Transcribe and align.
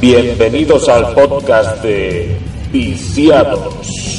Bienvenidos 0.00 0.88
al 0.88 1.14
podcast 1.14 1.82
de 1.82 2.36
Viciados. 2.70 4.15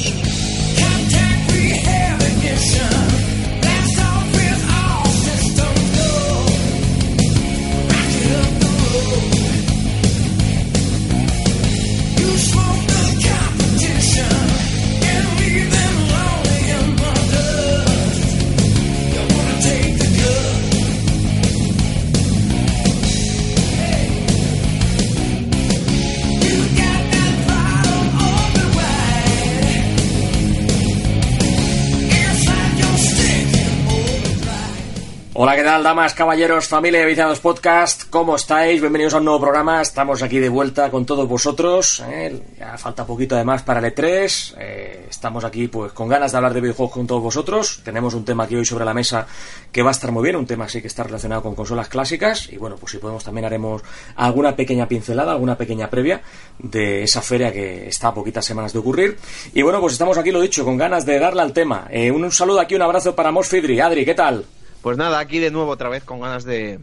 Tal, 35.68 35.82
damas, 35.82 36.14
caballeros, 36.14 36.66
familia 36.66 37.00
de 37.00 37.04
Viciados 37.04 37.40
Podcast? 37.40 38.04
¿Cómo 38.08 38.36
estáis? 38.36 38.80
Bienvenidos 38.80 39.12
a 39.12 39.18
un 39.18 39.26
nuevo 39.26 39.38
programa. 39.38 39.82
Estamos 39.82 40.22
aquí 40.22 40.38
de 40.38 40.48
vuelta 40.48 40.90
con 40.90 41.04
todos 41.04 41.28
vosotros. 41.28 42.02
¿eh? 42.08 42.40
Ya 42.58 42.78
falta 42.78 43.04
poquito 43.04 43.34
además 43.34 43.64
para 43.64 43.80
el 43.80 43.94
E3. 43.94 44.54
Eh, 44.58 45.06
estamos 45.10 45.44
aquí 45.44 45.68
pues 45.68 45.92
con 45.92 46.08
ganas 46.08 46.32
de 46.32 46.38
hablar 46.38 46.54
de 46.54 46.62
videojuegos 46.62 46.94
con 46.94 47.06
todos 47.06 47.22
vosotros. 47.22 47.82
Tenemos 47.84 48.14
un 48.14 48.24
tema 48.24 48.44
aquí 48.44 48.56
hoy 48.56 48.64
sobre 48.64 48.86
la 48.86 48.94
mesa 48.94 49.26
que 49.70 49.82
va 49.82 49.90
a 49.90 49.92
estar 49.92 50.10
muy 50.10 50.22
bien, 50.22 50.36
un 50.36 50.46
tema 50.46 50.64
así 50.64 50.80
que 50.80 50.86
está 50.86 51.02
relacionado 51.02 51.42
con 51.42 51.54
consolas 51.54 51.88
clásicas. 51.88 52.50
Y 52.50 52.56
bueno, 52.56 52.76
pues 52.76 52.92
si 52.92 52.96
podemos 52.96 53.22
también 53.22 53.44
haremos 53.44 53.82
alguna 54.16 54.56
pequeña 54.56 54.88
pincelada, 54.88 55.32
alguna 55.32 55.58
pequeña 55.58 55.90
previa 55.90 56.22
de 56.58 57.02
esa 57.02 57.20
feria 57.20 57.52
que 57.52 57.88
está 57.88 58.08
a 58.08 58.14
poquitas 58.14 58.46
semanas 58.46 58.72
de 58.72 58.78
ocurrir. 58.78 59.18
Y 59.52 59.60
bueno, 59.60 59.82
pues 59.82 59.92
estamos 59.92 60.16
aquí, 60.16 60.30
lo 60.30 60.40
dicho, 60.40 60.64
con 60.64 60.78
ganas 60.78 61.04
de 61.04 61.18
darle 61.18 61.42
al 61.42 61.52
tema. 61.52 61.88
Eh, 61.90 62.10
un, 62.10 62.24
un 62.24 62.32
saludo 62.32 62.58
aquí, 62.58 62.74
un 62.74 62.80
abrazo 62.80 63.14
para 63.14 63.30
Mos 63.30 63.48
Fidri. 63.48 63.80
Adri, 63.80 64.06
¿qué 64.06 64.14
tal? 64.14 64.46
Pues 64.88 64.96
nada, 64.96 65.18
aquí 65.18 65.38
de 65.38 65.50
nuevo 65.50 65.72
otra 65.72 65.90
vez 65.90 66.02
con 66.02 66.20
ganas 66.20 66.44
de, 66.44 66.78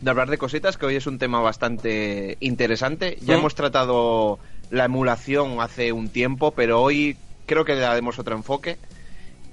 de 0.00 0.10
hablar 0.10 0.30
de 0.30 0.38
cositas, 0.38 0.78
que 0.78 0.86
hoy 0.86 0.96
es 0.96 1.06
un 1.06 1.18
tema 1.18 1.42
bastante 1.42 2.38
interesante. 2.40 3.18
Ya 3.20 3.34
hemos 3.34 3.54
tratado 3.54 4.38
la 4.70 4.86
emulación 4.86 5.60
hace 5.60 5.92
un 5.92 6.08
tiempo, 6.08 6.52
pero 6.52 6.80
hoy 6.80 7.18
creo 7.44 7.66
que 7.66 7.74
le 7.74 7.82
daremos 7.82 8.18
otro 8.18 8.34
enfoque. 8.34 8.78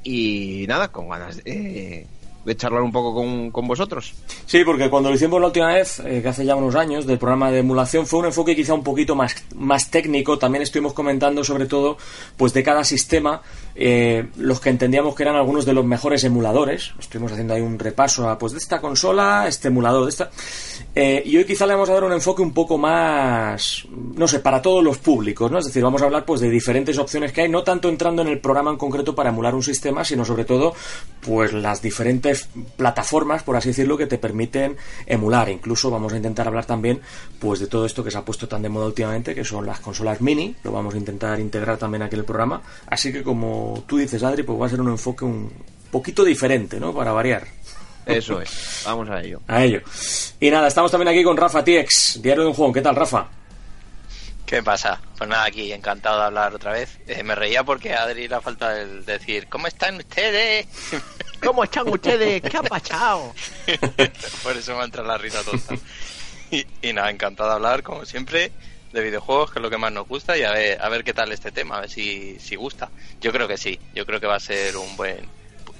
Y 0.02 0.64
nada, 0.70 0.94
con 0.94 1.10
ganas 1.10 1.44
de, 1.44 2.08
de 2.50 2.58
charlar 2.58 2.82
un 2.82 2.92
poco 2.92 3.14
con, 3.14 3.52
con 3.52 3.68
vosotros. 3.68 4.16
Sí, 4.48 4.64
porque 4.66 4.90
cuando 4.90 5.10
lo 5.10 5.16
hicimos 5.16 5.40
la 5.40 5.48
última 5.48 5.68
vez, 5.68 6.00
eh, 6.00 6.20
que 6.24 6.30
hace 6.30 6.44
ya 6.44 6.56
unos 6.56 6.74
años, 6.74 7.06
del 7.06 7.20
programa 7.20 7.52
de 7.52 7.60
emulación, 7.60 8.08
fue 8.08 8.22
un 8.22 8.26
enfoque 8.26 8.56
quizá 8.56 8.74
un 8.74 8.84
poquito 8.84 9.16
más, 9.16 9.36
más 9.56 9.92
técnico. 9.92 10.40
También 10.40 10.64
estuvimos 10.64 10.94
comentando 10.94 11.44
sobre 11.44 11.68
todo, 11.68 11.98
pues 12.38 12.52
de 12.54 12.64
cada 12.64 12.84
sistema, 12.84 13.44
eh, 13.76 14.30
los 14.38 14.60
que 14.60 14.72
entendíamos 14.72 15.14
que 15.14 15.22
eran 15.22 15.36
algunos 15.36 15.64
de 15.64 15.74
los 15.74 15.86
mejores 15.86 16.24
emuladores. 16.24 16.92
Estuvimos 17.00 17.32
haciendo 17.32 17.54
ahí 17.54 17.62
un 17.62 17.78
repaso 17.78 18.28
a, 18.28 18.40
pues 18.40 18.54
de 18.54 18.58
esta 18.58 18.82
consola, 18.82 19.46
este 19.48 19.68
emulador, 19.68 20.06
de 20.06 20.10
esta. 20.10 20.32
Eh, 20.96 21.22
y 21.24 21.38
hoy 21.38 21.46
quizá 21.46 21.68
le 21.68 21.74
vamos 21.74 21.90
a 21.90 21.94
dar 21.94 22.04
un 22.04 22.12
enfoque 22.12 22.42
un 22.42 22.52
poco 22.52 22.78
más, 22.78 23.88
no 24.16 24.28
sé, 24.28 24.40
para 24.40 24.62
todos 24.62 24.84
los 24.84 24.98
públicos, 24.98 25.52
¿no? 25.52 25.60
Es 25.60 25.66
decir, 25.66 25.84
vamos 25.84 26.02
a 26.02 26.06
hablar 26.06 26.26
pues 26.26 26.42
de 26.42 26.50
diferentes 26.50 26.98
opciones 26.98 27.32
que 27.32 27.42
hay, 27.42 27.50
no 27.50 27.64
tanto 27.64 27.90
entrando 27.90 28.24
en 28.24 28.28
el 28.28 28.40
programa 28.40 28.72
en 28.72 28.78
concreto 28.78 29.14
para 29.14 29.30
emular 29.30 29.54
un 29.54 29.62
sistema, 29.62 30.04
sino 30.04 30.26
sobre 30.26 30.46
todo, 30.46 30.74
pues 31.22 31.54
las 31.54 31.82
diferentes 31.82 32.50
plataformas, 32.76 33.44
por 33.44 33.56
así 33.56 33.70
decirlo, 33.70 33.98
que 33.98 34.08
te 34.08 34.18
permiten 34.18 34.78
emular. 35.06 35.50
Incluso 35.50 35.92
vamos 35.92 36.14
a 36.14 36.18
intentar 36.18 36.48
hablar 36.48 36.66
también, 36.66 37.02
pues 37.40 37.60
de 37.60 37.68
todo 37.68 37.86
esto 37.86 38.04
que 38.04 38.10
se 38.10 38.18
ha 38.18 38.26
puesto 38.26 38.48
tan 38.48 38.64
de 38.64 38.70
moda 38.70 38.88
últimamente, 38.88 39.36
que 39.36 39.46
son 39.46 39.68
las 39.68 39.80
consolas 39.80 40.22
mini, 40.22 40.56
lo 40.64 40.72
vamos 40.72 40.96
a 40.96 40.98
intentar 40.98 41.40
integrar 41.40 41.78
también 41.78 42.02
aquí 42.02 42.16
en 42.16 42.22
el 42.22 42.26
programa. 42.26 42.64
Así 42.88 43.14
que 43.14 43.22
como 43.22 43.84
tú 43.86 43.98
dices, 43.98 44.24
Adri, 44.24 44.42
pues 44.42 44.60
va 44.60 44.66
a 44.66 44.70
ser 44.70 44.82
un 44.82 44.90
enfoque 44.90 45.24
un 45.24 45.52
poquito 45.92 46.24
diferente, 46.24 46.80
¿no? 46.80 46.94
Para 46.94 47.12
variar. 47.12 47.59
Eso 48.10 48.42
es, 48.42 48.84
vamos 48.86 49.10
a 49.10 49.22
ello. 49.22 49.42
A 49.48 49.64
ello. 49.64 49.82
Y 50.40 50.50
nada, 50.50 50.68
estamos 50.68 50.92
también 50.92 51.10
aquí 51.10 51.24
con 51.24 51.38
Rafa 51.38 51.64
TX, 51.64 52.22
Diario 52.22 52.44
de 52.44 52.50
un 52.50 52.54
Juego. 52.56 52.74
¿Qué 52.74 52.82
tal, 52.82 52.96
Rafa? 52.96 53.28
¿Qué 54.46 54.64
pasa? 54.64 55.00
Pues 55.16 55.30
nada, 55.30 55.46
aquí 55.46 55.72
encantado 55.72 56.20
de 56.20 56.26
hablar 56.26 56.56
otra 56.56 56.72
vez. 56.72 56.98
Eh, 57.08 57.22
me 57.22 57.36
reía 57.36 57.64
porque 57.64 57.94
a 57.94 58.02
Adri 58.02 58.28
le 58.28 58.42
falta 58.42 58.82
el 58.82 59.06
decir, 59.06 59.48
¿cómo 59.48 59.68
están 59.68 59.98
ustedes? 59.98 60.66
¿Cómo 61.44 61.64
están 61.64 61.88
ustedes? 61.88 62.42
¿Qué 62.42 62.58
ha 62.58 62.64
pasado? 62.64 63.32
Por 64.44 64.58
eso 64.58 64.76
me 64.76 64.86
entra 64.86 65.04
la 65.04 65.20
risa 65.20 65.44
tonta. 65.44 65.76
Y, 66.50 66.66
y 66.82 66.94
nada, 66.94 67.12
encantado 67.12 67.50
de 67.50 67.56
hablar, 67.58 67.84
como 67.84 68.06
siempre, 68.06 68.52
de 68.92 69.04
videojuegos, 69.04 69.52
que 69.52 69.60
es 69.60 69.64
lo 69.64 69.70
que 69.70 69.78
más 69.78 69.92
nos 69.92 70.08
gusta, 70.08 70.36
y 70.36 70.42
a 70.42 70.52
ver, 70.52 70.82
a 70.82 70.90
ver 70.90 71.04
qué 71.04 71.14
tal 71.14 71.32
este 71.32 71.52
tema, 71.52 71.78
a 71.78 71.82
ver 71.82 71.90
si, 71.92 72.40
si 72.40 72.56
gusta. 72.56 72.90
Yo 73.22 73.32
creo 73.32 73.48
que 73.48 73.56
sí, 73.58 73.80
yo 73.94 74.04
creo 74.06 74.20
que 74.20 74.26
va 74.26 74.38
a 74.38 74.40
ser 74.40 74.76
un 74.78 74.98
buen... 74.98 75.39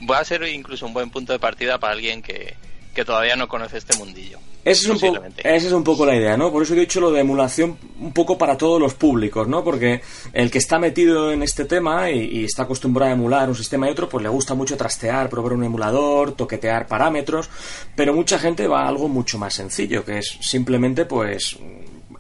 Va 0.10 0.20
a 0.20 0.26
ser 0.26 0.44
incluso 0.44 0.86
un 0.86 0.94
buen 0.94 1.10
punto 1.10 1.34
de 1.34 1.40
partida 1.40 1.78
para 1.80 1.94
alguien 1.94 2.22
que, 2.22 2.56
que 2.94 3.06
todavía 3.06 3.36
no 3.36 3.48
conoce 3.48 3.78
este 3.78 3.98
mundillo. 3.98 4.40
Esa 4.66 4.82
es, 4.82 4.90
un 4.90 5.00
poco, 5.00 5.26
esa 5.38 5.68
es 5.68 5.72
un 5.72 5.84
poco 5.86 6.06
la 6.06 6.16
idea, 6.16 6.36
¿no? 6.36 6.52
Por 6.52 6.62
eso 6.62 6.74
he 6.74 6.80
dicho 6.80 7.00
lo 7.00 7.12
de 7.12 7.22
emulación 7.22 7.78
un 8.00 8.12
poco 8.12 8.38
para 8.38 8.58
todos 8.58 8.80
los 8.80 8.94
públicos, 8.94 9.48
¿no? 9.48 9.64
Porque 9.64 10.02
el 10.34 10.52
que 10.52 10.58
está 10.58 10.78
metido 10.78 11.32
en 11.32 11.42
este 11.44 11.64
tema 11.64 12.12
y, 12.12 12.40
y 12.40 12.44
está 12.44 12.64
acostumbrado 12.64 13.12
a 13.12 13.16
emular 13.16 13.48
un 13.48 13.56
sistema 13.56 13.88
y 13.88 13.92
otro, 13.92 14.10
pues 14.10 14.22
le 14.22 14.30
gusta 14.30 14.56
mucho 14.56 14.76
trastear, 14.76 15.30
probar 15.30 15.54
un 15.54 15.64
emulador, 15.64 16.34
toquetear 16.34 16.88
parámetros, 16.88 17.50
pero 17.96 18.14
mucha 18.14 18.38
gente 18.38 18.68
va 18.68 18.84
a 18.84 18.90
algo 18.90 19.08
mucho 19.08 19.38
más 19.38 19.54
sencillo, 19.54 20.04
que 20.04 20.18
es 20.20 20.38
simplemente, 20.42 21.06
pues, 21.06 21.58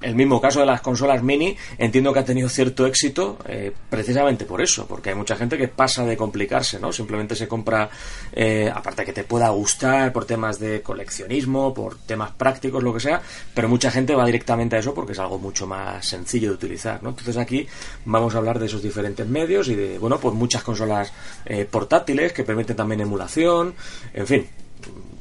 el 0.02 0.16
mismo 0.16 0.40
caso 0.40 0.62
de 0.62 0.66
las 0.66 0.82
consolas 0.82 1.22
mini, 1.24 1.56
entiendo 1.78 2.14
que 2.14 2.20
ha 2.20 2.26
tenido 2.26 2.50
cierto 2.50 2.86
éxito 2.86 3.38
eh, 3.48 3.72
precisamente 3.90 4.46
por 4.46 4.62
eso, 4.62 4.86
porque 4.88 5.10
hay 5.10 5.16
mucha 5.16 5.36
gente 5.36 5.58
que 5.58 5.68
pasa 5.68 6.06
de 6.06 6.16
complicarse, 6.16 6.80
¿no? 6.80 6.92
Simplemente 6.92 7.36
se 7.36 7.48
compra, 7.48 7.90
eh, 8.32 8.72
aparte 8.74 9.06
que 9.06 9.14
te 9.14 9.24
pueda 9.24 9.50
gustar 9.50 10.14
por 10.14 10.26
temas 10.26 10.60
de 10.60 10.82
coleccionismo, 10.82 11.74
por 11.74 11.98
temas 11.98 12.32
prácticos, 12.32 12.84
lo 12.84 12.94
que 12.94 13.00
sea, 13.00 13.22
pero 13.54 13.68
mucha 13.68 13.92
gente 13.92 14.16
va 14.16 14.26
directamente 14.26 14.76
a 14.76 14.80
eso 14.80 14.94
porque 14.94 15.14
es 15.14 15.20
algo 15.20 15.38
mucho 15.38 15.68
más 15.68 16.06
sencillo 16.06 16.50
de 16.50 16.56
utilizar, 16.56 17.04
¿no? 17.04 17.10
Entonces 17.10 17.38
aquí 17.38 17.68
vamos 18.06 18.36
a 18.36 18.38
hablar 18.38 18.60
de 18.60 18.68
esos 18.68 18.82
diferentes 18.82 19.28
medios 19.28 19.68
y 19.68 19.76
de, 19.76 19.98
bueno, 20.00 20.20
pues 20.20 20.34
muchas 20.36 20.64
consolas 20.64 21.12
eh, 21.46 21.68
portátiles 21.70 22.34
que 22.34 22.44
permiten 22.44 22.76
también 22.76 23.02
emulación, 23.02 23.74
en 24.14 24.28
fin, 24.28 24.48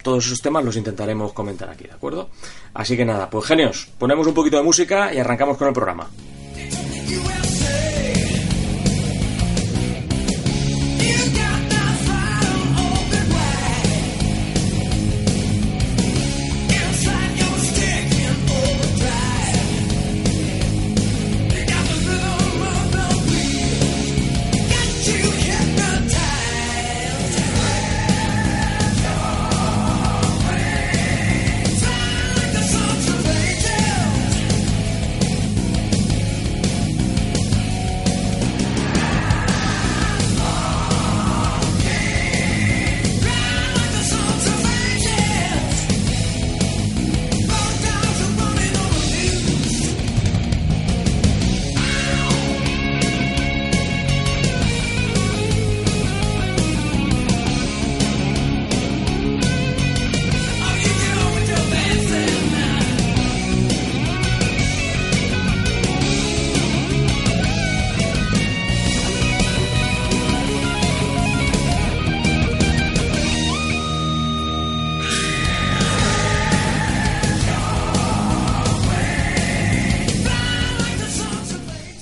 todos 0.09 0.25
esos 0.25 0.41
temas 0.41 0.65
los 0.65 0.75
intentaremos 0.77 1.35
comentar 1.35 1.69
aquí, 1.69 1.85
¿de 1.85 1.93
acuerdo? 1.93 2.31
Así 2.73 2.97
que 2.97 3.05
nada, 3.05 3.29
pues 3.29 3.45
genios, 3.45 3.89
ponemos 3.99 4.27
un 4.27 4.33
poquito 4.33 4.57
de 4.57 4.63
música 4.63 5.13
y 5.13 5.19
arrancamos 5.19 5.59
con 5.59 5.69
el 5.69 5.75
programa. 5.75 6.09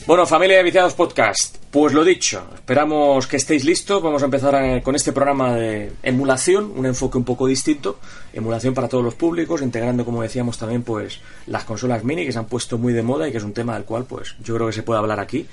Bueno, 0.07 0.25
familia 0.25 0.59
de 0.59 0.63
Viciados 0.63 0.95
Podcast, 0.95 1.57
Pues 1.73 1.93
lo 1.93 2.05
dicho, 2.05 2.47
esperamos 2.55 3.27
que 3.27 3.39
estéis 3.39 3.65
listos. 3.65 4.01
Vamos 4.01 4.23
a 4.23 4.27
empezar 4.27 4.55
eh, 4.55 4.81
con 4.81 4.95
este 4.95 5.13
programa 5.13 5.53
de 5.53 5.91
emulación, 6.01 6.73
un 6.77 6.87
enfoque 6.87 7.19
un 7.19 7.25
poco 7.25 7.49
distinto, 7.49 7.99
emulación 8.33 8.73
para 8.73 8.89
todos 8.89 9.03
los 9.03 9.17
públicos, 9.17 9.63
integrando, 9.63 10.05
como 10.05 10.23
decíamos 10.23 10.59
también, 10.59 10.85
pues 10.85 11.19
las 11.49 11.65
consolas 11.65 12.05
mini 12.05 12.25
que 12.25 12.31
se 12.31 12.39
han 12.39 12.47
puesto 12.47 12.79
muy 12.79 12.93
de 12.93 13.03
moda 13.03 13.27
y 13.27 13.33
que 13.33 13.39
es 13.39 13.45
un 13.45 13.53
tema 13.53 13.75
del 13.75 13.83
cual, 13.83 14.05
pues 14.05 14.37
yo 14.45 14.55
creo 14.55 14.69
que 14.69 14.75
se 14.75 14.85
puede 14.85 15.01
hablar 15.01 15.19
aquí 15.19 15.49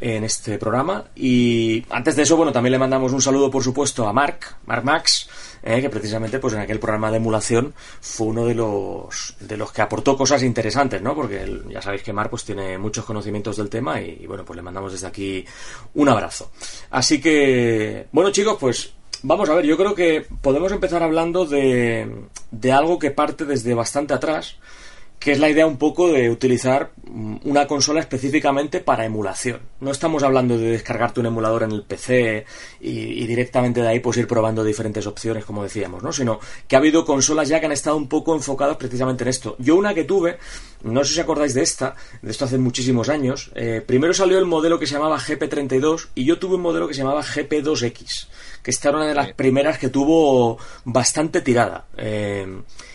en 0.00 0.24
este 0.24 0.58
programa. 0.58 1.04
Y 1.14 1.84
antes 1.90 2.16
de 2.16 2.22
eso, 2.22 2.36
bueno, 2.36 2.52
también 2.52 2.72
le 2.72 2.78
mandamos 2.78 3.12
un 3.12 3.22
saludo, 3.22 3.50
por 3.50 3.62
supuesto, 3.62 4.06
a 4.08 4.12
Mark, 4.12 4.56
Mark 4.66 4.84
Max, 4.84 5.28
eh, 5.62 5.80
que 5.80 5.90
precisamente 5.90 6.38
pues 6.38 6.54
en 6.54 6.60
aquel 6.60 6.78
programa 6.78 7.10
de 7.10 7.16
emulación 7.16 7.74
fue 8.00 8.28
uno 8.28 8.46
de 8.46 8.54
los 8.54 9.36
de 9.40 9.56
los 9.56 9.72
que 9.72 9.82
aportó 9.82 10.16
cosas 10.16 10.42
interesantes, 10.42 11.02
¿no? 11.02 11.14
Porque 11.14 11.62
ya 11.68 11.82
sabéis 11.82 12.02
que 12.02 12.12
Mark 12.12 12.30
pues 12.30 12.44
tiene 12.44 12.78
muchos 12.78 13.04
conocimientos 13.04 13.56
del 13.56 13.68
tema 13.68 14.00
y, 14.00 14.18
y 14.22 14.26
bueno, 14.26 14.44
pues 14.44 14.56
le 14.56 14.62
mandamos 14.62 14.92
desde 14.92 15.06
aquí 15.06 15.44
un 15.94 16.08
abrazo. 16.08 16.50
Así 16.90 17.20
que, 17.20 18.06
bueno 18.12 18.30
chicos, 18.30 18.56
pues 18.60 18.92
Vamos 19.22 19.48
a 19.48 19.54
ver, 19.54 19.64
yo 19.64 19.76
creo 19.76 19.94
que 19.96 20.26
podemos 20.42 20.70
empezar 20.70 21.02
hablando 21.02 21.44
de, 21.44 22.28
de 22.52 22.72
algo 22.72 23.00
que 23.00 23.10
parte 23.10 23.44
desde 23.44 23.74
bastante 23.74 24.14
atrás, 24.14 24.58
que 25.18 25.32
es 25.32 25.40
la 25.40 25.48
idea 25.48 25.66
un 25.66 25.78
poco 25.78 26.08
de 26.12 26.30
utilizar 26.30 26.92
una 27.44 27.66
consola 27.66 28.00
específicamente 28.00 28.80
para 28.80 29.04
emulación. 29.04 29.60
No 29.80 29.90
estamos 29.90 30.22
hablando 30.22 30.56
de 30.58 30.70
descargarte 30.70 31.20
un 31.20 31.26
emulador 31.26 31.64
en 31.64 31.72
el 31.72 31.82
PC 31.82 32.44
y, 32.80 33.26
directamente 33.26 33.80
de 33.80 33.88
ahí 33.88 34.00
pues 34.00 34.16
ir 34.18 34.26
probando 34.26 34.62
diferentes 34.62 35.06
opciones, 35.06 35.44
como 35.44 35.62
decíamos, 35.62 36.02
¿no? 36.02 36.12
Sino 36.12 36.38
que 36.66 36.76
ha 36.76 36.78
habido 36.78 37.04
consolas 37.04 37.48
ya 37.48 37.58
que 37.58 37.66
han 37.66 37.72
estado 37.72 37.96
un 37.96 38.08
poco 38.08 38.34
enfocadas 38.34 38.76
precisamente 38.76 39.24
en 39.24 39.28
esto. 39.28 39.56
Yo 39.58 39.76
una 39.76 39.94
que 39.94 40.04
tuve, 40.04 40.38
no 40.84 41.02
sé 41.04 41.14
si 41.14 41.20
acordáis 41.20 41.54
de 41.54 41.62
esta, 41.62 41.94
de 42.22 42.30
esto 42.30 42.44
hace 42.44 42.58
muchísimos 42.58 43.08
años, 43.08 43.50
eh, 43.54 43.82
primero 43.84 44.14
salió 44.14 44.38
el 44.38 44.46
modelo 44.46 44.78
que 44.78 44.86
se 44.86 44.94
llamaba 44.94 45.18
GP32 45.18 46.08
y 46.14 46.24
yo 46.24 46.38
tuve 46.38 46.56
un 46.56 46.62
modelo 46.62 46.86
que 46.86 46.94
se 46.94 47.00
llamaba 47.00 47.22
GP2X, 47.22 48.28
que 48.62 48.70
esta 48.70 48.90
era 48.90 48.98
una 48.98 49.06
de 49.08 49.14
las 49.14 49.32
primeras 49.32 49.78
que 49.78 49.88
tuvo 49.88 50.58
bastante 50.84 51.40
tirada. 51.40 51.86
Eh, 51.96 52.46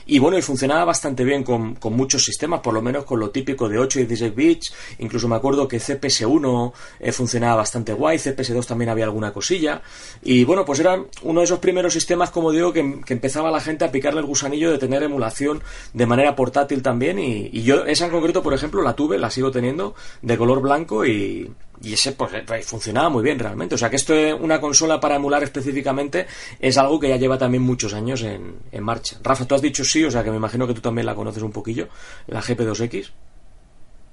y 0.05 0.19
bueno, 0.19 0.37
y 0.37 0.41
funcionaba 0.41 0.85
bastante 0.85 1.23
bien 1.23 1.43
con, 1.43 1.75
con, 1.75 1.93
muchos 1.93 2.23
sistemas, 2.23 2.61
por 2.61 2.73
lo 2.73 2.81
menos 2.81 3.05
con 3.05 3.19
lo 3.19 3.29
típico 3.29 3.69
de 3.69 3.77
8 3.77 4.01
y 4.01 4.05
16 4.05 4.35
bits. 4.35 4.73
Incluso 4.99 5.27
me 5.27 5.35
acuerdo 5.35 5.67
que 5.67 5.77
CPS1 5.77 6.73
eh, 6.99 7.11
funcionaba 7.11 7.55
bastante 7.57 7.93
guay, 7.93 8.17
CPS2 8.17 8.65
también 8.65 8.89
había 8.89 9.05
alguna 9.05 9.31
cosilla. 9.31 9.81
Y 10.21 10.43
bueno, 10.43 10.65
pues 10.65 10.79
era 10.79 11.01
uno 11.23 11.39
de 11.39 11.45
esos 11.45 11.59
primeros 11.59 11.93
sistemas, 11.93 12.31
como 12.31 12.51
digo, 12.51 12.73
que, 12.73 13.01
que 13.05 13.13
empezaba 13.13 13.51
la 13.51 13.59
gente 13.59 13.85
a 13.85 13.91
picarle 13.91 14.19
el 14.19 14.25
gusanillo 14.25 14.71
de 14.71 14.77
tener 14.77 15.03
emulación 15.03 15.61
de 15.93 16.05
manera 16.05 16.35
portátil 16.35 16.81
también. 16.81 17.19
Y, 17.19 17.49
y 17.51 17.63
yo, 17.63 17.85
esa 17.85 18.05
en 18.05 18.11
concreto, 18.11 18.43
por 18.43 18.53
ejemplo, 18.53 18.81
la 18.81 18.95
tuve, 18.95 19.17
la 19.17 19.29
sigo 19.29 19.51
teniendo, 19.51 19.95
de 20.21 20.37
color 20.37 20.61
blanco 20.61 21.05
y, 21.05 21.51
y 21.83 21.93
ese 21.93 22.13
pues 22.13 22.33
eh, 22.33 22.63
funcionaba 22.63 23.09
muy 23.09 23.23
bien 23.23 23.37
realmente. 23.37 23.75
O 23.75 23.77
sea 23.77 23.89
que 23.89 23.97
esto 23.97 24.13
de 24.13 24.33
una 24.33 24.59
consola 24.59 24.99
para 24.99 25.15
emular 25.15 25.43
específicamente 25.43 26.25
es 26.59 26.77
algo 26.77 26.97
que 26.97 27.09
ya 27.09 27.17
lleva 27.17 27.37
también 27.37 27.61
muchos 27.61 27.93
años 27.93 28.21
en, 28.23 28.55
en, 28.71 28.83
marcha. 28.83 29.17
Rafa, 29.21 29.45
tú 29.45 29.55
has 29.55 29.61
dicho 29.61 29.83
sí, 29.83 30.03
o 30.05 30.09
sea 30.09 30.23
que 30.23 30.31
me 30.31 30.37
imagino 30.37 30.65
que 30.65 30.73
tú 30.73 30.81
también 30.81 31.05
la 31.05 31.13
conoces 31.13 31.43
un 31.43 31.51
poquillo, 31.51 31.89
la 32.27 32.41
GP2X. 32.41 33.11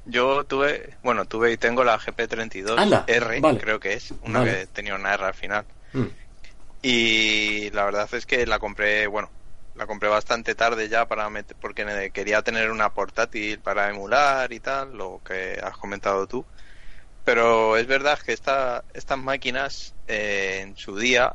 Yo 0.07 0.43
tuve, 0.45 0.97
bueno, 1.05 1.27
tuve 1.27 1.53
y 1.53 1.57
tengo 1.57 1.85
la 1.85 1.97
GP32R, 1.99 3.61
creo 3.61 3.79
que 3.79 3.93
es, 3.93 4.13
una 4.23 4.45
que 4.45 4.67
tenía 4.67 4.97
una 4.97 5.15
R 5.15 5.25
al 5.25 5.35
final. 5.35 5.65
Mm. 5.93 6.07
Y 6.83 7.71
la 7.71 7.85
verdad 7.85 8.09
es 8.13 8.27
que 8.27 8.47
la 8.47 8.59
compré, 8.59 9.07
bueno, 9.07 9.31
la 9.77 9.87
compré 9.87 10.09
bastante 10.09 10.57
tarde 10.57 10.89
ya 10.89 11.07
para 11.07 11.31
meter, 11.31 11.57
porque 11.61 12.11
quería 12.13 12.43
tener 12.43 12.73
una 12.73 12.93
portátil 12.93 13.61
para 13.61 13.89
emular 13.91 14.53
y 14.53 14.59
tal, 14.59 14.97
lo 14.97 15.21
que 15.25 15.61
has 15.63 15.77
comentado 15.77 16.27
tú. 16.27 16.45
Pero 17.31 17.77
es 17.77 17.87
verdad 17.87 18.19
que 18.19 18.33
esta, 18.33 18.83
estas 18.93 19.17
máquinas 19.17 19.95
eh, 20.09 20.63
en 20.63 20.77
su 20.77 20.97
día 20.97 21.33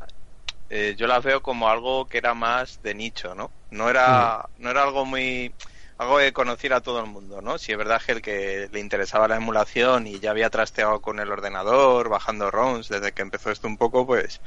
eh, 0.70 0.94
yo 0.98 1.08
las 1.08 1.24
veo 1.24 1.42
como 1.42 1.70
algo 1.70 2.06
que 2.06 2.18
era 2.18 2.34
más 2.34 2.82
de 2.82 2.94
nicho, 2.94 3.34
¿no? 3.34 3.50
No 3.70 3.90
era, 3.90 4.46
mm. 4.58 4.62
no 4.62 4.72
era 4.72 4.84
algo 4.84 5.06
muy 5.06 5.56
algo 5.98 6.18
de 6.18 6.34
conocer 6.34 6.74
a 6.74 6.82
todo 6.82 7.00
el 7.00 7.06
mundo, 7.06 7.42
¿no? 7.42 7.58
Si 7.58 7.72
es 7.72 7.78
verdad 7.78 8.02
que 8.06 8.12
el 8.12 8.22
que 8.22 8.68
le 8.74 8.82
interesaba 8.82 9.30
la 9.30 9.38
emulación 9.38 10.06
y 10.06 10.20
ya 10.20 10.32
había 10.32 10.50
trasteado 10.50 11.00
con 11.00 11.22
el 11.22 11.32
ordenador, 11.32 12.10
bajando 12.10 12.52
ROMs 12.52 12.90
desde 12.90 13.14
que 13.14 13.22
empezó 13.22 13.50
esto 13.50 13.66
un 13.70 13.78
poco, 13.78 14.06
pues 14.06 14.42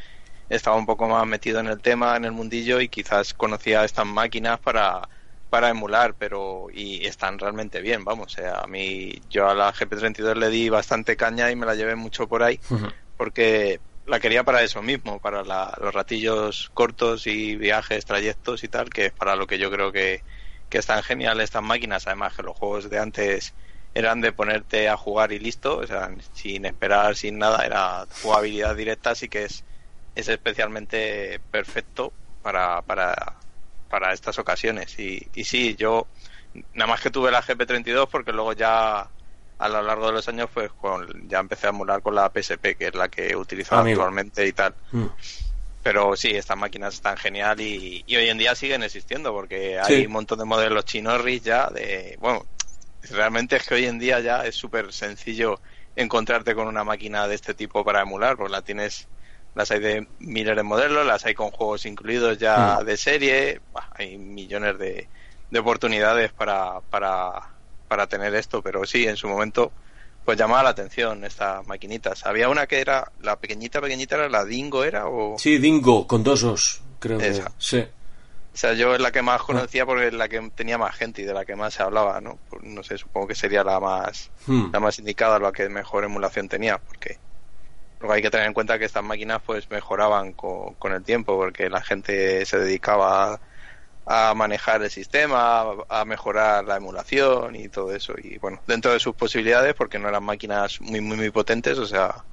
estaba 0.51 0.77
un 0.77 0.85
poco 0.85 1.09
más 1.09 1.27
metido 1.27 1.61
en 1.61 1.69
el 1.69 1.81
tema, 1.81 2.15
en 2.19 2.27
el 2.27 2.33
mundillo 2.33 2.79
y 2.79 2.91
quizás 2.91 3.33
conocía 3.33 3.85
estas 3.85 4.05
máquinas 4.05 4.61
para 4.61 5.09
para 5.51 5.71
emular, 5.71 6.15
pero 6.15 6.69
y 6.73 7.07
están 7.07 7.39
realmente 7.39 7.81
bien, 7.81 8.05
vamos, 8.05 8.27
o 8.27 8.37
sea, 8.37 8.61
a 8.61 8.67
mí 8.67 9.21
yo 9.31 9.49
a 9.49 9.55
la 9.55 9.73
GP32 9.73 10.37
le 10.37 10.49
di 10.51 10.69
bastante 10.69 11.17
caña 11.17 11.51
y 11.51 11.57
me 11.57 11.67
la 11.67 11.75
llevé 11.75 11.95
mucho 11.95 12.29
por 12.29 12.43
ahí, 12.43 12.61
porque 13.17 13.81
la 14.07 14.21
quería 14.21 14.45
para 14.45 14.63
eso 14.63 14.83
mismo, 14.83 15.19
para 15.19 15.43
los 15.43 15.95
ratillos 15.95 16.71
cortos 16.75 17.27
y 17.27 17.57
viajes, 17.57 18.05
trayectos 18.05 18.65
y 18.65 18.69
tal, 18.69 18.91
que 18.91 19.07
es 19.07 19.13
para 19.13 19.37
lo 19.37 19.47
que 19.47 19.59
yo 19.59 19.71
creo 19.71 19.93
que, 19.93 20.23
que 20.69 20.79
están 20.79 21.03
geniales 21.03 21.45
estas 21.45 21.63
máquinas, 21.63 22.07
además 22.07 22.35
que 22.35 22.43
los 22.43 22.57
juegos 22.57 22.91
de 22.91 22.99
antes 22.99 23.55
eran 23.95 24.21
de 24.21 24.33
ponerte 24.33 24.89
a 24.89 24.97
jugar 24.97 25.33
y 25.33 25.39
listo, 25.39 25.79
o 25.79 25.87
sea, 25.87 26.11
sin 26.33 26.67
esperar, 26.67 27.17
sin 27.17 27.39
nada, 27.39 27.65
era 27.65 28.07
jugabilidad 28.23 28.77
directa, 28.77 29.11
así 29.11 29.29
que 29.29 29.45
es, 29.45 29.65
es 30.15 30.29
especialmente 30.29 31.41
perfecto 31.51 32.13
para, 32.43 32.83
para 32.83 33.37
para 33.89 34.13
estas 34.13 34.39
ocasiones. 34.39 34.99
Y, 34.99 35.27
y 35.35 35.45
sí, 35.45 35.75
yo 35.77 36.07
nada 36.75 36.89
más 36.89 37.01
que 37.01 37.11
tuve 37.11 37.31
la 37.31 37.43
GP32 37.43 38.09
porque 38.11 38.33
luego 38.33 38.53
ya 38.53 39.09
a 39.59 39.69
lo 39.69 39.83
largo 39.83 40.07
de 40.07 40.13
los 40.13 40.29
años 40.29 40.49
pues 40.53 40.71
con, 40.73 41.29
ya 41.29 41.41
empecé 41.41 41.67
a 41.67 41.71
emular 41.71 42.01
con 42.01 42.15
la 42.15 42.31
PSP, 42.31 42.77
que 42.77 42.89
es 42.89 42.95
la 42.95 43.09
que 43.09 43.35
utilizo 43.35 43.77
actualmente 43.77 44.47
y 44.47 44.53
tal. 44.53 44.75
Mm. 44.93 45.07
Pero 45.83 46.17
sí, 46.17 46.29
estas 46.31 46.57
máquinas 46.57 46.95
están 46.95 47.17
genial 47.17 47.61
y, 47.61 48.05
hoy 48.09 48.29
en 48.29 48.39
día 48.39 48.55
siguen 48.55 48.83
existiendo 48.83 49.33
porque 49.33 49.79
hay 49.79 50.07
un 50.07 50.13
montón 50.13 50.39
de 50.39 50.45
modelos 50.45 50.85
chinorris 50.85 51.43
ya 51.43 51.69
de... 51.69 52.17
Bueno, 52.21 52.45
realmente 53.11 53.57
es 53.57 53.67
que 53.67 53.75
hoy 53.75 53.87
en 53.87 53.99
día 53.99 54.21
ya 54.21 54.45
es 54.45 54.55
súper 54.55 54.93
sencillo 54.93 55.61
encontrarte 55.97 56.55
con 56.55 56.69
una 56.69 56.85
máquina 56.85 57.27
de 57.27 57.35
este 57.35 57.55
tipo 57.55 57.85
para 57.85 58.03
emular, 58.03 58.37
porque 58.37 58.53
la 58.53 58.63
tienes 58.63 59.09
las 59.59 59.73
hay 59.73 59.81
de 59.81 60.07
miles 60.21 60.55
de 60.55 60.63
modelos, 60.63 61.05
las 61.05 61.27
hay 61.27 61.35
con 61.35 61.51
juegos 61.51 61.85
incluidos 61.85 62.39
ya 62.39 62.79
hmm. 62.81 62.85
de 62.85 62.97
serie, 62.97 63.61
hay 63.91 64.17
millones 64.17 64.79
de, 64.79 65.09
de 65.51 65.59
oportunidades 65.59 66.33
para, 66.33 66.81
para, 66.81 67.33
para 67.89 68.07
tener 68.07 68.37
esto, 68.37 68.63
pero 68.63 68.87
sí, 68.87 69.09
en 69.09 69.17
su 69.17 69.27
momento 69.27 69.73
pues 70.25 70.39
llamaba 70.39 70.63
la 70.63 70.69
atención 70.69 71.25
estas 71.25 71.67
maquinitas. 71.67 72.25
Había 72.25 72.49
una 72.49 72.69
que 72.69 72.81
era, 72.81 73.11
la 73.21 73.35
pequeñita, 73.35 73.81
pequeñita 73.81 74.15
era 74.15 74.29
la 74.29 74.45
Dingo, 74.45 74.85
¿era? 74.85 75.09
O... 75.09 75.37
Sí, 75.39 75.59
Dingo, 75.59 76.07
con 76.07 76.23
dos 76.23 76.45
os, 76.45 76.81
creo 77.01 77.19
que 77.19 77.43
sí. 77.59 77.79
O 77.81 78.57
sea, 78.61 78.75
yo 78.75 78.95
es 78.95 79.01
la 79.01 79.11
que 79.11 79.23
más 79.23 79.43
conocía 79.43 79.87
porque 79.87 80.09
es 80.09 80.15
la 80.15 80.29
que 80.29 80.51
tenía 80.55 80.79
más 80.79 80.95
gente 80.95 81.23
y 81.23 81.25
de 81.25 81.35
la 81.35 81.45
que 81.45 81.57
más 81.57 81.75
se 81.75 81.83
hablaba, 81.83 82.21
¿no? 82.21 82.39
Pues, 82.49 82.63
no 82.63 82.85
sé, 82.85 82.97
supongo 82.97 83.27
que 83.27 83.35
sería 83.35 83.65
la 83.65 83.81
más, 83.81 84.31
hmm. 84.47 84.71
la 84.73 84.79
más 84.79 85.01
indicada, 85.01 85.41
la 85.41 85.51
que 85.51 85.69
mejor 85.69 86.05
emulación 86.05 86.49
tenía, 86.49 86.79
porque 86.79 87.19
Luego 88.01 88.15
hay 88.15 88.23
que 88.23 88.31
tener 88.31 88.47
en 88.47 88.53
cuenta 88.53 88.79
que 88.79 88.85
estas 88.85 89.03
máquinas 89.03 89.41
pues 89.45 89.71
mejoraban 89.71 90.33
con, 90.33 90.93
el 90.93 91.03
tiempo 91.03 91.37
porque 91.37 91.69
la 91.69 91.83
gente 91.83 92.47
se 92.47 92.59
dedicaba 92.59 93.41
a, 94.07 94.35
manejar 94.35 94.83
el 94.83 94.91
sistema, 94.91 95.65
a, 95.89 96.05
mejorar 96.05 96.65
la 96.65 96.77
emulación 96.77 97.57
y 97.57 97.69
todo 97.69 97.93
eso. 97.95 98.15
Y 98.23 98.39
bueno, 98.39 98.61
dentro 98.67 98.93
de 98.93 99.01
sus 99.01 99.15
posibilidades, 99.15 99.75
porque 99.75 99.99
no 99.99 100.09
eran 100.09 100.23
máquinas 100.23 100.81
muy, 100.81 101.01
muy, 101.01 101.17
muy 101.17 101.31
potentes, 101.31 101.77
o 101.79 101.87
sea, 101.87 102.25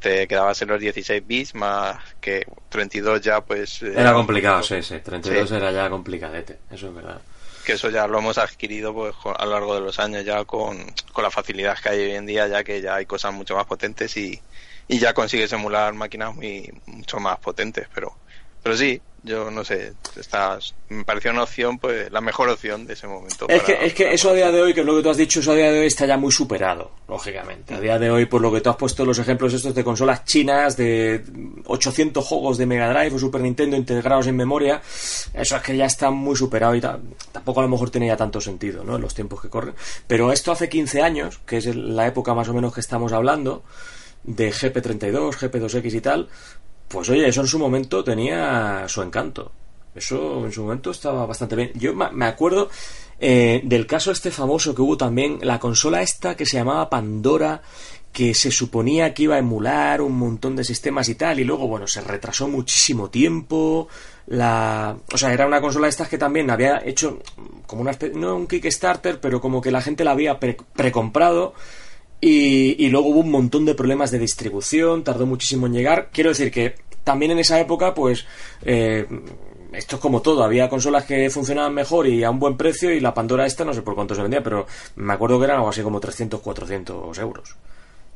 te 0.00 0.26
quedabas 0.26 0.60
en 0.62 0.68
los 0.68 0.80
16 0.80 1.26
bits 1.26 1.54
más 1.54 1.96
que 2.20 2.44
32 2.68 3.20
ya 3.20 3.40
pues... 3.40 3.82
Eh, 3.82 3.94
era 3.96 4.12
complicado, 4.12 4.62
sí, 4.62 4.82
sí, 4.82 4.98
32 4.98 5.52
era 5.52 5.70
ya 5.70 5.88
complicadete, 5.88 6.58
eso 6.70 6.88
es 6.88 6.94
verdad. 6.94 7.20
Que 7.64 7.74
eso 7.74 7.88
ya 7.88 8.06
lo 8.06 8.18
hemos 8.18 8.36
adquirido 8.36 8.92
pues 8.92 9.14
a 9.38 9.46
lo 9.46 9.52
largo 9.52 9.74
de 9.76 9.80
los 9.80 9.98
años 9.98 10.24
ya 10.24 10.44
con, 10.44 10.92
con 11.12 11.24
la 11.24 11.30
facilidad 11.30 11.78
que 11.78 11.88
hay 11.88 12.00
hoy 12.00 12.10
en 12.16 12.26
día, 12.26 12.48
ya 12.48 12.64
que 12.64 12.82
ya 12.82 12.96
hay 12.96 13.06
cosas 13.06 13.32
mucho 13.32 13.56
más 13.56 13.64
potentes 13.64 14.14
y, 14.18 14.38
y 14.88 14.98
ya 14.98 15.14
consigues 15.14 15.52
emular 15.52 15.94
máquinas 15.94 16.34
muy 16.34 16.72
mucho 16.86 17.18
más 17.18 17.38
potentes, 17.38 17.88
pero 17.94 18.14
pero 18.64 18.78
sí, 18.78 18.98
yo 19.22 19.50
no 19.50 19.62
sé, 19.62 19.92
estás, 20.18 20.74
me 20.88 21.04
pareció 21.04 21.30
una 21.30 21.42
opción, 21.42 21.78
pues 21.78 22.10
la 22.10 22.22
mejor 22.22 22.48
opción 22.48 22.86
de 22.86 22.94
ese 22.94 23.06
momento. 23.06 23.46
Es 23.46 23.62
que, 23.62 23.76
es 23.84 23.92
que 23.92 24.14
eso 24.14 24.30
a 24.30 24.32
día 24.32 24.50
de 24.50 24.62
hoy, 24.62 24.72
que 24.72 24.80
es 24.80 24.86
lo 24.86 24.96
que 24.96 25.02
tú 25.02 25.10
has 25.10 25.18
dicho, 25.18 25.40
eso 25.40 25.52
a 25.52 25.54
día 25.54 25.70
de 25.70 25.80
hoy 25.80 25.86
está 25.86 26.06
ya 26.06 26.16
muy 26.16 26.32
superado, 26.32 26.90
lógicamente. 27.06 27.74
A 27.74 27.80
día 27.80 27.98
de 27.98 28.10
hoy, 28.10 28.24
por 28.24 28.40
lo 28.40 28.50
que 28.50 28.62
tú 28.62 28.70
has 28.70 28.76
puesto 28.76 29.04
los 29.04 29.18
ejemplos 29.18 29.52
estos 29.52 29.74
de 29.74 29.84
consolas 29.84 30.24
chinas, 30.24 30.78
de 30.78 31.22
800 31.66 32.24
juegos 32.24 32.56
de 32.56 32.64
Mega 32.64 32.88
Drive 32.88 33.16
o 33.16 33.18
Super 33.18 33.42
Nintendo 33.42 33.76
integrados 33.76 34.26
en 34.26 34.36
memoria, 34.36 34.80
eso 35.34 35.56
es 35.56 35.62
que 35.62 35.76
ya 35.76 35.84
está 35.84 36.10
muy 36.10 36.34
superado 36.34 36.74
y 36.74 36.80
tampoco 36.80 37.60
a 37.60 37.64
lo 37.64 37.68
mejor 37.68 37.90
tenía 37.90 38.16
tanto 38.16 38.40
sentido, 38.40 38.82
¿no? 38.82 38.96
En 38.96 39.02
los 39.02 39.14
tiempos 39.14 39.42
que 39.42 39.50
corren. 39.50 39.74
Pero 40.06 40.32
esto 40.32 40.52
hace 40.52 40.70
15 40.70 41.02
años, 41.02 41.38
que 41.44 41.58
es 41.58 41.66
la 41.76 42.06
época 42.06 42.32
más 42.32 42.48
o 42.48 42.54
menos 42.54 42.72
que 42.72 42.80
estamos 42.80 43.12
hablando, 43.12 43.62
de 44.24 44.52
GP32, 44.52 45.32
GP2X 45.32 45.94
y 45.94 46.00
tal, 46.00 46.28
pues 46.88 47.08
oye, 47.10 47.28
eso 47.28 47.42
en 47.42 47.46
su 47.46 47.58
momento 47.58 48.02
tenía 48.02 48.84
su 48.88 49.02
encanto. 49.02 49.52
Eso 49.94 50.44
en 50.44 50.50
su 50.50 50.62
momento 50.62 50.90
estaba 50.90 51.24
bastante 51.24 51.54
bien. 51.54 51.70
Yo 51.74 51.94
me 51.94 52.26
acuerdo 52.26 52.68
eh, 53.20 53.60
del 53.64 53.86
caso 53.86 54.10
este 54.10 54.30
famoso 54.30 54.74
que 54.74 54.82
hubo 54.82 54.96
también, 54.96 55.38
la 55.42 55.60
consola 55.60 56.02
esta 56.02 56.36
que 56.36 56.46
se 56.46 56.56
llamaba 56.56 56.90
Pandora, 56.90 57.62
que 58.12 58.34
se 58.34 58.50
suponía 58.50 59.14
que 59.14 59.24
iba 59.24 59.36
a 59.36 59.38
emular 59.38 60.00
un 60.00 60.16
montón 60.16 60.56
de 60.56 60.64
sistemas 60.64 61.08
y 61.08 61.14
tal, 61.14 61.40
y 61.40 61.44
luego, 61.44 61.66
bueno, 61.66 61.86
se 61.86 62.00
retrasó 62.00 62.48
muchísimo 62.48 63.10
tiempo. 63.10 63.88
La, 64.26 64.96
o 65.12 65.18
sea, 65.18 65.32
era 65.32 65.46
una 65.46 65.60
consola 65.60 65.86
de 65.86 65.90
estas 65.90 66.08
que 66.08 66.18
también 66.18 66.50
había 66.50 66.82
hecho 66.84 67.20
como 67.66 67.82
una 67.82 67.90
especie, 67.92 68.16
no 68.18 68.36
un 68.36 68.46
Kickstarter, 68.46 69.20
pero 69.20 69.40
como 69.40 69.60
que 69.60 69.70
la 69.70 69.82
gente 69.82 70.04
la 70.04 70.12
había 70.12 70.38
precomprado. 70.38 71.54
Y, 72.26 72.82
y 72.82 72.88
luego 72.88 73.08
hubo 73.08 73.20
un 73.20 73.30
montón 73.30 73.66
de 73.66 73.74
problemas 73.74 74.10
de 74.10 74.18
distribución, 74.18 75.04
tardó 75.04 75.26
muchísimo 75.26 75.66
en 75.66 75.74
llegar. 75.74 76.08
Quiero 76.10 76.30
decir 76.30 76.50
que 76.50 76.74
también 77.04 77.32
en 77.32 77.38
esa 77.38 77.60
época, 77.60 77.92
pues, 77.92 78.24
eh, 78.62 79.06
esto 79.74 79.96
es 79.96 80.02
como 80.02 80.22
todo, 80.22 80.42
había 80.42 80.70
consolas 80.70 81.04
que 81.04 81.28
funcionaban 81.28 81.74
mejor 81.74 82.06
y 82.06 82.24
a 82.24 82.30
un 82.30 82.38
buen 82.38 82.56
precio 82.56 82.90
y 82.90 83.00
la 83.00 83.12
Pandora 83.12 83.44
esta 83.44 83.66
no 83.66 83.74
sé 83.74 83.82
por 83.82 83.94
cuánto 83.94 84.14
se 84.14 84.22
vendía, 84.22 84.42
pero 84.42 84.66
me 84.96 85.12
acuerdo 85.12 85.38
que 85.38 85.44
eran 85.44 85.58
algo 85.58 85.68
así 85.68 85.82
como 85.82 86.00
300, 86.00 86.40
400 86.40 87.18
euros 87.18 87.56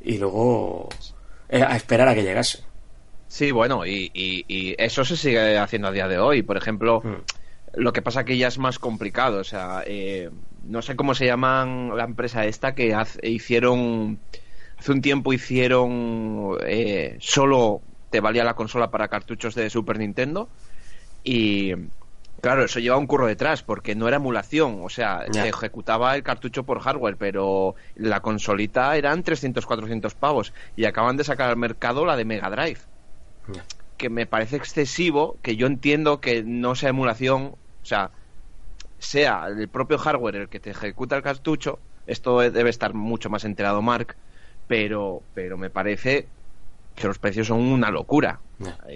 y 0.00 0.16
luego 0.16 0.88
eh, 1.50 1.62
a 1.62 1.76
esperar 1.76 2.08
a 2.08 2.14
que 2.14 2.22
llegase. 2.22 2.60
Sí, 3.26 3.50
bueno, 3.50 3.84
y, 3.84 4.10
y, 4.14 4.74
eso 4.78 5.04
se 5.04 5.18
sigue 5.18 5.58
haciendo 5.58 5.88
a 5.88 5.92
día 5.92 6.08
de 6.08 6.18
hoy. 6.18 6.40
Por 6.40 6.56
ejemplo, 6.56 7.02
hmm. 7.04 7.16
lo 7.74 7.92
que 7.92 8.00
pasa 8.00 8.24
que 8.24 8.38
ya 8.38 8.48
es 8.48 8.56
más 8.56 8.78
complicado. 8.78 9.40
O 9.40 9.44
sea, 9.44 9.82
eh, 9.86 10.30
no 10.64 10.82
sé 10.82 10.96
cómo 10.96 11.14
se 11.14 11.26
llaman 11.26 11.96
la 11.96 12.04
empresa 12.04 12.44
esta 12.44 12.74
que 12.74 12.96
hicieron. 13.22 14.18
Hace 14.78 14.92
un 14.92 15.00
tiempo 15.00 15.32
hicieron. 15.32 16.56
Eh, 16.66 17.16
solo 17.20 17.82
te 18.10 18.20
valía 18.20 18.44
la 18.44 18.54
consola 18.54 18.90
para 18.90 19.08
cartuchos 19.08 19.54
de 19.54 19.70
Super 19.70 19.98
Nintendo. 19.98 20.48
Y 21.24 21.74
Claro, 22.40 22.64
eso 22.64 22.78
lleva 22.78 22.96
un 22.96 23.08
curro 23.08 23.26
detrás, 23.26 23.62
porque 23.62 23.96
no 23.96 24.06
era 24.06 24.18
emulación, 24.18 24.80
o 24.82 24.88
sea, 24.88 25.26
se 25.32 25.48
ejecutaba 25.48 26.14
el 26.14 26.22
cartucho 26.22 26.62
por 26.62 26.78
hardware, 26.80 27.16
pero 27.16 27.74
la 27.96 28.20
consolita 28.20 28.96
eran 28.96 29.24
300, 29.24 29.66
400 29.66 30.14
pavos, 30.14 30.52
y 30.76 30.84
acaban 30.84 31.16
de 31.16 31.24
sacar 31.24 31.50
al 31.50 31.56
mercado 31.56 32.06
la 32.06 32.16
de 32.16 32.24
Mega 32.24 32.48
Drive, 32.48 32.78
que 33.96 34.08
me 34.08 34.26
parece 34.26 34.56
excesivo, 34.56 35.38
que 35.42 35.56
yo 35.56 35.66
entiendo 35.66 36.20
que 36.20 36.44
no 36.44 36.76
sea 36.76 36.90
emulación, 36.90 37.56
o 37.56 37.84
sea, 37.84 38.12
sea 38.98 39.46
el 39.48 39.68
propio 39.68 39.98
hardware 39.98 40.36
el 40.36 40.48
que 40.48 40.60
te 40.60 40.70
ejecuta 40.70 41.16
el 41.16 41.22
cartucho, 41.22 41.78
esto 42.06 42.40
debe 42.40 42.70
estar 42.70 42.94
mucho 42.94 43.30
más 43.30 43.44
enterado 43.44 43.82
Mark, 43.82 44.16
pero, 44.66 45.22
pero 45.34 45.56
me 45.56 45.70
parece 45.70 46.28
que 46.94 47.06
los 47.06 47.18
precios 47.18 47.46
son 47.46 47.60
una 47.60 47.90
locura. 47.90 48.40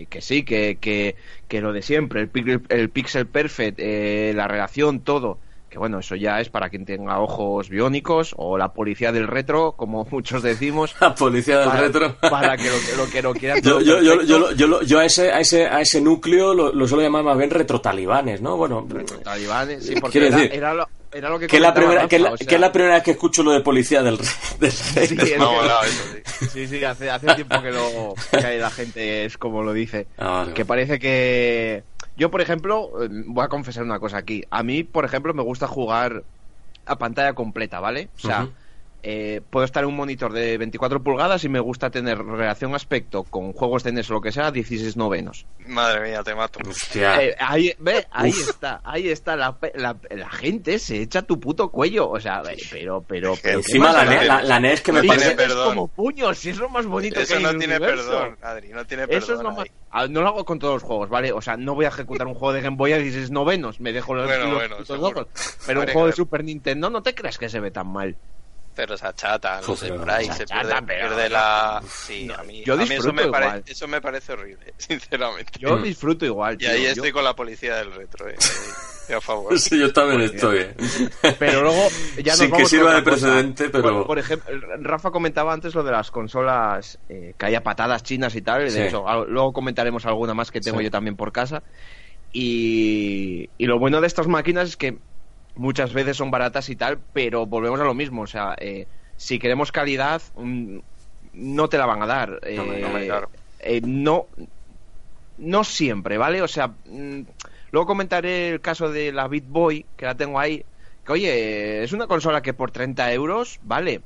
que 0.09 0.21
sí, 0.21 0.45
que, 0.45 0.79
que, 0.81 1.17
que, 1.47 1.61
lo 1.61 1.73
de 1.73 1.83
siempre, 1.83 2.23
el, 2.23 2.63
el 2.69 2.91
pixel 2.91 3.27
perfect, 3.27 3.79
eh, 3.79 4.33
la 4.35 4.49
relación, 4.49 5.01
todo. 5.01 5.39
Que 5.73 5.79
bueno, 5.79 6.01
eso 6.01 6.17
ya 6.17 6.39
es 6.39 6.51
para 6.51 6.69
quien 6.69 6.85
tenga 6.85 7.19
ojos 7.19 7.71
biónicos 7.71 8.35
o 8.37 8.59
la 8.59 8.75
policía 8.75 9.11
del 9.11 9.27
retro, 9.27 9.73
como 9.73 10.05
muchos 10.11 10.43
decimos. 10.43 10.95
La 11.01 11.15
policía 11.15 11.61
del 11.61 11.73
retro. 11.73 12.15
Para 12.21 12.59
que 12.59 12.69
lo, 12.69 13.09
que 13.11 13.23
lo 13.23 13.33
quieran. 13.33 13.63
yo, 13.63 13.81
yo, 13.81 14.03
yo, 14.03 14.53
yo, 14.53 14.83
yo, 14.83 14.99
a, 14.99 15.07
ese, 15.07 15.33
a, 15.33 15.41
ese, 15.41 15.65
a 15.67 15.81
ese 15.81 16.03
núcleo 16.03 16.53
lo, 16.53 16.75
lo 16.75 16.87
suelo 16.87 17.03
llamar 17.03 17.25
más 17.25 17.39
bien 17.39 17.49
retrotalibanes, 17.49 18.43
¿no? 18.43 18.59
Bueno, 18.59 18.87
retrotalibanes, 18.87 19.87
sí, 19.87 19.95
porque 19.99 20.27
era, 20.27 20.43
era, 20.43 20.75
lo, 20.75 20.87
era 21.11 21.31
lo 21.31 21.39
que, 21.39 21.47
que, 21.47 21.59
la 21.59 21.73
primera, 21.73 22.07
que, 22.07 22.19
la, 22.19 22.37
que, 22.37 22.59
la, 22.59 22.71
primera 22.71 22.95
vez 22.97 23.03
que 23.03 23.11
escucho 23.13 23.43
lo 23.43 23.53
de 23.53 23.61
policía 23.61 24.03
del, 24.03 24.19
del 24.61 24.73
Sí, 24.73 25.17
no, 25.39 25.63
no, 25.63 25.83
eso 25.85 26.03
sí. 26.13 26.47
sí, 26.53 26.67
sí, 26.67 26.85
hace, 26.85 27.11
hace 27.11 27.35
tiempo 27.35 27.63
que, 27.63 27.71
lo, 27.71 28.15
que 28.31 28.59
la 28.59 28.71
gente 28.71 29.25
es 29.25 29.39
como 29.39 29.63
lo 29.63 29.73
dice. 29.73 30.07
Ah, 30.19 30.49
que 30.55 30.67
parece 30.67 30.99
que... 30.99 31.83
Yo, 32.15 32.31
por 32.31 32.41
ejemplo, 32.41 33.03
eh, 33.03 33.09
voy 33.27 33.45
a 33.45 33.49
confesar 33.49 33.85
una 33.85 34.01
cosa 34.01 34.19
aquí. 34.19 34.43
A 34.51 34.63
mí, 34.63 34.85
por 34.85 35.05
ejemplo, 35.05 35.35
me 35.35 35.43
gusta 35.43 35.67
jugar 35.67 36.27
a 36.85 36.99
pantalla 36.99 37.35
completa, 37.35 37.81
¿vale? 37.81 38.11
O 38.17 38.19
sea, 38.19 38.53
eh, 39.05 39.41
puedo 39.51 39.65
estar 39.65 39.83
en 39.83 39.89
un 39.89 39.97
monitor 39.97 40.33
de 40.33 40.57
24 40.59 41.03
pulgadas 41.03 41.43
y 41.43 41.49
me 41.49 41.59
gusta 41.59 41.91
tener 41.91 42.19
relación 42.19 42.73
aspecto 42.77 43.25
con 43.25 43.53
juegos 43.53 43.83
de 43.83 43.91
NES 43.91 44.11
o 44.11 44.15
lo 44.15 44.21
que 44.21 44.31
sea 44.31 44.53
16 44.53 44.97
novenos. 44.97 45.45
Madre 45.67 46.09
mía, 46.09 46.23
te 46.23 46.35
mato. 46.37 46.61
Eh, 46.95 47.35
ahí, 47.41 47.75
ve, 47.81 48.07
ahí 48.13 48.31
está, 48.31 48.81
ahí 48.85 49.09
está. 49.09 49.35
La, 49.35 49.57
la, 49.75 50.31
gente 50.31 50.79
se 50.79 51.03
echa 51.03 51.23
tu 51.23 51.41
puto 51.41 51.71
cuello. 51.71 52.11
O 52.11 52.21
sea, 52.21 52.43
pero, 52.71 53.05
pero, 53.07 53.37
pero. 53.43 53.59
Encima 53.59 53.93
la, 53.93 54.41
la, 54.43 54.61
NES 54.61 54.81
que 54.83 54.93
me 54.93 55.03
parece. 55.03 55.33
Es 55.43 55.53
como 55.53 55.89
puños, 55.89 56.39
si 56.39 56.51
es 56.51 56.59
lo 56.59 56.69
más 56.69 56.87
bonito 56.87 57.19
Eso 57.19 57.37
que 57.37 57.43
no 57.43 57.59
tiene 57.59 57.81
perdón, 57.81 58.37
Adri, 58.41 58.69
no 58.69 58.85
tiene 58.85 59.09
perdón. 59.09 59.23
Eso 59.23 59.35
es 59.35 59.41
lo 59.41 59.53
más. 59.53 59.67
Ah, 59.91 60.07
no 60.07 60.23
lo 60.23 60.29
hago 60.29 60.45
con 60.45 60.61
todos 60.61 60.75
los 60.75 60.83
juegos, 60.85 61.09
¿vale? 61.09 61.33
O 61.33 61.43
sea, 61.43 61.57
no 61.57 61.75
voy 61.75 61.87
a 61.87 61.89
ejecutar 61.89 62.27
un 62.27 62.35
juego 62.35 62.53
de 62.53 62.63
Game 62.63 62.77
Boy 62.77 62.93
a 62.93 62.99
16 62.99 63.31
novenos, 63.31 63.81
me 63.81 63.93
dejo 63.93 64.15
los, 64.15 64.27
bueno, 64.27 64.55
bueno, 64.55 65.27
Pero 65.67 65.81
un 65.81 65.87
juego 65.89 66.07
de 66.07 66.13
Super 66.13 66.45
Nintendo 66.45 66.89
no 66.89 67.03
te 67.03 67.15
creas 67.15 67.37
que 67.37 67.49
se 67.49 67.61
ve 67.61 67.71
tan 67.71 67.89
mal. 67.89 68.17
Pero 68.75 68.97
se 68.97 69.07
achata, 69.07 69.61
no 69.67 69.77
sé, 69.77 69.93
por 69.93 70.11
ahí 70.11 70.27
se 70.33 70.47
pierde, 70.47 70.83
pierde 70.83 71.29
la... 71.29 71.83
Sí, 71.87 72.29
a 72.37 72.43
mí, 72.43 72.63
yo 72.65 72.75
a 72.75 72.77
mí 72.79 72.85
eso, 72.91 73.13
me 73.13 73.29
parece, 73.29 73.73
eso 73.73 73.87
me 73.87 74.01
parece 74.01 74.33
horrible, 74.33 74.73
sinceramente. 74.79 75.53
Yo 75.59 75.77
disfruto 75.77 76.25
igual, 76.25 76.57
Y 76.61 76.67
ahí 76.67 76.87
estoy 76.87 77.13
con 77.13 77.25
la 77.25 77.37
policía 77.37 77.77
del 77.77 77.93
retro, 77.93 78.29
eh. 78.29 78.37
a 79.15 79.21
favor. 79.21 79.59
Sí, 79.59 79.79
yo 79.79 79.93
también 79.93 80.23
estoy. 80.23 80.59
Eh. 80.61 80.75
Pero 81.39 81.63
luego 81.63 81.89
ya 82.23 82.33
nos 82.33 82.39
Sin 82.39 82.51
que 82.53 82.65
sirva 82.67 82.95
de 82.95 83.03
precedente, 83.03 83.69
pero... 83.69 84.07
Por, 84.07 84.19
ejemplo, 84.19 84.51
Rafa 84.81 85.11
comentaba 85.11 85.53
antes 85.53 85.75
lo 85.75 85.83
de 85.83 85.93
las 85.93 86.11
consolas 86.11 86.99
eh, 87.09 87.35
que 87.37 87.47
haya 87.47 87.63
patadas 87.63 88.03
chinas 88.03 88.35
y 88.35 88.43
tal. 88.43 88.71
De 88.73 88.87
hecho, 88.87 89.05
luego 89.27 89.53
comentaremos 89.53 90.07
alguna 90.07 90.35
más 90.35 90.51
que 90.51 90.61
tengo 90.61 90.81
yo 90.81 90.91
también 90.91 91.17
por 91.17 91.33
casa. 91.33 91.63
Y, 92.33 93.51
y 93.59 93.67
lo 93.67 93.79
bueno 93.79 94.01
de 94.01 94.07
estas 94.07 94.27
máquinas 94.27 94.71
es 94.71 94.77
que 94.77 94.97
muchas 95.55 95.93
veces 95.93 96.17
son 96.17 96.31
baratas 96.31 96.69
y 96.69 96.77
tal, 96.77 96.99
pero 97.13 97.47
volvemos 97.47 97.81
a 97.81 97.85
lo 97.85 97.95
mismo. 97.95 98.23
O 98.23 98.27
sea, 98.27 98.55
eh, 98.59 98.87
si 99.17 99.39
queremos 99.39 99.73
calidad, 99.73 100.23
mm, 100.37 100.79
no 101.35 101.69
te 101.69 101.79
la 101.79 101.87
van 101.87 102.03
a 102.03 102.07
dar. 102.07 102.31
no, 102.31 103.29
eh, 103.61 103.81
no, 103.85 104.27
no 105.39 105.65
siempre, 105.65 106.19
¿vale? 106.19 106.43
O 106.43 106.49
sea, 106.49 106.69
mm, 106.69 107.23
luego 107.71 107.87
comentaré 107.87 108.51
el 108.51 108.61
caso 108.61 108.91
de 108.91 109.13
la 109.13 109.29
BitBoy, 109.29 109.87
que 109.97 110.07
la 110.07 110.15
tengo 110.15 110.39
ahí. 110.39 110.65
Que 111.05 111.13
oye, 111.13 111.83
es 111.83 111.93
una 111.93 112.07
consola 112.07 112.43
que 112.43 112.55
por 112.55 112.71
30 112.71 113.13
euros, 113.13 113.61
vale. 113.63 114.03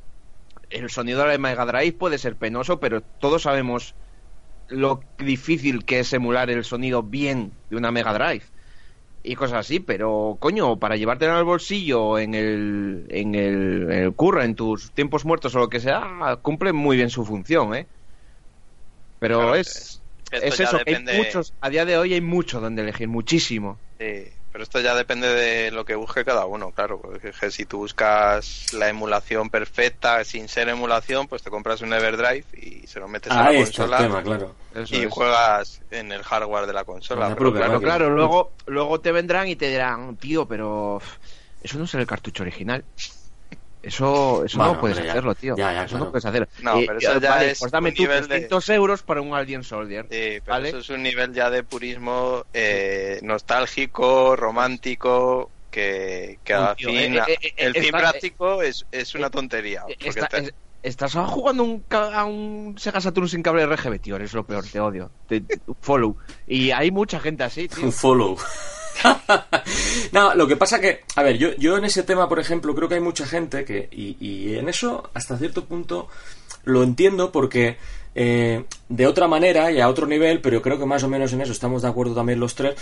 El 0.71 0.91
sonido 0.91 1.23
de 1.23 1.29
la 1.29 1.39
Mega 1.39 1.65
Drive 1.65 1.93
puede 1.93 2.19
ser 2.19 2.37
penoso, 2.37 2.81
pero 2.81 3.01
todos 3.01 3.43
sabemos 3.43 3.95
lo 4.69 5.01
difícil 5.19 5.85
que 5.85 6.01
es 6.01 6.13
emular 6.13 6.51
el 6.51 6.65
sonido 6.65 7.03
bien 7.03 7.53
de 7.71 7.77
una 7.77 7.93
Mega 7.93 8.13
Drive 8.13 8.43
y 9.27 9.35
cosas 9.35 9.59
así, 9.61 9.81
pero 9.81 10.37
coño, 10.41 10.79
para 10.79 10.97
llevártela 10.97 11.37
al 11.37 11.45
bolsillo 11.45 12.19
en 12.19 12.35
el, 12.35 13.07
en 13.11 13.35
el, 13.35 13.83
en 13.91 14.05
el 14.05 14.15
curro, 14.15 14.43
en 14.43 14.55
tus 14.55 14.93
tiempos 14.93 15.25
muertos 15.25 15.55
o 15.55 15.59
lo 15.59 15.69
que 15.69 15.81
sea, 15.81 16.39
cumple 16.43 16.73
muy 16.73 16.97
bien 16.97 17.11
su 17.11 17.25
función, 17.25 17.75
¿eh? 17.75 17.87
Pero 19.19 19.55
es, 19.55 20.01
es 20.31 20.61
eso, 20.61 20.79
hay 20.87 21.03
muchos, 21.17 21.55
a 21.61 21.71
día 21.71 21.85
de 21.85 21.99
hoy 21.99 22.15
hay 22.15 22.21
mucho 22.21 22.61
donde 22.61 22.83
elegir, 22.83 23.09
muchísimo. 23.09 23.79
Sí. 23.99 24.36
Pero 24.57 24.65
esto 24.65 24.81
ya 24.81 24.95
depende 24.95 25.29
de 25.29 25.71
lo 25.71 25.85
que 25.85 25.97
busque 25.97 26.25
cada 26.25 26.47
uno, 26.47 26.71
claro. 26.71 26.99
Porque 26.99 27.51
si 27.51 27.67
tú 27.67 27.77
buscas 27.77 28.73
la 28.73 28.89
emulación 28.89 29.51
perfecta 29.51 30.25
sin 30.25 30.49
ser 30.49 30.71
emulación, 30.71 31.29
pues 31.29 31.43
te 31.43 31.51
compras 31.51 31.83
un 31.83 31.93
Everdrive 31.93 32.47
y 32.55 32.87
se 32.87 32.99
lo 32.99 33.07
metes 33.07 33.33
a 33.33 33.53
la 33.53 33.59
consola 33.59 34.23
claro. 34.23 34.55
y 34.89 35.05
juegas 35.11 35.83
en 35.91 36.11
el 36.11 36.23
hardware 36.23 36.65
de 36.65 36.73
la 36.73 36.85
consola. 36.85 37.35
Pero, 37.37 37.53
claro, 37.53 37.81
claro, 37.83 38.09
luego, 38.09 38.53
luego 38.65 38.99
te 38.99 39.13
vendrán 39.13 39.47
y 39.47 39.57
te 39.57 39.69
dirán, 39.69 40.17
tío, 40.17 40.49
pero 40.49 41.03
eso 41.63 41.77
no 41.77 41.85
es 41.85 41.93
el 41.93 42.07
cartucho 42.07 42.43
original. 42.43 42.83
Eso, 43.87 44.45
eso 44.45 44.59
no 44.59 44.81
puedes 44.81 44.99
hacerlo, 44.99 45.35
tío. 45.37 45.55
eso 45.57 45.99
no 45.99 46.11
puedes 46.11 46.25
hacerlo. 46.25 46.49
No, 46.61 46.81
pero 46.85 46.99
eso 46.99 47.21
ya 47.21 47.45
es 47.45 47.61
pues 47.61 47.71
dame 47.71 47.93
tú 47.93 48.03
300 48.05 48.69
euros 48.71 49.03
para 49.05 49.21
un 49.21 49.33
Alien 49.33 49.63
Soldier. 49.63 50.07
Sí, 50.11 50.41
pero 50.45 50.65
eso 50.65 50.79
es 50.79 50.91
un 50.91 51.05
nivel 51.05 51.33
ya 51.33 51.51
de 51.51 51.63
purismo 51.63 52.45
eh, 52.53 53.21
nostálgico, 53.23 54.35
romántico, 54.35 55.53
que, 55.71 56.41
que 56.43 56.53
al 56.53 56.75
fin, 56.75 57.15
eh, 57.15 57.23
eh, 57.29 57.53
el 57.59 57.75
fin 57.75 57.93
práctico 57.93 58.61
es, 58.61 58.85
es 58.91 59.15
una 59.15 59.31
tontería. 59.31 59.85
estás 60.83 61.15
jugando 61.15 61.63
un, 61.63 61.85
a 61.91 62.25
un 62.25 62.75
Sega 62.79 63.01
Saturn 63.01 63.29
sin 63.29 63.43
cable 63.43 63.67
RGB, 63.67 64.01
tío, 64.01 64.17
eres 64.17 64.33
lo 64.33 64.45
peor, 64.45 64.65
te 64.67 64.81
odio. 64.81 65.13
follow. 65.81 66.17
Y 66.49 66.73
hay 66.73 66.91
mucha 66.91 67.21
gente 67.21 67.45
así, 67.45 67.69
tío. 67.69 67.85
Un 67.85 67.93
follow. 67.93 68.37
no, 70.13 70.35
lo 70.35 70.47
que 70.47 70.57
pasa 70.57 70.81
que, 70.81 71.01
a 71.15 71.23
ver, 71.23 71.39
yo, 71.39 71.55
yo 71.57 71.77
en 71.77 71.85
ese 71.85 72.03
tema, 72.03 72.29
por 72.29 72.41
ejemplo, 72.41 72.75
creo 72.75 72.89
que 72.89 72.97
hay 72.97 73.01
mucha 73.01 73.27
gente 73.27 73.65
que, 73.65 73.89
y, 73.91 74.55
en 74.55 74.69
eso, 74.69 75.11
hasta 75.15 75.39
cierto 75.39 75.65
punto, 75.65 76.09
lo 76.65 76.83
entiendo 76.83 77.33
porque 77.33 77.77
eh, 78.15 78.65
de 78.89 79.07
otra 79.07 79.29
manera 79.29 79.71
y 79.71 79.81
a 79.81 79.89
otro 79.89 80.07
nivel, 80.07 80.41
pero 80.41 80.63
creo 80.63 80.79
que 80.79 80.87
más 80.87 81.03
o 81.03 81.09
menos 81.09 81.33
en 81.33 81.41
eso 81.41 81.53
estamos 81.53 81.83
de 81.83 81.89
acuerdo 81.89 82.15
también 82.15 82.41
los 82.41 82.55
tres. 82.55 82.75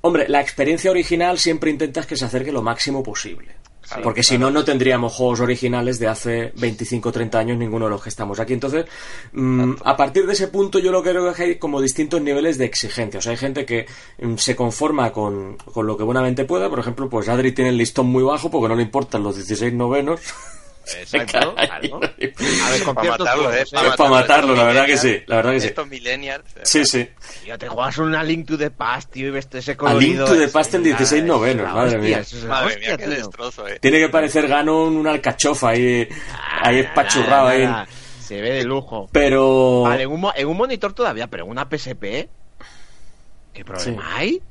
Hombre, 0.00 0.28
la 0.28 0.40
experiencia 0.40 0.90
original 0.90 1.38
siempre 1.38 1.70
intentas 1.70 2.06
que 2.06 2.16
se 2.16 2.24
acerque 2.24 2.52
lo 2.52 2.62
máximo 2.62 3.02
posible 3.02 3.57
porque 4.02 4.22
si 4.22 4.38
no, 4.38 4.50
no 4.50 4.64
tendríamos 4.64 5.12
juegos 5.12 5.40
originales 5.40 5.98
de 5.98 6.08
hace 6.08 6.52
25 6.56 7.08
o 7.08 7.12
30 7.12 7.38
años, 7.38 7.58
ninguno 7.58 7.86
de 7.86 7.92
los 7.92 8.02
que 8.02 8.08
estamos 8.08 8.38
aquí. 8.38 8.52
Entonces, 8.52 8.86
mm, 9.32 9.74
a 9.84 9.96
partir 9.96 10.26
de 10.26 10.32
ese 10.32 10.48
punto, 10.48 10.78
yo 10.78 10.92
lo 10.92 11.02
creo 11.02 11.32
que 11.32 11.42
hay 11.42 11.58
como 11.58 11.80
distintos 11.80 12.20
niveles 12.20 12.58
de 12.58 12.66
exigencia. 12.66 13.18
O 13.18 13.22
sea, 13.22 13.32
hay 13.32 13.38
gente 13.38 13.64
que 13.64 13.86
mm, 14.20 14.36
se 14.36 14.54
conforma 14.54 15.12
con, 15.12 15.56
con, 15.56 15.86
lo 15.86 15.96
que 15.96 16.04
buenamente 16.04 16.44
pueda. 16.44 16.68
Por 16.68 16.80
ejemplo, 16.80 17.08
pues 17.08 17.28
Adri 17.28 17.52
tiene 17.52 17.70
el 17.70 17.78
listón 17.78 18.06
muy 18.06 18.22
bajo 18.22 18.50
porque 18.50 18.68
no 18.68 18.76
le 18.76 18.82
importan 18.82 19.22
los 19.22 19.36
16 19.36 19.72
novenos. 19.74 20.20
Exacto, 21.00 21.54
claro. 21.56 22.00
A 22.02 22.70
ver, 22.70 22.84
Para 22.94 23.10
matarlo, 23.10 23.52
¿eh? 23.52 23.62
Es 23.62 23.70
para 23.96 24.10
matarlo, 24.10 24.54
la 24.54 24.64
verdad 24.64 24.86
que 24.86 24.96
sí, 24.96 25.20
la 25.26 25.36
verdad 25.36 25.52
que 25.52 25.60
sí. 25.60 25.66
Estos 25.68 25.88
millennials. 25.88 26.44
Sí, 26.62 26.84
sí. 26.86 27.08
Ya 27.46 27.58
te 27.58 27.68
juegas 27.68 27.98
una 27.98 28.22
Link 28.22 28.46
to 28.46 28.56
the 28.56 28.70
Past, 28.70 29.10
tío, 29.12 29.28
y 29.28 29.30
ves 29.30 29.48
ese 29.52 29.72
A 29.72 29.76
colorido. 29.76 30.26
Link 30.26 30.34
to 30.34 30.38
the 30.46 30.48
Past 30.48 30.74
en 30.74 30.82
la- 30.82 30.86
16 30.88 31.20
es 31.22 31.26
novenos, 31.26 31.66
la 31.66 31.74
madre 31.74 31.96
hostia, 31.98 32.00
mía. 32.40 32.48
Madre 32.48 32.66
hostia, 32.74 32.88
mía, 32.88 32.96
qué 32.96 33.04
tío. 33.06 33.14
destrozo, 33.16 33.68
eh. 33.68 33.78
Tiene 33.80 33.98
que 33.98 34.08
parecer 34.08 34.48
Ganon 34.48 34.96
una 34.96 35.10
alcachofa 35.10 35.70
ahí, 35.70 36.08
ahí 36.62 36.76
Nada, 36.76 36.88
espachurrado 36.88 37.48
ahí. 37.48 37.64
nada, 37.64 37.86
Se 38.22 38.40
ve 38.40 38.50
de 38.52 38.64
lujo. 38.64 39.08
Pero... 39.12 39.82
Vale, 39.82 40.02
en 40.04 40.10
un, 40.10 40.26
en 40.34 40.46
un 40.48 40.56
monitor 40.56 40.92
todavía, 40.92 41.26
pero 41.26 41.44
en 41.44 41.50
una 41.50 41.64
PSP. 41.68 42.28
¿Qué 43.54 43.64
problema 43.64 44.02
Sí. 44.02 44.08
hay? 44.16 44.42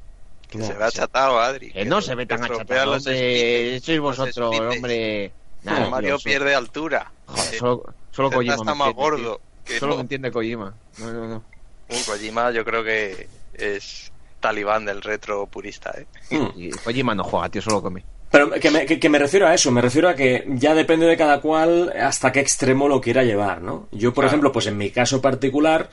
Que 0.50 0.64
se 0.64 0.74
ve 0.74 0.84
achatado, 0.84 1.40
Adri. 1.40 1.72
Que 1.72 1.84
no 1.86 2.02
se 2.02 2.16
ve 2.16 2.26
tan 2.26 2.44
achatado, 2.44 2.94
hombre. 2.94 3.80
Sois 3.82 4.00
vosotros, 4.00 4.56
hombre. 4.60 5.32
Nada, 5.64 5.90
Mario 5.90 6.18
tío, 6.18 6.24
pierde 6.32 6.56
altura. 6.56 7.12
joder, 7.26 7.54
Eh, 7.54 7.58
solo, 7.58 7.84
solo 8.12 8.32
Kojima 8.32 8.54
está 8.56 8.76
más 8.76 8.88
entiende, 8.90 9.02
gordo. 9.02 9.42
que 9.66 9.80
Solo 9.80 9.92
no. 9.92 9.96
me 9.98 10.02
entiende 10.02 10.32
Kojima. 10.32 10.74
No, 11.00 11.12
no, 11.14 11.28
no. 11.28 11.44
Uh, 11.90 12.04
Kojima 12.06 12.52
yo 12.52 12.64
creo 12.66 12.84
que 12.84 13.28
es 13.54 14.12
talibán 14.40 14.86
del 14.86 15.02
retro 15.02 15.46
purista, 15.48 15.92
¿eh? 15.98 16.06
Hmm. 16.30 16.48
Y 16.56 16.70
Kojima 16.72 17.16
no 17.16 17.24
juega, 17.24 17.50
tío, 17.50 17.62
solo 17.62 17.82
come. 17.82 18.04
Pero 18.30 18.52
que 18.52 18.70
me, 18.70 18.86
que- 18.86 19.00
que 19.00 19.10
me 19.10 19.20
refiero 19.20 19.48
a 19.48 19.54
eso, 19.54 19.72
me 19.72 19.82
refiero 19.82 20.10
a 20.10 20.14
que 20.16 20.46
ya 20.50 20.74
depende 20.76 21.06
de 21.06 21.16
cada 21.18 21.40
cual 21.40 21.94
hasta 22.00 22.32
qué 22.32 22.42
extremo 22.42 22.88
lo 22.90 23.00
quiera 23.00 23.24
llevar, 23.24 23.62
¿no? 23.62 23.88
Yo, 23.92 24.10
por 24.14 24.24
Claro. 24.24 24.28
ejemplo, 24.28 24.52
pues 24.52 24.68
en 24.68 24.78
mi 24.78 24.92
caso 24.92 25.22
particular, 25.22 25.90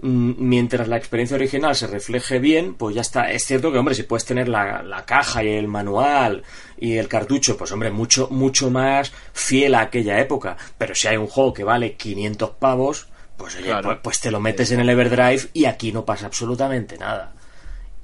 mientras 0.00 0.88
la 0.88 0.96
experiencia 0.96 1.36
original 1.36 1.74
se 1.74 1.86
refleje 1.86 2.38
bien, 2.38 2.74
pues 2.74 2.94
ya 2.94 3.00
está. 3.00 3.30
Es 3.30 3.44
cierto 3.44 3.72
que, 3.72 3.78
hombre, 3.78 3.94
si 3.94 4.02
puedes 4.02 4.24
tener 4.24 4.48
la, 4.48 4.82
la 4.82 5.04
caja 5.04 5.42
y 5.42 5.48
el 5.48 5.68
manual 5.68 6.42
y 6.78 6.96
el 6.96 7.08
cartucho, 7.08 7.56
pues 7.56 7.72
hombre, 7.72 7.90
mucho, 7.90 8.28
mucho 8.30 8.70
más 8.70 9.12
fiel 9.32 9.74
a 9.74 9.80
aquella 9.82 10.20
época. 10.20 10.56
Pero 10.78 10.94
si 10.94 11.08
hay 11.08 11.16
un 11.16 11.26
juego 11.26 11.52
que 11.54 11.64
vale 11.64 11.94
500 11.94 12.50
pavos, 12.58 13.08
pues 13.36 13.56
oye, 13.56 13.64
Claro. 13.66 13.88
pues, 13.88 13.98
pues 14.02 14.20
te 14.20 14.30
lo 14.30 14.40
metes 14.40 14.70
en 14.72 14.80
el 14.80 14.88
Everdrive 14.88 15.48
y 15.52 15.64
aquí 15.66 15.92
no 15.92 16.04
pasa 16.04 16.26
absolutamente 16.26 16.98
nada. 16.98 17.32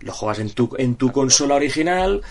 Lo 0.01 0.13
juegas 0.13 0.41
en 0.41 0.51
tu, 0.51 0.75
en 0.79 0.97
tu 0.97 1.13
consola 1.13 1.55
original, 1.55 2.23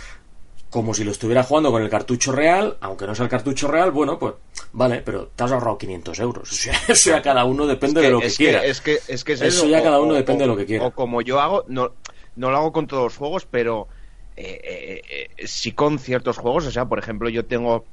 como 0.71 0.93
si 0.93 1.03
lo 1.03 1.11
estuviera 1.11 1.43
jugando 1.43 1.71
con 1.71 1.83
el 1.83 1.89
cartucho 1.89 2.31
real, 2.31 2.77
aunque 2.81 3.05
no 3.05 3.13
sea 3.13 3.25
el 3.25 3.29
cartucho 3.29 3.67
real, 3.67 3.91
bueno, 3.91 4.17
pues 4.17 4.33
vale, 4.73 5.01
pero 5.05 5.27
te 5.27 5.43
has 5.43 5.51
ahorrado 5.51 5.77
500 5.77 6.19
euros. 6.19 6.49
O 6.51 6.55
sea, 6.55 6.73
eso 6.87 7.09
ya 7.11 7.21
cada 7.21 7.45
uno 7.45 7.67
depende 7.67 8.01
de 8.01 8.09
lo 8.11 8.19
que 8.21 8.27
es 8.27 8.37
quiera. 8.37 8.61
es 8.63 8.81
que, 8.81 8.99
es 9.07 9.23
que 9.23 9.33
es 9.33 9.41
Eso 9.41 9.65
eso, 9.65 9.67
ya 9.67 9.79
o- 9.79 9.83
cada 9.83 9.99
uno 10.01 10.13
o- 10.13 10.17
depende 10.17 10.43
de 10.43 10.47
lo 10.47 10.57
que 10.57 10.65
quiera. 10.65 10.85
O 10.87 10.91
como 10.91 11.21
yo 11.21 11.39
hago, 11.39 11.65
no, 11.67 11.97
no 12.35 12.51
lo 12.51 12.57
hago 12.57 12.71
con 12.71 12.87
todos 12.87 13.03
los 13.03 13.17
juegos, 13.17 13.45
pero 13.45 13.87
eh, 14.35 14.59
eh, 14.63 15.27
eh, 15.37 15.47
sí 15.47 15.73
con 15.73 15.99
ciertos 15.99 16.37
juegos. 16.37 16.65
O 16.67 16.71
sea, 16.71 16.85
por 16.87 16.99
ejemplo, 16.99 17.29
yo 17.29 17.45
tengo 17.47 17.85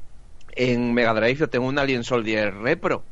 en 0.54 0.94
Mega 0.94 1.14
Drive, 1.14 1.36
yo 1.36 1.50
tengo 1.50 1.66
un 1.68 1.78
Alien 1.78 2.04
Soldier 2.04 2.54
Repro. 2.54 3.06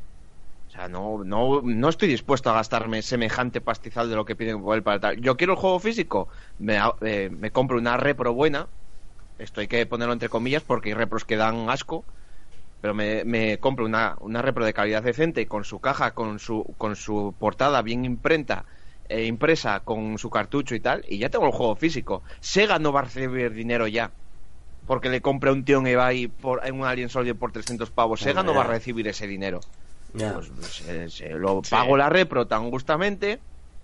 O 0.67 0.69
sea, 0.69 0.89
no, 0.89 1.23
no, 1.23 1.61
no 1.63 1.89
estoy 1.89 2.09
dispuesto 2.09 2.49
a 2.49 2.53
gastarme 2.53 3.01
semejante 3.01 3.61
pastizal 3.61 4.09
de 4.09 4.15
lo 4.17 4.25
que 4.25 4.35
piden 4.35 4.61
por 4.61 4.75
él 4.75 4.83
para 4.83 4.99
tal. 4.99 5.21
Yo 5.21 5.37
quiero 5.37 5.53
el 5.53 5.59
juego 5.59 5.79
físico, 5.79 6.29
me, 6.57 6.77
eh, 7.01 7.29
me 7.31 7.51
compro 7.51 7.77
una 7.77 7.97
repro 7.97 8.33
buena. 8.33 8.69
Esto 9.39 9.61
hay 9.61 9.67
que 9.67 9.85
ponerlo 9.85 10.13
entre 10.13 10.29
comillas 10.29 10.63
porque 10.63 10.89
hay 10.89 10.95
repros 10.95 11.25
que 11.25 11.35
dan 11.37 11.69
asco. 11.69 12.03
Pero 12.81 12.93
me, 12.93 13.23
me 13.23 13.57
compro 13.57 13.85
una, 13.85 14.15
una 14.19 14.41
repro 14.41 14.63
de 14.63 14.73
calidad 14.73 15.01
decente 15.01 15.47
con 15.47 15.63
su 15.63 15.79
caja, 15.79 16.11
con 16.13 16.37
su, 16.39 16.63
con 16.77 16.95
su 16.95 17.33
portada 17.39 17.81
bien 17.81 18.05
imprenta, 18.05 18.65
eh, 19.09 19.25
impresa 19.25 19.79
con 19.79 20.17
su 20.19 20.29
cartucho 20.29 20.75
y 20.75 20.79
tal, 20.79 21.03
y 21.09 21.17
ya 21.17 21.29
tengo 21.29 21.47
el 21.47 21.51
juego 21.53 21.75
físico. 21.75 22.21
Sega 22.39 22.77
no 22.77 22.91
va 22.91 22.99
a 22.99 23.03
recibir 23.03 23.51
dinero 23.53 23.87
ya. 23.87 24.11
Porque 24.85 25.09
le 25.09 25.21
compre 25.21 25.49
a 25.49 25.53
un 25.53 25.65
tío 25.65 25.79
en 25.79 25.87
eBay 25.87 26.27
por, 26.27 26.65
en 26.65 26.79
un 26.79 26.85
Alien 26.85 27.09
Soldier 27.09 27.35
por 27.35 27.51
300 27.51 27.89
pavos. 27.89 28.19
Sega 28.21 28.43
no 28.43 28.53
va 28.53 28.61
a 28.61 28.67
recibir 28.73 29.07
ese 29.07 29.25
dinero. 29.27 29.59
Ya. 30.13 30.33
Pues, 30.33 30.51
se- 30.71 31.09
se 31.09 31.29
lo 31.31 31.61
pago 31.63 31.97
la 31.97 32.09
repro 32.09 32.45
tan 32.47 32.69
gustamente 32.69 33.39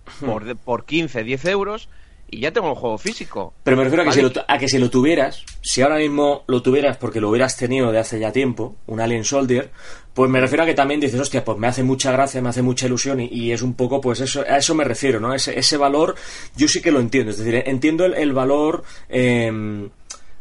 por, 0.24 0.56
por 0.56 0.84
15, 0.84 1.24
10 1.24 1.44
euros 1.46 1.88
y 2.30 2.40
ya 2.40 2.52
tengo 2.52 2.70
el 2.70 2.74
juego 2.74 2.98
físico. 2.98 3.54
Pero 3.62 3.76
me 3.76 3.84
refiero 3.84 4.02
a 4.02 4.04
que, 4.04 4.10
Vale. 4.10 4.28
si 4.28 4.34
lo, 4.34 4.44
a 4.46 4.58
que 4.58 4.68
si 4.68 4.78
lo 4.78 4.90
tuvieras, 4.90 5.44
si 5.60 5.82
ahora 5.82 5.96
mismo 5.96 6.44
lo 6.46 6.62
tuvieras 6.62 6.96
porque 6.96 7.20
lo 7.20 7.30
hubieras 7.30 7.56
tenido 7.56 7.92
de 7.92 7.98
hace 7.98 8.18
ya 8.18 8.32
tiempo, 8.32 8.76
un 8.86 9.00
Alien 9.00 9.24
Soldier, 9.24 9.70
pues 10.14 10.30
me 10.30 10.40
refiero 10.40 10.62
a 10.62 10.66
que 10.66 10.74
también 10.74 11.00
dices, 11.00 11.20
hostia, 11.20 11.44
pues 11.44 11.58
me 11.58 11.66
hace 11.66 11.82
mucha 11.82 12.12
gracia, 12.12 12.40
me 12.40 12.48
hace 12.48 12.62
mucha 12.62 12.86
ilusión 12.86 13.20
y, 13.20 13.26
y 13.26 13.52
es 13.52 13.62
un 13.62 13.74
poco, 13.74 14.00
pues 14.00 14.20
eso, 14.20 14.42
a 14.42 14.58
eso 14.58 14.74
me 14.74 14.84
refiero, 14.84 15.20
¿no? 15.20 15.34
Ese, 15.34 15.58
ese 15.58 15.76
valor, 15.76 16.14
yo 16.56 16.68
sí 16.68 16.80
que 16.80 16.90
lo 16.90 17.00
entiendo, 17.00 17.30
es 17.30 17.38
decir, 17.38 17.62
entiendo 17.66 18.04
el, 18.04 18.14
el 18.14 18.32
valor 18.32 18.84
em, 19.08 19.90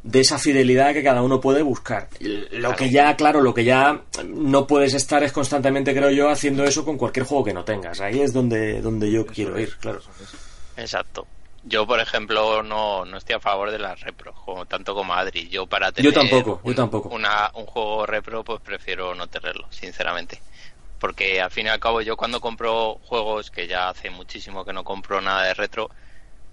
de 0.04 0.19
esa 0.19 0.38
fidelidad 0.38 0.93
que 0.93 1.04
cada 1.04 1.22
uno 1.22 1.39
puede 1.39 1.62
buscar. 1.62 2.10
Lo 2.52 2.76
que 2.76 2.89
ya, 2.89 3.15
claro, 3.15 3.41
lo 3.41 3.54
que 3.54 3.63
ya 3.63 4.04
no 4.28 4.67
puedes 4.67 4.93
estar 4.93 5.24
es 5.24 5.32
constantemente, 5.32 5.93
creo 5.96 6.12
yo, 6.12 6.30
haciendo 6.30 6.63
eso 6.65 6.86
con 6.86 6.98
cualquier 6.98 7.26
juego 7.26 7.43
que 7.43 7.54
no 7.54 7.63
tengas. 7.63 8.02
Ahí 8.02 8.19
es 8.19 8.34
donde, 8.34 8.82
donde 8.82 9.10
yo 9.10 9.26
quiero 9.26 9.60
ir, 9.60 9.76
claro. 9.78 10.02
Exacto. 10.78 11.26
Yo, 11.65 11.88
por 11.88 11.99
ejemplo, 11.99 12.62
no, 12.62 13.06
no 13.06 13.17
estoy 13.17 13.36
a 13.36 13.39
favor 13.39 13.71
de 13.71 13.80
las 13.80 14.02
repro, 14.02 14.34
como, 14.34 14.65
tanto 14.65 14.93
como 14.93 15.13
Adri. 15.13 15.47
Yo 15.47 15.65
para 15.65 15.91
tener 15.91 16.12
Yo 16.12 16.19
tampoco, 16.19 16.62
yo 16.65 16.76
tampoco. 16.76 17.10
Una, 17.10 17.49
un 17.54 17.65
juego 17.65 18.06
repro, 18.06 18.43
pues 18.43 18.60
prefiero 18.62 19.15
no 19.15 19.28
tenerlo, 19.28 19.67
sinceramente. 19.69 20.41
Porque 20.99 21.41
al 21.41 21.52
fin 21.52 21.67
y 21.67 21.69
al 21.69 21.80
cabo 21.80 22.02
yo 22.02 22.17
cuando 22.17 22.41
compro 22.41 22.99
juegos, 23.06 23.49
que 23.49 23.67
ya 23.67 23.89
hace 23.89 24.10
muchísimo 24.10 24.65
que 24.65 24.73
no 24.73 24.84
compro 24.84 25.21
nada 25.21 25.43
de 25.43 25.54
retro, 25.54 25.89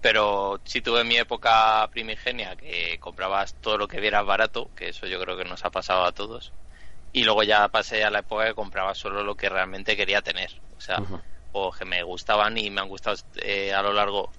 pero 0.01 0.61
sí 0.63 0.81
tuve 0.81 1.03
mi 1.03 1.17
época 1.17 1.87
primigenia 1.91 2.55
que 2.55 2.97
comprabas 2.99 3.53
todo 3.55 3.77
lo 3.77 3.87
que 3.87 3.99
vieras 3.99 4.25
barato, 4.25 4.69
que 4.75 4.89
eso 4.89 5.07
yo 5.07 5.19
creo 5.21 5.37
que 5.37 5.45
nos 5.45 5.63
ha 5.65 5.69
pasado 5.69 6.05
a 6.05 6.11
todos. 6.11 6.53
Y 7.13 7.25
luego 7.25 7.43
ya 7.43 7.67
pasé 7.67 8.05
a 8.05 8.09
la 8.09 8.19
época 8.19 8.45
que 8.45 8.53
compraba 8.53 8.95
solo 8.95 9.23
lo 9.23 9.35
que 9.35 9.49
realmente 9.49 9.97
quería 9.97 10.21
tener. 10.21 10.51
O 10.77 10.81
sea, 10.81 11.01
o 11.51 11.71
que 11.71 11.85
me 11.85 12.01
gustaban 12.03 12.57
y 12.57 12.69
me 12.69 12.81
han 12.81 12.87
gustado 12.87 13.17
eh, 13.35 13.73
a 13.73 13.81
lo 13.81 13.91
largo 13.91 14.31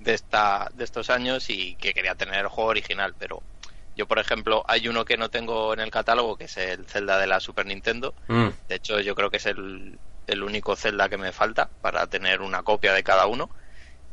de 0.00 0.14
esta 0.14 0.68
de 0.74 0.84
estos 0.84 1.10
años 1.10 1.50
y 1.50 1.76
que 1.76 1.94
quería 1.94 2.14
tener 2.14 2.40
el 2.40 2.48
juego 2.48 2.70
original 2.70 3.14
pero 3.18 3.42
yo 3.94 4.06
por 4.06 4.18
ejemplo 4.18 4.64
hay 4.66 4.88
uno 4.88 5.04
que 5.04 5.16
no 5.16 5.28
tengo 5.30 5.72
en 5.74 5.80
el 5.80 5.90
catálogo 5.90 6.36
que 6.36 6.44
es 6.44 6.56
el 6.56 6.86
Zelda 6.86 7.18
de 7.18 7.26
la 7.26 7.40
Super 7.40 7.66
Nintendo 7.66 8.14
Mm. 8.28 8.48
de 8.68 8.74
hecho 8.76 9.00
yo 9.00 9.14
creo 9.14 9.30
que 9.30 9.38
es 9.38 9.46
el, 9.46 9.98
el 10.26 10.42
único 10.42 10.76
Zelda 10.76 11.08
que 11.08 11.18
me 11.18 11.32
falta 11.32 11.70
para 11.80 12.06
tener 12.06 12.40
una 12.40 12.62
copia 12.62 12.92
de 12.94 13.02
cada 13.02 13.26
uno 13.26 13.50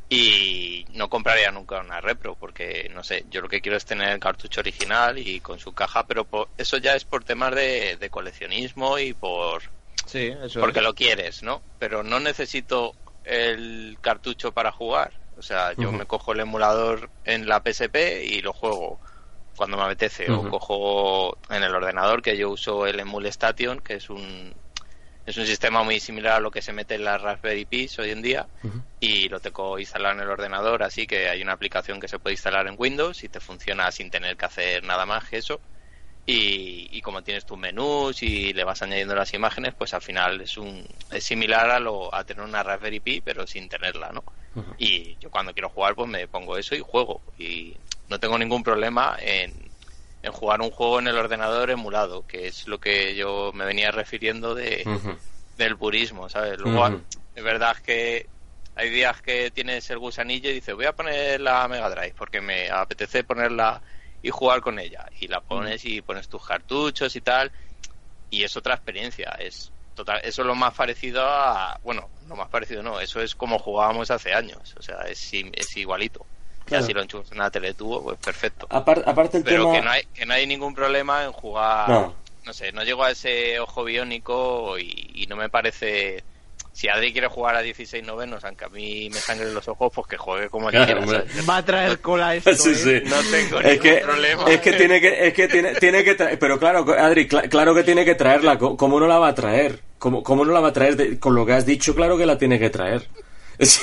y 0.10 0.86
no 0.90 1.10
compraría 1.10 1.52
nunca 1.52 1.80
una 1.82 2.00
repro 2.02 2.36
porque 2.36 2.90
no 2.94 3.04
sé 3.04 3.26
yo 3.30 3.42
lo 3.42 3.50
que 3.50 3.62
quiero 3.62 3.78
es 3.78 3.86
tener 3.86 4.10
el 4.10 4.20
cartucho 4.20 4.62
original 4.62 5.18
y 5.18 5.42
con 5.42 5.60
su 5.60 5.74
caja 5.74 6.06
pero 6.08 6.26
por- 6.26 6.50
eso 6.58 6.78
ya 6.78 6.96
es 6.96 7.04
por 7.06 7.24
temas 7.26 7.54
de, 7.56 7.98
de 7.98 8.10
coleccionismo 8.10 9.00
y 9.00 9.14
por 9.14 9.62
Sí, 10.06 10.34
eso 10.42 10.62
porque 10.62 10.80
es. 10.80 10.86
lo 10.86 10.96
quieres, 10.96 11.44
¿no? 11.44 11.62
Pero 11.78 12.04
no 12.04 12.20
necesito 12.20 12.96
el 13.26 13.98
cartucho 14.02 14.54
para 14.54 14.72
jugar. 14.72 15.12
O 15.38 15.42
sea, 15.42 15.74
yo 15.74 15.92
me 15.92 16.06
cojo 16.06 16.34
el 16.34 16.40
emulador 16.40 17.12
en 17.24 17.48
la 17.48 17.62
PSP 17.62 18.24
y 18.26 18.42
lo 18.42 18.54
juego 18.54 19.00
cuando 19.56 19.78
me 19.78 19.84
apetece. 19.84 20.32
O 20.32 20.50
cojo 20.50 21.38
en 21.50 21.64
el 21.64 21.74
ordenador, 21.74 22.22
que 22.22 22.38
yo 22.38 22.50
uso 22.50 22.88
el 22.88 23.00
Emule 23.00 23.30
Station, 23.30 23.80
que 23.80 23.96
es 23.96 24.10
un, 24.10 24.54
es 25.26 25.38
un 25.38 25.46
sistema 25.46 25.84
muy 25.84 26.00
similar 26.00 26.34
a 26.34 26.40
lo 26.40 26.52
que 26.52 26.62
se 26.62 26.74
mete 26.74 26.96
en 26.96 27.04
las 27.04 27.22
Raspberry 27.22 27.66
Pis 27.66 28.00
hoy 28.00 28.12
en 28.12 28.22
día. 28.22 28.48
Y 29.00 29.30
lo 29.30 29.40
tengo 29.40 29.78
instalado 29.78 30.16
en 30.16 30.22
el 30.22 30.30
ordenador, 30.30 30.82
así 30.84 31.06
que 31.06 31.30
hay 31.30 31.42
una 31.42 31.54
aplicación 31.54 32.00
que 32.00 32.08
se 32.08 32.18
puede 32.18 32.34
instalar 32.34 32.68
en 32.68 32.76
Windows 32.78 33.24
y 33.24 33.30
te 33.30 33.40
funciona 33.40 33.92
sin 33.92 34.10
tener 34.10 34.38
que 34.38 34.46
hacer 34.46 34.84
nada 34.84 35.06
más 35.06 35.30
que 35.30 35.38
eso. 35.38 35.62
Y, 36.30 36.90
y 36.92 37.02
como 37.02 37.24
tienes 37.24 37.46
tus 37.46 37.58
menús 37.58 38.22
y 38.22 38.52
le 38.54 38.66
vas 38.66 38.82
añadiendo 38.82 39.16
las 39.16 39.34
imágenes, 39.34 39.74
pues 39.76 39.94
al 39.94 40.02
final 40.02 40.42
es 40.42 40.58
un 40.58 40.86
es 41.10 41.24
similar 41.24 41.70
a 41.72 41.80
lo 41.80 42.14
a 42.14 42.26
tener 42.26 42.44
una 42.44 42.64
Raspberry 42.64 43.00
Pi, 43.00 43.22
pero 43.22 43.48
sin 43.48 43.70
tenerla, 43.70 44.12
¿no? 44.12 44.24
Y 44.78 45.18
yo 45.20 45.32
cuando 45.32 45.54
quiero 45.54 45.70
jugar, 45.70 45.96
pues 45.96 46.10
me 46.10 46.28
pongo 46.28 46.58
eso 46.58 46.76
y 46.76 46.82
juego. 46.82 47.22
Y 47.38 47.76
no 48.10 48.20
tengo 48.20 48.38
ningún 48.38 48.62
problema 48.62 49.18
en, 49.22 49.54
en 50.22 50.32
jugar 50.34 50.62
un 50.62 50.70
juego 50.72 51.00
en 51.00 51.08
el 51.08 51.18
ordenador 51.18 51.70
emulado, 51.72 52.24
que 52.28 52.48
es 52.48 52.68
lo 52.68 52.78
que 52.80 53.16
yo 53.16 53.52
me 53.54 53.66
venía 53.66 53.92
refiriendo 53.92 54.54
de, 54.54 54.86
del 55.58 55.78
purismo, 55.78 56.30
¿sabes? 56.30 56.60
Luego, 56.60 56.86
Ujú. 56.88 57.02
es 57.36 57.44
verdad 57.44 57.78
que 57.78 58.28
hay 58.76 58.90
días 58.90 59.22
que 59.22 59.50
tienes 59.52 59.90
el 59.90 60.00
gusanillo 60.00 60.50
y 60.50 60.56
dices, 60.56 60.76
voy 60.76 60.86
a 60.86 60.94
poner 60.94 61.42
la 61.42 61.68
Mega 61.68 61.90
Drive 61.90 62.14
porque 62.18 62.42
me 62.42 62.70
apetece 62.70 63.24
ponerla 63.24 63.82
y 64.28 64.30
jugar 64.30 64.60
con 64.60 64.78
ella. 64.78 65.06
Y 65.20 65.28
la 65.28 65.40
pones 65.40 65.86
y 65.86 66.02
pones 66.02 66.28
tus 66.28 66.46
cartuchos 66.46 67.16
y 67.16 67.22
tal. 67.22 67.50
Y 68.30 68.44
es 68.44 68.58
otra 68.58 68.74
experiencia. 68.76 69.30
Es 69.40 69.72
total, 69.96 70.20
eso 70.24 70.42
es 70.42 70.46
lo 70.48 70.54
más 70.54 70.74
parecido 70.74 71.24
a. 71.26 71.80
Bueno, 71.84 72.10
lo 72.28 72.36
más 72.36 72.50
parecido 72.50 72.84
no, 72.84 73.00
eso 73.00 73.22
es 73.22 73.36
como 73.36 73.58
jugábamos 73.58 74.12
hace 74.12 74.34
años. 74.34 74.76
O 74.78 74.82
sea, 74.82 75.00
es, 75.08 75.34
igualito. 75.78 76.26
Claro. 76.66 76.82
Ya 76.82 76.88
si 76.88 76.94
lo 76.94 77.02
enchufas 77.02 77.32
en 77.32 77.38
una 77.38 77.50
teletubo, 77.50 78.04
pues 78.04 78.18
perfecto. 78.20 78.68
Apar- 78.70 79.04
aparte 79.06 79.38
el 79.38 79.44
Pero 79.46 79.64
tema... 79.64 79.76
que 79.76 79.82
no, 79.82 79.92
hay, 79.92 80.04
que 80.14 80.26
no 80.26 80.34
hay 80.34 80.46
ningún 80.46 80.76
problema 80.76 81.24
en 81.24 81.32
jugar. 81.32 81.90
No. 81.90 82.16
No 82.44 82.54
sé, 82.54 82.72
no 82.74 82.84
llego 82.84 83.04
a 83.04 83.12
ese 83.12 83.60
ojo 83.60 83.86
biónico 83.86 84.78
y, 84.78 85.12
y 85.16 85.28
no 85.28 85.38
me 85.38 85.48
parece. 85.50 86.24
Si 86.78 86.88
Adri 86.88 87.12
quiere 87.12 87.28
jugar 87.28 87.56
a 87.56 87.62
16 87.64 88.06
novenos, 88.06 88.46
aunque 88.46 88.66
a 88.66 88.70
mí 88.70 89.10
me 89.12 89.20
sangren 89.20 89.52
los 89.52 89.68
ojos, 89.68 89.92
pues 89.96 90.06
que 90.08 90.16
juegue 90.18 90.48
como 90.48 90.70
Claro, 90.70 91.02
quiera. 91.04 91.24
Va 91.50 91.58
a 91.58 91.66
traer 91.66 92.00
cola 92.02 92.36
esto. 92.36 92.54
Sí, 92.54 92.70
¿eh? 92.70 92.76
sí. 92.76 93.10
No 93.10 93.16
tengo 93.32 93.60
es 93.62 93.66
ningún 93.66 93.80
que, 93.82 93.94
problema. 94.04 94.44
Es 94.46 94.62
que 94.62 94.74
tiene 94.74 95.02
que, 95.02 95.28
es 95.28 95.34
que 95.34 95.48
tiene, 95.48 95.74
tiene 95.74 96.04
que 96.04 96.14
traer, 96.14 96.38
pero 96.38 96.60
claro, 96.60 96.86
Adri, 96.96 97.28
cla- 97.28 97.50
claro 97.50 97.74
que 97.74 97.82
tiene 97.84 98.06
que 98.06 98.14
traerla. 98.14 98.60
¿Cómo 98.60 99.00
no 99.00 99.08
la 99.08 99.18
va 99.18 99.30
a 99.30 99.34
traer? 99.34 99.80
¿Cómo, 99.98 100.22
cómo 100.22 100.46
no 100.46 100.54
la 100.54 100.60
va 100.60 100.68
a 100.68 100.74
traer? 100.74 100.96
De- 100.96 101.20
con 101.20 101.34
lo 101.34 101.48
que 101.48 101.54
has 101.54 101.66
dicho, 101.66 101.96
claro 101.96 102.16
que 102.16 102.28
la 102.28 102.38
tiene 102.38 102.60
que 102.60 102.70
traer. 102.70 103.08
Es 103.58 103.82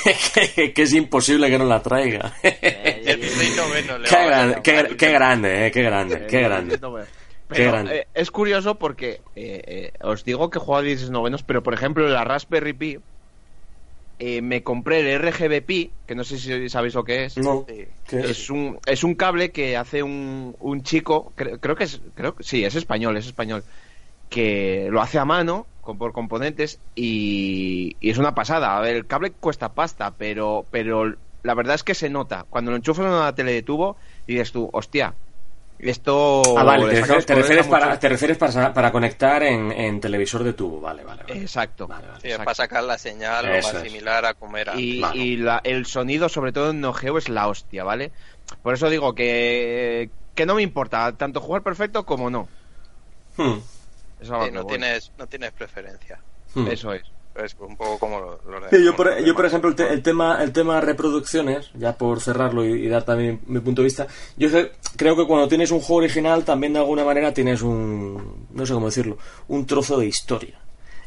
que, 0.55 0.71
que 0.71 0.81
es 0.83 0.93
imposible 0.93 1.49
que 1.49 1.57
no 1.57 1.65
la 1.65 1.81
traiga. 1.83 2.31
Eh, 2.41 3.01
16 3.19 3.57
novenos. 3.57 3.99
le 3.99 4.07
qué, 4.07 4.25
gran- 4.25 4.61
qué, 4.61 4.95
qué 4.97 5.11
grande, 5.11 5.67
eh, 5.67 5.71
qué 5.71 5.81
grande, 5.83 6.27
qué 6.29 6.41
grande. 6.43 6.79
Pero, 7.47 7.77
eh, 7.91 8.07
es 8.13 8.31
curioso 8.31 8.79
porque 8.79 9.21
eh, 9.35 9.61
eh, 9.67 9.93
os 10.01 10.23
digo 10.23 10.49
que 10.49 10.59
juego 10.59 10.77
a 10.77 10.81
16 10.81 11.11
novenos, 11.11 11.43
pero 11.43 11.61
por 11.63 11.73
ejemplo 11.73 12.07
la 12.07 12.23
Raspberry 12.23 12.73
Pi 12.73 12.99
eh, 14.17 14.41
me 14.41 14.63
compré 14.63 15.01
el 15.01 15.07
RGB 15.07 15.61
Pi, 15.65 15.93
que 16.05 16.15
no 16.15 16.23
sé 16.23 16.37
si 16.39 16.69
sabéis 16.69 16.93
lo 16.95 17.03
que 17.03 17.25
es. 17.25 17.37
No, 17.37 17.65
Sí. 17.67 17.85
¿qué 18.07 18.19
es? 18.19 18.29
Es 18.31 18.49
un, 18.49 18.79
es 18.85 19.03
un 19.03 19.15
cable 19.15 19.51
que 19.51 19.75
hace 19.77 20.03
un, 20.03 20.55
un 20.59 20.83
chico, 20.83 21.33
creo, 21.35 21.59
creo 21.59 21.75
que 21.75 21.83
es, 21.83 22.01
creo 22.13 22.35
que 22.35 22.43
sí, 22.43 22.63
es 22.63 22.75
español, 22.75 23.17
es 23.17 23.25
español, 23.27 23.63
que 24.29 24.87
lo 24.91 25.01
hace 25.01 25.19
a 25.19 25.25
mano, 25.25 25.67
con, 25.81 25.97
por 25.97 26.13
componentes, 26.13 26.81
y, 26.95 27.97
y 27.99 28.09
es 28.09 28.17
una 28.17 28.35
pasada. 28.35 28.77
A 28.77 28.81
ver, 28.81 28.95
el 28.95 29.07
cable 29.07 29.33
cuesta 29.33 29.73
pasta, 29.75 30.17
pero, 30.17 30.67
pero 30.71 31.05
la 31.43 31.53
verdad 31.53 31.75
es 31.75 31.83
que 31.83 31.95
se 31.95 32.09
nota. 32.09 32.45
Cuando 32.49 32.71
lo 32.71 32.77
enchufas 32.77 33.05
en 33.05 33.11
una 33.13 33.35
tele 33.35 33.51
de 33.53 33.63
tubo, 33.63 33.97
y 34.25 34.33
dices 34.33 34.51
tú, 34.51 34.69
hostia, 34.73 35.19
esto... 35.79 36.57
Ah, 36.57 36.63
vale, 36.63 36.85
le 36.85 37.01
te, 37.25 37.35
refieres, 37.35 37.67
para, 37.67 37.99
te 37.99 38.09
refieres 38.09 38.37
para, 38.37 38.73
para 38.73 38.91
conectar 38.91 39.43
en, 39.43 39.71
en 39.71 39.99
televisor 39.99 40.43
de 40.43 40.53
tubo, 40.53 40.79
vale, 40.81 41.03
vale. 41.03 41.23
vale. 41.23 41.41
Exacto. 41.41 41.87
Vale, 41.87 42.07
vale. 42.07 42.19
Sí, 42.21 42.29
es 42.29 42.37
para 42.37 42.55
sacar 42.55 42.83
la 42.83 42.97
señal 42.97 43.45
Eso 43.45 43.77
o 43.77 43.81
es. 43.81 43.81
similar 43.81 44.25
a 44.25 44.33
como 44.33 44.57
era. 44.57 44.75
Y, 44.77 45.03
y 45.13 45.37
la- 45.37 45.61
el 45.63 45.85
sonido, 45.85 46.29
sobre 46.29 46.51
todo 46.51 46.71
en 46.71 46.81
Neo 46.81 46.93
Geo, 46.93 47.17
es 47.17 47.29
la 47.29 47.47
hostia, 47.47 47.83
¿vale? 47.83 48.11
Por 48.61 48.73
eso 48.73 48.89
digo 48.89 49.13
que, 49.15 50.11
que 50.33 50.45
no 50.45 50.55
me 50.55 50.61
importa, 50.63 51.15
tanto 51.17 51.41
jugar 51.41 51.63
perfecto 51.63 52.05
como 52.05 52.29
no. 52.29 52.47
Hmm, 53.37 53.59
Eso, 54.19 54.19
es 54.19 54.31
a 54.31 54.37
lo 54.37 54.45
Sí, 54.45 54.51
no, 54.51 54.63
voy. 54.63 54.67
tienes, 54.69 55.11
no 55.17 55.27
tienes 55.27 55.51
preferencia. 55.53 56.23
hmm. 56.55 56.67
Eso 56.67 56.93
es. 56.93 57.03
Es 57.35 57.55
un 57.59 57.75
poco 57.75 57.99
como 57.99 58.19
lo, 58.19 58.39
lo 58.49 58.69
Sí, 58.69 58.83
yo, 58.83 58.95
por, 58.95 59.07
los 59.07 59.17
yo, 59.25 59.33
por 59.33 59.43
demás. 59.43 59.45
ejemplo, 59.51 59.69
el, 59.69 59.75
te- 59.75 59.89
el 59.93 60.01
tema 60.01 60.41
el 60.41 60.53
tema 60.53 60.79
reproducciones, 60.79 61.69
ya 61.73 61.97
por 61.97 62.21
cerrarlo 62.21 62.65
y, 62.65 62.85
y 62.85 62.87
dar 62.87 63.03
también 63.03 63.41
mi 63.47 63.59
punto 63.59 63.81
de 63.81 63.85
vista, 63.87 64.07
yo 64.37 64.47
cre- 64.49 64.71
creo 64.95 65.17
que 65.17 65.25
cuando 65.27 65.47
tienes 65.49 65.71
un 65.71 65.79
juego 65.81 65.97
original 66.03 66.45
también 66.45 66.71
de 66.73 66.79
alguna 66.79 67.03
manera 67.03 67.33
tienes 67.33 67.61
un, 67.61 68.47
no 68.51 68.65
sé 68.65 68.73
cómo 68.73 68.85
decirlo, 68.85 69.17
un 69.49 69.65
trozo 69.65 69.97
de 69.99 70.05
historia. 70.07 70.59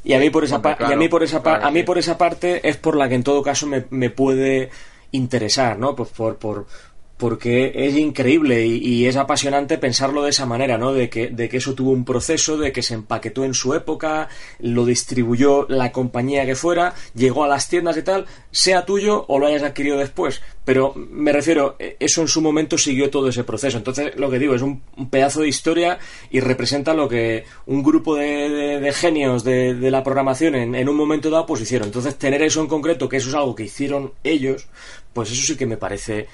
Y 0.05 0.13
a 0.13 0.19
mí 0.19 0.29
por 0.31 0.45
esa 0.45 0.61
pa- 0.61 0.77
y 0.79 0.93
a 0.93 0.97
mí 0.97 1.09
por 1.09 1.23
esa 1.23 1.43
claro, 1.43 1.65
a 1.65 1.71
mí 1.71 1.81
sí. 1.81 1.85
por 1.87 1.97
esa 1.99 2.19
parte 2.19 2.67
es 2.69 2.77
por 2.77 2.97
la 2.97 3.09
que 3.09 3.15
en 3.15 3.25
todo 3.25 3.43
caso 3.43 3.67
me, 3.67 3.87
me 3.91 4.11
puede 4.11 4.71
interesar, 5.13 5.79
¿no? 5.79 5.97
Pues 5.97 6.11
por, 6.11 6.37
por 6.37 6.67
porque 7.19 7.73
es 7.75 7.97
increíble 7.97 8.65
y, 8.65 9.07
es 9.07 9.17
apasionante 9.17 9.77
pensarlo 9.77 10.23
de 10.23 10.31
esa 10.31 10.47
manera, 10.47 10.79
¿no? 10.79 10.93
De 10.93 11.11
que, 11.11 11.29
de 11.29 11.49
que 11.49 11.57
eso 11.57 11.75
tuvo 11.75 11.91
un 11.91 12.05
proceso, 12.05 12.57
de 12.57 12.71
que 12.73 12.81
se 12.83 12.95
empaquetó 12.95 13.45
en 13.45 13.55
su 13.55 13.75
época, 13.75 14.29
lo 14.61 14.87
distribuyó 14.87 15.67
la 15.69 15.91
compañía 15.93 16.47
que 16.47 16.55
fuera, 16.55 16.95
llegó 17.15 17.43
a 17.45 17.49
las 17.49 17.69
tiendas 17.69 17.97
y 17.97 18.03
tal, 18.03 18.27
sea 18.53 18.87
tuyo 18.87 19.25
o 19.29 19.39
lo 19.41 19.47
hayas 19.49 19.65
adquirido 19.65 19.99
después. 19.99 20.41
Pero 20.65 20.93
me 20.95 21.33
refiero, 21.33 21.75
eh, 21.79 21.97
eso 21.99 22.21
en 22.21 22.29
su 22.29 22.41
momento 22.41 22.79
siguió 22.79 23.11
todo 23.11 23.29
ese 23.29 23.43
proceso. 23.43 23.79
Entonces, 23.79 24.15
lo 24.17 24.31
que 24.31 24.39
digo, 24.39 24.55
es 24.55 24.63
un, 24.63 24.83
pedazo 25.11 25.41
de 25.41 25.49
historia 25.49 25.99
y 26.31 26.39
representa 26.41 26.95
lo 26.95 27.09
que 27.09 27.45
un 27.67 27.83
grupo 27.83 28.15
de, 28.15 28.49
de- 28.49 28.81
de 28.81 28.93
genios 28.93 29.43
de, 29.43 29.75
de 29.75 29.91
la 29.91 30.05
programación 30.05 30.55
en, 30.55 30.75
en 30.77 30.89
un 30.89 30.95
momento 30.97 31.31
dado 31.31 31.47
pues 31.47 31.63
hicieron. 31.63 31.89
Entonces, 31.89 32.17
tener 32.17 32.43
eso 32.43 32.61
en 32.61 32.69
concreto, 32.69 33.09
que 33.09 33.17
eso 33.17 33.31
es 33.31 33.35
algo 33.35 33.55
que 33.57 33.65
hicieron 33.65 34.13
ellos, 34.23 34.69
pues 35.15 35.33
eso 35.33 35.43
sí 35.43 35.57
que 35.57 35.67
me 35.67 35.79
parece 35.79 36.29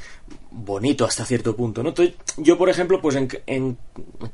bonito 0.56 1.04
hasta 1.04 1.24
cierto 1.24 1.56
punto, 1.56 1.82
¿no? 1.82 1.88
Entonces, 1.88 2.14
yo, 2.36 2.56
por 2.56 2.68
ejemplo, 2.68 3.00
pues 3.00 3.16
en, 3.16 3.28
en 3.46 3.76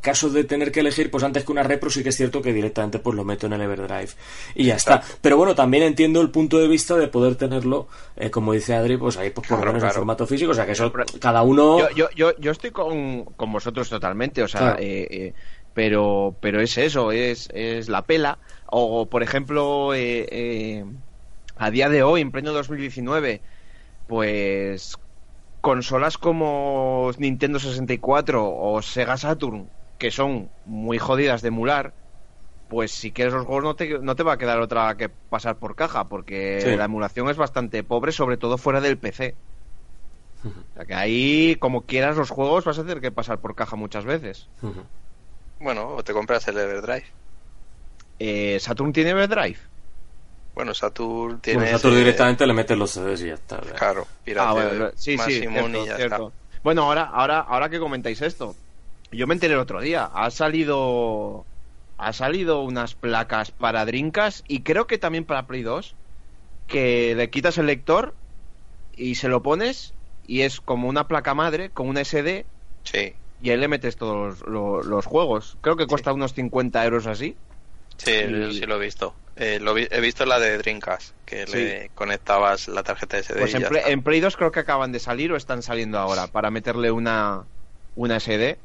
caso 0.02 0.28
de 0.28 0.44
tener 0.44 0.70
que 0.70 0.80
elegir, 0.80 1.10
pues 1.10 1.24
antes 1.24 1.44
que 1.44 1.52
una 1.52 1.62
repro 1.62 1.88
sí 1.88 2.02
que 2.02 2.10
es 2.10 2.16
cierto 2.16 2.42
que 2.42 2.52
directamente 2.52 2.98
pues 2.98 3.16
lo 3.16 3.24
meto 3.24 3.46
en 3.46 3.54
el 3.54 3.62
Everdrive 3.62 4.10
y 4.54 4.64
ya 4.66 4.76
está. 4.76 5.02
Pero 5.22 5.38
bueno, 5.38 5.54
también 5.54 5.82
entiendo 5.82 6.20
el 6.20 6.30
punto 6.30 6.58
de 6.58 6.68
vista 6.68 6.94
de 6.96 7.08
poder 7.08 7.36
tenerlo, 7.36 7.88
eh, 8.16 8.30
como 8.30 8.52
dice 8.52 8.74
Adri, 8.74 8.98
pues 8.98 9.16
ahí 9.16 9.30
pues 9.30 9.48
por 9.48 9.56
lo 9.58 9.62
Claro, 9.62 9.72
menos 9.78 9.88
en 9.88 9.94
formato 9.96 10.26
físico, 10.26 10.50
o 10.50 10.54
sea 10.54 10.66
que 10.66 10.72
eso 10.72 10.92
cada 11.20 11.42
uno... 11.42 11.78
Yo, 11.78 11.88
yo, 11.96 12.08
yo, 12.14 12.36
yo 12.38 12.50
estoy 12.50 12.70
con, 12.70 13.24
con 13.24 13.50
vosotros 13.50 13.88
totalmente, 13.88 14.42
o 14.42 14.48
sea, 14.48 14.60
Claro. 14.60 14.76
eh, 14.80 15.06
eh, 15.10 15.34
pero, 15.72 16.36
pero 16.40 16.60
es 16.60 16.76
eso, 16.76 17.12
es, 17.12 17.48
es 17.54 17.88
la 17.88 18.02
pela. 18.02 18.38
O, 18.66 19.06
por 19.06 19.22
ejemplo, 19.22 19.94
eh, 19.94 20.84
a 21.56 21.70
día 21.70 21.88
de 21.88 22.02
hoy, 22.02 22.20
en 22.20 22.30
pleno 22.30 22.52
2019, 22.52 23.40
pues 24.06 24.98
consolas 25.60 26.18
como 26.18 27.10
Nintendo 27.18 27.58
64 27.58 28.48
o 28.48 28.82
Sega 28.82 29.16
Saturn, 29.16 29.70
que 29.98 30.10
son 30.10 30.50
muy 30.64 30.98
jodidas 30.98 31.42
de 31.42 31.48
emular, 31.48 31.94
pues 32.68 32.92
si 32.92 33.12
quieres 33.12 33.34
los 33.34 33.46
juegos 33.46 33.64
no 33.64 33.76
te, 33.76 33.98
no 33.98 34.16
te 34.16 34.22
va 34.22 34.34
a 34.34 34.38
quedar 34.38 34.60
otra 34.60 34.96
que 34.96 35.08
pasar 35.08 35.58
por 35.58 35.76
caja, 35.76 36.08
porque 36.08 36.60
Sí. 36.62 36.76
la 36.76 36.84
emulación 36.86 37.28
es 37.28 37.36
bastante 37.36 37.82
pobre, 37.84 38.12
sobre 38.12 38.36
todo 38.36 38.58
fuera 38.58 38.80
del 38.80 38.98
PC. 38.98 39.36
O 40.44 40.72
sea 40.74 40.86
que 40.86 40.94
ahí, 40.94 41.56
como 41.56 41.84
quieras 41.84 42.16
los 42.16 42.30
juegos, 42.30 42.64
vas 42.64 42.78
a 42.78 42.82
tener 42.82 43.00
que 43.00 43.12
pasar 43.12 43.40
por 43.40 43.54
caja 43.54 43.76
muchas 43.76 44.04
veces. 44.04 44.50
Bueno, 45.58 45.88
o 45.96 46.02
te 46.02 46.12
compras 46.12 46.48
el 46.48 46.58
Everdrive. 46.58 47.04
Eh, 48.18 48.58
¿Saturn 48.60 48.92
tiene 48.92 49.10
Everdrive? 49.10 49.58
Bueno, 50.54 50.74
Saturn 50.74 51.40
tiene. 51.40 51.58
Bueno, 51.60 51.72
nosotros 51.72 51.96
directamente 51.96 52.46
le 52.46 52.52
metes 52.52 52.76
los 52.78 52.90
CDs 52.90 53.22
y 53.22 53.26
ya 53.28 53.34
está. 53.34 53.60
Claro, 53.60 54.06
pirateo 54.24 54.48
Ah, 54.48 54.52
bueno, 54.52 54.90
sí, 54.96 55.12
sí, 55.12 55.18
Maximum 55.18 55.54
cierto, 55.54 55.84
y 55.84 55.88
ya 55.88 55.96
cierto. 55.96 56.32
Bueno, 56.62 56.82
ahora, 56.82 57.02
ahora, 57.04 57.40
ahora 57.40 57.70
que 57.70 57.78
comentáis 57.78 58.20
esto, 58.20 58.54
yo 59.10 59.26
me 59.26 59.34
enteré 59.34 59.54
el 59.54 59.60
otro 59.60 59.80
día. 59.80 60.04
Ha 60.12 60.30
salido, 60.30 61.46
ha 61.96 62.12
salido 62.12 62.62
unas 62.62 62.94
placas 62.94 63.50
para 63.52 63.84
Drinkas 63.86 64.44
y 64.46 64.62
creo 64.62 64.86
que 64.86 64.98
también 64.98 65.24
para 65.24 65.46
Play 65.46 65.62
2 65.62 65.94
que 66.66 67.14
le 67.16 67.30
quitas 67.30 67.58
el 67.58 67.66
lector 67.66 68.14
y 68.92 69.16
se 69.16 69.28
lo 69.28 69.42
pones 69.42 69.94
y 70.22 70.42
es 70.42 70.60
como 70.60 70.88
una 70.88 71.08
placa 71.08 71.34
madre 71.34 71.70
con 71.70 71.88
una 71.88 72.02
SD. 72.02 72.46
Sí, 72.84 73.14
y 73.42 73.50
ahí 73.50 73.56
le 73.56 73.68
metes 73.68 73.96
todos 73.96 74.40
los, 74.40 74.48
los- 74.48 74.86
los 74.86 75.06
juegos. 75.06 75.56
Creo 75.62 75.76
que 75.76 75.86
cuesta 75.86 76.12
unos 76.12 76.34
50 76.34 76.84
euros 76.84 77.06
así. 77.06 77.36
Sí, 78.04 78.10
Y- 78.12 78.40
yo 78.40 78.52
sí 78.52 78.60
lo 78.66 78.76
he 78.76 78.78
visto. 78.84 79.14
Eh, 79.36 79.58
lo 79.60 79.72
vi- 79.72 79.88
he 79.90 80.00
visto 80.00 80.26
la 80.26 80.38
de 80.38 80.58
Dreamcast, 80.58 81.14
que 81.24 81.46
Sí. 81.46 81.52
le 81.56 81.90
conectabas 81.94 82.68
la 82.68 82.82
tarjeta 82.82 83.16
SD 83.18 83.38
Pues 83.38 83.52
y 83.52 83.56
en, 83.56 83.62
ya 83.62 83.68
Play- 83.68 83.80
está. 83.80 83.92
en 83.92 84.02
Play 84.02 84.20
2 84.20 84.36
creo 84.36 84.52
que 84.52 84.60
acaban 84.60 84.92
de 84.92 84.98
salir 84.98 85.32
o 85.32 85.36
están 85.36 85.62
saliendo 85.62 85.98
ahora 85.98 86.26
para 86.26 86.50
meterle 86.50 86.90
una, 86.90 87.44
una 87.96 88.16
SD. 88.20 88.58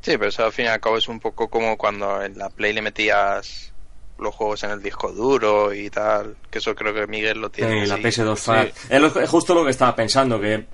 Sí, 0.00 0.12
pero 0.16 0.28
eso 0.28 0.44
al 0.44 0.52
fin 0.52 0.64
y 0.64 0.68
al 0.68 0.80
cabo 0.80 0.96
es 0.96 1.06
un 1.08 1.20
poco 1.20 1.48
como 1.48 1.76
cuando 1.76 2.22
en 2.22 2.38
la 2.38 2.48
Play 2.50 2.72
le 2.72 2.80
metías 2.82 3.72
los 4.18 4.34
juegos 4.34 4.62
en 4.62 4.70
el 4.70 4.82
disco 4.82 5.12
duro 5.12 5.74
y 5.74 5.90
tal, 5.90 6.36
que 6.50 6.58
eso 6.58 6.74
creo 6.74 6.94
que 6.94 7.06
Miguel 7.08 7.38
lo 7.40 7.50
tiene. 7.50 7.82
Eh, 7.82 7.86
la 7.86 7.96
sí. 7.96 8.02
PS2 8.02 8.38
Fat. 8.40 8.68
Es, 8.88 9.00
lo- 9.00 9.20
es 9.20 9.28
justo 9.28 9.54
lo 9.54 9.64
que 9.64 9.70
estaba 9.70 9.94
pensando, 9.96 10.40
que, 10.40 10.64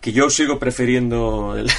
que 0.00 0.12
yo 0.12 0.28
sigo 0.30 0.58
prefiriendo 0.58 1.54
el, 1.56 1.70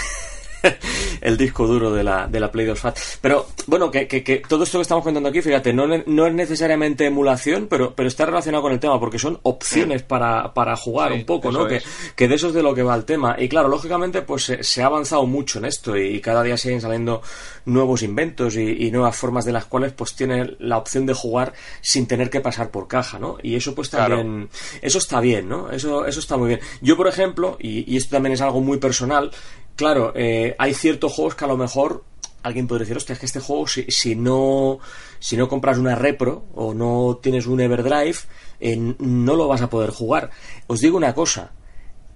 el 1.21 1.37
disco 1.37 1.67
duro 1.67 1.91
de 1.93 2.03
la, 2.03 2.27
de 2.27 2.39
la 2.39 2.51
Play 2.51 2.65
2 2.65 2.79
Fat. 2.79 2.97
Pero 3.21 3.47
bueno, 3.67 3.89
que, 3.91 4.07
que, 4.07 4.23
que 4.23 4.37
todo 4.47 4.63
esto 4.63 4.77
que 4.77 4.83
estamos 4.83 5.03
contando 5.03 5.29
aquí, 5.29 5.41
fíjate, 5.41 5.73
no, 5.73 5.85
no 5.87 6.27
es 6.27 6.33
necesariamente 6.33 7.05
emulación, 7.05 7.67
pero, 7.69 7.93
pero 7.95 8.07
está 8.07 8.25
relacionado 8.25 8.61
con 8.63 8.71
el 8.71 8.79
tema, 8.79 8.99
porque 8.99 9.19
son 9.19 9.39
opciones 9.43 10.03
para, 10.03 10.53
para 10.53 10.75
jugar 10.75 11.11
Sí, 11.11 11.19
un 11.19 11.25
poco, 11.25 11.51
¿no? 11.51 11.67
Que, 11.67 11.77
es. 11.77 11.85
que 12.15 12.27
de 12.27 12.35
eso 12.35 12.47
es 12.49 12.53
de 12.53 12.63
lo 12.63 12.73
que 12.73 12.83
va 12.83 12.95
el 12.95 13.05
tema. 13.05 13.35
Y 13.39 13.47
claro, 13.49 13.67
lógicamente, 13.67 14.21
pues 14.21 14.43
se, 14.45 14.63
se 14.63 14.81
ha 14.81 14.87
avanzado 14.87 15.25
mucho 15.25 15.59
en 15.59 15.65
esto 15.65 15.97
y, 15.97 16.15
y 16.15 16.19
cada 16.21 16.43
día 16.43 16.57
siguen 16.57 16.81
saliendo 16.81 17.21
nuevos 17.65 18.01
inventos 18.03 18.55
y, 18.55 18.85
y 18.87 18.91
nuevas 18.91 19.15
formas 19.15 19.45
de 19.45 19.51
las 19.51 19.65
cuales 19.65 19.91
pues 19.93 20.15
tiene 20.15 20.55
la 20.59 20.77
opción 20.77 21.05
de 21.05 21.13
jugar 21.13 21.53
sin 21.81 22.07
tener 22.07 22.29
que 22.29 22.41
pasar 22.41 22.71
por 22.71 22.87
caja, 22.87 23.19
¿no? 23.19 23.37
Y 23.43 23.55
eso 23.55 23.75
pues 23.75 23.89
Claro. 23.89 24.17
también, 24.17 24.49
eso 24.81 24.97
está 24.99 25.19
bien, 25.19 25.49
¿no? 25.49 25.69
Eso, 25.71 26.05
eso 26.05 26.19
está 26.19 26.37
muy 26.37 26.47
bien. 26.49 26.59
Yo, 26.81 26.95
por 26.95 27.07
ejemplo, 27.07 27.57
y, 27.59 27.91
y 27.91 27.97
esto 27.97 28.15
también 28.15 28.33
es 28.33 28.41
algo 28.41 28.61
muy 28.61 28.77
personal, 28.77 29.31
claro, 29.79 30.11
eh, 30.13 30.57
hay 30.59 30.73
ciertos 30.73 31.13
juegos 31.13 31.35
que 31.35 31.45
a 31.45 31.47
lo 31.47 31.55
mejor 31.55 32.03
alguien 32.43 32.67
podría 32.67 32.83
decir, 32.83 32.97
hostia, 32.97 33.13
es 33.13 33.19
que 33.19 33.27
este 33.27 33.39
juego, 33.39 33.65
si, 33.65 34.13
no 34.13 34.79
si 35.19 35.37
no 35.37 35.47
compras 35.47 35.77
una 35.77 35.95
repro 35.95 36.43
o 36.53 36.73
no 36.73 37.17
tienes 37.23 37.47
un 37.47 37.61
Everdrive, 37.61 38.17
eh, 38.59 38.75
no 38.75 39.35
lo 39.37 39.47
vas 39.47 39.61
a 39.61 39.69
poder 39.69 39.91
jugar. 39.91 40.31
Os 40.67 40.81
digo 40.81 40.97
una 40.97 41.15
cosa, 41.15 41.53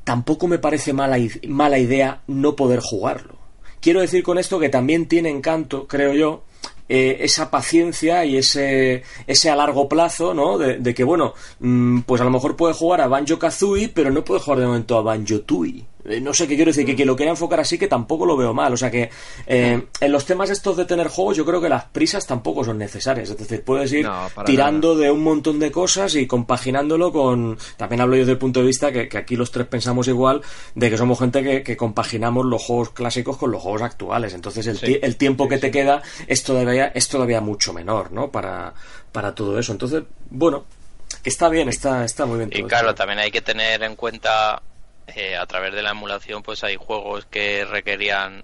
tampoco 0.04 0.50
me 0.50 0.60
parece 0.60 0.92
mala, 0.92 1.16
mala 1.48 1.80
idea 1.80 2.22
no 2.28 2.58
poder 2.58 2.82
jugarlo. 2.82 3.38
Quiero 3.80 4.02
decir 4.02 4.24
con 4.24 4.38
esto 4.38 4.60
que 4.60 4.68
también 4.68 5.08
tiene 5.08 5.30
encanto, 5.30 5.88
creo 5.88 6.14
yo, 6.14 6.44
eh, 6.90 7.20
esa 7.22 7.50
paciencia 7.50 8.26
y 8.26 8.36
ese, 8.36 9.04
ese 9.26 9.50
a 9.50 9.56
largo 9.56 9.88
plazo, 9.88 10.34
¿no? 10.34 10.58
De, 10.58 10.80
de 10.80 10.94
que, 10.94 11.06
bueno, 11.06 11.34
mm, 11.60 12.02
pues 12.02 12.20
a 12.20 12.26
lo 12.26 12.30
mejor 12.30 12.58
puede 12.58 12.74
jugar 12.74 13.00
a 13.00 13.08
Banjo 13.08 13.40
Kazooie, 13.40 13.88
pero 13.88 14.12
no 14.12 14.26
puede 14.26 14.42
jugar 14.42 14.60
de 14.60 14.66
momento 14.66 14.98
a 14.98 15.02
Banjo 15.02 15.40
Tooie. 15.40 15.93
Eh, 16.06 16.20
no 16.20 16.34
sé 16.34 16.48
qué 16.48 16.56
quiero 16.56 16.70
decir, 16.70 16.86
que 16.86 16.96
quien 16.96 17.08
lo 17.08 17.16
quiera 17.16 17.32
enfocar 17.32 17.60
así, 17.60 17.78
que 17.78 17.88
tampoco 17.88 18.26
lo 18.26 18.36
veo 18.36 18.54
mal. 18.54 18.74
O 18.74 18.78
sea 18.78 18.92
que 18.92 19.10
eh, 19.48 19.84
en 20.00 20.12
los 20.12 20.26
temas 20.26 20.50
estos 20.50 20.78
de 20.78 20.86
tener 20.86 21.08
juegos, 21.08 21.38
yo 21.38 21.46
creo 21.46 21.62
que 21.62 21.70
las 21.70 21.86
prisas 21.86 22.26
tampoco 22.28 22.64
son 22.64 22.78
necesarias. 22.78 23.30
Es 23.30 23.38
decir, 23.38 23.64
puedes 23.64 23.92
ir 23.94 24.08
tirando 24.46 24.96
de 24.96 25.12
un 25.12 25.24
montón 25.24 25.60
de 25.60 25.72
cosas 25.72 26.16
y 26.16 26.28
compaginándolo 26.28 27.12
con. 27.12 27.58
También 27.78 28.02
hablo 28.02 28.16
yo 28.16 28.22
desde 28.22 28.34
el 28.34 28.38
punto 28.38 28.60
de 28.60 28.66
vista 28.66 28.92
que, 28.92 29.10
aquí 29.18 29.36
los 29.36 29.52
tres 29.52 29.68
pensamos 29.68 30.08
igual, 30.08 30.42
de 30.76 30.90
que 30.90 30.98
somos 30.98 31.20
gente 31.20 31.64
que, 31.64 31.78
compaginamos 31.78 32.46
los 32.46 32.64
juegos 32.64 32.92
clásicos 32.92 33.38
con 33.38 33.52
los 33.52 33.62
juegos 33.62 33.82
actuales. 33.82 34.34
Entonces 34.34 34.68
el, 34.68 35.00
el 35.02 35.16
tiempo 35.18 35.48
que 35.48 35.58
te 35.58 35.72
queda 35.72 36.02
es 36.28 36.44
todavía, 36.44 36.88
es 36.88 37.08
todavía 37.08 37.42
mucho 37.42 37.74
menor, 37.74 38.12
¿no? 38.12 38.32
Para, 38.32 38.74
para 39.12 39.34
todo 39.34 39.58
eso. 39.58 39.72
Entonces, 39.72 40.04
bueno, 40.30 40.66
está 41.24 41.50
bien, 41.50 41.70
está, 41.70 42.04
está 42.04 42.26
muy 42.26 42.38
bien. 42.40 42.50
y 42.54 42.64
claro, 42.64 42.94
también 42.94 43.20
hay 43.20 43.32
que 43.32 43.42
tener 43.42 43.84
en 43.84 43.96
cuenta 43.96 44.62
eh, 45.08 45.36
a 45.36 45.46
través 45.46 45.74
de 45.74 45.82
la 45.82 45.92
emulación 45.92 46.44
pues 46.44 46.64
hay 46.64 46.76
juegos 46.76 47.26
que 47.26 47.66
requerían 47.66 48.44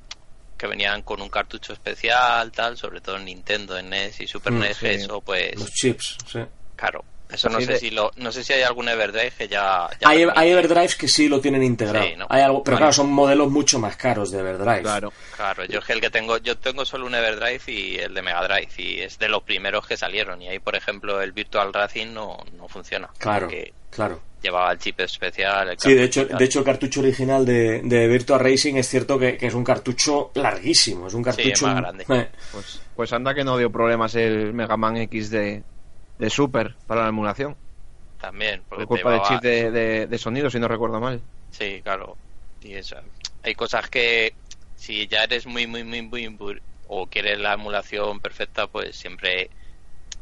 que 0.58 0.68
venían 0.68 1.02
con 1.04 1.22
un 1.22 1.30
cartucho 1.30 1.74
especial 1.74 2.52
tal 2.52 2.78
sobre 2.78 3.02
todo 3.02 3.18
en 3.18 3.26
Nintendo 3.26 3.78
en 3.78 3.90
NES 3.90 4.22
y 4.22 4.28
Super 4.28 4.54
mm, 4.54 4.60
NES 4.60 4.84
eso 4.84 5.22
pues 5.22 5.56
los 5.56 5.72
chips 5.72 6.18
sí. 6.26 6.40
claro 6.76 7.04
eso 7.30 7.50
no 7.50 7.62
sé 7.62 7.78
si 7.78 7.92
lo 7.92 8.12
no 8.18 8.32
sé 8.32 8.44
si 8.44 8.54
hay 8.54 8.64
algún 8.64 8.90
Everdrive 8.90 9.32
que 9.38 9.48
ya, 9.48 9.88
hay, 10.04 10.26
hay 10.36 10.50
Everdrives 10.50 10.96
que 10.96 11.08
sí 11.08 11.28
lo 11.28 11.40
tienen 11.40 11.64
integrado. 11.64 12.06
Hay 12.30 12.42
algo 12.42 12.64
pero 12.64 12.78
claro 12.78 12.94
son 12.94 13.12
modelos 13.12 13.50
mucho 13.50 13.80
más 13.80 13.96
caros 13.96 14.32
de 14.32 14.40
Everdrive. 14.40 14.82
Claro. 14.82 15.14
Claro 15.36 15.66
yo 15.66 15.80
es 15.80 15.86
que 15.86 15.94
el 15.94 16.02
que 16.02 16.10
tengo 16.10 16.38
yo 16.38 16.58
tengo 16.58 16.86
solo 16.86 17.06
un 17.06 17.16
Everdrive 17.16 17.62
y 17.68 17.98
el 17.98 18.14
de 18.14 18.22
Mega 18.22 18.48
Drive 18.48 18.72
y 18.78 19.02
es 19.02 19.20
de 19.20 19.30
los 19.30 19.44
primeros 19.44 19.86
que 19.86 19.98
salieron 19.98 20.42
y 20.42 20.48
ahí 20.48 20.60
por 20.60 20.76
ejemplo 20.76 21.22
el 21.22 21.32
Virtual 21.32 21.74
Racing 21.74 22.14
no, 22.14 22.38
no 22.58 22.68
funciona 22.68 23.10
claro 23.18 23.48
claro. 23.90 24.22
llevaba 24.42 24.72
el 24.72 24.80
chip 24.80 25.00
especial. 25.02 25.76
sí, 25.78 25.94
de 25.94 26.04
hecho, 26.04 26.26
de 26.26 26.46
hecho 26.46 26.60
el 26.60 26.66
cartucho 26.66 27.02
original 27.02 27.46
de, 27.46 27.82
de 27.84 28.08
Virtua 28.08 28.38
Racing 28.38 28.76
es 28.76 28.88
cierto 28.88 29.20
que, 29.20 29.38
es 29.40 29.54
un 29.54 29.64
cartucho 29.64 30.32
larguísimo, 30.36 31.08
es 31.08 31.14
un 31.14 31.24
cartucho 31.24 31.68
más 31.68 31.76
grande. 31.76 32.06
Eh. 32.10 32.30
Pues, 32.52 32.82
pues, 32.96 33.14
anda 33.14 33.34
que 33.34 33.44
no 33.44 33.58
dio 33.58 33.72
problemas 33.72 34.16
el 34.16 34.54
Mega 34.54 34.78
Man 34.78 34.98
X 34.98 35.30
de, 35.30 35.64
de 36.20 36.30
Super 36.30 36.76
para 36.86 37.04
la 37.04 37.10
emulación. 37.10 37.56
También. 38.22 38.62
Por 38.70 38.86
culpa 38.86 39.14
del 39.14 39.22
chip 39.24 39.42
de, 39.42 40.06
de, 40.06 40.18
sonido, 40.18 40.50
si 40.50 40.60
no 40.60 40.68
recuerdo 40.68 41.00
mal. 41.00 41.22
Sí, 41.52 41.82
claro. 41.82 42.18
Y 42.62 42.74
eso. 42.74 42.98
Hay 43.44 43.56
cosas 43.56 43.90
que 43.90 44.34
si 44.76 45.08
ya 45.08 45.24
eres 45.24 45.48
muy, 45.48 45.66
muy, 45.66 45.84
muy, 45.84 46.02
muy, 46.04 46.62
o 46.88 47.08
quieres 47.08 47.40
la 47.40 47.54
emulación 47.54 48.20
perfecta, 48.20 48.68
pues 48.68 48.98
siempre 48.98 49.50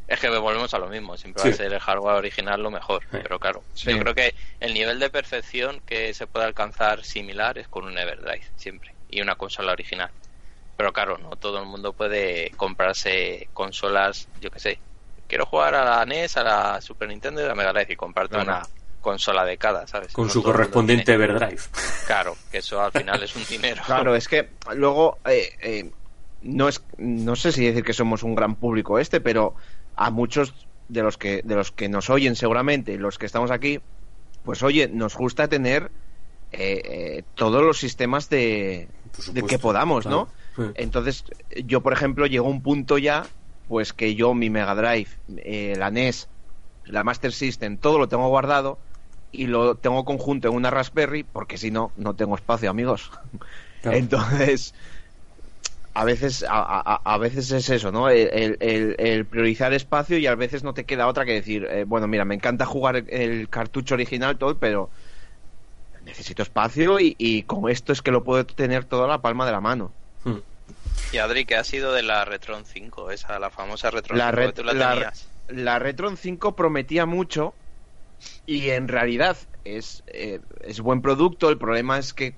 es 0.08 0.20
que 0.20 0.30
volvemos 0.30 0.74
a 0.74 0.80
lo 0.80 0.88
mismo, 0.88 1.18
siempre 1.18 1.44
va 1.44 1.50
a 1.50 1.54
ser 1.54 1.74
el 1.74 1.80
hardware 1.80 2.16
original 2.16 2.62
lo 2.62 2.72
mejor, 2.72 3.04
pero 3.12 3.40
claro, 3.40 3.64
yo 3.76 4.00
creo 4.00 4.16
que 4.16 4.36
el 4.62 4.74
nivel 4.74 5.00
de 5.00 5.10
perfección 5.10 5.82
que 5.86 6.14
se 6.14 6.28
puede 6.28 6.46
alcanzar 6.46 7.04
similar 7.04 7.58
es 7.58 7.68
con 7.68 7.86
un 7.86 7.98
Everdrive, 7.98 8.46
siempre, 8.56 8.94
y 9.10 9.20
una 9.20 9.36
consola 9.36 9.74
original. 9.74 10.10
Pero 10.78 10.94
claro, 10.94 11.18
no 11.18 11.36
todo 11.36 11.60
el 11.60 11.66
mundo 11.66 11.92
puede 11.92 12.52
comprarse 12.52 13.50
consolas, 13.54 14.30
yo 14.40 14.50
que 14.50 14.60
sé, 14.60 14.80
quiero 15.28 15.46
jugar 15.46 15.76
a 15.76 15.86
la 15.86 16.06
NES, 16.06 16.38
a 16.38 16.44
la 16.44 16.82
Super 16.82 17.10
Nintendo 17.10 17.42
y 17.42 17.46
a 17.46 17.48
la 17.48 17.56
Mega 17.56 17.74
Drive 17.74 17.94
y 17.94 17.96
comprarte 17.96 18.38
una 18.38 18.64
consola 19.02 19.46
de 19.46 19.58
cada, 19.58 19.88
¿sabes? 19.88 20.12
Con 20.12 20.30
su 20.30 20.44
correspondiente 20.44 21.14
Everdrive. 21.14 21.62
Claro, 22.06 22.36
que 22.52 22.58
eso 22.60 22.82
al 22.82 22.92
final 22.92 23.22
es 23.24 23.36
un 23.36 23.46
dinero. 23.50 23.82
Claro, 23.86 24.16
es 24.16 24.28
que 24.28 24.50
luego, 24.76 25.20
eh, 25.26 25.50
eh, 25.62 25.92
no, 26.42 26.68
es, 26.68 26.82
no 26.98 27.36
sé 27.36 27.52
si 27.52 27.66
decir 27.66 27.84
que 27.84 27.94
somos 27.94 28.24
un 28.24 28.36
gran 28.36 28.56
público 28.56 29.00
este, 29.00 29.22
pero 29.22 29.56
a 29.96 30.12
muchos 30.12 30.54
de 30.90 31.04
los 31.04 31.18
que 31.18 31.42
de 31.44 31.56
los 31.56 31.72
que 31.72 31.90
nos 31.90 32.10
oyen 32.10 32.36
seguramente 32.36 32.98
los 32.98 33.18
que 33.18 33.26
estamos 33.26 33.52
aquí 33.52 33.82
pues 34.46 34.64
oye 34.64 34.88
nos 34.88 35.18
gusta 35.18 35.50
tener 35.50 35.92
eh, 36.54 36.82
eh, 36.86 37.24
todos 37.36 37.62
los 37.62 37.78
sistemas 37.78 38.30
de, 38.30 38.88
que 39.50 39.60
podamos 39.60 40.06
no 40.06 40.30
entonces 40.76 41.26
yo 41.66 41.82
por 41.82 41.92
ejemplo 41.92 42.26
llego 42.26 42.48
a 42.48 42.50
un 42.50 42.62
punto 42.62 42.98
ya 42.98 43.26
pues 43.68 43.94
que 43.94 44.16
yo 44.16 44.34
mi 44.34 44.50
Mega 44.50 44.76
Drive 44.76 45.10
eh, 45.38 45.76
la 45.78 45.92
NES 45.92 46.28
la 46.86 47.04
Master 47.04 47.32
System 47.32 47.78
todo 47.78 48.00
lo 48.00 48.08
tengo 48.08 48.28
guardado 48.30 48.78
y 49.32 49.48
lo 49.48 49.76
tengo 49.76 50.06
conjunto 50.06 50.48
en 50.48 50.56
una 50.56 50.70
Raspberry 50.70 51.24
porque 51.24 51.58
si 51.58 51.72
no 51.72 51.92
no 51.98 52.16
tengo 52.16 52.36
espacio 52.36 52.70
amigos 52.70 53.12
entonces 53.84 54.74
a 55.98 56.04
veces 56.04 56.46
a, 56.48 57.02
a, 57.04 57.18
veces 57.18 57.50
es 57.50 57.72
eso, 57.72 57.92
¿no? 57.92 58.08
El, 58.08 59.26
priorizar 59.26 59.74
espacio 59.74 60.20
y 60.20 60.28
a 60.28 60.36
veces 60.36 60.64
no 60.64 60.76
te 60.76 60.84
queda 60.84 61.08
otra 61.08 61.26
que 61.26 61.34
decir, 61.34 61.68
eh, 61.72 61.86
bueno, 61.86 62.08
mira, 62.08 62.24
me 62.24 62.36
encanta 62.36 62.68
jugar 62.68 63.04
el 63.08 63.50
cartucho 63.50 63.96
original 63.96 64.38
todo, 64.38 64.56
pero 64.60 64.92
necesito 66.06 66.44
espacio 66.44 66.98
y, 67.00 67.44
con 67.44 67.68
esto 67.68 67.94
es 67.94 68.04
que 68.04 68.12
lo 68.12 68.24
puedo 68.24 68.46
tener 68.46 68.86
toda 68.86 69.08
la 69.08 69.24
palma 69.24 69.48
de 69.48 69.52
la 69.52 69.60
mano. 69.60 69.92
Hmm. 70.24 70.38
Y 71.12 71.18
Adri, 71.18 71.46
¿qué 71.46 71.56
ha 71.56 71.64
sido 71.64 71.94
de 71.94 72.04
la 72.04 72.26
Retron 72.26 72.66
5? 72.66 73.12
Esa, 73.12 73.40
la 73.40 73.50
famosa 73.50 73.90
Retron 73.92 74.20
5 74.20 74.36
que 74.36 74.52
tú 74.54 74.64
la, 74.64 74.92
tenías. 74.92 75.28
La 75.48 75.80
Retron 75.80 76.18
5 76.18 76.56
prometía 76.56 77.06
mucho 77.06 77.54
y 78.46 78.70
en 78.70 78.88
realidad 78.88 79.38
es, 79.64 80.04
eh, 80.08 80.40
es 80.62 80.82
buen 80.82 81.02
producto. 81.02 81.50
El 81.50 81.58
problema 81.58 81.98
es 81.98 82.14
que 82.14 82.36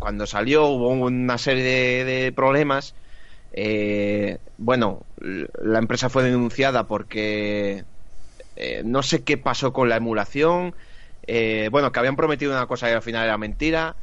cuando 0.00 0.26
salió 0.26 0.66
hubo 0.66 0.88
una 0.88 1.38
serie 1.38 2.04
de, 2.04 2.32
problemas. 2.32 2.94
Eh, 3.52 4.38
bueno, 4.58 5.02
la 5.18 5.78
empresa 5.78 6.08
fue 6.08 6.22
denunciada 6.22 6.86
porque 6.86 7.84
eh, 8.56 8.82
no 8.84 9.02
sé 9.02 9.22
qué 9.22 9.36
pasó 9.36 9.72
con 9.72 9.88
la 9.88 9.96
emulación. 9.96 10.74
Eh, 11.26 11.68
bueno, 11.70 11.92
que 11.92 11.98
habían 11.98 12.16
prometido 12.16 12.52
una 12.52 12.66
cosa 12.66 12.90
y 12.90 12.94
al 12.94 13.02
final 13.02 13.24
era 13.24 13.38
mentira. 13.38 13.94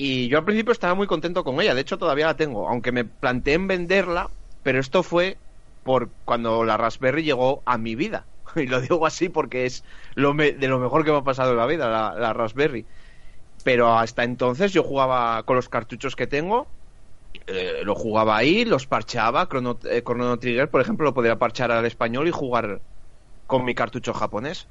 Y 0.00 0.28
yo 0.28 0.38
al 0.38 0.44
principio 0.44 0.72
estaba 0.72 0.94
muy 0.94 1.08
contento 1.08 1.42
con 1.42 1.60
ella. 1.60 1.74
De 1.74 1.80
hecho, 1.80 1.98
todavía 1.98 2.26
la 2.26 2.36
tengo. 2.36 2.68
Aunque 2.68 2.92
me 2.92 3.04
planteé 3.04 3.54
en 3.54 3.66
venderla, 3.66 4.30
pero 4.62 4.78
esto 4.78 5.02
fue 5.02 5.36
por 5.82 6.10
cuando 6.24 6.64
la 6.64 6.76
Raspberry 6.76 7.24
llegó 7.24 7.62
a 7.66 7.78
mi 7.78 7.96
vida. 7.96 8.24
Y 8.56 8.66
lo 8.68 8.80
digo 8.80 9.04
así 9.06 9.28
porque 9.28 9.66
es 9.66 9.84
lo 10.14 10.34
de 10.34 10.68
lo 10.68 10.78
mejor 10.78 11.04
que 11.04 11.10
me 11.10 11.18
ha 11.18 11.24
pasado 11.24 11.50
en 11.50 11.58
la 11.58 11.66
vida, 11.66 12.14
la 12.16 12.32
Raspberry. 12.32 12.86
Pero 13.64 13.98
hasta 13.98 14.24
entonces 14.24 14.72
yo 14.72 14.84
jugaba 14.84 15.42
con 15.44 15.56
los 15.56 15.68
cartuchos 15.68 16.16
que 16.16 16.28
tengo, 16.28 16.68
eh, 17.46 17.82
lo 17.84 17.94
jugaba 17.94 18.36
ahí, 18.36 18.64
los 18.64 18.86
parchaba. 18.86 19.48
Chrono, 19.48 19.78
eh, 19.84 20.02
Trigger, 20.40 20.70
por 20.70 20.80
ejemplo, 20.80 21.06
lo 21.06 21.14
podía 21.14 21.38
parchar 21.38 21.72
al 21.72 21.86
español 21.86 22.28
y 22.28 22.30
jugar 22.30 22.82
con 23.46 23.64
mi 23.64 23.74
cartucho 23.74 24.14
japonés. 24.14 24.70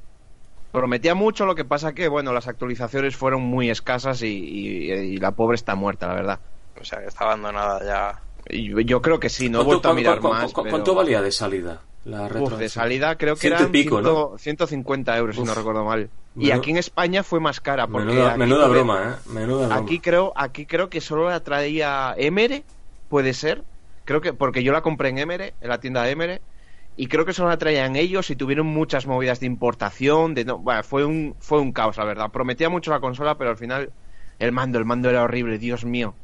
Prometía 0.72 1.16
mucho, 1.16 1.46
lo 1.46 1.56
que 1.56 1.66
pasa 1.66 1.94
que, 1.94 2.08
bueno, 2.08 2.34
las 2.34 2.48
actualizaciones 2.48 3.16
fueron 3.16 3.42
muy 3.42 3.70
escasas 3.70 4.22
y, 4.22 5.18
la 5.18 5.32
pobre 5.32 5.56
está 5.56 5.76
muerta, 5.76 6.08
la 6.08 6.14
verdad. 6.14 6.40
O 6.80 6.84
sea, 6.84 7.00
que 7.00 7.08
está 7.08 7.26
abandonada 7.26 7.84
ya. 7.84 8.22
Y 8.50 8.86
yo, 8.86 9.02
creo 9.02 9.20
que 9.20 9.30
sí, 9.30 9.50
no 9.50 9.62
he 9.62 9.64
vuelto 9.64 9.90
a 9.90 9.94
mirar 9.94 10.22
más. 10.22 10.54
¿Cuánto 10.54 10.96
valía 10.96 11.22
de 11.22 11.32
salida? 11.32 11.82
La 12.08 12.30
de 12.30 12.70
salida 12.70 13.18
creo 13.18 13.36
que 13.36 13.48
eran 13.48 13.70
pico, 13.70 14.38
150 14.38 15.18
euros, 15.18 15.36
si 15.36 15.44
no 15.44 15.54
recuerdo 15.54 15.84
mal. 15.84 16.10
Y 16.38 16.52
aquí 16.52 16.72
en 16.72 16.78
España 16.78 17.24
fue 17.24 17.40
más 17.40 17.60
cara. 17.60 17.88
Porque 17.88 18.14
menuda, 18.38 18.68
broma, 18.68 19.18
¿eh? 19.26 19.30
Menuda 19.30 19.76
Aquí 19.76 20.00
creo, 20.00 20.32
aquí 20.36 20.66
creo 20.66 20.90
que 20.90 21.02
solo 21.02 21.30
la 21.30 21.42
traía 21.42 22.14
Emere, 22.18 22.64
puede 23.10 23.34
ser. 23.34 23.64
Creo 24.06 24.22
que, 24.22 24.32
porque 24.32 24.64
yo 24.64 24.72
la 24.72 24.82
compré 24.82 25.10
en 25.10 25.18
Emere, 25.18 25.54
en 25.60 25.68
la 25.68 25.80
tienda 25.80 26.04
de 26.04 26.12
Emere, 26.12 26.42
y 26.98 27.08
creo 27.08 27.26
que 27.26 27.34
solo 27.34 27.50
la 27.50 27.58
traían 27.58 27.96
ellos 27.96 28.32
y 28.32 28.36
tuvieron 28.36 28.66
muchas 28.66 29.06
movidas 29.06 29.40
de 29.40 29.46
importación, 29.46 30.34
de 30.34 30.46
no, 30.46 30.58
bueno, 30.58 30.84
fue 30.84 31.06
un, 31.06 31.36
fue 31.40 31.60
un 31.60 31.72
caos, 31.72 31.96
la 31.98 32.04
verdad. 32.06 32.32
Prometía 32.32 32.70
mucho 32.70 32.90
la 32.90 33.00
consola, 33.00 33.38
pero 33.38 33.52
al 33.52 33.58
final 33.58 33.92
el 34.40 34.52
mando, 34.52 34.80
el 34.80 34.86
mando 34.86 35.08
era 35.10 35.22
horrible, 35.22 35.60
Dios 35.60 35.86
mío. 35.86 36.16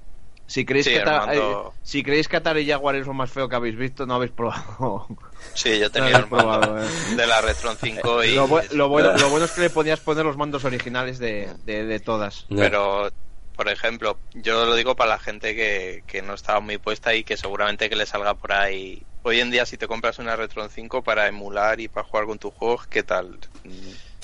Si 0.47 0.65
creéis, 0.65 0.87
que 0.87 0.97
eh, 0.97 1.53
si 1.83 2.03
creéis 2.03 2.27
que 2.27 2.37
Atari 2.37 2.67
Jaguar 2.67 2.95
es 2.95 3.07
lo 3.07 3.13
más 3.13 3.31
feo 3.31 3.47
que 3.47 3.55
habéis 3.55 3.77
visto, 3.77 4.05
no 4.05 4.15
habéis 4.15 4.31
probado. 4.31 5.07
Sí, 5.55 5.77
yo 5.77 5.91
tenía 5.91 6.17
el 6.17 6.27
mando 6.27 6.79
eh. 6.79 6.87
de 7.17 7.27
la 7.27 7.41
Retron 7.41 7.75
5 7.75 8.23
y... 8.23 8.35
Lo, 8.35 8.47
bueno, 8.47 8.69
lo 9.17 9.29
bueno 9.29 9.45
es 9.45 9.51
que 9.51 9.61
le 9.61 9.69
podías 9.69 9.99
poner 9.99 10.25
los 10.25 10.37
mandos 10.37 10.63
originales 10.63 11.19
de, 11.19 11.49
de, 11.65 11.99
todas. 11.99 12.45
Pero, 12.49 13.11
por 13.55 13.67
ejemplo, 13.67 14.17
yo 14.33 14.65
lo 14.65 14.73
digo 14.73 14.95
para 14.95 15.11
la 15.11 15.19
gente 15.19 15.53
que, 15.53 16.03
que 16.07 16.21
no 16.21 16.33
estaba 16.33 16.61
muy 16.61 16.77
puesta 16.77 17.13
y 17.13 17.25
que 17.25 17.35
seguramente 17.35 17.89
que 17.89 17.95
le 17.95 18.05
salga 18.05 18.33
por 18.33 18.53
ahí... 18.53 19.03
Hoy 19.25 19.39
en 19.39 19.51
día 19.51 19.65
si 19.65 19.77
te 19.77 19.87
compras 19.87 20.19
una 20.19 20.35
Retron 20.35 20.69
5 20.69 21.01
para 21.01 21.27
emular 21.29 21.79
y 21.79 21.87
para 21.87 22.05
jugar 22.05 22.25
con 22.25 22.37
tus 22.39 22.53
juegos, 22.53 22.87
¿qué 22.87 23.03
tal? 23.03 23.39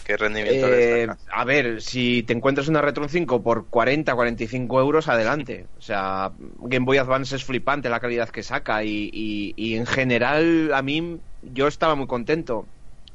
¿Qué 0.05 0.17
rendimiento 0.17 0.67
eh, 0.67 1.07
A 1.31 1.45
ver, 1.45 1.81
si 1.81 2.23
te 2.23 2.33
encuentras 2.33 2.67
una 2.67 2.81
Retron 2.81 3.07
5 3.07 3.41
por 3.41 3.67
40, 3.67 4.13
45 4.13 4.79
euros, 4.81 5.07
adelante. 5.07 5.67
O 5.77 5.81
sea, 5.81 6.33
Game 6.63 6.85
Boy 6.85 6.97
Advance 6.97 7.33
es 7.33 7.45
flipante 7.45 7.87
la 7.87 8.01
calidad 8.01 8.27
que 8.27 8.43
saca 8.43 8.83
y, 8.83 9.53
en 9.57 9.85
general 9.85 10.73
a 10.73 10.81
mí 10.81 11.19
yo 11.43 11.67
estaba 11.67 11.95
muy 11.95 12.07
contento. 12.07 12.65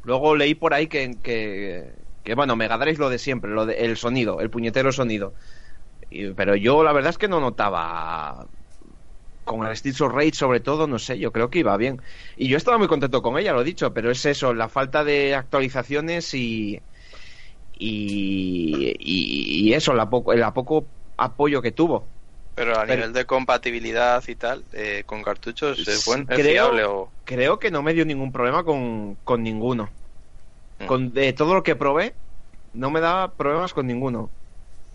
Luego 0.05 0.37
leí 0.37 0.55
por 0.55 0.73
ahí 0.73 0.87
que, 0.87 1.17
que, 1.23 2.35
bueno, 2.35 2.57
Mega 2.57 2.79
Drive 2.79 2.97
lo 2.97 3.11
de 3.11 3.19
siempre, 3.19 3.51
lo 3.51 3.67
de, 3.67 3.75
el 3.85 3.99
sonido, 3.99 4.41
el 4.41 4.49
puñetero 4.49 4.91
sonido. 4.91 5.35
pero 6.35 6.57
yo 6.57 6.83
la 6.83 6.93
verdad 6.93 7.11
es 7.11 7.19
que 7.19 7.29
no 7.29 7.41
notaba 7.41 8.47
con 9.45 9.67
el 9.67 9.77
Streets 9.77 10.01
of 10.01 10.13
Rage 10.13 10.33
sobre 10.35 10.61
todo, 10.61 10.87
no 10.87 10.99
sé, 10.99 11.19
yo 11.19 11.31
creo 11.33 11.51
que 11.51 11.61
iba 11.61 11.77
bien. 11.77 12.01
Y 12.37 12.49
yo 12.49 12.57
estaba 12.57 12.79
muy 12.79 12.89
contento 12.89 13.23
con 13.23 13.39
ella, 13.39 13.53
lo 13.53 13.61
he 13.61 13.65
dicho, 13.65 13.93
pero 13.95 14.11
es 14.11 14.25
eso, 14.27 14.55
la 14.55 14.69
falta 14.69 15.05
de 15.05 15.35
actualizaciones 15.35 16.33
y 16.35 16.81
y, 17.77 18.95
y, 18.99 19.73
eso, 19.75 19.95
la 19.95 20.09
poco, 20.09 20.33
la 20.35 20.53
poco 20.55 20.85
apoyo 21.17 21.61
que 21.61 21.73
tuvo. 21.73 22.07
Pero 22.55 22.79
a 22.79 22.83
Pero- 22.83 22.95
nivel 22.95 23.13
de 23.13 23.25
compatibilidad 23.25 24.23
y 24.29 24.35
tal, 24.37 24.63
eh, 24.73 25.03
con 25.07 25.23
cartuchos, 25.23 25.87
¿es, 25.87 26.05
buen, 26.07 26.21
es 26.23 26.27
creo, 26.39 26.67
fiable 26.67 26.85
o...? 26.85 27.11
creo 27.25 27.59
que 27.59 27.71
no 27.73 27.83
me 27.83 27.93
dio 27.95 28.05
ningún 28.05 28.31
problema 28.31 28.63
con, 28.63 29.17
con 29.25 29.43
ninguno. 29.43 29.91
Mm. 30.79 30.87
Con 30.87 31.13
de 31.13 31.33
todo 31.33 31.55
lo 31.55 31.63
que 31.65 31.75
probé, 31.75 32.15
no 32.75 32.91
me 32.91 33.01
da 33.01 33.33
problemas 33.33 33.75
con 33.75 33.87
ninguno. 33.89 34.31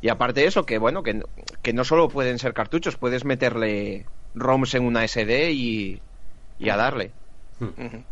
Y 0.02 0.08
aparte 0.08 0.40
de 0.42 0.48
eso, 0.48 0.66
que 0.66 0.78
bueno, 0.78 1.04
que, 1.04 1.16
no- 1.16 1.26
que 1.62 1.74
no 1.74 1.84
solo 1.84 2.08
pueden 2.08 2.40
ser 2.40 2.54
cartuchos, 2.54 2.96
puedes 2.96 3.26
meterle 3.26 4.06
ROMs 4.36 4.74
en 4.76 4.84
una 4.84 5.08
SD 5.08 5.52
y, 5.52 6.02
y 6.60 6.70
a 6.70 6.76
darle. 6.78 7.12
Ujú. 7.60 8.04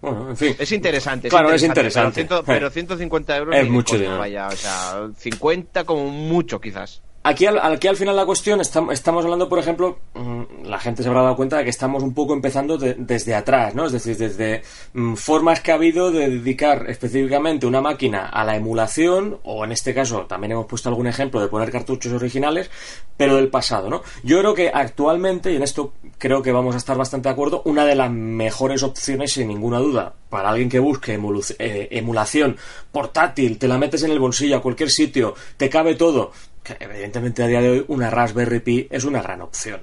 Bueno, 0.00 0.30
en 0.30 0.36
fin. 0.36 0.54
Es 0.58 0.70
interesante. 0.72 1.28
Claro, 1.28 1.50
es 1.52 1.62
interesante. 1.62 2.24
Pero, 2.24 2.42
ciento- 2.42 2.44
pero 2.46 2.70
150 2.70 3.36
euros 3.36 3.56
Es 3.56 3.68
mucho 3.70 3.96
dinero. 3.96 4.18
Vaya, 4.18 4.48
o 4.48 4.52
sea, 4.56 5.08
50 5.16 5.84
como 5.84 6.08
mucho 6.08 6.60
quizás. 6.60 7.00
Aquí 7.26 7.46
al, 7.46 7.58
aquí 7.58 7.88
al 7.88 7.96
final 7.96 8.16
la 8.16 8.26
cuestión, 8.26 8.60
estam- 8.60 8.92
estamos 8.92 9.24
hablando, 9.24 9.48
por 9.48 9.58
ejemplo, 9.58 9.96
mm, 10.12 10.64
la 10.66 10.78
gente 10.78 11.02
se 11.02 11.08
habrá 11.08 11.22
dado 11.22 11.36
cuenta 11.36 11.56
de 11.56 11.64
que 11.64 11.70
estamos 11.70 12.02
un 12.02 12.12
poco 12.12 12.34
empezando 12.34 12.76
de- 12.76 12.96
desde 12.98 13.34
atrás, 13.34 13.74
¿no? 13.74 13.86
Es 13.86 13.92
decir, 13.92 14.14
desde 14.18 14.60
mm, 14.92 15.14
formas 15.14 15.62
que 15.62 15.72
ha 15.72 15.76
habido 15.76 16.10
de 16.10 16.28
dedicar 16.28 16.84
específicamente 16.90 17.66
una 17.66 17.80
máquina 17.80 18.26
a 18.28 18.44
la 18.44 18.56
emulación, 18.56 19.38
o 19.42 19.64
en 19.64 19.72
este 19.72 19.94
caso 19.94 20.26
también 20.26 20.52
hemos 20.52 20.66
puesto 20.66 20.90
algún 20.90 21.06
ejemplo 21.06 21.40
de 21.40 21.48
poner 21.48 21.70
cartuchos 21.70 22.12
originales, 22.12 22.70
pero 23.16 23.36
del 23.36 23.48
pasado, 23.48 23.88
¿no? 23.88 24.02
Yo 24.22 24.38
creo 24.40 24.52
que 24.52 24.68
actualmente, 24.68 25.50
y 25.50 25.56
en 25.56 25.62
esto 25.62 25.94
creo 26.18 26.42
que 26.42 26.52
vamos 26.52 26.74
a 26.74 26.78
estar 26.78 26.98
bastante 26.98 27.30
de 27.30 27.32
acuerdo, 27.32 27.62
una 27.64 27.86
de 27.86 27.94
las 27.94 28.10
mejores 28.10 28.82
opciones, 28.82 29.32
sin 29.32 29.48
ninguna 29.48 29.78
duda, 29.78 30.12
para 30.28 30.50
alguien 30.50 30.68
que 30.68 30.78
busque 30.78 31.18
eh, 31.58 31.88
emulación 31.90 32.58
portátil, 32.92 33.56
te 33.58 33.66
la 33.66 33.78
metes 33.78 34.02
en 34.02 34.10
el 34.10 34.18
bolsillo 34.18 34.58
a 34.58 34.62
cualquier 34.62 34.90
sitio, 34.90 35.34
te 35.56 35.70
cabe 35.70 35.94
todo, 35.94 36.32
que 36.64 36.76
evidentemente 36.80 37.42
a 37.42 37.46
día 37.46 37.60
de 37.60 37.70
hoy 37.70 37.84
una 37.88 38.10
Raspberry 38.10 38.58
Pi 38.60 38.88
es 38.90 39.04
una 39.04 39.22
gran 39.22 39.40
opción. 39.42 39.82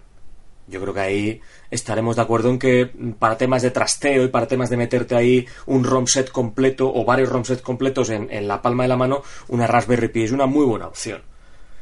Yo 0.67 0.79
creo 0.81 0.93
que 0.93 0.99
ahí 0.99 1.41
estaremos 1.69 2.15
de 2.15 2.21
acuerdo 2.21 2.49
en 2.49 2.57
que 2.59 2.89
para 3.19 3.37
temas 3.37 3.61
de 3.61 3.71
trasteo 3.71 4.23
y 4.23 4.27
para 4.29 4.47
temas 4.47 4.69
de 4.69 4.77
meterte 4.77 5.15
ahí 5.15 5.45
un 5.65 5.83
ROM 5.83 6.07
set 6.07 6.29
completo 6.31 6.91
o 6.93 7.03
varios 7.05 7.29
ROM 7.29 7.43
sets 7.43 7.61
completos 7.61 8.09
en, 8.09 8.27
en 8.31 8.47
la 8.47 8.61
palma 8.61 8.83
de 8.83 8.89
la 8.89 8.95
mano, 8.97 9.21
una 9.49 9.67
Raspberry 9.67 10.07
Pi 10.09 10.23
es 10.23 10.31
una 10.31 10.45
muy 10.45 10.65
buena 10.65 10.87
opción. 10.87 11.21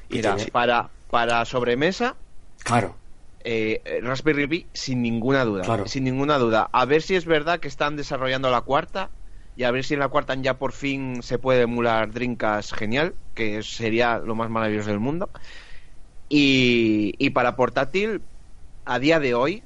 Y 0.10 0.16
Mira, 0.18 0.36
tiene- 0.36 0.52
para, 0.52 0.90
para 1.12 1.46
sobremesa, 1.46 2.16
Claro, 2.64 2.96
eh, 3.44 3.82
Raspberry 4.04 4.48
Pi 4.48 4.68
sin 4.74 5.02
ninguna 5.02 5.46
duda. 5.46 5.64
Claro. 5.64 5.88
Sin 5.88 6.04
ninguna 6.04 6.38
duda. 6.40 6.68
A 6.72 6.86
ver 6.86 7.02
si 7.04 7.16
es 7.16 7.26
verdad 7.26 7.60
que 7.60 7.68
están 7.68 7.96
desarrollando 7.96 8.50
la 8.50 8.62
cuarta 8.62 9.10
y 9.60 9.66
a 9.66 9.72
ver 9.72 9.84
si 9.84 9.94
en 9.94 10.00
la 10.00 10.08
cuarta 10.08 10.36
ya 10.36 10.58
por 10.58 10.72
fin 10.72 11.22
se 11.22 11.38
puede 11.38 11.64
emular 11.64 12.14
Dreamcast 12.14 12.74
genial, 12.74 13.14
que 13.34 13.62
sería 13.62 14.18
lo 14.20 14.34
más 14.34 14.50
maravilloso 14.50 14.90
del 14.90 15.02
mundo. 15.02 15.30
Y, 16.30 17.14
y 17.18 17.32
para 17.32 17.58
portátil, 17.58 18.22
a 18.86 19.00
día 19.00 19.20
de 19.20 19.34
hoy, 19.34 19.64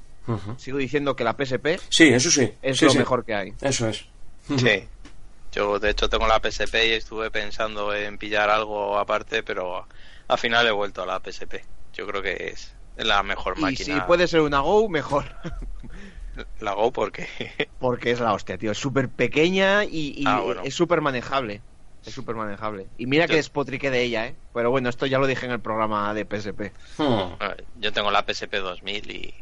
sigo 0.57 0.79
diciendo 0.79 1.15
que 1.15 1.23
la 1.23 1.33
PSP 1.33 1.77
Sí, 1.89 2.05
eso 2.05 2.31
sí. 2.31 2.51
es 2.63 2.79
Sí, 2.79 2.85
lo 2.85 2.93
sí. 2.93 2.97
mejor 2.97 3.23
que 3.23 3.35
hay. 3.35 3.53
Eso 3.61 3.87
es. 3.87 4.03
Sí. 4.57 4.89
Yo, 5.51 5.77
de 5.77 5.91
hecho, 5.91 6.09
tengo 6.09 6.25
la 6.25 6.39
PSP 6.39 6.87
y 6.87 6.91
estuve 6.93 7.29
pensando 7.29 7.93
en 7.93 8.17
pillar 8.17 8.49
algo 8.49 8.97
aparte, 8.97 9.43
pero 9.43 9.87
al 10.27 10.37
final 10.39 10.65
he 10.65 10.71
vuelto 10.71 11.03
a 11.03 11.05
la 11.05 11.19
PSP. 11.19 11.63
Yo 11.93 12.07
creo 12.07 12.23
que 12.23 12.47
es 12.47 12.73
la 12.95 13.21
mejor 13.21 13.59
Y 13.59 13.61
máquina. 13.61 13.95
si 13.97 14.01
puede 14.07 14.27
ser 14.27 14.41
una 14.41 14.61
Go, 14.61 14.89
mejor. 14.89 15.25
La 16.59 16.73
Go 16.73 16.91
porque... 16.91 17.27
Porque 17.79 18.11
es 18.11 18.19
la 18.19 18.33
hostia, 18.33 18.57
tío. 18.57 18.71
Es 18.71 18.77
súper 18.77 19.09
pequeña 19.09 19.83
y, 19.83 20.13
y 20.17 20.23
Ah, 20.25 20.39
bueno. 20.39 20.61
es 20.63 20.73
súper 20.73 21.01
manejable. 21.01 21.61
Es 22.05 22.13
súper 22.13 22.35
manejable. 22.35 22.87
Y 22.97 23.05
mira 23.05 23.27
que 23.27 23.35
despotriqué 23.35 23.89
de 23.89 24.03
ella, 24.03 24.27
¿eh? 24.27 24.35
Pero 24.53 24.71
bueno, 24.71 24.89
esto 24.89 25.05
ya 25.05 25.19
lo 25.19 25.27
dije 25.27 25.45
en 25.45 25.53
el 25.53 25.61
programa 25.61 26.13
de 26.13 26.25
PSP. 26.25 26.73
Hmm. 26.97 27.35
Yo 27.79 27.93
tengo 27.93 28.11
la 28.11 28.25
PSP 28.27 28.55
2000 28.55 29.11
y 29.11 29.33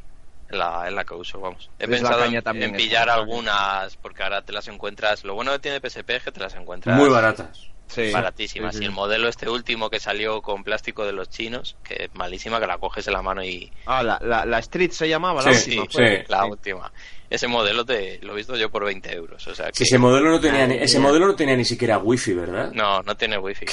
es 0.49 0.57
la, 0.57 0.87
es 0.87 0.93
la 0.93 1.03
que 1.03 1.15
uso, 1.15 1.39
vamos. 1.39 1.71
He 1.79 1.87
pensado 1.87 2.23
en, 2.25 2.41
también 2.43 2.71
en 2.71 2.77
pillar 2.77 3.09
algunas, 3.09 3.97
porque 3.97 4.21
ahora 4.23 4.43
te 4.43 4.53
las 4.53 4.67
encuentras... 4.67 5.23
Lo 5.23 5.33
bueno 5.33 5.51
que 5.53 5.59
tiene 5.59 5.79
PSP 5.79 6.09
es 6.11 6.23
que 6.23 6.31
te 6.31 6.39
las 6.39 6.53
encuentras... 6.55 6.97
Muy 6.97 7.09
baratas. 7.09 7.70
Sí. 7.93 8.11
baratísimas. 8.11 8.73
Sí, 8.73 8.79
sí. 8.79 8.83
Y 8.83 8.87
el 8.87 8.91
modelo 8.93 9.27
este 9.27 9.49
último 9.49 9.89
que 9.89 9.99
salió 9.99 10.41
con 10.41 10.63
plástico 10.63 11.05
de 11.05 11.11
los 11.13 11.29
chinos, 11.29 11.75
que 11.83 12.05
es 12.05 12.15
malísima, 12.15 12.59
que 12.59 12.67
la 12.67 12.77
coges 12.77 13.05
en 13.07 13.13
la 13.13 13.21
mano 13.21 13.43
y... 13.43 13.71
Ah, 13.85 14.01
la, 14.03 14.19
la, 14.23 14.45
la 14.45 14.59
Street 14.59 14.91
se 14.91 15.07
llamaba, 15.09 15.41
la 15.43 15.53
Sí, 15.53 15.77
última. 15.77 15.85
sí, 15.85 15.97
fue. 15.97 16.25
La 16.29 16.45
última. 16.45 16.91
Ese 17.29 17.47
modelo 17.47 17.85
te 17.85 18.19
lo 18.23 18.33
he 18.33 18.35
visto 18.35 18.57
yo 18.57 18.69
por 18.69 18.83
20 18.83 19.13
euros. 19.13 19.47
O 19.47 19.55
sea 19.55 19.71
que... 19.71 19.83
Ese 19.83 19.97
modelo 19.97 20.29
no 20.31 20.39
tenía 20.41 20.67
ni, 20.67 20.75
ese 20.75 20.99
modelo 20.99 21.27
no 21.27 21.35
tenía 21.35 21.55
ni 21.55 21.63
siquiera 21.65 21.97
wifi, 21.97 22.33
¿verdad? 22.33 22.71
No, 22.73 23.01
no 23.03 23.15
tiene 23.15 23.37
wifi. 23.37 23.65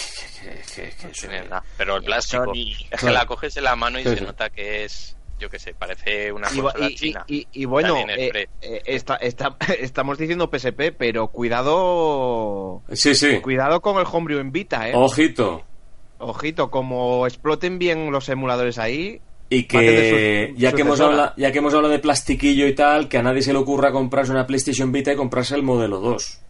No 1.02 1.10
tiene 1.10 1.42
nada. 1.42 1.64
Pero 1.76 1.96
el 1.96 2.04
plástico... 2.04 2.52
Es 2.90 3.00
que 3.00 3.10
la 3.10 3.26
coges 3.26 3.56
en 3.56 3.64
la 3.64 3.74
mano 3.76 3.98
y 3.98 4.04
se 4.04 4.20
nota 4.20 4.50
que 4.50 4.84
es... 4.84 5.16
Yo 5.38 5.48
qué 5.48 5.58
sé, 5.58 5.72
parece 5.74 6.32
una 6.32 6.48
Y, 6.52 6.58
consola 6.60 6.90
y- 6.90 6.94
china. 6.96 7.24
y- 7.28 7.46
y 7.52 7.64
bueno, 7.64 7.96
es 7.96 8.18
eh, 8.18 8.48
eh, 8.60 8.82
está- 8.86 9.16
está- 9.16 9.56
estamos 9.78 10.18
diciendo 10.18 10.50
PSP, 10.50 10.92
pero 10.92 11.28
cuidado 11.28 12.82
Sí, 12.92 13.14
sí. 13.14 13.40
cuidado 13.40 13.80
con 13.80 13.98
el 13.98 14.06
Homebrew 14.10 14.40
en 14.40 14.50
Vita, 14.52 14.88
¿eh? 14.88 14.92
Ojito. 14.94 15.62
Ojito, 16.18 16.70
como 16.70 17.26
exploten 17.26 17.78
bien 17.78 18.10
los 18.10 18.28
emuladores 18.28 18.78
ahí, 18.78 19.20
Y 19.50 19.64
que 19.64 20.50
su- 20.54 20.60
ya 20.60 20.72
que 20.72 20.82
hemos 20.82 21.00
hablado, 21.00 21.32
ya 21.36 21.52
que 21.52 21.58
hemos 21.58 21.72
hablado 21.72 21.92
de 21.92 22.00
plastiquillo 22.00 22.66
y 22.66 22.74
tal, 22.74 23.08
que 23.08 23.18
a 23.18 23.22
nadie 23.22 23.40
se 23.42 23.52
le 23.52 23.58
ocurra 23.60 23.92
comprarse 23.92 24.32
una 24.32 24.46
PlayStation 24.46 24.90
Vita 24.92 25.12
y 25.12 25.16
comprarse 25.16 25.54
el 25.54 25.62
modelo 25.62 26.00
2. 26.00 26.40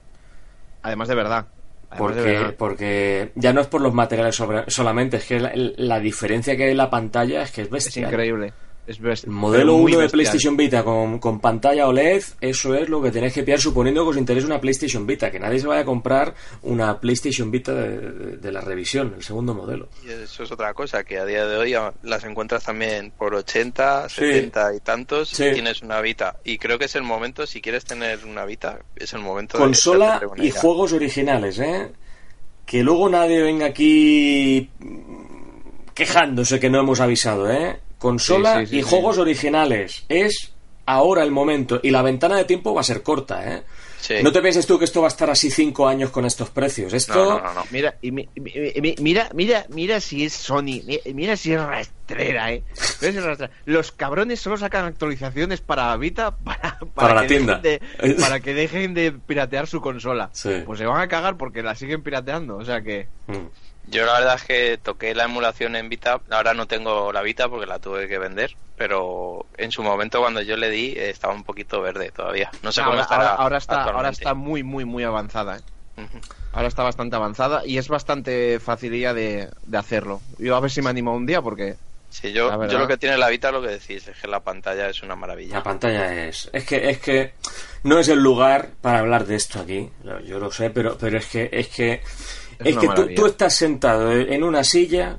además 0.83 1.09
de 1.09 1.15
verdad. 1.15 1.47
Además 1.91 2.17
de 2.17 2.21
Porque, 2.23 2.33
verdad. 2.39 2.55
porque 2.59 3.33
ya 3.35 3.53
no 3.53 3.61
es 3.63 3.67
por 3.67 3.81
los 3.81 3.93
materiales 3.95 4.37
sobre- 4.37 4.71
solamente, 4.71 5.19
es 5.19 5.25
que 5.27 5.41
la, 5.41 5.53
la 5.55 6.01
diferencia 6.01 6.57
que 6.57 6.65
hay 6.65 6.71
en 6.73 6.77
la 6.77 6.91
pantalla 6.91 7.43
es 7.43 7.51
que 7.51 7.63
es 7.63 7.67
Es 7.69 7.73
bestial. 7.73 8.11
increíble. 8.11 8.53
Es 8.89 9.01
best- 9.03 9.25
El 9.25 9.31
modelo 9.33 9.77
muy 9.77 9.93
1 9.93 10.01
de. 10.01 10.09
PlayStation 10.09 10.57
Vita 10.57 10.83
con, 10.83 11.19
con 11.19 11.41
pantalla 11.41 11.87
OLED, 11.87 12.23
eso 12.41 12.75
es 12.75 12.89
lo 12.89 13.03
que 13.03 13.11
tenéis 13.11 13.35
que 13.35 13.43
pillar 13.43 13.61
suponiendo 13.61 14.03
que 14.03 14.11
os 14.11 14.17
interese 14.17 14.47
una 14.47 14.59
PlayStation 14.61 15.07
Vita, 15.07 15.31
que 15.31 15.39
nadie 15.39 15.61
se 15.61 15.67
vaya 15.67 15.83
a 15.83 15.85
comprar 15.85 16.35
una 16.63 16.99
PlayStation 16.99 17.51
Vita 17.51 17.75
de, 17.75 17.99
de- 17.99 18.37
de 18.39 18.53
la 18.53 18.63
revisión, 18.63 19.13
el 19.17 19.23
segundo 19.23 19.53
modelo. 19.55 19.91
Y 20.07 20.11
eso 20.11 20.43
es 20.43 20.51
otra 20.51 20.73
cosa, 20.73 21.05
que 21.05 21.19
a 21.19 21.27
día 21.27 21.47
de 21.47 21.57
hoy 21.59 21.75
ah, 21.75 21.93
las 22.03 22.25
encuentras 22.25 22.65
también 22.65 23.13
por 23.17 23.35
80, 23.35 24.09
Sí. 24.09 24.15
70 24.25 24.75
y 24.77 24.81
tantos. 24.81 25.29
Sí. 25.29 25.51
Tienes 25.53 25.83
una 25.83 26.01
Vita. 26.01 26.37
Y 26.43 26.57
creo 26.57 26.79
que 26.79 26.87
es 26.87 26.95
el 26.97 27.03
momento, 27.03 27.47
si 27.47 27.61
quieres 27.61 27.85
tener 27.85 28.25
una 28.25 28.47
Vita, 28.47 28.79
es 28.97 29.13
el 29.13 29.21
momento 29.21 29.59
de 29.59 29.65
Consola 29.65 30.23
una 30.33 30.43
y 30.43 30.51
juegos 30.51 30.95
originales, 30.95 31.59
¿eh? 31.59 31.93
Que 32.65 32.83
luego 32.83 33.11
nadie 33.11 33.43
venga 33.43 33.67
aquí 33.67 34.71
quejándose 35.95 36.61
que 36.61 36.71
no 36.71 36.81
hemos 36.81 37.01
avisado, 37.01 37.51
¿eh? 37.51 37.81
Consola 37.99 38.61
Sí, 38.61 38.67
sí, 38.67 38.71
sí, 38.73 38.79
y 38.79 38.83
juegos 38.83 39.19
originales. 39.19 40.05
Es 40.09 40.53
ahora 40.87 41.23
el 41.23 41.31
momento. 41.31 41.81
Y 41.83 41.91
la 41.91 42.03
ventana 42.03 42.37
de 42.37 42.45
tiempo 42.45 42.75
va 42.75 42.81
a 42.81 42.85
ser 42.85 43.03
corta, 43.03 43.55
¿eh? 43.55 43.63
Sí. 44.01 44.15
No 44.23 44.31
te 44.31 44.41
pienses 44.41 44.65
tú 44.65 44.79
que 44.79 44.85
esto 44.85 45.01
va 45.01 45.09
a 45.09 45.11
estar 45.11 45.29
así 45.29 45.51
cinco 45.51 45.89
años 45.89 46.11
con 46.11 46.25
estos 46.25 46.51
precios. 46.51 46.93
Esto... 46.95 47.15
No, 47.15 47.41
no, 47.43 47.53
no. 47.55 47.65
Mira, 47.73 47.97
y 48.01 48.13
mi- 48.13 48.29
mi- 48.37 48.53
mi- 48.81 48.95
mira, 49.01 49.29
mira, 49.35 49.67
mira 49.71 50.01
si 50.01 50.25
es 50.25 50.33
Sony, 50.35 50.81
mi- 50.87 51.01
mira 51.13 51.37
si 51.37 51.53
es 51.53 51.61
rastrera, 51.61 52.53
eh. 52.53 52.63
Mira 53.01 53.13
si 53.13 53.19
es 53.19 53.25
rastrera. 53.25 53.53
Los 53.65 53.91
cabrones 53.91 54.39
solo 54.41 54.57
sacan 54.57 54.85
actualizaciones 54.85 55.61
para 55.61 55.95
Vita 55.97 56.31
para, 56.45 56.79
Para 56.95 57.15
la 57.23 57.27
tienda. 57.27 57.59
de- 57.59 57.81
para 58.21 58.39
que 58.39 58.55
dejen 58.55 58.95
de 58.95 59.11
piratear 59.11 59.67
su 59.67 59.81
consola. 59.81 60.31
Sí. 60.33 60.63
Pues 60.65 60.79
se 60.79 60.87
van 60.87 61.01
a 61.01 61.09
cagar 61.09 61.37
porque 61.37 61.65
la 61.65 61.75
siguen 61.75 62.05
pirateando, 62.05 62.57
o 62.57 62.65
sea 62.65 62.81
que 62.83 63.09
Mm. 63.27 63.49
Yo 63.91 64.05
la 64.07 64.15
verdad 64.15 64.35
es 64.37 64.45
que 64.45 64.79
toqué 64.83 65.15
la 65.15 65.25
emulación 65.25 65.77
en 65.77 65.89
Vita. 65.89 66.21
Ahora 66.31 66.55
no 66.55 66.67
tengo 66.67 67.13
la 67.13 67.23
Vita 67.23 67.49
porque 67.49 67.67
la 67.67 67.79
tuve 67.79 68.09
que 68.09 68.19
vender. 68.19 68.55
Pero 68.77 69.47
en 69.57 69.73
su 69.73 69.83
momento 69.83 70.21
cuando 70.21 70.41
yo 70.43 70.57
le 70.57 70.71
di 70.71 70.89
eh, 70.97 71.11
estaba 71.11 71.35
un 71.35 71.43
poquito 71.45 71.81
verde 71.81 72.11
todavía. 72.13 72.51
No 72.63 72.71
sé 72.71 72.81
cómo 72.81 72.93
ahora, 72.93 73.03
estará. 73.03 73.23
ahora- 73.31 73.43
ahora 73.43 73.59
está, 73.59 73.83
ahora 73.85 74.09
está 74.11 74.35
muy, 74.35 74.63
muy, 74.63 74.85
muy 74.85 75.05
avanzada. 75.05 75.57
eh. 75.57 75.61
Ahora 76.53 76.69
está 76.69 76.83
bastante 76.85 77.17
avanzada 77.17 77.67
y 77.67 77.79
es 77.79 77.89
bastante 77.89 78.61
facilidad 78.61 79.15
de, 79.15 79.49
de 79.65 79.79
hacerlo. 79.79 80.21
Yo 80.39 80.55
a 80.55 80.61
ver 80.61 80.71
si 80.71 80.81
me 80.81 80.91
animo 80.91 81.13
un 81.15 81.27
día 81.27 81.43
porque 81.43 81.77
Sí, 82.11 82.33
yo, 82.33 82.51
yo 82.69 82.79
lo 82.79 82.89
que 82.89 82.97
tiene 82.97 83.19
la 83.19 83.29
Vita, 83.29 83.51
lo 83.53 83.61
que 83.61 83.69
decís, 83.69 84.09
es 84.09 84.17
que 84.19 84.27
la 84.29 84.41
pantalla 84.41 84.89
es 84.89 85.03
una 85.03 85.15
maravilla. 85.15 85.57
La 85.57 85.63
pantalla 85.63 86.27
es. 86.27 86.49
Es 86.55 86.65
que, 86.65 86.89
es 86.89 86.99
que 87.01 87.35
no 87.83 87.99
es 87.99 88.09
el 88.09 88.21
lugar 88.21 88.71
para 88.81 89.01
hablar 89.01 89.27
de 89.27 89.37
esto 89.37 89.61
aquí. 89.61 89.91
Yo 90.25 90.39
lo 90.39 90.51
sé, 90.51 90.71
pero, 90.71 90.97
pero 90.97 91.19
es 91.19 91.27
que, 91.27 91.51
es 91.53 91.69
que, 91.69 92.01
es, 92.59 92.77
que 92.77 92.89
tú, 93.15 93.27
estás 93.27 93.55
sentado 93.55 94.13
en 94.13 94.43
una 94.43 94.65
silla. 94.65 95.19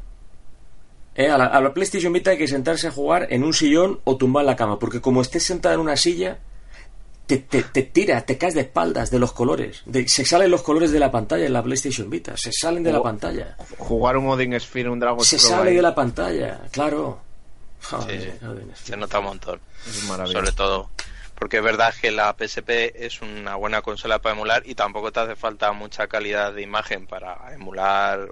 eh, 1.16 1.30
a, 1.30 1.38
la, 1.38 1.46
a 1.46 1.62
la 1.62 1.74
PlayStation 1.74 2.12
Vita 2.14 2.32
hay 2.32 2.38
que 2.38 2.48
sentarse 2.48 2.88
a 2.88 2.92
jugar 2.92 3.28
en 3.30 3.44
un 3.44 3.54
sillón 3.54 4.00
o 4.04 4.18
tumbar 4.18 4.46
la 4.46 4.56
cama, 4.56 4.80
porque 4.80 5.02
como 5.02 5.22
estés 5.22 5.44
sentado 5.44 5.76
en 5.76 5.82
una 5.82 5.98
silla, 5.98 6.40
te, 7.26 7.38
te, 7.38 7.62
te 7.64 7.84
tiras, 7.84 8.26
te 8.26 8.38
caes 8.38 8.56
de 8.56 8.62
espaldas 8.62 9.12
de 9.12 9.20
los 9.20 9.32
colores. 9.34 9.84
De- 9.86 10.08
se 10.08 10.26
salen 10.26 10.50
los 10.52 10.62
colores 10.64 10.92
de 10.92 11.00
la 11.00 11.12
pantalla 11.12 11.46
en 11.46 11.54
la 11.54 11.62
PlayStation 11.64 12.10
Vita, 12.10 12.36
se 12.38 12.52
salen 12.52 12.84
de 12.84 12.92
la 12.92 13.02
pantalla. 13.04 13.56
jugar 13.78 14.18
un 14.18 14.28
Odin 14.28 14.60
Sphere, 14.60 14.90
un 14.90 15.00
Dragon 15.00 15.24
Se 15.24 15.38
sale 15.40 15.70
ahí, 15.72 15.76
de 15.76 15.82
la 15.82 15.94
pantalla, 15.96 16.62
claro. 16.72 17.22
Joder, 17.82 18.22
Sí, 18.22 18.28
sí. 18.30 18.38
joder, 18.46 18.64
Se 18.84 18.98
nota 18.98 19.20
un 19.20 19.26
montón. 19.26 19.60
es 19.88 20.04
maravilla. 20.06 20.40
Sobre 20.40 20.52
todo. 20.52 20.90
Porque 21.40 21.58
es 21.58 21.64
verdad 21.64 21.94
que 22.00 22.12
la 22.12 22.36
PSP 22.38 22.94
es 22.96 23.22
una 23.22 23.56
buena 23.56 23.82
consola 23.82 24.20
para 24.20 24.36
emular 24.36 24.62
y 24.66 24.76
tampoco 24.76 25.12
te 25.12 25.22
hace 25.22 25.36
falta 25.36 25.72
mucha 25.72 26.08
calidad 26.08 26.54
de 26.54 26.62
imagen 26.62 27.08
para 27.08 27.54
emular 27.54 28.30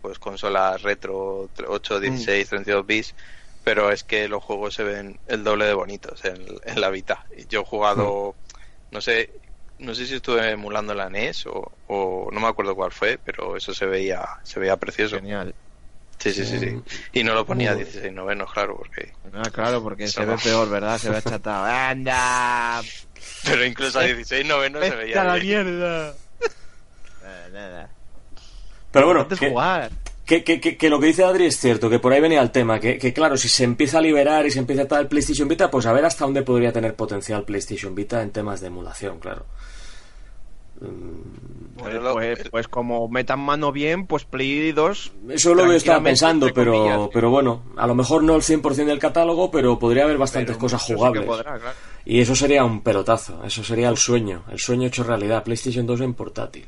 pues 0.00 0.18
consolas 0.18 0.82
retro 0.82 1.50
8, 1.66 2.00
16, 2.00 2.48
32 2.48 2.86
bits, 2.86 3.14
pero 3.64 3.90
es 3.90 4.04
que 4.04 4.28
los 4.28 4.44
juegos 4.44 4.74
se 4.74 4.84
ven 4.84 5.18
el 5.26 5.42
doble 5.42 5.64
de 5.64 5.74
bonitos 5.74 6.24
en, 6.24 6.46
en 6.64 6.80
la 6.80 6.90
Vita. 6.90 7.24
Yo 7.48 7.62
he 7.62 7.64
jugado, 7.64 8.36
no 8.90 9.00
sé, 9.00 9.30
no 9.78 9.94
sé 9.94 10.06
si 10.06 10.16
estuve 10.16 10.50
emulando 10.50 10.94
la 10.94 11.08
NES 11.08 11.46
o, 11.46 11.72
o 11.88 12.28
no 12.30 12.40
me 12.40 12.46
acuerdo 12.46 12.76
cuál 12.76 12.92
fue, 12.92 13.18
pero 13.24 13.56
eso 13.56 13.74
se 13.74 13.86
veía, 13.86 14.28
se 14.42 14.60
veía 14.60 14.76
precioso. 14.76 15.16
Genial. 15.16 15.54
Sí, 16.18 16.32
sí, 16.32 16.44
sí, 16.46 16.58
sí. 16.58 16.80
Y 17.12 17.22
no 17.24 17.34
lo 17.34 17.44
ponía 17.44 17.72
a 17.72 17.74
16 17.74 18.12
novenos, 18.12 18.50
claro, 18.52 18.76
porque... 18.78 19.12
Ah, 19.34 19.50
claro, 19.52 19.82
porque 19.82 20.08
se 20.08 20.24
ve 20.24 20.36
peor, 20.42 20.70
¿verdad? 20.70 20.96
Se 20.98 21.10
ve 21.10 21.18
achatado. 21.18 21.64
¡Anda! 21.66 22.80
Pero 23.44 23.64
incluso 23.66 23.98
a 23.98 24.02
16 24.04 24.46
novenos 24.46 24.82
se 24.82 24.90
¡Vete 24.90 25.02
veía 25.04 25.20
a 25.20 25.24
la 25.24 25.36
mierda! 25.42 26.14
Nada, 27.22 27.48
nada. 27.52 27.90
Pero 28.90 29.06
bueno, 29.06 29.20
Antes 29.22 29.38
que, 29.40 29.48
jugar. 29.50 29.90
que, 30.24 30.44
que- 30.44 30.60
que- 30.60 30.76
que 30.76 30.88
lo 30.88 31.00
que 31.00 31.06
dice 31.08 31.24
Adri 31.24 31.46
es 31.46 31.58
cierto, 31.58 31.90
que 31.90 31.98
por 31.98 32.12
ahí 32.12 32.20
venía 32.20 32.40
el 32.40 32.50
tema, 32.52 32.78
que, 32.80 32.96
que 32.98 33.12
claro, 33.12 33.36
si 33.36 33.48
se 33.48 33.64
empieza 33.64 33.98
a 33.98 34.00
liberar 34.00 34.46
y 34.46 34.50
se 34.50 34.60
empieza 34.60 34.82
a 34.82 34.88
tal 34.88 35.08
PlayStation 35.08 35.48
Vita, 35.48 35.70
pues 35.70 35.84
a 35.86 35.92
ver 35.92 36.04
hasta 36.04 36.24
dónde 36.24 36.42
podría 36.42 36.72
tener 36.72 36.94
potencial 36.94 37.44
PlayStation 37.44 37.94
Vita 37.94 38.22
en 38.22 38.30
temas 38.30 38.60
de 38.60 38.68
emulación, 38.68 39.18
claro. 39.18 39.44
Bueno, 40.80 42.00
lo- 42.00 42.12
pues, 42.14 42.38
pues 42.50 42.68
como 42.68 43.08
metan 43.08 43.40
mano 43.40 43.72
bien, 43.72 44.06
pues 44.06 44.24
Play 44.24 44.72
2. 44.72 45.12
Eso 45.30 45.50
es 45.50 45.56
lo 45.56 45.62
que 45.64 45.70
yo 45.70 45.76
estaba 45.76 46.02
pensando, 46.02 46.48
pero, 46.54 47.10
pero 47.12 47.30
bueno, 47.30 47.62
a 47.76 47.86
lo 47.86 47.94
mejor 47.94 48.22
no 48.22 48.36
el 48.36 48.42
100% 48.42 48.86
del 48.86 48.98
catálogo, 48.98 49.50
pero 49.50 49.78
podría 49.78 50.04
haber 50.04 50.16
bastantes 50.18 50.56
Pero 50.56 50.60
cosas 50.60 50.84
sí 50.86 50.94
jugables. 50.94 51.24
podrá, 51.24 51.58
claro. 51.58 51.76
Y 52.04 52.20
eso 52.20 52.34
sería 52.36 52.64
un 52.64 52.82
pelotazo, 52.82 53.42
eso 53.44 53.64
sería 53.64 53.88
el 53.88 53.96
sueño, 53.96 54.44
el 54.50 54.58
sueño 54.58 54.86
hecho 54.88 55.02
realidad, 55.04 55.42
PlayStation 55.42 55.86
2 55.86 56.00
en 56.02 56.14
portátil. 56.14 56.66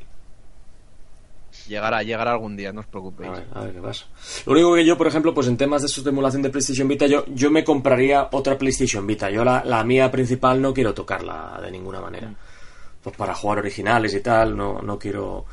Llegará, 1.67 2.01
llegará 2.01 2.31
algún 2.31 2.55
día, 2.55 2.71
no 2.71 2.79
os 2.81 2.87
preocupéis. 2.87 3.29
A 3.29 3.33
ver, 3.33 3.45
a 3.53 3.63
ver 3.63 3.73
qué 3.73 3.81
pasa. 3.81 4.05
Lo 4.45 4.53
único 4.53 4.73
que 4.75 4.85
yo, 4.85 4.97
por 4.97 5.07
ejemplo, 5.07 5.33
pues 5.33 5.47
en 5.47 5.57
temas 5.57 5.81
de 5.81 5.87
estos 5.87 6.03
de 6.03 6.11
emulación 6.11 6.41
de 6.41 6.49
PlayStation 6.49 6.87
Vita, 6.87 7.07
yo, 7.07 7.25
yo 7.27 7.51
me 7.51 7.63
compraría 7.65 8.29
otra 8.31 8.57
PlayStation 8.57 9.05
Vita. 9.05 9.29
Yo 9.29 9.43
la, 9.43 9.63
la 9.65 9.83
mía 9.83 10.09
principal 10.09 10.61
no 10.61 10.73
quiero 10.73 10.93
tocarla 10.93 11.59
de 11.61 11.69
ninguna 11.71 11.99
manera. 11.99 12.33
Pues 13.07 13.15
para 13.17 13.33
jugar 13.33 13.59
originales 13.59 14.13
y 14.13 14.19
tal, 14.19 14.57
no, 14.57 14.81
no 14.81 14.99
quiero... 14.99 15.45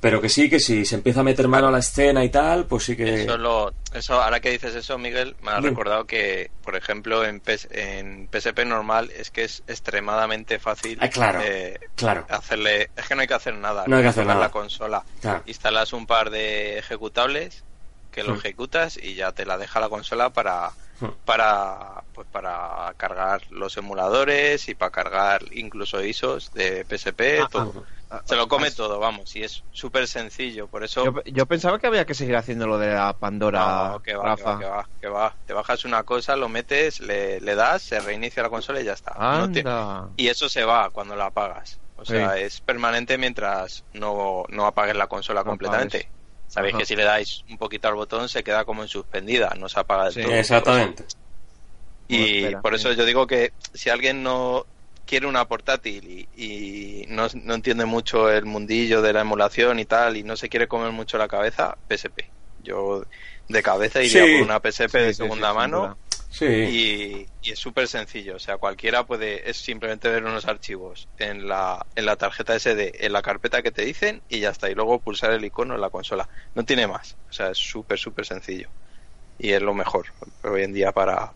Pero 0.00 0.20
que 0.20 0.28
sí, 0.28 0.50
que 0.50 0.58
si 0.58 0.84
se 0.84 0.96
empieza 0.96 1.20
a 1.20 1.22
meter 1.22 1.46
mano 1.46 1.68
a 1.68 1.70
la 1.70 1.78
escena 1.78 2.24
y 2.24 2.28
tal, 2.30 2.66
pues 2.66 2.82
sí 2.84 2.96
que... 2.96 3.22
Eso, 3.22 3.38
lo, 3.38 3.72
eso, 3.94 4.20
ahora 4.20 4.40
que 4.40 4.50
dices 4.50 4.74
eso, 4.74 4.98
Miguel, 4.98 5.36
me 5.40 5.52
ha 5.52 5.56
Dime. 5.58 5.70
recordado 5.70 6.04
que, 6.04 6.50
por 6.64 6.74
ejemplo, 6.74 7.24
en, 7.24 7.38
PS 7.40 7.68
en 7.70 8.28
PSP 8.30 8.64
normal 8.66 9.10
es 9.16 9.30
que 9.30 9.44
es 9.44 9.62
extremadamente 9.68 10.58
fácil 10.58 10.98
Ah, 11.00 11.08
claro, 11.08 11.40
eh, 11.44 11.78
claro. 11.94 12.26
hacerle. 12.28 12.90
Es 12.96 13.06
que 13.06 13.14
no 13.14 13.20
hay 13.20 13.28
que 13.28 13.34
hacer 13.34 13.54
nada. 13.54 13.84
No 13.86 13.96
hay 13.96 14.02
que 14.02 14.08
hacer 14.08 14.26
nada. 14.26 14.40
la 14.40 14.50
consola. 14.50 15.04
Claro. 15.20 15.42
Instalas 15.46 15.92
un 15.92 16.06
par 16.06 16.30
de 16.30 16.78
ejecutables 16.78 17.62
que 18.10 18.22
lo 18.24 18.34
Hmm. 18.34 18.38
ejecutas 18.38 18.98
y 19.00 19.14
ya 19.14 19.30
te 19.32 19.46
la 19.46 19.56
deja 19.58 19.78
la 19.80 19.88
consola 19.88 20.30
para. 20.30 20.72
Para 21.24 22.02
pues 22.12 22.26
para 22.28 22.92
cargar 22.96 23.42
los 23.50 23.76
emuladores 23.76 24.68
y 24.68 24.74
para 24.74 24.90
cargar 24.90 25.42
incluso 25.52 26.02
ISOs 26.02 26.52
de 26.52 26.84
PSP 26.84 27.40
Ah, 27.42 27.48
todo. 27.50 27.84
ah, 28.10 28.22
se 28.24 28.36
lo 28.36 28.48
come 28.48 28.68
ah, 28.68 28.72
todo 28.74 28.98
vamos 28.98 29.36
y 29.36 29.42
es 29.42 29.64
súper 29.70 30.06
sencillo 30.08 30.66
por 30.68 30.82
eso 30.84 31.04
Yo, 31.04 31.22
yo 31.24 31.46
pensaba 31.46 31.78
que 31.78 31.86
había 31.86 32.06
que 32.06 32.14
seguir 32.14 32.36
haciendo 32.36 32.66
lo 32.66 32.78
de 32.78 32.94
la 32.94 33.12
Pandora, 33.18 33.90
no, 33.92 34.00
que 34.02 34.14
va, 34.14 34.34
que 34.36 34.42
va, 34.44 34.58
que 34.58 34.64
va, 34.66 34.88
que 35.02 35.08
va. 35.08 35.36
Te 35.44 35.52
bajas 35.52 35.84
una 35.84 36.02
cosa, 36.04 36.36
lo 36.36 36.48
metes, 36.48 37.00
le, 37.00 37.40
le 37.40 37.54
das, 37.54 37.82
se 37.82 38.00
reinicia 38.00 38.42
la 38.42 38.50
consola 38.50 38.80
y 38.80 38.84
ya 38.84 38.92
está. 38.94 39.12
No 39.18 39.50
te-. 39.52 39.64
Y 40.16 40.28
eso 40.28 40.48
se 40.48 40.64
va 40.64 40.90
cuando 40.90 41.16
la 41.16 41.26
apagas. 41.26 41.80
O 41.96 42.04
sea, 42.04 42.34
Sí. 42.34 42.42
es 42.42 42.60
permanente 42.60 43.16
mientras 43.18 43.84
no, 43.94 44.44
no 44.48 44.66
apagues 44.66 44.96
la 44.96 45.06
consola 45.06 45.40
No 45.40 45.46
completamente. 45.50 45.96
apagues. 45.98 46.15
Sabéis 46.46 46.74
Ajá. 46.74 46.80
que 46.80 46.86
si 46.86 46.96
le 46.96 47.04
dais 47.04 47.42
un 47.48 47.58
poquito 47.58 47.88
al 47.88 47.94
botón 47.94 48.28
se 48.28 48.42
queda 48.44 48.64
como 48.64 48.82
en 48.82 48.88
suspendida, 48.88 49.52
no 49.58 49.68
se 49.68 49.80
apaga 49.80 50.04
del 50.04 50.12
Sí. 50.14 50.22
todo. 50.22 50.32
Exactamente. 50.32 51.04
Y 52.08 52.42
espera, 52.42 52.62
por 52.62 52.74
eso 52.74 52.90
sí. 52.92 52.96
yo 52.98 53.04
digo 53.04 53.26
que 53.26 53.52
si 53.74 53.90
alguien 53.90 54.22
no 54.22 54.66
quiere 55.04 55.26
una 55.26 55.44
portátil 55.46 56.04
y, 56.08 57.02
y 57.02 57.06
no, 57.08 57.26
no 57.34 57.54
entiende 57.54 57.84
mucho 57.84 58.30
el 58.30 58.44
mundillo 58.44 59.02
de 59.02 59.12
la 59.12 59.20
emulación 59.22 59.78
y 59.78 59.84
tal 59.86 60.16
y 60.16 60.22
no 60.22 60.36
se 60.36 60.48
quiere 60.48 60.68
comer 60.68 60.92
mucho 60.92 61.18
la 61.18 61.28
cabeza, 61.28 61.76
PSP. 61.88 62.32
Yo 62.58 63.04
de 63.48 63.62
cabeza 63.62 64.02
iría 64.02 64.24
Sí. 64.24 64.32
por 64.38 64.42
una 64.42 64.60
PSP 64.60 64.88
Sí, 64.90 64.98
de 64.98 65.08
sí, 65.08 65.14
sí, 65.14 65.16
segunda 65.22 65.52
mano. 65.52 65.98
Sí. 66.28 66.44
y, 66.44 67.26
y 67.42 67.52
es 67.52 67.58
súper 67.58 67.88
sencillo. 67.88 68.36
O 68.36 68.38
sea, 68.38 68.58
cualquiera 68.58 69.06
puede, 69.06 69.48
es 69.48 69.56
simplemente 69.56 70.08
ver 70.08 70.24
unos 70.24 70.46
archivos 70.46 71.08
en 71.18 71.48
la, 71.48 71.86
en 71.94 72.06
la 72.06 72.16
tarjeta 72.16 72.58
SD, 72.58 73.06
en 73.06 73.12
la 73.12 73.22
carpeta 73.22 73.62
que 73.62 73.70
te 73.70 73.84
dicen 73.84 74.22
y 74.28 74.40
ya 74.40 74.50
está. 74.50 74.70
Y 74.70 74.74
luego 74.74 74.98
pulsar 74.98 75.32
el 75.32 75.44
icono 75.44 75.74
en 75.74 75.80
la 75.80 75.90
consola. 75.90 76.28
No 76.54 76.64
tiene 76.64 76.86
más. 76.86 77.16
O 77.30 77.32
sea, 77.32 77.50
es 77.50 77.58
súper, 77.58 77.98
súper 77.98 78.26
sencillo. 78.26 78.68
Y 79.38 79.52
es 79.52 79.62
lo 79.62 79.74
mejor 79.74 80.06
hoy 80.44 80.62
en 80.62 80.72
día 80.72 80.92
para, 80.92 81.32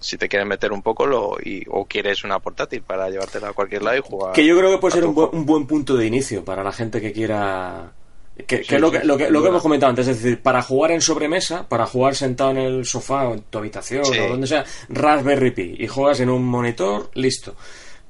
si 0.00 0.18
te 0.18 0.28
quieres 0.28 0.48
meter 0.48 0.72
un 0.72 0.82
poco 0.82 1.06
lo, 1.06 1.36
y, 1.42 1.64
o 1.70 1.84
quieres 1.84 2.24
una 2.24 2.38
portátil 2.38 2.82
para 2.82 3.08
llevártela 3.08 3.48
a 3.48 3.52
cualquier 3.52 3.82
lado 3.82 3.98
y 3.98 4.00
jugar. 4.00 4.32
Que 4.32 4.44
yo 4.44 4.58
creo 4.58 4.70
que 4.70 4.78
puede 4.78 4.94
ser 4.94 5.06
un 5.06 5.28
un 5.32 5.46
buen 5.46 5.66
punto 5.66 5.96
de 5.96 6.06
inicio 6.06 6.44
para 6.44 6.64
la 6.64 6.72
gente 6.72 7.00
que 7.00 7.12
quiera. 7.12 7.92
Que, 8.36 8.44
que 8.46 8.64
Sí, 8.64 8.74
es 8.76 8.80
lo 8.80 8.90
sí, 8.90 8.98
que, 8.98 9.04
lo 9.04 9.16
que, 9.18 9.30
lo 9.30 9.42
que 9.42 9.48
hemos 9.48 9.62
comentado 9.62 9.90
antes, 9.90 10.08
es 10.08 10.22
decir, 10.22 10.40
para 10.42 10.62
jugar 10.62 10.90
en 10.92 11.00
sobremesa, 11.02 11.68
para 11.68 11.86
jugar 11.86 12.14
sentado 12.14 12.50
en 12.52 12.56
el 12.58 12.86
sofá 12.86 13.28
o 13.28 13.34
en 13.34 13.42
tu 13.42 13.58
habitación 13.58 14.04
o 14.06 14.28
donde 14.28 14.46
sea, 14.46 14.64
Raspberry 14.88 15.50
Pi 15.50 15.76
y 15.78 15.86
juegas 15.86 16.20
en 16.20 16.30
un 16.30 16.44
monitor, 16.44 17.10
listo. 17.14 17.54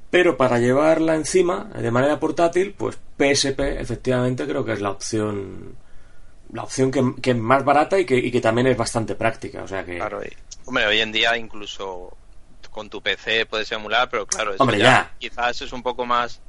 Pero 0.09 0.37
para 0.37 0.59
llevarla 0.59 1.15
encima, 1.15 1.69
de 1.75 1.91
manera 1.91 2.19
portátil, 2.19 2.73
pues 2.77 2.97
PSP 3.17 3.59
efectivamente 3.79 4.45
creo 4.47 4.63
que 4.63 4.73
es 4.73 4.81
la 4.81 4.91
opción 4.91 5.75
la 6.51 6.63
opción 6.63 6.91
que, 6.91 7.03
que 7.21 7.31
es 7.31 7.37
más 7.37 7.65
barata 7.65 7.99
y 7.99 8.05
que, 8.05 8.15
y 8.15 8.29
que 8.31 8.39
también 8.39 8.67
es 8.67 8.77
bastante 8.77 9.15
práctica. 9.15 9.63
O 9.63 9.67
sea 9.67 9.83
que. 9.83 9.95
Claro, 9.97 10.23
y- 10.23 10.31
hombre, 10.65 10.85
hoy 10.85 10.99
en 11.01 11.11
día 11.11 11.35
incluso 11.35 12.15
con 12.71 12.89
tu 12.89 13.01
PC 13.01 13.45
puedes 13.47 13.71
emular, 13.71 14.07
pero 14.09 14.25
claro, 14.25 14.53
eso 14.53 14.63
Hombre, 14.63 14.77
ya, 14.79 14.83
ya. 14.85 15.11
quizás 15.19 15.61
es 15.61 15.73
un 15.73 15.83
poco 15.83 16.05
más 16.05 16.41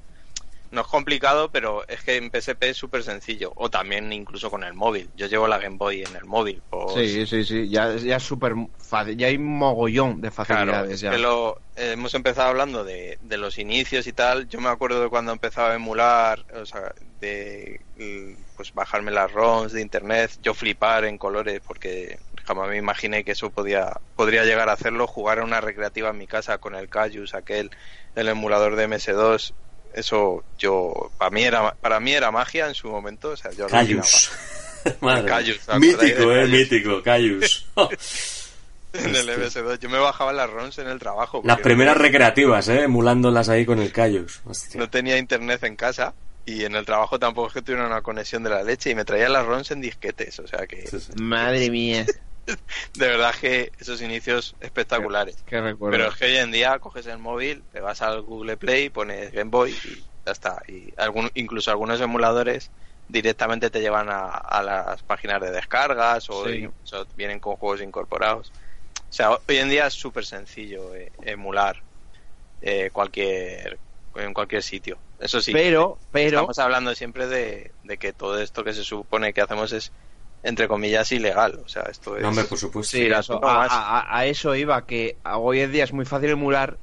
no 0.75 0.83
es 0.83 0.87
complicado, 0.89 1.51
pero 1.51 1.87
es 1.89 2.03
que 2.03 2.17
en 2.17 2.31
PSP 2.31 2.65
es 2.71 2.77
súper 2.77 3.03
sencillo. 3.03 3.53
O 3.57 3.71
también 3.71 4.13
incluso 4.13 4.51
con 4.51 4.65
el 4.65 4.75
móvil. 4.75 5.11
Yo 5.15 5.27
llevo 5.27 5.49
la 5.49 5.59
Game 5.59 5.77
Boy 5.79 6.03
en 6.03 6.15
el 6.17 6.25
móvil. 6.25 6.63
pues- 6.69 6.93
Sí, 6.95 7.27
sí, 7.27 7.45
sí, 7.45 7.69
ya, 7.69 7.95
ya 7.97 8.17
es 8.17 8.23
súper 8.23 8.55
fácil, 8.79 9.17
ya 9.17 9.29
hay 9.29 9.39
mogollón 9.39 10.21
de 10.21 10.31
Claro, 10.31 10.33
facilidades 10.45 10.93
es 10.95 11.01
ya. 11.01 11.11
que 11.13 11.19
lo, 11.19 11.57
eh, 11.77 11.93
hemos 11.93 12.15
empezado 12.15 12.49
hablando 12.49 12.85
de, 12.85 13.19
de 13.23 13.37
los 13.39 13.59
inicios 13.59 14.07
y 14.07 14.13
tal. 14.13 14.49
Yo 14.49 14.61
me 14.61 14.69
acuerdo 14.69 15.01
de 15.03 15.09
cuando 15.09 15.33
empezaba 15.33 15.73
a 15.73 15.75
emular, 15.77 16.45
o 16.55 16.67
sea, 16.67 16.93
de 17.21 17.81
pues 18.57 18.73
bajarme 18.73 19.11
las 19.11 19.33
ROMs 19.33 19.73
de 19.73 19.81
internet, 19.81 20.33
yo 20.43 20.55
flipar 20.55 21.05
en 21.05 21.19
colores 21.19 21.61
porque 21.67 22.19
jamás 22.45 22.69
me 22.69 22.77
imaginé 22.77 23.25
que 23.25 23.33
eso 23.33 23.51
podía 23.51 23.93
podría 24.15 24.45
llegar 24.45 24.69
a 24.69 24.73
hacerlo, 24.73 25.07
jugar 25.07 25.39
a 25.39 25.45
una 25.45 25.61
recreativa 25.61 26.11
en 26.11 26.19
mi 26.19 26.27
casa 26.27 26.59
con 26.59 26.75
el 26.75 26.89
Cayus, 26.89 27.35
aquel, 27.35 27.71
el 28.15 28.29
emulador 28.29 28.77
de 28.77 28.89
MS2. 28.89 29.55
Eso 29.95 30.45
yo 30.59 31.13
para 31.19 31.31
mí 31.31 31.45
era 31.45 31.73
para 31.75 32.01
mí 32.01 32.13
era 32.13 32.31
magia 32.31 32.67
en 32.67 32.75
su 32.75 32.89
momento, 32.89 33.31
o 33.31 33.37
sea, 33.37 33.53
yo 33.53 33.67
Cayus. 33.69 34.31
Madre. 35.01 35.27
Cayus, 35.27 35.59
¿os 35.61 35.69
acordáis 35.69 35.97
mítico, 35.97 36.33
eh, 36.33 36.35
Cayus? 36.35 36.51
mítico, 36.51 37.03
Cayus. 37.03 37.67
en 38.95 39.15
el 39.15 39.29
MS2. 39.29 39.79
Yo 39.79 39.89
me 39.89 39.99
bajaba 39.99 40.33
las 40.33 40.51
ROMs 40.51 40.79
en 40.79 40.89
el 40.89 40.99
trabajo. 40.99 41.43
Las 41.45 41.61
primeras 41.61 41.97
recreativas, 41.97 42.69
eh, 42.69 42.83
emulándolas 42.83 43.49
ahí 43.49 43.65
con 43.65 43.79
el 43.81 43.93
Cayus. 43.93 44.41
Hostia. 44.45 44.81
no 44.81 44.91
tenía 44.91 45.17
internet 45.19 45.63
en 45.65 45.77
casa 45.77 46.15
y 46.47 46.65
en 46.65 46.75
el 46.75 46.85
trabajo 46.85 47.19
tampoco 47.19 47.49
es 47.49 47.55
que 47.55 47.63
tuviera 47.63 47.87
una 47.87 48.03
conexión 48.03 48.43
de 48.43 48.51
la 48.51 48.63
leche 48.63 48.91
y 48.91 48.95
me 48.95 49.05
traía 49.05 49.29
las 49.29 49.47
ROMs 49.47 49.71
en 49.71 49.81
disquetes, 49.81 50.39
o 50.41 50.47
sea 50.47 50.67
que 50.67 50.87
Sí, 50.87 51.01
sí. 51.01 51.13
Madre 51.21 51.71
mía, 51.71 52.05
de 52.95 53.09
verdad 53.09 53.35
que 53.41 53.73
esos 53.79 54.03
inicios 54.03 54.55
espectaculares. 54.61 55.37
qué. 55.47 55.77
Pero 55.79 56.09
es 56.09 56.17
que 56.17 56.27
hoy 56.27 56.37
en 56.37 56.53
día 56.53 56.79
coges 56.79 57.07
el 57.07 57.19
móvil, 57.19 57.63
te 57.73 57.81
vas 57.81 58.03
al 58.03 58.23
Google 58.23 58.57
Play, 58.57 58.91
pones 58.91 59.33
Game 59.33 59.51
Boy 59.51 59.73
y 59.73 60.05
ya 60.25 60.33
está. 60.33 60.63
Y 60.69 60.93
algún, 60.97 61.31
incluso 61.35 61.71
algunos 61.71 62.01
emuladores 62.01 62.71
directamente 63.09 63.71
te 63.71 63.81
llevan 63.81 64.09
a, 64.09 64.29
a 64.29 64.63
las 64.63 65.03
páginas 65.03 65.41
de 65.41 65.51
descargas 65.51 66.29
o 66.31 66.47
Sí. 66.47 66.69
vienen 67.17 67.41
con 67.41 67.57
juegos 67.57 67.83
incorporados. 67.83 68.53
O 68.97 69.13
sea, 69.17 69.31
hoy 69.33 69.57
en 69.59 69.69
día 69.69 69.87
es 69.87 69.95
súper 69.95 70.25
sencillo 70.25 70.95
eh, 70.95 71.13
emular 71.23 71.83
eh, 72.61 72.91
cualquier 72.93 73.79
en 74.17 74.33
cualquier 74.35 74.63
sitio. 74.63 74.99
Eso 75.19 75.41
sí, 75.41 75.53
pero, 75.53 75.99
pero, 76.11 76.39
Estamos 76.39 76.59
hablando 76.59 76.95
siempre 76.95 77.27
de, 77.27 77.73
de 77.83 77.99
que 77.99 78.13
todo 78.13 78.41
esto 78.41 78.65
que 78.65 78.73
se 78.73 78.85
supone 78.85 79.33
que 79.33 79.41
hacemos 79.41 79.73
es, 79.73 79.93
entre 80.45 80.69
comillas, 80.69 81.11
ilegal. 81.11 81.61
O 81.65 81.69
sea, 81.69 81.83
esto 81.91 82.17
es. 82.17 82.23
No, 82.23 82.29
hombre, 82.29 82.45
por 82.45 82.59
supuesto. 82.59 82.97
sí, 82.97 83.07
eso- 83.07 83.45
a, 83.45 83.65
a- 83.67 84.19
a 84.19 84.27
eso 84.27 84.55
iba, 84.55 84.87
que 84.87 85.17
a- 85.25 85.39
hoy 85.39 85.61
en 85.61 85.73
día 85.73 85.83
es 85.85 85.93
muy 85.93 86.05
fácil 86.05 86.31
emular, 86.31 86.77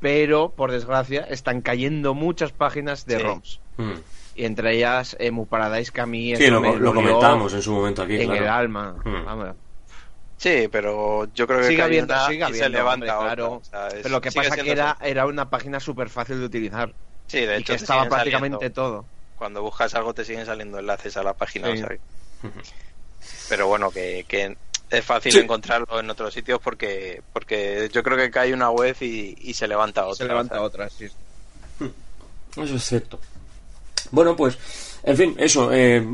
pero, 0.00 0.50
por 0.50 0.70
desgracia, 0.72 1.22
están 1.28 1.60
cayendo 1.62 2.14
muchas 2.14 2.52
páginas 2.52 3.06
de 3.06 3.16
Sí. 3.16 3.22
ROMs. 3.22 3.60
Mm. 3.78 3.90
Y 4.36 4.44
entre 4.44 4.74
ellas 4.76 5.16
Emu 5.18 5.46
Paradise, 5.46 5.90
que 5.90 6.00
a 6.02 6.06
mí 6.06 6.36
Sí, 6.36 6.48
lo, 6.48 6.60
me 6.60 6.76
lo 6.76 6.92
comentamos 6.94 7.54
en 7.54 7.62
su 7.62 7.72
momento 7.72 8.02
aquí, 8.02 8.16
en 8.16 8.30
el 8.30 8.38
claro. 8.38 8.52
alma. 8.52 8.96
Hmm. 9.02 9.52
Sí, 10.36 10.68
pero 10.70 11.26
yo 11.34 11.46
creo 11.46 11.60
que 11.60 11.68
Sigue 11.68 11.80
habiendo, 11.82 12.14
sigue 12.26 12.36
y 12.36 12.38
se 12.40 12.44
habiendo, 12.44 12.68
levanta 12.78 13.18
hombre, 13.18 13.34
claro. 13.34 13.52
O 13.54 13.64
sea, 13.64 13.88
es- 13.88 13.94
Pero 14.02 14.08
lo 14.10 14.20
que 14.20 14.30
pasa 14.32 14.54
que 14.56 14.70
era, 14.70 14.94
fácil. 14.94 15.06
era 15.10 15.26
una 15.26 15.48
página 15.48 15.80
súper 15.80 16.10
fácil 16.10 16.38
de 16.40 16.44
utilizar. 16.44 16.92
Sí, 17.26 17.40
de 17.40 17.54
y 17.54 17.60
hecho, 17.60 17.72
que 17.72 17.78
te 17.78 17.84
estaba 17.84 18.04
prácticamente 18.06 18.56
saliendo- 18.56 18.74
todo. 18.74 19.04
Cuando 19.38 19.62
buscas 19.62 19.94
algo, 19.94 20.12
te 20.12 20.24
siguen 20.26 20.44
saliendo 20.44 20.78
enlaces 20.78 21.16
a 21.16 21.22
la 21.22 21.32
página. 21.32 21.68
Sí. 21.68 21.72
o 21.72 21.76
sea, 21.78 21.88
que- 21.88 22.00
Pero 23.48 23.68
bueno, 23.68 23.90
que, 23.90 24.24
que 24.28 24.56
es 24.90 25.04
fácil 25.04 25.36
encontrarlo 25.36 25.98
en 25.98 26.08
otros 26.10 26.32
sitios 26.32 26.60
porque 26.62 27.22
porque 27.32 27.88
yo 27.92 28.02
creo 28.02 28.16
que 28.16 28.30
cae 28.30 28.54
una 28.54 28.70
web 28.70 28.96
y, 29.00 29.54
se 29.54 29.66
levanta 29.66 30.06
otra. 30.06 30.24
Se 30.24 30.28
levanta 30.28 30.62
otra, 30.62 30.88
sí. 30.88 31.06
Eso 32.56 32.76
es 32.76 32.84
cierto. 32.84 33.20
Bueno, 34.10 34.36
pues, 34.36 34.56
en 35.06 35.16
fin, 35.16 35.34
eso, 35.38 35.72
eh, 35.72 36.04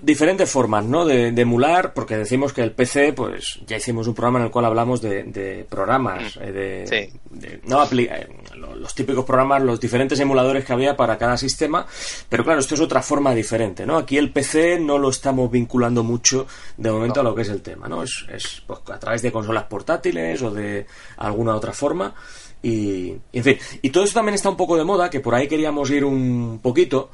diferentes 0.00 0.48
formas, 0.48 0.84
¿no? 0.84 1.04
De, 1.04 1.28
emular, 1.28 1.92
porque 1.92 2.16
decimos 2.16 2.52
que 2.52 2.62
el 2.62 2.70
PC, 2.70 3.12
pues, 3.12 3.58
ya 3.66 3.76
hicimos 3.76 4.06
un 4.06 4.14
programa 4.14 4.38
en 4.38 4.44
el 4.46 4.50
cual 4.52 4.66
hablamos 4.66 5.02
de, 5.02 5.66
programas, 5.68 6.36
mm. 6.36 6.40
eh, 6.42 7.10
de, 7.30 7.60
no 7.64 7.82
eh, 7.84 8.28
los 8.76 8.94
típicos 8.94 9.24
programas, 9.24 9.62
los 9.62 9.80
diferentes 9.80 10.20
emuladores 10.20 10.64
que 10.64 10.72
había 10.72 10.96
para 10.96 11.18
cada 11.18 11.36
sistema, 11.36 11.84
pero 12.28 12.44
claro, 12.44 12.60
esto 12.60 12.76
es 12.76 12.80
otra 12.80 13.02
forma 13.02 13.34
diferente, 13.34 13.84
¿no? 13.84 13.96
Aquí 13.96 14.16
el 14.16 14.32
PC 14.32 14.78
no 14.78 14.98
lo 14.98 15.10
estamos 15.10 15.50
vinculando 15.50 16.04
mucho 16.04 16.46
de 16.76 16.92
momento 16.92 17.20
a 17.20 17.24
lo 17.24 17.34
que 17.34 17.42
es 17.42 17.48
el 17.48 17.60
tema, 17.60 17.88
¿no? 17.88 18.04
Es, 18.04 18.24
es 18.32 18.62
pues, 18.66 18.80
a 18.92 19.00
través 19.00 19.22
de 19.22 19.32
consolas 19.32 19.64
portátiles 19.64 20.40
o 20.42 20.52
de 20.52 20.86
alguna 21.16 21.56
otra 21.56 21.72
forma. 21.72 22.14
Y, 22.60 23.14
en 23.32 23.44
fin, 23.44 23.58
y 23.82 23.90
todo 23.90 24.02
eso 24.02 24.14
también 24.14 24.34
está 24.34 24.48
un 24.50 24.56
poco 24.56 24.76
de 24.76 24.84
moda, 24.84 25.10
que 25.10 25.20
por 25.20 25.34
ahí 25.34 25.46
queríamos 25.46 25.90
ir 25.90 26.04
un 26.04 26.58
poquito, 26.60 27.10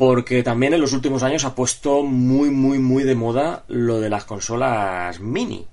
porque 0.00 0.42
también 0.42 0.72
en 0.72 0.80
los 0.80 0.94
últimos 0.94 1.22
años 1.22 1.44
ha 1.44 1.54
puesto 1.54 2.02
muy, 2.02 2.48
muy, 2.48 2.78
muy 2.78 3.02
de 3.04 3.14
moda 3.14 3.64
lo 3.68 4.00
de 4.00 4.08
las 4.08 4.24
consolas 4.24 5.20
mini. 5.20 5.66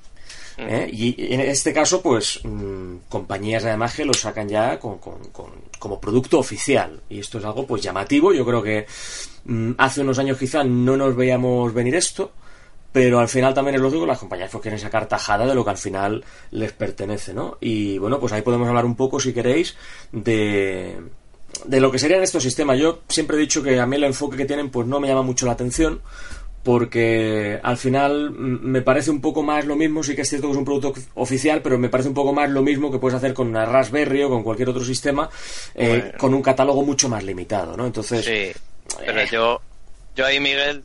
¿eh? 0.57 0.89
Y 0.91 1.33
en 1.33 1.39
este 1.39 1.71
caso, 1.71 2.01
pues, 2.01 2.41
mm, 2.43 3.07
compañías 3.07 3.63
además 3.63 3.95
que 3.95 4.03
lo 4.03 4.13
sacan 4.13 4.49
ya 4.49 4.79
con, 4.79 4.97
como 5.79 6.01
producto 6.01 6.39
oficial. 6.39 6.99
Y 7.07 7.19
esto 7.19 7.37
es 7.37 7.45
algo, 7.45 7.65
pues, 7.65 7.81
llamativo. 7.81 8.33
Yo 8.33 8.45
creo 8.45 8.61
que 8.61 8.85
mm, 9.45 9.71
hace 9.77 10.01
unos 10.01 10.19
años 10.19 10.37
quizá 10.37 10.61
no 10.61 10.97
nos 10.97 11.15
veíamos 11.15 11.73
venir 11.73 11.95
esto 11.95 12.33
pero 12.91 13.19
al 13.19 13.27
final 13.27 13.53
también 13.53 13.75
es 13.75 13.81
lógico 13.81 14.01
que 14.01 14.07
las 14.07 14.17
compañías 14.17 14.49
pues 14.49 14.61
quieren 14.61 14.79
sacar 14.79 15.07
tajada 15.07 15.45
de 15.45 15.53
lo 15.53 15.63
que 15.63 15.69
al 15.69 15.77
final 15.77 16.25
les 16.49 16.71
pertenece, 16.71 17.31
¿no? 17.31 17.57
Y 17.59 17.99
bueno, 17.99 18.19
pues 18.19 18.33
ahí 18.33 18.41
podemos 18.41 18.67
hablar 18.67 18.85
un 18.85 18.95
poco, 18.95 19.19
si 19.19 19.33
queréis, 19.33 19.75
de, 20.11 20.97
de 21.65 21.79
lo 21.79 21.91
que 21.91 21.99
serían 21.99 22.23
estos 22.23 22.43
sistemas. 22.43 22.79
Yo 22.79 23.01
siempre 23.07 23.37
he 23.37 23.39
dicho 23.39 23.63
que 23.63 23.79
a 23.79 23.85
mí 23.85 23.95
el 23.95 24.03
enfoque 24.03 24.37
que 24.37 24.45
tienen 24.45 24.69
pues 24.69 24.87
no 24.87 24.99
me 24.99 25.07
llama 25.07 25.21
mucho 25.21 25.45
la 25.45 25.53
atención, 25.53 26.01
porque 26.63 27.59
al 27.63 27.77
final 27.77 28.31
me 28.31 28.81
parece 28.81 29.09
un 29.09 29.21
poco 29.21 29.41
más 29.41 29.65
lo 29.65 29.75
mismo, 29.75 30.03
sí 30.03 30.15
que 30.15 30.23
es 30.23 30.29
cierto 30.29 30.47
que 30.47 30.51
es 30.51 30.57
un 30.57 30.65
producto 30.65 30.93
oficial, 31.15 31.61
pero 31.61 31.77
me 31.77 31.89
parece 31.89 32.09
un 32.09 32.15
poco 32.15 32.33
más 32.33 32.49
lo 32.49 32.61
mismo 32.61 32.91
que 32.91 32.99
puedes 32.99 33.15
hacer 33.15 33.33
con 33.33 33.47
una 33.47 33.65
Raspberry 33.65 34.23
o 34.23 34.29
con 34.29 34.43
cualquier 34.43 34.69
otro 34.69 34.83
sistema, 34.83 35.29
eh, 35.75 36.11
con 36.17 36.33
un 36.33 36.41
catálogo 36.41 36.83
mucho 36.83 37.07
más 37.07 37.23
limitado, 37.23 37.77
¿no? 37.77 37.85
Entonces... 37.85 38.25
Sí, 38.25 38.51
pero 39.05 39.21
eh, 39.21 39.27
yo, 39.31 39.61
yo 40.15 40.25
ahí, 40.25 40.39
Miguel, 40.39 40.83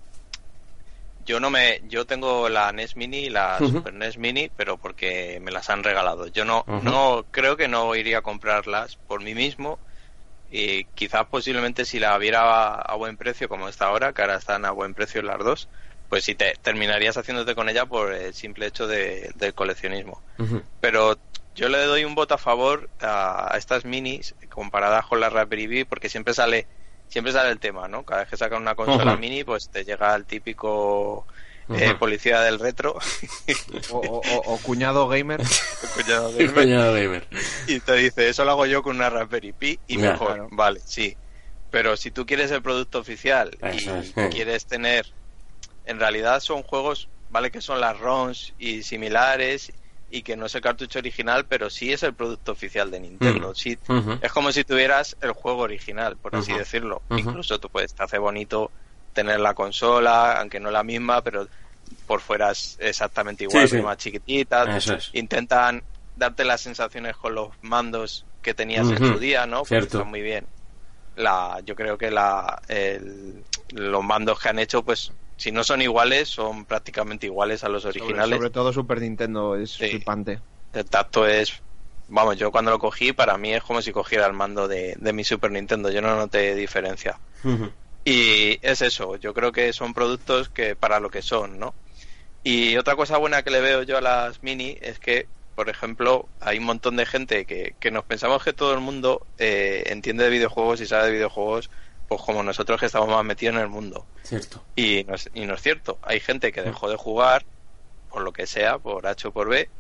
yo 1.25 1.41
no 1.41 1.51
me, 1.51 1.83
yo 1.89 2.05
tengo 2.05 2.49
la 2.49 2.73
NES 2.73 2.97
Mini 2.97 3.19
y 3.19 3.31
la 3.31 3.59
Super 3.59 3.95
NES 3.95 4.19
Mini, 4.19 4.51
pero 4.57 4.77
porque 4.77 5.41
me 5.43 5.51
las 5.51 5.71
han 5.71 5.83
regalado. 5.83 6.27
Yo 6.29 6.45
no, 6.45 6.65
no 6.83 7.25
creo 7.31 7.57
que 7.57 7.69
no 7.69 7.95
iría 7.95 8.19
a 8.19 8.23
comprarlas 8.23 8.97
por 8.97 9.23
mí 9.23 9.35
mismo. 9.35 9.79
Y 10.55 10.85
quizás 10.95 11.27
posiblemente 11.29 11.87
si 11.87 11.99
la 11.99 12.17
viera 12.19 12.75
a, 12.75 12.95
buen 12.97 13.17
precio 13.17 13.49
como 13.49 13.71
está 13.71 13.87
ahora, 13.87 14.13
que 14.13 14.21
ahora 14.21 14.37
están 14.37 14.67
a 14.67 14.71
buen 14.71 14.93
precio 14.93 15.23
las 15.23 15.39
dos, 15.39 15.71
pues 16.11 16.25
si 16.25 16.35
te 16.35 16.53
terminarías 16.61 17.17
haciéndote 17.17 17.55
con 17.55 17.71
ella 17.71 17.87
por 17.87 18.13
el 18.13 18.35
simple 18.35 18.67
hecho 18.67 18.87
de, 18.87 19.31
del 19.35 19.55
coleccionismo. 19.55 20.23
Pero 20.79 21.17
yo 21.55 21.71
le 21.71 21.79
doy 21.87 22.05
un 22.05 22.15
voto 22.15 22.35
a 22.35 22.39
favor 22.39 22.91
a, 23.01 23.55
estas 23.57 23.87
minis 23.87 24.35
comparadas 24.51 25.07
con 25.07 25.21
la 25.21 25.31
Raspberry 25.31 25.69
Pi 25.69 25.85
porque 25.85 26.11
siempre 26.11 26.35
sale 26.35 26.67
siempre 27.09 27.33
sale 27.33 27.51
el 27.51 27.59
tema, 27.59 27.89
¿no? 27.89 28.05
Cada 28.05 28.21
vez 28.21 28.31
que 28.31 28.37
sacan 28.37 28.61
una 28.61 28.75
consola 28.75 29.17
mini, 29.17 29.45
pues 29.45 29.71
te 29.71 29.85
llega 29.85 30.15
el 30.15 30.27
típico 30.27 31.27
eh, 31.79 31.95
policía 31.99 32.41
del 32.41 32.59
retro. 32.59 32.99
o, 33.91 34.59
cuñado 34.63 35.09
gamer. 35.09 35.41
cuñado 35.95 36.33
gamer. 36.95 37.27
Y 37.67 37.81
te 37.81 37.95
dice, 37.95 38.29
eso 38.29 38.45
lo 38.45 38.53
hago 38.53 38.67
yo 38.67 38.83
con 38.83 38.97
una 38.97 39.11
Raspberry 39.11 39.53
Pi 39.53 39.79
y 39.87 39.99
mejor. 39.99 40.49
Vale, 40.51 40.81
sí. 40.85 41.17
Pero 41.71 41.97
si 41.97 42.11
tú 42.11 42.27
quieres 42.27 42.51
el 42.51 42.63
producto 42.63 42.99
oficial 42.99 43.57
y 43.73 44.31
quieres 44.31 44.67
tener... 44.67 45.07
En 45.85 45.99
realidad 45.99 46.39
son 46.39 46.63
juegos, 46.63 47.09
¿vale? 47.31 47.51
Que 47.51 47.61
son 47.61 47.81
las 47.81 47.99
ROMs 47.99 48.55
y 48.59 48.85
similares 48.85 49.73
y 50.13 50.23
que 50.23 50.37
no 50.37 50.47
es 50.47 50.55
el 50.55 50.61
cartucho 50.61 50.99
original, 50.99 51.47
pero 51.49 51.71
sí 51.71 51.91
es 51.91 52.03
el 52.03 52.13
producto 52.13 52.53
oficial 52.53 52.91
de 52.91 53.01
Nintendo. 53.01 53.53
Mm. 53.89 54.13
Es 54.21 54.31
como 54.31 54.53
si 54.53 54.63
tuvieras 54.63 55.17
el 55.23 55.33
juego 55.33 55.63
original, 55.63 56.19
por 56.19 56.37
así 56.37 56.53
decirlo. 56.53 57.03
Incluso 57.11 57.59
tú 57.59 57.71
puedes, 57.71 57.95
te 57.95 58.03
hace 58.03 58.19
bonito 58.19 58.71
tener 59.15 59.41
la 59.41 59.55
consola, 59.55 60.39
aunque 60.39 60.61
no 60.61 60.71
la 60.71 60.83
misma, 60.83 61.23
pero 61.23 61.49
por 62.07 62.21
fuera 62.21 62.51
es 62.51 62.77
exactamente 62.81 63.45
igual, 63.45 63.83
más 63.83 63.97
chiquitita. 63.99 64.79
Intentan 65.13 65.83
darte 66.17 66.45
las 66.45 66.61
sensaciones 66.61 67.17
con 67.17 67.35
los 67.35 67.51
mandos 67.63 68.25
que 68.43 68.55
tenías 68.55 68.91
en 68.91 68.99
su 68.99 69.19
día, 69.19 69.47
¿no? 69.47 69.65
Cierto. 69.65 70.05
muy 70.05 70.21
bien. 70.21 70.47
La, 71.17 71.61
yo 71.65 71.77
creo 71.77 71.99
que 71.99 72.11
la, 72.11 72.61
los 73.73 74.05
mandos 74.05 74.41
que 74.41 74.49
han 74.49 74.59
hecho, 74.59 74.83
pues 74.83 75.13
si 75.37 75.51
no 75.53 75.65
son 75.65 75.83
iguales, 75.83 76.29
son 76.29 76.65
prácticamente 76.65 77.27
iguales 77.27 77.65
a 77.65 77.69
los 77.69 77.85
originales. 77.85 78.37
Sobre, 78.37 78.51
todo 78.51 78.73
Super 78.73 79.01
Nintendo 79.01 79.57
es 79.57 79.77
flipante. 79.77 80.41
El 80.73 80.85
tacto 80.85 81.27
es, 81.27 81.61
vamos, 82.09 82.37
yo 82.37 82.51
cuando 82.51 82.71
lo 82.71 82.79
cogí, 82.79 83.13
para 83.13 83.37
mí 83.37 83.53
es 83.53 83.63
como 83.63 83.83
si 83.83 83.93
cogiera 83.93 84.27
el 84.27 84.33
mando 84.33 84.69
de, 84.69 84.97
mi 85.13 85.25
Super 85.25 85.51
Nintendo, 85.51 85.91
yo 85.91 86.01
no 86.01 86.15
noté 86.17 86.55
diferencia. 86.55 87.19
Y 88.05 88.59
es 88.63 88.83
eso, 88.83 89.17
yo 89.17 89.33
creo 89.35 89.53
que 89.53 89.73
son 89.73 89.95
productos 89.95 90.49
que 90.49 90.75
para 90.75 91.01
lo 91.01 91.11
que 91.11 91.23
son, 91.23 91.59
¿no? 91.59 91.75
Y 92.43 92.77
otra 92.77 92.97
cosa 92.97 93.19
buena 93.19 93.43
que 93.43 93.51
le 93.51 93.61
veo 93.61 93.83
yo 93.83 93.99
a 93.99 94.01
las 94.01 94.43
mini 94.43 94.77
es 94.81 94.99
que, 94.99 95.27
por 95.55 95.69
ejemplo, 95.69 96.29
hay 96.41 96.59
un 96.59 96.65
montón 96.65 96.97
de 96.97 97.07
gente 97.07 97.45
que, 97.45 97.75
que 97.79 97.91
nos 97.91 98.05
pensamos 98.05 98.43
que 98.43 98.53
todo 98.53 98.75
el 98.75 98.81
mundo 98.81 99.27
eh, 99.39 99.85
entiende 99.87 100.25
de 100.25 100.31
videojuegos 100.31 100.81
y 100.81 100.87
sabe 100.87 101.07
de 101.07 101.13
videojuegos 101.13 101.71
pues 102.09 102.21
como 102.23 102.43
nosotros 102.43 102.79
que 102.79 102.87
estamos 102.87 103.09
más 103.09 103.25
metidos 103.25 103.55
en 103.55 103.61
el 103.63 103.69
mundo. 103.69 104.07
Cierto. 104.23 104.63
Y 104.77 105.05
no, 105.05 105.15
es, 105.15 105.31
y 105.33 105.47
no 105.47 105.55
es 105.55 105.63
cierto. 105.63 105.99
Hay 106.03 106.21
gente 106.21 106.53
que 106.53 106.63
dejó 106.63 106.91
de 106.91 106.97
jugar, 106.97 107.45
por 108.11 108.23
lo 108.23 108.33
que 108.33 108.47
sea, 108.47 108.79
por 108.79 109.07
H 109.07 109.29
o 109.29 109.33
por 109.33 109.49
B, 109.49 109.71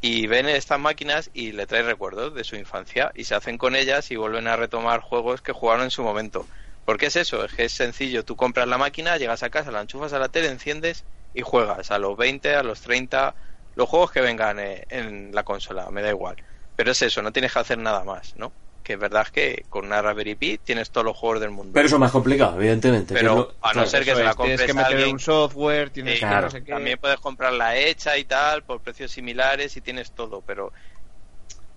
y 0.00 0.26
ven 0.26 0.48
estas 0.48 0.80
máquinas 0.80 1.30
y 1.32 1.52
le 1.52 1.66
trae 1.66 1.82
recuerdos 1.82 2.34
de 2.34 2.44
su 2.44 2.56
infancia 2.56 3.12
y 3.14 3.24
se 3.24 3.34
hacen 3.34 3.58
con 3.58 3.76
ellas 3.76 4.10
y 4.10 4.16
vuelven 4.16 4.48
a 4.48 4.56
retomar 4.56 5.00
juegos 5.00 5.42
que 5.42 5.52
jugaron 5.52 5.84
en 5.84 5.90
su 5.90 6.02
momento. 6.02 6.46
¿Por 6.84 6.98
qué 6.98 7.06
es 7.06 7.16
eso? 7.16 7.44
Es 7.44 7.52
que 7.52 7.64
es 7.64 7.72
sencillo. 7.72 8.24
Tú 8.24 8.36
compras 8.36 8.68
la 8.68 8.78
máquina, 8.78 9.16
llegas 9.16 9.42
a 9.42 9.50
casa, 9.50 9.70
la 9.70 9.80
enchufas 9.80 10.12
a 10.12 10.18
la 10.18 10.28
tele, 10.28 10.48
enciendes 10.48 11.04
y 11.36 11.42
juegas 11.42 11.90
a 11.90 11.98
los 11.98 12.16
20, 12.16 12.56
a 12.56 12.62
los 12.62 12.80
30, 12.80 13.34
los 13.76 13.88
juegos 13.88 14.10
que 14.10 14.22
vengan 14.22 14.58
eh, 14.58 14.86
en 14.88 15.30
la 15.32 15.44
consola, 15.44 15.88
me 15.90 16.00
da 16.02 16.08
igual. 16.08 16.34
Pero 16.74 16.90
es 16.90 17.02
eso, 17.02 17.22
no 17.22 17.30
tienes 17.30 17.52
que 17.52 17.58
hacer 17.58 17.78
nada 17.78 18.02
más, 18.04 18.34
¿no? 18.36 18.52
que 18.82 18.92
es 18.92 18.98
verdad 19.00 19.26
que 19.26 19.64
con 19.68 19.84
una 19.84 20.00
Raspberry 20.00 20.36
Pi 20.36 20.58
tienes 20.58 20.92
todos 20.92 21.04
los 21.04 21.16
juegos 21.16 21.40
del 21.40 21.50
mundo. 21.50 21.72
Pero 21.74 21.86
eso 21.86 21.96
es 21.96 22.00
más 22.00 22.12
complicado, 22.12 22.56
evidentemente. 22.56 23.14
Pero 23.14 23.56
a 23.60 23.74
no 23.74 23.84
ser 23.84 24.04
que 24.04 24.14
se 24.14 24.22
la 24.22 24.34
compres 24.34 24.64
tienes 24.64 24.76
que 24.86 24.94
meter 24.94 25.08
un 25.08 25.18
software, 25.18 25.90
tienes 25.90 26.20
que 26.20 26.26
no 26.26 26.48
sé 26.48 26.62
qué. 26.62 26.70
También 26.70 26.96
puedes 26.96 27.18
comprarla 27.18 27.76
hecha 27.76 28.16
y 28.16 28.24
tal, 28.26 28.62
por 28.62 28.80
precios 28.80 29.10
similares 29.10 29.76
y 29.76 29.80
tienes 29.80 30.12
todo, 30.12 30.40
pero 30.40 30.72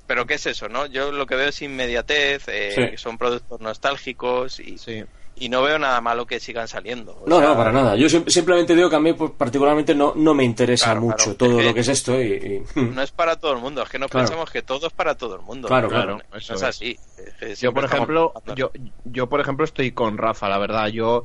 pero 0.06 0.28
¿qué 0.28 0.36
es 0.36 0.46
eso, 0.46 0.70
no? 0.70 0.86
Yo 0.86 1.12
lo 1.12 1.26
que 1.26 1.36
veo 1.36 1.50
es 1.50 1.62
inmediatez, 1.64 2.44
eh, 2.48 2.94
son 2.98 3.18
productos 3.18 3.60
nostálgicos 3.60 4.60
y, 4.60 4.78
sí 4.78 5.04
y 5.40 5.48
no 5.48 5.62
veo 5.62 5.80
nada 5.80 6.02
malo 6.02 6.26
que 6.26 6.40
sigan 6.40 6.68
saliendo. 6.68 7.24
no, 7.26 7.40
no, 7.40 7.56
para 7.56 7.72
nada. 7.72 7.96
Yo 7.96 8.10
simplemente 8.10 8.76
digo 8.76 8.90
que 8.90 8.96
a 8.98 9.00
mí 9.00 9.14
pues, 9.14 9.32
particularmente 9.32 9.96
no, 9.96 10.14
no 10.16 10.34
me 10.34 10.44
interesa 10.44 10.94
mucho 10.96 11.36
todo 11.36 11.62
lo 11.62 11.74
que 11.74 11.80
es 11.80 11.88
esto. 11.88 12.22
Y, 12.22 12.64
No 12.76 13.02
es 13.02 13.12
para 13.12 13.38
todo 13.38 13.54
el 13.54 13.60
mundo, 13.60 13.82
es 13.82 13.90
que 13.90 13.98
no 13.98 14.08
pensamos 14.08 14.52
que 14.52 14.62
todo 14.62 14.88
es 14.88 14.94
para 14.94 15.16
todo 15.16 15.36
el 15.36 15.42
mundo. 15.42 15.68
Claro, 15.68 15.88
claro. 15.88 16.20
Eso 16.36 16.56
es 16.56 16.64
así. 16.64 17.00
Yo, 17.60 17.74
por 17.74 17.86
ejemplo, 17.86 18.34
yo, 18.56 18.72
yo, 19.06 19.28
por 19.28 19.40
ejemplo, 19.40 19.64
estoy 19.64 19.92
con 19.92 20.18
Rafa, 20.18 20.50
la 20.50 20.58
verdad. 20.58 20.88
Yo, 20.88 21.24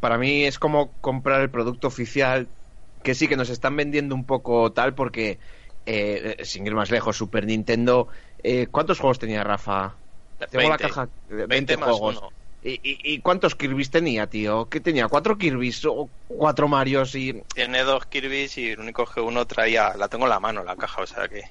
para 0.00 0.18
mí 0.18 0.44
es 0.44 0.58
como 0.58 0.92
comprar 1.00 1.40
el 1.40 1.50
producto 1.50 1.88
oficial, 1.88 2.46
que 3.02 3.14
sí 3.14 3.28
que 3.28 3.36
nos 3.36 3.48
están 3.48 3.76
vendiendo 3.76 4.14
un 4.14 4.24
poco 4.24 4.72
tal, 4.72 4.94
porque, 4.94 5.38
eh, 5.86 6.36
sin 6.42 6.66
ir 6.66 6.74
más 6.74 6.90
lejos, 6.90 7.16
Super 7.16 7.46
Nintendo... 7.46 8.08
Eh, 8.46 8.66
¿Cuántos 8.70 9.00
juegos 9.00 9.18
tenía 9.18 9.42
Rafa? 9.42 9.94
Tengo 10.50 10.68
la 10.68 10.76
caja... 10.76 11.08
20, 11.30 11.76
juegos. 11.76 12.20
¿Y, 12.66 12.80
y, 12.82 13.18
cuántos 13.18 13.54
Kirby's 13.54 13.90
tenía, 13.90 14.26
tío? 14.26 14.70
¿Qué 14.70 14.80
tenía? 14.80 15.06
¿Cuatro 15.08 15.36
Kirby's 15.36 15.84
o 15.84 16.08
cuatro 16.26 16.66
Marios 16.66 17.14
y...? 17.14 17.42
Tiene 17.54 17.82
dos 17.82 18.06
Kirby's 18.06 18.56
y 18.56 18.70
el 18.70 18.80
único 18.80 19.04
que 19.04 19.20
uno 19.20 19.46
traía... 19.46 19.94
La 19.98 20.08
tengo 20.08 20.24
en 20.24 20.30
la 20.30 20.40
mano, 20.40 20.64
la 20.64 20.74
caja, 20.74 21.02
o 21.02 21.06
sea 21.06 21.28
que... 21.28 21.42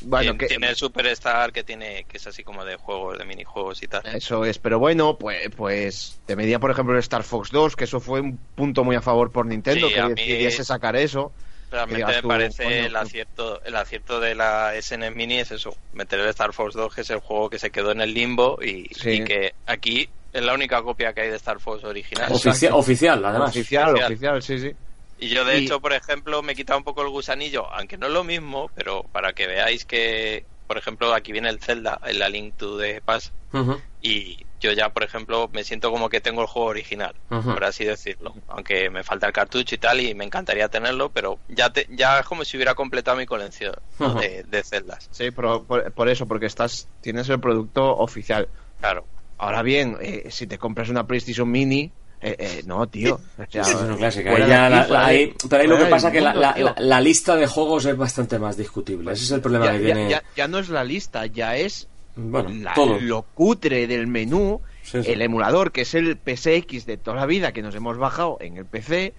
bueno, 0.00 0.22
tiene, 0.22 0.38
que... 0.38 0.46
tiene 0.46 0.68
el 0.70 0.76
Superstar 0.76 1.52
que 1.52 1.62
tiene 1.62 2.04
que 2.08 2.16
es 2.16 2.26
así 2.26 2.42
como 2.42 2.64
de 2.64 2.76
juegos, 2.76 3.18
de 3.18 3.26
minijuegos 3.26 3.82
y 3.82 3.88
tal. 3.88 4.06
Eso 4.06 4.46
es, 4.46 4.58
pero 4.58 4.78
bueno, 4.78 5.18
pues, 5.18 5.50
pues 5.54 6.18
te 6.24 6.36
medía, 6.36 6.58
por 6.58 6.70
ejemplo, 6.70 6.94
el 6.94 7.00
Star 7.00 7.22
Fox 7.22 7.50
2, 7.50 7.76
que 7.76 7.84
eso 7.84 8.00
fue 8.00 8.20
un 8.20 8.38
punto 8.54 8.82
muy 8.82 8.96
a 8.96 9.02
favor 9.02 9.30
por 9.30 9.44
Nintendo, 9.44 9.88
que 9.88 10.00
decidiese 10.00 10.64
sacar 10.64 10.96
eso. 10.96 11.32
Realmente 11.70 12.12
me 12.12 12.22
parece 12.22 12.86
el 12.86 12.94
acierto 12.96 13.60
el 13.64 13.74
acierto 13.76 14.20
de 14.20 14.34
la 14.34 14.72
SNES 14.80 15.14
Mini 15.14 15.38
es 15.40 15.50
eso, 15.50 15.76
meter 15.92 16.20
el 16.20 16.28
Star 16.28 16.52
Fox 16.52 16.74
2, 16.74 16.94
que 16.94 17.00
es 17.00 17.10
el 17.10 17.18
juego 17.18 17.50
que 17.50 17.58
se 17.58 17.70
quedó 17.70 17.90
en 17.92 18.00
el 18.00 18.14
limbo 18.14 18.58
y, 18.62 18.88
y 19.04 19.24
que 19.24 19.52
aquí 19.66 20.08
es 20.32 20.42
la 20.44 20.54
única 20.54 20.82
copia 20.82 21.12
que 21.12 21.22
hay 21.22 21.30
de 21.30 21.36
Star 21.36 21.58
Fox 21.60 21.82
original. 21.84 22.30
oficial, 22.72 23.24
además. 23.24 23.50
Oficial, 23.50 23.96
oficial, 23.96 24.42
sí, 24.42 24.58
sí. 24.58 24.70
Y 25.18 25.28
yo, 25.28 25.44
de 25.46 25.58
Y- 25.60 25.64
hecho, 25.64 25.80
por 25.80 25.92
ejemplo, 25.94 26.42
me 26.42 26.52
he 26.52 26.54
quitado 26.54 26.78
un 26.78 26.84
poco 26.84 27.02
el 27.02 27.08
gusanillo, 27.08 27.66
aunque 27.72 27.96
no 27.96 28.06
es 28.06 28.12
lo 28.12 28.22
mismo, 28.22 28.70
pero 28.74 29.02
para 29.04 29.32
que 29.32 29.46
veáis 29.46 29.84
que, 29.86 30.44
por 30.66 30.76
ejemplo, 30.76 31.12
aquí 31.14 31.32
viene 31.32 31.48
el 31.48 31.58
Zelda, 31.58 31.98
en 32.04 32.18
la 32.18 32.28
Link 32.28 32.54
to 32.58 32.78
the 32.78 33.00
Past, 33.00 33.32
Ujú. 33.54 33.80
y 34.02 34.44
yo 34.60 34.72
ya, 34.72 34.88
por 34.90 35.04
ejemplo, 35.04 35.48
me 35.52 35.64
siento 35.64 35.90
como 35.90 36.08
que 36.08 36.20
tengo 36.20 36.40
el 36.42 36.46
juego 36.46 36.68
original, 36.68 37.14
por 37.28 37.64
así 37.64 37.84
decirlo. 37.84 38.34
Aunque 38.48 38.88
me 38.90 39.02
falta 39.04 39.26
el 39.26 39.32
cartucho 39.32 39.74
y 39.74 39.78
tal, 39.78 40.00
y 40.00 40.14
me 40.14 40.24
encantaría 40.24 40.68
tenerlo, 40.68 41.10
pero 41.10 41.38
ya, 41.48 41.70
te- 41.72 41.86
ya 41.90 42.20
es 42.20 42.26
como 42.26 42.44
si 42.44 42.56
hubiera 42.56 42.74
completado 42.74 43.16
mi 43.16 43.26
colección 43.26 43.74
de, 44.20 44.44
de 44.44 44.62
celdas. 44.62 45.08
Sí, 45.10 45.30
pero 45.30 45.62
por, 45.64 45.92
por 45.92 46.08
eso, 46.08 46.26
porque 46.26 46.46
estás 46.46 46.88
tienes 47.00 47.28
el 47.28 47.40
producto 47.40 47.96
oficial. 47.96 48.48
Claro. 48.80 49.06
Ahora 49.38 49.62
bien, 49.62 49.98
eh, 50.00 50.28
si 50.30 50.46
te 50.46 50.56
compras 50.58 50.88
una 50.88 51.06
PlayStation 51.06 51.50
Mini, 51.50 51.92
eh, 52.22 52.34
eh, 52.38 52.62
no, 52.64 52.86
tío. 52.88 53.16
O 53.36 53.44
sea, 53.50 53.62
Sí, 53.64 53.72
es 53.72 53.76
una 53.76 53.96
clásica. 53.96 54.30
fuera 54.30 54.44
Ahí 54.46 54.50
de 54.50 54.56
ya 54.56 54.64
aquí, 54.66 54.74
la- 54.74 54.84
fuera 54.84 55.02
la- 55.02 55.08
de- 55.08 55.14
ahí- 55.16 55.34
pero 55.50 55.62
ahí 55.62 55.68
lo 55.68 55.76
que 55.78 55.84
pasa 55.84 56.06
es 56.08 56.12
que 56.14 56.20
la, 56.22 56.30
mundo, 56.30 56.40
la- 56.40 56.54
tío. 56.54 56.64
la- 56.64 56.74
la 56.78 57.00
lista 57.02 57.36
de 57.36 57.46
juegos 57.46 57.84
es 57.84 57.96
bastante 57.96 58.38
más 58.38 58.56
discutible. 58.56 59.12
Ese 59.12 59.24
es 59.24 59.30
el 59.32 59.40
problema 59.42 59.66
ya, 59.66 59.72
que 59.72 59.78
ya- 59.80 59.84
tiene. 59.94 60.10
ya- 60.10 60.22
ya 60.34 60.48
no 60.48 60.58
es 60.58 60.70
la 60.70 60.82
lista, 60.82 61.26
ya 61.26 61.56
es 61.56 61.86
bueno, 62.16 62.48
la- 62.50 62.74
todo. 62.74 62.98
lo 63.00 63.22
cutre 63.22 63.86
del 63.86 64.06
menú, 64.06 64.60
Sí, 64.82 65.02
sí. 65.02 65.10
el 65.12 65.22
emulador, 65.22 65.72
que 65.72 65.82
es 65.82 65.94
el 65.94 66.16
PSX 66.16 66.86
de 66.86 66.96
toda 66.96 67.16
la 67.16 67.26
vida 67.26 67.52
que 67.52 67.62
nos 67.62 67.74
hemos 67.74 67.98
bajado 67.98 68.38
en 68.40 68.56
el 68.56 68.64
PC, 68.64 69.14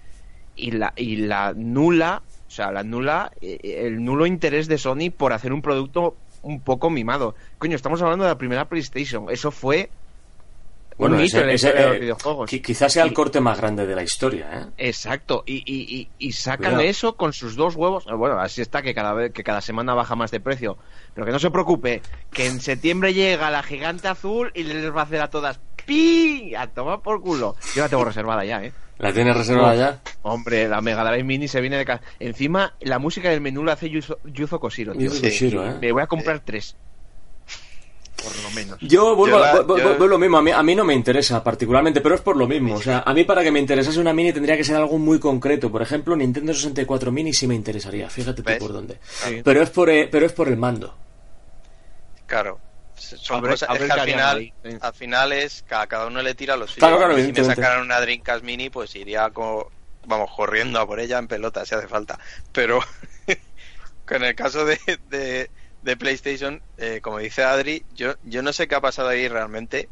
y 0.56 0.72
la, 0.72 0.92
y 0.96 1.16
la 1.16 1.52
nula, 1.54 2.22
o 2.46 2.50
sea, 2.50 2.72
la 2.72 2.82
nula, 2.82 3.30
eh, 3.40 3.82
el 3.86 4.04
nulo 4.04 4.26
interés 4.26 4.66
de 4.66 4.78
Sony 4.78 5.10
por 5.16 5.32
hacer 5.32 5.52
un 5.52 5.62
producto 5.62 6.16
un 6.42 6.60
poco 6.60 6.90
mimado. 6.90 7.34
Coño, 7.58 7.76
estamos 7.76 8.00
hablando 8.02 8.24
de 8.24 8.30
la 8.30 8.38
primera 8.38 8.68
PlayStation, 8.68 9.26
eso 9.30 9.50
fue 9.50 9.90
Bueno, 10.98 11.16
un 11.16 11.22
hito 11.22 11.36
ese- 11.36 11.40
en 11.40 11.46
la 11.46 11.52
ese, 11.54 11.66
historia 11.68 11.82
de 11.84 11.88
los 11.88 11.96
eh, 11.96 12.00
videojuegos. 12.00 12.50
quizás 12.50 12.92
sea 12.92 13.04
el 13.04 13.12
corte 13.12 13.40
más 13.40 13.56
grande 13.58 13.86
de 13.86 13.94
la 13.94 14.02
historia, 14.02 14.48
¿eh? 14.52 14.66
Exacto, 14.88 15.44
y, 15.46 15.56
y, 15.64 15.96
y, 16.00 16.08
y 16.18 16.32
sacan 16.32 16.72
Cuidado. 16.72 16.80
eso 16.90 17.16
con 17.16 17.32
sus 17.32 17.54
dos 17.56 17.76
huevos. 17.76 18.04
Eh, 18.06 18.14
Bueno, 18.14 18.38
así 18.40 18.60
está 18.60 18.82
que 18.82 18.94
cada 18.94 19.12
vez 19.14 19.32
que 19.32 19.44
cada 19.44 19.60
semana 19.60 19.94
baja 19.94 20.16
más 20.16 20.30
de 20.30 20.40
precio. 20.40 20.76
Pero 21.14 21.24
que 21.26 21.32
no 21.32 21.38
se 21.38 21.50
preocupe, 21.50 22.02
que 22.32 22.46
en 22.46 22.60
septiembre 22.60 23.14
llega 23.14 23.50
la 23.50 23.62
gigante 23.62 24.08
azul 24.08 24.50
y 24.54 24.64
les 24.64 24.94
va 24.94 25.00
a 25.00 25.04
hacer 25.04 25.20
a 25.20 25.30
todas 25.30 25.60
¡Pi! 25.86 26.54
A 26.54 26.66
tomar 26.66 27.00
por 27.00 27.20
culo. 27.22 27.56
Yo 27.74 27.82
la 27.82 27.88
tengo 27.88 28.04
reservada 28.04 28.44
ya, 28.44 28.62
¿eh? 28.62 28.72
¿La 28.98 29.12
tienes 29.12 29.34
reservada 29.36 29.74
ya? 29.74 30.02
Hombre, 30.22 30.68
la 30.68 30.80
Mega 30.82 31.02
Drive 31.04 31.22
Mini 31.24 31.48
se 31.48 31.60
viene 31.60 31.78
de 31.78 31.84
ca- 31.84 32.00
Encima, 32.18 32.74
la 32.80 32.98
música 32.98 33.30
del 33.30 33.40
menú 33.40 33.64
la 33.64 33.72
hace 33.74 33.88
Yuzo, 33.88 34.18
Yuzo 34.24 34.58
Koshiro. 34.60 34.92
tío. 34.92 35.02
Yuzo 35.08 35.22
Koshiro, 35.22 35.64
¿eh? 35.66 35.74
Me 35.80 35.92
voy 35.92 36.02
a 36.02 36.06
comprar 36.06 36.40
tres. 36.40 36.76
Por 38.28 38.42
lo 38.42 38.50
menos. 38.50 38.78
Yo 38.80 39.14
vuelvo, 39.16 39.36
Yo 39.38 39.42
la- 39.44 39.54
vu- 39.54 39.66
vu- 39.66 39.78
yo- 39.78 39.84
vuelvo 39.84 40.06
lo 40.06 40.18
mismo, 40.18 40.38
a 40.38 40.42
mí, 40.42 40.50
a 40.50 40.62
mí 40.62 40.74
no 40.74 40.84
me 40.84 40.94
interesa 40.94 41.42
particularmente, 41.42 42.00
pero 42.00 42.14
es 42.14 42.20
por 42.20 42.36
lo 42.36 42.46
mismo. 42.46 42.74
O 42.76 42.82
sea, 42.82 43.02
a 43.06 43.12
mí 43.14 43.24
para 43.24 43.42
que 43.42 43.50
me 43.50 43.58
interesase 43.60 43.98
una 44.00 44.12
mini 44.12 44.32
tendría 44.32 44.56
que 44.56 44.64
ser 44.64 44.76
algo 44.76 44.98
muy 44.98 45.18
concreto. 45.18 45.70
Por 45.70 45.82
ejemplo, 45.82 46.14
Nintendo 46.16 46.52
64 46.54 47.10
mini 47.12 47.32
sí 47.32 47.46
me 47.46 47.54
interesaría, 47.54 48.08
fíjate 48.10 48.42
tú 48.42 48.58
por 48.58 48.72
dónde. 48.72 48.98
Sí. 49.08 49.40
Pero 49.44 49.62
es 49.62 49.70
por, 49.70 49.90
eh, 49.90 50.08
pero 50.10 50.26
es 50.26 50.32
por 50.32 50.48
el 50.48 50.56
mando. 50.56 50.96
Claro. 52.26 52.60
Son 52.96 53.40
cosas, 53.40 53.68
es 53.76 53.80
el 53.82 53.86
que 53.86 53.92
al 53.92 54.06
final, 54.08 54.36
ahí, 54.38 54.52
sí. 54.64 54.76
al 54.80 54.92
final 54.92 55.32
es 55.32 55.62
que 55.62 55.74
a 55.74 55.86
cada 55.86 56.06
uno 56.06 56.20
le 56.20 56.34
tira 56.34 56.56
lo 56.56 56.66
suyo. 56.66 56.80
Claro, 56.80 56.98
claro, 56.98 57.16
si 57.16 57.32
me 57.32 57.44
sacaran 57.44 57.80
una 57.82 58.00
Dreamcast 58.00 58.42
Mini, 58.44 58.70
pues 58.70 58.94
iría 58.96 59.30
como, 59.30 59.70
vamos, 60.06 60.30
corriendo 60.34 60.80
a 60.80 60.86
por 60.86 60.98
ella 61.00 61.18
en 61.18 61.28
pelota 61.28 61.64
si 61.64 61.74
hace 61.76 61.86
falta. 61.86 62.18
Pero 62.52 62.80
con 64.06 64.24
el 64.24 64.34
caso 64.34 64.64
de, 64.64 64.78
de, 65.08 65.48
de 65.80 65.96
PlayStation, 65.96 66.62
eh, 66.76 67.00
como 67.00 67.18
dice 67.18 67.44
Adri, 67.44 67.86
yo, 67.90 68.14
yo 68.22 68.42
no 68.42 68.52
sé 68.52 68.66
qué 68.68 68.74
ha 68.74 68.80
pasado 68.80 69.08
ahí 69.08 69.28
realmente. 69.28 69.90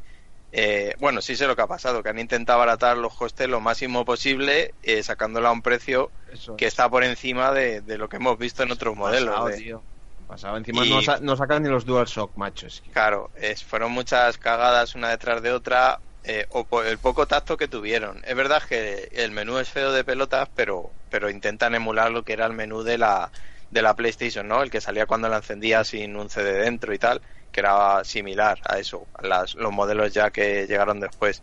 Eh, 0.52 0.94
bueno, 0.98 1.20
sí 1.22 1.36
sé 1.36 1.46
lo 1.46 1.56
que 1.56 1.62
ha 1.62 1.66
pasado, 1.66 2.02
que 2.02 2.08
han 2.08 2.18
intentado 2.18 2.56
abaratar 2.58 2.96
los 2.96 3.14
costes 3.14 3.48
lo 3.48 3.60
máximo 3.60 4.04
posible, 4.04 4.74
eh, 4.82 5.02
sacándola 5.02 5.48
a 5.50 5.52
un 5.52 5.62
precio 5.62 6.12
que 6.56 6.66
está 6.66 6.88
por 6.88 7.04
encima 7.04 7.52
de, 7.52 7.82
de 7.82 7.98
lo 7.98 8.08
que 8.08 8.16
hemos 8.16 8.38
visto 8.38 8.62
en 8.62 8.70
otros 8.70 8.96
modelos. 8.96 9.46
De- 9.46 9.56
tío. 9.56 9.84
Pasado. 10.26 10.56
Encima 10.56 10.84
Y- 10.84 10.90
no, 10.90 11.02
sa- 11.02 11.20
no 11.20 11.36
sacan 11.36 11.62
ni 11.62 11.68
los 11.68 11.84
DualShock, 11.84 12.36
macho. 12.36 12.66
Es 12.66 12.80
que- 12.80 12.90
Claro, 12.90 13.30
es, 13.34 13.62
fueron 13.62 13.92
muchas 13.92 14.38
cagadas 14.38 14.94
una 14.94 15.10
detrás 15.10 15.42
de 15.42 15.52
otra, 15.52 16.00
eh, 16.24 16.46
o 16.50 16.64
po- 16.64 16.82
el 16.82 16.98
poco 16.98 17.26
tacto 17.26 17.56
que 17.56 17.68
tuvieron. 17.68 18.22
Es 18.24 18.34
verdad 18.34 18.62
que 18.68 19.08
el 19.12 19.30
menú 19.30 19.58
es 19.58 19.68
feo 19.68 19.92
de 19.92 20.04
pelotas, 20.04 20.48
pero, 20.54 20.96
pero 21.10 21.28
intentan 21.30 21.74
emular 21.74 22.10
lo 22.10 22.24
que 22.24 22.32
era 22.32 22.46
el 22.46 22.54
menú 22.54 22.82
de 22.82 22.98
la, 22.98 23.30
de 23.70 23.82
la 23.82 23.94
PlayStation, 23.94 24.46
¿no? 24.46 24.62
El 24.62 24.70
que 24.70 24.80
salía 24.80 25.06
cuando 25.06 25.28
la 25.28 25.36
encendía 25.38 25.84
sin 25.84 26.16
un 26.16 26.30
CD 26.30 26.52
dentro 26.52 26.94
y 26.94 26.98
tal, 26.98 27.20
que 27.50 27.60
era 27.60 28.04
similar 28.04 28.58
a 28.64 28.78
eso, 28.78 29.06
a 29.14 29.26
las, 29.26 29.54
los 29.54 29.72
modelos 29.72 30.12
ya 30.12 30.30
que 30.30 30.66
llegaron 30.66 31.00
después. 31.00 31.42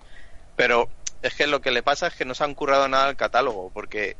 Pero 0.55 0.89
es 1.21 1.33
que 1.35 1.47
lo 1.47 1.61
que 1.61 1.71
le 1.71 1.83
pasa 1.83 2.07
es 2.07 2.15
que 2.15 2.25
no 2.25 2.33
se 2.35 2.43
han 2.43 2.53
currado 2.55 2.87
nada 2.87 3.05
al 3.05 3.15
catálogo, 3.17 3.71
porque 3.73 4.15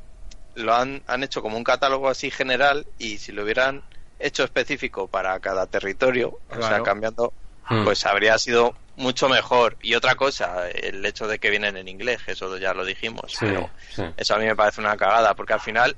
lo 0.56 0.74
han, 0.74 1.02
han 1.08 1.24
hecho 1.24 1.42
como 1.42 1.58
un 1.58 1.64
catálogo 1.64 2.10
así 2.10 2.30
general 2.30 2.86
y 2.98 3.18
si 3.18 3.32
lo 3.32 3.44
hubieran 3.44 3.84
hecho 4.20 4.44
específico 4.44 5.08
para 5.08 5.40
cada 5.40 5.66
territorio, 5.68 6.40
o 6.50 6.62
sea, 6.62 6.82
cambiando, 6.84 7.34
Hmm. 7.70 7.86
pues 7.86 8.06
habría 8.06 8.38
sido 8.38 8.76
mucho 8.98 9.30
mejor. 9.30 9.78
Y 9.82 9.96
otra 9.96 10.16
cosa, 10.16 10.70
el 10.70 11.06
hecho 11.06 11.28
de 11.28 11.40
que 11.40 11.50
vienen 11.50 11.78
en 11.78 11.88
inglés, 11.88 12.20
eso 12.28 12.58
ya 12.58 12.74
lo 12.74 12.84
dijimos, 12.84 13.32
Sí, 13.32 13.38
pero 13.46 13.70
sí. 13.90 14.04
eso 14.18 14.36
a 14.36 14.38
mí 14.38 14.46
me 14.46 14.56
parece 14.56 14.82
una 14.82 14.98
cagada, 14.98 15.34
porque 15.34 15.54
al 15.54 15.62
final 15.62 15.96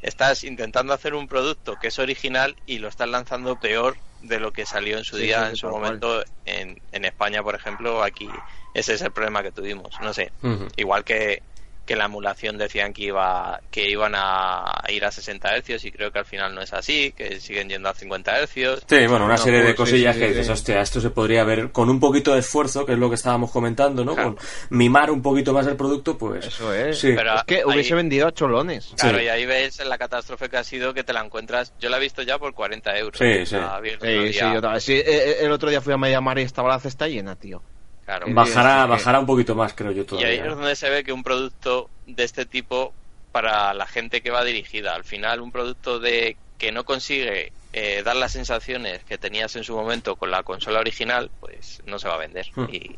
estás 0.00 0.44
intentando 0.44 0.92
hacer 0.92 1.14
un 1.14 1.28
producto 1.28 1.76
que 1.78 1.88
es 1.88 1.98
original 1.98 2.56
y 2.66 2.78
lo 2.78 2.88
estás 2.88 3.08
lanzando 3.08 3.58
peor 3.58 3.98
de 4.20 4.40
lo 4.40 4.52
que 4.52 4.66
salió 4.66 4.98
en 4.98 5.04
su 5.04 5.16
Sí, 5.16 5.16
día, 5.16 5.48
sí, 5.48 5.50
en 5.50 5.56
su 5.56 5.68
momento 5.68 6.22
en, 6.44 6.76
en 6.92 7.04
España, 7.04 7.42
por 7.42 7.54
ejemplo, 7.54 8.02
aquí. 8.02 8.42
Ese 8.74 8.94
es 8.94 9.02
el 9.02 9.12
problema 9.12 9.42
que 9.42 9.52
tuvimos, 9.52 10.00
no 10.00 10.12
sé, 10.14 10.32
igual 10.76 11.04
que 11.04 11.42
que 11.88 11.96
la 11.96 12.04
emulación 12.04 12.58
decían 12.58 12.92
que 12.92 13.04
iba 13.04 13.60
que 13.70 13.88
iban 13.88 14.12
a 14.14 14.84
ir 14.90 15.06
a 15.06 15.10
60 15.10 15.56
hercios 15.56 15.82
y 15.86 15.90
creo 15.90 16.12
que 16.12 16.18
al 16.18 16.26
final 16.26 16.54
no 16.54 16.60
es 16.60 16.74
así, 16.74 17.12
que 17.16 17.40
siguen 17.40 17.70
yendo 17.70 17.88
a 17.88 17.94
50 17.94 18.40
hercios. 18.40 18.82
Sí, 18.86 19.06
bueno, 19.06 19.24
una 19.24 19.36
No, 19.36 19.42
serie 19.42 19.60
de 19.60 19.72
pues, 19.72 19.88
sí, 19.88 19.94
cosillas 19.94 20.14
sí, 20.16 20.20
que 20.20 20.28
dices, 20.28 20.50
hostia, 20.50 20.82
esto 20.82 21.00
se 21.00 21.08
podría 21.08 21.44
ver 21.44 21.72
con 21.72 21.88
un 21.88 21.98
poquito 21.98 22.34
de 22.34 22.40
esfuerzo, 22.40 22.84
que 22.84 22.92
es 22.92 22.98
lo 22.98 23.08
que 23.08 23.14
estábamos 23.14 23.50
comentando, 23.50 24.04
¿no? 24.04 24.14
Claro. 24.14 24.36
Con 24.36 24.46
mimar 24.68 25.10
un 25.10 25.22
poquito 25.22 25.54
más 25.54 25.66
el 25.66 25.76
producto, 25.76 26.18
pues. 26.18 26.44
Eso 26.46 26.74
es. 26.74 26.98
Sí. 26.98 27.14
Pero 27.16 27.36
Es 27.36 27.44
que 27.44 27.54
ahí- 27.56 27.62
hubiese 27.64 27.94
vendido 27.94 28.26
a 28.28 28.32
cholones. 28.32 28.92
Claro, 28.98 29.18
Sí. 29.18 29.24
y 29.24 29.28
ahí 29.28 29.46
ves 29.46 29.82
la 29.86 29.96
catástrofe 29.96 30.50
que 30.50 30.58
ha 30.58 30.64
sido 30.64 30.92
que 30.92 31.04
te 31.04 31.14
la 31.14 31.24
encuentras. 31.24 31.72
Yo 31.80 31.88
la 31.88 31.96
he 31.96 32.00
visto 32.00 32.20
ya 32.20 32.38
por 32.38 32.52
40 32.52 32.98
euros. 32.98 33.16
Sí. 33.18 33.46
Sí, 33.46 34.92
eh, 34.92 35.04
eh, 35.06 35.36
el 35.40 35.52
otro 35.52 35.70
día 35.70 35.80
fui 35.80 35.94
a 35.94 35.96
Mediamar 35.96 36.38
y 36.38 36.42
estaba 36.42 36.68
la 36.68 36.78
cesta 36.80 37.08
llena, 37.08 37.34
tío. 37.36 37.62
Claro. 38.08 38.26
Bajará, 38.30 38.86
bajará 38.86 39.20
un 39.20 39.26
poquito 39.26 39.54
más, 39.54 39.74
creo 39.74 39.92
yo 39.92 40.00
Y 40.00 40.06
todavía. 40.06 40.28
ahí 40.30 40.38
es 40.38 40.56
donde 40.56 40.74
se 40.76 40.88
ve 40.88 41.04
que 41.04 41.12
un 41.12 41.22
producto 41.22 41.90
de 42.06 42.24
este 42.24 42.46
tipo, 42.46 42.94
para 43.32 43.74
la 43.74 43.84
gente 43.86 44.22
que 44.22 44.30
va 44.30 44.42
dirigida, 44.44 44.94
al 44.94 45.04
final 45.04 45.42
un 45.42 45.52
producto 45.52 46.00
de 46.00 46.38
que 46.56 46.72
no 46.72 46.84
consigue 46.84 47.52
eh, 47.74 48.02
dar 48.02 48.16
las 48.16 48.32
sensaciones 48.32 49.04
que 49.04 49.18
tenías 49.18 49.54
en 49.56 49.64
su 49.64 49.76
momento 49.76 50.16
con 50.16 50.30
la 50.30 50.42
consola 50.42 50.80
original, 50.80 51.30
pues 51.38 51.82
no 51.84 51.98
se 51.98 52.08
va 52.08 52.14
a 52.14 52.18
vender. 52.18 52.46
Hmm. 52.54 52.68
Y 52.72 52.96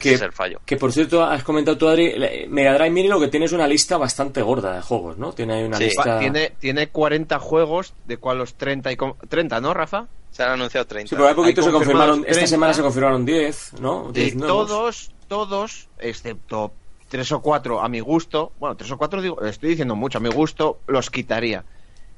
Que- 0.00 0.14
es 0.14 0.20
el 0.22 0.32
fallo. 0.32 0.60
Que 0.66 0.76
por 0.76 0.92
cierto, 0.92 1.22
has 1.24 1.42
comentado 1.44 1.76
tú, 1.78 1.88
Adri, 1.88 2.18
le- 2.18 2.46
Mega 2.48 2.74
Drive 2.74 2.90
Mini 2.90 3.08
lo 3.08 3.20
que 3.20 3.28
tiene 3.28 3.46
es 3.46 3.52
una 3.52 3.66
lista 3.66 3.96
bastante 3.96 4.42
gorda 4.42 4.74
de 4.74 4.82
juegos, 4.82 5.16
¿no? 5.18 5.32
Tiene 5.32 5.54
ahí 5.54 5.64
una 5.64 5.76
Sí. 5.78 5.84
lista. 5.84 6.18
Tiene, 6.18 6.52
tiene 6.58 6.88
40 6.88 7.38
juegos, 7.38 7.94
de 8.06 8.16
cual 8.16 8.38
los 8.38 8.54
30 8.54 8.90
y... 8.92 8.96
com- 8.96 9.14
30, 9.28 9.60
¿no, 9.60 9.72
Rafa? 9.74 10.06
Se 10.30 10.42
han 10.42 10.50
anunciado 10.50 10.86
30. 10.86 11.08
Sí, 11.10 11.14
pero 11.16 11.28
hay 11.28 11.34
poquito 11.34 11.60
Hay 11.60 11.66
se 11.66 11.72
confirmaron. 11.72 12.18
confirmados 12.18 12.18
Esta 12.30 12.32
30. 12.40 12.46
semana 12.50 12.74
se 12.74 12.82
confirmaron 12.82 13.24
10, 13.24 13.72
¿no? 13.80 14.12
De 14.12 14.20
10 14.20 14.36
nuevos. 14.36 14.68
todos, 14.68 15.12
todos, 15.28 15.88
excepto 15.98 16.72
tres 17.08 17.32
o 17.32 17.40
cuatro 17.42 17.80
a 17.82 17.88
mi 17.88 17.98
gusto, 17.98 18.52
bueno, 18.60 18.76
tres 18.76 18.88
o 18.92 18.96
cuatro 18.96 19.20
digo, 19.20 19.42
estoy 19.42 19.70
diciendo 19.70 19.96
mucho, 19.96 20.18
a 20.18 20.20
mi 20.20 20.28
gusto, 20.30 20.78
los 20.86 21.10
quitaría. 21.10 21.64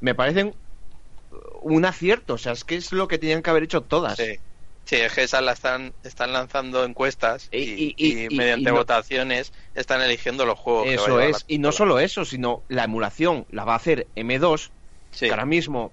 Me 0.03 0.15
parecen 0.15 0.55
un 1.63 1.85
acierto, 1.87 2.35
o 2.35 2.39
sea, 2.39 2.53
es 2.53 2.65
que 2.65 2.77
es 2.77 2.93
lo 2.93 3.09
que 3.09 3.17
tenían 3.19 3.43
que 3.43 3.49
haber 3.49 3.63
hecho 3.63 3.81
todas. 3.81 4.17
Sí. 4.17 4.39
Sí, 4.85 4.97
es 4.97 5.13
que 5.13 5.23
esas 5.23 5.43
la 5.43 5.53
están, 5.53 5.95
están 6.03 6.33
lanzando 6.33 6.85
encuestas 6.85 7.49
y, 7.53 7.59
Y- 7.59 7.95
y- 7.97 8.25
y 8.27 8.37
mediante 8.37 8.63
y 8.63 8.73
no- 8.73 8.75
votaciones 8.75 9.53
están 9.75 10.03
eligiendo 10.03 10.45
los 10.45 10.59
juegos. 10.59 10.85
que 10.85 10.95
Eso 10.95 11.07
llevar 11.19 11.31
es, 11.31 11.45
y 11.47 11.59
no 11.59 11.73
solo 11.73 11.99
eso, 11.99 12.25
sino 12.25 12.65
la 12.69 12.85
emulación 12.85 13.47
la 13.51 13.65
va 13.65 13.75
a 13.75 13.77
hacer 13.77 14.09
M2, 14.17 14.73
Sí. 15.13 15.27
que 15.27 15.31
ahora 15.31 15.47
mismo 15.47 15.93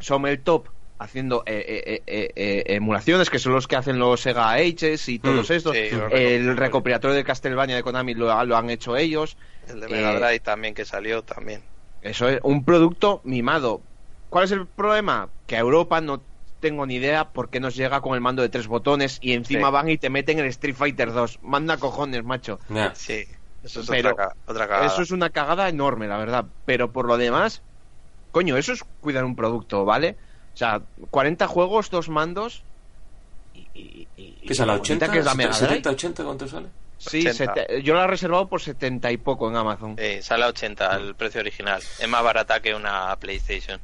son 0.00 0.26
el 0.26 0.42
top 0.42 0.68
haciendo 0.98 1.42
eh, 1.46 1.64
eh, 1.86 2.02
eh, 2.06 2.32
eh, 2.36 2.64
emulaciones, 2.76 3.30
que 3.30 3.38
son 3.38 3.52
los 3.52 3.66
que 3.66 3.76
hacen 3.76 3.98
los 3.98 4.20
Sega 4.20 4.52
Ages 4.52 5.08
y 5.08 5.18
todos 5.18 5.48
Mm, 5.48 5.52
estos. 5.52 5.76
sí, 5.76 5.88
el 6.12 6.56
recopilatorio 6.56 7.16
de 7.16 7.24
Castlevania 7.24 7.76
de 7.76 7.82
Konami 7.82 8.14
lo, 8.14 8.44
lo 8.44 8.56
han 8.56 8.70
hecho 8.70 8.96
ellos. 8.96 9.36
El 9.66 9.80
de 9.80 9.88
Mega 9.88 10.12
eh, 10.12 10.16
Drive 10.18 10.40
también 10.40 10.74
que 10.74 10.84
salió 10.84 11.22
también. 11.24 11.62
Eso 12.02 12.28
es 12.28 12.40
un 12.42 12.64
producto 12.64 13.20
mimado. 13.24 13.82
¿Cuál 14.28 14.44
es 14.44 14.52
el 14.52 14.66
problema? 14.66 15.30
Que 15.46 15.56
a 15.56 15.60
Europa 15.60 16.00
no 16.00 16.29
tengo 16.60 16.86
ni 16.86 16.94
idea 16.96 17.30
por 17.32 17.48
qué 17.50 17.58
nos 17.60 17.74
llega 17.74 18.00
con 18.00 18.14
el 18.14 18.20
mando 18.20 18.42
de 18.42 18.48
tres 18.48 18.66
botones 18.68 19.18
y 19.20 19.32
encima 19.32 19.68
Sí. 19.68 19.72
van 19.72 19.88
y 19.88 19.98
te 19.98 20.10
meten 20.10 20.38
el 20.38 20.46
Street 20.46 20.74
Fighter 20.76 21.12
2. 21.12 21.38
Manda 21.42 21.76
cojones, 21.78 22.22
macho. 22.24 22.58
Ya. 22.68 22.94
Sí, 22.94 23.24
eso 23.64 23.80
es 23.80 23.86
Pero 23.88 24.10
otra, 24.12 24.34
otra 24.46 24.68
cagada. 24.68 24.86
Eso 24.86 25.02
es 25.02 25.10
una 25.10 25.30
cagada 25.30 25.68
enorme, 25.68 26.06
la 26.06 26.18
verdad. 26.18 26.44
Pero 26.66 26.92
por 26.92 27.06
lo 27.06 27.16
demás, 27.16 27.62
coño, 28.32 28.56
eso 28.56 28.72
es 28.72 28.84
cuidar 29.00 29.24
un 29.24 29.34
producto, 29.34 29.84
¿vale? 29.84 30.16
O 30.54 30.56
sea, 30.56 30.82
40 31.10 31.46
juegos, 31.46 31.90
dos 31.90 32.08
mandos. 32.08 32.62
Y, 33.54 33.66
y, 33.74 34.08
y- 34.16 34.46
¿Qué 34.46 34.54
sale? 34.54 34.72
y 34.74 34.76
bonita 34.78 35.06
¿80? 35.06 35.10
que 35.12 35.18
es 35.18 35.24
la 35.24 35.34
Mega 35.34 35.58
Drive. 35.58 35.82
¿70, 35.82 35.90
80? 35.90 36.24
¿Cuánto 36.24 36.46
sale? 36.48 36.66
Sí, 37.00 37.24
yo 37.82 37.94
la 37.94 38.04
he 38.04 38.06
reservado 38.06 38.46
por 38.46 38.60
70 38.60 39.10
y 39.10 39.16
poco 39.16 39.48
en 39.48 39.56
Amazon. 39.56 39.96
Sí, 39.98 40.20
sale 40.20 40.44
a 40.44 40.48
80 40.48 40.96
el 40.96 41.14
precio 41.14 41.40
original. 41.40 41.80
Es 41.98 42.08
más 42.08 42.22
barata 42.22 42.60
que 42.60 42.74
una 42.74 43.16
PlayStation. 43.16 43.80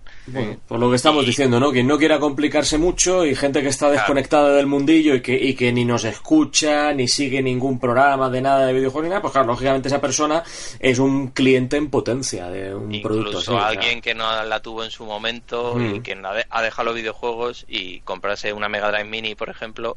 por 0.68 0.78
lo 0.78 0.90
que 0.90 0.96
estamos 0.96 1.24
diciendo, 1.24 1.58
¿no? 1.58 1.72
Quien 1.72 1.86
no 1.86 1.96
quiera 1.96 2.18
complicarse 2.18 2.76
mucho 2.76 3.24
y 3.24 3.34
gente 3.34 3.62
que 3.62 3.68
está 3.68 3.90
desconectada 3.90 4.54
del 4.54 4.66
mundillo 4.66 5.14
y 5.14 5.22
que, 5.22 5.34
y 5.34 5.54
que 5.54 5.72
ni 5.72 5.86
nos 5.86 6.04
escucha, 6.04 6.92
ni 6.92 7.08
sigue 7.08 7.42
ningún 7.42 7.78
programa 7.78 8.28
de 8.28 8.42
nada 8.42 8.66
de 8.66 8.74
videojuegos 8.74 9.04
ni 9.04 9.08
nada, 9.08 9.22
pues 9.22 9.32
claro, 9.32 9.46
lógicamente 9.46 9.88
esa 9.88 10.00
persona 10.00 10.42
es 10.78 10.98
un 10.98 11.28
cliente 11.28 11.78
en 11.78 11.88
potencia 11.88 12.48
de 12.48 12.74
un 12.74 13.00
producto 13.00 13.38
así. 13.38 13.50
alguien 13.54 14.02
que 14.02 14.14
no 14.14 14.44
la 14.44 14.60
tuvo 14.60 14.84
en 14.84 14.90
su 14.90 15.06
momento 15.06 15.80
y 15.80 16.00
que 16.00 16.20
ha 16.50 16.62
dejado 16.62 16.86
los 16.86 16.94
videojuegos 16.94 17.64
y 17.66 18.00
comprarse 18.00 18.52
una 18.52 18.68
Mega 18.68 18.90
Drive 18.90 19.08
Mini, 19.08 19.34
por 19.34 19.48
ejemplo, 19.48 19.96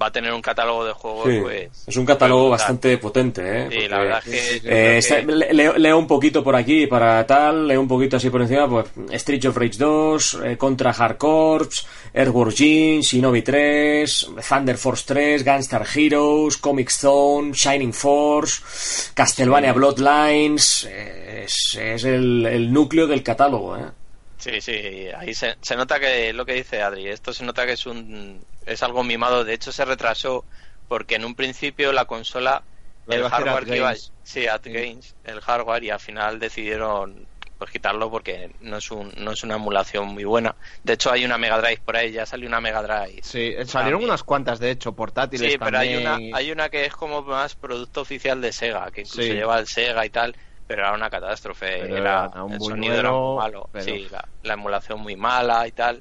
va 0.00 0.06
a 0.06 0.12
tener 0.12 0.32
un 0.32 0.40
catálogo 0.40 0.84
de 0.84 0.92
juegos 0.92 1.28
pues 1.42 1.84
es 1.86 1.96
un 1.96 2.06
catálogo 2.06 2.50
bastante 2.50 2.96
potente 2.98 3.42
¿eh? 3.44 3.68
sí, 3.70 3.88
la 3.88 3.98
verdad 3.98 4.28
es 4.28 4.60
que, 4.60 4.98
eh, 5.00 5.52
leo, 5.52 5.98
un 5.98 6.06
poquito 6.06 6.42
por 6.42 6.56
aquí 6.56 6.86
para 6.86 7.26
tal 7.26 7.66
leo 7.66 7.80
un 7.80 7.88
poquito 7.88 8.16
así 8.16 8.30
por 8.30 8.40
encima 8.42 8.68
pues 8.68 8.86
Street 9.10 9.44
of 9.46 9.56
Rage 9.56 9.78
2 9.78 10.38
eh, 10.44 10.56
Contra 10.56 10.90
Hard 10.90 11.18
Corps 11.18 11.86
Airworld 12.14 12.54
Jean 12.54 13.00
Shinobi 13.00 13.42
3 13.42 14.30
Thunder 14.48 14.78
Force 14.78 15.04
3 15.06 15.44
Gunstar 15.44 15.86
Heroes 15.94 16.56
Comic 16.56 16.90
Zone 16.90 17.52
Shining 17.52 17.92
Force 17.92 19.10
Castlevania 19.14 19.72
Bloodlines 19.72 20.84
es, 20.84 21.78
es 21.80 22.04
el, 22.04 22.46
el, 22.46 22.72
núcleo 22.72 23.06
del 23.06 23.22
catálogo 23.22 23.76
¿eh? 23.76 23.99
Sí, 24.40 24.60
sí, 24.60 25.08
ahí 25.16 25.34
se, 25.34 25.56
se, 25.60 25.76
nota 25.76 26.00
que 26.00 26.32
lo 26.32 26.46
que 26.46 26.54
dice 26.54 26.82
Adri, 26.82 27.08
esto 27.08 27.32
se 27.32 27.44
nota 27.44 27.66
que 27.66 27.72
es 27.72 27.84
un 27.86 28.42
es 28.64 28.82
algo 28.82 29.04
mimado, 29.04 29.44
de 29.44 29.52
hecho 29.52 29.70
se 29.70 29.84
retrasó 29.84 30.44
porque 30.88 31.16
en 31.16 31.24
un 31.24 31.34
principio 31.34 31.92
la 31.92 32.06
consola 32.06 32.62
el 33.06 33.28
hardware 33.28 33.66
que 33.66 33.76
iba, 33.76 33.94
sí, 34.22 34.46
at 34.46 34.62
Games, 34.64 35.14
el 35.24 35.40
hardware 35.40 35.84
y 35.84 35.90
al 35.90 36.00
final 36.00 36.38
decidieron 36.38 37.26
pues 37.58 37.70
quitarlo 37.70 38.10
porque 38.10 38.50
no 38.60 38.78
es 38.78 38.90
un, 38.90 39.12
no 39.18 39.32
es 39.32 39.42
una 39.42 39.56
emulación 39.56 40.06
muy 40.08 40.24
buena. 40.24 40.56
De 40.82 40.94
hecho 40.94 41.12
hay 41.12 41.26
una 41.26 41.36
Mega 41.36 41.60
Drive 41.60 41.82
por 41.84 41.94
ahí, 41.94 42.10
ya 42.10 42.24
salió 42.24 42.48
una 42.48 42.60
Mega 42.60 42.82
Drive. 42.82 43.20
Sí, 43.22 43.54
salieron 43.66 44.02
unas 44.02 44.22
cuantas 44.22 44.58
de 44.58 44.70
hecho 44.70 44.92
portátiles 44.94 45.52
Sí, 45.52 45.58
pero 45.58 45.78
hay 45.78 45.96
una 45.96 46.18
hay 46.32 46.50
una 46.52 46.70
que 46.70 46.86
es 46.86 46.94
como 46.94 47.20
más 47.22 47.54
producto 47.56 48.00
oficial 48.00 48.40
de 48.40 48.52
Sega, 48.52 48.90
que 48.90 49.02
incluso 49.02 49.32
lleva 49.34 49.58
el 49.58 49.66
Sega 49.66 50.06
y 50.06 50.10
tal 50.10 50.34
pero 50.70 50.82
era 50.82 50.94
una 50.94 51.10
catástrofe. 51.10 51.80
era, 51.80 52.28
un 52.44 52.52
el 52.52 52.60
sonido 52.60 52.94
era 52.94 53.10
muy 53.10 53.36
malo. 53.38 53.68
Sí, 53.80 54.06
la, 54.44 54.54
emulación 54.54 55.00
muy 55.00 55.16
mala 55.16 55.66
y 55.66 55.72
tal. 55.72 56.00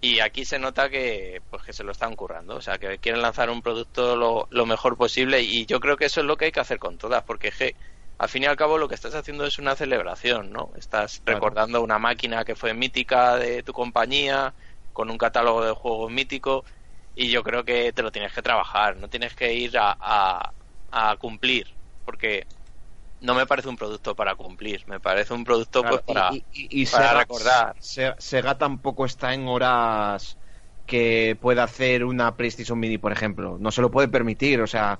Y 0.00 0.20
aquí 0.20 0.46
se 0.46 0.58
nota 0.58 0.88
que 0.88 1.42
pues 1.50 1.62
que 1.62 1.74
se 1.74 1.84
lo 1.84 1.92
están 1.92 2.16
currando, 2.16 2.56
o 2.56 2.62
sea, 2.62 2.78
que 2.78 2.96
quieren 2.96 3.20
lanzar 3.20 3.50
un 3.50 3.60
producto 3.60 4.16
lo, 4.16 4.48
lo 4.48 4.64
mejor 4.64 4.96
posible 4.96 5.42
y 5.42 5.66
yo 5.66 5.78
creo 5.78 5.98
que 5.98 6.06
eso 6.06 6.20
es 6.20 6.26
lo 6.26 6.38
que 6.38 6.46
hay 6.46 6.52
que 6.52 6.60
hacer 6.60 6.78
con 6.78 6.96
todas, 6.96 7.22
porque 7.24 7.52
al 8.16 8.28
fin 8.30 8.44
y 8.44 8.46
al 8.46 8.56
cabo 8.56 8.78
lo 8.78 8.88
que 8.88 8.94
estás 8.94 9.14
haciendo 9.14 9.44
es 9.44 9.58
una 9.58 9.76
celebración, 9.76 10.50
¿no? 10.50 10.70
Estás 10.74 11.20
recordando 11.26 11.82
una 11.82 11.98
máquina 11.98 12.46
que 12.46 12.56
fue 12.56 12.72
mítica 12.72 13.36
de 13.36 13.62
tu 13.62 13.74
compañía, 13.74 14.54
con 14.94 15.10
un 15.10 15.18
catálogo 15.18 15.62
de 15.62 15.72
juegos 15.72 16.10
mítico, 16.10 16.64
y 17.14 17.28
yo 17.28 17.42
creo 17.42 17.62
que 17.62 17.92
te 17.92 18.02
lo 18.02 18.10
tienes 18.10 18.32
que 18.32 18.40
trabajar, 18.40 18.96
no 18.96 19.08
tienes 19.08 19.34
que 19.34 19.52
ir 19.52 19.76
a, 19.76 19.94
a, 20.00 20.52
a 20.90 21.16
cumplir, 21.16 21.66
porque 22.06 22.46
no 23.22 23.34
me 23.34 23.46
parece 23.46 23.68
un 23.68 23.76
producto 23.76 24.14
para 24.14 24.34
cumplir, 24.34 24.84
me 24.86 25.00
parece 25.00 25.32
un 25.32 25.44
producto 25.44 25.82
pues, 25.82 26.02
para, 26.02 26.30
y, 26.52 26.84
recordar. 26.84 27.76
Sega, 27.80 28.58
tampoco 28.58 29.06
está 29.06 29.32
en 29.32 29.46
horas 29.46 30.36
que 30.86 31.36
pueda 31.40 31.62
hacer 31.62 32.04
una 32.04 32.34
PlayStation 32.36 32.78
Mini, 32.78 32.98
por 32.98 33.12
ejemplo. 33.12 33.56
No 33.58 33.70
se 33.70 33.80
lo 33.80 33.90
puede 33.90 34.08
permitir, 34.08 34.60
o 34.60 34.66
sea, 34.66 34.98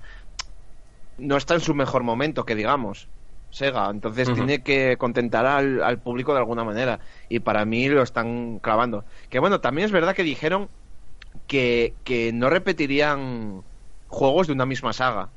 no 1.19 1.37
está 1.37 1.55
en 1.55 1.61
su 1.61 1.75
mejor 1.75 2.05
momento, 2.05 2.45
que 2.45 2.55
digamos. 2.55 3.09
Sega, 3.51 3.91
entonces 3.91 4.33
tiene 4.33 4.63
que 4.63 4.97
contentar 4.97 5.45
al, 5.45 5.83
al, 5.83 5.99
público 5.99 6.33
de 6.33 6.39
alguna 6.39 6.65
manera. 6.65 7.01
Y 7.29 7.41
para 7.41 7.67
mí 7.67 7.89
lo 7.89 8.03
están 8.03 8.61
clavando. 8.61 9.05
Que 9.29 9.41
bueno, 9.41 9.61
también 9.61 9.85
es 9.85 9.93
verdad 9.93 10.15
que 10.15 10.23
dijeron 10.23 10.69
que, 11.49 11.93
que 12.05 12.33
no 12.33 12.49
repetirían 12.49 13.63
juegos 14.09 14.47
de 14.47 14.55
una 14.55 14.65
misma 14.65 14.95
saga. 14.95 15.29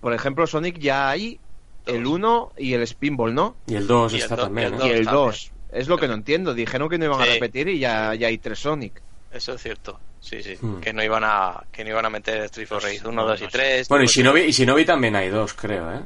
Por 0.00 0.14
ejemplo, 0.14 0.46
Sonic 0.46 0.78
ya 0.78 1.10
hay 1.10 1.38
el 1.86 2.06
1 2.06 2.52
y 2.58 2.74
el 2.74 2.86
Spinball, 2.86 3.34
¿no? 3.34 3.56
Y 3.66 3.74
el 3.74 3.86
2 3.86 4.14
está 4.14 4.36
también. 4.36 4.74
Y 4.82 4.88
el 4.88 5.04
2. 5.04 5.52
Es 5.72 5.88
lo 5.88 5.98
que 5.98 6.08
no 6.08 6.14
entiendo. 6.14 6.54
Dijeron 6.54 6.88
que 6.88 6.98
no 6.98 7.04
iban 7.04 7.20
a 7.20 7.24
repetir 7.24 7.68
y 7.68 7.78
ya, 7.78 8.14
ya 8.14 8.28
hay 8.28 8.38
tres 8.38 8.58
Sonic. 8.58 9.00
Eso 9.32 9.54
es 9.54 9.62
cierto. 9.62 9.98
Sí, 10.20 10.42
sí. 10.42 10.56
Hmm. 10.60 10.80
Que 10.80 10.92
no 10.92 11.02
iban 11.02 11.22
a 11.24 11.64
que 11.72 11.82
no 11.84 11.90
iban 11.90 12.04
a 12.04 12.10
meter 12.10 12.42
Street 12.42 12.66
Fighter 12.66 12.90
Rage 12.90 13.08
1, 13.08 13.26
2 13.26 13.42
y 13.42 13.46
3. 13.46 13.88
Bueno, 13.88 14.04
y 14.04 14.08
Shinobi, 14.08 14.40
y 14.42 14.50
Shinobi 14.50 14.84
también 14.84 15.16
hay 15.16 15.28
dos, 15.28 15.54
creo, 15.54 15.92
¿eh? 15.92 16.00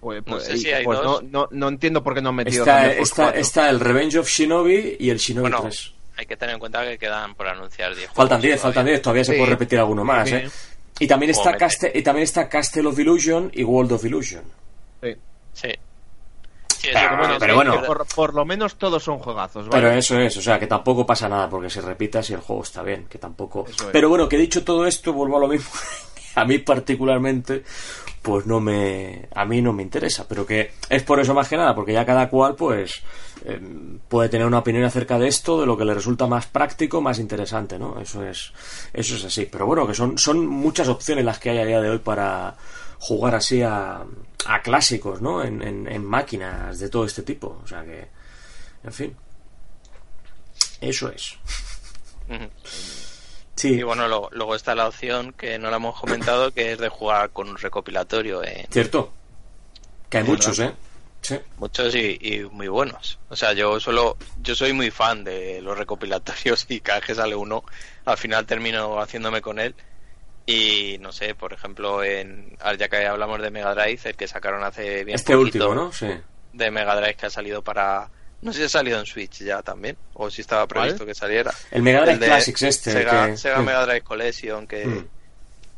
Pues, 0.00 0.26
no 0.26 0.32
pues, 0.32 0.44
sé 0.44 0.58
si 0.58 0.70
hay 0.70 0.84
pues 0.84 0.98
dos. 1.00 1.22
No, 1.24 1.48
no, 1.50 1.68
entiendo 1.68 2.02
por 2.02 2.14
qué 2.14 2.22
no 2.22 2.30
han 2.30 2.36
metido 2.36 2.62
está, 2.62 2.90
está, 2.90 3.30
está, 3.30 3.70
el 3.70 3.80
Revenge 3.80 4.18
of 4.18 4.28
Shinobi 4.28 4.96
y 4.98 5.10
el 5.10 5.18
Shinobi 5.18 5.50
3. 5.50 5.94
Hay 6.16 6.26
que 6.26 6.36
tener 6.36 6.54
en 6.54 6.60
cuenta 6.60 6.84
que 6.84 6.98
quedan 6.98 7.34
por 7.34 7.46
anunciar 7.46 7.94
10. 7.94 8.10
Faltan 8.12 8.40
10, 8.40 8.60
faltan 8.60 8.86
10, 8.86 9.02
todavía 9.02 9.24
se 9.24 9.34
puede 9.34 9.50
repetir 9.50 9.78
alguno 9.78 10.04
más, 10.04 10.30
¿eh? 10.32 10.50
Y 11.00 11.06
también, 11.06 11.30
está 11.30 11.56
Castle, 11.56 11.90
y 11.94 12.02
también 12.02 12.24
está 12.24 12.48
Castle 12.48 12.86
of 12.86 12.98
Illusion 12.98 13.50
y 13.54 13.64
World 13.64 13.92
of 13.92 14.04
Illusion. 14.04 14.44
Sí. 15.02 15.16
Sí. 15.54 16.88
pero, 17.40 17.54
bueno, 17.54 17.82
por, 18.14 18.34
lo 18.34 18.44
menos 18.44 18.76
todos 18.76 19.02
son 19.02 19.18
juegazos. 19.18 19.66
Pero 19.70 19.90
eso 19.90 20.18
es, 20.20 20.36
o 20.36 20.42
sea, 20.42 20.58
que 20.58 20.66
tampoco 20.66 21.06
pasa 21.06 21.28
nada 21.28 21.48
porque 21.48 21.70
se 21.70 21.80
repita 21.80 22.22
si 22.22 22.34
el 22.34 22.40
juego 22.40 22.62
está 22.62 22.82
bien, 22.82 23.06
que 23.08 23.18
tampoco. 23.18 23.64
Pero 23.90 24.10
bueno, 24.10 24.28
que 24.28 24.36
dicho 24.36 24.62
todo 24.62 24.86
esto, 24.86 25.14
vuelvo 25.14 25.38
a 25.38 25.40
lo 25.40 25.48
mismo. 25.48 25.70
a 26.34 26.44
mí 26.44 26.58
particularmente, 26.58 27.64
pues 28.22 28.46
no 28.46 28.60
me, 28.60 29.28
a 29.34 29.44
mí 29.44 29.62
no 29.62 29.72
me 29.72 29.82
interesa, 29.82 30.26
pero 30.28 30.44
que 30.44 30.72
es 30.88 31.02
por 31.02 31.20
eso 31.20 31.32
más 31.32 31.48
que 31.48 31.56
nada, 31.56 31.74
porque 31.74 31.92
ya 31.92 32.04
cada 32.04 32.28
cual, 32.28 32.54
pues, 32.54 33.02
em, 33.44 33.98
puede 34.08 34.28
tener 34.28 34.46
una 34.46 34.58
opinión 34.58 34.84
acerca 34.84 35.18
de 35.18 35.28
esto, 35.28 35.60
de 35.60 35.66
lo 35.66 35.76
que 35.76 35.84
le 35.84 35.94
resulta 35.94 36.26
más 36.26 36.46
práctico, 36.46 37.00
más 37.00 37.18
interesante, 37.18 37.78
¿no? 37.78 37.98
Eso 38.00 38.24
es, 38.24 38.52
eso 38.92 39.16
es 39.16 39.24
así. 39.24 39.46
Pero 39.46 39.66
bueno, 39.66 39.86
que 39.86 39.94
son, 39.94 40.18
son 40.18 40.46
muchas 40.46 40.88
opciones 40.88 41.24
las 41.24 41.38
que 41.38 41.50
hay 41.50 41.58
a 41.58 41.64
día 41.64 41.80
de 41.80 41.90
hoy 41.90 41.98
para 41.98 42.56
jugar 42.98 43.34
así 43.34 43.62
a, 43.62 44.04
a 44.46 44.62
clásicos, 44.62 45.22
¿no? 45.22 45.42
En, 45.42 45.62
en, 45.62 46.04
máquinas 46.04 46.78
de 46.78 46.90
todo 46.90 47.04
este 47.06 47.22
tipo. 47.22 47.60
O 47.64 47.66
sea 47.66 47.82
que, 47.84 48.08
en 48.84 48.92
fin. 48.92 49.16
Eso 50.80 51.10
es. 51.10 51.36
Sí. 53.60 53.74
Y 53.74 53.82
bueno, 53.82 54.08
luego, 54.08 54.54
está 54.54 54.74
la 54.74 54.88
opción 54.88 55.34
que 55.34 55.58
no 55.58 55.68
la 55.68 55.76
hemos 55.76 56.00
comentado, 56.00 56.50
que 56.50 56.72
es 56.72 56.78
de 56.78 56.88
jugar 56.88 57.28
con 57.28 57.50
un 57.50 57.58
recopilatorio. 57.58 58.40
Cierto. 58.70 59.12
Que 60.08 60.16
hay 60.16 60.24
muchos, 60.24 60.58
¿eh? 60.60 60.72
Sí. 61.20 61.38
Muchos 61.58 61.94
y, 61.94 62.18
y, 62.22 62.40
muy 62.50 62.68
buenos. 62.68 63.18
O 63.28 63.36
sea, 63.36 63.52
yo 63.52 63.78
solo, 63.78 64.16
yo 64.40 64.54
soy 64.54 64.72
muy 64.72 64.90
fan 64.90 65.24
de 65.24 65.60
los 65.60 65.76
recopilatorios 65.76 66.64
y 66.70 66.80
cada 66.80 67.00
vez 67.00 67.08
que 67.08 67.14
sale 67.14 67.36
uno, 67.36 67.62
al 68.06 68.16
final 68.16 68.46
termino 68.46 68.98
haciéndome 68.98 69.42
con 69.42 69.58
él. 69.58 69.74
Y 70.46 70.96
no 71.00 71.12
sé, 71.12 71.34
por 71.34 71.52
ejemplo, 71.52 72.02
en 72.02 72.56
ya 72.78 72.88
que 72.88 73.06
hablamos 73.06 73.42
de 73.42 73.50
Mega 73.50 73.74
Drive, 73.74 74.00
el 74.04 74.16
que 74.16 74.26
sacaron 74.26 74.64
hace 74.64 75.04
bien 75.04 75.16
Este 75.16 75.36
último, 75.36 75.74
¿no? 75.74 75.92
Sí. 75.92 76.08
De 76.54 76.70
Mega 76.70 76.96
Drive 76.96 77.16
que 77.16 77.26
ha 77.26 77.30
salido 77.30 77.62
para. 77.62 78.08
No 78.42 78.52
sé 78.52 78.60
si 78.60 78.64
ha 78.64 78.68
salido 78.68 78.98
en 78.98 79.06
Switch 79.06 79.42
ya 79.44 79.62
también, 79.62 79.96
o 80.14 80.30
si 80.30 80.40
estaba 80.40 80.66
previsto 80.66 81.04
que 81.04 81.14
saliera. 81.14 81.52
El 81.70 81.82
Mega 81.82 82.04
Drive 82.04 82.24
Classics 82.24 82.62
este. 82.62 82.92
Sega, 82.92 83.36
Sega 83.36 83.60
Mega 83.60 83.84
Drive 83.84 84.02
Collection, 84.02 84.66
que. 84.66 84.86
Hmm. 84.86 85.06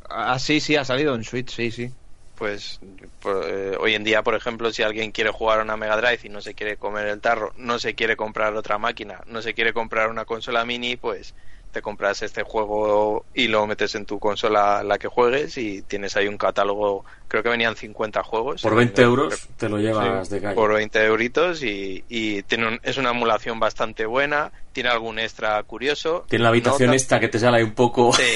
Ah, 0.08 0.38
sí, 0.38 0.60
sí, 0.60 0.76
ha 0.76 0.84
salido 0.84 1.14
en 1.14 1.24
Switch, 1.24 1.50
sí, 1.50 1.70
sí. 1.70 1.90
Pues, 2.36 2.80
pues 3.20 3.46
eh, 3.46 3.76
hoy 3.78 3.94
en 3.94 4.04
día, 4.04 4.22
por 4.22 4.34
ejemplo, 4.34 4.72
si 4.72 4.82
alguien 4.82 5.12
quiere 5.12 5.30
jugar 5.30 5.60
a 5.60 5.62
una 5.62 5.76
Mega 5.76 5.96
Drive 5.96 6.20
y 6.24 6.28
no 6.28 6.40
se 6.40 6.54
quiere 6.54 6.76
comer 6.76 7.06
el 7.06 7.20
tarro, 7.20 7.52
no 7.56 7.78
se 7.78 7.94
quiere 7.94 8.16
comprar 8.16 8.54
otra 8.54 8.78
máquina, 8.78 9.20
no 9.26 9.42
se 9.42 9.54
quiere 9.54 9.72
comprar 9.72 10.08
una 10.08 10.24
consola 10.24 10.64
mini, 10.64 10.96
pues 10.96 11.34
te 11.72 11.80
compras 11.80 12.22
este 12.22 12.42
juego 12.42 13.24
y 13.34 13.48
lo 13.48 13.66
metes 13.66 13.94
en 13.94 14.04
tu 14.04 14.18
consola 14.18 14.82
la 14.84 14.98
que 14.98 15.08
juegues 15.08 15.56
y 15.56 15.82
tienes 15.82 16.16
ahí 16.16 16.28
un 16.28 16.36
catálogo, 16.36 17.04
creo 17.28 17.42
que 17.42 17.48
venían 17.48 17.74
50 17.74 18.22
juegos. 18.22 18.62
Por 18.62 18.76
20 18.76 19.02
euros 19.02 19.48
te 19.56 19.68
lo 19.68 19.78
llevas 19.78 20.28
de 20.28 20.40
calle. 20.40 20.54
Por 20.54 20.74
20 20.74 21.04
euritos 21.04 21.62
y, 21.62 22.04
y 22.08 22.42
tiene 22.42 22.78
es 22.82 22.98
una 22.98 23.10
emulación 23.10 23.58
bastante 23.58 24.04
buena, 24.04 24.52
tiene 24.72 24.90
algún 24.90 25.18
extra 25.18 25.62
curioso. 25.62 26.26
Tiene 26.28 26.42
la 26.42 26.50
habitación 26.50 26.92
esta 26.92 27.18
que 27.18 27.28
te 27.28 27.38
sale 27.38 27.56
ahí 27.58 27.64
un 27.64 27.74
poco... 27.74 28.12
Sí. 28.12 28.22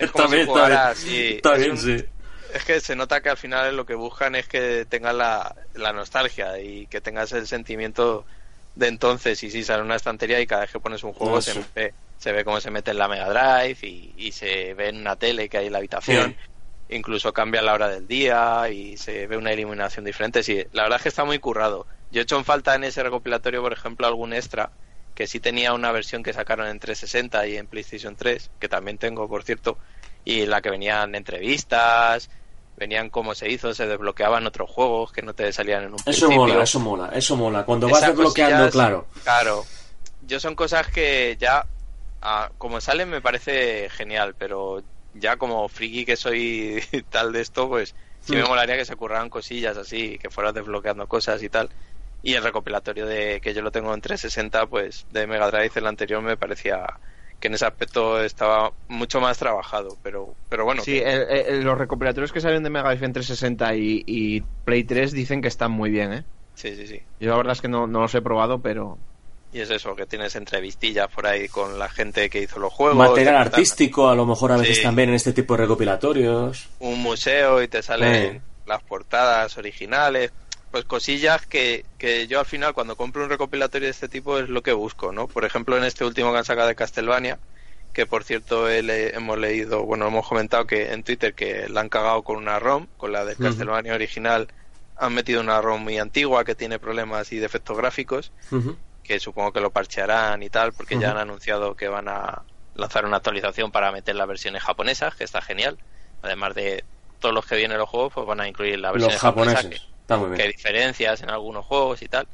Es 0.00 0.10
como 0.10 0.28
si 0.30 0.44
jugaras, 0.44 1.04
es 1.04 2.64
que 2.64 2.80
se 2.80 2.96
nota 2.96 3.20
que 3.20 3.28
al 3.28 3.36
final 3.36 3.76
lo 3.76 3.86
que 3.86 3.94
buscan 3.94 4.34
es 4.34 4.48
que 4.48 4.84
tengas 4.88 5.14
la, 5.14 5.54
la 5.74 5.92
nostalgia 5.92 6.58
y 6.58 6.86
que 6.86 7.00
tengas 7.00 7.30
el 7.32 7.46
sentimiento 7.46 8.24
de 8.76 8.88
entonces 8.88 9.42
y 9.42 9.50
si 9.50 9.64
sale 9.64 9.82
una 9.82 9.96
estantería 9.96 10.40
y 10.40 10.46
cada 10.46 10.62
vez 10.62 10.70
que 10.70 10.80
pones 10.80 11.02
un 11.02 11.12
juego 11.12 11.40
se, 11.40 11.64
ve, 11.74 11.94
se 12.18 12.32
ve 12.32 12.44
cómo 12.44 12.60
se 12.60 12.70
mete 12.70 12.90
en 12.90 12.98
la 12.98 13.08
Mega 13.08 13.28
Drive 13.28 13.78
y, 13.82 14.32
se 14.32 14.74
ve 14.74 14.88
en 14.88 14.98
una 14.98 15.16
tele 15.16 15.48
que 15.48 15.58
hay 15.58 15.66
en 15.66 15.72
la 15.72 15.78
habitación. 15.78 16.36
Incluso 16.88 17.32
cambia 17.32 17.62
la 17.62 17.74
hora 17.74 17.88
del 17.88 18.06
día 18.06 18.68
y 18.70 18.96
se 18.96 19.26
ve 19.26 19.36
una 19.36 19.52
iluminación 19.52 20.04
diferente. 20.04 20.42
Sí, 20.42 20.64
la 20.72 20.84
verdad 20.84 20.98
es 20.98 21.02
que 21.02 21.08
está 21.08 21.24
muy 21.24 21.38
currado. 21.38 21.86
Yo 22.10 22.20
he 22.20 22.22
hecho 22.22 22.38
en 22.38 22.44
falta 22.44 22.74
en 22.74 22.84
ese 22.84 23.02
recopilatorio, 23.02 23.60
por 23.60 23.72
ejemplo, 23.72 24.06
algún 24.06 24.32
extra 24.32 24.70
que 25.16 25.26
sí 25.26 25.40
tenía 25.40 25.72
una 25.72 25.90
versión 25.92 26.22
que 26.22 26.32
sacaron 26.32 26.68
en 26.68 26.78
360 26.78 27.46
y 27.46 27.56
en 27.56 27.66
PlayStation 27.66 28.14
3, 28.14 28.50
que 28.60 28.68
también 28.68 28.98
tengo, 28.98 29.26
por 29.28 29.42
cierto, 29.44 29.78
y 30.24 30.42
en 30.42 30.50
la 30.50 30.60
que 30.60 30.70
venían 30.70 31.14
entrevistas, 31.14 32.28
venían 32.76 33.08
cómo 33.08 33.34
se 33.34 33.50
hizo, 33.50 33.72
se 33.72 33.86
desbloqueaban 33.86 34.46
otros 34.46 34.70
juegos 34.70 35.12
que 35.12 35.22
no 35.22 35.34
te 35.34 35.50
salían 35.52 35.84
en 35.84 35.94
un 35.94 35.98
Eso 36.04 36.30
mola, 36.30 36.62
eso 36.62 36.78
mola, 36.78 37.10
eso 37.14 37.34
mola. 37.34 37.64
Cuando 37.64 37.88
vas 37.88 38.06
desbloqueando, 38.06 38.70
claro. 38.70 39.06
Claro. 39.24 39.64
Yo 40.26 40.38
son 40.38 40.54
cosas 40.54 40.86
que 40.88 41.36
ya, 41.40 41.66
ah, 42.22 42.50
como 42.58 42.80
salen, 42.80 43.10
me 43.10 43.20
parece 43.20 43.88
genial, 43.90 44.34
pero 44.38 44.82
ya 45.14 45.36
como 45.36 45.68
friki 45.68 46.04
que 46.04 46.16
soy 46.16 46.82
tal 47.10 47.32
de 47.32 47.40
esto, 47.40 47.68
pues 47.68 47.94
sí 48.20 48.34
me 48.34 48.42
hmm. 48.42 48.48
molaría 48.48 48.76
que 48.76 48.84
se 48.84 48.94
ocurran 48.94 49.30
cosillas 49.30 49.76
así, 49.76 50.18
que 50.18 50.30
fueras 50.30 50.54
desbloqueando 50.54 51.06
cosas 51.06 51.42
y 51.42 51.48
tal. 51.48 51.70
Y 52.22 52.34
el 52.34 52.42
recopilatorio 52.42 53.06
de 53.06 53.40
que 53.40 53.54
yo 53.54 53.62
lo 53.62 53.70
tengo 53.70 53.94
en 53.94 54.00
360, 54.00 54.66
pues 54.66 55.06
de 55.12 55.26
Mega 55.26 55.50
Drive, 55.50 55.72
el 55.76 55.86
anterior, 55.86 56.22
me 56.22 56.36
parecía 56.36 56.84
que 57.38 57.48
en 57.48 57.54
ese 57.54 57.66
aspecto 57.66 58.20
estaba 58.22 58.72
mucho 58.88 59.20
más 59.20 59.38
trabajado, 59.38 59.96
pero, 60.02 60.34
pero 60.48 60.64
bueno. 60.64 60.82
Sí, 60.82 61.02
los 61.60 61.78
recopilatorios 61.78 62.32
que 62.32 62.40
salen 62.40 62.62
de 62.62 62.70
Mega 62.70 62.88
Drive 62.88 63.06
en 63.06 63.12
360 63.12 63.76
y, 63.76 64.02
y, 64.06 64.40
Play 64.64 64.84
3 64.84 65.12
dicen 65.12 65.42
que 65.42 65.48
están 65.48 65.70
muy 65.70 65.90
bien, 65.90 66.12
¿eh? 66.12 66.24
Sí, 66.54 66.74
sí, 66.74 66.86
sí. 66.86 67.02
Yo 67.20 67.30
la 67.30 67.36
verdad 67.36 67.52
es 67.52 67.60
que 67.60 67.68
no, 67.68 67.86
no 67.86 68.00
los 68.00 68.14
he 68.14 68.22
probado, 68.22 68.60
pero... 68.60 68.98
Y 69.56 69.60
es 69.62 69.70
eso, 69.70 69.96
que 69.96 70.04
tienes 70.04 70.36
entrevistillas 70.36 71.08
por 71.08 71.26
ahí 71.26 71.48
con 71.48 71.78
la 71.78 71.88
gente 71.88 72.28
que 72.28 72.42
hizo 72.42 72.58
los 72.58 72.70
juegos. 72.70 72.98
Material 72.98 73.36
artístico, 73.36 74.10
a 74.10 74.14
lo 74.14 74.26
mejor 74.26 74.52
a 74.52 74.58
veces 74.58 74.82
también 74.82 75.08
en 75.08 75.14
este 75.14 75.32
tipo 75.32 75.54
de 75.54 75.62
recopilatorios. 75.62 76.68
Un 76.78 77.00
museo 77.00 77.62
y 77.62 77.68
te 77.68 77.82
salen 77.82 78.42
las 78.66 78.82
portadas 78.82 79.56
originales 79.56 80.30
pues 80.70 80.84
cosillas 80.84 81.46
que, 81.46 81.86
que 81.96 82.26
yo 82.26 82.38
al 82.38 82.44
final 82.44 82.74
cuando 82.74 82.96
compro 82.96 83.22
un 83.24 83.30
recopilatorio 83.30 83.86
de 83.86 83.92
este 83.92 84.08
tipo 84.08 84.38
es 84.38 84.50
lo 84.50 84.62
que 84.62 84.74
busco, 84.74 85.10
¿no? 85.10 85.26
Por 85.26 85.46
ejemplo, 85.46 85.78
en 85.78 85.84
este 85.84 86.04
último 86.04 86.32
que 86.32 86.38
han 86.38 86.44
sacado 86.44 86.68
de 86.68 86.74
Castlevania, 86.74 87.38
que 87.94 88.04
por 88.04 88.24
cierto 88.24 88.68
hemos 88.68 89.38
leído, 89.38 89.84
bueno, 89.86 90.08
hemos 90.08 90.28
comentado 90.28 90.66
que 90.66 90.92
en 90.92 91.02
Twitter 91.02 91.32
que 91.32 91.66
la 91.70 91.80
han 91.80 91.88
cagado 91.88 92.22
con 92.24 92.36
una 92.36 92.58
ROM, 92.58 92.88
con 92.98 93.10
la 93.10 93.24
de 93.24 93.36
Castlevania 93.36 93.94
original, 93.94 94.48
han 94.98 95.14
metido 95.14 95.40
una 95.40 95.60
ROM 95.62 95.82
muy 95.82 95.98
antigua 95.98 96.44
que 96.44 96.54
tiene 96.54 96.78
problemas 96.78 97.32
y 97.32 97.38
defectos 97.38 97.76
gráficos, 97.76 98.32
que 99.06 99.20
supongo 99.20 99.52
que 99.52 99.60
lo 99.60 99.70
parchearán 99.70 100.42
y 100.42 100.50
tal, 100.50 100.72
porque 100.72 100.98
ya 100.98 101.12
han 101.12 101.18
anunciado 101.18 101.74
que 101.74 101.88
van 101.88 102.08
a 102.08 102.42
lanzar 102.74 103.04
una 103.06 103.18
actualización 103.18 103.70
para 103.70 103.90
meter 103.92 104.16
las 104.16 104.28
versiones 104.28 104.62
japonesas, 104.62 105.14
que 105.14 105.24
está 105.24 105.40
genial. 105.40 105.78
Además 106.22 106.54
de 106.54 106.84
todos 107.18 107.34
los 107.34 107.46
que 107.46 107.56
vienen 107.56 107.78
los 107.78 107.88
juegos, 107.88 108.12
pues 108.12 108.26
van 108.26 108.40
a 108.40 108.48
incluir 108.48 108.78
la 108.78 108.92
versión 108.92 109.12
japonesa. 109.12 109.68
Que, 109.68 110.42
hay 110.42 110.52
diferencias 110.52 111.22
en 111.22 111.30
algunos 111.30 111.64
juegos 111.64 112.02
y 112.02 112.08
tal. 112.08 112.26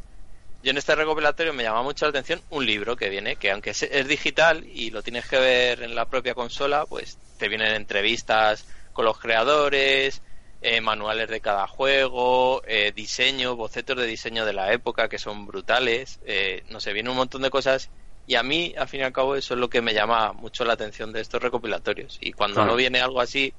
Yo 0.62 0.70
en 0.70 0.76
este 0.76 0.94
recopilatorio 0.94 1.52
me 1.52 1.62
llama 1.62 1.82
mucho 1.82 2.04
la 2.04 2.10
atención 2.10 2.40
un 2.50 2.64
libro 2.64 2.96
que 2.96 3.08
viene, 3.08 3.36
que 3.36 3.50
aunque 3.50 3.70
es, 3.70 4.08
digital 4.08 4.64
y 4.64 4.90
lo 4.90 5.02
tienes 5.02 5.26
que 5.26 5.38
ver 5.38 5.82
en 5.82 5.94
la 5.94 6.06
propia 6.06 6.34
consola, 6.34 6.86
pues 6.86 7.18
te 7.38 7.48
vienen 7.48 7.74
entrevistas 7.74 8.66
con 8.92 9.04
los 9.04 9.18
creadores, 9.18 10.22
eh, 10.62 10.80
manuales 10.80 11.28
de 11.28 11.40
cada 11.40 11.66
juego, 11.66 12.62
eh, 12.66 12.92
diseño, 12.94 13.56
bocetos 13.56 13.96
de 13.96 14.06
diseño 14.06 14.44
de 14.44 14.52
la 14.52 14.72
época 14.72 15.08
que 15.08 15.18
son 15.18 15.46
brutales, 15.46 16.20
eh, 16.24 16.62
no 16.70 16.80
sé, 16.80 16.92
viene 16.92 17.10
un 17.10 17.16
montón 17.16 17.42
de 17.42 17.50
cosas 17.50 17.90
y 18.26 18.36
a 18.36 18.42
mí, 18.42 18.72
al 18.78 18.88
fin 18.88 19.00
y 19.00 19.02
al 19.02 19.12
cabo, 19.12 19.34
eso 19.34 19.54
es 19.54 19.60
lo 19.60 19.68
que 19.68 19.82
me 19.82 19.94
llama 19.94 20.32
mucho 20.32 20.64
la 20.64 20.74
atención 20.74 21.12
de 21.12 21.20
estos 21.20 21.42
recopilatorios. 21.42 22.18
Y 22.20 22.32
cuando 22.32 22.64
no 22.64 22.76
viene 22.76 23.00
algo 23.00 23.20
así, 23.20 23.52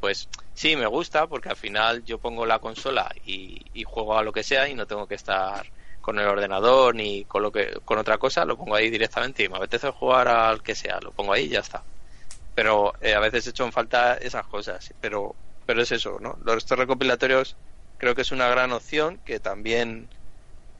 pues 0.00 0.28
sí, 0.52 0.76
me 0.76 0.86
gusta 0.86 1.26
porque 1.26 1.48
al 1.48 1.56
final 1.56 2.04
yo 2.04 2.18
pongo 2.18 2.44
la 2.44 2.58
consola 2.58 3.10
y, 3.24 3.64
juego 3.86 4.18
a 4.18 4.22
lo 4.22 4.32
que 4.32 4.42
sea 4.42 4.68
y 4.68 4.74
no 4.74 4.86
tengo 4.86 5.06
que 5.06 5.14
estar 5.14 5.66
con 6.02 6.18
el 6.18 6.26
ordenador 6.26 6.94
ni 6.94 7.24
con 7.24 7.42
lo 7.42 7.50
que 7.50 7.78
con 7.84 7.98
otra 7.98 8.18
cosa, 8.18 8.44
lo 8.44 8.58
pongo 8.58 8.74
ahí 8.74 8.90
directamente 8.90 9.44
y 9.44 9.48
me 9.48 9.56
apetece 9.56 9.90
jugar 9.90 10.28
al 10.28 10.62
que 10.62 10.74
sea, 10.74 11.00
lo 11.00 11.12
pongo 11.12 11.32
ahí 11.32 11.44
y 11.44 11.48
ya 11.48 11.60
está. 11.60 11.82
Pero 12.54 12.92
eh, 13.00 13.14
a 13.14 13.20
veces 13.20 13.46
he 13.46 13.50
hecho 13.50 13.64
en 13.64 13.72
falta 13.72 14.16
esas 14.16 14.46
cosas, 14.46 14.92
pero 15.00 15.34
pero 15.66 15.82
es 15.82 15.92
eso, 15.92 16.18
¿no? 16.20 16.36
Los 16.44 16.58
estos 16.58 16.78
recopilatorios 16.78 17.58
creo 17.96 18.14
que 18.14 18.22
es 18.22 18.32
una 18.32 18.48
gran 18.48 18.72
opción 18.72 19.20
que 19.24 19.40
también 19.40 20.10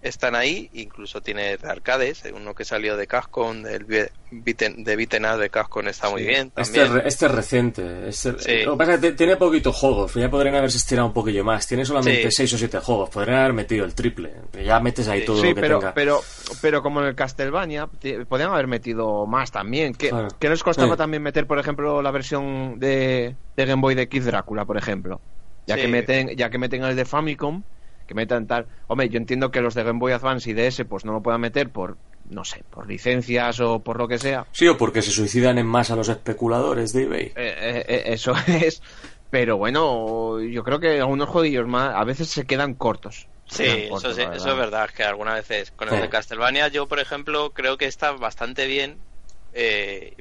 están 0.05 0.35
ahí, 0.35 0.69
incluso 0.75 1.23
tiene 1.23 1.57
de 1.57 1.69
arcades, 1.69 2.23
uno 2.35 2.55
que 2.55 2.67
salió 2.67 2.97
de 2.97 3.07
Cascon, 3.07 3.63
del 3.63 3.87
de 3.87 4.97
Vitenad 4.97 5.39
de 5.39 5.49
Cascon 5.49 5.89
está 5.89 6.11
muy 6.11 6.27
bien. 6.27 6.53
Este, 6.57 6.83
este, 7.07 7.27
es 7.27 7.33
reciente, 7.33 8.09
este, 8.09 8.65
lo 8.65 8.73
que 8.73 8.79
pasa 8.79 8.95
es 8.95 9.01
que 9.01 9.13
tiene 9.13 9.37
poquitos 9.37 9.75
juegos, 9.75 10.13
ya 10.15 10.29
podrían 10.29 10.57
haberse 10.57 10.77
estirado 10.77 11.09
un 11.09 11.15
poquillo 11.15 11.43
más, 11.43 11.67
tiene 11.67 11.87
solamente 11.87 12.31
6 12.31 12.53
o 12.53 12.59
7 12.59 12.79
juegos, 12.81 13.09
podrían 13.09 13.39
haber 13.39 13.55
metido 13.55 13.87
el 13.87 13.95
triple, 13.95 14.31
ya 14.63 14.79
metes 14.79 15.09
ahí 15.09 15.25
todo 15.25 15.43
lo 15.43 15.55
que 15.55 15.61
pero, 15.61 15.79
tenga. 15.79 15.95
Pero, 15.95 16.21
pero 16.61 16.83
como 16.83 17.01
en 17.01 17.07
el 17.07 17.15
Castlevania, 17.15 17.87
podrían 18.29 18.51
haber 18.51 18.67
metido 18.67 19.27
más 19.27 19.51
también, 19.51 19.95
¿qué, 19.95 20.13
¿qué 20.39 20.49
nos 20.51 20.63
costaba 20.63 20.99
también 20.99 21.23
meter, 21.23 21.47
por 21.47 21.59
ejemplo, 21.59 22.03
la 22.03 22.11
versión 22.11 22.79
de, 22.79 23.37
de 23.57 23.65
Game 23.65 23.81
Boy 23.81 23.95
de 23.95 24.07
Kid 24.07 24.25
Drácula, 24.25 24.67
por 24.67 24.77
ejemplo? 24.77 25.23
Ya 25.67 25.77
que 25.77 25.89
meten, 25.89 26.37
ya 26.37 26.51
que 26.51 26.59
meten 26.59 26.85
el 26.85 26.95
de 26.95 27.07
Famicom, 27.07 27.63
que 28.07 28.15
metan 28.15 28.47
tal. 28.47 28.67
Hombre, 28.87 29.09
yo 29.09 29.19
entiendo 29.19 29.51
que 29.51 29.61
los 29.61 29.75
de 29.75 29.83
Game 29.83 29.99
Boy 29.99 30.13
Advance 30.13 30.51
y 30.51 30.55
DS 30.55 30.85
pues 30.89 31.05
no 31.05 31.13
lo 31.13 31.23
puedan 31.23 31.41
meter 31.41 31.71
por, 31.71 31.97
no 32.29 32.45
sé, 32.45 32.63
por 32.71 32.87
licencias 32.87 33.61
o 33.61 33.81
por 33.81 33.99
lo 33.99 34.09
que 34.09 34.19
sea. 34.19 34.47
Sí, 34.53 34.69
o 34.69 34.77
porque 34.77 35.03
se 35.03 35.11
suicidan 35.11 35.59
en 35.59 35.67
más 35.67 35.91
a 35.91 35.97
los 35.97 36.09
especuladores 36.09 36.93
de 36.93 37.03
eBay. 37.03 37.27
Eh, 37.27 37.33
eh, 37.37 37.85
eh, 37.89 38.03
eso 38.07 38.33
es. 38.47 38.83
Pero 39.31 39.57
bueno, 39.57 40.41
yo 40.41 40.63
creo 40.63 40.79
que 40.79 41.01
algunos 41.01 41.29
jueguillos 41.29 41.67
más 41.67 41.95
a 41.95 42.05
veces 42.05 42.29
se 42.29 42.47
quedan 42.47 42.75
cortos. 42.75 43.27
Sí, 43.47 43.65
eso, 43.65 44.11
eso 44.11 44.31
es 44.33 44.57
verdad, 44.57 44.89
que 44.91 45.03
algunas 45.03 45.35
veces 45.35 45.71
con 45.73 45.93
el 45.93 46.01
de 46.01 46.09
Castlevania 46.09 46.69
yo, 46.69 46.87
por 46.87 46.99
ejemplo, 46.99 47.51
creo 47.51 47.77
que 47.77 47.87
está 47.87 48.13
bastante 48.13 48.67
bien. 48.67 48.97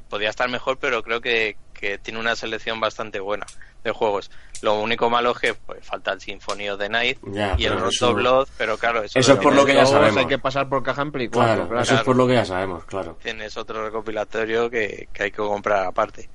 podría 0.08 0.30
estar 0.30 0.50
mejor, 0.50 0.78
pero 0.78 1.02
creo 1.02 1.20
que, 1.20 1.56
que 1.72 1.96
tiene 1.96 2.18
una 2.18 2.36
selección 2.36 2.80
bastante 2.80 3.20
buena 3.20 3.46
de 3.84 3.92
juegos. 3.92 4.30
Lo 4.62 4.80
único 4.80 5.10
malo 5.10 5.32
es 5.32 5.38
que 5.38 5.54
pues, 5.54 5.86
falta 5.86 6.12
el 6.12 6.20
Symphony 6.20 6.70
of 6.70 6.80
the 6.80 6.88
Night 6.88 7.18
y 7.58 7.64
el 7.66 7.78
Roto 7.78 8.14
Blood, 8.14 8.48
pero 8.56 8.78
claro, 8.78 9.02
eso, 9.02 9.18
es 9.18 9.28
por 9.30 9.54
lo 9.54 9.64
que 9.64 9.74
ya 9.74 9.86
sabemos. 9.86 10.16
Hay 10.16 10.26
que 10.26 10.38
pasar 10.38 10.68
por 10.68 10.82
caja 10.82 11.02
en 11.02 11.12
Play 11.12 11.28
claro, 11.28 11.78
Eso 11.78 11.94
es 11.94 12.02
por 12.02 12.16
lo 12.16 12.26
que 12.26 12.34
ya 12.34 12.44
sabemos, 12.44 12.84
claro. 12.84 13.18
Tienes 13.22 13.56
otro 13.56 13.84
recopilatorio 13.84 14.70
que, 14.70 15.08
hay 15.18 15.30
que 15.30 15.36
comprar 15.36 15.86
aparte. 15.86 16.28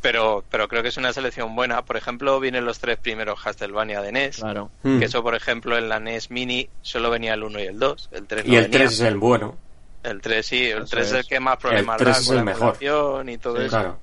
Pero, 0.00 0.42
pero 0.50 0.66
creo 0.66 0.82
que 0.82 0.88
es 0.88 0.96
una 0.96 1.12
selección 1.12 1.54
buena. 1.54 1.84
Por 1.84 1.96
ejemplo, 1.96 2.40
vienen 2.40 2.64
los 2.64 2.80
tres 2.80 2.98
primeros 2.98 3.40
Castlevania 3.40 4.00
de 4.02 4.10
NES. 4.10 4.38
Claro. 4.38 4.68
Que 4.82 4.88
hmm. 4.88 5.02
eso, 5.04 5.22
por 5.22 5.36
ejemplo, 5.36 5.78
en 5.78 5.88
la 5.88 6.00
NES 6.00 6.32
Mini 6.32 6.68
solo 6.82 7.08
venía 7.08 7.34
el 7.34 7.44
1 7.44 7.60
y 7.60 7.62
el 7.62 7.78
2. 7.78 8.08
El 8.10 8.26
3 8.26 8.46
y 8.46 8.56
el 8.56 8.68
3 8.68 8.92
es 8.92 9.00
el 9.00 9.16
bueno. 9.16 9.56
El 10.02 10.20
3 10.20 10.44
sí, 10.44 10.66
el 10.66 10.88
3 10.88 11.06
es 11.06 11.12
el 11.12 11.26
que 11.26 11.38
más 11.38 11.56
problemas 11.56 12.00
da 12.00 12.16
con 12.26 12.36
la 12.36 12.44
mejor. 12.44 12.76
y 12.80 13.38
todo 13.38 13.60
eso. 13.60 13.70
Claro. 13.70 13.98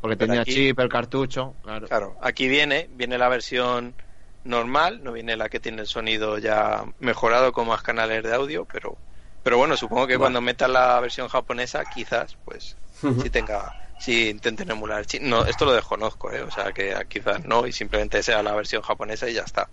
Porque 0.00 0.16
tenía 0.16 0.44
chip, 0.44 0.78
el 0.78 0.88
cartucho. 0.88 1.54
Claro. 1.62 2.16
aquí 2.22 2.48
viene, 2.48 2.88
viene 2.92 3.18
la 3.18 3.28
versión 3.28 3.94
normal, 4.44 5.04
no 5.04 5.12
viene 5.12 5.36
la 5.36 5.48
que 5.48 5.60
tiene 5.60 5.82
el 5.82 5.86
sonido 5.86 6.38
ya 6.38 6.84
mejorado 6.98 7.52
con 7.52 7.68
más 7.68 7.82
canales 7.82 8.22
de 8.22 8.34
audio, 8.34 8.66
pero 8.70 8.96
pero 9.42 9.56
bueno, 9.56 9.76
supongo 9.76 10.06
que 10.06 10.18
cuando 10.18 10.40
metan 10.40 10.72
la 10.72 11.00
versión 11.00 11.28
japonesa, 11.28 11.84
quizás, 11.84 12.36
pues, 12.44 12.76
si 13.22 13.30
tenga, 13.30 13.74
si 13.98 14.28
intenten 14.28 14.70
emular. 14.70 15.04
No, 15.22 15.46
esto 15.46 15.64
lo 15.64 15.72
desconozco, 15.72 16.30
¿eh? 16.30 16.42
o 16.42 16.50
sea, 16.50 16.72
que 16.72 16.94
quizás 17.08 17.44
no, 17.44 17.66
y 17.66 17.72
simplemente 17.72 18.22
sea 18.22 18.42
la 18.42 18.54
versión 18.54 18.82
japonesa 18.82 19.28
y 19.28 19.34
ya 19.34 19.42
está. 19.42 19.68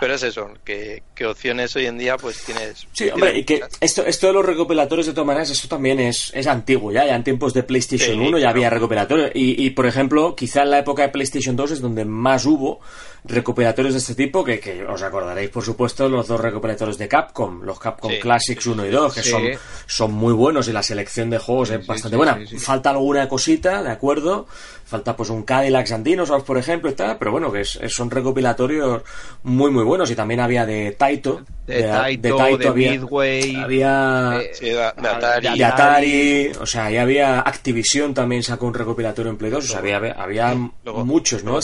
Pero 0.00 0.14
es 0.14 0.22
eso, 0.22 0.50
que, 0.64 1.02
opciones 1.28 1.76
hoy 1.76 1.84
en 1.84 1.98
día 1.98 2.16
pues 2.16 2.42
tienes... 2.42 2.86
Sí, 2.92 3.10
hombre, 3.10 3.38
y 3.38 3.44
que 3.44 3.60
esto, 3.80 4.06
esto 4.06 4.28
de 4.28 4.32
los 4.32 4.46
recopilatorios 4.46 5.06
de 5.06 5.12
todas 5.12 5.26
maneras, 5.26 5.50
esto 5.50 5.68
también 5.68 6.00
es, 6.00 6.32
es 6.34 6.46
antiguo 6.46 6.90
ya, 6.90 7.04
ya 7.04 7.14
en 7.14 7.22
tiempos 7.22 7.52
de 7.52 7.62
PlayStation 7.62 8.18
1 8.18 8.38
ya 8.38 8.48
había 8.48 8.70
recopilatorios. 8.70 9.30
Y, 9.34 9.62
y, 9.62 9.70
por 9.70 9.86
ejemplo, 9.86 10.34
quizá 10.34 10.62
en 10.62 10.70
la 10.70 10.78
época 10.78 11.02
de 11.02 11.10
PlayStation 11.10 11.54
2 11.54 11.72
es 11.72 11.80
donde 11.82 12.06
más 12.06 12.46
hubo 12.46 12.80
recopilatorios 13.24 13.94
de 13.94 13.98
este 13.98 14.14
tipo, 14.14 14.42
que, 14.44 14.58
que 14.58 14.84
os 14.84 15.02
acordaréis, 15.02 15.50
por 15.50 15.62
supuesto, 15.62 16.08
los 16.08 16.26
dos 16.26 16.40
recopilatorios 16.40 16.96
de 16.96 17.08
Capcom, 17.08 17.62
los 17.62 17.78
Capcom 17.78 18.12
Classics 18.20 18.66
1 18.66 18.86
y 18.86 18.90
2, 18.90 19.14
que 19.14 19.22
son, 19.22 19.42
son 19.86 20.12
muy 20.12 20.32
buenos 20.32 20.68
y 20.68 20.72
la 20.72 20.82
selección 20.82 21.28
de 21.30 21.38
juegos 21.38 21.70
es 21.70 21.86
bastante 21.86 22.16
buena. 22.16 22.38
Falta 22.58 22.90
alguna 22.90 23.28
cosita, 23.28 23.82
¿de 23.82 23.90
acuerdo? 23.90 24.46
Falta 24.90 25.14
pues 25.14 25.30
un 25.30 25.44
Cadillac 25.44 25.86
Sandinos, 25.86 26.32
por 26.42 26.58
ejemplo, 26.58 26.90
y 26.90 26.94
tal, 26.94 27.16
pero 27.16 27.30
bueno, 27.30 27.52
que 27.52 27.64
son 27.64 28.10
recopilatorios 28.10 29.02
muy 29.44 29.70
muy 29.70 29.84
buenos 29.84 30.10
y 30.10 30.16
también 30.16 30.40
había 30.40 30.66
de 30.66 30.96
Taito, 30.98 31.42
de, 31.64 31.84
Taito, 31.84 32.58
de, 32.58 32.66
había, 32.68 32.90
Midway, 32.90 33.54
había 33.54 34.40
de, 34.60 35.64
Atari. 35.64 36.50
o 36.60 36.66
sea, 36.66 36.86
ahí 36.86 36.96
había 36.96 37.38
Activision 37.38 38.12
también 38.14 38.42
sacó 38.42 38.66
un 38.66 38.74
recopilatorio 38.74 39.30
en 39.30 39.38
Play 39.38 39.52
2, 39.52 39.64
o 39.64 39.68
sea, 39.68 39.78
había, 39.78 40.12
había 40.18 40.56
muchos, 40.84 41.44
¿no? 41.44 41.56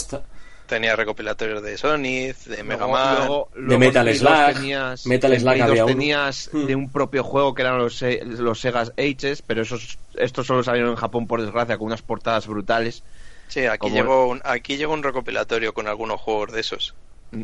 Tenía 0.67 0.97
recopilatorios 0.97 1.63
de 1.63 1.79
Sonic, 1.79 2.37
de 2.45 2.63
Mega 2.63 2.87
Man, 2.87 3.45
de 3.55 3.79
Metal 3.79 4.15
Slug, 4.15 5.07
Metal 5.07 5.39
Slug 5.39 5.63
había 5.63 5.87
tenías 5.87 6.51
hmm. 6.53 6.67
de 6.67 6.75
un 6.75 6.91
propio 6.91 7.25
juego 7.25 7.55
que 7.55 7.63
eran 7.63 7.79
los, 7.79 8.03
los 8.25 8.61
Sega 8.61 8.85
Ages, 8.99 9.43
pero 9.43 9.63
esos 9.63 9.99
estos 10.17 10.47
solo 10.47 10.63
salieron 10.63 10.91
en 10.91 10.97
Japón 10.97 11.27
por 11.27 11.41
desgracia 11.41 11.79
con 11.79 11.87
unas 11.87 12.03
portadas 12.03 12.47
brutales. 12.47 13.03
Sí, 13.49 13.65
aquí 13.67 13.91
llegó 13.91 14.29
un, 14.29 14.41
aquí 14.45 14.77
llegó 14.77 14.93
un 14.93 15.03
recopilatorio 15.03 15.73
con 15.73 15.87
algunos 15.87 16.21
juegos 16.21 16.53
de 16.53 16.61
esos. 16.61 16.95
Mm. 17.31 17.43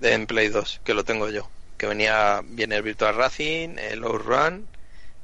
De 0.00 0.12
en 0.12 0.26
Play 0.26 0.48
2, 0.48 0.80
que 0.84 0.94
lo 0.94 1.04
tengo 1.04 1.28
yo. 1.30 1.48
Que 1.78 1.86
venía, 1.86 2.40
viene 2.44 2.76
el 2.76 2.82
Virtual 2.82 3.14
Racing, 3.14 3.76
el 3.78 4.04
Outrun, 4.04 4.66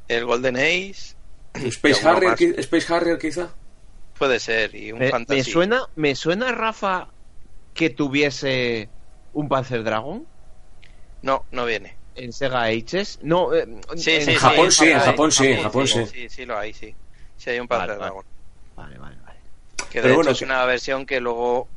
el 0.09 0.24
Golden 0.24 0.57
Ace. 0.57 1.14
¿Space 1.55 2.07
Harrier, 2.07 2.61
Space 2.61 2.92
Harrier 2.92 3.18
quizá? 3.18 3.51
Puede 4.18 4.38
ser, 4.38 4.74
y 4.74 4.92
un 4.92 4.98
Me, 4.98 5.11
fantasy. 5.11 5.38
me 5.38 5.44
suena, 5.44 5.82
me 5.96 6.14
suena, 6.14 6.53
Rafa, 6.53 7.09
que 7.75 7.91
tuviese 7.91 8.91
un 9.33 9.49
Panzer 9.49 9.83
Dragon 9.85 10.27
No, 11.23 11.45
no 11.51 11.66
viene. 11.66 11.97
en 12.14 12.33
Sega 12.33 12.64
Ages. 12.64 13.18
No, 13.23 13.55
eh, 13.55 13.66
Sí, 13.97 14.11
en 14.12 14.23
sí, 14.23 14.35
Japón 14.35 14.71
sí, 14.73 14.89
en. 14.89 14.99
Japón 15.01 15.33
sí, 15.33 15.47
en 15.47 15.62
Japón 15.62 15.87
sí. 15.87 16.07
Sí, 16.07 16.29
sí 16.29 16.45
lo 16.47 16.59
hay, 16.59 16.73
sí. 16.73 16.95
Sí 17.37 17.51
hay 17.51 17.61
un 17.61 17.68
Panzer 17.68 17.89
vale. 17.99 18.01
Dragon. 18.01 18.25
Vale, 18.77 18.99
vale, 18.99 19.16
vale. 19.25 19.41
Que 19.91 19.99
de 19.99 20.03
Pero 20.03 20.09
hecho 20.09 20.16
bueno, 20.16 20.31
es 20.33 20.39
que- 20.39 20.45
una 20.45 20.64
versión 20.64 21.07
que 21.07 21.21
luego 21.21 21.68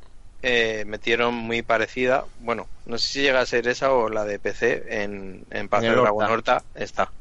eh, 0.41 0.83
metieron 0.85 1.33
muy 1.35 1.61
parecida. 1.61 2.25
Bueno, 2.39 2.67
no 2.85 2.97
sé 2.97 3.07
si 3.07 3.21
llega 3.21 3.39
a 3.41 3.45
ser 3.45 3.67
esa 3.67 3.93
o 3.93 4.09
la 4.09 4.25
de 4.25 4.39
PC 4.39 4.83
en, 5.03 5.45
en 5.51 5.69
Panzer 5.69 5.95
Dragon 5.95 6.23
Horta. 6.29 6.63
Está, 6.73 7.11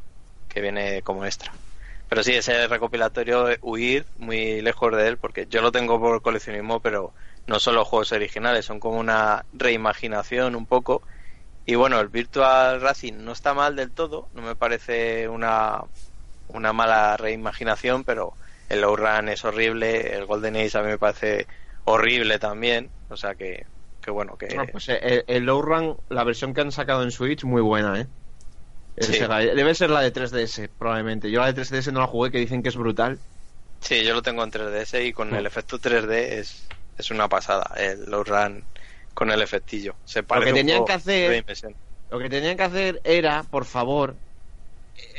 que 0.49 0.61
viene 0.61 1.03
como 1.03 1.25
extra. 1.25 1.53
Pero 2.09 2.23
sí, 2.23 2.35
ese 2.35 2.66
recopilatorio, 2.66 3.47
huir 3.62 4.05
muy 4.18 4.61
lejos 4.61 4.95
de 4.97 5.07
él, 5.09 5.16
porque 5.18 5.47
yo 5.47 5.62
lo 5.62 5.73
tengo 5.73 5.99
por 6.01 6.20
coleccionismo, 6.20 6.81
pero 6.81 7.14
no 7.47 7.59
son 7.59 7.74
los 7.74 7.88
juegos 7.88 8.12
originales, 8.12 8.64
son 8.64 8.80
como 8.80 8.99
una 8.99 9.45
reimaginación 9.53 10.55
un 10.55 10.66
poco. 10.66 11.03
Y 11.66 11.76
bueno, 11.76 12.01
el 12.01 12.09
Virtual 12.09 12.80
Racing 12.80 13.14
no 13.18 13.32
está 13.32 13.55
mal 13.55 13.76
del 13.76 13.93
todo, 13.93 14.28
no 14.34 14.43
me 14.43 14.57
parece 14.57 15.28
una, 15.28 15.82
una 16.49 16.72
mala 16.72 17.16
reimaginación, 17.16 18.05
pero 18.05 18.34
el 18.68 18.82
Outrun 18.84 19.28
es 19.28 19.45
horrible, 19.45 20.14
el 20.16 20.26
Golden 20.26 20.57
Age 20.57 20.78
a 20.78 20.82
mí 20.82 20.88
me 20.88 20.99
parece 20.99 21.47
horrible 21.84 22.38
también, 22.38 22.90
o 23.09 23.16
sea 23.16 23.34
que, 23.34 23.64
que 24.01 24.11
bueno, 24.11 24.36
que... 24.36 24.49
No, 24.49 24.66
pues 24.66 24.88
eh, 24.88 24.99
el, 25.03 25.24
el 25.28 25.49
Outrun, 25.49 25.97
la 26.09 26.24
versión 26.24 26.53
que 26.55 26.62
han 26.62 26.72
sacado 26.72 27.03
en 27.03 27.11
Switch, 27.11 27.45
muy 27.45 27.62
buena, 27.62 28.01
¿eh? 28.01 28.07
El 28.97 29.07
Sí. 29.07 29.14
Sega- 29.14 29.55
debe 29.55 29.74
ser 29.74 29.90
la 29.90 30.01
de 30.01 30.11
3DS, 30.11 30.68
probablemente. 30.78 31.30
Yo 31.30 31.40
la 31.40 31.47
de 31.47 31.55
3DS 31.55 31.93
no 31.93 32.01
la 32.01 32.07
jugué, 32.07 32.30
que 32.30 32.38
dicen 32.38 32.62
que 32.62 32.68
es 32.68 32.76
brutal. 32.76 33.18
Sí, 33.80 34.05
yo 34.05 34.14
lo 34.14 34.22
tengo 34.22 34.45
en 34.45 34.51
3DS 34.51 35.05
y 35.07 35.12
con 35.12 35.34
el 35.34 35.47
efecto 35.47 35.78
3D 35.78 36.38
es, 36.38 36.68
es 36.99 37.11
una 37.11 37.28
pasada, 37.28 37.74
el 37.76 38.12
Outrun 38.12 38.64
con 39.14 39.30
el 39.30 39.43
efectillo. 39.43 39.95
Se 40.05 40.22
Lo 40.22 40.26
que 40.40 40.49
un 40.51 40.55
tenían 40.55 40.78
poco 40.78 40.86
que 40.86 40.93
hacer-. 40.95 41.45
Lo 42.11 42.18
que 42.18 42.28
tenían 42.28 42.57
que 42.57 42.62
hacer 42.62 43.01
era, 43.05 43.43
por 43.45 43.64
favor, 43.64 44.14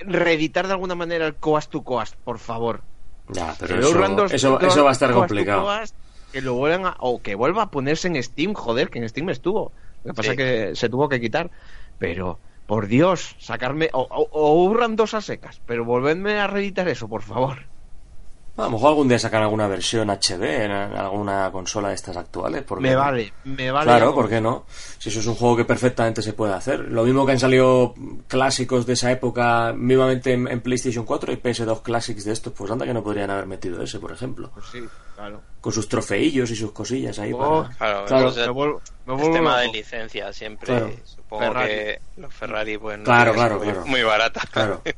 reeditar 0.05 0.67
de 0.67 0.73
alguna 0.73 0.95
manera 0.95 1.25
el 1.25 1.35
Coast 1.35 1.71
to 1.71 1.83
Coast, 1.83 2.15
por 2.23 2.39
favor. 2.39 2.81
Ya, 3.29 3.55
pero 3.59 3.79
eso, 3.79 3.87
Outrun 3.87 4.15
2 4.15 4.33
eso, 4.33 4.51
Coast 4.59 4.63
eso 4.71 4.83
va 4.83 4.89
a 4.89 4.93
estar 4.93 5.09
to 5.09 5.15
complicado. 5.15 5.63
Coast, 5.63 5.95
que 6.31 6.41
lo 6.41 6.53
vuelvan 6.55 6.85
a- 6.85 6.95
o 6.99 7.21
que 7.21 7.35
vuelva 7.35 7.63
a 7.63 7.71
ponerse 7.71 8.07
en 8.07 8.21
Steam, 8.21 8.53
joder, 8.53 8.89
que 8.89 8.99
en 8.99 9.07
Steam 9.09 9.29
estuvo. 9.29 9.71
Lo 10.03 10.13
que 10.13 10.17
pasa 10.17 10.23
Sí. 10.23 10.29
es 10.31 10.37
que 10.37 10.75
se 10.75 10.89
tuvo 10.89 11.07
que 11.09 11.19
quitar. 11.21 11.49
Pero, 11.97 12.39
por 12.67 12.87
Dios, 12.87 13.35
sacarme. 13.39 13.89
O, 13.93 14.01
o, 14.01 14.27
o 14.31 14.67
Outrun 14.69 14.95
2 14.95 15.13
a 15.13 15.21
secas, 15.21 15.61
pero 15.65 15.85
volvedme 15.85 16.39
a 16.39 16.47
reeditar 16.47 16.87
eso, 16.87 17.07
por 17.07 17.21
favor. 17.21 17.65
A 18.55 18.61
lo 18.65 18.69
mejor 18.69 18.89
algún 18.89 19.07
día 19.07 19.17
sacan 19.17 19.41
alguna 19.41 19.67
versión 19.67 20.11
HD 20.11 20.65
en 20.65 20.71
alguna 20.71 21.49
consola 21.51 21.89
de 21.89 21.95
estas 21.95 22.15
actuales. 22.17 22.61
porque 22.61 22.83
Me 22.83 22.95
vale, 22.95 23.33
me 23.45 23.71
vale. 23.71 23.85
Claro, 23.87 24.05
algo. 24.09 24.15
¿por 24.21 24.29
qué 24.29 24.39
no? 24.39 24.65
Si 24.99 25.09
eso 25.09 25.21
es 25.21 25.25
un 25.25 25.33
juego 25.33 25.57
que 25.57 25.65
perfectamente 25.65 26.21
se 26.21 26.33
puede 26.33 26.53
hacer. 26.53 26.81
Lo 26.81 27.03
mismo 27.03 27.25
que 27.25 27.31
han 27.31 27.39
salido 27.39 27.95
clásicos 28.27 28.85
de 28.85 28.93
esa 28.93 29.11
época 29.11 29.73
mismamente 29.75 30.33
en, 30.33 30.47
en 30.47 30.61
PlayStation 30.61 31.03
4 31.03 31.33
y 31.33 31.37
PS2 31.37 31.81
Classics 31.81 32.25
de 32.25 32.31
estos, 32.31 32.53
pues 32.53 32.69
anda 32.69 32.85
que 32.85 32.93
no 32.93 33.03
podrían 33.03 33.31
haber 33.31 33.47
metido 33.47 33.81
ese, 33.81 33.99
por 33.99 34.11
ejemplo. 34.11 34.51
Pues 34.53 34.65
sí, 34.71 34.83
claro. 35.15 35.41
Con 35.59 35.73
sus 35.73 35.89
trofeillos 35.89 36.51
y 36.51 36.55
sus 36.55 36.71
cosillas 36.73 37.17
ahí. 37.17 37.33
Oh, 37.33 37.63
para- 37.63 37.75
Claro, 37.75 38.05
Claro. 38.05 38.29
eso 38.29 38.39
es- 38.39 38.45
Me 38.47 38.53
vuelvo, 38.53 38.81
me 39.07 39.13
vuelvo 39.15 39.33
tema 39.33 39.59
de 39.61 39.67
licencia 39.69 40.31
siempre. 40.31 40.67
Claro. 40.67 40.91
Supongo 41.05 41.43
Ferrari. 41.43 41.67
que 41.69 41.99
los 42.17 42.31
Ferrari 42.31 42.77
pues 42.77 42.99
no 42.99 43.03
Claro, 43.05 43.31
tienen 43.31 43.47
claro, 43.47 43.55
muy, 43.63 43.73
claro. 43.73 43.87
muy 43.87 44.03
barata. 44.03 44.41
Claro, 44.51 44.81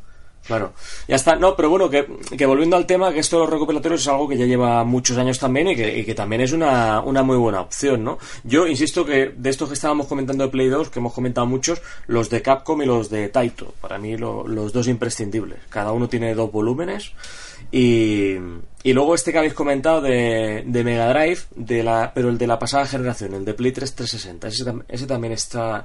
claro. 0.47 0.73
Ya 1.07 1.15
está. 1.15 1.35
No, 1.35 1.55
pero 1.55 1.69
bueno, 1.69 1.89
que, 1.89 2.05
que 2.37 2.45
volviendo 2.45 2.75
al 2.75 2.85
tema, 2.85 3.11
que 3.13 3.19
esto 3.19 3.37
de 3.37 3.43
los 3.43 3.49
recopilatorios 3.53 4.01
es 4.01 4.07
algo 4.07 4.27
que 4.27 4.37
ya 4.37 4.45
lleva 4.45 4.83
muchos 4.83 5.17
años 5.17 5.39
también 5.39 5.67
y 5.69 5.75
que, 5.75 6.05
que 6.05 6.15
también 6.15 6.41
es 6.41 6.51
una, 6.51 7.01
una 7.01 7.23
muy 7.23 7.37
buena 7.37 7.61
opción, 7.61 8.03
¿no? 8.03 8.17
Yo 8.43 8.67
insisto 8.67 9.05
que 9.05 9.33
de 9.35 9.49
estos 9.49 9.67
que 9.69 9.73
estábamos 9.75 10.07
comentando 10.07 10.43
de 10.43 10.49
Play 10.49 10.69
2, 10.69 10.89
que 10.89 10.99
hemos 10.99 11.13
comentado 11.13 11.47
muchos, 11.47 11.81
los 12.07 12.29
de 12.29 12.41
Capcom 12.41 12.81
y 12.81 12.85
los 12.85 13.09
de 13.09 13.29
Taito, 13.29 13.73
para 13.81 13.97
mí 13.97 14.17
lo- 14.17 14.47
los 14.47 14.71
dos 14.73 14.87
imprescindibles. 14.87 15.59
Cada 15.69 15.91
uno 15.91 16.07
tiene 16.09 16.35
dos 16.35 16.51
volúmenes. 16.51 17.11
Y, 17.71 18.35
y 18.83 18.93
luego 18.93 19.15
este 19.15 19.31
que 19.31 19.39
habéis 19.39 19.53
comentado 19.55 19.99
de, 20.01 20.63
de 20.65 20.83
Mega 20.83 21.09
Drive, 21.09 21.39
de 21.55 21.83
la, 21.83 22.11
pero 22.13 22.29
el 22.29 22.37
de 22.37 22.47
la 22.47 22.59
pasada 22.59 22.85
generación, 22.85 23.33
el 23.33 23.43
de 23.45 23.53
Play 23.53 23.71
3 23.71 23.95
360, 23.95 24.47
ese, 24.47 24.73
ese 24.87 25.07
también 25.07 25.33
está 25.33 25.83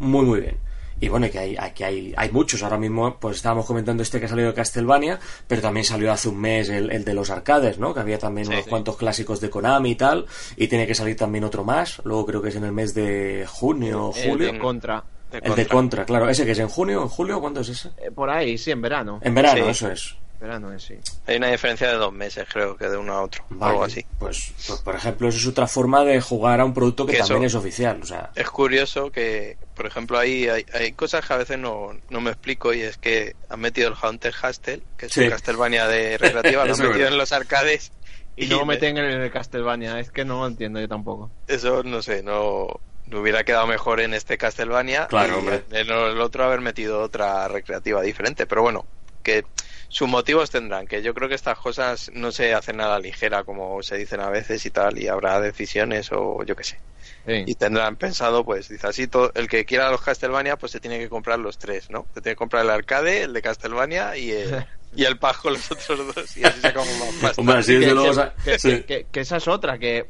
muy 0.00 0.24
muy 0.26 0.40
bien. 0.40 0.56
Y 1.02 1.08
bueno, 1.08 1.28
que 1.30 1.38
hay, 1.38 1.56
aquí 1.58 1.82
hay, 1.82 2.14
hay 2.16 2.30
muchos. 2.30 2.62
Ahora 2.62 2.78
mismo, 2.78 3.16
pues 3.18 3.36
estábamos 3.36 3.66
comentando 3.66 4.02
este 4.04 4.20
que 4.20 4.26
ha 4.26 4.28
salido 4.28 4.48
de 4.48 4.54
Castlevania, 4.54 5.18
pero 5.48 5.60
también 5.60 5.84
salió 5.84 6.12
hace 6.12 6.28
un 6.28 6.40
mes 6.40 6.68
el, 6.68 6.92
el 6.92 7.04
de 7.04 7.12
los 7.12 7.28
arcades, 7.30 7.78
¿no? 7.78 7.92
Que 7.92 8.00
había 8.00 8.18
también 8.18 8.46
Sí, 8.46 8.52
unos 8.52 8.64
sí. 8.64 8.70
cuantos 8.70 8.96
clásicos 8.96 9.40
de 9.40 9.50
Konami 9.50 9.90
y 9.90 9.94
tal. 9.96 10.26
Y 10.56 10.68
tiene 10.68 10.86
que 10.86 10.94
salir 10.94 11.16
también 11.16 11.42
otro 11.44 11.64
más. 11.64 12.00
Luego 12.04 12.24
creo 12.24 12.40
que 12.40 12.50
es 12.50 12.56
en 12.56 12.64
el 12.64 12.72
mes 12.72 12.94
de 12.94 13.44
junio 13.48 14.06
o 14.10 14.16
El 14.16 14.30
julio. 14.30 14.52
de 14.52 14.58
contra. 14.60 15.04
De 15.32 15.38
El 15.38 15.42
de 15.42 15.48
contra. 15.48 15.68
Contra, 15.68 16.04
claro. 16.04 16.28
Ese 16.28 16.44
que 16.46 16.52
es 16.52 16.58
en 16.60 16.68
junio 16.68 17.00
o 17.00 17.02
en 17.02 17.08
julio, 17.08 17.40
¿cuándo 17.40 17.62
es 17.62 17.68
ese? 17.70 17.88
Eh, 17.98 18.10
por 18.14 18.30
ahí, 18.30 18.56
sí, 18.56 18.70
en 18.70 18.80
verano. 18.82 19.18
En 19.22 19.34
verano, 19.34 19.64
Sí. 19.64 19.70
eso 19.70 19.90
es. 19.90 20.14
Verano, 20.42 20.72
eh, 20.72 20.78
sí. 20.80 20.94
Hay 21.26 21.36
una 21.36 21.50
diferencia 21.50 21.88
de 21.88 21.94
dos 21.94 22.12
meses, 22.12 22.46
creo 22.52 22.76
que 22.76 22.88
de 22.88 22.96
uno 22.96 23.14
a 23.14 23.22
otro. 23.22 23.44
Vale, 23.50 23.72
Algo 23.72 23.84
así. 23.84 24.04
Pues, 24.18 24.52
pues, 24.66 24.80
por 24.80 24.94
ejemplo, 24.94 25.28
eso 25.28 25.38
es 25.38 25.46
otra 25.46 25.66
forma 25.66 26.04
de 26.04 26.20
jugar 26.20 26.60
a 26.60 26.64
un 26.64 26.74
producto 26.74 27.06
que 27.06 27.12
Que 27.12 27.18
también 27.18 27.44
eso- 27.44 27.58
es 27.58 27.62
oficial. 27.64 28.00
O 28.02 28.06
sea, 28.06 28.30
Es 28.34 28.50
curioso 28.50 29.10
que, 29.10 29.56
por 29.74 29.86
ejemplo, 29.86 30.18
ahí 30.18 30.48
hay, 30.48 30.66
hay 30.74 30.92
cosas 30.92 31.24
que 31.26 31.32
a 31.32 31.36
veces 31.38 31.58
no, 31.58 31.96
no 32.10 32.20
me 32.20 32.30
explico 32.30 32.74
y 32.74 32.82
es 32.82 32.98
que 32.98 33.36
han 33.48 33.60
metido 33.60 33.88
el 33.88 33.94
Haunted 34.00 34.32
Castle, 34.38 34.82
que 34.98 35.06
es 35.06 35.12
Sí. 35.12 35.20
un 35.20 35.30
Castlevania 35.30 35.86
de 35.86 36.18
recreativa, 36.18 36.64
lo 36.66 36.74
han 36.74 36.80
metido 36.88 37.08
en 37.08 37.16
los 37.18 37.32
arcades 37.32 37.92
Y 38.36 38.46
no 38.46 38.60
me- 38.66 38.74
meten 38.74 38.98
en 38.98 39.04
el 39.22 39.30
Castlevania, 39.30 39.98
es 40.00 40.10
que 40.10 40.24
no 40.24 40.40
lo 40.40 40.46
entiendo 40.46 40.80
yo 40.80 40.88
tampoco. 40.88 41.30
Eso, 41.46 41.82
no 41.82 42.00
sé, 42.02 42.22
no, 42.22 42.66
no 43.06 43.20
hubiera 43.20 43.44
quedado 43.44 43.66
mejor 43.66 44.00
en 44.00 44.14
este 44.14 44.38
Castlevania. 44.38 45.06
Claro, 45.06 45.34
y 45.34 45.38
hombre. 45.38 45.64
En 45.70 45.88
el 45.90 46.20
otro 46.20 46.44
haber 46.44 46.60
metido 46.62 47.00
otra 47.00 47.46
recreativa 47.48 48.00
diferente. 48.00 48.46
Pero 48.46 48.62
bueno, 48.62 48.86
que 49.22 49.44
sus 49.92 50.08
motivos 50.08 50.48
tendrán, 50.50 50.86
que 50.86 51.02
yo 51.02 51.12
creo 51.12 51.28
que 51.28 51.34
estas 51.34 51.58
cosas 51.58 52.10
no 52.14 52.32
se 52.32 52.54
hacen 52.54 52.80
a 52.80 52.88
la 52.88 52.98
ligera, 52.98 53.44
como 53.44 53.82
se 53.82 53.98
dicen 53.98 54.20
a 54.20 54.30
veces 54.30 54.64
y 54.64 54.70
tal, 54.70 54.98
y 54.98 55.06
habrá 55.06 55.38
decisiones 55.38 56.08
o 56.12 56.42
yo 56.44 56.56
qué 56.56 56.64
sé. 56.64 56.78
Sí. 57.26 57.44
Y 57.46 57.54
tendrán 57.56 57.96
pensado, 57.96 58.42
pues, 58.42 58.68
dice 58.70 58.86
así, 58.86 59.06
todo, 59.06 59.30
el 59.34 59.48
que 59.48 59.66
quiera 59.66 59.90
los 59.90 60.00
Castlevania, 60.00 60.56
pues 60.56 60.72
se 60.72 60.80
tiene 60.80 60.98
que 60.98 61.10
comprar 61.10 61.38
los 61.38 61.58
tres, 61.58 61.90
¿no? 61.90 62.06
Se 62.14 62.22
tiene 62.22 62.34
que 62.34 62.38
comprar 62.38 62.64
el 62.64 62.70
arcade, 62.70 63.24
el 63.24 63.34
de 63.34 63.42
Castlevania 63.42 64.16
y 64.16 64.30
el, 64.30 64.64
y 64.96 65.04
el 65.04 65.18
pack 65.18 65.42
con 65.42 65.52
los 65.52 65.70
otros 65.70 66.14
dos, 66.14 66.36
y 66.38 66.44
así 66.44 66.60
sacamos 66.62 66.88
más 66.98 67.14
pasta. 67.20 67.40
Hombre, 67.42 67.56
así 67.58 67.72
que, 67.74 67.78
desde 67.80 67.92
luego. 67.94 68.08
que- 68.08 68.14
sa- 68.14 68.34
que- 68.42 68.58
sí. 68.58 68.68
que- 68.70 68.84
que- 68.86 69.06
que 69.12 69.20
esa 69.20 69.36
es 69.36 69.46
otra 69.46 69.78
que, 69.78 70.06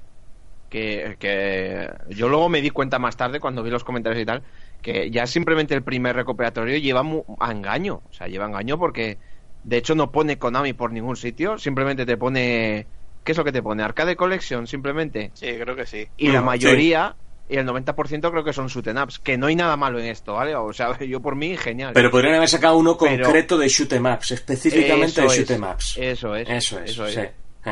que, 0.70 1.16
que 1.18 1.90
yo 2.10 2.28
luego 2.28 2.48
me 2.48 2.62
di 2.62 2.70
cuenta 2.70 2.98
más 3.00 3.16
tarde 3.16 3.40
cuando 3.40 3.62
vi 3.64 3.70
los 3.70 3.84
comentarios 3.84 4.22
y 4.22 4.26
tal 4.26 4.42
que 4.80 5.10
ya 5.10 5.26
simplemente 5.26 5.74
el 5.74 5.82
primer 5.82 6.16
recopilatorio 6.16 6.78
lleva 6.78 7.02
mu- 7.02 7.24
a 7.38 7.52
engaño 7.52 8.00
o 8.08 8.12
sea 8.12 8.26
lleva 8.26 8.46
a 8.46 8.48
engaño 8.48 8.78
porque 8.78 9.18
de 9.64 9.76
hecho 9.76 9.94
no 9.94 10.10
pone 10.10 10.38
Konami 10.38 10.72
por 10.72 10.92
ningún 10.92 11.16
sitio 11.16 11.58
simplemente 11.58 12.04
te 12.06 12.16
pone 12.16 12.86
¿qué 13.24 13.32
es 13.32 13.38
lo 13.38 13.44
que 13.44 13.52
te 13.52 13.62
pone? 13.62 13.82
Arcade 13.82 14.16
Collection 14.16 14.66
simplemente 14.66 15.30
Sí, 15.34 15.46
creo 15.60 15.76
que 15.76 15.86
sí. 15.86 16.06
y 16.16 16.28
la 16.28 16.42
mayoría 16.42 17.14
y 17.48 17.56
el 17.56 17.66
90% 17.66 18.30
creo 18.30 18.44
que 18.44 18.52
son 18.52 18.68
shoot'em 18.68 18.96
ups 19.02 19.18
que 19.18 19.36
no 19.36 19.46
hay 19.46 19.56
nada 19.56 19.76
malo 19.76 19.98
en 19.98 20.06
esto 20.06 20.34
¿vale? 20.34 20.54
o 20.54 20.72
sea 20.72 20.98
yo 21.04 21.20
por 21.20 21.36
mí 21.36 21.56
genial 21.56 21.92
Pero 21.92 22.10
podrían 22.10 22.34
haber 22.36 22.48
sacado 22.48 22.76
uno 22.78 22.96
Pero- 22.98 23.24
concreto 23.24 23.58
de 23.58 23.68
shoot'em 23.68 24.06
ups, 24.06 24.30
específicamente 24.32 25.20
Eso 25.20 25.22
de 25.22 25.26
es, 25.28 25.36
shoot'em 25.48 25.62
ups. 25.70 25.96
eso 25.98 26.34
es 26.36 26.48
Eso 26.48 26.78
es, 26.80 26.90
eso 26.90 27.06
es. 27.06 27.14
sí. 27.14 27.70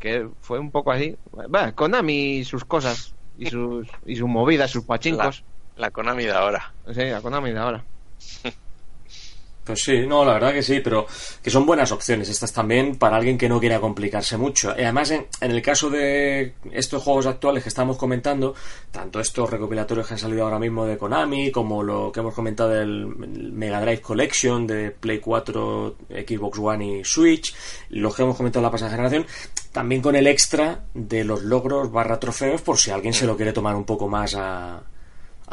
Que 0.00 0.28
fue 0.42 0.58
un 0.58 0.70
poco 0.70 0.92
así. 0.92 1.16
Va, 1.54 1.72
Konami 1.72 2.36
y 2.38 2.44
sus 2.44 2.66
cosas 2.66 3.14
y 3.38 3.46
sus 3.46 3.88
y 4.04 4.16
sus 4.16 4.28
movidas, 4.28 4.70
sus 4.70 4.84
pachincos. 4.84 5.42
La 5.76 5.90
Konami 5.90 6.24
de 6.24 6.32
ahora. 6.32 6.74
Sí, 6.92 7.04
la 7.04 7.22
Konami 7.22 7.52
de 7.52 7.58
ahora. 7.58 7.84
Pues 9.64 9.82
sí, 9.82 10.06
no, 10.06 10.26
la 10.26 10.34
verdad 10.34 10.52
que 10.52 10.62
sí, 10.62 10.80
pero 10.80 11.06
que 11.42 11.50
son 11.50 11.64
buenas 11.64 11.90
opciones 11.90 12.28
estas 12.28 12.52
también 12.52 12.96
para 12.96 13.16
alguien 13.16 13.38
que 13.38 13.48
no 13.48 13.58
quiera 13.58 13.80
complicarse 13.80 14.36
mucho. 14.36 14.74
Y 14.76 14.82
además, 14.82 15.10
en, 15.10 15.26
en 15.40 15.50
el 15.50 15.62
caso 15.62 15.88
de 15.88 16.52
estos 16.70 17.02
juegos 17.02 17.24
actuales 17.24 17.62
que 17.62 17.70
estamos 17.70 17.96
comentando, 17.96 18.54
tanto 18.90 19.20
estos 19.20 19.48
recopilatorios 19.48 20.06
que 20.06 20.14
han 20.14 20.18
salido 20.18 20.44
ahora 20.44 20.58
mismo 20.58 20.84
de 20.84 20.98
Konami, 20.98 21.50
como 21.50 21.82
lo 21.82 22.12
que 22.12 22.20
hemos 22.20 22.34
comentado 22.34 22.70
del 22.70 23.06
Mega 23.06 23.80
Drive 23.80 24.02
Collection 24.02 24.66
de 24.66 24.90
Play 24.90 25.18
4, 25.20 25.96
Xbox 26.10 26.58
One 26.58 26.98
y 26.98 27.04
Switch, 27.04 27.54
los 27.88 28.14
que 28.14 28.22
hemos 28.22 28.36
comentado 28.36 28.60
en 28.60 28.64
la 28.64 28.70
pasada 28.70 28.90
generación, 28.90 29.26
también 29.72 30.02
con 30.02 30.14
el 30.14 30.26
extra 30.26 30.84
de 30.92 31.24
los 31.24 31.42
logros 31.42 31.90
barra 31.90 32.20
trofeos 32.20 32.60
por 32.60 32.76
si 32.76 32.90
alguien 32.90 33.14
se 33.14 33.26
lo 33.26 33.34
quiere 33.34 33.54
tomar 33.54 33.74
un 33.74 33.84
poco 33.84 34.08
más 34.08 34.34
a, 34.34 34.82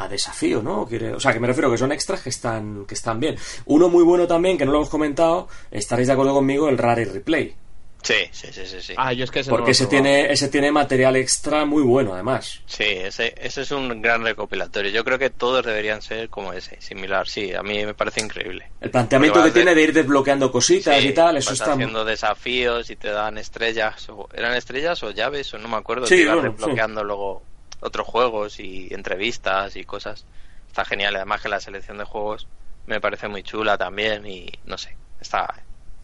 a 0.04 0.08
desafío, 0.08 0.62
¿no? 0.62 0.86
Quiere- 0.88 1.14
o 1.14 1.20
sea, 1.20 1.34
que 1.34 1.40
me 1.40 1.48
refiero 1.48 1.70
que 1.72 1.78
son 1.78 1.92
extras 1.92 2.22
que 2.22 2.30
están, 2.30 2.86
que 2.86 2.94
están 2.96 3.20
bien. 3.20 3.36
Uno 3.66 3.90
muy 3.90 4.04
bueno 4.04 4.28
también, 4.28 4.58
que 4.58 4.66
no 4.66 4.72
lo 4.72 4.78
hemos 4.80 4.90
comentado, 4.90 5.48
estaréis 5.72 6.08
de 6.08 6.14
acuerdo 6.14 6.34
conmigo, 6.34 6.70
el 6.70 6.78
Rare 6.78 7.06
Replay. 7.06 7.56
Sí, 8.04 8.16
sí, 8.32 8.48
sí, 8.52 8.66
sí. 8.66 8.78
sí. 8.82 8.94
Ah, 8.98 9.14
yo 9.14 9.26
es 9.26 9.30
que 9.30 9.42
ese 9.42 9.52
Porque 9.52 9.72
ese 9.72 9.86
tiene, 9.86 10.32
ese 10.34 10.48
tiene 10.48 10.72
material 10.72 11.16
extra 11.18 11.66
muy 11.66 11.84
bueno, 11.84 12.16
además. 12.16 12.62
Sí, 12.66 12.84
ese, 12.84 13.36
ese 13.40 13.62
es 13.62 13.70
un 13.70 14.02
gran 14.02 14.24
recopilatorio. 14.24 14.90
Yo 14.90 15.04
creo 15.04 15.20
que 15.20 15.30
todos 15.30 15.64
deberían 15.64 16.02
ser 16.02 16.28
como 16.30 16.52
ese, 16.52 16.82
similar. 16.82 17.28
Sí, 17.28 17.54
a 17.54 17.62
mí 17.62 17.86
me 17.86 17.94
parece 17.94 18.22
increíble. 18.22 18.72
El 18.82 18.90
planteamiento 18.90 19.38
que 19.44 19.50
de- 19.50 19.52
tiene 19.54 19.76
de 19.76 19.84
ir 19.84 19.94
desbloqueando 19.94 20.52
cositas 20.52 21.00
Sí, 21.00 21.10
y 21.10 21.14
tal, 21.14 21.38
eso 21.38 21.52
vas 21.52 21.60
está... 21.62 21.74
haciendo 21.74 22.04
desafíos 22.04 22.90
y 22.90 22.96
te 22.96 23.10
dan 23.10 23.38
estrellas. 23.38 24.10
o- 24.10 24.28
¿Eran 24.34 24.56
estrellas 24.56 25.04
o 25.04 25.12
llaves? 25.12 25.54
O 25.54 25.60
no 25.60 25.68
me 25.68 25.78
acuerdo. 25.78 26.08
Sí, 26.08 26.16
te 26.24 26.26
bueno, 26.34 26.42
desbloqueando 26.54 27.04
luego 27.04 27.44
otros 27.82 28.08
juegos 28.08 28.60
y 28.60 28.88
entrevistas 28.94 29.76
y 29.76 29.84
cosas. 29.84 30.26
Está 30.68 30.86
genial. 30.86 31.16
Además 31.18 31.42
que 31.42 31.50
la 31.50 31.60
selección 31.60 31.98
de 31.98 32.06
juegos 32.06 32.48
me 32.88 33.02
parece 33.02 33.28
muy 33.28 33.44
chula 33.44 33.78
también 33.78 34.26
y 34.26 34.50
no 34.66 34.78
sé. 34.78 34.96
Está... 35.20 35.54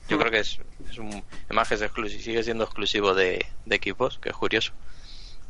Yo 0.10 0.18
creo 0.18 0.32
que 0.32 0.40
es, 0.40 0.60
es 0.90 0.98
un... 1.00 1.24
Además 1.46 1.68
que 1.68 1.76
es 1.76 1.82
exclusivo, 1.82 2.22
sigue 2.22 2.42
siendo 2.44 2.64
exclusivo 2.64 3.14
de, 3.14 3.46
de 3.66 3.76
equipos, 3.76 4.20
que 4.20 4.30
es 4.30 4.36
curioso. 4.36 4.72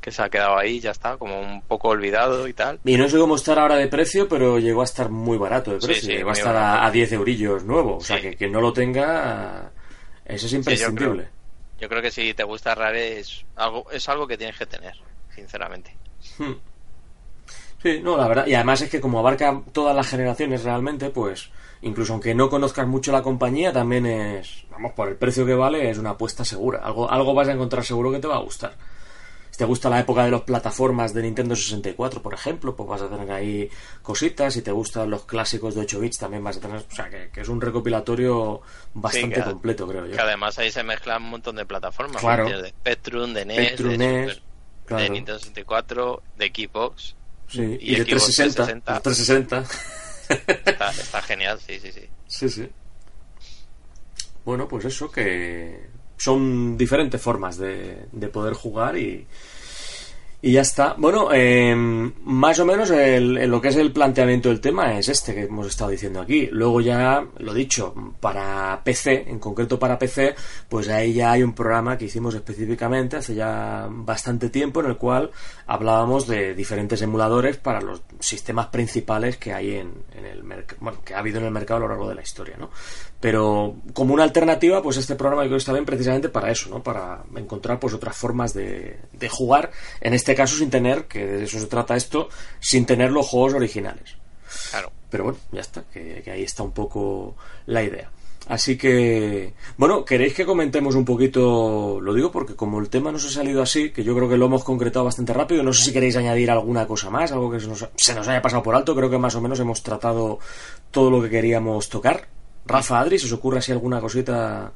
Que 0.01 0.11
se 0.11 0.21
ha 0.23 0.29
quedado 0.29 0.57
ahí, 0.57 0.79
ya 0.79 0.91
está, 0.91 1.17
como 1.17 1.39
un 1.39 1.61
poco 1.61 1.89
olvidado 1.89 2.47
y 2.47 2.53
tal. 2.53 2.79
Y 2.83 2.97
no 2.97 3.07
sé 3.07 3.17
cómo 3.19 3.35
estar 3.35 3.59
ahora 3.59 3.75
de 3.75 3.87
precio, 3.87 4.27
pero 4.27 4.57
llegó 4.57 4.81
a 4.81 4.85
estar 4.85 5.09
muy 5.09 5.37
barato 5.37 5.71
de 5.73 5.77
precio. 5.79 6.09
sí, 6.09 6.15
llegó 6.17 6.29
a 6.31 6.33
estar 6.33 6.53
barato. 6.55 6.81
a, 6.83 6.87
a 6.87 6.91
10 6.91 7.11
eurillos 7.13 7.63
nuevo. 7.65 7.97
O 7.97 8.01
sea, 8.01 8.17
Sí. 8.17 8.23
que 8.23 8.35
quien 8.35 8.51
no 8.51 8.59
lo 8.61 8.73
tenga, 8.73 9.71
eso 10.25 10.45
es 10.47 10.53
imprescindible. 10.53 11.29
Yo 11.79 11.87
creo 11.89 12.01
que 12.01 12.09
si 12.09 12.33
te 12.33 12.43
gusta 12.43 12.73
Rare 12.73 13.19
es 13.19 13.45
algo, 13.55 13.91
es 13.91 14.09
algo 14.09 14.25
que 14.27 14.37
tienes 14.37 14.57
que 14.57 14.65
tener, 14.65 14.95
sinceramente. 15.35 15.95
Hmm. 16.37 16.53
Sí, 17.81 17.99
no, 18.03 18.17
la 18.17 18.27
verdad. 18.27 18.47
Y 18.47 18.55
además 18.55 18.81
es 18.81 18.89
que 18.89 18.99
como 18.99 19.19
abarca 19.19 19.61
todas 19.71 19.95
las 19.95 20.07
generaciones 20.07 20.63
realmente, 20.63 21.09
pues 21.09 21.49
incluso 21.83 22.13
aunque 22.13 22.33
no 22.33 22.49
conozcas 22.49 22.87
mucho 22.87 23.11
la 23.11 23.21
compañía, 23.21 23.71
también 23.71 24.05
es, 24.07 24.63
vamos, 24.71 24.93
por 24.93 25.07
el 25.09 25.15
precio 25.15 25.45
que 25.45 25.53
vale, 25.53 25.89
es 25.89 25.97
una 25.97 26.11
apuesta 26.11 26.43
segura. 26.43 26.79
Algo, 26.83 27.09
algo 27.09 27.33
vas 27.33 27.47
a 27.47 27.51
encontrar 27.53 27.83
seguro 27.85 28.11
que 28.11 28.19
te 28.19 28.27
va 28.27 28.35
a 28.37 28.39
gustar. 28.41 28.75
Si 29.51 29.59
te 29.59 29.65
gusta 29.65 29.89
la 29.89 29.99
época 29.99 30.23
de 30.23 30.31
las 30.31 30.41
plataformas 30.41 31.13
de 31.13 31.21
Nintendo 31.23 31.55
64, 31.55 32.21
por 32.21 32.33
ejemplo, 32.33 32.75
pues 32.75 32.89
vas 32.89 33.01
a 33.01 33.09
tener 33.09 33.31
ahí 33.31 33.69
cositas. 34.03 34.53
Si 34.53 34.61
te 34.61 34.71
gustan 34.71 35.09
los 35.09 35.25
clásicos 35.25 35.73
de 35.73 35.81
8 35.81 35.99
bits, 35.99 36.17
también 36.19 36.43
vas 36.43 36.57
a 36.57 36.59
tener. 36.61 36.77
O 36.77 36.95
sea, 36.95 37.09
que, 37.09 37.29
que 37.31 37.41
es 37.41 37.47
un 37.49 37.59
recopilatorio 37.61 38.61
bastante 38.93 39.35
que- 39.35 39.43
completo, 39.43 39.87
creo 39.87 40.05
yo. 40.05 40.15
Que 40.15 40.21
además 40.21 40.57
ahí 40.59 40.71
se 40.71 40.83
mezclan 40.83 41.23
un 41.23 41.29
montón 41.29 41.55
de 41.55 41.65
plataformas. 41.65 42.21
Claro. 42.21 42.47
De 42.49 42.69
Spectrum, 42.69 43.33
de 43.33 43.45
NES, 43.45 43.57
Spectrum, 43.67 43.89
de, 43.89 43.97
NES, 43.97 44.33
Super- 44.33 44.46
claro. 44.87 45.03
de 45.03 45.09
Nintendo 45.11 45.39
64, 45.39 46.23
de 46.37 46.47
Xbox. 46.47 47.15
Sí, 47.47 47.77
y, 47.79 47.93
y 47.93 47.95
de 47.95 48.05
Xbox 48.05 48.35
360. 48.35 48.99
360. 49.01 49.59
de 49.59 49.65
360. 49.65 50.69
Está, 50.69 50.89
está 50.89 51.21
genial, 51.21 51.59
sí, 51.65 51.79
sí, 51.79 51.91
sí. 51.91 52.07
Sí, 52.27 52.49
sí. 52.49 52.69
Bueno, 54.43 54.67
pues 54.67 54.85
eso, 54.85 55.11
que 55.11 55.89
son 56.17 56.77
diferentes 56.77 57.21
formas 57.21 57.57
de, 57.57 58.07
de 58.11 58.27
poder 58.29 58.53
jugar 58.53 58.97
y, 58.97 59.27
y 60.39 60.51
ya 60.51 60.61
está. 60.61 60.93
Bueno, 60.97 61.29
eh, 61.33 61.75
más 61.75 62.59
o 62.59 62.65
menos 62.65 62.91
el, 62.91 63.49
lo 63.49 63.59
que 63.59 63.69
es 63.69 63.75
el 63.75 63.91
planteamiento 63.91 64.49
del 64.49 64.61
tema 64.61 64.97
es 64.97 65.09
este 65.09 65.33
que 65.33 65.43
hemos 65.43 65.65
estado 65.65 65.89
diciendo 65.89 66.21
aquí. 66.21 66.47
Luego 66.51 66.79
ya, 66.79 67.25
lo 67.39 67.53
dicho, 67.53 67.93
para 68.19 68.79
PC, 68.83 69.25
en 69.27 69.39
concreto 69.39 69.79
para 69.79 69.97
PC, 69.97 70.35
pues 70.69 70.89
ahí 70.89 71.13
ya 71.13 71.31
hay 71.31 71.41
un 71.41 71.53
programa 71.53 71.97
que 71.97 72.05
hicimos 72.05 72.35
específicamente 72.35 73.17
hace 73.17 73.33
ya 73.33 73.87
bastante 73.89 74.49
tiempo 74.49 74.81
en 74.81 74.87
el 74.87 74.97
cual 74.97 75.31
hablábamos 75.65 76.27
de 76.27 76.53
diferentes 76.53 77.01
emuladores 77.01 77.57
para 77.57 77.81
los 77.81 78.03
sistemas 78.19 78.67
principales 78.67 79.37
que 79.37 79.53
hay 79.53 79.75
en, 79.75 79.91
en 80.15 80.25
el 80.25 80.43
mercado, 80.43 80.77
bueno, 80.81 80.99
que 81.03 81.15
ha 81.15 81.19
habido 81.19 81.39
en 81.39 81.45
el 81.45 81.51
mercado 81.51 81.77
a 81.77 81.81
lo 81.81 81.87
largo 81.87 82.09
de 82.09 82.15
la 82.15 82.21
historia, 82.21 82.57
¿no? 82.57 82.69
Pero 83.19 83.75
como 83.93 84.13
una 84.13 84.23
alternativa, 84.23 84.81
pues 84.83 84.97
este 84.97 85.15
programa 85.15 85.43
yo 85.43 85.49
creo 85.49 85.57
que 85.57 85.61
está 85.61 85.73
bien 85.73 85.85
precisamente 85.85 86.29
para 86.29 86.51
eso, 86.51 86.69
¿no? 86.69 86.83
Para 86.83 87.23
encontrar 87.35 87.79
pues 87.79 87.93
otras 87.93 88.15
formas 88.15 88.53
de, 88.53 88.99
de 89.11 89.29
jugar, 89.29 89.71
en 90.01 90.13
este 90.13 90.35
caso 90.35 90.55
sin 90.55 90.69
tener, 90.69 91.05
que 91.05 91.25
de 91.25 91.43
eso 91.45 91.59
se 91.59 91.65
trata 91.65 91.95
esto, 91.95 92.29
sin 92.59 92.85
tener 92.85 93.11
los 93.11 93.27
juegos 93.27 93.55
originales. 93.55 94.17
Claro. 94.69 94.91
Pero 95.09 95.23
bueno, 95.23 95.39
ya 95.51 95.61
está, 95.61 95.83
que, 95.91 96.21
que 96.23 96.31
ahí 96.31 96.43
está 96.43 96.63
un 96.63 96.73
poco 96.73 97.35
la 97.65 97.81
idea. 97.83 98.11
Así 98.47 98.77
que, 98.77 99.53
bueno, 99.77 100.05
¿queréis 100.05 100.33
que 100.33 100.45
comentemos 100.45 100.95
un 100.95 101.03
poquito? 101.03 101.99
Lo 101.99 102.13
digo 102.13 102.31
porque 102.31 102.55
como 102.55 102.79
el 102.79 102.89
tema 102.89 103.11
nos 103.11 103.25
ha 103.25 103.29
salido 103.29 103.61
así, 103.61 103.91
que 103.91 104.05
yo 104.05 104.15
creo 104.15 104.29
que 104.29 104.37
lo 104.37 104.45
hemos 104.45 104.63
concretado 104.63 105.03
bastante 105.03 105.33
rápido, 105.33 105.63
no 105.63 105.73
sé 105.73 105.83
si 105.83 105.93
queréis 105.93 106.15
añadir 106.15 106.49
alguna 106.49 106.87
cosa 106.87 107.09
más, 107.09 107.31
algo 107.33 107.51
que 107.51 107.59
se 107.59 107.67
nos, 107.67 107.85
se 107.95 108.15
nos 108.15 108.27
haya 108.27 108.41
pasado 108.41 108.63
por 108.63 108.75
alto, 108.75 108.95
creo 108.95 109.09
que 109.09 109.17
más 109.17 109.35
o 109.35 109.41
menos 109.41 109.59
hemos 109.59 109.83
tratado 109.83 110.39
todo 110.91 111.09
lo 111.09 111.21
que 111.21 111.29
queríamos 111.29 111.89
tocar. 111.89 112.27
Rafa, 112.67 112.99
Adri, 112.99 113.17
¿se 113.19 113.25
os 113.25 113.33
ocurre 113.33 113.59
así 113.59 113.71
alguna 113.71 113.99
cosita? 114.01 114.71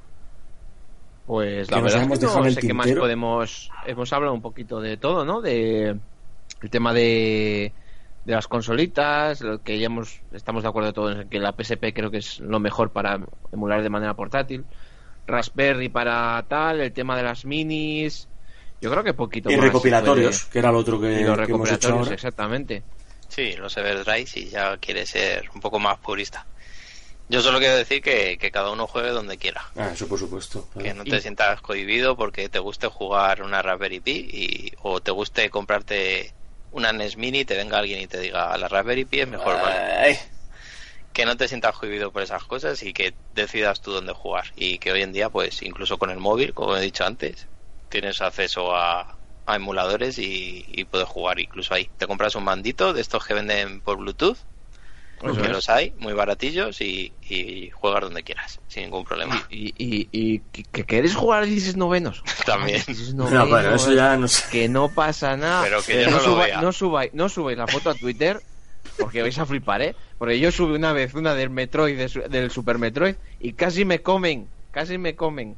Pues 1.25 1.67
Que 1.67 1.75
la 1.75 1.81
verdad 1.81 2.01
es 2.03 2.07
que 2.07 2.25
dejado 2.25 2.43
no 2.43 2.51
sé 2.51 2.61
qué 2.61 2.73
más 2.73 2.87
podemos... 2.91 3.71
Hemos 3.85 4.13
hablado 4.13 4.33
un 4.33 4.41
poquito 4.41 4.79
de 4.81 4.97
todo, 4.97 5.23
¿no? 5.25 5.41
De 5.41 5.95
el 6.61 6.69
tema 6.69 6.93
de, 6.93 7.71
de 8.25 8.33
las 8.33 8.47
consolitas, 8.47 9.41
lo 9.41 9.61
que 9.63 9.79
ya 9.79 9.85
hemos, 9.87 10.19
estamos 10.33 10.63
de 10.63 10.69
acuerdo 10.69 10.93
todos 10.93 11.15
en 11.17 11.29
que 11.29 11.39
la 11.39 11.53
PSP 11.53 11.93
creo 11.93 12.11
que 12.11 12.17
es 12.17 12.39
lo 12.39 12.59
mejor 12.59 12.91
para 12.91 13.19
emular 13.51 13.81
de 13.81 13.89
manera 13.89 14.13
portátil. 14.13 14.65
Raspberry 15.27 15.89
para 15.89 16.43
tal, 16.47 16.81
el 16.81 16.91
tema 16.91 17.15
de 17.17 17.23
las 17.23 17.45
minis... 17.45 18.27
Yo 18.81 18.89
creo 18.89 19.03
que 19.03 19.13
poquito 19.13 19.51
Y 19.51 19.55
más 19.57 19.65
recopilatorios, 19.65 20.39
puede- 20.39 20.51
que 20.53 20.59
era 20.59 20.71
lo 20.71 20.79
otro 20.79 20.99
que, 20.99 21.21
y 21.21 21.23
los 21.23 21.37
que 21.37 21.43
hemos 21.51 21.69
hecho 21.69 21.75
recopilatorios, 21.75 21.99
ahora. 22.07 22.15
exactamente. 22.15 22.83
Sí, 23.27 23.53
los 23.53 23.77
Everdrive 23.77 24.25
si 24.25 24.49
ya 24.49 24.75
quiere 24.77 25.05
ser 25.05 25.49
un 25.53 25.61
poco 25.61 25.77
más 25.79 25.99
purista. 25.99 26.45
Yo 27.31 27.41
solo 27.41 27.59
quiero 27.59 27.77
decir 27.77 28.01
que, 28.01 28.37
que 28.37 28.51
cada 28.51 28.71
uno 28.71 28.87
juegue 28.87 29.11
donde 29.11 29.37
quiera. 29.37 29.63
Ah, 29.77 29.91
eso 29.93 30.05
por 30.05 30.19
supuesto. 30.19 30.67
Que 30.77 30.93
no 30.93 31.05
te 31.05 31.21
sientas 31.21 31.61
cohibido 31.61 32.17
porque 32.17 32.49
te 32.49 32.59
guste 32.59 32.87
jugar 32.87 33.41
una 33.41 33.61
Raspberry 33.61 34.01
Pi 34.01 34.11
y, 34.11 34.73
o 34.81 34.99
te 34.99 35.11
guste 35.11 35.49
comprarte 35.49 36.33
una 36.71 36.91
NES 36.91 37.15
Mini 37.15 37.39
y 37.39 37.45
te 37.45 37.55
venga 37.55 37.77
alguien 37.77 38.01
y 38.01 38.07
te 38.07 38.19
diga 38.19 38.57
la 38.57 38.67
Raspberry 38.67 39.05
Pi 39.05 39.21
es 39.21 39.29
mejor, 39.29 39.61
¿vale? 39.61 40.19
Que 41.13 41.25
no 41.25 41.37
te 41.37 41.47
sientas 41.47 41.73
cohibido 41.77 42.11
por 42.11 42.21
esas 42.21 42.43
cosas 42.43 42.83
y 42.83 42.91
que 42.91 43.13
decidas 43.33 43.79
tú 43.79 43.93
dónde 43.93 44.11
jugar. 44.11 44.47
Y 44.57 44.77
que 44.79 44.91
hoy 44.91 45.01
en 45.01 45.13
día, 45.13 45.29
pues 45.29 45.61
incluso 45.61 45.97
con 45.97 46.09
el 46.09 46.17
móvil, 46.17 46.53
como 46.53 46.75
he 46.75 46.81
dicho 46.81 47.05
antes, 47.05 47.47
tienes 47.87 48.19
acceso 48.21 48.75
a, 48.75 49.17
a 49.45 49.55
emuladores 49.55 50.19
y, 50.19 50.65
y 50.67 50.83
puedes 50.83 51.07
jugar 51.07 51.39
incluso 51.39 51.73
ahí. 51.73 51.89
Te 51.97 52.07
compras 52.07 52.35
un 52.35 52.43
mandito 52.43 52.91
de 52.91 52.99
estos 52.99 53.25
que 53.25 53.33
venden 53.35 53.79
por 53.79 53.95
Bluetooth, 53.95 54.37
Eso 55.29 55.39
que 55.41 55.47
es. 55.47 55.51
los 55.53 55.69
hay, 55.69 55.93
muy 55.99 56.13
baratillos 56.13 56.81
y, 56.81 57.13
y 57.29 57.69
juegas 57.69 58.01
donde 58.01 58.23
quieras, 58.23 58.59
sin 58.67 58.83
ningún 58.83 59.03
problema. 59.05 59.45
Y, 59.49 59.67
y, 59.77 60.09
y 60.11 60.39
que, 60.51 60.63
que 60.63 60.83
queréis 60.85 61.15
jugar 61.15 61.43
a 61.43 61.45
16 61.45 61.77
novenos. 61.77 62.23
También. 62.45 62.81
16 62.85 63.13
no, 63.15 63.23
bueno, 63.25 63.45
novenos. 63.45 63.81
eso 63.83 63.93
ya 63.93 64.17
no 64.17 64.27
sé. 64.27 64.43
que 64.51 64.67
no 64.69 64.89
pasa 64.89 65.37
nada. 65.37 65.63
Pero 65.63 65.81
que 65.83 66.01
yo 66.03 66.09
no 66.11 66.17
lo 66.17 66.23
subáis, 66.23 66.51
vea. 66.53 66.61
no 66.61 66.71
subáis, 66.71 67.13
no 67.13 67.29
subáis 67.29 67.57
la 67.57 67.67
foto 67.67 67.89
a 67.89 67.93
Twitter 67.95 68.41
porque 68.97 69.21
vais 69.21 69.37
a 69.37 69.45
flipar, 69.45 69.81
¿eh? 69.81 69.95
Porque 70.17 70.39
yo 70.39 70.51
subí 70.51 70.73
una 70.75 70.91
vez 70.93 71.13
una 71.13 71.33
del 71.35 71.49
Metroid, 71.49 71.97
de 71.97 72.27
del 72.29 72.51
Super 72.51 72.77
Metroid, 72.77 73.15
y 73.39 73.53
casi 73.53 73.85
me 73.85 74.01
comen, 74.01 74.47
casi 74.71 74.97
me 74.97 75.15
comen. 75.15 75.55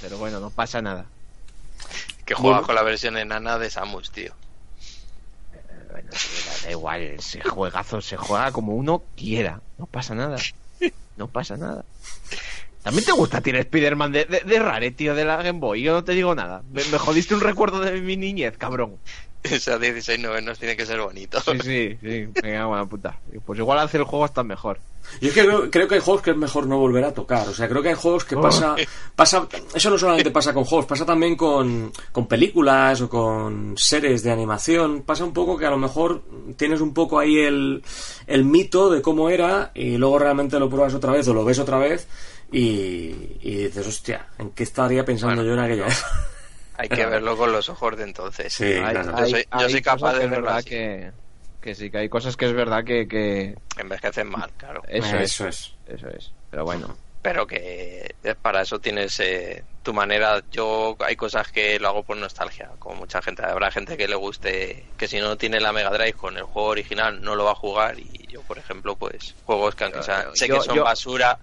Pero 0.00 0.18
bueno, 0.18 0.38
no 0.40 0.50
pasa 0.50 0.80
nada. 0.82 1.06
Que 2.24 2.34
juegas 2.34 2.58
Bueno. 2.60 2.66
con 2.66 2.74
la 2.74 2.82
versión 2.82 3.16
enana 3.16 3.58
de 3.58 3.70
Samus, 3.70 4.10
tío. 4.12 4.32
Bueno, 5.98 6.10
da, 6.62 6.70
igual, 6.70 7.02
ese 7.02 7.42
juegazo 7.42 8.00
se 8.00 8.16
juega 8.16 8.52
como 8.52 8.74
uno 8.74 9.02
quiera. 9.16 9.60
No 9.78 9.86
pasa 9.86 10.14
nada. 10.14 10.36
No 11.16 11.26
pasa 11.26 11.56
nada. 11.56 11.84
También 12.84 13.04
te 13.04 13.12
gusta 13.12 13.40
tirar 13.40 13.62
Spider-Man 13.62 14.12
de, 14.12 14.24
de, 14.24 14.40
de 14.40 14.58
Rare, 14.60 14.92
tío, 14.92 15.16
de 15.16 15.24
la 15.24 15.42
Game 15.42 15.58
Boy. 15.58 15.82
Yo 15.82 15.92
no 15.92 16.04
te 16.04 16.12
digo 16.12 16.36
nada. 16.36 16.62
Me 16.70 16.98
jodiste 16.98 17.34
un 17.34 17.40
recuerdo 17.40 17.80
de 17.80 18.00
mi 18.00 18.16
niñez, 18.16 18.56
cabrón. 18.56 18.96
Esos 19.52 19.80
16 19.80 20.20
novenos 20.20 20.58
tiene 20.58 20.76
que 20.76 20.86
ser 20.86 21.00
bonito. 21.00 21.40
Sí, 21.40 21.58
sí, 21.62 21.98
sí. 22.00 22.28
Venga, 22.42 22.66
buena 22.66 22.86
puta. 22.86 23.18
Pues 23.44 23.58
igual 23.58 23.78
hacer 23.78 24.00
el 24.00 24.06
juego 24.06 24.24
hasta 24.24 24.42
mejor. 24.42 24.78
Yo 25.20 25.28
es 25.28 25.34
que 25.34 25.42
creo, 25.44 25.70
creo 25.70 25.88
que 25.88 25.94
hay 25.94 26.00
juegos 26.00 26.22
que 26.22 26.30
es 26.32 26.36
mejor 26.36 26.66
no 26.66 26.78
volver 26.78 27.04
a 27.04 27.14
tocar. 27.14 27.48
O 27.48 27.54
sea, 27.54 27.68
creo 27.68 27.82
que 27.82 27.88
hay 27.88 27.94
juegos 27.94 28.24
que 28.24 28.36
pasa, 28.36 28.76
pasa. 29.16 29.48
Eso 29.74 29.90
no 29.90 29.98
solamente 29.98 30.30
pasa 30.30 30.52
con 30.52 30.64
juegos, 30.64 30.86
pasa 30.86 31.06
también 31.06 31.34
con, 31.34 31.90
con 32.12 32.26
películas 32.26 33.00
o 33.00 33.08
con 33.08 33.74
series 33.76 34.22
de 34.22 34.30
animación. 34.30 35.02
Pasa 35.02 35.24
un 35.24 35.32
poco 35.32 35.56
que 35.56 35.66
a 35.66 35.70
lo 35.70 35.78
mejor 35.78 36.22
tienes 36.56 36.80
un 36.80 36.92
poco 36.92 37.18
ahí 37.18 37.38
el, 37.38 37.82
el 38.26 38.44
mito 38.44 38.90
de 38.90 39.00
cómo 39.00 39.30
era 39.30 39.72
y 39.74 39.96
luego 39.96 40.18
realmente 40.18 40.58
lo 40.58 40.68
pruebas 40.68 40.94
otra 40.94 41.12
vez 41.12 41.26
o 41.28 41.34
lo 41.34 41.44
ves 41.44 41.58
otra 41.58 41.78
vez 41.78 42.06
y, 42.52 43.14
y 43.40 43.56
dices, 43.64 43.86
hostia, 43.86 44.26
¿en 44.38 44.50
qué 44.50 44.62
estaría 44.62 45.04
pensando 45.04 45.36
Bueno, 45.36 45.48
yo 45.48 45.54
en 45.54 45.64
aquella 45.64 45.86
época? 45.86 46.28
Hay 46.78 46.88
que 46.88 47.04
verlo 47.06 47.36
con 47.36 47.52
los 47.52 47.68
ojos 47.68 47.96
de 47.96 48.04
entonces. 48.04 48.52
Sí, 48.54 48.64
Hay- 48.64 48.92
claro. 48.94 49.18
Yo 49.18 49.26
soy, 49.26 49.42
yo 49.50 49.58
hay 49.58 49.70
soy 49.70 49.82
capaz 49.82 50.14
de 50.14 50.26
verlo 50.28 50.48
así. 50.50 50.68
que, 50.70 51.12
que 51.60 51.74
sí, 51.74 51.90
que 51.90 51.98
hay 51.98 52.08
cosas 52.08 52.36
que 52.36 52.46
es 52.46 52.52
verdad 52.52 52.84
que, 52.84 53.06
que 53.08 53.54
Envejecen 53.76 54.28
mal, 54.30 54.50
claro. 54.56 54.82
eso, 54.88 55.16
es, 55.16 55.32
Eso 55.32 55.48
es. 55.48 55.74
eso 55.88 56.08
es. 56.08 56.32
Pero 56.50 56.64
bueno, 56.64 56.96
Pero 57.20 57.46
que 57.46 58.14
eh, 58.22 58.34
para 58.40 58.62
eso 58.62 58.78
tienes 58.78 59.18
eh, 59.20 59.64
tu 59.82 59.92
manera. 59.92 60.40
Yo 60.52 60.96
hay 61.00 61.16
cosas 61.16 61.50
que 61.50 61.78
lo 61.80 61.88
hago 61.88 62.02
por 62.04 62.16
nostalgia, 62.16 62.70
como 62.78 62.94
mucha 62.94 63.20
gente. 63.20 63.44
Habrá 63.44 63.70
gente 63.72 63.96
que 63.96 64.06
le 64.08 64.14
guste, 64.14 64.84
que 64.96 65.08
si 65.08 65.18
no 65.18 65.36
tiene 65.36 65.60
la 65.60 65.72
Mega 65.72 65.90
Drive 65.90 66.12
con 66.14 66.36
el 66.36 66.44
juego 66.44 66.68
original 66.68 67.20
no 67.20 67.34
lo 67.34 67.44
va 67.44 67.50
a 67.52 67.56
jugar. 67.56 67.98
Y 67.98 68.26
yo, 68.28 68.40
por 68.42 68.56
ejemplo, 68.56 68.94
pues 68.94 69.34
juegos 69.44 69.74
que 69.74 69.84
aunque 69.84 70.02
sean, 70.04 70.26
sé 70.34 70.46
Yo- 70.46 70.58
que 70.60 70.64
son 70.64 70.76
yo- 70.76 70.84
basura, 70.84 71.38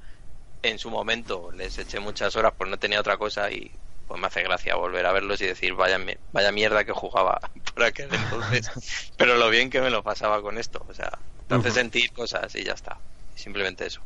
en 0.64 0.80
su 0.80 0.90
momento 0.90 1.52
les 1.52 1.78
eché 1.78 2.00
muchas 2.00 2.36
horas 2.38 2.54
por 2.54 2.68
no 2.70 2.78
tenía 2.78 3.00
otra 3.02 3.18
cosa 3.18 3.52
y 3.52 3.70
pues 4.08 4.20
me 4.20 4.28
hace 4.28 4.44
gracia 4.44 4.76
volver 4.76 5.06
a 5.06 5.12
verlos 5.12 5.42
y 5.42 5.46
decir, 5.46 5.74
vaya, 5.74 6.00
vaya 6.32 6.52
mierda 6.52 6.84
que 6.84 6.92
jugaba 6.92 7.40
por 7.74 7.84
aquel 7.84 8.10
entonces, 8.14 9.12
pero 9.18 9.36
lo 9.38 9.50
bien 9.50 9.70
que 9.70 9.82
me 9.82 9.90
lo 9.90 10.04
pasaba 10.04 10.42
con 10.42 10.58
esto. 10.58 10.86
O 10.88 10.94
sea, 10.94 11.12
te 11.48 11.56
hace 11.56 11.72
sentir 11.72 12.12
cosas 12.12 12.54
y 12.56 12.64
ya 12.64 12.74
está. 12.74 12.98
Simplemente 13.36 13.86
eso. 13.86 14.02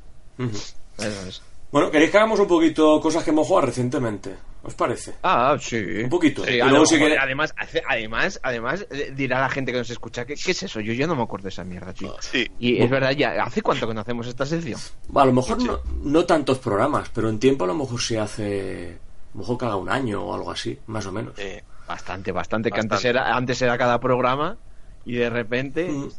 Bueno, 1.71 1.91
¿queréis 1.91 2.09
que 2.09 2.17
hagamos 2.17 2.39
un 2.39 2.47
poquito 2.47 2.99
cosas 2.99 3.23
que 3.23 3.29
hemos 3.29 3.47
jugado 3.47 3.67
recientemente? 3.67 4.35
¿Os 4.61 4.73
parece? 4.73 5.13
Ah, 5.23 5.55
sí. 5.59 5.77
Un 6.03 6.09
poquito. 6.09 6.43
Además, 6.43 7.53
además, 7.87 8.39
además, 8.43 8.85
eh, 8.89 9.13
dirá 9.15 9.39
la 9.39 9.49
gente 9.49 9.71
que 9.71 9.77
nos 9.77 9.89
escucha, 9.89 10.25
¿qué, 10.25 10.35
¿qué, 10.35 10.51
es 10.51 10.63
eso? 10.63 10.81
Yo 10.81 10.91
ya 10.93 11.07
no 11.07 11.15
me 11.15 11.23
acuerdo 11.23 11.43
de 11.43 11.49
esa 11.49 11.63
mierda, 11.63 11.93
tío. 11.93 12.13
Sí. 12.19 12.45
Y 12.59 12.81
es 12.81 12.89
verdad, 12.89 13.11
ya, 13.11 13.41
¿hace 13.41 13.61
cuánto 13.61 13.87
que 13.87 13.93
no 13.93 14.01
hacemos 14.01 14.27
esta 14.27 14.45
sección? 14.45 14.79
a 15.15 15.25
lo 15.25 15.31
mejor 15.31 15.63
no, 15.63 15.79
no, 16.03 16.25
tantos 16.25 16.57
programas, 16.57 17.09
pero 17.13 17.29
en 17.29 17.39
tiempo 17.39 17.63
a 17.63 17.67
lo 17.67 17.75
mejor 17.75 18.01
sí 18.01 18.17
hace... 18.17 18.97
A 19.29 19.37
lo 19.37 19.39
mejor 19.41 19.57
cada 19.57 19.75
un 19.75 19.89
año 19.89 20.23
o 20.23 20.33
algo 20.33 20.51
así, 20.51 20.77
más 20.87 21.05
o 21.05 21.11
menos. 21.11 21.33
Bastante, 21.87 22.31
bastante, 22.31 22.71
que 22.71 22.79
antes 22.79 23.03
era, 23.05 23.35
antes 23.35 23.61
era 23.61 23.77
cada 23.77 23.99
programa 23.99 24.57
y 25.05 25.15
de 25.15 25.29
repente... 25.29 25.89
Mm. 25.89 26.09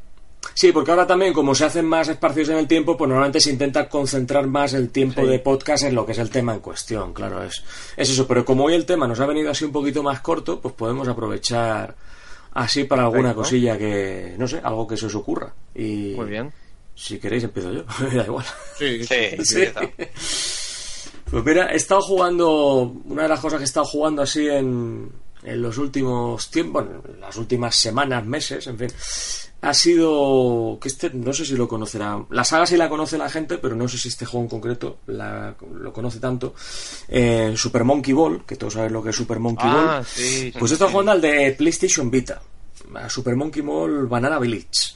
Sí, 0.54 0.72
porque 0.72 0.90
ahora 0.90 1.06
también, 1.06 1.34
como 1.34 1.54
se 1.54 1.66
hacen 1.66 1.84
más 1.84 2.08
espacios 2.08 2.48
en 2.48 2.56
el 2.56 2.66
tiempo, 2.66 2.96
pues 2.96 3.08
normalmente 3.08 3.40
se 3.40 3.50
intenta 3.50 3.88
concentrar 3.88 4.46
más 4.46 4.72
el 4.72 4.88
tiempo 4.88 5.26
de 5.26 5.38
podcast 5.38 5.84
en 5.84 5.94
lo 5.94 6.06
que 6.06 6.12
es 6.12 6.18
el 6.18 6.30
tema 6.30 6.54
en 6.54 6.60
cuestión, 6.60 7.12
claro, 7.12 7.44
es, 7.44 7.62
es 7.94 8.10
eso. 8.10 8.26
Pero 8.26 8.44
como 8.44 8.64
hoy 8.64 8.74
el 8.74 8.86
tema 8.86 9.06
nos 9.06 9.20
ha 9.20 9.26
venido 9.26 9.50
así 9.50 9.66
un 9.66 9.72
poquito 9.72 10.02
más 10.02 10.20
corto, 10.20 10.58
pues 10.58 10.74
podemos 10.74 11.06
aprovechar 11.08 11.94
así 12.52 12.84
para 12.84 13.02
alguna 13.04 13.34
cosilla 13.34 13.78
que, 13.78 14.34
no 14.38 14.48
sé, 14.48 14.60
algo 14.62 14.86
que 14.86 14.96
se 14.96 15.06
os 15.06 15.14
ocurra. 15.14 15.52
Y 15.74 16.14
Muy 16.16 16.26
bien. 16.26 16.52
Si 16.94 17.18
queréis, 17.18 17.44
empiezo 17.44 17.72
yo, 17.72 17.84
da 18.12 18.24
igual. 18.24 18.44
Sí, 18.76 19.04
sí, 19.04 19.44
sí. 19.44 19.64
Pues 21.30 21.44
mira, 21.44 21.72
he 21.72 21.76
estado 21.76 22.00
jugando, 22.00 22.94
una 23.04 23.22
de 23.22 23.28
las 23.28 23.40
cosas 23.40 23.58
que 23.58 23.64
he 23.64 23.66
estado 23.66 23.86
jugando 23.86 24.22
así 24.22 24.48
en, 24.48 25.10
en 25.42 25.62
los 25.62 25.78
últimos 25.78 26.50
tiempos, 26.50 26.84
bueno, 26.84 27.02
las 27.20 27.36
últimas 27.36 27.76
semanas, 27.76 28.26
meses, 28.26 28.66
en 28.66 28.78
fin, 28.78 28.88
ha 29.62 29.74
sido 29.74 30.78
que 30.80 30.88
este 30.88 31.10
no 31.10 31.32
sé 31.32 31.44
si 31.44 31.54
lo 31.54 31.68
conocerá 31.68 32.24
la 32.30 32.44
saga 32.44 32.66
sí 32.66 32.76
la 32.76 32.88
conoce 32.88 33.18
la 33.18 33.28
gente 33.28 33.58
pero 33.58 33.74
no 33.74 33.88
sé 33.88 33.98
si 33.98 34.08
este 34.08 34.24
juego 34.24 34.44
en 34.44 34.48
concreto 34.48 34.98
lo 35.06 35.92
conoce 35.92 36.18
tanto 36.18 36.54
eh, 37.08 37.52
Super 37.56 37.84
Monkey 37.84 38.14
Ball 38.14 38.44
que 38.46 38.56
todos 38.56 38.74
saben 38.74 38.92
lo 38.92 39.02
que 39.02 39.10
es 39.10 39.16
Super 39.16 39.38
Monkey 39.38 39.68
ah, 39.68 39.96
Ball. 39.96 40.04
sí, 40.06 40.52
pues 40.58 40.72
estoy 40.72 40.90
jugando 40.90 41.12
al 41.12 41.20
de 41.20 41.54
PlayStation 41.58 42.10
Vita 42.10 42.40
a 42.94 43.10
Super 43.10 43.36
Monkey 43.36 43.62
Ball 43.62 44.06
Banana 44.06 44.38
Village 44.38 44.94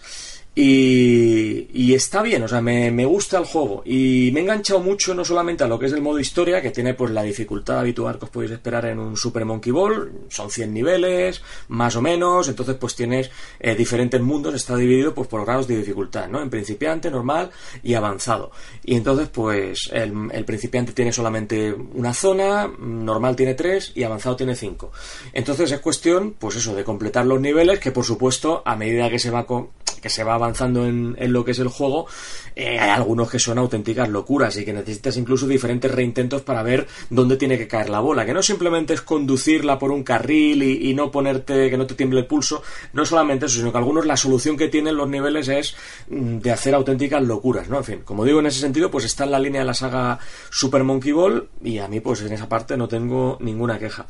y, 0.56 1.92
está 1.94 2.22
bien, 2.22 2.42
o 2.44 2.48
sea, 2.48 2.60
me, 2.60 2.90
me, 2.92 3.04
gusta 3.04 3.38
el 3.38 3.44
juego. 3.44 3.82
Y 3.84 4.30
me 4.32 4.40
he 4.40 4.42
enganchado 4.44 4.80
mucho 4.80 5.12
no 5.14 5.24
solamente 5.24 5.64
a 5.64 5.66
lo 5.66 5.78
que 5.78 5.86
es 5.86 5.92
el 5.92 6.00
modo 6.00 6.20
historia, 6.20 6.62
que 6.62 6.70
tiene 6.70 6.94
pues 6.94 7.10
la 7.10 7.22
dificultad 7.24 7.80
habitual 7.80 8.18
que 8.18 8.26
os 8.26 8.30
podéis 8.30 8.52
esperar 8.52 8.86
en 8.86 9.00
un 9.00 9.16
Super 9.16 9.44
Monkey 9.44 9.72
Ball. 9.72 10.12
Son 10.28 10.50
100 10.50 10.72
niveles, 10.72 11.42
más 11.68 11.96
o 11.96 12.02
menos. 12.02 12.48
Entonces 12.48 12.76
pues 12.76 12.94
tienes 12.94 13.30
eh, 13.58 13.74
diferentes 13.74 14.20
mundos, 14.20 14.54
está 14.54 14.76
dividido 14.76 15.12
pues 15.12 15.26
por 15.26 15.44
grados 15.44 15.66
de 15.66 15.76
dificultad, 15.76 16.28
¿no? 16.28 16.40
En 16.40 16.50
principiante, 16.50 17.10
normal 17.10 17.50
y 17.82 17.94
avanzado. 17.94 18.52
Y 18.84 18.94
entonces 18.94 19.28
pues 19.28 19.90
el, 19.92 20.44
principiante 20.44 20.92
tiene 20.92 21.12
solamente 21.12 21.72
una 21.72 22.14
zona, 22.14 22.70
normal 22.78 23.34
tiene 23.34 23.54
tres 23.54 23.90
y 23.96 24.04
avanzado 24.04 24.36
tiene 24.36 24.54
cinco. 24.54 24.92
Entonces 25.32 25.72
es 25.72 25.80
cuestión 25.80 26.36
pues 26.38 26.54
eso, 26.56 26.76
de 26.76 26.84
completar 26.84 27.26
los 27.26 27.40
niveles 27.40 27.80
que 27.80 27.90
por 27.90 28.04
supuesto 28.04 28.62
a 28.64 28.76
medida 28.76 29.10
que 29.10 29.18
se 29.18 29.30
va 29.30 29.46
con 29.46 29.70
que 30.04 30.10
se 30.10 30.22
va 30.22 30.34
avanzando 30.44 30.86
en, 30.86 31.16
lo 31.32 31.44
que 31.44 31.52
es 31.52 31.58
el 31.58 31.68
juego, 31.68 32.06
eh, 32.54 32.78
hay 32.78 32.90
algunos 32.90 33.30
que 33.30 33.38
son 33.38 33.58
auténticas 33.58 34.08
locuras 34.08 34.56
y 34.56 34.64
que 34.64 34.72
necesitas 34.72 35.16
incluso 35.16 35.46
diferentes 35.46 35.90
reintentos 35.90 36.42
para 36.42 36.62
ver 36.62 36.86
dónde 37.10 37.36
tiene 37.36 37.58
que 37.58 37.66
caer 37.66 37.88
la 37.88 38.00
bola, 38.00 38.24
que 38.24 38.34
no 38.34 38.42
simplemente 38.42 38.94
es 38.94 39.00
conducirla 39.00 39.78
por 39.78 39.90
un 39.90 40.04
carril 40.04 40.62
y, 40.62 40.94
no 40.94 41.10
ponerte, 41.10 41.70
que 41.70 41.76
no 41.76 41.86
te 41.86 41.94
tiemble 41.94 42.20
el 42.20 42.26
pulso, 42.26 42.62
no 42.92 43.04
solamente 43.04 43.46
eso, 43.46 43.56
sino 43.58 43.72
que 43.72 43.78
algunos 43.78 44.06
la 44.06 44.16
solución 44.16 44.56
que 44.56 44.68
tienen 44.68 44.96
los 44.96 45.08
niveles 45.08 45.48
es 45.48 45.74
mm, 46.08 46.38
de 46.38 46.50
hacer 46.50 46.74
auténticas 46.74 47.22
locuras, 47.22 47.68
¿no? 47.68 47.78
En 47.78 47.84
fin, 47.84 48.00
como 48.04 48.24
digo 48.24 48.40
en 48.40 48.46
ese 48.46 48.60
sentido, 48.60 48.90
pues 48.90 49.04
está 49.04 49.24
en 49.24 49.30
la 49.30 49.38
línea 49.38 49.62
de 49.62 49.66
la 49.66 49.74
saga 49.74 50.18
Super 50.50 50.84
Monkey 50.84 51.12
Ball 51.12 51.48
y 51.62 51.78
a 51.78 51.88
mí 51.88 52.00
pues 52.00 52.20
en 52.20 52.32
esa 52.32 52.48
parte 52.48 52.76
no 52.76 52.88
tengo 52.88 53.38
ninguna 53.40 53.78
queja. 53.78 54.06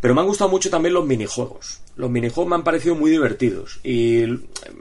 Pero 0.00 0.14
me 0.14 0.20
han 0.20 0.26
gustado 0.26 0.50
mucho 0.50 0.70
también 0.70 0.94
los 0.94 1.06
minijuegos. 1.06 1.80
Los 1.96 2.10
minijuegos 2.10 2.48
me 2.48 2.56
han 2.56 2.64
parecido 2.64 2.94
muy 2.94 3.10
divertidos 3.10 3.80
y 3.82 4.24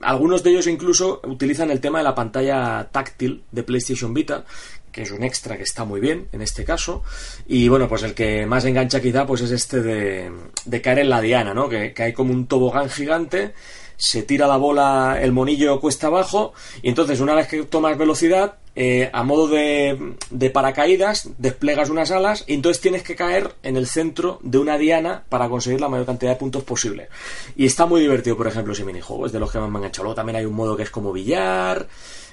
algunos 0.02 0.44
de 0.44 0.52
ellos 0.52 0.68
incluso 0.68 0.97
utilizan 1.02 1.72
el 1.72 1.80
tema 1.80 2.00
de 2.00 2.04
la 2.04 2.16
pantalla 2.16 2.88
táctil 2.92 3.44
de 3.52 3.64
PlayStation 3.64 4.14
Vita, 4.14 4.46
que 4.92 5.04
es 5.04 5.12
un 5.12 5.24
extra 5.24 5.58
que 5.58 5.64
está 5.64 5.86
muy 5.86 6.00
bien 6.00 6.28
en 6.32 6.42
este 6.42 6.64
caso. 6.66 7.04
Y 7.48 7.68
bueno, 7.68 7.88
pues 7.88 8.04
el 8.04 8.14
que 8.14 8.46
más 8.46 8.66
engancha 8.66 9.02
quizá 9.02 9.26
pues 9.26 9.42
es 9.42 9.52
este 9.52 9.82
de, 9.82 10.32
de 10.66 10.82
caer 10.82 11.00
en 11.00 11.10
la 11.10 11.22
diana, 11.22 11.54
¿no? 11.54 11.70
Que, 11.70 11.94
que 11.94 12.04
hay 12.04 12.14
como 12.14 12.34
un 12.34 12.48
tobogán 12.48 12.90
gigante 12.90 13.54
se 13.98 14.22
tira 14.22 14.48
la 14.48 14.58
bola, 14.58 15.18
el 15.20 15.32
monillo 15.32 15.80
cuesta 15.80 16.08
abajo, 16.08 16.54
y 16.84 16.90
entonces 16.90 17.20
una 17.20 17.34
vez 17.34 17.48
que 17.48 17.64
tomas 17.64 17.98
velocidad, 17.98 18.58
eh, 18.80 19.10
a 19.12 19.24
modo 19.24 19.48
de, 19.48 20.14
de, 20.30 20.50
paracaídas, 20.52 21.32
desplegas 21.40 21.90
unas 21.90 22.12
alas 22.12 22.44
y 22.46 22.54
entonces 22.54 22.80
tienes 22.80 23.02
que 23.02 23.16
caer 23.16 23.56
en 23.64 23.76
el 23.76 23.88
centro 23.88 24.38
de 24.44 24.60
una 24.60 24.78
diana 24.78 25.24
para 25.30 25.50
conseguir 25.50 25.82
la 25.82 25.90
mayor 25.90 26.06
cantidad 26.06 26.34
de 26.34 26.38
puntos 26.38 26.64
posible. 26.64 27.10
Y 27.56 27.66
está 27.66 27.88
muy 27.88 28.02
divertido, 28.02 28.38
por 28.38 28.46
ejemplo, 28.46 28.74
ese 28.74 28.86
minijuego, 28.86 29.26
es 29.26 29.32
de 29.32 29.40
los 29.40 29.52
que 29.52 29.58
más 29.58 29.68
me 29.68 29.78
han 29.78 29.82
enganchado. 29.82 30.04
Luego 30.04 30.16
también 30.16 30.36
hay 30.36 30.46
un 30.46 30.54
modo 30.54 30.78
que 30.78 30.84
es 30.84 30.92
como 30.92 31.12
billar, 31.12 31.88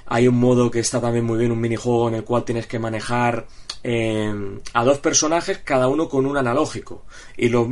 hay 0.07 0.29
un 0.29 0.39
modo 0.39 0.71
que 0.71 0.81
está 0.81 1.01
también 1.01 1.25
muy 1.25 1.39
bien, 1.39 1.53
un 1.53 1.61
minijuego 1.61 2.09
en 2.09 2.15
el 2.15 2.25
cual 2.25 2.45
tienes 2.45 2.67
que 2.67 2.79
manejar 2.79 3.47
eh, 3.87 4.33
a 4.73 4.83
dos 4.83 4.99
personajes, 4.99 5.59
cada 5.59 5.89
uno 5.89 6.09
con 6.09 6.25
un 6.25 6.37
analógico. 6.39 7.05
Y 7.37 7.51
los, 7.51 7.69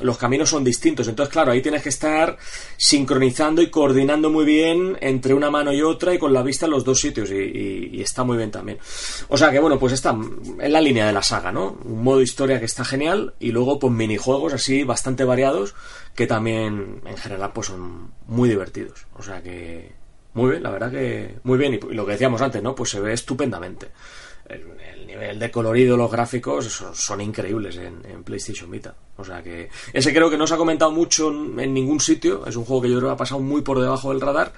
los 0.00 0.16
caminos 0.16 0.48
son 0.48 0.62
distintos. 0.62 1.08
Entonces, 1.08 1.32
claro, 1.32 1.50
ahí 1.50 1.60
tienes 1.60 1.82
que 1.82 1.88
estar 1.88 2.38
sincronizando 2.76 3.60
y 3.60 3.68
coordinando 3.68 4.30
muy 4.30 4.44
bien 4.44 4.96
entre 5.00 5.34
una 5.34 5.50
mano 5.50 5.72
y 5.72 5.82
otra 5.82 6.14
y 6.14 6.18
con 6.18 6.32
la 6.32 6.42
vista 6.42 6.66
en 6.66 6.72
los 6.72 6.84
dos 6.84 7.00
sitios. 7.00 7.30
Y, 7.30 8.00
está 8.00 8.22
muy 8.22 8.36
bien 8.36 8.52
también. 8.52 8.78
O 9.28 9.36
sea 9.36 9.50
que, 9.50 9.58
bueno, 9.58 9.78
pues 9.78 9.92
está 9.92 10.10
en 10.10 10.72
la 10.72 10.80
línea 10.80 11.06
de 11.06 11.12
la 11.12 11.22
saga, 11.22 11.50
¿no? 11.50 11.78
Un 11.84 12.02
modo 12.02 12.22
historia 12.22 12.60
que 12.60 12.66
está 12.66 12.84
genial 12.84 13.34
y 13.40 13.50
luego, 13.50 13.78
pues 13.78 13.92
minijuegos 13.92 14.52
así 14.54 14.84
bastante 14.84 15.24
variados 15.24 15.74
que 16.14 16.26
también, 16.26 17.00
en 17.04 17.16
general, 17.16 17.52
pues 17.52 17.68
son 17.68 18.12
muy 18.26 18.48
divertidos. 18.48 19.06
O 19.14 19.22
sea 19.22 19.42
que 19.42 19.99
muy 20.34 20.50
bien, 20.50 20.62
la 20.62 20.70
verdad 20.70 20.90
que 20.90 21.36
muy 21.44 21.58
bien. 21.58 21.74
Y, 21.74 21.94
lo 21.94 22.06
que 22.06 22.12
decíamos 22.12 22.40
antes, 22.40 22.62
¿no? 22.62 22.74
Pues 22.74 22.90
se 22.90 23.00
ve 23.00 23.12
estupendamente. 23.12 23.88
El, 24.48 25.06
nivel 25.06 25.40
de 25.40 25.50
colorido, 25.50 25.96
los 25.96 26.10
gráficos 26.10 26.84
son, 26.94 27.20
increíbles 27.20 27.76
en, 27.76 28.22
PlayStation 28.22 28.70
Vita. 28.70 28.94
O 29.16 29.24
sea 29.24 29.42
que 29.42 29.68
ese 29.92 30.14
creo 30.14 30.30
que 30.30 30.38
no 30.38 30.46
se 30.46 30.54
ha 30.54 30.56
comentado 30.56 30.92
mucho 30.92 31.30
en, 31.30 31.74
ningún 31.74 31.98
sitio. 31.98 32.46
Es 32.46 32.54
un 32.54 32.64
juego 32.64 32.82
que 32.82 32.90
yo 32.90 32.98
creo 32.98 33.08
que 33.08 33.14
ha 33.14 33.16
pasado 33.16 33.40
muy 33.40 33.62
por 33.62 33.80
debajo 33.80 34.10
del 34.10 34.20
radar. 34.20 34.52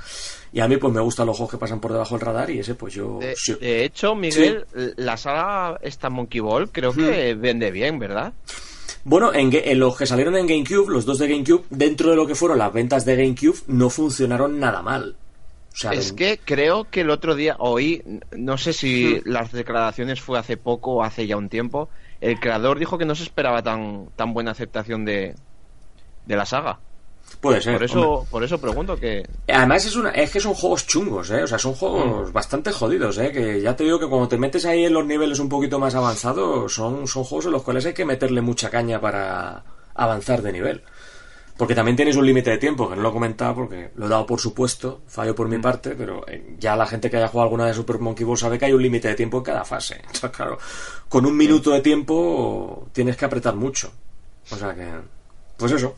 Y 0.53 0.61
a 0.61 0.69
mí 0.69 0.77
pues 0.77 0.93
me 0.93 1.01
gustan 1.01 1.27
los 1.27 1.39
juegos 1.39 1.53
que 1.53 1.59
pasan 1.59 1.81
por 1.81 1.93
debajo 1.93 2.17
del 2.17 2.27
radar 2.27 2.51
y 2.51 2.59
ese 2.59 2.75
pues 2.75 2.93
yo... 2.93 3.19
De, 3.19 3.85
hecho, 3.85 4.15
Miguel, 4.15 4.67
la 4.97 5.17
sala 5.17 5.79
esta 5.81 6.11
Monkey 6.11 6.41
Ball 6.41 6.71
creo 6.71 6.93
que 6.93 7.35
vende 7.35 7.71
bien, 7.71 7.99
¿verdad? 7.99 8.35
Bueno, 9.05 9.33
en, 9.33 9.51
en, 9.53 9.79
los 9.79 9.97
que 9.97 10.07
salieron 10.07 10.37
en 10.37 10.47
GameCube, 10.47 10.91
los 10.91 11.07
dos 11.07 11.19
de 11.19 11.29
GameCube, 11.29 11.65
dentro 11.71 12.11
de 12.11 12.17
lo 12.17 12.27
que 12.27 12.35
fueron 12.35 12.59
las 12.59 12.73
ventas 12.73 13.07
de 13.07 13.17
GameCube, 13.17 13.59
no 13.69 13.89
funcionaron 13.89 14.61
nada 14.61 14.83
mal 14.83 15.17
es 15.91 16.13
que 16.13 16.39
creo 16.45 16.85
que 16.91 17.01
el 17.03 17.11
otro 17.11 17.35
día, 17.35 17.57
oí, 17.59 18.03
no 18.37 18.59
sé 18.59 18.73
si 18.73 19.21
hmm. 19.25 19.29
las 19.29 19.53
declaraciones 19.53 20.21
fue 20.21 20.39
hace 20.39 20.57
poco 20.57 20.93
o 20.93 21.03
hace 21.03 21.27
ya 21.27 21.37
un 21.37 21.49
tiempo, 21.49 21.89
el 22.21 22.39
creador 22.39 22.79
dijo 22.79 22.99
que 22.99 23.05
no 23.05 23.15
se 23.15 23.25
esperaba 23.25 23.63
tan, 23.63 24.09
tan 24.17 24.35
buena 24.35 24.53
aceptación 24.53 25.05
de, 25.05 25.35
de 26.27 26.37
la 26.37 26.47
saga. 26.47 26.79
Puede 27.41 27.61
ser. 27.61 27.75
Por 27.75 27.85
eso, 27.85 28.27
por 28.31 28.45
eso 28.45 28.61
pregunto 28.61 28.97
que. 28.97 29.27
Además 29.49 29.87
es 29.87 29.97
una, 29.97 30.11
es 30.11 30.31
que 30.31 30.39
son 30.39 30.55
juegos 30.55 30.87
chungos, 30.87 31.31
¿eh? 31.31 31.43
O 31.43 31.47
sea, 31.47 31.59
son 31.59 31.75
juegos 31.75 32.31
hmm. 32.31 32.33
bastante 32.33 32.73
jodidos, 32.73 33.19
¿eh? 33.19 33.33
Que 33.33 33.61
ya 33.61 33.75
te 33.75 33.85
digo 33.85 33.99
que 33.99 34.07
cuando 34.07 34.29
te 34.29 34.39
metes 34.39 34.65
ahí 34.67 34.85
en 34.85 34.93
los 34.93 35.07
niveles 35.07 35.39
un 35.39 35.49
poquito 35.49 35.79
más 35.79 35.95
avanzados, 35.95 36.73
son, 36.73 37.09
son 37.09 37.25
juegos 37.25 37.47
en 37.47 37.53
los 37.53 37.63
cuales 37.63 37.87
hay 37.87 37.95
que 37.95 38.05
meterle 38.05 38.41
mucha 38.43 38.71
caña 38.71 39.01
para 39.01 39.65
avanzar 39.95 40.43
de 40.43 40.53
nivel. 40.53 40.83
Porque 41.63 41.77
también 41.77 41.95
tienes 41.95 42.17
un 42.17 42.27
límite 42.27 42.51
de 42.51 42.59
tiempo, 42.59 42.91
que 42.91 42.97
no 42.97 43.03
lo 43.03 43.11
he 43.11 43.13
comentado 43.13 43.55
porque 43.55 43.93
lo 43.95 44.07
he 44.07 44.09
dado 44.09 44.27
por 44.27 44.41
supuesto, 44.41 45.03
fallo 45.07 45.33
por 45.33 45.47
mi 45.47 45.59
mm. 45.59 45.63
parte, 45.63 45.91
pero 45.91 46.27
eh, 46.27 46.57
ya 46.59 46.75
la 46.75 46.87
gente 46.87 47.09
que 47.09 47.19
haya 47.19 47.29
jugado 47.29 47.45
alguna 47.45 47.67
de 47.67 47.73
Super 47.73 48.01
Monkey 48.01 48.27
Ball 48.27 48.37
sabe 48.37 48.59
que 48.59 48.65
hay 48.65 48.73
un 48.73 48.83
límite 48.83 49.07
de 49.07 49.15
tiempo 49.15 49.39
en 49.39 49.45
cada 49.45 49.65
fase. 49.65 49.95
Entonces, 50.07 50.31
claro, 50.33 50.59
con 51.09 51.25
un 51.25 51.37
minuto 51.37 51.71
de 51.71 51.81
tiempo 51.81 52.89
tienes 52.93 53.17
que 53.17 53.27
apretar 53.27 53.55
mucho. 53.55 53.93
O 54.51 54.57
sea 54.57 54.75
que, 54.75 54.91
pues 55.57 55.71
eso. 55.71 55.95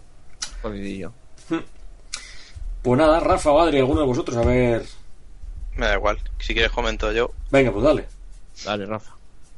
Hmm. 0.62 1.60
Pues 2.82 2.98
nada, 2.98 3.18
Rafa 3.20 3.50
o 3.50 3.58
Adri, 3.58 3.78
alguno 3.78 4.00
de 4.00 4.06
vosotros, 4.06 4.36
a 4.36 4.42
ver. 4.42 4.84
Me 5.76 5.86
da 5.86 5.94
igual, 5.94 6.18
si 6.40 6.52
quieres 6.52 6.72
comento 6.72 7.10
yo. 7.10 7.30
Venga, 7.50 7.72
pues 7.72 7.84
dale. 7.84 8.06
Dale, 8.66 8.84
Rafa. 8.84 9.13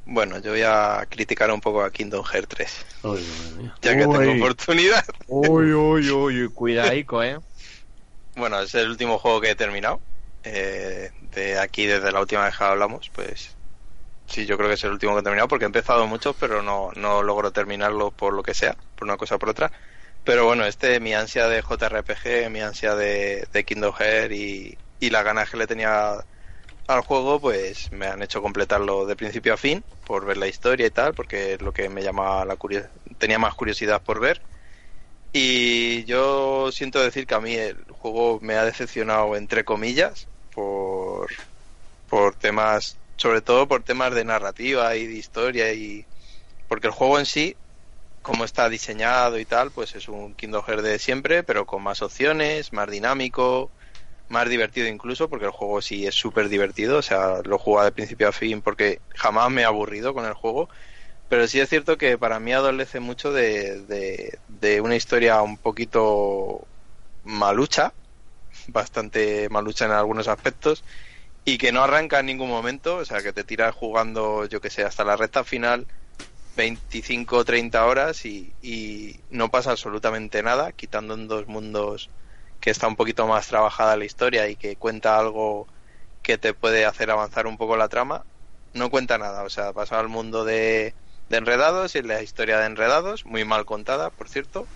Bueno, 0.07 0.39
yo 0.39 0.53
voy 0.53 0.63
a 0.63 1.05
criticar 1.11 1.51
un 1.51 1.61
poco 1.61 1.83
a 1.83 1.91
Kingdom 1.91 2.25
Hearts 2.25 2.49
3. 2.49 2.87
ya 3.83 3.97
que 3.97 4.07
tengo 4.07 4.37
oportunidad. 4.37 5.05
Uy, 5.27 5.73
uy, 5.73 6.11
uy, 6.11 6.49
cuidadico, 6.49 7.23
eh. 7.23 7.39
Bueno, 8.37 8.61
es 8.61 8.75
el 8.77 8.89
último 8.89 9.19
juego 9.19 9.41
que 9.41 9.51
he 9.51 9.55
terminado. 9.57 10.01
Eh, 10.45 11.11
de 11.35 11.59
aquí, 11.59 11.87
desde 11.87 12.13
la 12.13 12.21
última 12.21 12.45
vez 12.45 12.57
que 12.57 12.63
hablamos, 12.63 13.11
pues 13.13 13.57
sí, 14.29 14.47
yo 14.47 14.57
creo 14.57 14.69
que 14.69 14.75
es 14.75 14.85
el 14.85 14.93
último 14.93 15.15
que 15.15 15.21
he 15.21 15.25
terminado 15.25 15.49
porque 15.49 15.65
he 15.65 15.67
empezado 15.67 16.07
muchos, 16.07 16.37
pero 16.39 16.63
no, 16.63 16.91
no 16.95 17.25
logro 17.25 17.51
terminarlo 17.51 18.13
por 18.13 18.33
lo 18.33 18.45
que 18.45 18.55
sea, 18.55 18.77
por 18.95 19.09
una 19.09 19.17
cosa 19.17 19.35
o 19.35 19.39
por 19.41 19.49
otra. 19.49 19.73
Pero 20.23 20.45
bueno, 20.45 20.65
este, 20.65 21.01
mi 21.01 21.15
ansia 21.15 21.49
de 21.49 21.63
JRPG, 21.63 22.49
mi 22.51 22.61
ansia 22.61 22.95
de, 22.95 23.49
de 23.53 23.65
Kingdom 23.65 23.93
Hearts 23.93 24.35
y, 24.35 24.79
y 25.01 25.11
las 25.11 25.25
ganas 25.25 25.51
que 25.51 25.57
le 25.57 25.67
tenía 25.67 26.25
al 26.87 27.03
juego, 27.03 27.41
pues 27.41 27.91
me 27.93 28.07
han 28.07 28.23
hecho 28.23 28.43
completarlo 28.43 29.07
de 29.07 29.17
principio 29.17 29.55
a 29.55 29.57
fin, 29.57 29.85
por 30.07 30.25
ver 30.25 30.37
la 30.37 30.49
historia 30.49 30.87
y 30.87 30.91
tal, 30.91 31.15
porque 31.15 31.55
es 31.55 31.63
lo 31.63 31.73
que 31.73 31.89
me 31.89 32.03
llamaba 32.03 32.45
la 32.45 32.57
curiosidad, 32.57 32.91
tenía 33.19 33.39
más 33.39 33.55
curiosidad 33.55 34.03
por 34.03 34.21
ver. 34.21 34.41
Y 35.33 36.05
yo 36.05 36.71
siento 36.73 37.03
decir 37.03 37.27
que 37.27 37.35
a 37.35 37.41
mí 37.41 37.55
el 37.55 37.77
juego 37.91 38.39
me 38.41 38.55
ha 38.55 38.65
decepcionado, 38.65 39.37
entre 39.37 39.65
comillas, 39.65 40.27
por, 40.55 41.31
por 42.09 42.35
temas, 42.37 42.97
sobre 43.17 43.41
todo 43.43 43.69
por 43.69 43.83
temas 43.83 44.15
de 44.15 44.25
narrativa 44.25 44.97
y 44.97 45.07
de 45.07 45.15
historia, 45.15 45.73
y 45.75 46.07
porque 46.69 46.87
el 46.89 46.93
juego 46.93 47.19
en 47.19 47.27
sí 47.27 47.57
como 48.27 48.45
está 48.45 48.69
diseñado 48.69 49.39
y 49.39 49.45
tal, 49.45 49.71
pues 49.71 49.95
es 49.95 50.09
un 50.09 50.35
Hearts 50.37 50.83
de 50.83 50.99
siempre, 50.99 51.45
pero 51.45 51.65
con 51.65 51.81
más 51.83 52.03
opciones, 52.03 52.73
más 52.73 52.91
dinámico, 52.91 53.71
más 54.29 54.49
divertido 54.49 54.89
incluso, 54.89 55.29
porque 55.29 55.47
el 55.47 55.53
juego 55.53 55.81
sí 55.83 56.07
es 56.07 56.15
súper 56.15 56.49
divertido, 56.49 56.99
o 56.99 57.03
sea, 57.03 57.43
lo 57.45 57.59
juego 57.59 57.85
de 57.85 57.93
principio 57.93 58.29
a 58.29 58.33
fin 58.33 58.63
porque 58.63 59.01
jamás 59.15 59.51
me 59.51 59.63
he 59.63 59.65
aburrido 59.65 60.15
con 60.15 60.25
el 60.25 60.35
juego, 60.35 60.69
pero 61.29 61.47
sí 61.47 61.61
es 61.61 61.69
cierto 61.69 61.99
que 61.99 62.19
para 62.19 62.41
mí 62.41 62.53
adolece 62.53 63.01
mucho 63.01 63.33
de, 63.33 63.83
de, 63.83 64.39
de 64.49 64.81
una 64.81 64.97
historia 64.97 65.43
un 65.43 65.59
poquito 65.59 66.67
malucha, 67.25 67.93
bastante 68.69 69.49
malucha 69.51 69.87
en 69.87 69.93
algunos 69.93 70.29
aspectos, 70.29 70.85
y 71.45 71.59
que 71.59 71.73
no 71.73 71.83
arranca 71.83 72.21
en 72.21 72.27
ningún 72.27 72.51
momento, 72.51 72.97
o 72.97 73.05
sea, 73.05 73.23
que 73.23 73.33
te 73.33 73.45
tiras 73.45 73.75
jugando, 73.75 74.47
yo 74.47 74.61
que 74.61 74.71
sé, 74.71 74.85
hasta 74.85 75.05
la 75.05 75.17
recta 75.17 75.45
final 75.45 75.87
25 76.57 77.37
o 77.37 77.45
30 77.45 77.87
horas 77.87 78.25
y, 78.25 78.53
y, 78.63 79.21
no 79.31 79.51
pasa 79.51 79.71
absolutamente 79.71 80.43
nada, 80.43 80.73
quitando 80.73 81.15
en 81.15 81.29
dos 81.29 81.47
mundos 81.47 82.11
que 82.61 82.71
está 82.71 82.89
un 82.89 82.97
poquito 82.97 83.27
más 83.27 83.49
trabajada 83.49 83.97
la 83.97 84.05
historia 84.05 84.49
y 84.49 84.57
que 84.57 84.77
cuenta 84.77 85.19
algo 85.19 85.67
que 86.23 86.39
te 86.39 86.55
puede 86.55 86.85
hacer 86.87 87.11
avanzar 87.11 87.47
un 87.47 87.57
poco 87.57 87.77
la 87.77 87.89
trama, 87.89 88.25
no 88.75 88.91
cuenta 88.91 89.19
nada. 89.19 89.45
O 89.45 89.51
sea, 89.51 89.73
pasa 89.73 89.99
al 90.01 90.09
mundo 90.09 90.45
de, 90.45 90.95
Enredados 91.31 91.97
y 91.97 92.03
la 92.03 92.23
historia 92.23 92.59
de 92.59 92.67
Enredados, 92.67 93.27
muy 93.27 93.45
mal 93.45 93.65
contada, 93.65 94.11
por 94.11 94.29
cierto. 94.29 94.67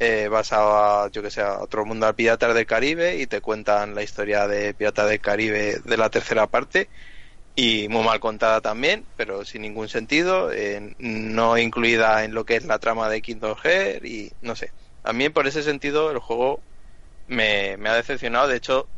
Eh, 0.00 0.28
vas 0.28 0.50
a, 0.52 1.08
yo 1.10 1.22
que 1.22 1.30
sé, 1.30 1.40
a 1.42 1.58
otro 1.60 1.84
mundo 1.84 2.06
al 2.06 2.14
Piratas 2.14 2.54
del 2.54 2.66
Caribe 2.66 3.16
y 3.16 3.26
te 3.26 3.40
cuentan 3.40 3.94
la 3.96 4.02
historia 4.02 4.46
de 4.46 4.74
Piratas 4.74 5.08
del 5.08 5.20
Caribe 5.20 5.80
de 5.84 5.96
la 5.96 6.10
tercera 6.10 6.46
parte 6.46 6.88
y 7.56 7.88
muy 7.88 8.04
mal 8.04 8.20
contada 8.20 8.60
también, 8.60 9.04
pero 9.16 9.44
sin 9.44 9.62
ningún 9.62 9.88
sentido, 9.88 10.50
no 10.98 11.58
incluida 11.58 12.24
en 12.24 12.32
lo 12.34 12.44
que 12.44 12.56
es 12.56 12.64
la 12.64 12.78
trama 12.78 13.08
de 13.08 13.20
Kingdom 13.20 13.56
Hearts 13.56 14.04
y 14.06 14.32
no 14.40 14.54
sé. 14.54 14.72
A 15.02 15.12
mí 15.12 15.28
por 15.28 15.48
ese 15.48 15.64
sentido 15.64 16.12
el 16.12 16.18
juego 16.18 16.60
me, 17.28 17.76
me, 17.78 17.88
ha 17.88 17.94
decepcionado, 17.94 18.48
de 18.48 18.56
hecho 18.56 18.88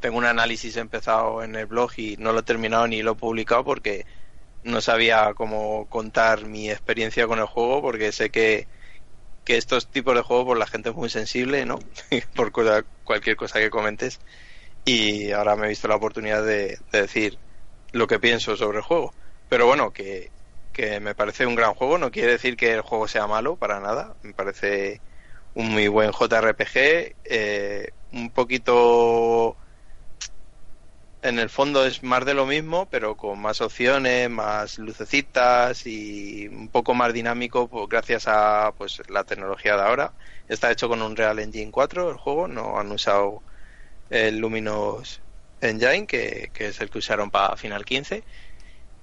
tengo 0.00 0.18
un 0.18 0.24
análisis 0.26 0.76
empezado 0.76 1.42
en 1.42 1.56
el 1.56 1.66
blog 1.66 1.92
y 1.96 2.16
no 2.18 2.32
lo 2.32 2.40
he 2.40 2.42
terminado 2.44 2.86
ni 2.86 3.02
lo 3.02 3.12
he 3.12 3.16
publicado 3.16 3.64
porque 3.64 4.06
no 4.62 4.80
sabía 4.80 5.34
cómo 5.34 5.86
contar 5.88 6.46
mi 6.46 6.70
experiencia 6.70 7.26
con 7.26 7.38
el 7.40 7.46
juego 7.46 7.82
porque 7.82 8.12
sé 8.12 8.30
que, 8.30 8.68
que 9.44 9.56
estos 9.56 9.88
tipos 9.90 10.14
de 10.14 10.22
juegos 10.22 10.46
pues 10.46 10.58
la 10.58 10.66
gente 10.66 10.90
es 10.90 10.94
muy 10.96 11.10
sensible, 11.10 11.66
¿no? 11.66 11.78
por 12.36 12.52
cualquier 13.04 13.36
cosa 13.36 13.60
que 13.60 13.70
comentes 13.70 14.20
y 14.84 15.32
ahora 15.32 15.56
me 15.56 15.66
he 15.66 15.70
visto 15.70 15.88
la 15.88 15.96
oportunidad 15.96 16.44
de, 16.44 16.78
de 16.92 17.02
decir 17.02 17.38
lo 17.92 18.06
que 18.06 18.20
pienso 18.20 18.56
sobre 18.56 18.78
el 18.78 18.84
juego. 18.84 19.14
Pero 19.48 19.66
bueno, 19.66 19.92
que, 19.92 20.30
que 20.72 21.00
me 21.00 21.14
parece 21.14 21.46
un 21.46 21.54
gran 21.54 21.74
juego, 21.74 21.98
no 21.98 22.10
quiere 22.10 22.32
decir 22.32 22.56
que 22.56 22.72
el 22.74 22.82
juego 22.82 23.08
sea 23.08 23.26
malo, 23.26 23.56
para 23.56 23.80
nada. 23.80 24.16
Me 24.22 24.34
parece 24.34 25.02
un 25.58 25.70
muy 25.72 25.88
buen 25.88 26.12
JRPG, 26.12 27.16
eh, 27.24 27.90
un 28.12 28.30
poquito... 28.30 29.56
En 31.20 31.40
el 31.40 31.50
fondo 31.50 31.84
es 31.84 32.04
más 32.04 32.24
de 32.24 32.32
lo 32.32 32.46
mismo, 32.46 32.86
pero 32.88 33.16
con 33.16 33.40
más 33.40 33.60
opciones, 33.60 34.30
más 34.30 34.78
lucecitas 34.78 35.84
y 35.84 36.46
un 36.46 36.68
poco 36.68 36.94
más 36.94 37.12
dinámico 37.12 37.66
pues, 37.68 37.88
gracias 37.88 38.26
a 38.28 38.72
pues 38.78 39.02
la 39.08 39.24
tecnología 39.24 39.76
de 39.76 39.82
ahora. 39.82 40.12
Está 40.46 40.70
hecho 40.70 40.88
con 40.88 41.02
un 41.02 41.16
Real 41.16 41.40
Engine 41.40 41.72
4 41.72 42.10
el 42.10 42.16
juego, 42.18 42.46
no 42.46 42.78
han 42.78 42.92
usado 42.92 43.42
el 44.10 44.38
Luminous 44.38 45.20
Engine, 45.60 46.06
que, 46.06 46.50
que 46.54 46.68
es 46.68 46.80
el 46.80 46.88
que 46.88 46.98
usaron 46.98 47.30
para 47.32 47.56
Final 47.56 47.84
15. 47.84 48.22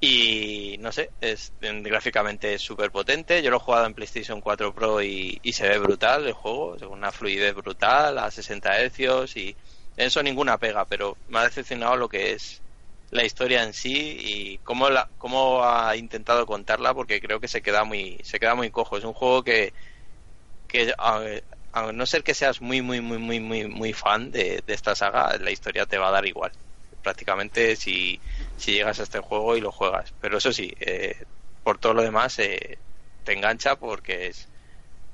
Y 0.08 0.78
no 0.82 0.92
sé, 0.92 1.10
es 1.20 1.52
gráficamente 1.60 2.54
es 2.54 2.62
súper 2.62 2.92
potente. 2.92 3.42
Yo 3.42 3.50
lo 3.50 3.58
he 3.58 3.60
jugado 3.60 3.88
en 3.88 3.96
PlayStation 3.96 4.40
4 4.40 4.72
Pro 4.72 5.02
y, 5.02 5.40
y, 5.42 5.54
se 5.54 5.68
ve 5.68 5.80
brutal 5.80 6.28
el 6.28 6.34
juego, 6.34 6.78
una 6.92 7.12
fluidez 7.12 7.56
brutal 7.56 8.20
a 8.20 8.30
60 8.30 8.88
Hz 8.88 9.36
y 9.38 9.56
eso 9.98 10.22
ninguna 10.22 10.60
pega, 10.60 10.86
pero 10.86 11.18
me 11.28 11.40
ha 11.40 11.46
decepcionado 11.46 11.98
lo 11.98 12.08
que 12.08 12.34
es 12.34 12.62
la 13.10 13.26
historia 13.26 13.64
en 13.64 13.74
sí 13.74 14.16
y 14.20 14.58
cómo, 14.60 14.90
cómo 15.18 15.64
ha 15.64 15.96
intentado 15.96 16.46
contarla 16.46 16.94
porque 16.94 17.20
creo 17.20 17.40
que 17.40 17.48
se 17.48 17.64
queda 17.64 17.84
muy 17.84 18.20
se 18.24 18.40
queda 18.40 18.54
muy 18.54 18.70
cojo. 18.70 18.98
Es 18.98 19.06
un 19.06 19.14
juego 19.14 19.44
que, 19.44 19.74
que 20.68 20.94
a, 21.00 21.20
a 21.74 21.92
no 21.92 22.06
ser 22.06 22.24
que 22.24 22.36
seas 22.36 22.62
muy 22.62 22.84
muy 22.84 23.02
muy 23.02 23.18
muy 23.18 23.40
muy 23.40 23.66
muy 23.68 23.94
fan 23.94 24.30
de, 24.32 24.62
de 24.68 24.74
esta 24.76 24.94
saga, 24.96 25.36
la 25.40 25.50
historia 25.50 25.88
te 25.88 25.98
va 25.98 26.10
a 26.10 26.12
dar 26.12 26.28
igual 26.28 26.52
prácticamente 27.06 27.76
si, 27.76 28.20
si 28.56 28.74
llegas 28.74 29.00
a 29.00 29.04
este 29.04 29.20
juego 29.20 29.58
y 29.58 29.62
lo 29.62 29.72
juegas. 29.72 30.14
Pero 30.20 30.38
eso 30.38 30.52
sí, 30.54 30.74
eh, 30.80 31.26
por 31.64 31.78
todo 31.80 31.94
lo 31.94 32.04
demás 32.04 32.40
eh, 32.40 32.80
te 33.24 33.34
engancha 33.34 33.78
porque 33.78 34.28
es 34.28 34.50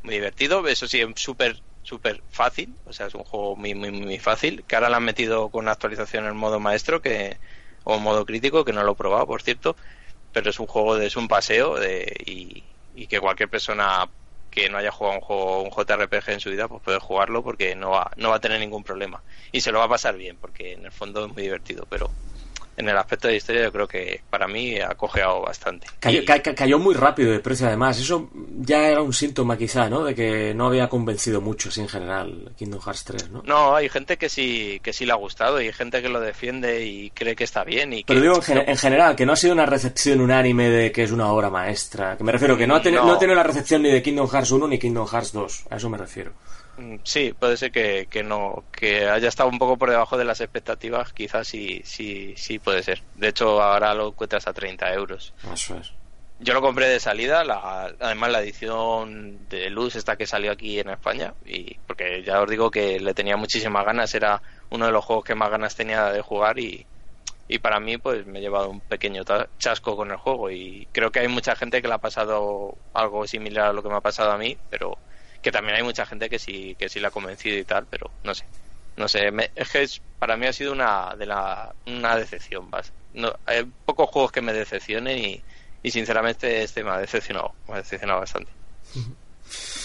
muy 0.04 0.16
divertido. 0.16 0.68
Eso 0.68 0.88
sí, 0.88 1.02
es 1.02 1.08
súper 1.22 1.62
súper 1.84 2.24
fácil, 2.30 2.78
o 2.86 2.94
sea, 2.94 3.08
es 3.08 3.16
un 3.16 3.24
juego 3.24 3.56
muy, 3.56 3.74
muy, 3.74 3.92
muy 3.92 4.20
fácil, 4.20 4.64
que 4.66 4.76
ahora 4.76 4.90
lo 4.90 4.98
han 4.98 5.04
metido 5.04 5.50
con 5.50 5.66
una 5.66 5.72
actualización 5.72 6.26
en 6.26 6.36
modo 6.36 6.60
maestro 6.60 7.02
que 7.02 7.40
o 7.84 7.98
modo 8.00 8.26
crítico, 8.26 8.64
que 8.66 8.74
no 8.74 8.84
lo 8.84 8.92
he 8.94 8.96
probado, 8.96 9.26
por 9.28 9.42
cierto, 9.42 9.76
pero 10.32 10.50
es 10.50 10.60
un 10.60 10.68
juego 10.68 10.96
de, 10.96 11.08
es 11.08 11.16
un 11.16 11.28
paseo 11.28 11.76
de, 11.80 12.14
y, 12.26 12.64
y 12.94 13.08
que 13.08 13.20
cualquier 13.20 13.50
persona 13.50 14.12
que 14.50 14.70
no 14.70 14.78
haya 14.78 14.92
jugado 14.92 15.16
un 15.18 15.22
juego 15.22 15.64
un 15.64 15.72
JRPG 15.72 16.30
en 16.32 16.40
su 16.42 16.50
vida 16.50 16.68
pues 16.68 16.82
puede 16.84 17.00
jugarlo 17.00 17.42
porque 17.44 17.74
no 17.76 17.92
va 17.92 18.12
no 18.18 18.30
va 18.30 18.36
a 18.36 18.42
tener 18.42 18.60
ningún 18.60 18.84
problema 18.84 19.24
y 19.52 19.62
se 19.62 19.72
lo 19.72 19.80
va 19.80 19.86
a 19.86 19.90
pasar 19.90 20.18
bien 20.18 20.38
porque 20.38 20.74
en 20.74 20.86
el 20.86 20.92
fondo 20.92 21.26
es 21.26 21.34
muy 21.34 21.44
divertido 21.44 21.86
pero 21.90 22.12
en 22.78 22.90
el 22.90 22.98
aspecto 22.98 23.28
de 23.28 23.36
historia 23.36 23.64
yo 23.64 23.72
creo 23.72 23.88
que 23.88 24.22
para 24.30 24.48
mí 24.48 24.80
ha 24.80 24.96
cojeado 24.96 25.42
bastante. 25.42 25.88
Cayó, 26.00 26.24
ca 26.26 26.42
cayó, 26.42 26.80
muy 26.80 26.96
rápido 26.96 27.32
de 27.32 27.40
precio 27.40 27.68
además, 27.68 28.00
eso 28.00 28.30
ya 28.60 28.90
era 28.90 29.02
un 29.02 29.14
síntoma 29.14 29.58
quizá, 29.58 29.90
¿no? 29.90 30.04
De 30.04 30.16
que 30.16 30.54
no 30.54 30.68
había 30.68 30.88
convencido 30.90 31.42
mucho 31.42 31.70
en 31.80 31.88
general 31.88 32.52
Kingdom 32.58 32.82
Hearts 32.82 33.04
3, 33.04 33.30
¿no? 33.30 33.44
No, 33.46 33.76
hay 33.76 33.90
gente 33.90 34.18
que 34.18 34.30
sí 34.30 34.80
que 34.84 34.94
sí 34.94 35.06
le 35.06 35.12
ha 35.12 35.16
gustado 35.16 35.62
y 35.62 35.68
hay 35.68 35.74
gente 35.74 36.02
que 36.02 36.10
lo 36.10 36.20
defiende 36.20 36.86
y 36.86 37.10
cree 37.12 37.36
que 37.36 37.44
está 37.44 37.64
bien. 37.64 37.94
Y 37.94 38.04
Pero 38.04 38.20
que... 38.20 38.24
digo 38.24 38.36
en, 38.36 38.42
gen 38.42 38.58
en, 38.68 38.78
general, 38.78 39.16
que 39.16 39.26
no 39.26 39.34
ha 39.34 39.38
sido 39.38 39.54
una 39.54 39.66
recepción 39.66 40.22
unánime 40.22 40.70
de 40.70 40.92
que 40.92 41.04
es 41.04 41.12
una 41.12 41.32
obra 41.32 41.50
maestra, 41.50 42.18
que 42.18 42.24
me 42.24 42.32
refiero 42.32 42.58
que 42.58 42.68
no 42.68 42.76
ha, 42.76 42.82
ten 42.82 42.96
no. 42.96 43.06
no 43.06 43.14
ha 43.14 43.20
tenido 43.20 43.36
la 43.36 43.44
recepción 43.44 43.82
ni 43.82 43.92
de 43.92 44.02
Kingdom 44.02 44.28
Hearts 44.28 44.52
1 44.52 44.68
ni 44.68 44.80
Kingdom 44.80 45.08
Hearts 45.08 45.34
2, 45.34 45.66
a 45.70 45.76
eso 45.76 45.90
me 45.90 45.98
refiero. 45.98 46.32
Sí, 47.04 47.34
puede 47.38 47.58
ser 47.58 47.72
que, 47.72 48.08
que, 48.10 48.24
no, 48.24 48.64
que 48.72 49.08
haya 49.08 49.28
estado 49.28 49.50
un 49.50 49.60
poco 49.60 49.78
por 49.78 49.90
debajo 49.90 50.18
de 50.18 50.26
las 50.26 50.42
expectativas, 50.42 51.14
quizás 51.14 51.48
sí, 51.48 51.82
sí, 51.86 52.34
sí 52.38 52.60
puede 52.60 52.82
ser. 52.84 53.02
De 53.16 53.28
hecho, 53.28 53.62
ahora 53.62 53.94
lo 53.94 54.10
encuentras 54.10 54.48
a 54.48 54.54
30 54.54 54.94
euros. 54.94 55.34
Eso 55.54 55.78
es. 55.78 55.92
Yo 56.40 56.56
lo 56.56 56.62
compré 56.62 56.88
de 56.88 57.00
salida, 57.00 57.44
la, 57.44 57.94
además 58.00 58.32
la 58.32 58.42
edición 58.42 59.48
de 59.48 59.70
luz 59.70 59.96
esta 59.96 60.16
que 60.16 60.26
salió 60.26 60.52
aquí 60.52 60.80
en 60.80 60.90
España, 60.90 61.36
y 61.46 61.76
porque 61.86 62.24
ya 62.24 62.42
os 62.42 62.50
digo 62.50 62.72
que 62.72 63.00
le 63.00 63.14
tenía 63.14 63.38
muchísimas 63.38 63.86
ganas, 63.86 64.16
era 64.16 64.42
uno 64.72 64.88
de 64.88 64.92
los 64.92 65.06
juegos 65.06 65.24
que 65.24 65.36
más 65.36 65.52
ganas 65.52 65.76
tenía 65.76 66.06
de 66.06 66.22
jugar 66.22 66.58
y, 66.58 66.88
y 67.48 67.60
para 67.60 67.80
mí 67.80 67.98
pues 67.98 68.26
me 68.26 68.40
he 68.40 68.42
llevado 68.42 68.70
un 68.70 68.80
pequeño 68.80 69.24
chasco 69.60 69.96
con 69.96 70.10
el 70.10 70.18
juego 70.18 70.50
y 70.50 70.88
creo 70.92 71.12
que 71.12 71.20
hay 71.20 71.28
mucha 71.28 71.56
gente 71.56 71.80
que 71.80 71.88
le 71.88 71.94
ha 71.94 72.00
pasado 72.00 72.76
algo 72.94 73.28
similar 73.28 73.68
a 73.68 73.74
lo 73.74 73.84
que 73.84 73.90
me 73.90 73.98
ha 73.98 74.02
pasado 74.02 74.32
a 74.32 74.38
mí, 74.40 74.58
pero 74.72 74.98
que 75.42 75.52
también 75.52 75.78
hay 75.78 75.84
mucha 75.84 76.06
gente 76.06 76.30
que 76.30 76.40
sí 76.40 76.76
que 76.78 76.90
sí 76.90 77.00
la 77.00 77.10
ha 77.10 77.12
convencido 77.12 77.58
y 77.58 77.64
tal 77.64 77.86
pero 77.90 78.10
no 78.24 78.34
sé. 78.34 78.46
No 78.98 79.08
sé 79.08 79.32
me, 79.32 79.52
es 79.56 79.70
que 79.70 79.84
es, 79.84 80.02
para 80.20 80.36
mí 80.38 80.46
ha 80.46 80.54
sido 80.54 80.74
una 80.74 81.16
de 81.16 81.26
la 81.26 81.74
una 81.86 82.16
decepción 82.18 82.70
más 82.70 82.92
no, 83.14 83.34
hay 83.46 83.66
pocos 83.86 84.10
juegos 84.10 84.32
que 84.32 84.42
me 84.42 84.54
decepcionen 84.54 85.18
y, 85.18 85.42
y 85.84 85.92
sinceramente 85.92 86.64
este 86.64 86.84
me 86.84 86.92
ha 86.92 86.98
decepcionado 86.98 87.54
me 87.68 87.76
ha 87.76 87.78
decepcionado 87.78 88.20
bastante 88.20 88.52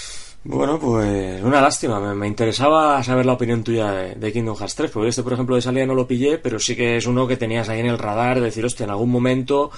Bueno, 0.49 0.79
pues 0.79 1.43
una 1.43 1.61
lástima. 1.61 1.99
Me, 1.99 2.15
me 2.15 2.27
interesaba 2.29 3.03
saber 3.03 3.27
la 3.27 3.33
opinión 3.33 3.65
tuya 3.65 3.91
de, 3.91 4.15
de, 4.15 4.33
Kingdom 4.33 4.57
Hearts 4.57 4.77
3, 4.77 4.91
porque 4.93 5.09
este, 5.09 5.23
por 5.25 5.33
ejemplo, 5.33 5.57
de 5.57 5.63
salida 5.63 5.87
no 5.87 5.95
lo 5.95 6.07
pillé, 6.07 6.39
pero 6.39 6.61
sí 6.61 6.77
que 6.77 6.97
es 6.97 7.07
uno 7.07 7.27
que 7.27 7.37
tenías 7.37 7.69
ahí 7.69 7.81
en 7.81 7.87
el 7.87 7.99
radar, 7.99 8.37
de 8.37 8.43
decir, 8.47 8.65
hostia, 8.65 8.85
en 8.85 8.91
algún 8.91 9.11
momento, 9.11 9.73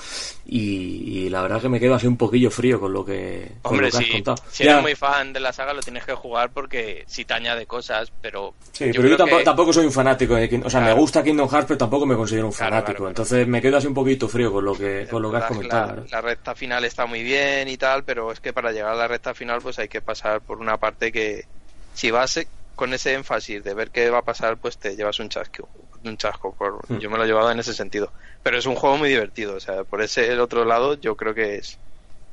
y, 0.45 1.24
y 1.24 1.31
la 1.31 1.40
verdad 1.40 1.62
que 1.62 1.70
me 1.70 1.81
quedo 1.81 1.95
así 1.95 2.07
un 2.07 2.19
poquillo 2.19 2.51
frío 2.51 2.78
con 2.78 2.93
lo 2.93 3.03
que, 3.05 3.53
con 3.62 3.73
Hombre, 3.74 3.86
lo 3.86 3.93
que 3.93 3.97
has 3.99 4.05
si, 4.05 4.12
contado. 4.12 4.36
si 4.51 4.62
eres 4.65 4.82
muy 4.82 4.95
fan 4.95 5.32
de 5.32 5.40
la 5.40 5.53
saga, 5.55 5.73
lo 5.73 5.81
tienes 5.81 6.05
que 6.05 6.12
jugar 6.12 6.51
porque 6.53 7.05
si 7.07 7.24
te 7.24 7.32
añade 7.32 7.65
cosas, 7.66 8.12
pero. 8.20 8.53
Sí, 8.73 8.86
yo 8.86 8.93
pero 8.97 9.09
yo 9.09 9.16
tampoco, 9.16 9.39
que... 9.39 9.45
tampoco, 9.45 9.73
soy 9.73 9.86
un 9.86 9.93
fanático 9.93 10.35
de 10.35 10.49
Kingdom 10.51 10.66
O 10.66 10.70
sea, 10.70 10.81
Claro. 10.81 10.95
me 10.95 11.01
gusta 11.01 11.24
Kingdom 11.24 11.49
Hearts, 11.49 11.66
pero 11.66 11.78
tampoco 11.78 12.05
me 12.05 12.15
considero 12.15 12.47
un 12.47 12.53
fanático. 12.53 12.85
claro, 12.85 12.97
claro. 12.99 13.09
Entonces 13.11 13.49
me 13.49 13.62
quedo 13.62 13.78
así 13.78 13.86
un 13.86 13.95
poquito 13.95 14.28
frío 14.28 14.53
con 14.53 14.65
lo 14.66 14.74
que, 14.74 15.07
con 15.11 15.23
lo 15.23 15.31
que 15.31 15.36
has 15.39 15.47
comentado. 15.47 16.05
La 16.11 16.20
recta 16.20 16.55
final 16.55 16.85
está 16.85 17.07
muy 17.07 17.23
bien 17.23 17.69
y 17.69 17.77
tal, 17.78 18.05
pero 18.05 18.31
es 18.32 18.40
que 18.40 18.53
para 18.53 18.70
llegar 18.70 18.93
a 18.93 18.97
la 18.97 19.09
recta 19.09 19.32
final, 19.35 19.61
pues 19.62 19.78
hay 19.78 19.89
que 19.89 20.03
pasar 20.03 20.40
por 20.43 20.57
una 20.59 20.76
parte 20.76 21.12
que, 21.12 21.47
si 21.94 22.10
vas 22.10 22.40
con 22.74 22.94
ese 22.94 23.14
énfasis 23.14 23.64
de 23.64 23.74
ver 23.74 23.90
qué 23.90 24.09
va 24.09 24.18
a 24.18 24.24
pasar, 24.24 24.56
pues 24.56 24.78
te 24.78 24.94
llevas 24.94 25.18
un 25.18 25.28
chasco. 25.28 25.68
Un 26.05 26.16
chasco 26.16 26.55
por, 26.55 26.78
Hmm. 26.89 26.98
Yo 26.98 27.10
me 27.10 27.18
lo 27.18 27.24
he 27.24 27.26
llevado 27.26 27.51
en 27.51 27.59
ese 27.59 27.74
sentido. 27.74 28.12
Pero 28.43 28.56
es 28.56 28.66
un 28.66 28.76
juego 28.76 28.97
muy 28.97 29.09
divertido. 29.09 29.56
O 29.56 29.60
sea, 29.60 29.85
por 29.85 30.01
ese 30.01 30.32
el 30.32 30.40
otro 30.40 30.64
lado, 30.64 30.94
yo 30.94 31.16
creo 31.16 31.35
que 31.35 31.56
es, 31.56 31.76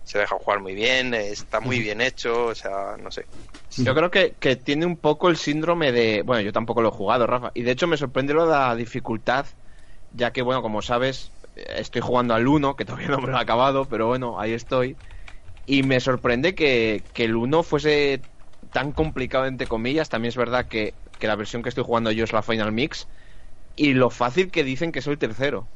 se 0.03 0.19
deja 0.19 0.37
jugar 0.37 0.59
muy 0.59 0.75
bien, 0.75 1.13
está 1.13 1.59
muy 1.59 1.79
bien 1.79 1.99
hecho. 1.99 2.45
O 2.45 2.55
sea, 2.55 2.95
no 3.01 3.09
sé. 3.09 3.25
Yo 3.77 3.95
creo 3.95 4.11
que, 4.11 4.35
que 4.39 4.55
tiene 4.55 4.85
un 4.85 4.97
poco 4.97 5.29
el 5.29 5.37
síndrome 5.37 5.91
de. 5.91 6.21
Bueno, 6.21 6.41
yo 6.41 6.53
tampoco 6.53 6.81
lo 6.81 6.89
he 6.89 6.91
jugado, 6.91 7.25
Rafa. 7.25 7.51
Y 7.55 7.63
de 7.63 7.71
hecho 7.71 7.87
me 7.87 7.97
sorprende 7.97 8.33
lo 8.33 8.45
de 8.45 8.51
la 8.51 8.75
dificultad, 8.75 9.47
ya 10.13 10.31
que, 10.31 10.43
bueno, 10.43 10.61
como 10.61 10.83
sabes, 10.83 11.31
estoy 11.55 12.01
jugando 12.01 12.33
al 12.35 12.47
1, 12.47 12.75
que 12.75 12.85
todavía 12.85 13.07
no 13.07 13.17
me 13.17 13.27
lo 13.27 13.37
he 13.37 13.41
acabado, 13.41 13.85
pero 13.85 14.07
bueno, 14.07 14.39
ahí 14.39 14.53
estoy. 14.53 14.95
Y 15.65 15.83
me 15.83 15.99
sorprende 15.99 16.55
que, 16.55 17.03
que 17.13 17.25
el 17.25 17.35
1 17.35 17.63
fuese 17.63 18.21
tan 18.71 18.91
complicado, 18.91 19.45
entre 19.45 19.67
comillas. 19.67 20.09
También 20.09 20.29
es 20.29 20.37
verdad 20.37 20.67
que, 20.67 20.93
que 21.19 21.27
la 21.27 21.35
versión 21.35 21.63
que 21.63 21.69
estoy 21.69 21.83
jugando 21.83 22.11
yo 22.11 22.23
es 22.23 22.33
la 22.33 22.43
Final 22.43 22.71
Mix. 22.71 23.07
Y 23.75 23.93
lo 23.93 24.09
fácil 24.09 24.51
que 24.51 24.63
dicen 24.63 24.91
que 24.91 25.01
soy 25.01 25.13
el 25.13 25.19
tercero. 25.19 25.67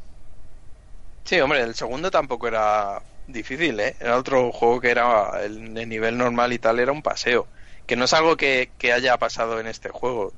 Sí, 1.25 1.39
hombre, 1.39 1.61
el 1.61 1.75
segundo 1.75 2.09
tampoco 2.11 2.47
era 2.47 3.01
difícil, 3.27 3.79
¿eh? 3.79 3.95
Era 3.99 4.17
otro 4.17 4.51
juego 4.51 4.81
que 4.81 4.89
era 4.89 5.43
el, 5.43 5.73
de 5.73 5.85
nivel 5.85 6.17
normal 6.17 6.53
y 6.53 6.59
tal, 6.59 6.79
era 6.79 6.91
un 6.91 7.03
paseo. 7.03 7.47
Que 7.85 7.95
no 7.95 8.05
es 8.05 8.13
algo 8.13 8.35
que, 8.37 8.71
que 8.77 8.93
haya 8.93 9.17
pasado 9.17 9.59
en 9.59 9.67
este 9.67 9.89
juego, 9.89 10.33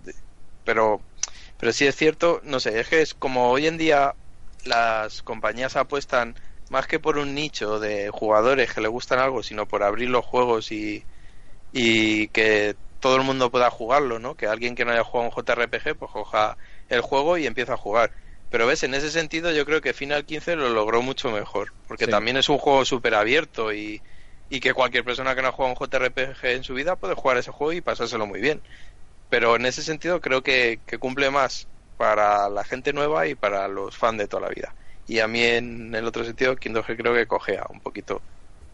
pero, 0.64 1.02
pero 1.58 1.74
sí 1.74 1.88
es 1.88 1.96
cierto, 1.96 2.42
no 2.44 2.60
sé, 2.60 2.80
es 2.80 2.90
que 2.90 3.02
es 3.02 3.14
como 3.14 3.50
hoy 3.52 3.68
en 3.68 3.78
día 3.78 4.16
las 4.66 5.22
compañías 5.24 5.76
apuestan 5.76 6.36
más 6.72 6.88
que 6.88 7.00
por 7.00 7.18
un 7.20 7.36
nicho 7.36 7.80
de 7.80 8.10
jugadores 8.12 8.74
que 8.74 8.82
le 8.82 8.90
gustan 8.90 9.20
algo, 9.20 9.44
sino 9.44 9.68
por 9.68 9.84
abrir 9.84 10.10
los 10.10 10.26
juegos 10.26 10.72
y, 10.72 11.08
y 11.72 12.30
que 12.30 12.78
todo 13.00 13.16
el 13.18 13.24
mundo 13.24 13.52
pueda 13.52 13.70
jugarlo, 13.72 14.20
¿no? 14.20 14.36
Que 14.36 14.48
alguien 14.48 14.76
que 14.76 14.86
no 14.86 14.92
haya 14.92 15.04
jugado 15.04 15.30
un 15.30 15.32
JRPG, 15.36 15.96
pues 15.98 16.12
coja 16.12 16.58
el 16.88 17.02
juego 17.02 17.38
y 17.38 17.48
empieza 17.48 17.74
a 17.74 17.78
jugar. 17.78 18.14
Pero 18.50 18.68
ves, 18.68 18.84
en 18.84 18.94
ese 18.94 19.12
sentido 19.12 19.52
yo 19.52 19.66
creo 19.66 19.82
que 19.82 19.94
Final 19.94 20.26
15 20.26 20.56
lo 20.56 20.70
logró 20.70 21.02
mucho 21.02 21.32
mejor, 21.32 21.74
porque 21.88 22.08
Sí. 22.08 22.08
también 22.08 22.38
es 22.38 22.50
un 22.50 22.58
juego 22.60 22.86
súper 22.86 23.16
abierto 23.16 23.74
y, 23.74 24.04
y 24.50 24.60
que 24.60 24.74
cualquier 24.74 25.06
persona 25.06 25.36
que 25.36 25.42
no 25.42 25.50
ha 25.50 25.52
jugado 25.54 25.72
un 25.74 25.78
JRPG 25.78 26.46
en 26.56 26.64
su 26.64 26.74
vida 26.74 26.98
puede 26.98 27.16
jugar 27.16 27.38
ese 27.38 27.52
juego 27.52 27.74
y 27.74 27.82
pasárselo 27.82 28.28
muy 28.28 28.42
bien. 28.42 28.64
Pero 29.30 29.56
en 29.56 29.66
ese 29.66 29.84
sentido 29.84 30.22
creo 30.22 30.44
que, 30.44 30.84
que 30.86 31.00
cumple 31.00 31.30
más 31.32 31.70
para 31.98 32.50
la 32.50 32.64
gente 32.64 32.94
nueva 32.94 33.28
y 33.28 33.36
para 33.36 33.68
los 33.68 33.98
fans 33.98 34.18
de 34.20 34.28
toda 34.28 34.44
la 34.44 34.50
vida. 34.50 34.76
Y 35.12 35.20
a 35.20 35.28
mí 35.28 35.44
en 35.44 35.94
el 35.94 36.08
otro 36.08 36.24
sentido, 36.24 36.56
Kingdom 36.56 36.86
Hearts 36.86 37.02
creo 37.02 37.14
que 37.14 37.28
cogea 37.28 37.66
un 37.70 37.82
poquito, 37.82 38.22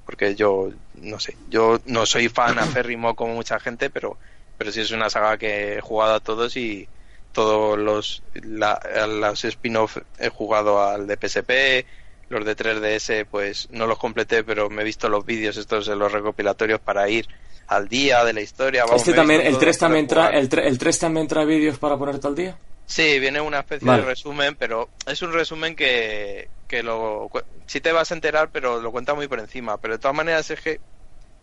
porque 0.06 0.36
yo, 0.36 0.70
no 1.02 1.20
sé, 1.20 1.36
yo 1.50 1.80
no 1.88 2.06
soy 2.06 2.30
fan 2.30 2.60
aférrimo 2.60 3.16
como 3.16 3.34
mucha 3.34 3.60
gente, 3.60 3.90
pero, 3.90 4.18
pero 4.56 4.72
sí 4.72 4.82
es 4.82 4.92
una 4.92 5.10
saga 5.10 5.40
que 5.40 5.78
he 5.78 5.82
jugado 5.82 6.14
a 6.14 6.20
todos 6.20 6.56
y 6.56 6.88
todos 7.32 7.80
los, 7.80 8.22
la, 8.36 8.80
los 9.08 9.46
spin-off 9.46 9.98
he 10.20 10.30
jugado 10.30 10.84
al 10.88 11.08
de 11.08 11.16
PSP, 11.16 11.88
los 12.30 12.46
de 12.46 12.56
3DS 12.56 13.26
pues 13.26 13.70
no 13.72 13.88
los 13.88 13.98
completé, 13.98 14.44
pero 14.44 14.70
me 14.70 14.84
he 14.84 14.86
visto 14.86 15.10
los 15.10 15.26
vídeos 15.26 15.58
estos 15.58 15.88
de 15.88 15.96
los 15.96 16.12
recopilatorios 16.12 16.80
para 16.80 17.10
ir 17.10 17.28
al 17.66 17.88
día 17.88 18.24
de 18.24 18.34
la 18.34 18.42
historia. 18.42 18.86
vamos, 18.86 19.02
Este 19.02 19.14
me 19.14 19.16
he 19.16 19.20
también, 19.22 19.42
el 19.42 19.54
todo 19.54 19.62
3 19.62 19.78
para 19.80 19.88
también, 19.88 20.08
trae, 20.08 20.40
el, 20.40 20.60
el 20.60 20.78
3 20.78 21.00
también 21.00 21.28
trae 21.28 21.48
vídeos 21.48 21.80
para 21.80 21.98
ponerte 21.98 22.28
al 22.28 22.36
día. 22.36 22.56
Sí, 22.90 23.20
viene 23.20 23.42
una 23.42 23.60
especie 23.60 23.86
Vale. 23.86 24.02
de 24.02 24.08
resumen, 24.08 24.56
pero 24.58 24.90
es 25.06 25.22
un 25.22 25.34
resumen 25.34 25.76
que, 25.76 26.48
que 26.68 26.82
lo 26.82 27.28
cu- 27.30 27.42
sí 27.66 27.82
te 27.82 27.92
vas 27.92 28.10
a 28.12 28.16
enterar, 28.16 28.50
pero 28.50 28.80
lo 28.82 28.92
cuenta 28.92 29.14
muy 29.14 29.28
por 29.28 29.40
encima. 29.40 29.78
Pero 29.78 29.96
de 29.96 30.00
todas 30.00 30.16
maneras 30.16 30.50
es 30.50 30.62
que, 30.62 30.80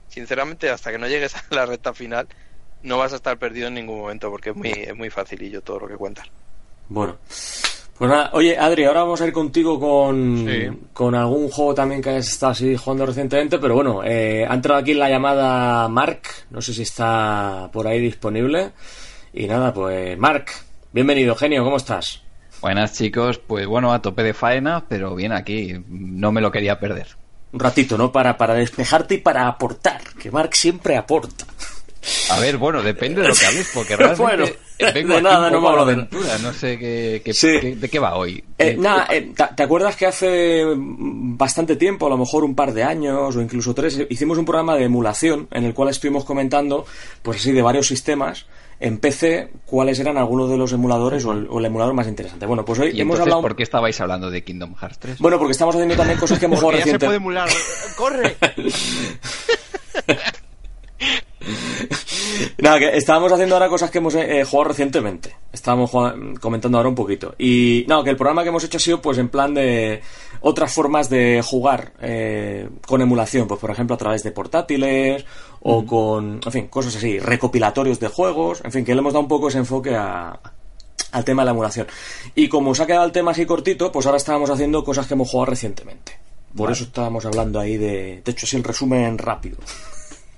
sinceramente, 0.09 0.71
hasta 0.71 0.91
que 0.91 0.99
no 0.99 1.07
llegues 1.07 1.37
a 1.37 1.43
la 1.51 1.67
recta 1.67 1.93
final, 1.93 2.27
no 2.83 2.97
vas 2.99 3.13
a 3.13 3.17
estar 3.17 3.37
perdido 3.39 3.69
en 3.69 3.75
ningún 3.75 3.99
momento, 4.01 4.31
porque 4.31 4.51
es 4.51 4.57
muy, 4.57 4.71
es 4.71 4.97
muy 4.97 5.11
facilillo 5.11 5.61
todo 5.61 5.81
lo 5.81 5.89
que 5.89 5.97
cuentas. 5.97 6.27
Bueno. 6.89 7.19
Pues 7.97 8.11
nada, 8.11 8.31
oye 8.33 8.59
Adri, 8.59 8.85
ahora 8.87 9.03
vamos 9.03 9.21
a 9.21 9.27
ir 9.27 9.33
contigo 9.33 9.79
con, 9.79 10.45
Sí. 10.45 10.87
con 10.93 11.15
algún 11.15 11.49
juego 11.49 11.75
también 11.77 12.03
que 12.03 12.11
hayas 12.11 12.27
estado 12.27 12.51
así 12.51 12.77
jugando 12.77 13.07
recientemente, 13.07 13.59
pero 13.61 13.77
bueno, 13.77 14.03
eh, 14.05 14.45
ha 14.49 14.53
entrado 14.53 14.81
aquí 14.81 14.95
la 14.95 15.09
llamada 15.09 15.87
Mark, 15.89 16.23
no 16.51 16.61
sé 16.61 16.75
si 16.75 16.83
está 16.83 17.71
por 17.73 17.87
ahí 17.87 18.01
disponible. 18.01 18.73
Y 19.33 19.47
nada, 19.47 19.73
pues 19.73 20.19
Mark, 20.19 20.47
bienvenido, 20.95 21.35
genio, 21.35 21.65
¿cómo 21.65 21.77
estás? 21.77 22.23
Buenas 22.61 22.95
chicos, 22.95 23.39
pues 23.39 23.67
bueno, 23.67 23.93
a 23.93 24.01
tope 24.01 24.23
de 24.23 24.33
faena, 24.33 24.85
pero 24.89 25.15
bien 25.15 25.33
aquí, 25.33 25.75
no 25.89 26.33
me 26.33 26.41
lo 26.41 26.51
quería 26.51 26.79
perder. 26.81 27.09
Un 27.53 27.61
ratito, 27.61 27.99
¿no? 27.99 28.11
Para, 28.11 28.37
para 28.39 28.55
despejarte 28.55 29.15
y 29.17 29.19
para 29.19 29.47
aportar, 29.47 30.01
que 30.21 30.31
Mark 30.31 30.55
siempre 30.55 30.97
aporta. 30.97 31.45
A 32.31 32.39
ver, 32.39 32.59
bueno, 32.59 32.83
depende 32.83 33.23
de 33.23 33.29
lo 33.29 33.35
que 33.35 33.47
hables, 33.47 33.71
porque 33.75 33.97
realmente 33.97 34.23
Bueno, 34.23 34.45
vengo 34.95 35.09
de 35.13 35.15
aquí 35.17 35.25
nada, 35.25 35.51
no 35.51 35.61
me 35.61 35.69
a 35.69 35.73
la 35.73 35.83
aventura, 35.83 36.39
no 36.39 36.53
sé 36.53 36.79
qué, 36.79 37.23
qué- 37.25 37.35
Sí. 37.35 37.59
qué- 37.61 37.77
de 37.77 37.89
qué 37.89 37.99
va 37.99 38.15
hoy. 38.17 38.43
Eh, 38.59 38.77
nada, 38.79 39.07
eh, 39.11 39.33
¿te 39.57 39.63
acuerdas 39.63 39.97
que 39.97 40.07
hace 40.07 40.63
bastante 40.77 41.77
tiempo, 41.77 42.07
a 42.07 42.11
lo 42.11 42.19
mejor 42.19 42.45
un 42.45 42.55
par 42.55 42.73
de 42.73 42.83
años 42.83 43.35
o 43.37 43.41
incluso 43.43 43.75
tres, 43.75 43.99
hicimos 44.11 44.39
un 44.39 44.45
programa 44.45 44.77
de 44.77 44.85
emulación 44.85 45.49
en 45.51 45.65
el 45.65 45.75
cual 45.75 45.89
estuvimos 45.91 46.25
comentando, 46.25 46.87
pues 47.23 47.39
así, 47.41 47.53
de 47.53 47.63
varios 47.63 47.87
sistemas 47.87 48.47
en 48.87 48.99
PC, 48.99 49.49
cuáles 49.65 49.99
eran 49.99 50.19
algunos 50.19 50.51
de 50.51 50.59
los 50.59 50.71
emuladores 50.73 51.25
o 51.25 51.33
el, 51.33 51.47
o 51.49 51.59
el 51.59 51.65
emulador 51.65 51.95
más 51.95 52.07
interesante? 52.07 52.45
Bueno, 52.45 52.67
pues 52.67 52.79
hoy 52.81 52.89
¿Y 52.89 53.01
hemos 53.01 53.15
entonces 53.15 53.21
hablado... 53.23 53.41
por 53.41 53.57
qué 53.57 53.63
estabais 53.63 53.99
hablando 54.01 54.31
de 54.31 54.45
Kingdom 54.45 54.75
Hearts 54.77 54.99
3? 54.99 55.19
Bueno, 55.21 55.39
porque 55.39 55.53
estamos 55.53 55.75
haciendo 55.75 55.97
también 55.97 56.19
cosas 56.19 56.39
que 56.39 56.45
hemos 56.45 56.61
jugado 56.61 56.79
ya 56.79 56.85
se 56.85 56.93
reciente- 56.93 57.07
puede 57.07 57.17
emular. 57.17 57.49
¡Corre! 57.97 58.37
Nada, 62.59 62.79
que 62.79 62.97
estábamos 62.97 63.33
haciendo 63.33 63.55
ahora 63.55 63.69
cosas 63.69 63.91
que 63.91 63.99
hemos 63.99 64.15
eh, 64.15 64.45
jugado 64.45 64.69
recientemente. 64.69 65.35
Estábamos 65.53 65.91
jugando- 65.91 66.41
comentando 66.41 66.79
ahora 66.79 66.89
un 66.89 66.95
poquito. 66.95 67.35
Y 67.39 67.85
no, 67.89 68.03
que 68.05 68.11
el 68.11 68.17
programa 68.17 68.43
que 68.43 68.49
hemos 68.49 68.65
hecho 68.65 68.77
ha 68.79 68.81
sido 68.81 69.01
pues 69.03 69.19
en 69.19 69.29
plan 69.29 69.55
de 69.55 70.01
otras 70.41 70.73
formas 70.73 71.09
de 71.09 71.43
jugar 71.45 71.93
eh, 72.01 72.69
con 72.87 73.01
emulación. 73.01 73.47
Pues 73.49 73.61
por 73.61 73.71
ejemplo 73.71 73.95
a 73.95 73.99
través 73.99 74.23
de 74.23 74.31
portátiles 74.33 75.25
o 75.61 75.85
con, 75.87 76.41
en 76.45 76.53
fin, 76.53 76.67
cosas 76.69 76.97
así, 76.97 77.19
recopilatorios 77.19 78.01
de 78.01 78.09
juegos. 78.09 78.61
En 78.65 78.73
fin, 78.73 78.85
que 78.85 78.95
le 78.95 79.01
hemos 79.01 79.13
dado 79.13 79.23
un 79.23 79.29
poco 79.29 79.49
ese 79.49 79.59
enfoque 79.59 79.95
a, 79.95 80.39
al 81.13 81.25
tema 81.25 81.43
de 81.43 81.47
la 81.47 81.51
emulación. 81.53 81.87
Y 82.35 82.49
como 82.49 82.75
se 82.75 82.83
ha 82.83 82.87
quedado 82.87 83.05
el 83.05 83.13
tema 83.13 83.31
así 83.31 83.47
cortito, 83.47 83.91
pues 83.93 84.07
ahora 84.07 84.19
estábamos 84.19 84.51
haciendo 84.51 84.83
cosas 84.85 85.07
que 85.07 85.15
hemos 85.15 85.31
jugado 85.31 85.47
recientemente. 85.51 86.19
Por 86.57 86.71
eso 86.71 86.85
estábamos 86.85 87.25
hablando 87.27 87.59
ahí 87.59 87.77
de... 87.77 88.23
De 88.25 88.31
hecho, 88.31 88.47
así 88.47 88.57
el 88.57 88.63
resumen 88.63 89.19
rápido. 89.19 89.57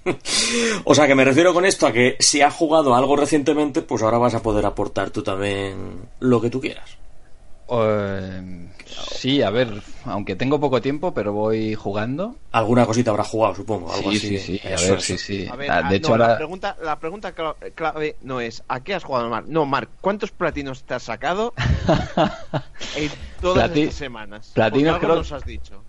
O 0.84 0.94
sea, 0.94 1.06
que 1.06 1.14
me 1.14 1.24
refiero 1.24 1.52
con 1.52 1.64
esto 1.64 1.86
a 1.86 1.92
que 1.92 2.16
si 2.20 2.40
has 2.40 2.54
jugado 2.54 2.94
algo 2.94 3.16
recientemente, 3.16 3.82
pues 3.82 4.02
ahora 4.02 4.18
vas 4.18 4.34
a 4.34 4.42
poder 4.42 4.64
aportar 4.66 5.10
tú 5.10 5.22
también 5.22 6.08
lo 6.20 6.40
que 6.40 6.50
tú 6.50 6.60
quieras. 6.60 6.90
Eh, 7.68 8.68
sí, 9.10 9.42
a 9.42 9.50
ver, 9.50 9.82
aunque 10.04 10.36
tengo 10.36 10.60
poco 10.60 10.80
tiempo, 10.80 11.12
pero 11.12 11.32
voy 11.32 11.74
jugando. 11.74 12.36
Alguna 12.52 12.86
cosita 12.86 13.10
habrás 13.10 13.26
jugado, 13.26 13.56
supongo. 13.56 13.92
Algo 13.92 14.10
Sí, 14.12 14.16
así. 14.18 14.38
sí, 14.38 14.58
sí, 14.58 14.60
a 14.68 14.80
ver, 14.80 15.00
sí, 15.00 15.18
sí. 15.18 15.48
A 15.50 15.56
ver, 15.56 15.70
Ah, 15.72 15.82
ah, 15.84 15.88
de 15.90 15.98
no, 15.98 16.08
hecho, 16.08 16.16
la 16.16 16.24
ahora... 16.26 16.36
pregunta, 16.36 16.76
la 16.80 16.98
pregunta 17.00 17.34
cla- 17.34 17.56
clave 17.74 18.16
no 18.22 18.40
es 18.40 18.62
¿a 18.68 18.84
qué 18.84 18.94
has 18.94 19.02
jugado, 19.02 19.28
Mark? 19.28 19.46
No, 19.48 19.66
Mark, 19.66 19.90
¿cuántos 20.00 20.30
platinos 20.30 20.84
te 20.84 20.94
has 20.94 21.02
sacado 21.02 21.54
en 22.96 23.10
todas 23.40 23.68
Plati- 23.70 23.80
estas 23.80 23.94
semanas? 23.96 24.52
platinos 24.54 24.98
creo- 25.00 25.16
nos 25.16 25.32
has 25.32 25.44
dicho. 25.44 25.82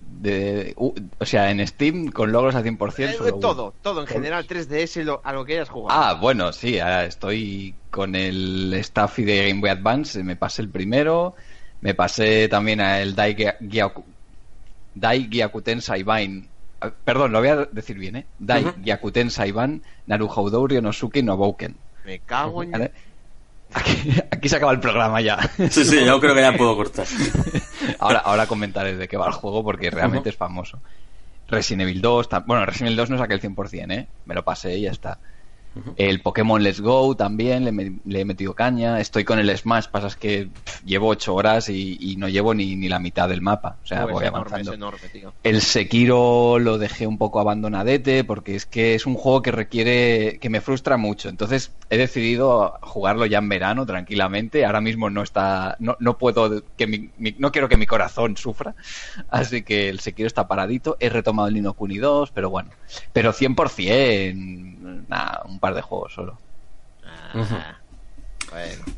De- 0.00 0.74
uh, 0.76 0.94
o 1.18 1.24
sea, 1.26 1.50
en 1.50 1.66
Steam 1.66 2.08
con 2.08 2.32
logros 2.32 2.54
al 2.54 2.62
100%. 2.62 3.12
Eh, 3.12 3.16
solo 3.16 3.38
todo, 3.38 3.72
todo 3.82 4.00
en 4.00 4.06
general, 4.06 4.46
3DS, 4.46 5.04
lo- 5.04 5.20
a 5.24 5.32
lo 5.32 5.44
que 5.44 5.54
hayas 5.54 5.68
jugado. 5.68 6.00
Ah, 6.00 6.14
bueno, 6.20 6.52
sí, 6.52 6.78
ahora 6.78 7.04
estoy 7.04 7.80
con 7.90 8.14
el 8.14 8.74
Staffy 8.82 9.24
de 9.24 9.48
Game 9.48 9.60
Boy 9.60 9.70
Advance, 9.70 10.22
me 10.22 10.36
pasé 10.36 10.62
el 10.62 10.70
primero, 10.70 11.34
me 11.80 11.94
pasé 11.94 12.48
también 12.48 12.80
el 12.80 13.14
Dai 13.14 13.34
Gya- 13.36 13.58
Gyaku- 13.60 14.04
Dai 14.94 15.28
Gyakuten 15.28 15.80
Saiban, 15.82 16.50
ah, 16.80 16.90
perdón, 17.04 17.32
lo 17.32 17.38
voy 17.40 17.48
a 17.48 17.56
decir 17.72 17.98
bien, 17.98 18.16
¿eh? 18.16 18.28
Dai 18.38 18.64
Ujú. 18.64 18.82
Gyakuten 18.82 19.30
Saiban, 19.30 19.82
Naruhoudou 20.06 20.66
Ryonosuke 20.66 21.22
no 21.22 21.36
Bouken. 21.36 21.78
Me 22.04 22.20
cago 22.20 22.62
en... 22.62 22.72
¿Vale? 22.72 22.92
Aquí, 23.76 24.10
aquí 24.30 24.48
se 24.48 24.56
acaba 24.56 24.72
el 24.72 24.80
programa 24.80 25.20
ya. 25.20 25.38
Sí, 25.70 25.84
sí, 25.84 26.02
yo 26.02 26.18
creo 26.18 26.34
que 26.34 26.40
ya 26.40 26.56
puedo 26.56 26.74
cortar. 26.76 27.06
ahora, 27.98 28.20
ahora 28.20 28.46
comentaré 28.46 28.96
de 28.96 29.06
qué 29.06 29.18
va 29.18 29.26
el 29.26 29.32
juego 29.32 29.62
porque 29.62 29.90
realmente 29.90 30.30
es 30.30 30.36
famoso. 30.36 30.80
Resident 31.46 31.82
Evil 31.82 32.00
2, 32.00 32.28
bueno, 32.46 32.64
Resident 32.64 32.88
Evil 32.88 32.96
2 32.96 33.10
no 33.10 33.18
saqué 33.18 33.34
el 33.34 33.42
100%, 33.42 33.92
¿eh? 33.92 34.08
Me 34.24 34.34
lo 34.34 34.42
pasé 34.42 34.78
y 34.78 34.82
ya 34.82 34.90
está. 34.90 35.18
El 35.96 36.20
Pokémon 36.20 36.62
Let's 36.62 36.80
Go 36.80 37.16
también 37.16 37.64
le, 38.04 38.20
he 38.20 38.24
metido 38.24 38.54
caña. 38.54 39.00
Estoy 39.00 39.24
con 39.24 39.38
el 39.38 39.56
Smash, 39.56 39.88
pasa 39.88 40.06
es 40.08 40.16
que 40.16 40.48
llevo 40.84 41.08
ocho 41.08 41.34
horas 41.34 41.68
y, 41.68 42.16
no 42.18 42.28
llevo 42.28 42.54
ni, 42.54 42.88
la 42.88 42.98
mitad 42.98 43.28
del 43.28 43.42
mapa. 43.42 43.76
O 43.82 43.86
sea, 43.86 44.04
voy 44.06 44.24
avanzando. 44.24 44.92
El 45.42 45.60
Sekiro 45.60 46.58
lo 46.58 46.78
dejé 46.78 47.06
un 47.06 47.18
poco 47.18 47.40
abandonadete 47.40 48.24
porque 48.24 48.54
es 48.54 48.66
que 48.66 48.94
es 48.94 49.06
un 49.06 49.14
juego 49.14 49.42
que 49.42 49.52
requiere, 49.52 50.38
que 50.40 50.50
me 50.50 50.60
frustra 50.60 50.96
mucho. 50.96 51.28
Entonces 51.28 51.72
he 51.90 51.96
decidido 51.96 52.78
jugarlo 52.82 53.26
ya 53.26 53.38
en 53.38 53.48
verano 53.48 53.86
tranquilamente. 53.86 54.64
Ahora 54.64 54.80
mismo 54.80 55.10
no 55.10 55.22
está, 55.22 55.76
no, 55.78 55.96
no 56.00 56.18
puedo, 56.18 56.62
que 56.76 57.10
no 57.38 57.52
quiero 57.52 57.68
que 57.68 57.76
mi 57.76 57.86
corazón 57.86 58.36
sufra. 58.36 58.74
Así 59.30 59.62
que 59.62 59.88
el 59.88 60.00
Sekiro 60.00 60.26
está 60.26 60.48
paradito. 60.48 60.96
He 61.00 61.08
retomado 61.08 61.48
el 61.48 61.54
Nino 61.54 61.74
Kuni 61.74 61.98
2, 61.98 62.30
pero 62.32 62.50
bueno. 62.50 62.70
Pero 63.12 63.32
100%, 63.32 64.75
nada, 65.08 65.42
un 65.44 65.58
de 65.74 65.82
juegos 65.82 66.14
solo. 66.14 66.38
Ah, 67.04 67.76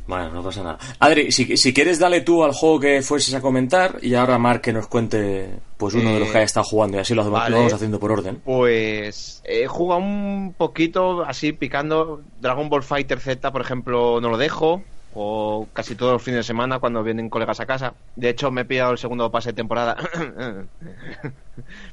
bueno. 0.06 0.31
no 0.31 0.43
pasa 0.43 0.62
nada. 0.62 0.78
Adri, 0.98 1.32
si, 1.32 1.56
si, 1.56 1.73
quieres, 1.73 1.98
dale 1.98 2.20
tú 2.20 2.44
al 2.44 2.52
juego 2.52 2.81
que 2.81 3.02
fueses 3.02 3.35
a 3.35 3.40
comentar 3.40 3.98
y 4.02 4.15
ahora 4.15 4.39
Mark 4.39 4.60
que 4.60 4.73
nos 4.73 4.89
cuente 4.89 5.59
pues 5.77 5.94
uno 5.94 6.12
de 6.12 6.20
los 6.20 6.31
que 6.31 6.39
haya 6.39 6.44
estado 6.44 6.65
jugando 6.65 6.97
y 6.97 7.01
así 7.01 7.15
lo, 7.15 7.28
vamos 7.31 7.73
haciendo 7.73 7.98
por 7.98 8.12
orden. 8.12 8.40
Pues 8.44 9.40
he 9.44 9.66
jugado 9.66 10.01
un 10.01 10.55
poquito 10.56 11.24
así 11.24 11.52
picando 11.52 12.23
Dragon 12.40 12.69
Ball 12.69 12.82
Fighter 12.82 13.20
Z, 13.20 13.51
por 13.51 13.60
ejemplo, 13.60 14.20
no 14.20 14.28
lo 14.28 14.39
dejo. 14.39 14.82
O 15.15 15.66
casi 15.73 15.97
todos 15.97 16.12
los 16.12 16.23
fines 16.23 16.40
de 16.40 16.43
semana 16.44 16.78
cuando 16.78 17.02
vienen 17.02 17.31
colegas 17.31 17.59
a 17.60 17.66
casa. 17.66 17.94
De 18.15 18.28
hecho, 18.28 18.51
me 18.51 18.60
he 18.60 18.65
pillado 18.65 18.93
el 18.93 18.98
segundo 18.98 19.31
pase 19.32 19.48
de 19.48 19.55
temporada. 19.55 19.97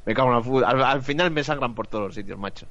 me 0.04 0.14
cago 0.14 0.28
en 0.28 0.34
la 0.34 0.42
fútbol. 0.42 0.64
al 0.64 1.02
final 1.02 1.30
me 1.30 1.42
sangran 1.42 1.74
por 1.74 1.86
todos 1.88 2.04
los 2.04 2.14
sitios, 2.14 2.38
macho. 2.38 2.66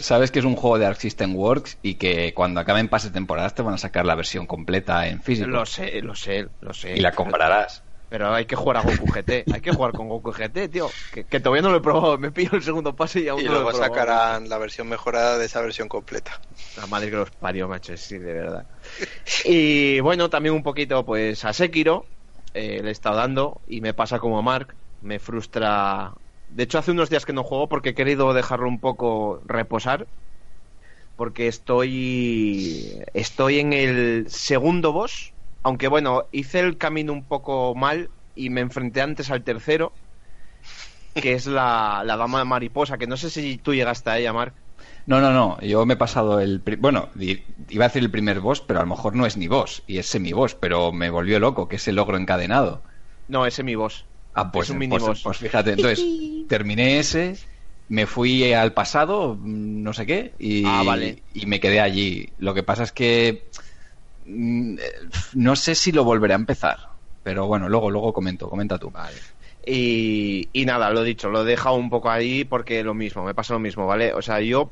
Sabes, 0.00 0.30
que 0.30 0.38
es 0.38 0.44
un 0.44 0.56
juego 0.56 0.78
de 0.78 0.86
Arc 0.86 0.98
System 0.98 1.34
Works 1.36 1.78
y 1.82 1.94
que 1.94 2.34
cuando 2.34 2.60
acaben 2.60 2.88
pase 2.88 3.10
temporadas 3.10 3.54
te 3.54 3.62
van 3.62 3.74
a 3.74 3.78
sacar 3.78 4.06
la 4.06 4.14
versión 4.14 4.46
completa 4.46 5.06
en 5.08 5.22
físico. 5.22 5.48
Lo 5.48 5.66
sé, 5.66 6.00
lo 6.02 6.14
sé, 6.14 6.48
lo 6.60 6.72
sé. 6.72 6.96
Y 6.96 7.00
la 7.00 7.12
comprarás. 7.12 7.82
Pero 8.08 8.32
hay 8.32 8.44
que 8.44 8.54
jugar 8.54 8.76
a 8.76 8.80
Goku 8.82 9.06
GT, 9.06 9.52
hay 9.52 9.60
que 9.60 9.72
jugar 9.72 9.92
con 9.92 10.08
Goku 10.08 10.30
GT, 10.30 10.68
tío. 10.68 10.88
Que, 11.12 11.40
todavía 11.40 11.62
no 11.62 11.70
lo 11.70 11.78
he 11.78 11.80
probado, 11.80 12.16
me 12.18 12.30
pillo 12.30 12.52
el 12.52 12.62
segundo 12.62 12.94
pase 12.94 13.20
y 13.20 13.28
aún 13.28 13.40
y 13.40 13.44
no 13.44 13.52
luego 13.52 13.72
sacarán 13.72 14.48
la 14.48 14.58
versión 14.58 14.88
mejorada 14.88 15.38
de 15.38 15.46
esa 15.46 15.60
versión 15.60 15.88
completa. 15.88 16.40
La 16.76 16.86
madre 16.86 17.10
que 17.10 17.16
los 17.16 17.30
parió, 17.32 17.66
macho, 17.66 17.96
sí, 17.96 18.18
de 18.18 18.32
verdad. 18.32 18.66
Y 19.44 19.98
bueno, 20.00 20.30
también 20.30 20.54
un 20.54 20.62
poquito, 20.62 21.04
pues 21.04 21.44
a 21.44 21.52
Sekiro 21.52 22.06
eh, 22.54 22.80
le 22.80 22.88
he 22.88 22.92
estado 22.92 23.16
dando 23.16 23.60
y 23.66 23.80
me 23.80 23.92
pasa 23.92 24.20
como 24.20 24.38
a 24.38 24.42
Mark, 24.42 24.74
me 25.02 25.18
frustra 25.18 26.12
de 26.50 26.62
hecho, 26.62 26.78
hace 26.78 26.90
unos 26.90 27.10
días 27.10 27.26
que 27.26 27.32
no 27.32 27.44
juego 27.44 27.68
porque 27.68 27.90
he 27.90 27.94
querido 27.94 28.32
dejarlo 28.32 28.68
un 28.68 28.78
poco 28.78 29.42
reposar. 29.46 30.06
Porque 31.16 31.48
estoy. 31.48 33.02
Estoy 33.14 33.60
en 33.60 33.72
el 33.72 34.26
segundo 34.28 34.92
boss. 34.92 35.32
Aunque 35.62 35.88
bueno, 35.88 36.24
hice 36.30 36.60
el 36.60 36.76
camino 36.76 37.12
un 37.12 37.24
poco 37.24 37.74
mal 37.74 38.10
y 38.34 38.50
me 38.50 38.60
enfrenté 38.60 39.00
antes 39.00 39.30
al 39.30 39.42
tercero. 39.42 39.92
Que 41.14 41.32
es 41.32 41.46
la, 41.46 42.02
la 42.04 42.16
dama 42.16 42.44
mariposa. 42.44 42.98
Que 42.98 43.06
no 43.06 43.16
sé 43.16 43.30
si 43.30 43.56
tú 43.56 43.74
llegaste 43.74 44.10
a 44.10 44.18
ella, 44.18 44.32
Mark. 44.32 44.52
No, 45.06 45.20
no, 45.20 45.32
no. 45.32 45.58
Yo 45.60 45.86
me 45.86 45.94
he 45.94 45.96
pasado 45.96 46.40
el. 46.40 46.62
Bueno, 46.78 47.08
iba 47.16 47.84
a 47.84 47.88
decir 47.88 48.02
el 48.02 48.10
primer 48.10 48.40
boss, 48.40 48.60
pero 48.60 48.80
a 48.80 48.82
lo 48.82 48.88
mejor 48.88 49.14
no 49.14 49.24
es 49.24 49.36
ni 49.36 49.48
boss. 49.48 49.82
Y 49.86 49.98
es 49.98 50.06
semi-boss, 50.06 50.54
pero 50.54 50.92
me 50.92 51.10
volvió 51.10 51.38
loco, 51.38 51.68
que 51.68 51.76
es 51.76 51.88
el 51.88 51.96
logro 51.96 52.16
encadenado. 52.16 52.82
No, 53.28 53.46
es 53.46 53.54
semi-boss. 53.54 54.04
Ah, 54.38 54.52
pues, 54.52 54.70
pues, 54.70 55.22
pues, 55.22 55.38
fíjate, 55.38 55.72
entonces 55.72 56.04
terminé 56.48 56.98
ese, 56.98 57.38
me 57.88 58.04
fui 58.04 58.52
al 58.52 58.74
pasado, 58.74 59.38
no 59.40 59.94
sé 59.94 60.04
qué, 60.04 60.34
y, 60.38 60.62
ah, 60.66 60.82
vale. 60.84 61.22
y 61.32 61.46
me 61.46 61.58
quedé 61.58 61.80
allí. 61.80 62.34
Lo 62.36 62.52
que 62.52 62.62
pasa 62.62 62.82
es 62.82 62.92
que 62.92 63.48
mm, 64.26 64.76
no 65.36 65.56
sé 65.56 65.74
si 65.74 65.90
lo 65.90 66.04
volveré 66.04 66.34
a 66.34 66.36
empezar, 66.36 66.76
pero 67.22 67.46
bueno, 67.46 67.70
luego, 67.70 67.90
luego 67.90 68.12
comento, 68.12 68.50
comenta 68.50 68.78
tú. 68.78 68.90
Vale. 68.90 69.16
Y, 69.64 70.50
y 70.52 70.66
nada, 70.66 70.90
lo 70.90 71.02
dicho, 71.02 71.30
lo 71.30 71.40
he 71.40 71.46
dejado 71.46 71.76
un 71.76 71.88
poco 71.88 72.10
ahí 72.10 72.44
porque 72.44 72.84
lo 72.84 72.92
mismo, 72.92 73.24
me 73.24 73.34
pasa 73.34 73.54
lo 73.54 73.58
mismo, 73.58 73.86
¿vale? 73.86 74.12
O 74.12 74.20
sea, 74.20 74.42
yo 74.42 74.70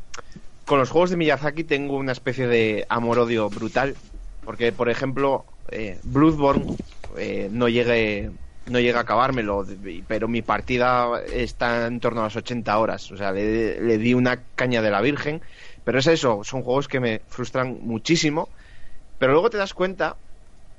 con 0.66 0.78
los 0.78 0.90
juegos 0.90 1.08
de 1.08 1.16
Miyazaki 1.16 1.64
tengo 1.64 1.96
una 1.96 2.12
especie 2.12 2.46
de 2.48 2.84
amor-odio 2.90 3.48
brutal, 3.48 3.96
porque 4.44 4.72
por 4.72 4.90
ejemplo, 4.90 5.46
eh, 5.70 5.98
Bloodborne 6.02 6.76
eh, 7.16 7.48
no 7.50 7.70
llegue 7.70 8.30
no 8.66 8.80
llega 8.80 8.98
a 8.98 9.02
acabármelo, 9.02 9.66
pero 10.06 10.28
mi 10.28 10.42
partida 10.42 11.22
está 11.32 11.86
en 11.86 12.00
torno 12.00 12.20
a 12.20 12.24
las 12.24 12.36
80 12.36 12.78
horas, 12.78 13.10
o 13.10 13.16
sea, 13.16 13.32
le, 13.32 13.98
di 13.98 14.14
una 14.14 14.44
caña 14.54 14.82
de 14.82 14.90
la 14.90 15.00
Virgen, 15.00 15.42
pero 15.84 15.98
es 15.98 16.06
eso, 16.06 16.42
son 16.44 16.62
juegos 16.62 16.88
que 16.88 17.00
me 17.00 17.20
frustran 17.28 17.78
muchísimo, 17.82 18.48
pero 19.18 19.32
luego 19.32 19.50
te 19.50 19.58
das 19.58 19.74
cuenta 19.74 20.16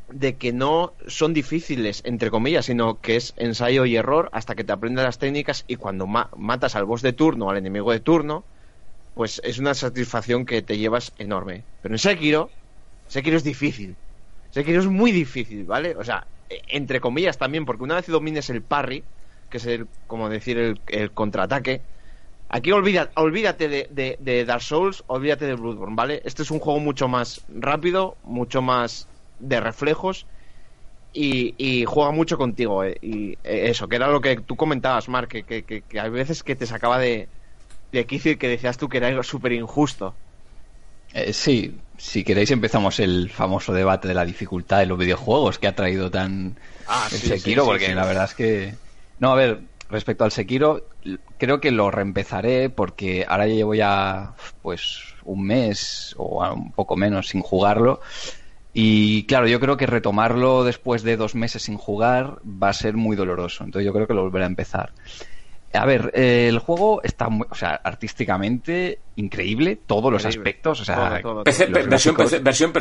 de 0.09 0.37
que 0.37 0.53
no 0.53 0.93
son 1.07 1.33
difíciles, 1.33 2.01
entre 2.05 2.29
comillas, 2.29 2.65
sino 2.65 2.99
que 3.01 3.15
es 3.15 3.33
ensayo 3.37 3.85
y 3.85 3.95
error 3.95 4.29
hasta 4.33 4.55
que 4.55 4.63
te 4.63 4.71
aprendes 4.71 5.03
las 5.03 5.17
técnicas 5.17 5.63
y 5.67 5.75
cuando 5.77 6.07
matas 6.07 6.75
al 6.75 6.85
boss 6.85 7.01
de 7.01 7.13
turno, 7.13 7.49
al 7.49 7.57
enemigo 7.57 7.91
de 7.91 7.99
turno, 7.99 8.45
pues 9.13 9.41
es 9.43 9.59
una 9.59 9.73
satisfacción 9.73 10.45
que 10.45 10.61
te 10.61 10.77
llevas 10.77 11.13
enorme. 11.17 11.63
Pero 11.81 11.95
en 11.95 11.99
Sekiro, 11.99 12.49
Sekiro 13.07 13.37
es 13.37 13.43
difícil. 13.43 13.95
Sekiro 14.55 14.79
es 14.79 14.87
muy 14.87 15.11
difícil, 15.11 15.65
¿vale? 15.65 15.97
O 15.97 16.03
sea, 16.05 16.25
entre 16.69 17.01
comillas 17.01 17.37
también, 17.37 17.65
porque 17.65 17.83
una 17.83 17.95
vez 17.95 18.07
domines 18.07 18.49
el 18.49 18.61
parry, 18.61 19.03
que 19.49 19.57
es 19.57 19.65
el, 19.65 19.85
como 20.07 20.29
decir, 20.29 20.79
el, 20.87 21.11
contraataque, 21.11 21.81
aquí 22.47 22.71
olvida, 22.71 23.11
olvídate 23.15 23.67
de, 23.67 24.45
Dark 24.45 24.61
Souls, 24.61 25.03
olvídate 25.07 25.45
de 25.45 25.55
Bloodborne, 25.55 25.97
¿vale? 25.97 26.21
Este 26.23 26.43
es 26.43 26.51
un 26.51 26.59
juego 26.59 26.79
mucho 26.79 27.09
más 27.09 27.41
rápido, 27.49 28.15
mucho 28.23 28.61
más 28.61 29.09
de 29.41 29.59
reflejos 29.59 30.25
y, 31.11 31.83
juega 31.85 32.11
mucho 32.11 32.37
contigo. 32.37 32.85
Eh, 32.85 32.97
y 33.01 33.31
eh, 33.43 33.69
eso, 33.71 33.89
que 33.89 33.97
era 33.97 34.07
lo 34.07 34.21
que 34.21 34.37
tú 34.37 34.55
comentabas, 34.55 35.09
Mark, 35.09 35.27
que, 35.27 35.43
que, 35.43 35.81
que, 35.81 35.99
hay 35.99 36.09
veces 36.09 36.43
que 36.43 36.55
te 36.55 36.65
sacaba 36.65 36.97
de, 36.97 37.27
de 37.91 38.07
y 38.09 38.35
que 38.37 38.47
decías 38.47 38.77
tú 38.77 38.87
que 38.87 38.99
era 38.99 39.07
algo 39.07 39.23
súper 39.23 39.51
injusto. 39.51 40.15
Eh, 41.13 41.33
sí, 41.33 41.77
si 42.05 42.23
queréis 42.23 42.51
empezamos 42.51 42.99
el 42.99 43.31
famoso 43.31 43.73
debate 43.73 44.07
de 44.07 44.13
la 44.13 44.25
dificultad 44.25 44.77
de 44.77 44.85
los 44.85 44.97
videojuegos 44.97 45.57
que 45.57 45.67
ha 45.67 45.75
traído 45.75 46.11
tan 46.11 46.55
ah, 46.87 47.07
el 47.11 47.17
Sekiro, 47.17 47.65
porque 47.65 47.95
la 47.95 48.05
verdad 48.05 48.25
es 48.25 48.35
que... 48.35 48.75
No, 49.17 49.31
a 49.31 49.35
ver, 49.35 49.61
respecto 49.89 50.23
al 50.23 50.31
Sekiro, 50.31 50.87
creo 51.39 51.59
que 51.59 51.71
lo 51.71 51.89
reempezaré 51.89 52.69
porque 52.69 53.25
ahora 53.27 53.47
llevo 53.47 53.73
ya 53.73 54.35
pues 54.61 55.15
un 55.23 55.47
mes 55.47 56.13
o 56.17 56.47
un 56.53 56.71
poco 56.73 56.95
menos 56.95 57.29
sin 57.29 57.41
jugarlo. 57.41 58.01
Y 58.71 59.23
claro, 59.25 59.47
yo 59.47 59.59
creo 59.59 59.75
que 59.75 59.87
retomarlo 59.87 60.63
después 60.63 61.01
de 61.01 61.17
dos 61.17 61.33
meses 61.33 61.63
sin 61.63 61.77
jugar 61.77 62.37
va 62.45 62.69
a 62.69 62.73
ser 62.73 62.93
muy 62.93 63.15
doloroso. 63.15 63.63
Entonces 63.63 63.87
yo 63.87 63.93
creo 63.93 64.05
que 64.05 64.13
lo 64.13 64.21
volveré 64.21 64.43
a 64.43 64.47
empezar. 64.47 64.91
A 65.73 65.85
ver, 65.85 66.11
eh, 66.13 66.47
el 66.47 66.59
juego 66.59 67.01
está, 67.03 67.29
muy, 67.29 67.47
o 67.49 67.55
sea, 67.55 67.75
artísticamente 67.83 68.99
increíble, 69.17 69.77
todos 69.85 70.11
los 70.11 70.25
aspectos, 70.25 70.81
o 70.81 70.85
sea, 70.85 71.21
versión, 72.43 72.71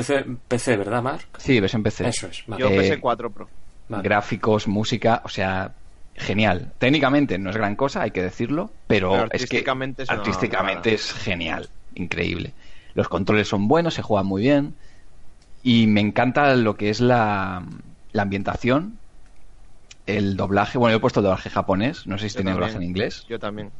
PC, 0.48 0.77
¿verdad, 0.77 1.02
Mar? 1.02 1.20
Sí, 1.36 1.59
versión 1.59 1.82
PC. 1.82 2.09
Eso 2.09 2.28
es. 2.28 2.44
Yo 2.59 2.69
PC 2.69 3.01
4 3.01 3.31
Pro. 3.31 3.48
Gráficos, 3.89 4.69
música, 4.69 5.23
o 5.24 5.28
sea, 5.28 5.73
genial. 6.15 6.73
Técnicamente 6.78 7.39
no 7.39 7.51
es 7.51 7.56
gran 7.56 7.77
cosa, 7.77 8.02
hay 8.02 8.12
que 8.12 8.23
decirlo, 8.23 8.70
pero, 8.86 9.27
es 9.31 9.47
que 9.47 9.65
artísticamente 10.09 10.94
es 10.94 11.12
genial, 11.12 11.69
increíble. 11.94 12.52
Los 12.94 13.09
controles 13.09 13.48
son 13.48 13.66
buenos, 13.66 13.94
se 13.94 14.02
juega 14.02 14.23
muy 14.23 14.43
bien 14.43 14.74
y 15.62 15.86
me 15.86 16.01
encanta 16.01 16.55
lo 16.55 16.77
que 16.77 16.90
es 16.90 17.01
la, 17.01 17.65
la 18.12 18.23
ambientación 18.23 18.98
el 20.06 20.36
doblaje, 20.36 20.78
bueno, 20.78 20.93
yo 20.93 20.98
he 20.98 21.01
puesto 21.01 21.20
el 21.20 21.24
doblaje 21.24 21.51
japonés, 21.51 22.06
no 22.06 22.18
sé 22.18 22.28
si 22.28 22.36
tiene 22.36 22.52
doblaje 22.52 22.76
en 22.76 22.82
inglés. 22.82 23.24
Yo 23.28 23.39
también. 23.39 23.72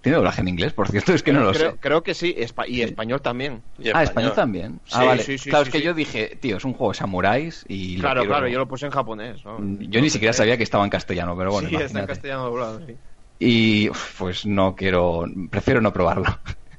¿Tiene 0.00 0.16
doblaje 0.16 0.40
en 0.40 0.48
inglés? 0.48 0.72
Por 0.72 0.88
cierto, 0.88 1.12
es 1.12 1.22
que 1.22 1.32
no 1.32 1.40
lo 1.40 1.54
sé. 1.54 1.76
Creo 1.78 2.02
que 2.02 2.14
sí, 2.14 2.34
y 2.66 2.82
español 2.82 3.20
también. 3.20 3.62
ah, 3.94 4.02
español, 4.02 4.32
también. 4.34 4.80
ah, 4.90 5.04
vale. 5.04 5.24
claro, 5.24 5.64
es 5.64 5.70
que 5.70 5.80
yo 5.80 5.94
dije, 5.94 6.36
tío, 6.40 6.56
es 6.56 6.64
un 6.64 6.72
juego 6.72 6.92
de 6.92 6.98
samuráis 6.98 7.64
y... 7.68 7.98
Claro, 7.98 8.24
claro, 8.24 8.48
yo 8.48 8.58
lo 8.58 8.66
puse 8.66 8.86
en 8.86 8.92
japonés. 8.92 9.40
Yo 9.42 10.00
ni 10.00 10.10
siquiera 10.10 10.32
sabía 10.32 10.56
que 10.56 10.64
estaba 10.64 10.82
en 10.84 10.90
castellano, 10.90 11.36
pero 11.36 11.52
bueno. 11.52 11.68
Sí, 11.68 11.76
está 11.76 12.00
en 12.00 12.06
castellano 12.06 12.44
doblado, 12.44 12.80
sí. 12.86 12.96
Y 13.38 13.90
pues 14.18 14.46
no 14.46 14.74
quiero, 14.74 15.26
prefiero 15.48 15.80
no 15.80 15.92
probarlo. 15.92 16.26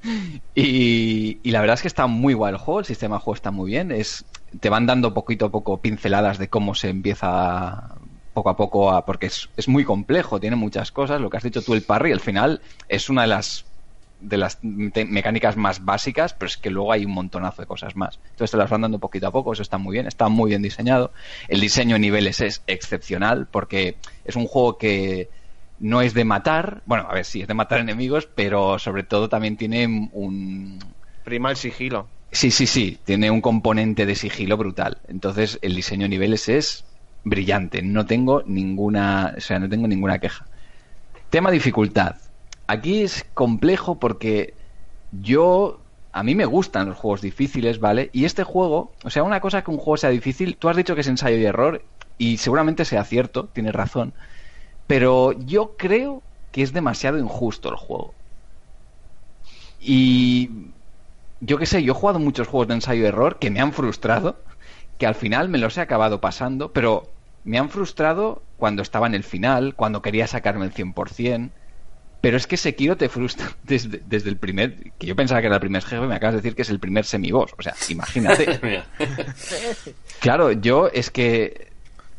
y, 0.53 1.39
y, 1.41 1.51
la 1.51 1.61
verdad 1.61 1.75
es 1.75 1.81
que 1.81 1.87
está 1.87 2.05
muy 2.07 2.33
guay 2.33 2.51
el 2.51 2.57
juego, 2.57 2.81
el 2.81 2.85
sistema 2.85 3.15
de 3.15 3.21
juego 3.21 3.35
está 3.35 3.51
muy 3.51 3.71
bien, 3.71 3.91
es 3.93 4.25
te 4.59 4.69
van 4.69 4.85
dando 4.85 5.13
poquito 5.13 5.45
a 5.45 5.51
poco 5.51 5.81
pinceladas 5.81 6.37
de 6.37 6.49
cómo 6.49 6.75
se 6.75 6.89
empieza 6.89 7.95
poco 8.39 8.49
a 8.49 8.57
poco 8.57 9.03
porque 9.05 9.27
es, 9.27 9.49
es, 9.57 9.67
muy 9.67 9.83
complejo, 9.83 10.39
tiene 10.39 10.55
muchas 10.55 10.91
cosas. 10.91 11.19
Lo 11.19 11.29
que 11.29 11.37
has 11.37 11.43
dicho 11.43 11.61
tú, 11.61 11.73
el 11.73 11.83
parry, 11.83 12.11
al 12.11 12.19
final 12.19 12.61
es 12.87 13.09
una 13.09 13.23
de 13.23 13.27
las 13.27 13.65
de 14.19 14.37
las 14.37 14.59
mecánicas 14.61 15.55
más 15.55 15.85
básicas, 15.85 16.33
pero 16.33 16.47
es 16.47 16.57
que 16.57 16.69
luego 16.69 16.91
hay 16.91 17.05
un 17.05 17.13
montonazo 17.13 17.61
de 17.61 17.67
cosas 17.67 17.95
más. 17.95 18.19
Entonces 18.31 18.51
te 18.51 18.57
las 18.57 18.69
van 18.69 18.81
dando 18.81 18.99
poquito 18.99 19.27
a 19.27 19.31
poco, 19.31 19.53
eso 19.53 19.61
está 19.61 19.77
muy 19.77 19.93
bien, 19.93 20.07
está 20.07 20.27
muy 20.27 20.49
bien 20.49 20.61
diseñado. 20.61 21.11
El 21.47 21.61
diseño 21.61 21.95
de 21.95 21.99
niveles 21.99 22.41
es 22.41 22.61
excepcional 22.67 23.47
porque 23.49 23.95
es 24.25 24.35
un 24.35 24.45
juego 24.45 24.77
que 24.77 25.29
no 25.79 26.01
es 26.01 26.13
de 26.13 26.25
matar, 26.25 26.81
bueno, 26.85 27.07
a 27.09 27.13
ver, 27.13 27.23
sí, 27.23 27.41
es 27.41 27.47
de 27.47 27.53
matar 27.53 27.79
enemigos, 27.79 28.27
pero 28.33 28.77
sobre 28.79 29.03
todo 29.03 29.29
también 29.29 29.55
tiene 29.55 30.09
un... 30.11 30.79
Prima 31.23 31.51
el 31.51 31.55
sigilo. 31.55 32.07
Sí, 32.31 32.51
sí, 32.51 32.67
sí, 32.67 32.99
tiene 33.05 33.31
un 33.31 33.41
componente 33.41 34.05
de 34.05 34.15
sigilo 34.15 34.57
brutal. 34.57 34.97
Entonces 35.07 35.57
el 35.61 35.75
diseño 35.75 36.03
de 36.03 36.09
niveles 36.09 36.49
es 36.49 36.85
brillante, 37.23 37.81
no 37.81 38.05
tengo 38.05 38.43
ninguna, 38.45 39.33
o 39.37 39.41
sea, 39.41 39.59
no 39.59 39.69
tengo 39.69 39.87
ninguna 39.87 40.19
queja. 40.19 40.45
Tema 41.29 41.51
dificultad. 41.51 42.15
Aquí 42.67 43.01
es 43.01 43.25
complejo 43.33 43.99
porque 43.99 44.53
yo 45.11 45.79
a 46.11 46.23
mí 46.23 46.35
me 46.35 46.45
gustan 46.45 46.89
los 46.89 46.97
juegos 46.97 47.21
difíciles, 47.21 47.79
¿vale? 47.79 48.09
Y 48.13 48.25
este 48.25 48.43
juego, 48.43 48.91
o 49.03 49.09
sea, 49.09 49.23
una 49.23 49.41
cosa 49.41 49.63
que 49.63 49.71
un 49.71 49.77
juego 49.77 49.97
sea 49.97 50.09
difícil, 50.09 50.57
tú 50.57 50.69
has 50.69 50.77
dicho 50.77 50.95
que 50.95 51.01
es 51.01 51.07
ensayo 51.07 51.37
y 51.37 51.45
error 51.45 51.83
y 52.17 52.37
seguramente 52.37 52.85
sea 52.85 53.03
cierto, 53.03 53.45
tienes 53.45 53.73
razón, 53.73 54.13
pero 54.87 55.33
yo 55.33 55.75
creo 55.77 56.23
que 56.51 56.63
es 56.63 56.73
demasiado 56.73 57.17
injusto 57.19 57.69
el 57.69 57.75
juego. 57.75 58.13
Y 59.79 60.49
yo 61.39 61.57
qué 61.57 61.65
sé, 61.65 61.83
yo 61.83 61.93
he 61.93 61.95
jugado 61.95 62.19
muchos 62.19 62.47
juegos 62.47 62.67
de 62.67 62.73
ensayo 62.75 63.03
y 63.03 63.05
error 63.05 63.39
que 63.39 63.49
me 63.49 63.61
han 63.61 63.71
frustrado, 63.71 64.43
que 64.99 65.07
al 65.07 65.15
final 65.15 65.49
me 65.49 65.57
los 65.57 65.77
he 65.77 65.81
acabado 65.81 66.21
pasando, 66.21 66.71
pero 66.73 67.09
me 67.45 67.57
han 67.57 67.69
frustrado 67.69 68.43
cuando 68.57 68.83
estaba 68.83 69.07
en 69.07 69.15
el 69.15 69.23
final, 69.23 69.73
cuando 69.73 70.01
quería 70.03 70.27
sacarme 70.27 70.65
el 70.65 70.73
100%. 70.73 71.49
Pero 72.21 72.35
es 72.35 72.47
que 72.47 72.57
Sekiro 72.57 72.97
te 72.97 73.07
frustra 73.07 73.47
desde, 73.63 74.01
desde 74.05 74.29
el 74.29 74.37
primer. 74.37 74.91
Que 74.99 75.07
yo 75.07 75.15
pensaba 75.15 75.39
que 75.39 75.47
era 75.47 75.55
el 75.55 75.61
primer 75.61 75.81
jefe, 75.81 76.05
me 76.05 76.15
acabas 76.15 76.35
de 76.35 76.41
decir 76.41 76.53
que 76.53 76.63
es 76.63 76.69
el 76.69 76.79
primer 76.79 77.05
semiboss. 77.05 77.55
O 77.57 77.61
sea, 77.61 77.73
imagínate. 77.87 78.59
claro, 80.19 80.51
yo 80.51 80.89
es 80.89 81.09
que 81.09 81.69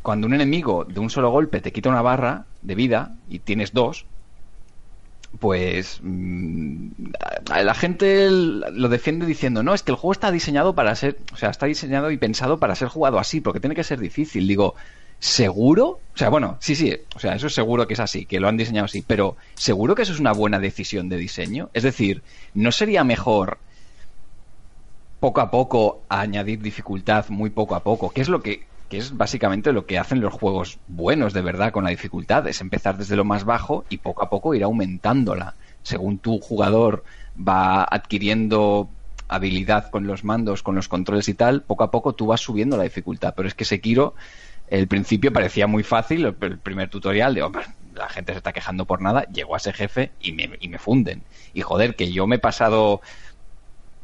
cuando 0.00 0.26
un 0.26 0.32
enemigo 0.32 0.86
de 0.86 1.00
un 1.00 1.10
solo 1.10 1.30
golpe 1.30 1.60
te 1.60 1.72
quita 1.72 1.90
una 1.90 2.00
barra 2.00 2.46
de 2.62 2.74
vida 2.74 3.14
y 3.28 3.40
tienes 3.40 3.74
dos, 3.74 4.06
pues 5.38 6.00
mmm, 6.02 6.88
la 7.62 7.74
gente 7.74 8.28
lo 8.30 8.88
defiende 8.88 9.26
diciendo, 9.26 9.62
no, 9.62 9.74
es 9.74 9.82
que 9.82 9.92
el 9.92 9.96
juego 9.96 10.12
está 10.12 10.30
diseñado 10.30 10.74
para 10.74 10.94
ser, 10.94 11.18
o 11.32 11.36
sea, 11.36 11.50
está 11.50 11.66
diseñado 11.66 12.10
y 12.10 12.18
pensado 12.18 12.58
para 12.58 12.74
ser 12.74 12.88
jugado 12.88 13.18
así, 13.18 13.40
porque 13.40 13.60
tiene 13.60 13.74
que 13.74 13.84
ser 13.84 14.00
difícil. 14.00 14.48
Digo, 14.48 14.74
¿seguro? 15.18 16.00
O 16.14 16.18
sea, 16.18 16.28
bueno, 16.30 16.58
sí, 16.60 16.74
sí, 16.74 16.96
o 17.14 17.18
sea, 17.18 17.34
eso 17.34 17.46
es 17.46 17.54
seguro 17.54 17.86
que 17.86 17.94
es 17.94 18.00
así, 18.00 18.26
que 18.26 18.40
lo 18.40 18.48
han 18.48 18.56
diseñado 18.56 18.86
así, 18.86 19.02
pero 19.06 19.36
¿seguro 19.54 19.94
que 19.94 20.02
eso 20.02 20.12
es 20.12 20.20
una 20.20 20.32
buena 20.32 20.58
decisión 20.58 21.08
de 21.08 21.16
diseño? 21.16 21.70
Es 21.74 21.84
decir, 21.84 22.22
¿no 22.54 22.72
sería 22.72 23.04
mejor 23.04 23.58
poco 25.20 25.40
a 25.40 25.50
poco 25.50 26.02
añadir 26.08 26.60
dificultad 26.60 27.28
muy 27.28 27.50
poco 27.50 27.76
a 27.76 27.84
poco? 27.84 28.10
¿Qué 28.10 28.22
es 28.22 28.28
lo 28.28 28.42
que 28.42 28.69
que 28.90 28.98
es 28.98 29.16
básicamente 29.16 29.72
lo 29.72 29.86
que 29.86 29.98
hacen 29.98 30.20
los 30.20 30.34
juegos 30.34 30.78
buenos 30.88 31.32
de 31.32 31.42
verdad 31.42 31.70
con 31.70 31.84
la 31.84 31.90
dificultad, 31.90 32.46
es 32.48 32.60
empezar 32.60 32.98
desde 32.98 33.14
lo 33.14 33.24
más 33.24 33.44
bajo 33.44 33.84
y 33.88 33.98
poco 33.98 34.24
a 34.24 34.28
poco 34.28 34.52
ir 34.52 34.64
aumentándola. 34.64 35.54
Según 35.84 36.18
tu 36.18 36.40
jugador 36.40 37.04
va 37.38 37.84
adquiriendo 37.84 38.90
habilidad 39.28 39.90
con 39.90 40.08
los 40.08 40.24
mandos, 40.24 40.64
con 40.64 40.74
los 40.74 40.88
controles 40.88 41.28
y 41.28 41.34
tal, 41.34 41.62
poco 41.62 41.84
a 41.84 41.90
poco 41.92 42.14
tú 42.14 42.26
vas 42.26 42.40
subiendo 42.40 42.76
la 42.76 42.82
dificultad. 42.82 43.32
Pero 43.36 43.46
es 43.46 43.54
que 43.54 43.64
Sekiro, 43.64 44.14
el 44.68 44.88
principio 44.88 45.32
parecía 45.32 45.68
muy 45.68 45.84
fácil, 45.84 46.24
el 46.26 46.58
primer 46.58 46.90
tutorial 46.90 47.32
de, 47.32 47.42
hombre, 47.42 47.62
la 47.94 48.08
gente 48.08 48.32
se 48.32 48.38
está 48.38 48.52
quejando 48.52 48.86
por 48.86 49.00
nada, 49.02 49.24
llegó 49.32 49.54
a 49.54 49.58
ese 49.58 49.72
jefe 49.72 50.10
y 50.20 50.32
me, 50.32 50.50
y 50.60 50.66
me 50.66 50.78
funden. 50.78 51.22
Y 51.54 51.60
joder, 51.60 51.94
que 51.94 52.10
yo 52.10 52.26
me 52.26 52.36
he 52.36 52.40
pasado 52.40 53.00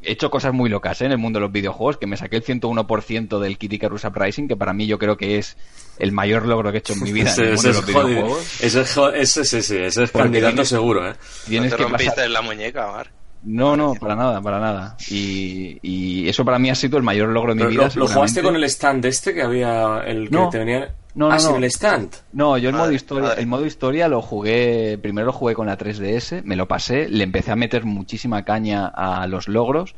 he 0.07 0.13
hecho 0.13 0.29
cosas 0.29 0.53
muy 0.53 0.69
locas 0.69 1.01
¿eh? 1.01 1.05
en 1.05 1.11
el 1.11 1.17
mundo 1.17 1.37
de 1.37 1.41
los 1.41 1.51
videojuegos, 1.51 1.97
que 1.97 2.07
me 2.07 2.17
saqué 2.17 2.37
el 2.37 2.43
101% 2.43 3.39
del 3.39 3.57
Kid 3.57 3.73
Icarus 3.73 4.05
Uprising, 4.05 4.47
que 4.47 4.55
para 4.55 4.73
mí 4.73 4.87
yo 4.87 4.97
creo 4.97 5.17
que 5.17 5.37
es 5.37 5.57
el 5.99 6.11
mayor 6.11 6.45
logro 6.45 6.71
que 6.71 6.77
he 6.77 6.79
hecho 6.79 6.93
en 6.93 7.03
mi 7.03 7.11
vida 7.11 7.33
en 7.35 7.43
el 7.43 7.53
mundo 7.55 7.69
de 7.69 7.73
los 7.73 7.85
videojuegos. 7.85 8.61
Ese 8.61 8.81
es, 8.81 8.97
ese, 9.37 9.59
ese, 9.59 9.85
ese 9.85 10.03
es 10.03 10.11
candidato 10.11 10.63
seguro, 10.65 11.09
¿eh? 11.09 11.15
Tienes 11.47 11.71
¿No 11.71 11.77
te 11.77 11.83
rompiste 11.83 12.11
pasar... 12.11 12.29
la 12.29 12.41
muñeca, 12.41 12.87
Mar? 12.91 13.16
No, 13.43 13.77
no, 13.77 13.93
para 13.95 14.15
nada, 14.15 14.41
para 14.41 14.59
nada. 14.59 14.97
Y, 15.09 15.79
y, 15.81 16.27
eso 16.27 16.43
para 16.43 16.59
mí 16.59 16.69
ha 16.69 16.75
sido 16.75 16.97
el 16.97 17.03
mayor 17.03 17.29
logro 17.29 17.55
de 17.55 17.63
mi 17.63 17.71
vida. 17.71 17.89
¿Lo, 17.95 18.07
jugaste 18.07 18.41
con 18.41 18.55
el 18.55 18.63
stand 18.65 19.05
este 19.05 19.33
que 19.33 19.41
había, 19.41 20.01
el 20.05 20.29
que 20.29 20.35
no, 20.35 20.49
te 20.49 20.59
venía... 20.59 20.93
No, 21.15 21.29
no, 21.29 21.33
ah, 21.33 21.39
no. 21.41 21.55
el 21.57 21.63
stand. 21.65 22.13
No, 22.33 22.57
yo 22.57 22.69
el 22.69 22.75
modo 22.75 22.91
historia, 22.91 23.33
el 23.33 23.47
modo 23.47 23.65
historia 23.65 24.07
lo 24.07 24.21
jugué, 24.21 24.99
primero 25.01 25.27
lo 25.27 25.33
jugué 25.33 25.55
con 25.55 25.65
la 25.65 25.77
3DS, 25.77 26.43
me 26.43 26.55
lo 26.55 26.67
pasé, 26.67 27.09
le 27.09 27.23
empecé 27.23 27.51
a 27.51 27.55
meter 27.55 27.85
muchísima 27.85 28.43
caña 28.43 28.87
a 28.87 29.25
los 29.25 29.47
logros 29.47 29.95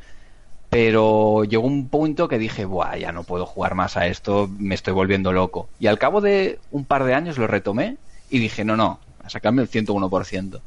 pero 0.70 1.44
llegó 1.46 1.66
un 1.66 1.90
punto 1.90 2.28
que 2.28 2.38
dije, 2.38 2.66
Buah, 2.66 2.98
ya 2.98 3.12
no 3.12 3.24
puedo 3.24 3.46
jugar 3.46 3.74
más 3.74 3.98
a 3.98 4.06
esto, 4.06 4.50
me 4.60 4.76
estoy 4.76 4.94
volviendo 4.94 5.34
loco. 5.34 5.68
Y 5.80 5.88
al 5.88 5.98
cabo 5.98 6.22
de 6.22 6.60
un 6.72 6.86
par 6.86 7.04
de 7.06 7.16
años 7.16 7.38
lo 7.38 7.48
retomé 7.48 7.98
y 8.30 8.40
dije, 8.40 8.64
no, 8.64 8.78
no, 8.78 9.00
a 9.24 9.30
sacarme 9.30 9.64
el 9.64 9.70
101%. 9.70 10.62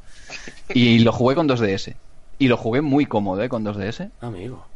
Y 0.75 0.99
lo 1.01 1.13
jugué 1.13 1.37
con 1.37 1.49
2DS. 1.49 1.95
Y 2.43 2.49
lo 2.49 2.57
jugué 2.57 2.81
muy 2.81 3.07
cómodo, 3.07 3.41
¿eh? 3.41 3.49
Con 3.49 3.65
2DS. 3.65 4.11
Amigo. 4.21 4.67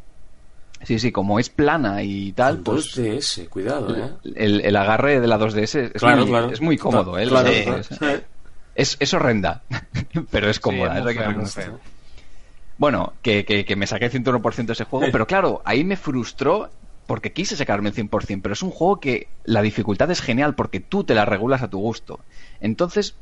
Sí, 0.83 0.99
sí, 0.99 1.11
como 1.11 1.37
es 1.37 1.49
plana 1.49 2.01
y 2.01 2.31
tal, 2.31 2.63
con 2.63 2.75
pues... 2.75 2.97
2DS, 2.97 3.49
cuidado, 3.49 3.93
¿eh? 3.93 4.09
El, 4.35 4.61
el, 4.61 4.73
agarre 4.77 5.19
de 5.19 5.27
la 5.27 5.37
2DS 5.37 5.91
es, 5.93 5.99
claro, 5.99 6.21
muy, 6.21 6.27
claro. 6.27 6.49
es 6.49 6.61
muy 6.61 6.77
cómodo, 6.77 7.19
¿eh? 7.19 7.27
Claro, 7.27 7.49
La 7.49 7.61
claro. 7.63 7.83
2DS. 7.83 8.23
Es, 8.73 8.95
es 9.01 9.13
horrenda, 9.13 9.63
pero 10.31 10.49
es 10.49 10.61
cómoda, 10.61 10.93
Sí, 10.93 11.09
es 11.09 11.17
que 11.17 11.23
feo, 11.23 11.45
feo. 11.45 11.79
Bueno, 12.77 13.11
que, 13.21 13.43
que, 13.43 13.65
que 13.65 13.75
me 13.75 13.85
saqué 13.85 14.05
el 14.05 14.13
101% 14.13 14.65
de 14.65 14.71
ese 14.71 14.85
juego, 14.85 15.07
pero 15.11 15.27
claro, 15.27 15.61
ahí 15.65 15.83
me 15.83 15.97
frustró 15.97 16.69
porque 17.05 17.33
quise 17.33 17.57
sacarme 17.57 17.89
el 17.89 17.95
100%, 17.95 18.39
pero 18.41 18.53
es 18.53 18.63
un 18.63 18.71
juego 18.71 19.01
que 19.01 19.27
la 19.43 19.61
dificultad 19.61 20.09
es 20.09 20.21
genial 20.21 20.55
porque 20.55 20.79
tú 20.79 21.03
te 21.03 21.15
la 21.15 21.25
regulas 21.25 21.63
a 21.63 21.69
tu 21.69 21.79
gusto. 21.79 22.21
Entonces, 22.61 23.15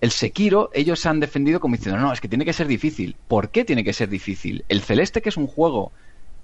el 0.00 0.10
Sekiro, 0.10 0.70
ellos 0.72 0.98
se 1.00 1.08
han 1.08 1.20
defendido 1.20 1.60
como 1.60 1.76
diciendo, 1.76 2.00
no, 2.00 2.12
es 2.12 2.20
que 2.20 2.28
tiene 2.28 2.44
que 2.44 2.52
ser 2.52 2.66
difícil. 2.66 3.16
¿Por 3.28 3.50
qué 3.50 3.64
tiene 3.64 3.84
que 3.84 3.92
ser 3.92 4.08
difícil? 4.08 4.64
El 4.68 4.80
Celeste, 4.82 5.20
que 5.22 5.28
es 5.28 5.36
un 5.36 5.46
juego 5.46 5.92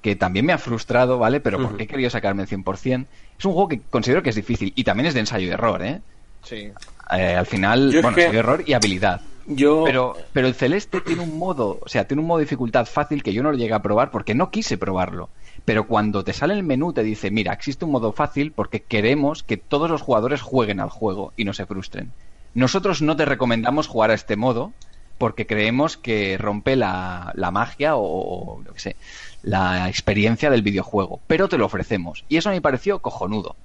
que 0.02 0.14
también 0.14 0.44
me 0.46 0.52
ha 0.52 0.58
frustrado, 0.58 1.18
¿vale? 1.18 1.40
Pero 1.40 1.58
¿por 1.60 1.76
qué 1.76 1.84
he 1.84 1.86
querido 1.86 2.10
sacarme 2.10 2.42
el 2.42 2.48
100%? 2.48 3.06
Es 3.38 3.44
un 3.44 3.52
juego 3.52 3.68
que 3.68 3.80
considero 3.80 4.22
que 4.22 4.30
es 4.30 4.36
difícil 4.36 4.72
y 4.76 4.84
también 4.84 5.06
es 5.06 5.14
de 5.14 5.20
ensayo 5.20 5.46
y 5.46 5.50
error, 5.50 5.82
¿eh? 5.82 6.02
Sí. 6.42 6.70
Eh, 7.16 7.34
al 7.34 7.46
final, 7.46 7.90
Yo 7.90 7.98
es 7.98 8.02
bueno, 8.02 8.16
que- 8.16 8.24
error 8.26 8.62
y 8.66 8.74
habilidad. 8.74 9.22
Yo... 9.48 9.84
Pero, 9.84 10.16
pero 10.32 10.48
el 10.48 10.54
celeste 10.54 11.00
tiene 11.00 11.22
un 11.22 11.38
modo, 11.38 11.78
o 11.80 11.88
sea, 11.88 12.04
tiene 12.06 12.20
un 12.20 12.26
modo 12.26 12.38
de 12.38 12.44
dificultad 12.44 12.84
fácil 12.84 13.22
que 13.22 13.32
yo 13.32 13.44
no 13.44 13.52
lo 13.52 13.56
llegué 13.56 13.74
a 13.74 13.80
probar 13.82 14.10
porque 14.10 14.34
no 14.34 14.50
quise 14.50 14.76
probarlo. 14.76 15.30
Pero 15.64 15.86
cuando 15.86 16.24
te 16.24 16.32
sale 16.32 16.54
el 16.54 16.64
menú 16.64 16.92
te 16.92 17.04
dice, 17.04 17.30
mira, 17.30 17.52
existe 17.52 17.84
un 17.84 17.92
modo 17.92 18.12
fácil 18.12 18.52
porque 18.52 18.82
queremos 18.82 19.44
que 19.44 19.56
todos 19.56 19.88
los 19.88 20.02
jugadores 20.02 20.42
jueguen 20.42 20.80
al 20.80 20.90
juego 20.90 21.32
y 21.36 21.44
no 21.44 21.52
se 21.52 21.64
frustren. 21.64 22.12
Nosotros 22.56 23.02
no 23.02 23.16
te 23.16 23.26
recomendamos 23.26 23.86
jugar 23.86 24.10
a 24.10 24.14
este 24.14 24.34
modo 24.34 24.72
porque 25.18 25.46
creemos 25.46 25.98
que 25.98 26.38
rompe 26.38 26.74
la, 26.74 27.30
la 27.34 27.50
magia 27.50 27.96
o, 27.96 28.02
o, 28.02 28.64
yo 28.64 28.72
qué 28.72 28.80
sé, 28.80 28.96
la 29.42 29.90
experiencia 29.90 30.48
del 30.48 30.62
videojuego. 30.62 31.20
Pero 31.26 31.50
te 31.50 31.58
lo 31.58 31.66
ofrecemos. 31.66 32.24
Y 32.30 32.38
eso 32.38 32.48
me 32.48 32.62
pareció 32.62 33.00
cojonudo. 33.00 33.56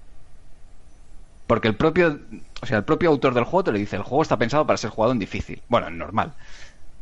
Porque 1.48 1.70
el 1.70 1.76
propio, 1.76 2.20
o 2.62 2.66
sea, 2.66 2.80
el 2.80 2.84
propio 2.84 3.10
autor 3.10 3.34
del 3.34 3.46
juego 3.46 3.64
te 3.64 3.72
lo 3.72 3.78
dice, 3.78 3.96
el 3.96 4.04
juego 4.04 4.24
está 4.24 4.36
pensado 4.36 4.68
para 4.68 4.76
ser 4.76 4.90
jugado 4.90 5.14
en 5.14 5.20
difícil. 5.20 5.62
Bueno, 5.70 5.88
en 5.88 5.98
normal. 5.98 6.34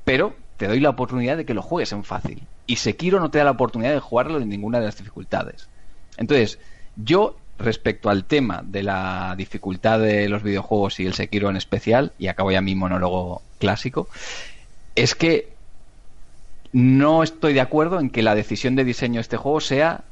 Pero 0.06 0.36
te 0.58 0.68
doy 0.68 0.80
la 0.82 0.92
oportunidad 0.92 1.38
de 1.38 1.46
que 1.46 1.56
lo 1.56 1.64
juegues 1.64 1.92
en 1.92 2.04
fácil. 2.04 2.44
Y 2.68 2.76
Sekiro 2.76 3.20
no 3.20 3.32
te 3.32 3.40
da 3.40 3.46
la 3.46 3.52
oportunidad 3.52 3.94
de 3.94 4.00
jugarlo 4.00 4.38
en 4.38 4.48
ninguna 4.48 4.80
de 4.80 4.86
las 4.86 4.98
dificultades. 4.98 5.70
Entonces, 6.18 6.60
yo 6.98 7.36
respecto 7.60 8.10
al 8.10 8.26
tema 8.26 8.64
de 8.66 8.84
la 8.84 9.36
dificultad 9.38 10.00
de 10.00 10.30
los 10.30 10.44
videojuegos 10.44 11.00
y 11.00 11.06
el 11.06 11.14
Sekiro 11.14 11.50
en 11.50 11.58
especial, 11.58 12.14
y 12.18 12.28
acabo 12.28 12.52
ya 12.52 12.62
mi 12.62 12.76
monólogo 12.76 13.42
clásico, 13.60 14.08
es 14.96 15.14
que 15.14 15.50
no 16.72 17.24
estoy 17.24 17.54
de 17.54 17.62
acuerdo 17.62 18.00
en 18.00 18.10
que 18.10 18.24
la 18.24 18.36
decisión 18.36 18.76
de 18.76 18.84
diseño 18.84 19.16
de 19.16 19.22
este 19.22 19.38
juego 19.38 19.60
sea 19.60 20.04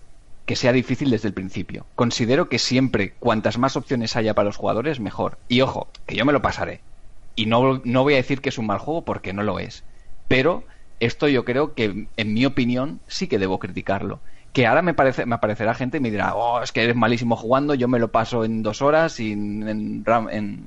que 0.45 0.55
sea 0.55 0.71
difícil 0.71 1.09
desde 1.09 1.27
el 1.27 1.33
principio. 1.33 1.85
Considero 1.95 2.47
que 2.47 2.57
siempre, 2.57 3.11
cuantas 3.19 3.57
más 3.57 3.75
opciones 3.75 4.15
haya 4.15 4.33
para 4.33 4.45
los 4.45 4.55
jugadores, 4.55 5.01
mejor. 5.01 5.37
Y 5.49 5.59
ojo, 5.59 5.89
que 6.05 6.15
yo 6.15 6.23
me 6.23 6.31
lo 6.31 6.41
pasaré. 6.41 6.79
Y 7.35 7.47
no, 7.47 7.81
no 7.83 8.03
voy 8.03 8.13
a 8.13 8.17
decir 8.17 8.39
que 8.39 8.49
es 8.49 8.57
un 8.57 8.65
mal 8.65 8.79
juego 8.79 9.03
porque 9.03 9.33
no 9.33 9.43
lo 9.43 9.59
es. 9.59 9.83
Pero 10.29 10.63
esto 11.01 11.27
yo 11.27 11.43
creo 11.43 11.73
que, 11.73 12.07
en 12.15 12.33
mi 12.33 12.45
opinión, 12.45 13.01
sí 13.07 13.27
que 13.27 13.39
debo 13.39 13.59
criticarlo. 13.59 14.21
Que 14.53 14.65
ahora 14.65 14.81
me, 14.81 14.93
parece, 14.93 15.25
me 15.25 15.35
aparecerá 15.35 15.73
gente 15.75 15.97
y 15.97 15.99
me 15.99 16.09
dirá, 16.09 16.33
oh, 16.35 16.61
es 16.61 16.71
que 16.71 16.83
eres 16.83 16.95
malísimo 16.95 17.35
jugando, 17.35 17.75
yo 17.75 17.87
me 17.87 17.99
lo 17.99 18.07
paso 18.11 18.43
en 18.43 18.63
dos 18.63 18.81
horas 18.81 19.19
y 19.19 19.33
en, 19.33 19.67
en, 19.67 20.03
ram- 20.03 20.29
en, 20.31 20.65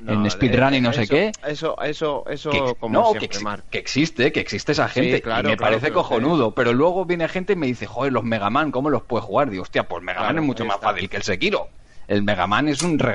en 0.00 0.22
No, 0.22 0.30
speedrun 0.30 0.74
y 0.74 0.80
no 0.80 0.90
eso- 0.90 1.02
sé 1.02 1.08
qué. 1.08 1.32
Eso, 1.46 1.80
eso, 1.82 2.24
eso, 2.28 2.50
Que, 2.50 2.74
como 2.80 3.00
no, 3.00 3.10
siempre, 3.10 3.28
que, 3.28 3.38
que 3.70 3.78
existe, 3.78 4.32
que 4.32 4.40
existe 4.40 4.72
esa 4.72 4.88
gente. 4.88 5.20
claro, 5.20 5.48
y 5.48 5.50
me 5.52 5.56
claro, 5.56 5.72
parece 5.74 5.92
cojonudo. 5.92 6.54
Pero 6.54 6.72
luego 6.72 7.04
viene 7.04 7.28
gente 7.28 7.52
y 7.52 7.56
me 7.56 7.66
dice, 7.66 7.86
joder, 7.86 8.12
los 8.12 8.24
Mega 8.24 8.48
Man, 8.50 8.70
¿cómo 8.70 8.88
los 8.90 9.02
puedes 9.02 9.24
jugar? 9.26 9.50
Digo, 9.50 9.62
hostia, 9.62 9.86
pues 9.86 10.02
Mega 10.02 10.20
Man 10.20 10.38
es 10.38 10.44
mucho 10.44 10.64
más 10.64 10.76
está. 10.76 10.88
fácil 10.92 11.08
que 11.10 11.16
el 11.18 11.22
Sekiro. 11.22 11.68
El 12.08 12.22
Mega 12.22 12.46
Man 12.46 12.68
es 12.68 12.82
un 12.82 12.98
regalo. 12.98 13.14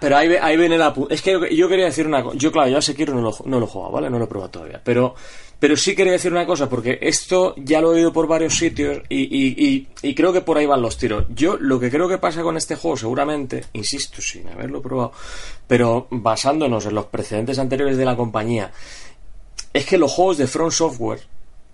pero 0.00 0.16
ahí, 0.16 0.26
ve- 0.28 0.40
ahí 0.40 0.56
viene 0.56 0.76
la... 0.76 0.92
Es 1.10 1.22
que 1.22 1.32
yo, 1.32 1.46
yo 1.46 1.68
quería 1.68 1.84
decir 1.84 2.06
una 2.06 2.22
cosa. 2.22 2.36
Yo, 2.36 2.50
claro, 2.50 2.68
yo 2.68 2.78
a 2.78 2.82
Sekiro 2.82 3.14
no 3.14 3.20
lo, 3.20 3.34
no 3.44 3.60
lo 3.60 3.66
he 3.66 3.68
jugado, 3.68 3.92
¿vale? 3.92 4.10
No 4.10 4.18
lo 4.18 4.24
he 4.24 4.28
probado 4.28 4.50
todavía. 4.50 4.80
Pero, 4.82 5.14
pero 5.60 5.76
sí 5.76 5.94
quería 5.94 6.12
decir 6.14 6.32
una 6.32 6.44
cosa, 6.44 6.68
porque 6.68 6.98
esto 7.00 7.54
ya 7.56 7.80
lo 7.80 7.92
he 7.92 7.96
oído 7.96 8.12
por 8.12 8.26
varios 8.26 8.56
sitios 8.56 9.02
y, 9.08 9.20
y, 9.22 9.54
y, 9.56 9.88
y 10.02 10.14
creo 10.16 10.32
que 10.32 10.40
por 10.40 10.58
ahí 10.58 10.66
van 10.66 10.82
los 10.82 10.98
tiros. 10.98 11.26
Yo 11.28 11.56
lo 11.60 11.78
que 11.78 11.90
creo 11.90 12.08
que 12.08 12.18
pasa 12.18 12.42
con 12.42 12.56
este 12.56 12.74
juego, 12.74 12.96
seguramente, 12.96 13.64
insisto, 13.72 14.20
sin 14.20 14.48
haberlo 14.48 14.82
probado, 14.82 15.12
pero 15.68 16.08
basándonos 16.10 16.86
en 16.86 16.94
los 16.96 17.04
precedentes 17.06 17.58
anteriores 17.60 17.96
de 17.96 18.04
la 18.04 18.16
compañía, 18.16 18.72
es 19.72 19.86
que 19.86 19.96
los 19.96 20.10
juegos 20.12 20.38
de 20.38 20.48
Front 20.48 20.72
Software, 20.72 21.20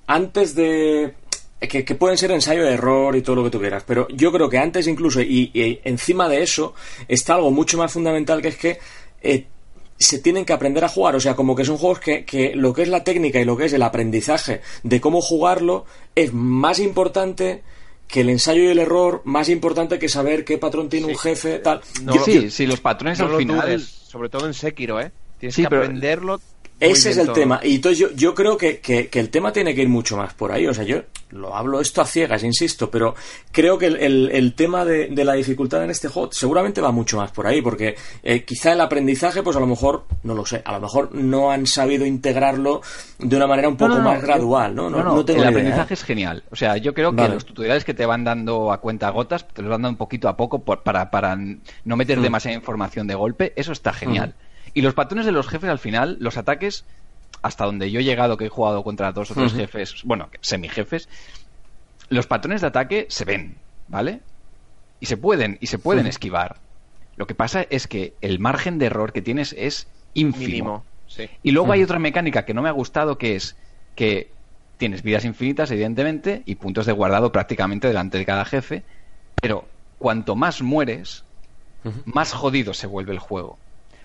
antes 0.07 0.55
de... 0.55 1.15
Que, 1.61 1.85
que 1.85 1.95
pueden 1.95 2.17
ser 2.17 2.31
ensayo 2.31 2.65
de 2.65 2.73
error 2.73 3.15
y 3.17 3.21
todo 3.23 3.37
lo 3.37 3.45
que 3.45 3.51
tú 3.51 3.61
quieras, 3.61 3.85
pero 3.87 4.09
yo 4.09 4.33
creo 4.33 4.49
que 4.49 4.57
antes 4.57 4.87
incluso, 4.87 5.21
y, 5.21 5.51
y 5.53 5.79
encima 5.85 6.27
de 6.27 6.43
eso, 6.43 6.73
está 7.07 7.35
algo 7.35 7.51
mucho 7.51 7.77
más 7.77 7.93
fundamental 7.93 8.41
que 8.41 8.49
es 8.49 8.57
que 8.57 8.79
eh, 9.21 9.45
se 9.99 10.19
tienen 10.21 10.47
que 10.47 10.55
aprender 10.55 10.83
a 10.85 10.89
jugar, 10.89 11.17
o 11.17 11.21
sea, 11.21 11.37
como 11.37 11.55
que 11.55 11.67
son 11.67 11.77
juegos 11.77 12.01
que, 12.01 12.25
que 12.25 12.55
lo 12.55 12.73
que 12.73 12.81
es 12.81 12.89
la 12.89 13.05
técnica 13.05 13.39
y 13.41 13.45
lo 13.45 13.59
que 13.59 13.67
es 13.67 13.75
el 13.75 13.83
aprendizaje 13.83 14.63
de 14.85 15.01
cómo 15.03 15.21
jugarlo 15.21 15.85
es 16.15 16.33
más 16.33 16.79
importante 16.79 17.63
que 18.09 18.23
el 18.23 18.31
ensayo 18.31 18.63
y 18.63 18.69
el 18.69 18.79
error, 18.79 19.21
más 19.25 19.51
importante 19.51 19.99
que 19.99 20.09
saber 20.09 20.47
qué 20.47 20.57
patrón 20.57 20.89
tiene 20.89 21.09
un 21.09 21.17
jefe, 21.19 21.59
tal. 21.59 21.83
No, 22.03 22.15
Yo- 22.15 22.25
sí, 22.25 22.51
sí, 22.51 22.67
los 22.67 22.81
patrones 22.81 23.19
No 23.19 23.27
al 23.27 23.33
lo 23.33 23.39
final. 23.39 23.61
dudes, 23.67 23.83
sobre 24.09 24.31
todo 24.31 24.47
en 24.47 24.55
Sekiro, 24.55 24.99
¿eh? 24.99 25.13
Tienes 25.39 25.55
Sí, 25.55 25.61
que 25.61 25.67
aprenderlo. 25.67 26.41
Ese 26.81 27.11
es 27.11 27.17
el 27.19 27.27
todo. 27.27 27.35
tema. 27.35 27.61
Y 27.63 27.77
entonces 27.77 27.99
yo, 27.99 28.11
yo 28.13 28.35
creo 28.35 28.57
que, 28.57 28.81
que- 28.81 29.09
que 29.09 29.21
el 29.21 29.29
tema 29.31 29.53
tiene 29.53 29.75
que 29.75 29.83
ir 29.83 29.89
mucho 29.89 30.17
más 30.17 30.33
por 30.35 30.51
ahí. 30.53 30.67
O 30.67 30.73
sea, 30.75 30.85
yo 30.85 31.03
lo 31.31 31.55
hablo 31.55 31.81
esto 31.81 32.01
a 32.01 32.07
ciegas, 32.07 32.43
insisto, 32.43 32.91
pero 32.91 33.15
creo 33.53 33.79
que 33.79 33.87
el, 33.87 33.97
el- 33.97 34.31
el 34.33 34.55
tema 34.55 34.85
de, 34.85 35.09
de 35.09 35.25
la 35.25 35.35
dificultad 35.35 35.85
en 35.85 35.91
este 35.91 36.09
juego 36.09 36.31
seguramente 36.33 36.81
va 36.81 36.91
mucho 36.91 37.19
más 37.19 37.31
por 37.31 37.47
ahí, 37.47 37.61
porque 37.63 37.95
eh, 38.23 38.45
quizá 38.45 38.73
el 38.73 38.81
aprendizaje, 38.81 39.43
pues 39.43 39.57
a 39.57 39.61
lo 39.61 39.67
mejor, 39.67 40.07
no 40.25 40.35
lo 40.35 40.45
sé, 40.47 40.63
a 40.65 40.73
lo 40.73 40.81
mejor 40.81 41.15
no 41.15 41.51
han 41.53 41.67
sabido 41.67 42.05
integrarlo 42.07 42.81
de 43.19 43.37
una 43.37 43.47
manera 43.47 43.69
un 43.69 43.77
poco 43.77 43.91
No, 43.91 43.99
no, 43.99 44.03
no, 44.05 44.11
más 44.11 44.23
gradual, 44.23 44.75
¿no? 44.75 44.91
No, 44.91 45.03
no 45.03 45.25
tengo 45.25 45.39
el 45.43 45.45
idea, 45.45 45.51
aprendizaje 45.51 45.95
¿eh? 45.95 45.95
es 45.95 46.03
genial. 46.05 46.43
O 46.51 46.57
sea, 46.57 46.77
yo 46.79 46.95
creo 46.95 47.11
que 47.13 47.23
Vale. 47.23 47.35
los 47.35 47.45
tutoriales 47.45 47.85
que 47.85 47.95
te 47.95 48.07
van 48.07 48.25
dando 48.25 48.73
a 48.73 48.81
cuenta 48.81 49.11
gotas, 49.11 49.47
te 49.47 49.63
los 49.63 49.71
van 49.71 49.83
dando 49.83 49.91
un 49.91 49.97
poquito 49.99 50.29
a 50.29 50.37
poco 50.37 50.61
por- 50.65 50.83
para, 50.83 51.11
para 51.11 51.37
no 51.37 51.97
meter 51.97 52.19
Mm. 52.19 52.23
demasiada 52.23 52.57
información 52.57 53.07
de 53.07 53.15
golpe, 53.15 53.53
eso 53.57 53.73
está 53.73 53.93
genial. 53.93 54.35
Y 54.75 54.83
los 54.83 54.95
patrones 54.95 55.27
de 55.27 55.33
los 55.33 55.49
jefes 55.49 55.71
al 55.71 55.79
final, 55.79 56.17
los 56.21 56.37
ataques, 56.37 56.85
hasta 57.43 57.65
donde 57.65 57.91
yo 57.91 58.01
he 58.01 58.05
llegado, 58.05 58.37
que 58.37 58.47
he 58.47 58.49
jugado 58.49 58.83
contra 58.85 59.13
dos 59.13 59.31
o 59.31 59.35
tres 59.35 59.53
jefes, 59.53 60.03
bueno, 60.05 60.29
semijefes, 60.41 61.09
los 62.09 62.27
patrones 62.27 62.61
de 62.61 62.67
ataque 62.67 63.07
se 63.09 63.25
ven, 63.25 63.57
¿vale? 63.89 64.21
Y 65.01 65.07
se 65.07 65.17
pueden, 65.17 65.59
y 65.61 65.67
se 65.67 65.79
pueden 65.79 66.07
esquivar. 66.07 66.57
Lo 67.17 67.27
que 67.27 67.35
pasa 67.35 67.67
es 67.69 67.87
que 67.87 68.15
el 68.21 68.39
margen 68.39 68.79
de 68.79 68.87
error 68.87 69.13
que 69.13 69.23
tienes 69.23 69.55
es 69.59 69.89
ínfimo. 70.15 70.47
Mínimo, 70.47 70.85
sí. 71.07 71.29
Y 71.43 71.51
luego 71.53 71.73
hay 71.73 71.83
otra 71.83 71.99
mecánica 71.99 72.45
que 72.45 72.55
no 72.55 72.63
me 72.63 72.69
ha 72.69 72.73
gustado, 72.73 73.19
que 73.19 73.37
es 73.37 73.57
que 73.95 74.31
tienes 74.81 75.03
vidas 75.03 75.25
infinitas, 75.25 75.71
evidentemente, 75.71 76.43
y 76.47 76.55
puntos 76.55 76.87
de 76.87 76.93
guardado 76.93 77.33
prácticamente 77.33 77.89
delante 77.89 78.17
de 78.17 78.25
cada 78.25 78.45
jefe, 78.47 78.83
pero 79.41 79.67
cuanto 79.99 80.35
más 80.35 80.63
mueres, 80.63 81.25
más 82.07 82.33
jodido 82.33 82.73
se 82.73 82.87
vuelve 82.87 83.13
el 83.13 83.19
juego. 83.19 83.59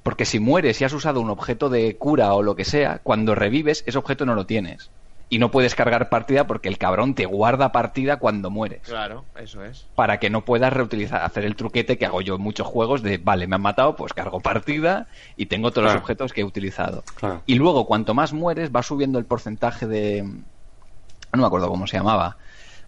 Porque 0.06 0.26
si 0.26 0.40
mueres 0.40 0.80
y 0.80 0.84
has 0.84 0.94
usado 0.94 1.20
un 1.20 1.32
objeto 1.32 1.68
de 1.70 1.98
cura 1.98 2.32
o 2.36 2.44
lo 2.44 2.56
que 2.56 2.64
sea, 2.64 3.00
cuando 3.02 3.34
revives, 3.34 3.84
ese 3.88 3.98
objeto 3.98 4.24
no 4.28 4.36
lo 4.36 4.46
tienes. 4.46 4.92
Y 5.30 5.40
no 5.40 5.50
puedes 5.50 5.74
cargar 5.74 6.10
partida 6.10 6.46
porque 6.46 6.70
el 6.70 6.78
cabrón 6.78 7.16
te 7.16 7.26
guarda 7.26 7.72
partida 7.72 8.18
cuando 8.18 8.52
mueres 8.52 8.82
Claro, 8.84 9.26
eso 9.36 9.64
es. 9.66 9.88
para 9.96 10.20
que 10.20 10.30
no 10.30 10.46
puedas 10.46 10.72
reutilizar, 10.72 11.24
hacer 11.24 11.44
el 11.46 11.56
truquete 11.56 11.98
que 11.98 12.06
hago 12.06 12.22
yo 12.22 12.36
en 12.36 12.42
muchos 12.42 12.68
juegos 12.68 13.02
de, 13.02 13.18
vale, 13.18 13.48
me 13.48 13.56
han 13.56 13.64
matado, 13.64 13.96
pues 13.96 14.14
cargo 14.14 14.40
partida 14.42 15.08
y 15.36 15.48
tengo 15.48 15.72
todos 15.72 15.86
Claro. 15.86 15.96
los 15.96 16.02
objetos 16.04 16.32
que 16.34 16.42
he 16.42 16.44
utilizado. 16.44 17.04
Claro. 17.16 17.42
Y 17.48 17.56
luego, 17.56 17.88
cuanto 17.88 18.14
más 18.14 18.32
mueres, 18.34 18.70
va 18.74 18.84
subiendo 18.84 19.18
el 19.18 19.26
porcentaje 19.26 19.88
de... 19.88 20.22
No 20.22 21.42
me 21.42 21.46
acuerdo 21.48 21.68
cómo 21.70 21.88
se 21.88 21.98
llamaba. 21.98 22.38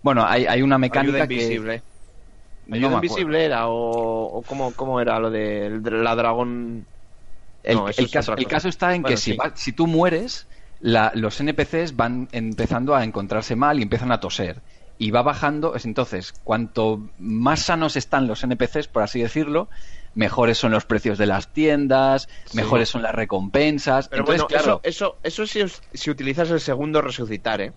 Bueno, 0.04 0.24
hay, 0.24 0.46
hay 0.46 0.62
una 0.62 0.78
mecánica 0.78 1.24
Ayuda 1.24 1.28
que... 1.28 1.34
invisible. 1.34 1.82
No 2.68 2.76
Ayuda 2.76 2.88
acuerdo. 2.90 3.06
invisible 3.08 3.46
era, 3.46 3.68
o, 3.70 4.26
o 4.38 4.42
cómo, 4.44 4.72
cómo 4.76 5.02
era 5.02 5.18
lo 5.20 5.32
de 5.32 5.82
la 5.84 6.16
dragón. 6.16 6.86
El, 7.70 7.78
No, 7.80 7.90
caso, 8.12 8.34
el 8.36 8.48
está 8.70 8.96
en 8.96 9.02
Bueno, 9.02 9.16
que 9.16 9.18
si, 9.18 9.34
va- 9.34 9.54
si 9.56 9.74
tú 9.74 9.88
mueres, 9.88 10.48
la- 10.80 11.12
los 11.16 11.40
NPCs 11.40 11.96
van 11.96 12.28
empezando 12.32 12.96
a 12.96 13.04
encontrarse 13.04 13.56
mal 13.56 13.80
y 13.80 13.84
empiezan 13.84 14.12
a 14.12 14.20
toser. 14.20 14.64
Y 14.98 15.12
va 15.12 15.22
bajando, 15.22 15.76
es 15.76 15.86
entonces, 15.86 16.34
cuanto 16.44 17.12
más 17.18 17.62
sanos 17.62 17.96
están 17.96 18.28
los 18.28 18.44
NPCs, 18.44 18.88
por 18.88 19.04
así 19.04 19.22
decirlo, 19.22 19.70
mejores 20.14 20.58
son 20.58 20.72
los 20.72 20.86
precios 20.86 21.18
de 21.18 21.28
las 21.28 21.54
tiendas, 21.54 22.28
mejores 22.54 22.90
son 22.90 23.04
las 23.04 23.14
recompensas. 23.14 24.10
Pero 24.10 24.22
entonces, 24.22 24.26
bueno, 24.26 24.48
claro, 24.48 24.80
eso, 24.82 24.82
eso, 24.84 25.20
eso 25.24 25.46
si, 25.48 26.10
utilizas 26.12 26.50
el 26.52 26.60
segundo 26.62 27.02
resucitar, 27.02 27.62
¿eh? 27.62 27.74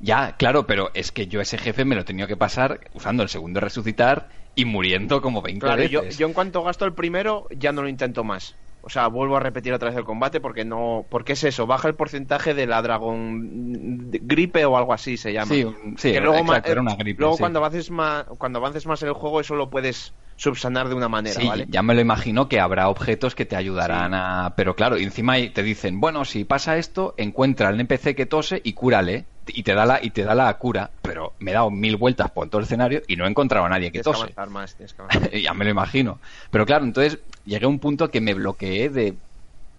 ya, 0.00 0.36
claro, 0.36 0.66
pero 0.66 0.90
es 0.94 1.12
que 1.12 1.26
yo 1.28 1.40
ese 1.40 1.58
jefe 1.58 1.84
me 1.84 1.94
lo 1.96 2.04
tenido 2.04 2.28
que 2.28 2.36
pasar 2.36 2.80
usando 2.92 3.22
el 3.22 3.28
segundo 3.28 3.60
resucitar 3.60 4.28
y 4.54 4.64
muriendo 4.64 5.20
como 5.22 5.42
20 5.42 5.70
Claro, 5.70 5.84
yo, 5.84 6.02
veces. 6.02 6.16
yo 6.16 6.26
en 6.26 6.32
cuanto 6.34 6.62
gasto 6.62 6.84
el 6.84 6.94
primero 6.94 7.46
ya 7.50 7.72
no 7.72 7.82
lo 7.82 7.88
intento 7.88 8.24
más. 8.24 8.58
O 8.88 8.90
sea, 8.90 9.06
vuelvo 9.08 9.36
a 9.36 9.40
repetir 9.40 9.70
otra 9.74 9.90
vez 9.90 9.98
el 9.98 10.04
combate 10.04 10.40
porque 10.40 10.64
no, 10.64 11.04
porque 11.10 11.34
es 11.34 11.44
eso, 11.44 11.66
baja 11.66 11.88
el 11.88 11.94
porcentaje 11.94 12.54
de 12.54 12.66
la 12.66 12.80
dragón 12.80 14.10
gripe 14.10 14.64
o 14.64 14.78
algo 14.78 14.94
así 14.94 15.18
se 15.18 15.30
llama. 15.34 15.54
Sí, 15.54 15.66
sí, 15.98 16.12
Que 16.12 16.20
luego, 16.22 16.38
exacto, 16.38 16.72
era 16.72 16.80
una 16.80 16.94
gripe, 16.94 17.20
luego 17.20 17.36
sí. 17.36 17.40
cuando 17.42 17.58
avances 17.58 17.90
más, 17.90 18.24
cuando 18.38 18.60
avances 18.60 18.86
más 18.86 19.02
en 19.02 19.08
el 19.08 19.14
juego 19.14 19.40
eso 19.42 19.56
lo 19.56 19.68
puedes 19.68 20.14
subsanar 20.36 20.88
de 20.88 20.94
una 20.94 21.10
manera, 21.10 21.38
Sí, 21.38 21.46
¿vale? 21.46 21.66
ya 21.68 21.82
me 21.82 21.94
lo 21.94 22.00
imagino 22.00 22.48
que 22.48 22.60
habrá 22.60 22.88
objetos 22.88 23.34
que 23.34 23.44
te 23.44 23.56
ayudarán 23.56 24.14
a... 24.14 24.54
Pero 24.56 24.74
claro, 24.74 24.96
encima 24.96 25.34
te 25.52 25.62
dicen, 25.62 26.00
bueno, 26.00 26.24
si 26.24 26.44
pasa 26.44 26.78
esto, 26.78 27.12
encuentra 27.18 27.68
al 27.68 27.78
NPC 27.78 28.14
que 28.14 28.24
tose 28.24 28.62
y 28.64 28.72
cúrale. 28.72 29.26
Y 29.48 29.62
te 29.62 29.74
da 29.74 29.86
la, 29.86 29.98
y 30.02 30.10
te 30.10 30.24
da 30.24 30.34
la 30.34 30.52
cura. 30.58 30.90
Pero 31.02 31.34
me 31.38 31.50
he 31.50 31.54
dado 31.54 31.70
mil 31.70 31.96
vueltas 31.96 32.30
por 32.30 32.48
todo 32.48 32.60
el 32.60 32.64
escenario 32.66 33.02
y 33.06 33.16
no 33.16 33.24
he 33.26 33.28
encontrado 33.28 33.64
a 33.64 33.68
nadie 33.68 33.90
que 33.92 34.00
Tienes 34.02 34.06
que 34.06 34.12
tose. 34.12 34.22
avanzar 34.22 34.50
más, 34.50 34.74
tienes 34.74 34.94
que 34.94 35.02
avanzar. 35.08 35.30
ya 35.32 35.54
me 35.54 35.64
lo 35.64 35.70
imagino. 35.70 36.20
Pero 36.50 36.66
claro, 36.66 36.84
entonces 36.84 37.18
llegué 37.44 37.64
a 37.64 37.68
un 37.68 37.78
punto 37.80 38.10
que 38.10 38.20
me 38.20 38.34
bloqueé 38.34 38.88
de... 38.90 39.14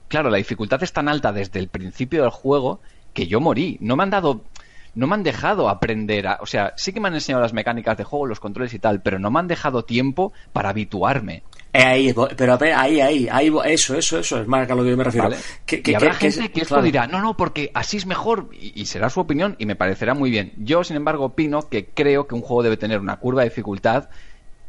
Claro, 0.08 0.30
la 0.30 0.38
dificultad 0.38 0.82
es 0.84 0.92
tan 0.94 1.08
alta 1.08 1.32
desde 1.32 1.60
el 1.60 1.70
principio 1.70 2.22
del 2.24 2.32
juego 2.32 2.82
que 3.14 3.28
yo 3.28 3.40
morí. 3.40 3.78
No 3.82 3.96
me 3.96 4.04
han 4.04 4.10
dado... 4.10 4.49
No 4.96 5.08
me 5.08 5.14
han 5.16 5.24
dejado 5.24 5.70
aprender 5.70 6.28
a... 6.28 6.40
O 6.42 6.46
sea, 6.46 6.74
sí 6.76 6.92
que 6.94 7.00
me 7.00 7.08
han 7.08 7.14
enseñado 7.14 7.42
las 7.42 7.54
mecánicas 7.54 7.98
de 7.98 8.04
juego, 8.04 8.26
los 8.26 8.40
controles 8.40 8.74
y 8.74 8.80
tal, 8.80 9.02
pero 9.02 9.20
no 9.20 9.30
me 9.32 9.40
han 9.40 9.48
dejado 9.48 9.86
tiempo 9.86 10.34
para 10.54 10.70
habituarme. 10.70 11.44
Eh, 11.72 11.84
ahí, 11.84 12.16
pero 12.36 12.54
a 12.54 12.58
ver, 12.58 12.74
ahí, 12.74 13.00
ahí, 13.00 13.28
ahí, 13.32 13.52
eso, 13.66 13.94
eso, 13.96 14.18
eso, 14.18 14.42
es 14.42 14.48
más 14.48 14.70
a 14.70 14.74
lo 14.74 14.84
que 14.84 14.90
yo 14.90 14.98
me 14.98 15.04
refiero. 15.04 15.30
¿vale? 15.30 15.42
Que, 15.66 15.84
que- 15.84 15.92
y 15.92 15.94
habrá 15.94 16.12
que- 16.18 16.32
gente 16.32 16.52
que 16.52 16.62
esto 16.62 16.76
claro. 16.76 16.84
dirá, 16.86 17.06
no, 17.06 17.22
no, 17.22 17.38
porque 17.38 17.70
así 17.76 17.98
es 17.98 18.08
mejor, 18.08 18.50
y, 18.60 18.82
y 18.82 18.86
será 18.88 19.10
su 19.12 19.20
opinión, 19.20 19.56
y 19.60 19.68
me 19.68 19.76
parecerá 19.76 20.16
muy 20.16 20.32
bien. 20.32 20.54
Yo, 20.58 20.84
sin 20.84 20.96
embargo, 20.96 21.26
opino 21.26 21.70
que 21.70 21.86
creo 21.86 22.26
que 22.28 22.34
un 22.34 22.42
juego 22.42 22.64
debe 22.64 22.78
tener 22.78 23.00
una 23.00 23.18
curva 23.18 23.44
de 23.44 23.50
dificultad 23.50 24.10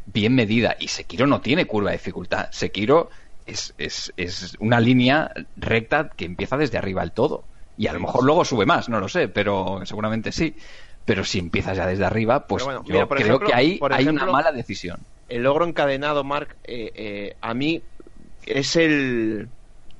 bien 0.04 0.34
medida, 0.34 0.76
y 0.78 0.88
Sekiro 0.88 1.26
no 1.26 1.40
tiene 1.40 1.64
curva 1.66 1.90
de 1.90 1.96
dificultad. 1.96 2.48
Sekiro 2.52 3.08
es, 3.46 3.72
es, 3.78 4.12
es 4.18 4.56
una 4.60 4.78
línea 4.78 5.32
recta 5.56 6.10
que 6.14 6.26
empieza 6.26 6.58
desde 6.58 6.76
arriba 6.76 7.02
el 7.02 7.12
todo. 7.12 7.44
Y 7.80 7.86
a 7.86 7.94
lo 7.94 8.00
mejor 8.00 8.24
luego 8.24 8.44
sube 8.44 8.66
más, 8.66 8.90
no 8.90 9.00
lo 9.00 9.08
sé, 9.08 9.28
pero 9.28 9.80
seguramente 9.84 10.32
sí. 10.32 10.54
Pero 11.06 11.24
si 11.24 11.38
empiezas 11.38 11.78
ya 11.78 11.86
desde 11.86 12.04
arriba, 12.04 12.46
pues 12.46 12.62
bueno, 12.62 12.84
yo 12.84 12.92
mira, 12.92 13.06
creo 13.06 13.18
ejemplo- 13.20 13.46
que 13.46 13.54
ahí 13.54 13.80
hay 13.90 14.06
una 14.06 14.26
mala 14.26 14.52
decisión. 14.52 14.98
El 15.30 15.44
logro 15.44 15.64
encadenado, 15.64 16.22
Mark, 16.22 16.56
eh, 16.64 16.92
eh, 16.94 17.36
a 17.40 17.54
mí 17.54 17.80
es 18.44 18.76
el 18.76 19.48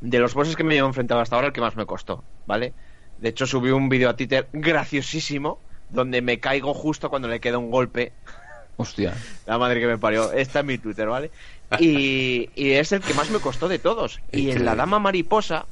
de 0.02 0.18
los 0.18 0.34
bosses 0.34 0.56
que 0.56 0.62
me 0.64 0.74
he 0.74 0.78
enfrentado 0.78 1.22
hasta 1.22 1.36
ahora 1.36 1.46
el 1.48 1.54
que 1.54 1.62
más 1.62 1.74
me 1.74 1.86
costó, 1.86 2.22
¿vale? 2.46 2.74
De 3.16 3.30
hecho, 3.30 3.46
subí 3.46 3.70
un 3.70 3.88
vídeo 3.88 4.10
a 4.10 4.14
Twitter 4.16 4.48
graciosísimo 4.52 5.58
donde 5.88 6.20
me 6.20 6.38
caigo 6.38 6.74
justo 6.74 7.08
cuando 7.08 7.28
le 7.28 7.40
queda 7.40 7.56
un 7.56 7.70
golpe. 7.70 8.12
Hostia. 8.76 9.14
La 9.46 9.56
madre 9.56 9.80
que 9.80 9.86
me 9.86 9.96
parió. 9.96 10.32
Está 10.32 10.60
en 10.60 10.66
mi 10.66 10.76
Twitter, 10.76 11.08
¿vale? 11.08 11.30
Y, 11.78 12.50
y 12.54 12.72
es 12.72 12.92
el 12.92 13.00
que 13.00 13.14
más 13.14 13.30
me 13.30 13.38
costó 13.38 13.68
de 13.68 13.78
todos. 13.78 14.20
Y 14.32 14.50
en 14.50 14.66
la. 14.66 14.74
Dama 14.74 14.98
Mariposa, 14.98 15.64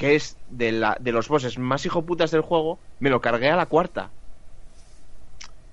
que 0.00 0.14
es 0.16 0.38
de, 0.46 0.72
la, 0.72 0.96
de 1.00 1.12
los 1.12 1.28
bosses 1.28 1.58
más 1.58 1.84
hijoputas 1.86 2.30
del 2.32 2.40
juego, 2.42 2.80
me 2.98 3.10
lo 3.10 3.20
cargué 3.20 3.50
a 3.50 3.56
la 3.56 3.66
cuarta. 3.74 4.14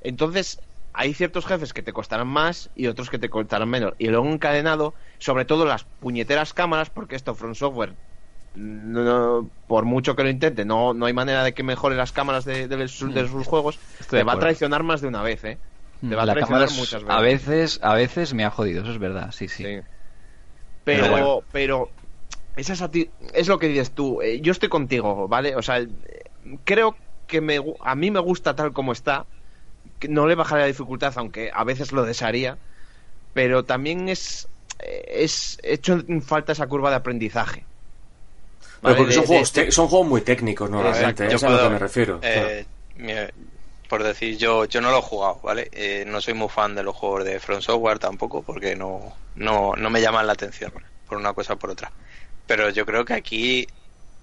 Entonces, 0.01 0.61
hay 0.93 1.13
ciertos 1.13 1.45
jefes 1.45 1.73
que 1.73 1.83
te 1.83 1.93
costarán 1.93 2.27
más 2.27 2.69
y 2.75 2.87
otros 2.87 3.09
que 3.09 3.19
te 3.19 3.29
costarán 3.29 3.69
menos. 3.69 3.93
Y 3.97 4.07
luego 4.07 4.27
encadenado, 4.29 4.95
sobre 5.19 5.45
todo 5.45 5.65
las 5.65 5.85
puñeteras 5.99 6.53
cámaras, 6.53 6.89
porque 6.89 7.15
esto 7.15 7.35
From 7.35 7.55
Software, 7.55 7.97
no- 8.53 9.03
no- 9.03 9.51
por 9.67 9.85
mucho 9.85 10.15
que 10.15 10.23
lo 10.23 10.29
intente, 10.29 10.65
no, 10.65 10.93
no 10.93 11.05
hay 11.05 11.13
manera 11.13 11.43
de 11.43 11.53
que 11.53 11.63
mejore 11.63 11.95
las 11.95 12.11
cámaras 12.13 12.45
de, 12.45 12.67
de 12.67 12.87
sus, 12.87 13.13
de 13.13 13.27
sus 13.27 13.47
juegos. 13.47 13.79
Estoy 13.99 14.19
te 14.19 14.23
va 14.23 14.33
a 14.33 14.39
traicionar 14.39 14.83
más 14.83 15.01
de 15.01 15.07
una 15.07 15.23
vez, 15.23 15.43
¿eh? 15.43 15.59
Te 16.07 16.15
va 16.15 16.23
a 16.23 16.29
traicionar 16.29 16.71
muchas 16.71 17.03
veces. 17.03 17.17
a 17.17 17.21
veces, 17.21 17.79
a 17.81 17.93
veces 17.95 18.33
me 18.33 18.45
ha 18.45 18.51
jodido, 18.51 18.81
eso 18.83 18.91
es 18.91 18.99
verdad, 18.99 19.31
sí, 19.31 19.47
sí. 19.47 19.63
Sí. 19.65 19.81
Pero 20.83 20.99
Pero, 20.99 21.11
bueno. 21.11 21.47
pero, 21.51 21.96
esa 22.57 22.75
sati- 22.75 23.11
es 23.33 23.47
lo 23.47 23.59
que 23.59 23.67
dices 23.69 23.91
tú. 23.93 24.21
eh, 24.21 24.41
yo 24.41 24.51
estoy 24.51 24.69
contigo, 24.69 25.27
¿vale? 25.27 25.55
O 25.55 25.61
sea, 25.61 25.77
el- 25.77 25.91
eh, 26.07 26.57
creo 26.65 26.97
que 27.27 27.41
me, 27.41 27.59
a 27.81 27.95
mí 27.95 28.11
me 28.11 28.19
gusta 28.19 28.55
tal 28.55 28.73
como 28.73 28.91
está. 28.93 29.27
que 29.99 30.09
no 30.09 30.27
le 30.27 30.35
bajaré 30.35 30.61
la 30.63 30.67
dificultad, 30.67 31.13
aunque 31.17 31.51
a 31.53 31.63
veces 31.63 31.91
lo 31.93 32.03
desearía. 32.05 32.57
pero 33.33 33.65
también 33.65 34.09
es, 34.09 34.47
es 34.79 35.57
hecho 35.63 35.93
en 36.07 36.21
falta 36.23 36.53
esa 36.53 36.67
curva 36.67 36.89
de 36.89 36.97
aprendizaje. 36.97 37.65
Pero 38.81 38.95
porque 38.97 39.13
son, 39.13 39.23
de- 39.23 39.27
juegos 39.29 39.53
de- 39.53 39.71
son 39.71 39.87
juegos 39.87 40.07
muy 40.07 40.21
técnicos 40.21 40.69
normalmente, 40.69 41.27
Yo 41.29 41.35
es 41.35 41.43
a 41.43 41.49
lo 41.49 41.61
que 41.63 41.69
me 41.69 41.79
refiero. 41.79 42.19
eh, 42.23 42.65
por 43.89 44.03
decir, 44.03 44.37
yo 44.37 44.65
yo 44.65 44.81
no 44.81 44.91
lo 44.91 44.99
he 44.99 45.01
jugado, 45.01 45.39
¿vale? 45.43 45.69
Eh, 45.71 46.03
no 46.07 46.19
soy 46.19 46.33
muy 46.33 46.49
fan 46.49 46.75
de 46.75 46.83
los 46.83 46.95
juegos 46.95 47.23
de 47.23 47.39
From 47.39 47.61
Software 47.61 47.99
tampoco, 47.99 48.43
porque 48.43 48.75
no, 48.75 49.15
no, 49.35 49.73
no 49.77 49.89
me 49.89 50.01
llaman 50.01 50.27
la 50.27 50.33
atención, 50.33 50.71
por 51.07 51.17
una 51.17 51.33
cosa 51.33 51.53
o 51.53 51.57
por 51.57 51.69
otra. 51.69 51.91
Pero 52.47 52.71
yo 52.71 52.85
creo 52.87 53.05
que 53.05 53.13
aquí, 53.15 53.67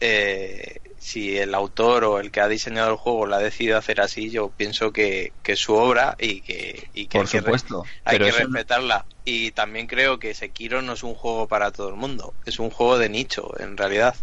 eh, 0.00 0.80
si 0.98 1.38
el 1.38 1.54
autor 1.54 2.04
o 2.04 2.20
el 2.20 2.30
que 2.32 2.40
ha 2.42 2.48
diseñado 2.48 2.90
el 2.92 2.96
juego 2.98 3.26
lo 3.26 3.36
ha 3.36 3.40
decidido 3.40 3.78
hacer 3.78 4.00
así, 4.02 4.30
yo 4.30 4.52
pienso 4.52 4.92
que, 4.92 5.34
que 5.42 5.52
es 5.54 5.60
su 5.60 5.74
obra 5.74 6.16
y 6.20 6.42
que, 6.42 6.90
y 6.94 7.08
que 7.08 7.18
Por 7.18 7.26
hay 7.26 7.28
que 7.28 7.38
supuesto. 7.38 7.82
hay 8.04 8.18
pero 8.18 8.24
que 8.24 8.30
eso 8.30 8.40
no- 8.48 8.48
respetarla. 8.48 9.06
Y 9.24 9.52
también 9.52 9.86
creo 9.86 10.18
que 10.18 10.34
Sekiro 10.34 10.82
no 10.82 10.94
es 10.94 11.02
un 11.04 11.14
juego 11.14 11.48
para 11.48 11.72
todo 11.72 11.88
el 11.90 11.96
mundo, 11.96 12.34
es 12.44 12.58
un 12.58 12.70
juego 12.70 12.98
de 12.98 13.08
nicho, 13.10 13.52
en 13.60 13.76
realidad. 13.76 14.16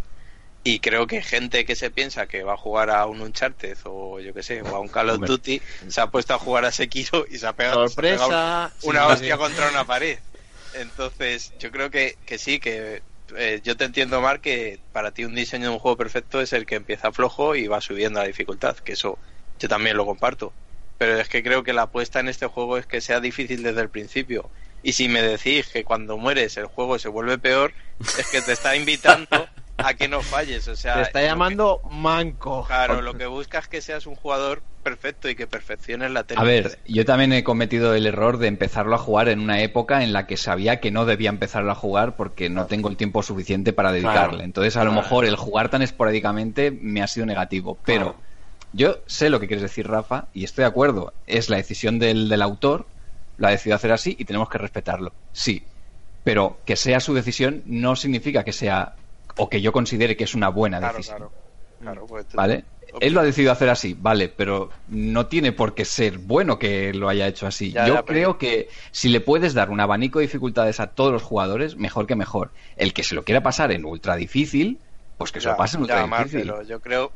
Y 0.64 0.80
creo 0.80 1.06
que 1.08 1.22
gente 1.22 1.64
que 1.64 1.74
se 1.76 1.90
piensa 1.90 2.26
que 2.28 2.44
va 2.44 2.54
a 2.54 2.56
jugar 2.56 2.90
a 2.90 3.06
un 3.06 3.20
Uncharted 3.20 3.78
o 3.84 4.20
yo 4.20 4.32
que 4.34 4.42
sé, 4.44 4.62
o 4.62 4.76
a 4.76 4.80
un 4.80 4.88
Call 4.88 5.10
of. 5.10 5.24
Duty, 5.24 5.62
se 5.88 6.00
ha 6.00 6.08
puesto 6.10 6.34
a 6.34 6.38
jugar 6.38 6.64
a 6.64 6.72
Sekiro 6.72 7.24
y 7.28 7.38
se 7.38 7.46
ha 7.48 7.52
pegado, 7.54 7.84
se 7.88 8.00
ha 8.00 8.04
pegado 8.04 8.28
Sorpresa. 8.30 8.72
una 8.80 9.08
sí, 9.08 9.12
hostia 9.12 9.34
sí. 9.34 9.38
contra 9.38 9.68
una 9.68 9.84
pared. 9.86 10.20
Entonces, 10.72 11.52
yo 11.58 11.70
creo 11.72 11.90
que, 11.90 12.18
que 12.24 12.38
sí, 12.38 12.60
que 12.60 13.02
eh, 13.36 13.60
yo 13.62 13.76
te 13.76 13.84
entiendo, 13.84 14.20
Mar, 14.20 14.40
que 14.40 14.78
para 14.92 15.10
ti 15.10 15.24
un 15.24 15.34
diseño 15.34 15.68
de 15.68 15.74
un 15.74 15.78
juego 15.78 15.96
perfecto 15.96 16.40
es 16.40 16.52
el 16.52 16.66
que 16.66 16.76
empieza 16.76 17.12
flojo 17.12 17.54
y 17.54 17.66
va 17.66 17.80
subiendo 17.80 18.20
la 18.20 18.26
dificultad, 18.26 18.76
que 18.76 18.92
eso 18.92 19.18
yo 19.58 19.68
también 19.68 19.96
lo 19.96 20.06
comparto. 20.06 20.52
Pero 20.98 21.18
es 21.18 21.28
que 21.28 21.42
creo 21.42 21.62
que 21.62 21.72
la 21.72 21.82
apuesta 21.82 22.20
en 22.20 22.28
este 22.28 22.46
juego 22.46 22.78
es 22.78 22.86
que 22.86 23.00
sea 23.00 23.20
difícil 23.20 23.62
desde 23.62 23.80
el 23.80 23.88
principio. 23.88 24.50
Y 24.82 24.92
si 24.92 25.08
me 25.08 25.22
decís 25.22 25.68
que 25.68 25.84
cuando 25.84 26.16
mueres 26.16 26.56
el 26.56 26.66
juego 26.66 26.98
se 26.98 27.08
vuelve 27.08 27.38
peor, 27.38 27.72
es 28.00 28.26
que 28.28 28.42
te 28.42 28.52
está 28.52 28.76
invitando 28.76 29.48
a 29.78 29.94
que 29.94 30.08
no 30.08 30.20
falles. 30.20 30.68
O 30.68 30.76
sea, 30.76 30.94
Te 30.96 31.02
está 31.02 31.20
que- 31.20 31.26
llamando 31.26 31.80
manco. 31.90 32.64
Claro, 32.66 33.00
lo 33.02 33.14
que 33.14 33.26
buscas 33.26 33.64
es 33.64 33.68
que 33.68 33.80
seas 33.80 34.06
un 34.06 34.14
jugador 34.14 34.62
perfecto 34.82 35.28
y 35.28 35.34
que 35.36 35.46
perfecciones 35.46 36.10
la 36.10 36.20
A 36.20 36.24
técnica. 36.24 36.44
ver, 36.46 36.78
yo 36.86 37.04
también 37.04 37.32
he 37.32 37.44
cometido 37.44 37.94
el 37.94 38.04
error 38.06 38.38
de 38.38 38.48
empezarlo 38.48 38.94
a 38.96 38.98
jugar 38.98 39.28
en 39.28 39.38
una 39.40 39.60
época 39.60 40.02
en 40.02 40.12
la 40.12 40.26
que 40.26 40.36
sabía 40.36 40.80
que 40.80 40.90
no 40.90 41.04
debía 41.04 41.30
empezarlo 41.30 41.70
a 41.70 41.76
jugar 41.76 42.16
porque 42.16 42.50
no 42.50 42.66
tengo 42.66 42.88
el 42.88 42.96
tiempo 42.96 43.22
suficiente 43.22 43.72
para 43.72 43.92
dedicarle. 43.92 44.30
Claro. 44.30 44.44
Entonces, 44.44 44.76
a 44.76 44.84
lo 44.84 44.92
mejor 44.92 45.24
el 45.24 45.36
jugar 45.36 45.68
tan 45.68 45.82
esporádicamente 45.82 46.70
me 46.72 47.00
ha 47.02 47.06
sido 47.06 47.26
negativo. 47.26 47.78
Pero 47.84 48.12
Claro. 48.12 48.16
yo 48.72 48.98
sé 49.06 49.30
lo 49.30 49.38
que 49.38 49.46
quieres 49.46 49.62
decir, 49.62 49.86
Rafa, 49.86 50.26
y 50.34 50.44
estoy 50.44 50.62
de 50.62 50.68
acuerdo. 50.68 51.12
Es 51.28 51.48
la 51.48 51.56
decisión 51.58 51.98
del, 52.00 52.28
del 52.28 52.42
autor, 52.42 52.86
lo 53.38 53.46
ha 53.46 53.50
decidido 53.50 53.76
hacer 53.76 53.92
así 53.92 54.16
y 54.18 54.24
tenemos 54.24 54.48
que 54.48 54.58
respetarlo. 54.58 55.12
Sí. 55.32 55.64
Pero 56.24 56.58
que 56.64 56.76
sea 56.76 56.98
su 57.00 57.14
decisión 57.14 57.62
no 57.66 57.94
significa 57.96 58.44
que 58.44 58.52
sea 58.52 58.94
o 59.36 59.48
que 59.48 59.60
yo 59.60 59.72
considere 59.72 60.16
que 60.16 60.24
es 60.24 60.34
una 60.34 60.48
buena 60.48 60.78
Claro, 60.78 60.94
decisión. 60.96 61.16
claro. 61.18 61.32
Claro, 61.80 62.06
pues 62.06 62.26
¿Vale? 62.32 62.64
Él 63.00 63.12
lo 63.12 63.20
ha 63.20 63.24
decidido 63.24 63.50
hacer 63.50 63.68
así, 63.68 63.94
vale, 63.98 64.28
pero 64.28 64.70
no 64.86 65.26
tiene 65.26 65.50
por 65.50 65.74
qué 65.74 65.84
ser 65.84 66.18
bueno 66.18 66.56
que 66.58 66.92
lo 66.94 67.08
haya 67.08 67.26
hecho 67.26 67.46
así. 67.46 67.72
Ya, 67.72 67.86
Yo 67.88 67.94
ya, 67.94 68.02
pero- 68.02 68.14
creo 68.18 68.38
que 68.38 68.68
si 68.92 69.08
le 69.08 69.20
puedes 69.20 69.52
dar 69.52 69.68
un 69.70 69.80
abanico 69.80 70.20
de 70.20 70.26
dificultades 70.26 70.78
a 70.78 70.88
todos 70.88 71.10
los 71.10 71.22
jugadores, 71.22 71.76
mejor 71.76 72.06
que 72.06 72.14
mejor. 72.14 72.52
El 72.76 72.92
que 72.92 73.02
se 73.02 73.16
lo 73.16 73.24
quiera 73.24 73.42
pasar 73.42 73.72
en 73.72 73.84
ultra 73.84 74.14
difícil, 74.14 74.78
pues 75.18 75.32
que 75.32 75.40
se 75.40 75.48
lo 75.48 75.56
pase 75.56 75.76
en 75.76 75.82
ultra 75.82 76.06
difícil. 76.06 76.52
yo 76.68 76.80
creo 76.80 77.10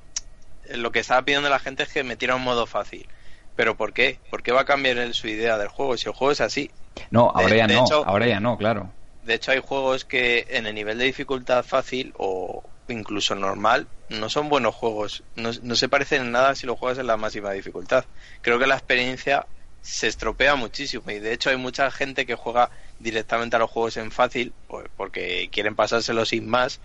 eh, 0.64 0.76
lo 0.78 0.90
que 0.90 0.98
estaba 0.98 1.22
pidiendo 1.22 1.48
la 1.48 1.60
gente 1.60 1.84
es 1.84 1.92
que 1.92 2.02
metiera 2.02 2.34
un 2.34 2.42
modo 2.42 2.66
fácil. 2.66 3.06
¿Pero 3.54 3.76
por 3.76 3.92
qué? 3.92 4.18
¿Por 4.30 4.42
qué 4.42 4.50
va 4.50 4.62
a 4.62 4.64
cambiar 4.64 5.14
su 5.14 5.28
idea 5.28 5.58
del 5.58 5.68
juego 5.68 5.96
si 5.96 6.08
el 6.08 6.14
juego 6.14 6.32
es 6.32 6.40
así? 6.40 6.70
No, 7.10 7.30
ahora 7.34 7.50
de- 7.50 7.56
ya 7.58 7.66
de 7.68 7.74
no, 7.74 7.84
hecho- 7.84 8.04
ahora 8.04 8.26
ya 8.26 8.40
no, 8.40 8.58
claro. 8.58 8.90
De 9.26 9.34
hecho, 9.34 9.50
hay 9.50 9.60
juegos 9.60 10.04
que 10.04 10.46
en 10.50 10.66
el 10.66 10.74
nivel 10.74 10.98
de 10.98 11.04
dificultad 11.04 11.64
fácil 11.64 12.14
o 12.16 12.62
incluso 12.86 13.34
normal 13.34 13.88
no 14.08 14.30
son 14.30 14.48
buenos 14.48 14.74
juegos. 14.74 15.24
No, 15.34 15.52
se 15.52 15.88
parecen 15.88 16.22
en 16.22 16.32
nada 16.32 16.54
si 16.54 16.64
lo 16.64 16.76
juegas 16.76 16.98
en 16.98 17.08
la 17.08 17.16
máxima 17.16 17.50
dificultad. 17.50 18.04
Creo 18.40 18.60
que 18.60 18.68
la 18.68 18.76
experiencia 18.76 19.46
se 19.80 20.06
estropea 20.06 20.54
muchísimo 20.54 21.10
y 21.10 21.18
de 21.18 21.32
hecho 21.32 21.50
hay 21.50 21.56
mucha 21.56 21.90
gente 21.90 22.24
que 22.24 22.36
juega 22.36 22.70
directamente 23.00 23.56
a 23.56 23.58
los 23.58 23.70
juegos 23.70 23.96
en 23.96 24.10
fácil 24.12 24.52
pues, 24.68 24.86
porque 24.96 25.48
quieren 25.52 25.76
pasárselo 25.76 26.24
sin 26.24 26.48
más 26.48 26.80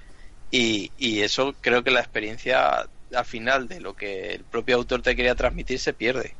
y, 0.52 0.92
y 0.98 1.22
eso 1.22 1.56
creo 1.62 1.84
que 1.84 1.92
la 1.92 2.00
experiencia 2.00 2.88
al 3.14 3.26
final 3.26 3.68
de 3.68 3.82
lo 3.82 3.96
que 3.96 4.34
el 4.34 4.44
propio 4.44 4.76
autor 4.78 5.02
te 5.04 5.16
quería 5.16 5.36
transmitir 5.36 5.80
se 5.80 5.94
pierde. 5.94 6.36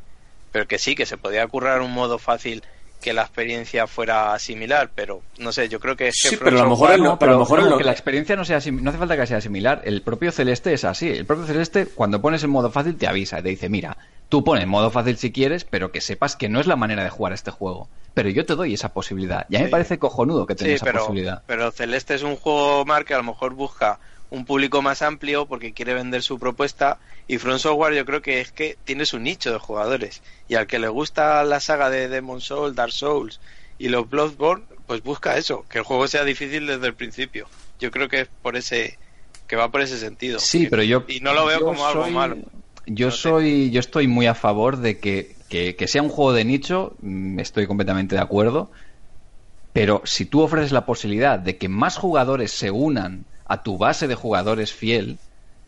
Pero 0.52 0.68
que 0.68 0.80
sí, 0.80 0.96
que 0.96 1.06
se 1.06 1.18
podía 1.18 1.48
currar 1.48 1.82
un 1.82 1.92
modo 1.92 2.18
fácil 2.18 2.64
que 3.02 3.14
la 3.14 3.24
experiencia 3.24 3.88
fuera 3.88 4.38
similar, 4.40 4.92
pero 4.96 5.22
no 5.40 5.52
sé, 5.52 5.68
yo 5.68 5.80
creo 5.80 5.96
que 5.98 6.08
es 6.10 6.20
que 6.22 6.30
Sí, 6.30 6.38
pero 6.42 6.60
a 6.60 6.64
lo 6.64 6.70
mejor 6.70 7.00
no- 7.00 7.20
pero 7.20 7.32
a 7.32 7.34
lo 7.34 7.40
mejor 7.42 7.64
no, 7.68 7.78
que 7.78 7.84
la 7.84 7.92
experiencia 7.92 8.36
no 8.36 8.46
sea 8.46 8.62
sim- 8.62 8.82
no 8.82 8.90
hace 8.92 9.00
falta 9.00 9.18
que 9.18 9.26
sea 9.28 9.42
similar. 9.42 9.82
El 9.84 10.02
propio 10.04 10.32
Celeste 10.32 10.72
es 10.74 10.86
así. 10.86 11.10
El 11.10 11.26
propio 11.26 11.46
Celeste, 11.46 11.88
cuando 11.88 12.22
pones 12.22 12.44
en 12.44 12.52
modo 12.52 12.70
fácil, 12.72 12.96
te 12.98 13.08
avisa 13.08 13.40
y 13.40 13.44
te 13.44 13.50
dice, 13.50 13.68
mira, 13.70 13.98
tú 14.30 14.44
pones 14.44 14.64
en 14.64 14.70
modo 14.70 14.92
fácil 14.92 15.18
si 15.18 15.32
quieres, 15.32 15.66
pero 15.66 15.92
que 15.92 16.00
sepas 16.00 16.36
que 16.36 16.48
no 16.48 16.60
es 16.60 16.68
la 16.68 16.76
manera 16.78 17.04
de 17.04 17.10
jugar 17.10 17.34
este 17.34 17.52
juego. 17.52 17.90
Pero 18.14 18.30
yo 18.30 18.46
te 18.46 18.56
doy 18.56 18.74
esa 18.74 18.90
posibilidad. 18.94 19.46
Ya 19.50 19.60
me 19.60 19.66
Sí. 19.66 19.72
parece 19.72 19.98
cojonudo 20.00 20.46
que 20.46 20.54
Sí, 20.54 20.60
tengas 20.60 20.76
esa 20.76 20.86
pero, 20.86 21.00
posibilidad. 21.00 21.44
pero 21.48 21.72
Celeste 21.72 22.14
es 22.16 22.24
un 22.24 22.36
juego 22.36 22.86
Mar 22.86 23.04
que 23.06 23.14
a 23.14 23.18
lo 23.18 23.24
mejor 23.24 23.54
busca 23.56 24.00
un 24.32 24.46
público 24.46 24.82
más 24.82 25.04
amplio 25.04 25.46
porque 25.46 25.74
quiere 25.74 25.94
vender 25.94 26.24
su 26.24 26.40
propuesta 26.40 27.00
y 27.28 27.38
From 27.38 27.60
Software 27.60 27.94
yo 27.94 28.06
creo 28.06 28.22
que 28.24 28.42
es 28.42 28.52
que 28.52 28.78
tiene 28.84 29.06
su 29.06 29.20
nicho 29.20 29.52
de 29.52 29.60
jugadores 29.60 30.24
y 30.48 30.56
al 30.56 30.66
que 30.68 30.80
le 30.80 30.88
gusta 30.88 31.44
la 31.44 31.60
saga 31.60 31.90
de 31.92 32.08
Demon 32.10 32.42
Souls, 32.42 32.76
Dark 32.76 32.92
Souls 32.94 33.40
y 33.78 33.90
los 33.90 34.10
Bloodborne, 34.10 34.66
pues 34.88 35.04
busca 35.04 35.38
eso, 35.38 35.66
que 35.70 35.78
el 35.80 35.84
juego 35.84 36.08
sea 36.08 36.24
difícil 36.24 36.66
desde 36.68 36.88
el 36.88 36.96
principio. 36.96 37.48
Yo 37.80 37.92
creo 37.92 38.10
que 38.10 38.22
es 38.22 38.30
por 38.42 38.56
ese 38.56 38.98
que 39.48 39.56
va 39.56 39.70
por 39.72 39.82
ese 39.82 39.98
sentido. 40.00 40.40
Sí, 40.40 40.68
pero 40.68 40.84
yo 40.84 41.04
y 41.08 41.20
no 41.20 41.34
lo 41.34 41.46
veo 41.46 41.64
como 41.64 41.86
algo 41.86 42.08
malo. 42.10 42.38
Yo 42.86 43.08
No 43.08 43.12
sé. 43.12 43.22
soy, 43.22 43.72
yo 43.72 43.80
estoy 43.80 44.08
muy 44.08 44.26
a 44.28 44.36
favor 44.36 44.78
de 44.78 45.00
que, 45.00 45.36
que, 45.50 45.76
que 45.76 45.88
sea 45.88 46.02
un 46.02 46.10
juego 46.10 46.34
de 46.34 46.46
nicho, 46.46 46.96
mm, 47.02 47.40
estoy 47.40 47.68
completamente 47.68 48.16
de 48.16 48.22
acuerdo. 48.22 48.72
Pero 49.74 50.02
si 50.06 50.26
tú 50.26 50.42
ofreces 50.42 50.72
la 50.72 50.86
posibilidad 50.86 51.40
de 51.40 51.58
que 51.58 51.70
más 51.70 51.98
jugadores 51.98 52.52
se 52.52 52.72
unan 52.72 53.26
a 53.52 53.64
tu 53.64 53.78
base 53.78 54.08
de 54.08 54.16
jugadores 54.16 54.72
fiel, 54.74 55.18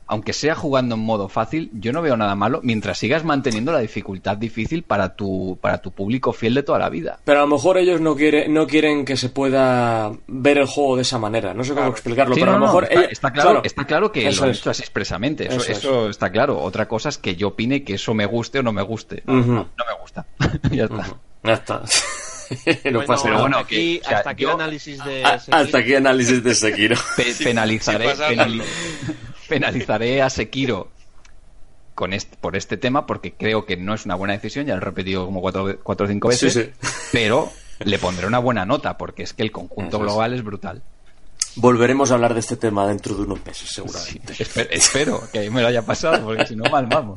aunque 0.06 0.34
sea 0.34 0.54
jugando 0.54 0.96
en 0.96 1.02
modo 1.02 1.28
fácil, 1.30 1.70
yo 1.74 1.92
no 1.94 2.02
veo 2.02 2.16
nada 2.18 2.36
malo 2.36 2.60
mientras 2.62 2.98
sigas 2.98 3.24
manteniendo 3.24 3.72
la 3.72 3.80
dificultad 3.80 4.38
difícil 4.38 4.84
para 4.84 5.16
tu, 5.16 5.58
para 5.62 5.80
tu 5.82 5.92
público 5.92 6.34
fiel 6.34 6.54
de 6.54 6.64
toda 6.64 6.78
la 6.80 6.90
vida. 6.90 7.20
Pero 7.24 7.40
a 7.40 7.42
lo 7.44 7.48
mejor 7.48 7.78
ellos 7.78 8.00
no, 8.02 8.16
quiere, 8.16 8.48
no 8.50 8.68
quieren 8.68 9.06
que 9.06 9.16
se 9.18 9.30
pueda 9.30 10.12
ver 10.28 10.58
el 10.60 10.66
juego 10.68 10.98
de 10.98 11.02
esa 11.04 11.18
manera. 11.20 11.54
No 11.54 11.64
sé 11.64 11.70
cómo 11.70 11.82
Claro. 11.82 11.92
explicarlo, 11.94 12.36
Sí, 12.36 12.42
pero 12.42 12.52
no, 12.52 12.58
a 12.58 12.60
lo 12.60 12.66
no, 12.66 12.72
mejor. 12.72 12.84
está, 12.84 13.00
ellos- 13.00 13.12
está 13.12 13.32
claro, 13.32 13.62
está 13.64 13.86
claro 13.86 14.12
que 14.12 14.28
Eso 14.28 14.46
lo 14.46 14.52
es. 14.52 14.60
hecho 14.60 14.70
así 14.70 14.82
expresamente. 14.84 15.48
Eso, 15.48 15.56
Eso 15.58 15.72
es. 15.72 15.78
eso 15.80 16.10
está 16.10 16.32
claro. 16.32 16.60
Otra 16.62 16.88
cosa 16.88 17.10
es 17.10 17.18
que 17.18 17.36
yo 17.36 17.50
opine 17.50 17.84
que 17.84 17.96
eso 17.96 18.14
me 18.14 18.26
guste 18.26 18.60
o 18.60 18.64
no 18.64 18.72
me 18.74 18.82
guste. 18.82 19.24
No, 19.26 19.36
no 19.36 19.66
me 19.66 20.02
gusta. 20.02 20.26
ya 20.72 20.84
está. 20.86 21.06
Ya 21.44 21.54
está. 21.54 21.82
no 22.86 22.92
Bueno, 23.00 23.06
pasa 23.06 23.24
pero 23.24 23.34
nada. 23.36 23.42
bueno, 23.44 23.58
hasta 23.58 23.68
aquí, 23.68 23.76
que- 24.00 24.02
o 24.06 24.10
sea, 24.10 24.18
hasta 24.18 24.30
aquí 24.32 24.44
yo- 24.44 24.50
el 24.50 24.56
análisis 24.56 25.04
de 25.04 25.24
A- 25.26 25.40
Sekiro. 25.40 25.58
hasta 25.58 25.78
aquí 25.78 25.96
análisis 25.96 26.44
de 26.44 26.56
Sekiro. 26.56 26.96
Pe- 27.18 27.36
penalizaré, 27.44 28.16
sí 28.16 28.62
penalizaré 29.50 30.22
a 30.22 30.30
Sekiro 30.30 30.90
con 31.96 32.14
este, 32.14 32.38
por 32.38 32.56
este 32.56 32.78
tema 32.78 33.06
porque 33.06 33.34
creo 33.34 33.66
que 33.66 33.78
no 33.78 33.94
es 33.94 34.06
una 34.06 34.16
buena 34.16 34.34
decisión, 34.34 34.66
ya 34.66 34.74
lo 34.76 34.82
he 34.82 34.86
repetido 34.86 35.26
como 35.26 35.42
cuatro, 35.42 35.78
cuatro 35.84 36.06
o 36.06 36.10
cinco 36.10 36.28
veces, 36.30 36.54
sí. 36.54 36.70
pero 37.12 37.52
le 37.86 38.00
pondré 38.00 38.26
una 38.26 38.40
buena 38.40 38.66
nota 38.66 38.98
porque 38.98 39.24
es 39.24 39.34
que 39.34 39.44
el 39.44 39.52
conjunto 39.52 39.98
Eso 39.98 40.06
es. 40.06 40.12
global 40.12 40.34
es 40.34 40.44
brutal. 40.44 40.82
Volveremos 41.56 42.10
a 42.12 42.16
hablar 42.16 42.34
de 42.34 42.40
este 42.40 42.58
tema 42.58 42.88
dentro 42.88 43.16
de 43.16 43.22
unos 43.24 43.46
meses, 43.46 43.70
seguramente. 43.70 44.34
espe- 44.34 44.68
espero 44.72 45.22
que 45.32 45.50
me 45.52 45.62
lo 45.62 45.68
haya 45.68 45.84
pasado 45.84 46.24
porque 46.26 46.46
si 46.48 46.56
no 46.56 46.64
mal 46.72 46.88
vamos. 46.88 47.16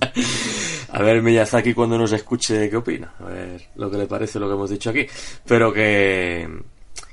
A 0.92 1.02
ver 1.02 1.22
Miyazaki 1.22 1.72
cuando 1.74 1.96
nos 1.96 2.12
escuche 2.12 2.68
qué 2.68 2.76
opina, 2.76 3.14
a 3.20 3.24
ver 3.24 3.68
lo 3.76 3.90
que 3.90 3.96
le 3.98 4.06
parece 4.06 4.38
lo 4.38 4.46
que 4.48 4.54
hemos 4.54 4.68
dicho 4.70 4.90
aquí. 4.90 5.06
Pero 5.46 5.72
que, 5.72 6.48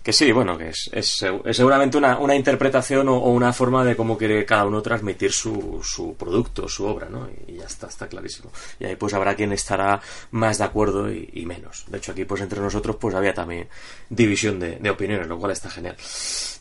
que 0.04 0.12
sí, 0.14 0.32
bueno, 0.34 0.58
que 0.58 0.70
es, 0.70 0.90
es, 0.92 1.22
seg- 1.22 1.42
es 1.46 1.56
seguramente 1.56 1.98
una, 1.98 2.18
una 2.20 2.36
interpretación 2.36 3.08
o, 3.08 3.16
o 3.18 3.30
una 3.32 3.54
forma 3.54 3.86
de 3.86 3.96
cómo 3.96 4.18
quiere 4.18 4.46
cada 4.46 4.66
uno 4.66 4.82
transmitir 4.82 5.32
su, 5.32 5.80
su 5.84 6.16
producto, 6.16 6.68
su 6.68 6.86
obra, 6.86 7.08
¿no? 7.10 7.30
Y 7.48 7.54
ya 7.56 7.66
está, 7.66 7.88
está 7.88 8.08
clarísimo. 8.08 8.52
Y 8.80 8.86
ahí 8.86 8.96
pues 8.98 9.14
habrá 9.14 9.34
quien 9.36 9.54
estará 9.54 10.02
más 10.32 10.58
de 10.58 10.66
acuerdo 10.66 11.10
y, 11.12 11.30
y 11.34 11.46
menos. 11.46 11.86
De 11.88 11.98
hecho 12.00 12.12
aquí 12.12 12.26
pues 12.26 12.42
entre 12.42 12.60
nosotros 12.60 12.98
pues 13.00 13.16
había 13.16 13.34
también 13.34 13.70
división 14.10 14.60
de, 14.60 14.76
de 14.78 14.90
opiniones, 14.90 15.28
lo 15.28 15.38
cual 15.40 15.54
está 15.54 15.70
genial. 15.70 15.96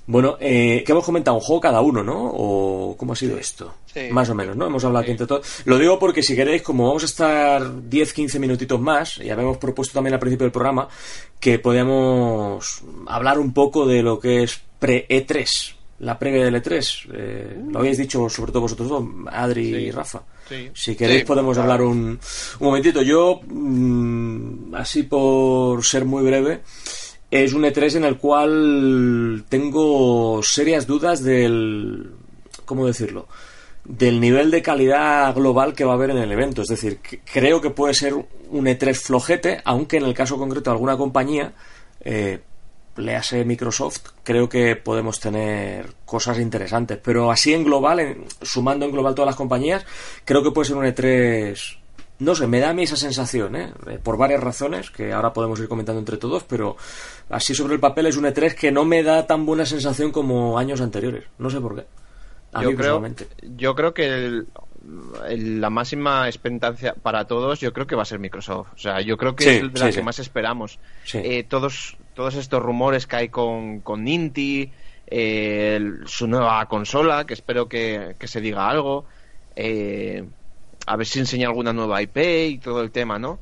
Bueno, 0.07 0.37
eh, 0.41 0.83
¿qué 0.85 0.93
hemos 0.93 1.05
comentado? 1.05 1.37
¿Un 1.37 1.43
juego 1.43 1.61
cada 1.61 1.81
uno, 1.81 2.03
no? 2.03 2.31
¿O 2.35 2.97
cómo 2.97 3.13
ha 3.13 3.17
sido 3.17 3.39
esto? 3.39 3.73
Sí. 3.87 4.09
Más 4.11 4.29
o 4.31 4.35
menos, 4.35 4.57
¿no? 4.57 4.67
Hemos 4.67 4.85
hablado 4.85 5.03
aquí 5.03 5.13
entre 5.13 5.27
todos. 5.29 5.47
Lo 5.65 5.79
digo 5.79 5.99
porque 5.99 6.23
si 6.23 6.35
queréis, 6.35 6.63
como 6.63 6.89
vamos 6.89 7.03
a 7.05 7.07
estar 7.07 7.63
10-15 7.63 8.39
minutitos 8.41 8.81
más, 8.81 9.19
y 9.19 9.31
habíamos 9.31 9.59
propuesto 9.59 9.95
también 9.95 10.15
al 10.15 10.21
principio 10.21 10.45
del 10.45 10.53
programa, 10.53 10.89
que 11.39 11.59
podíamos 11.61 12.83
hablar 13.07 13.39
un 13.39 13.53
poco 13.53 13.87
de 13.87 14.03
lo 14.03 14.19
que 14.19 14.43
es 14.43 14.61
pre-E3, 14.81 15.75
la 16.01 16.19
previa 16.19 16.45
del 16.47 16.57
E3. 16.61 17.09
Eh, 17.15 17.63
Lo 17.71 17.79
habéis 17.79 17.99
dicho 17.99 18.29
sobre 18.29 18.51
todo 18.51 18.63
vosotros 18.63 18.89
dos, 18.89 19.05
Adri 19.31 19.69
y. 19.69 19.91
Rafa. 19.93 20.23
Sí. 20.49 20.69
Si 20.75 20.97
queréis 20.97 21.21
Sí, 21.21 21.27
podemos 21.27 21.57
claro. 21.57 21.73
hablar 21.75 21.87
un, 21.87 21.99
un 22.09 22.19
momentito. 22.67 23.03
Yo, 23.03 23.41
mm, 23.47 24.75
así 24.75 25.05
por 25.05 25.85
ser 25.85 26.05
muy 26.05 26.25
breve, 26.25 26.63
es 27.33 27.55
un 27.55 27.63
E3 27.63 27.97
en 27.97 28.05
el 28.05 28.19
cual 28.19 29.45
tengo 29.49 30.43
serias 30.43 30.87
dudas 30.87 31.25
del... 31.25 32.13
¿Cómo 32.67 32.87
decirlo? 32.87 33.27
Del 33.85 34.21
nivel 34.21 34.51
de 34.51 34.61
calidad 34.61 35.35
global 35.35 35.73
que 35.73 35.87
va 35.87 35.93
a 35.93 35.95
haber 35.95 36.11
en 36.11 36.19
el 36.19 36.31
evento. 36.31 36.61
Es 36.61 36.69
decir, 36.69 37.01
creo 37.25 37.63
que 37.63 37.71
puede 37.71 37.95
ser 37.95 38.13
un 38.13 38.67
E3 38.67 38.95
flojete, 38.95 39.63
aunque 39.65 39.97
en 39.97 40.05
el 40.05 40.13
caso 40.13 40.37
concreto 40.37 40.69
de 40.69 40.75
alguna 40.75 40.99
compañía, 40.99 41.55
eh, 42.03 42.41
léase 42.97 43.47
Microsoft, 43.47 44.11
creo 44.23 44.47
que 44.51 44.77
podemos 44.77 45.19
tener 45.19 45.87
cosas 46.05 46.39
interesantes. 46.39 46.99
Pero 47.03 47.31
así 47.31 47.55
en 47.55 47.65
global, 47.65 48.27
sumando 48.43 48.85
en 48.85 48.93
global 48.93 49.15
todas 49.15 49.29
las 49.29 49.37
compañías, 49.37 49.87
creo 50.27 50.43
que 50.43 50.51
puede 50.51 50.69
ser 50.69 50.77
un 50.77 50.85
E3 50.85 51.79
no 52.23 52.37
sé, 52.37 52.47
me 52.47 52.61
da 52.61 52.71
a 52.71 52.73
mí 52.73 52.85
esa 52.85 52.97
sensación, 52.97 53.57
¿eh? 53.57 53.73
¿eh? 53.89 53.99
por 54.01 54.17
varias 54.17 54.41
razones 54.41 54.91
que 54.91 55.13
ahora 55.13 55.33
podemos 55.33 55.59
ir 55.59 55.69
comentando 55.69 55.99
entre 55.99 56.19
todos, 56.19 56.45
pero 56.45 56.77
así 57.33 57.55
sobre 57.55 57.75
el 57.75 57.81
papel 57.81 58.07
es 58.07 58.17
un 58.17 58.25
E3 58.25 58.55
que 58.55 58.71
no 58.71 58.85
me 58.85 59.03
da 59.03 59.27
tan 59.27 59.45
buena 59.45 59.67
sensación 59.67 60.13
como 60.13 60.59
años 60.59 60.81
anteriores. 60.81 61.25
No 61.39 61.51
sé 61.51 61.61
por 61.61 61.75
qué. 61.75 61.85
yo, 62.61 62.77
creo, 62.77 63.03
yo 63.57 63.75
creo 63.75 63.95
que 63.95 64.45
la 64.85 65.71
máxima 65.71 66.29
expectancia 66.29 66.95
para 66.95 67.27
todos, 67.27 67.61
yo 67.61 67.73
creo 67.73 67.87
que 67.87 67.97
va 67.97 68.03
a 68.03 68.07
ser 68.07 68.19
Microsoft. 68.19 68.69
O 68.75 68.79
sea, 68.79 69.01
yo 69.01 69.17
creo 69.17 69.35
que 69.35 69.57
es 69.57 69.73
de 69.73 69.81
la 69.81 69.91
que 69.91 70.03
más 70.03 70.19
esperamos. 70.19 70.79
Eh, 71.15 71.45
todos, 71.45 71.97
todos 72.15 72.35
estos 72.35 72.63
rumores 72.63 73.07
que 73.07 73.17
hay 73.17 73.29
con, 73.29 73.81
con 73.81 74.05
Ninty, 74.05 74.71
eh, 75.07 75.81
su 76.05 76.27
nueva 76.27 76.67
consola, 76.67 77.25
que 77.25 77.35
espero 77.35 77.69
que, 77.69 78.15
que 78.19 78.29
se 78.29 78.41
diga 78.41 78.69
algo. 78.69 79.07
Eh, 79.57 80.25
a 80.87 80.97
ver 80.97 81.07
si 81.07 81.19
enseña 81.19 81.49
alguna 81.49 81.73
nueva 81.73 82.03
IP 82.03 82.17
y 82.49 82.59
todo 82.59 82.83
el 82.83 82.91
tema, 82.91 83.19
¿no? 83.19 83.39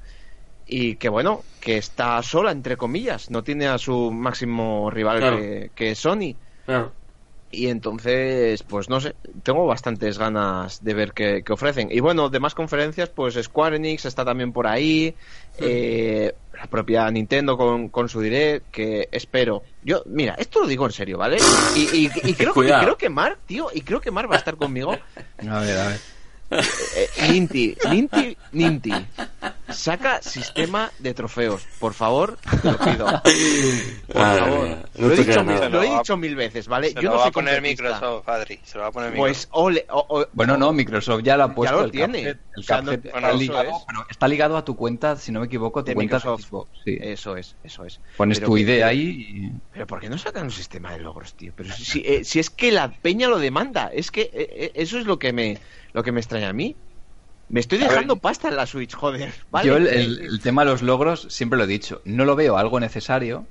Y 0.72 0.94
que 0.94 1.09
bueno, 1.09 1.42
que 1.60 1.78
está 1.78 2.22
sola, 2.22 2.52
entre 2.52 2.76
comillas, 2.76 3.28
no 3.28 3.42
tiene 3.42 3.66
a 3.66 3.76
su 3.76 4.12
máximo 4.12 4.88
rival 4.88 5.68
que, 5.74 5.94
Sony. 5.97 6.36
Y 7.51 7.66
entonces, 7.66 8.62
pues 8.62 8.88
no 8.88 9.01
sé, 9.01 9.16
tengo 9.42 9.66
bastantes 9.66 10.16
ganas 10.16 10.84
de 10.84 10.94
ver 10.94 11.12
qué, 11.12 11.42
ofrecen. 11.51 11.88
Y 11.90 11.98
bueno, 11.98 12.28
demás 12.28 12.55
conferencias, 12.55 13.09
pues 13.09 13.34
Square 13.34 13.76
Enix 13.76 14.05
está 14.05 14.24
también 14.24 14.52
por 14.52 14.68
ahí. 14.68 15.12
Eh, 15.59 16.32
la 16.56 16.68
propia 16.68 17.10
Nintendo 17.10 17.56
con, 17.56 17.88
con, 17.88 18.09
su 18.09 18.20
Direct, 18.20 18.70
que 18.70 19.09
espero. 19.10 19.64
Yo, 19.82 20.05
mira, 20.06 20.36
esto 20.38 20.60
lo 20.60 20.68
digo 20.68 20.86
en 20.86 20.92
serio, 20.92 21.18
¿vale? 21.18 21.38
Y, 21.74 22.09
creo, 22.09 22.52
y 22.55 22.68
creo 22.80 22.97
que 22.97 23.09
Mark, 23.09 23.38
tío, 23.44 23.70
y 23.74 23.80
creo 23.80 24.01
que 24.01 24.12
Mark 24.12 24.30
va 24.30 24.36
a 24.36 24.38
estar 24.38 24.55
conmigo. 24.55 24.92
A 24.92 25.60
ver, 25.60 25.78
a 25.78 25.88
ver. 25.88 26.01
Eh, 26.51 27.30
Ninti, 27.30 27.76
Ninti, 27.88 28.36
Ninti, 28.52 28.92
saca 29.72 30.22
sistema 30.22 30.90
de 30.98 31.14
trofeos, 31.14 31.66
por 31.78 31.94
favor, 31.94 32.38
te 32.62 32.70
lo 32.70 32.78
pido. 32.78 33.06
Por 34.10 34.22
favor. 34.22 34.78
lo, 34.94 35.12
he 35.12 35.16
dicho, 35.16 35.44
mil, 35.44 35.70
lo, 35.70 35.82
he 35.82 35.90
dicho, 35.90 36.16
mil, 36.16 36.36
veces, 36.36 36.66
¿vale? 36.68 36.88
Se 36.88 36.94
Yo 36.94 37.02
lo 37.02 37.10
no 37.10 37.16
va 37.18 37.26
a 37.26 37.30
poner 37.30 37.62
Microsoft, 37.62 38.28
Adri. 38.28 38.60
Se 38.64 38.76
lo 38.76 38.82
va 38.82 38.88
a 38.88 38.92
poner 38.92 39.14
pues, 39.14 39.48
Microsoft. 39.48 40.09
Pues, 40.09 40.28
bueno, 40.32 40.56
no, 40.56 40.72
Microsoft 40.72 41.22
ya 41.22 41.36
lo 41.36 41.44
ha 41.44 41.55
puesto. 41.55 41.76
Ya 41.76 41.82
lo 41.82 41.90
tiene. 41.90 42.20
el 42.28 42.36
Cuphead 42.55 43.06
está, 43.06 43.32
ligado, 43.32 43.86
está, 44.09 44.28
ligado, 44.28 44.56
a 44.56 44.64
tu 44.64 44.76
cuenta, 44.76 45.16
si 45.16 45.32
no 45.32 45.40
me 45.40 45.47
equivoco, 45.47 45.82
tu 45.82 45.88
de 45.88 45.94
cuenta 45.94 46.16
Microsoft. 46.16 46.68
Sí. 46.84 46.98
Eso 47.01 47.36
es, 47.36 47.56
eso 47.62 47.84
es. 47.84 48.01
Pones 48.16 48.40
tu 48.40 48.56
idea 48.56 48.88
ahí 48.88 49.26
y... 49.28 49.52
Pero 49.72 49.86
¿por 49.86 50.01
qué 50.01 50.09
no 50.09 50.18
sacan 50.18 50.44
un 50.44 50.51
sistema 50.51 50.92
de 50.92 51.01
logros, 51.01 51.34
tío? 51.34 51.52
Pero 51.56 51.72
si, 51.72 52.01
eh, 52.05 52.24
si 52.24 52.40
es 52.40 52.51
que 52.51 52.72
la 52.72 52.90
peña 52.90 53.28
lo 53.28 53.38
demanda, 53.38 53.90
es 53.92 54.10
que 54.10 54.22
eh, 54.22 54.30
eh, 54.34 54.72
eso 54.74 54.98
es 54.98 55.06
lo 55.06 55.18
que 55.18 55.32
me 55.32 55.59
lo 55.92 56.02
que 56.02 56.12
me 56.12 56.20
extraña 56.20 56.51
a 56.51 56.52
mí. 56.52 56.76
Me 57.51 57.59
estoy 57.59 57.78
dejando 57.78 58.16
pasta 58.16 58.48
en 58.48 58.56
la 58.56 58.64
Switch, 58.64 58.94
joder. 58.94 59.32
Yo 59.64 59.77
el, 59.77 60.40
tema 60.40 60.64
de 60.64 60.70
los 60.70 60.82
logros, 60.82 61.27
siempre 61.31 61.59
lo 61.59 61.64
he 61.64 61.66
dicho, 61.66 62.01
no 62.05 62.24
lo 62.24 62.36
veo 62.36 62.56
algo 62.56 62.78
necesario. 62.78 63.44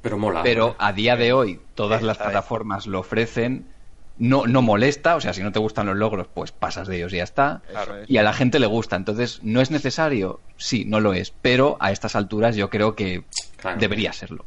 Pero 0.00 0.16
mola. 0.16 0.42
Pero 0.42 0.74
a 0.78 0.94
día 0.94 1.16
de 1.16 1.34
hoy 1.34 1.60
todas 1.74 2.02
las 2.02 2.16
plataformas 2.16 2.86
lo 2.86 3.00
ofrecen. 3.00 3.70
No, 4.18 4.46
no 4.46 4.62
molesta, 4.62 5.16
o 5.16 5.20
sea, 5.20 5.32
si 5.32 5.42
no 5.42 5.52
te 5.52 5.58
gustan 5.58 5.86
los 5.86 5.96
logros, 5.96 6.28
pues 6.32 6.52
pasas 6.52 6.86
de 6.86 6.96
ellos 6.96 7.12
y 7.12 7.16
ya 7.16 7.24
está. 7.24 7.62
Y 8.06 8.16
a 8.16 8.22
la 8.22 8.32
gente 8.32 8.58
le 8.58 8.66
gusta. 8.66 8.96
Entonces, 8.96 9.40
¿no 9.42 9.60
es 9.60 9.70
necesario? 9.70 10.40
Sí, 10.56 10.84
no 10.86 11.00
lo 11.00 11.12
es. 11.12 11.32
Pero 11.42 11.76
a 11.80 11.92
estas 11.92 12.16
alturas 12.16 12.56
yo 12.56 12.70
creo 12.70 12.94
que 12.94 13.24
debería 13.78 14.12
serlo. 14.14 14.46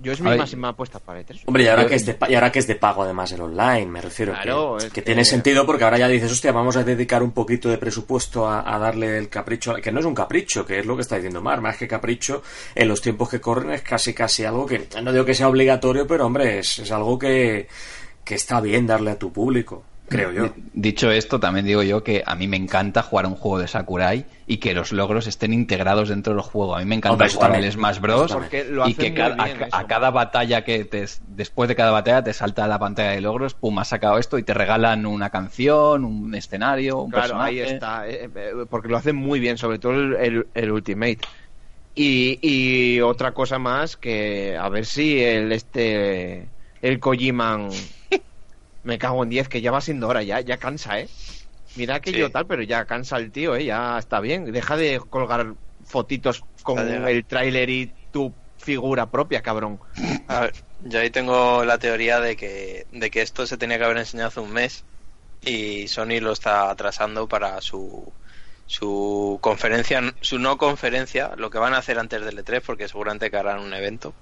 Yo, 0.00 0.12
es 0.12 0.20
mi 0.20 0.36
máxima 0.36 0.68
apuesta 0.68 0.98
para 0.98 1.20
E3. 1.20 1.42
Hombre, 1.46 1.64
y 1.64 1.68
ahora, 1.68 1.86
que 1.86 1.94
es 1.94 2.06
de, 2.06 2.16
y 2.28 2.34
ahora 2.34 2.52
que 2.52 2.58
es 2.58 2.66
de 2.66 2.74
pago 2.76 3.02
además 3.02 3.32
el 3.32 3.40
online, 3.40 3.86
me 3.86 4.00
refiero. 4.00 4.34
que, 4.92 5.02
tiene 5.02 5.24
sentido 5.24 5.66
porque 5.66 5.84
ahora 5.84 5.98
ya 5.98 6.08
dices, 6.08 6.30
hostia, 6.30 6.52
vamos 6.52 6.76
a 6.76 6.84
dedicar 6.84 7.22
un 7.22 7.32
poquito 7.32 7.68
de 7.68 7.78
presupuesto 7.78 8.48
a, 8.48 8.78
darle 8.78 9.18
el 9.18 9.28
capricho, 9.28 9.74
que 9.74 9.92
no 9.92 10.00
es 10.00 10.06
un 10.06 10.14
capricho, 10.14 10.64
que 10.66 10.80
es 10.80 10.86
lo 10.86 10.96
que 10.96 11.02
está 11.02 11.16
diciendo 11.16 11.40
Mar, 11.40 11.60
más 11.60 11.76
que 11.76 11.86
capricho, 11.88 12.42
en 12.74 12.88
los 12.88 13.00
tiempos 13.00 13.28
que 13.28 13.40
corren 13.40 13.72
es 13.72 13.82
casi 13.82 14.14
casi 14.14 14.44
algo 14.44 14.66
que, 14.66 14.88
no 15.02 15.12
digo 15.12 15.24
que 15.24 15.34
sea 15.34 15.48
obligatorio, 15.48 16.06
pero 16.06 16.26
hombre, 16.26 16.58
es, 16.58 16.78
es 16.78 16.90
algo 16.90 17.18
que, 17.18 17.68
que 18.24 18.34
está 18.34 18.60
bien 18.60 18.86
darle 18.86 19.12
a 19.12 19.18
tu 19.18 19.32
público 19.32 19.84
creo 20.12 20.32
yo. 20.32 20.54
Dicho 20.74 21.10
esto, 21.10 21.40
también 21.40 21.66
digo 21.66 21.82
yo 21.82 22.04
que 22.04 22.22
a 22.24 22.34
mí 22.34 22.46
me 22.46 22.56
encanta 22.56 23.02
jugar 23.02 23.26
un 23.26 23.34
juego 23.34 23.58
de 23.58 23.68
Sakurai 23.68 24.26
y 24.46 24.58
que 24.58 24.74
los 24.74 24.92
logros 24.92 25.26
estén 25.26 25.52
integrados 25.52 26.10
dentro 26.10 26.34
del 26.34 26.42
juego. 26.42 26.76
A 26.76 26.80
mí 26.80 26.84
me 26.84 26.96
encanta 26.96 27.28
jugar 27.28 27.56
el 27.56 27.72
Smash 27.72 27.98
Bros. 28.00 28.36
y 28.86 28.94
que 28.94 29.22
a, 29.72 29.86
cada 29.86 30.10
batalla 30.10 30.64
que 30.64 30.84
te, 30.84 31.06
después 31.28 31.68
de 31.68 31.76
cada 31.76 31.90
batalla 31.90 32.22
te 32.22 32.32
salta 32.32 32.66
la 32.66 32.78
pantalla 32.78 33.10
de 33.10 33.20
logros, 33.20 33.54
pum, 33.54 33.78
has 33.78 33.88
sacado 33.88 34.18
esto 34.18 34.38
y 34.38 34.42
te 34.42 34.54
regalan 34.54 35.06
una 35.06 35.30
canción, 35.30 36.04
un 36.04 36.34
escenario, 36.34 36.98
un 36.98 37.10
claro, 37.10 37.40
ahí 37.40 37.60
está, 37.60 38.06
eh, 38.08 38.28
eh, 38.34 38.52
porque 38.68 38.88
lo 38.88 38.96
hacen 38.96 39.16
muy 39.16 39.40
bien, 39.40 39.58
sobre 39.58 39.78
todo 39.78 39.94
el, 39.94 40.70
Ultimate. 40.70 41.18
Y, 41.94 42.38
y, 42.40 43.00
otra 43.00 43.32
cosa 43.32 43.58
más 43.58 43.96
que 43.96 44.56
a 44.56 44.68
ver 44.70 44.86
si 44.86 45.22
el 45.22 45.52
este 45.52 46.48
el 46.80 46.98
Kojiman 46.98 47.68
me 48.82 48.98
cago 48.98 49.22
en 49.22 49.30
10, 49.30 49.48
que 49.48 49.60
ya 49.60 49.70
va 49.70 49.80
siendo 49.80 50.08
hora, 50.08 50.22
ya, 50.22 50.40
ya 50.40 50.56
cansa, 50.56 51.00
¿eh? 51.00 51.08
Mira 51.76 52.00
que 52.00 52.12
yo 52.12 52.30
tal, 52.30 52.46
pero 52.46 52.62
ya 52.62 52.84
cansa 52.84 53.16
el 53.16 53.32
tío, 53.32 53.56
¿eh? 53.56 53.64
Ya 53.64 53.98
está 53.98 54.20
bien. 54.20 54.50
Deja 54.52 54.76
de 54.76 55.00
colgar 55.08 55.54
fotitos 55.84 56.42
con 56.62 56.78
el 56.78 57.24
tráiler 57.24 57.70
y 57.70 57.94
tu 58.10 58.32
figura 58.58 59.10
propia, 59.10 59.42
cabrón. 59.42 59.80
A 60.28 60.40
ver, 60.40 60.52
yo 60.80 61.00
ahí 61.00 61.10
tengo 61.10 61.64
la 61.64 61.78
teoría 61.78 62.20
de 62.20 62.36
que, 62.36 62.86
de 62.92 63.10
que 63.10 63.22
esto 63.22 63.46
se 63.46 63.56
tenía 63.56 63.78
que 63.78 63.84
haber 63.84 63.96
enseñado 63.98 64.28
hace 64.28 64.40
un 64.40 64.52
mes 64.52 64.84
y 65.40 65.88
Sony 65.88 66.20
lo 66.20 66.32
está 66.32 66.70
atrasando 66.70 67.26
para 67.26 67.60
su, 67.60 68.12
su 68.66 69.38
conferencia, 69.40 70.14
su 70.20 70.38
no 70.38 70.56
conferencia, 70.56 71.32
lo 71.36 71.50
que 71.50 71.58
van 71.58 71.74
a 71.74 71.78
hacer 71.78 71.98
antes 71.98 72.24
del 72.24 72.38
E3, 72.38 72.62
porque 72.64 72.88
seguramente 72.88 73.30
que 73.30 73.36
harán 73.36 73.60
un 73.60 73.74
evento. 73.74 74.14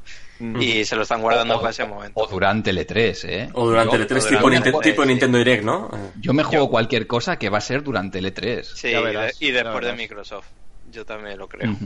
Y 0.58 0.86
se 0.86 0.96
lo 0.96 1.02
están 1.02 1.20
guardando 1.20 1.58
para 1.58 1.70
ese 1.70 1.84
momento. 1.84 2.18
O 2.18 2.26
durante 2.26 2.70
el 2.70 2.78
E3, 2.78 3.28
¿eh? 3.28 3.50
O 3.52 3.66
durante 3.66 3.96
el 3.96 4.08
E3, 4.08 4.82
tipo, 4.82 5.04
Nintendo 5.04 5.36
Direct, 5.36 5.62
¿no? 5.62 5.90
Yo 6.18 6.32
me 6.32 6.42
juego 6.42 6.70
cualquier 6.70 7.06
cosa 7.06 7.38
que 7.38 7.50
va 7.50 7.58
a 7.58 7.60
ser 7.60 7.82
durante 7.82 8.18
el 8.18 8.34
E3. 8.34 8.62
Sí, 8.62 8.92
y, 9.38 9.50
después 9.50 9.84
de 9.84 9.92
Microsoft. 9.92 10.46
Yo 10.90 11.04
también 11.04 11.38
lo 11.38 11.46
creo. 11.46 11.76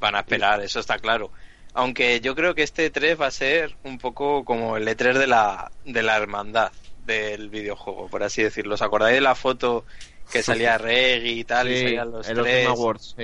Van 0.00 0.16
a 0.16 0.20
esperar, 0.20 0.60
eso 0.60 0.80
está 0.80 0.98
claro. 0.98 1.30
Aunque 1.74 2.20
yo 2.20 2.34
creo 2.34 2.54
que 2.54 2.62
este 2.62 2.92
E3 2.92 3.20
va 3.20 3.28
a 3.28 3.30
ser 3.30 3.76
un 3.84 3.98
poco 3.98 4.44
como 4.44 4.76
el 4.76 4.86
E3 4.86 5.16
de 5.16 5.26
la, 5.26 5.70
de 5.84 6.02
la 6.02 6.16
hermandad 6.16 6.72
del 7.06 7.48
videojuego, 7.48 8.08
por 8.08 8.22
así 8.22 8.42
decirlo. 8.42 8.74
¿Os 8.74 8.82
acordáis 8.82 9.14
de 9.14 9.20
la 9.20 9.34
foto 9.34 9.84
que 10.32 10.42
salía 10.42 10.78
Reggie 10.78 11.32
y 11.32 11.44
tal, 11.44 11.70
y 11.70 11.82
salían 11.82 12.10
los 12.10 12.26
tres. 12.26 12.66
Awards, 12.66 13.14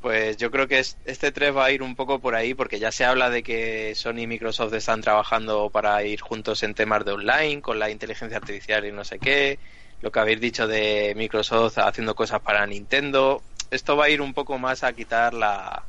Pues 0.00 0.36
yo 0.36 0.50
creo 0.50 0.68
que 0.68 0.80
este 0.80 1.32
3 1.32 1.56
va 1.56 1.64
a 1.64 1.70
ir 1.70 1.82
un 1.82 1.96
poco 1.96 2.18
por 2.18 2.34
ahí, 2.34 2.52
porque 2.52 2.78
ya 2.78 2.92
se 2.92 3.06
habla 3.06 3.30
de 3.30 3.42
que 3.42 3.94
Sony 3.94 4.18
y 4.18 4.26
Microsoft 4.26 4.74
están 4.74 5.00
trabajando 5.00 5.70
para 5.70 6.04
ir 6.04 6.20
juntos 6.20 6.62
en 6.62 6.74
temas 6.74 7.06
de 7.06 7.12
online, 7.12 7.62
con 7.62 7.78
la 7.78 7.88
inteligencia 7.88 8.36
artificial 8.36 8.84
y 8.84 8.92
no 8.92 9.04
sé 9.04 9.18
qué. 9.18 9.58
Lo 10.02 10.12
que 10.12 10.20
habéis 10.20 10.40
dicho 10.40 10.66
de 10.66 11.14
Microsoft 11.16 11.78
haciendo 11.78 12.14
cosas 12.14 12.40
para 12.40 12.66
Nintendo. 12.66 13.40
Esto 13.70 13.96
va 13.96 14.06
a 14.06 14.10
ir 14.10 14.20
un 14.20 14.34
poco 14.34 14.58
más 14.58 14.84
a 14.84 14.92
quitar 14.92 15.32
la, 15.32 15.84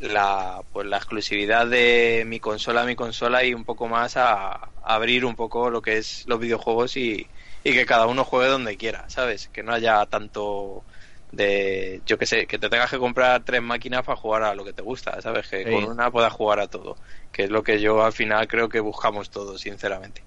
la, 0.00 0.60
pues 0.72 0.88
la 0.88 0.96
exclusividad 0.96 1.66
de 1.68 2.24
mi 2.26 2.40
consola 2.40 2.82
a 2.82 2.86
mi 2.86 2.96
consola 2.96 3.44
y 3.44 3.54
un 3.54 3.64
poco 3.64 3.86
más 3.86 4.16
a 4.16 4.68
abrir 4.82 5.24
un 5.24 5.36
poco 5.36 5.70
lo 5.70 5.80
que 5.80 5.98
es 5.98 6.24
los 6.26 6.40
videojuegos 6.40 6.96
y, 6.96 7.28
y 7.64 7.72
que 7.72 7.86
cada 7.86 8.06
uno 8.06 8.24
juegue 8.24 8.50
donde 8.50 8.76
quiera, 8.76 9.08
¿sabes? 9.08 9.48
Que 9.48 9.62
no 9.62 9.72
haya 9.72 10.04
tanto 10.06 10.84
de, 11.32 12.02
yo 12.06 12.18
que 12.18 12.26
sé, 12.26 12.46
que 12.46 12.58
te 12.58 12.68
tengas 12.68 12.90
que 12.90 12.98
comprar 12.98 13.42
tres 13.42 13.62
máquinas 13.62 14.02
para 14.04 14.16
jugar 14.16 14.42
a 14.42 14.54
lo 14.54 14.64
que 14.64 14.74
te 14.74 14.82
gusta, 14.82 15.20
¿sabes? 15.22 15.48
Que 15.48 15.64
con 15.64 15.84
una 15.84 16.10
puedas 16.10 16.32
jugar 16.32 16.60
a 16.60 16.68
todo, 16.68 16.96
que 17.32 17.44
es 17.44 17.50
lo 17.50 17.62
que 17.62 17.80
yo 17.80 18.04
al 18.04 18.12
final 18.12 18.46
creo 18.46 18.68
que 18.68 18.80
buscamos 18.80 19.30
todos, 19.30 19.62
sinceramente. 19.62 20.22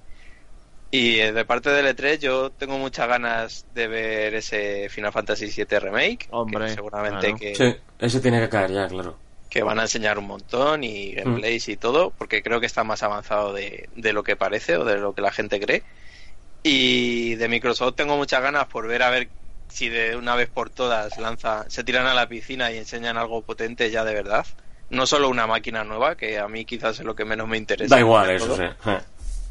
Y 0.90 1.20
eh, 1.20 1.32
de 1.32 1.46
parte 1.46 1.70
del 1.70 1.96
E3 1.96 2.18
yo 2.18 2.50
tengo 2.50 2.78
muchas 2.80 3.08
ganas 3.08 3.66
de 3.74 3.88
ver 3.88 4.34
ese 4.34 4.90
Final 4.90 5.12
Fantasy 5.12 5.46
VII 5.46 5.80
Remake, 5.80 6.28
Hombre, 6.32 6.70
seguramente 6.70 7.36
que... 7.36 7.56
Sí, 7.56 7.76
ese 8.00 8.20
tiene 8.20 8.40
que 8.40 8.50
caer 8.50 8.72
ya, 8.72 8.88
claro. 8.88 9.16
Que 9.50 9.62
van 9.62 9.80
a 9.80 9.84
enseñar 9.84 10.18
un 10.18 10.28
montón 10.28 10.84
y 10.84 11.14
gameplays 11.14 11.70
y 11.70 11.78
todo, 11.78 12.12
porque 12.18 12.42
creo 12.42 12.60
que 12.60 12.66
está 12.66 12.84
más 12.84 13.04
avanzado 13.04 13.54
de, 13.54 13.90
de 13.96 14.14
lo 14.14 14.24
que 14.24 14.36
parece 14.36 14.78
o 14.78 14.86
de 14.86 14.98
lo 14.98 15.14
que 15.14 15.22
la 15.22 15.32
gente 15.32 15.60
cree. 15.60 15.84
Y 16.68 17.36
de 17.36 17.48
Microsoft 17.48 17.96
tengo 17.96 18.18
muchas 18.18 18.42
ganas 18.42 18.66
por 18.68 18.88
ver 18.88 19.04
a 19.04 19.10
ver 19.10 19.30
si 19.70 19.90
de 19.90 20.16
una 20.16 20.36
vez 20.36 20.50
por 20.50 20.70
todas 20.70 21.18
lanza, 21.18 21.66
se 21.70 21.84
tiran 21.84 22.08
a 22.08 22.14
la 22.14 22.28
piscina 22.28 22.72
y 22.72 22.78
enseñan 22.78 23.18
algo 23.18 23.42
potente 23.42 23.90
ya 23.92 24.04
de 24.04 24.14
verdad. 24.14 24.46
no 24.90 25.06
solo 25.06 25.28
una 25.30 25.48
máquina 25.48 25.84
nueva, 25.84 26.16
que 26.16 26.40
a 26.40 26.48
mí 26.48 26.64
quizás 26.66 27.00
es 27.00 27.06
lo 27.06 27.16
que 27.16 27.26
menos 27.26 27.48
me 27.48 27.58
interesa. 27.58 27.96
Da 27.96 28.00
igual 28.00 28.30
eso, 28.30 28.46
todo, 28.48 28.58
sí. 28.58 28.64
Eh. 28.86 29.00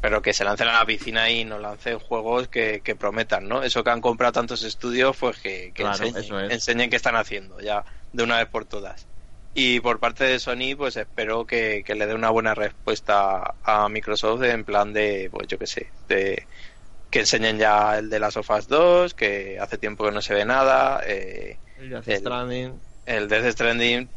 Pero 0.01 0.21
que 0.21 0.33
se 0.33 0.43
lancen 0.43 0.67
a 0.67 0.73
la 0.73 0.85
piscina 0.85 1.29
y 1.29 1.43
nos 1.45 1.61
lancen 1.61 1.99
juegos 1.99 2.47
que, 2.47 2.81
que 2.83 2.95
prometan, 2.95 3.47
¿no? 3.47 3.61
Eso 3.63 3.83
que 3.83 3.89
han 3.89 4.01
comprado 4.01 4.33
tantos 4.33 4.63
estudios, 4.63 5.15
pues 5.17 5.37
que, 5.37 5.71
que 5.73 5.83
Claro, 5.83 6.03
enseñen, 6.05 6.45
es. 6.45 6.51
enseñen 6.53 6.89
qué 6.89 6.95
están 6.95 7.15
haciendo 7.15 7.59
ya 7.59 7.83
de 8.13 8.23
una 8.23 8.37
vez 8.37 8.47
por 8.47 8.65
todas. 8.65 9.05
Y 9.53 9.79
por 9.79 9.99
parte 9.99 10.23
de 10.23 10.39
Sony, 10.39 10.75
pues 10.77 10.97
espero 10.97 11.45
que, 11.45 11.83
que 11.83 11.95
le 11.95 12.05
dé 12.05 12.13
una 12.13 12.29
buena 12.29 12.53
respuesta 12.53 13.55
a 13.63 13.89
Microsoft 13.89 14.43
en 14.43 14.63
plan 14.63 14.93
de, 14.93 15.29
pues 15.31 15.47
yo 15.47 15.57
qué 15.57 15.65
sé, 15.67 15.87
de 16.07 16.45
que 17.09 17.19
enseñen 17.21 17.57
ya 17.57 17.97
el 17.97 18.09
de 18.09 18.19
las 18.19 18.33
Sofas 18.33 18.67
2, 18.67 19.13
que 19.13 19.57
hace 19.59 19.77
tiempo 19.77 20.05
que 20.05 20.11
no 20.11 20.21
se 20.21 20.33
ve 20.33 20.45
nada, 20.45 21.01
eh, 21.05 21.57
El 21.79 21.89
Death 21.89 22.07
El- 22.07 22.19
Stranding. 22.19 22.73
el 23.05 23.27
Death 23.29 23.51
Stranding 23.53 24.09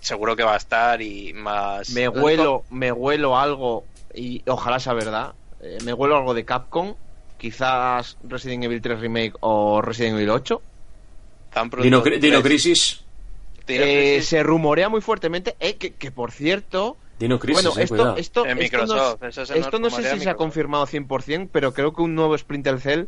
seguro 0.00 0.36
que 0.36 0.44
va 0.44 0.54
a 0.54 0.56
estar 0.58 1.02
y 1.02 1.32
más... 1.34 1.90
Me 1.90 2.08
huelo, 2.08 2.64
me 2.70 2.92
huelo 2.92 3.36
algo, 3.38 3.84
y 4.14 4.42
ojalá 4.46 4.78
sea 4.80 4.94
verdad, 4.94 5.32
eh, 5.60 5.78
me 5.84 5.92
huelo 5.92 6.16
algo 6.16 6.34
de 6.34 6.44
Capcom, 6.44 6.94
quizás 7.36 8.16
Resident 8.24 8.64
Evil 8.64 8.80
3 8.80 9.00
Remake 9.00 9.34
o 9.40 9.82
Resident 9.82 10.16
Evil 10.16 10.30
8. 10.30 10.62
Tan 11.52 11.68
pronto- 11.70 11.84
Dino, 11.84 12.02
Cri- 12.02 12.18
Dino 12.20 12.42
Crisis. 12.42 13.02
Dino 13.66 13.84
Eh, 13.84 14.12
Crisis 14.14 14.28
se 14.28 14.42
rumorea 14.42 14.88
muy 14.88 15.00
fuertemente, 15.00 15.56
eh, 15.60 15.76
que, 15.76 15.92
que 15.94 16.10
por 16.10 16.30
cierto, 16.32 16.96
Dino 17.18 17.38
Crisis, 17.38 17.64
bueno, 17.64 17.78
eh, 17.80 17.82
esto, 17.84 17.94
cuidado. 17.96 18.16
esto, 18.16 18.46
en 18.46 18.58
esto 18.58 18.76
no, 18.78 18.84
Microsoft. 18.84 19.22
eso 19.24 19.46
se 19.46 19.54
nos 19.54 19.64
esto 19.66 19.78
no 19.80 19.90
sé 19.90 20.10
si 20.10 20.20
se 20.20 20.30
ha 20.30 20.36
confirmado 20.36 20.86
100%, 20.86 21.50
pero 21.52 21.72
creo 21.72 21.92
que 21.92 22.02
un 22.02 22.14
nuevo 22.14 22.36
Splinter 22.38 22.80
Cell, 22.80 23.06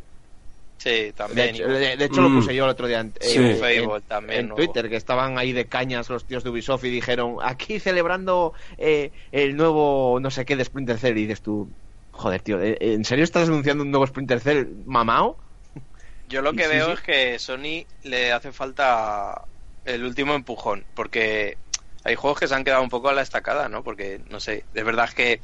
Sí, 0.78 0.88
de 0.90 1.12
también. 1.12 1.54
hecho, 1.54 1.68
de- 1.68 1.96
de 1.98 2.04
hecho 2.06 2.22
Mm. 2.22 2.24
lo 2.24 2.40
puse 2.40 2.54
yo 2.54 2.64
el 2.64 2.70
otro 2.70 2.86
día 2.86 3.00
en, 3.00 3.12
Sí. 3.20 3.36
en- 3.38 3.56
Fable 3.58 3.76
en- 3.84 4.02
también, 4.08 4.40
en 4.40 4.48
nuevo. 4.48 4.56
Twitter, 4.56 4.88
que 4.88 4.96
estaban 4.96 5.36
ahí 5.38 5.52
de 5.52 5.68
cañas 5.68 6.08
los 6.08 6.26
tíos 6.26 6.42
de 6.42 6.50
Ubisoft 6.50 6.84
y 6.84 6.90
dijeron, 6.90 7.36
aquí 7.42 7.78
celebrando 7.80 8.54
eh, 8.78 9.12
el 9.30 9.56
nuevo 9.56 10.18
no 10.20 10.30
sé 10.30 10.44
qué 10.46 10.56
de 10.56 10.64
Splinter 10.64 10.98
Cell, 10.98 11.18
y 11.18 11.22
dices 11.26 11.42
tú, 11.42 11.70
joder 12.12 12.40
tío, 12.40 12.60
¿eh, 12.62 12.78
¿en 12.80 13.04
serio 13.04 13.24
estás 13.24 13.48
anunciando 13.48 13.84
un 13.84 13.90
nuevo 13.90 14.06
Splinter 14.06 14.40
Cell 14.40 14.66
mamao? 14.86 15.38
Yo 16.28 16.42
lo 16.42 16.52
que 16.54 16.64
Sí, 16.64 16.70
veo 16.70 16.86
sí. 16.86 16.92
es 16.92 17.00
que 17.00 17.38
Sony 17.38 17.86
le 18.02 18.32
hace 18.32 18.50
falta 18.52 19.42
el 19.84 20.04
último 20.04 20.34
empujón, 20.34 20.86
porque 20.94 21.58
hay 22.04 22.14
juegos 22.14 22.40
que 22.40 22.48
se 22.48 22.54
han 22.54 22.64
quedado 22.64 22.82
un 22.82 22.88
poco 22.88 23.08
a 23.08 23.14
la 23.14 23.22
estacada, 23.22 23.68
¿no? 23.68 23.82
Porque, 23.84 24.22
no 24.28 24.40
sé, 24.40 24.66
de 24.72 24.82
verdad 24.82 25.10
que, 25.10 25.42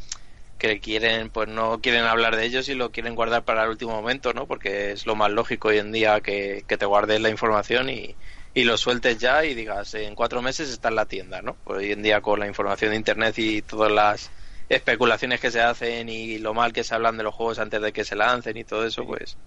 que 0.59 0.81
quieren, 0.81 1.31
pues 1.31 1.49
no 1.49 1.81
quieren 1.81 2.05
hablar 2.05 2.37
de 2.37 2.45
ellos 2.47 2.69
y 2.69 2.75
lo 2.75 2.91
quieren 2.93 3.15
guardar 3.15 3.45
para 3.45 3.65
el 3.65 3.71
último 3.71 3.93
momento, 3.93 4.33
¿no? 4.35 4.47
Porque 4.47 4.93
es 4.93 5.07
lo 5.07 5.15
más 5.17 5.31
lógico 5.31 5.69
hoy 5.69 5.79
en 5.79 5.93
día 5.93 6.21
que, 6.21 6.65
que 6.69 6.79
te 6.79 6.87
guardes 6.87 7.21
la 7.21 7.31
información 7.31 7.91
y, 7.91 8.19
y 8.55 8.65
lo 8.65 8.77
sueltes 8.79 9.19
ya 9.19 9.45
y 9.45 9.55
digas, 9.55 9.95
en 9.95 10.15
cuatro 10.15 10.43
meses 10.43 10.71
está 10.71 10.89
en 10.89 10.97
la 10.97 11.07
tienda, 11.07 11.43
¿no? 11.43 11.59
Pues 11.65 11.79
hoy 11.81 11.93
en 11.93 12.03
día 12.03 12.21
con 12.23 12.41
la 12.41 12.47
información 12.47 12.91
de 12.91 12.97
Internet 12.97 13.39
y 13.39 13.63
todas 13.63 13.93
las 13.93 14.33
especulaciones 14.69 15.41
que 15.41 15.51
se 15.51 15.61
hacen 15.61 16.09
y 16.09 16.39
lo 16.39 16.55
mal 16.55 16.73
que 16.73 16.85
se 16.85 16.95
hablan 16.95 17.17
de 17.17 17.25
los 17.25 17.35
juegos 17.35 17.59
antes 17.59 17.81
de 17.83 17.93
que 17.93 18.05
se 18.05 18.17
lancen 18.17 18.57
y 18.57 18.65
todo 18.65 18.87
eso, 18.87 19.05
pues 19.07 19.39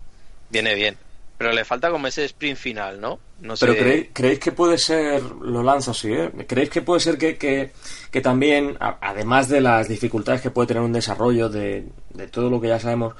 viene 0.50 0.76
bien. 0.76 1.00
Pero 1.40 1.52
le 1.54 1.66
falta 1.66 1.90
como 1.90 2.06
ese 2.06 2.26
sprint 2.26 2.58
final, 2.58 3.02
¿no? 3.02 3.18
No 3.42 3.56
sé. 3.56 3.66
Pero 3.66 3.80
¿creéis, 3.80 4.08
creéis 4.14 4.40
que 4.40 4.52
puede 4.52 4.78
ser, 4.78 5.24
lo 5.24 5.64
lanzo 5.64 5.92
así, 5.92 6.12
¿eh? 6.12 6.30
¿Creéis 6.48 6.70
que 6.70 6.82
puede 6.84 7.00
ser 7.00 7.18
que, 7.18 7.38
que, 7.38 7.72
que 8.12 8.22
también, 8.22 8.76
a- 8.80 8.98
además 9.02 9.48
de 9.50 9.62
las 9.62 9.88
dificultades 9.88 10.42
que 10.42 10.52
puede 10.52 10.68
tener 10.68 10.84
un 10.84 10.92
desarrollo, 10.94 11.50
de, 11.50 11.88
de 12.14 12.28
todo 12.28 12.50
lo 12.52 12.60
que 12.62 12.68
ya 12.68 12.80
sabemos, 12.80 13.16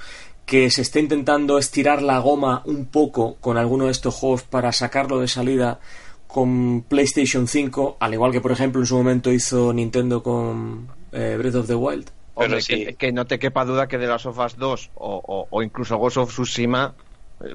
que 0.46 0.70
se 0.70 0.82
esté 0.82 1.00
intentando 1.00 1.58
estirar 1.58 2.02
la 2.02 2.20
goma 2.20 2.62
un 2.66 2.86
poco 2.88 3.36
con 3.40 3.58
alguno 3.58 3.86
de 3.86 3.92
estos 3.92 4.14
juegos 4.16 4.44
para 4.44 4.72
sacarlo 4.74 5.20
de 5.20 5.28
salida 5.30 5.80
con 6.28 6.84
PlayStation 6.84 7.48
5, 7.48 7.98
al 8.00 8.14
igual 8.14 8.32
que 8.32 8.42
por 8.42 8.52
ejemplo 8.52 8.82
en 8.82 8.86
su 8.88 8.98
momento 8.98 9.32
hizo 9.32 9.72
Nintendo 9.74 10.22
con 10.22 10.90
eh, 11.12 11.36
Breath 11.40 11.56
of 11.56 11.68
the 11.68 11.76
Wild? 11.76 12.06
Pero 12.36 12.46
Hombre, 12.46 12.62
sí. 12.62 12.86
que, 12.86 12.96
que 12.96 13.12
no 13.12 13.26
te 13.26 13.40
quepa 13.40 13.66
duda 13.66 13.88
que 13.88 13.98
de 13.98 14.08
las 14.08 14.26
Us 14.26 14.36
2 14.58 14.92
o, 14.96 15.22
o, 15.26 15.48
o 15.50 15.64
incluso 15.64 15.98
Ghost 15.98 16.18
of 16.18 16.30
Tsushima 16.32 16.94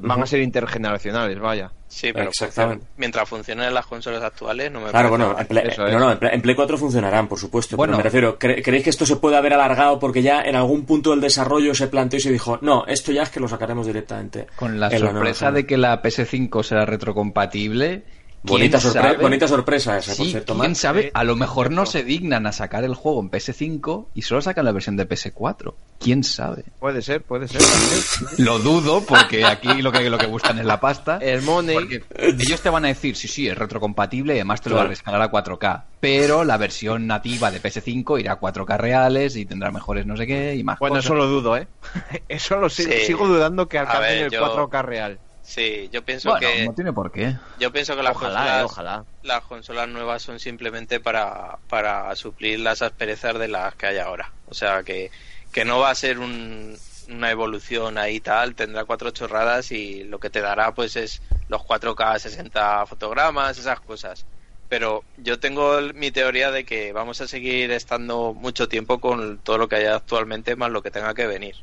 van 0.01 0.23
a 0.23 0.27
ser 0.27 0.41
intergeneracionales, 0.41 1.39
vaya. 1.39 1.71
Sí, 1.89 2.11
pero 2.13 2.29
Exactamente. 2.31 2.87
mientras 2.97 3.29
funcionen 3.29 3.73
las 3.73 3.87
consolas 3.87 4.23
actuales, 4.23 4.73
no 4.73 4.81
me 4.81 4.91
Claro, 4.91 5.11
parece 5.11 5.25
bueno, 5.29 5.41
en 5.41 5.47
Play, 5.47 5.65
Eso 5.69 5.83
no, 5.83 5.89
es. 5.89 5.95
no, 5.95 6.13
en 6.13 6.19
Play- 6.19 6.35
en 6.35 6.43
Play 6.43 6.55
4 6.57 6.79
funcionarán, 6.79 7.29
por 7.29 7.39
supuesto. 7.39 7.77
Bueno. 7.77 7.93
pero 7.93 7.99
me 7.99 8.03
refiero, 8.03 8.39
¿cre- 8.39 8.63
¿creéis 8.65 8.85
que 8.85 8.91
esto 8.91 9.07
se 9.07 9.17
puede 9.17 9.37
haber 9.37 9.53
alargado 9.53 9.99
porque 9.99 10.23
ya 10.23 10.43
en 10.43 10.57
algún 10.57 10.87
punto 10.87 11.11
del 11.11 11.21
desarrollo 11.21 11.75
se 11.75 11.87
planteó 11.89 12.19
y 12.19 12.23
se 12.23 12.33
dijo, 12.33 12.59
no, 12.63 12.85
esto 12.87 13.13
ya 13.13 13.23
es 13.23 13.31
que 13.31 13.41
lo 13.41 13.47
sacaremos 13.49 13.87
directamente? 13.87 14.47
Con 14.57 14.81
la 14.81 14.91
sorpresa 14.91 15.21
consola"? 15.47 15.51
de 15.53 15.67
que 15.67 15.77
la 15.77 16.03
PS5 16.03 16.63
será 16.65 16.85
retrocompatible. 16.87 18.05
Bonita, 18.47 18.79
¿quién 18.79 18.93
sorpre- 18.93 19.03
sabe? 19.13 19.17
bonita 19.23 19.49
sorpresa 19.49 19.97
esa, 19.99 20.15
por 20.15 20.25
Sí, 20.27 20.31
cierto, 20.33 20.59
quién 20.59 20.75
sabe, 20.75 21.11
a 21.15 21.25
lo 21.25 21.35
mejor 21.35 21.71
no 21.71 21.87
se 21.87 22.05
dignan 22.05 22.47
a 22.47 22.53
sacar 22.53 22.85
el 22.85 22.95
juego 22.95 23.21
en 23.23 23.31
PS5 23.31 24.09
y 24.15 24.21
solo 24.21 24.43
sacan 24.43 24.67
la 24.67 24.73
versión 24.73 24.97
de 24.99 25.09
PS4. 25.09 25.75
¿Quién 25.99 26.23
sabe? 26.25 26.65
Puede 26.79 27.01
ser, 27.01 27.23
puede 27.23 27.49
ser. 27.49 27.63
también. 27.63 28.45
Lo 28.47 28.59
dudo 28.59 29.01
porque 29.07 29.47
aquí 29.47 29.81
lo 29.81 29.91
que, 29.93 30.11
lo 30.11 30.19
que 30.19 30.27
buscan 30.27 30.59
es 30.59 30.67
la 30.67 30.79
pasta. 30.79 31.17
El 31.23 31.41
money. 31.41 31.75
Porque 31.75 32.03
ellos 32.19 32.61
te 32.61 32.69
van 32.69 32.85
a 32.85 32.89
decir, 32.89 33.17
sí, 33.17 33.29
sí, 33.29 33.49
es 33.49 33.57
retrocompatible 33.57 34.35
y 34.35 34.39
además 34.39 34.61
te 34.61 34.69
lo 34.69 34.77
va 34.77 34.83
a 34.83 34.89
rescalar 34.89 35.23
a 35.23 35.31
4K. 35.31 35.85
Pero 36.01 36.45
la 36.45 36.59
versión 36.59 37.07
nativa 37.07 37.51
de 37.51 37.63
PS5 37.63 38.21
irá 38.21 38.33
a 38.33 38.41
4K 38.41 38.77
reales 38.77 39.37
y 39.37 39.47
tendrá 39.47 39.71
mejores 39.71 40.05
no 40.05 40.19
sé 40.19 40.27
qué 40.27 40.55
y 40.55 40.63
más 40.65 40.79
Bueno, 40.79 40.97
cosas. 40.97 41.07
eso 41.07 41.15
lo 41.15 41.27
dudo, 41.29 41.57
¿eh? 41.57 41.67
Eso 42.29 42.59
lo 42.59 42.69
sigo, 42.69 42.93
Sí. 42.93 43.07
sigo 43.07 43.27
dudando 43.27 43.67
que 43.69 43.79
alcancen 43.79 44.03
ver, 44.03 44.23
el 44.25 44.31
yo- 44.31 44.43
4K 44.69 44.83
real. 44.83 45.19
Sí, 45.45 45.89
yo 45.93 46.05
pienso 46.05 46.35
Bueno, 46.35 46.57
que 46.57 46.71
no 46.71 46.75
tiene 46.75 46.93
por 46.93 47.13
qué. 47.13 47.39
yo 47.55 47.73
pienso 47.73 47.97
que 47.97 48.03
las 48.03 48.15
Ojalá, 48.15 48.45
consolas, 48.55 48.63
eh, 48.63 48.67
ojalá. 48.67 49.05
las 49.23 49.45
consolas 49.45 49.89
nuevas 49.89 50.23
son 50.23 50.41
simplemente 50.41 51.01
para, 51.01 51.61
para 51.69 52.15
suplir 52.17 52.61
las 52.61 52.83
asperezas 52.83 53.39
de 53.39 53.49
las 53.49 53.77
que 53.77 53.87
hay 53.87 53.99
ahora. 53.99 54.35
O 54.47 54.55
sea 54.55 54.85
que, 54.85 55.13
que 55.53 55.65
no 55.65 55.81
va 55.81 55.91
a 55.91 55.95
ser 55.97 56.19
un- 56.21 56.81
una 57.09 57.31
evolución 57.31 57.99
ahí 57.99 58.21
tal, 58.21 58.55
tendrá 58.57 58.85
cuatro 58.87 59.11
chorradas 59.13 59.71
y 59.73 60.05
lo 60.05 60.21
que 60.21 60.31
te 60.31 60.41
dará 60.43 60.75
pues 60.75 60.97
es 60.97 61.23
los 61.49 61.63
4K 61.65 62.19
60 62.19 62.87
fotogramas, 62.87 63.59
esas 63.59 63.81
cosas. 63.81 64.27
Pero 64.69 65.07
yo 65.17 65.41
tengo 65.41 65.81
mi 65.95 66.11
teoría 66.13 66.51
de 66.51 66.65
que 66.67 66.93
vamos 66.93 67.21
a 67.21 67.29
seguir 67.29 67.71
estando 67.73 68.35
mucho 68.35 68.69
tiempo 68.69 69.01
con 69.01 69.41
todo 69.43 69.59
lo 69.59 69.69
que 69.69 69.77
haya 69.77 69.97
actualmente 69.97 70.57
más 70.57 70.71
lo 70.71 70.83
que 70.83 70.91
tenga 70.91 71.15
que 71.15 71.27
venir. 71.27 71.57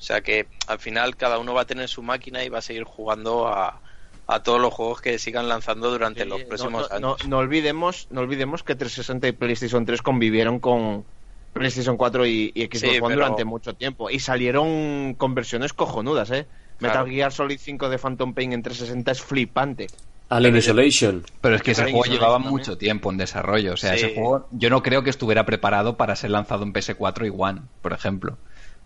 O 0.00 0.02
sea 0.02 0.22
que 0.22 0.46
al 0.66 0.78
final 0.78 1.16
cada 1.16 1.38
uno 1.38 1.52
va 1.54 1.60
a 1.62 1.66
tener 1.66 1.86
su 1.88 2.02
máquina 2.02 2.42
y 2.42 2.48
va 2.48 2.58
a 2.58 2.62
seguir 2.62 2.84
jugando 2.84 3.46
a, 3.48 3.80
a 4.26 4.42
todos 4.42 4.58
los 4.60 4.72
juegos 4.72 5.02
que 5.02 5.18
sigan 5.18 5.46
lanzando 5.48 5.90
durante 5.90 6.24
los 6.24 6.38
Sí, 6.40 6.44
próximos 6.46 6.88
no, 6.90 6.98
no, 7.00 7.06
años. 7.14 7.28
no 7.28 7.38
olvidemos, 7.38 8.08
no 8.10 8.22
olvidemos 8.22 8.62
que 8.62 8.74
360 8.74 9.28
y 9.28 9.32
PlayStation 9.32 9.84
3 9.84 10.00
convivieron 10.00 10.58
con 10.58 11.04
PlayStation 11.52 11.96
4 11.98 12.26
y, 12.26 12.50
y 12.54 12.62
Xbox 12.66 12.80
Sí, 12.80 12.86
One 12.88 13.00
pero- 13.00 13.14
durante 13.16 13.44
mucho 13.44 13.74
tiempo 13.74 14.08
y 14.08 14.20
salieron 14.20 15.14
con 15.18 15.34
versiones 15.34 15.72
cojonudas, 15.74 16.30
¿eh? 16.30 16.46
Claro. 16.78 17.00
Metal 17.04 17.14
Gear 17.14 17.32
Solid 17.32 17.58
5 17.60 17.88
de 17.90 17.98
Phantom 17.98 18.32
Pain 18.32 18.54
en 18.54 18.62
360 18.62 19.12
es 19.12 19.20
flipante. 19.20 19.88
Alien 20.30 20.56
Isolation. 20.56 21.24
Pero 21.42 21.56
es 21.56 21.62
que 21.62 21.72
ese 21.72 21.82
juego 21.90 22.04
llevaba 22.04 22.34
también. 22.34 22.52
mucho 22.52 22.78
tiempo 22.78 23.10
en 23.10 23.18
desarrollo. 23.18 23.74
O 23.74 23.76
sea, 23.76 23.90
Sí. 23.98 24.06
ese 24.06 24.14
juego 24.14 24.46
yo 24.52 24.70
no 24.70 24.82
creo 24.82 25.02
que 25.02 25.10
estuviera 25.10 25.44
preparado 25.44 25.96
para 25.98 26.14
ser 26.16 26.30
lanzado 26.30 26.62
en 26.62 26.72
PS4 26.72 27.26
y 27.26 27.32
One, 27.36 27.62
por 27.82 27.92
ejemplo. 27.92 28.38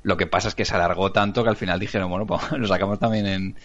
Lo 0.05 0.17
que 0.17 0.27
pasa 0.29 0.47
es 0.49 0.55
que 0.55 0.65
se 0.65 0.75
alargó 0.75 1.11
tanto 1.13 1.43
que 1.43 1.49
al 1.51 1.57
final 1.57 1.81
dijeron, 1.81 2.09
bueno, 2.09 2.27
pues 2.27 2.41
lo 2.53 2.69
sacamos 2.69 2.99
también 3.01 3.27
en, 3.27 3.57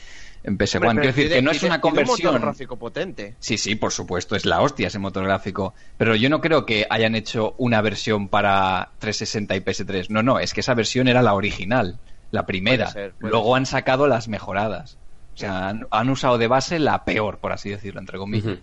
en 0.43 0.57
PS1. 0.57 0.75
Hombre, 0.89 1.03
Quiero 1.03 1.15
decir 1.15 1.29
que 1.31 1.41
no 1.41 1.51
es 1.51 1.61
una 1.63 1.79
tiene 1.81 1.99
un 1.99 2.07
motor 2.07 2.07
conversión. 2.07 2.41
gráfico 2.41 2.75
potente. 2.77 3.35
Sí, 3.39 3.57
sí, 3.57 3.75
por 3.75 3.91
supuesto, 3.91 4.35
es 4.35 4.45
la 4.45 4.61
hostia 4.61 4.87
ese 4.87 4.99
motor 4.99 5.23
gráfico. 5.25 5.73
Pero 5.97 6.15
yo 6.15 6.29
no 6.29 6.41
creo 6.41 6.65
que 6.65 6.87
hayan 6.89 7.13
hecho 7.15 7.53
una 7.57 7.81
versión 7.81 8.27
para 8.29 8.89
360 8.99 9.55
y 9.55 9.59
PS3. 9.59 10.09
No, 10.09 10.23
no, 10.23 10.39
es 10.39 10.53
que 10.53 10.61
esa 10.61 10.73
versión 10.73 11.07
era 11.09 11.21
la 11.21 11.33
original, 11.35 11.99
la 12.31 12.45
primera. 12.45 12.85
Puede 12.85 12.93
ser, 13.05 13.11
puede 13.19 13.31
Luego 13.31 13.47
ser. 13.49 13.57
han 13.57 13.65
sacado 13.65 14.07
las 14.07 14.27
mejoradas. 14.29 14.97
O 15.35 15.37
sea, 15.37 15.67
han, 15.69 15.87
han 15.91 16.09
usado 16.09 16.37
de 16.37 16.47
base 16.47 16.79
la 16.79 17.03
peor, 17.05 17.37
por 17.39 17.51
así 17.51 17.69
decirlo, 17.69 17.99
entre 17.99 18.17
comillas. 18.17 18.57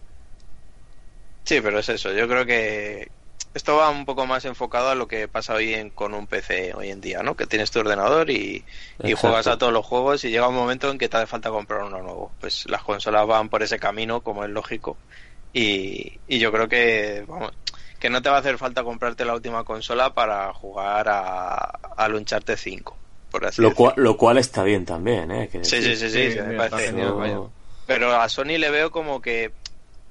Sí, 1.44 1.61
pero 1.62 1.78
es 1.78 1.89
eso. 1.89 2.12
Yo 2.12 2.27
creo 2.27 2.44
que 2.44 3.09
esto 3.57 3.77
va 3.77 3.89
un 3.89 4.05
poco 4.05 4.27
más 4.27 4.45
enfocado 4.45 4.91
a 4.91 4.95
lo 4.95 5.09
que 5.09 5.28
pasa 5.28 5.55
hoy 5.55 5.73
en, 5.73 5.89
con 5.89 6.12
un 6.12 6.27
PC 6.27 6.74
hoy 6.74 6.91
en 6.91 7.01
día, 7.01 7.23
¿no? 7.23 7.35
Que 7.35 7.47
tienes 7.47 7.70
tu 7.70 7.81
ordenador 7.81 8.28
y, 8.31 8.66
juegas 9.16 9.47
a 9.47 9.57
todos 9.57 9.73
los 9.73 9.85
juegos 9.85 10.23
y 10.24 10.31
llega 10.31 10.47
un 10.49 10.55
momento 10.55 10.91
en 10.91 10.99
que 10.99 11.09
te 11.09 11.16
hace 11.16 11.27
falta 11.27 11.49
comprar 11.49 11.83
uno 11.83 12.03
nuevo. 12.03 12.35
Pues 12.39 12.66
las 12.69 12.83
consolas 12.83 13.27
van 13.27 13.49
por 13.49 13.62
ese 13.62 13.78
camino, 13.78 14.20
como 14.20 14.45
es 14.45 14.51
lógico. 14.51 14.99
Y, 15.55 16.20
y 16.27 16.39
yo 16.39 16.53
creo 16.53 16.69
que, 16.69 17.24
vamos, 17.27 17.51
que 17.99 18.11
no 18.11 18.20
te 18.20 18.28
va 18.28 18.37
a 18.37 18.41
hacer 18.41 18.59
falta 18.59 18.85
comprarte 18.85 19.24
la 19.24 19.33
última 19.33 19.65
consola 19.65 20.12
para 20.12 20.53
jugar 20.53 21.09
a, 21.09 21.55
al 21.97 22.15
Uncharted 22.15 22.59
5, 22.59 22.99
por 23.31 23.47
así 23.47 23.62
Lo 23.62 23.74
cual, 23.74 23.95
lo 23.97 24.19
cual 24.19 24.37
está 24.37 24.65
bien 24.65 24.85
también, 24.85 25.31
¿eh? 25.31 25.49
Que 25.49 25.65
Sí, 25.65 25.81
sí, 25.81 25.97
sí, 25.97 26.11
sí, 26.11 26.11
Sí, 26.11 26.31
sí, 26.33 26.41
me 26.41 26.59
parece 26.59 26.91
genial, 26.91 27.09
No- 27.09 27.16
vaya. 27.16 27.41
pero 27.87 28.20
a 28.20 28.28
Sony 28.28 28.59
le 28.59 28.69
veo 28.69 28.91
como 28.91 29.23
que, 29.23 29.55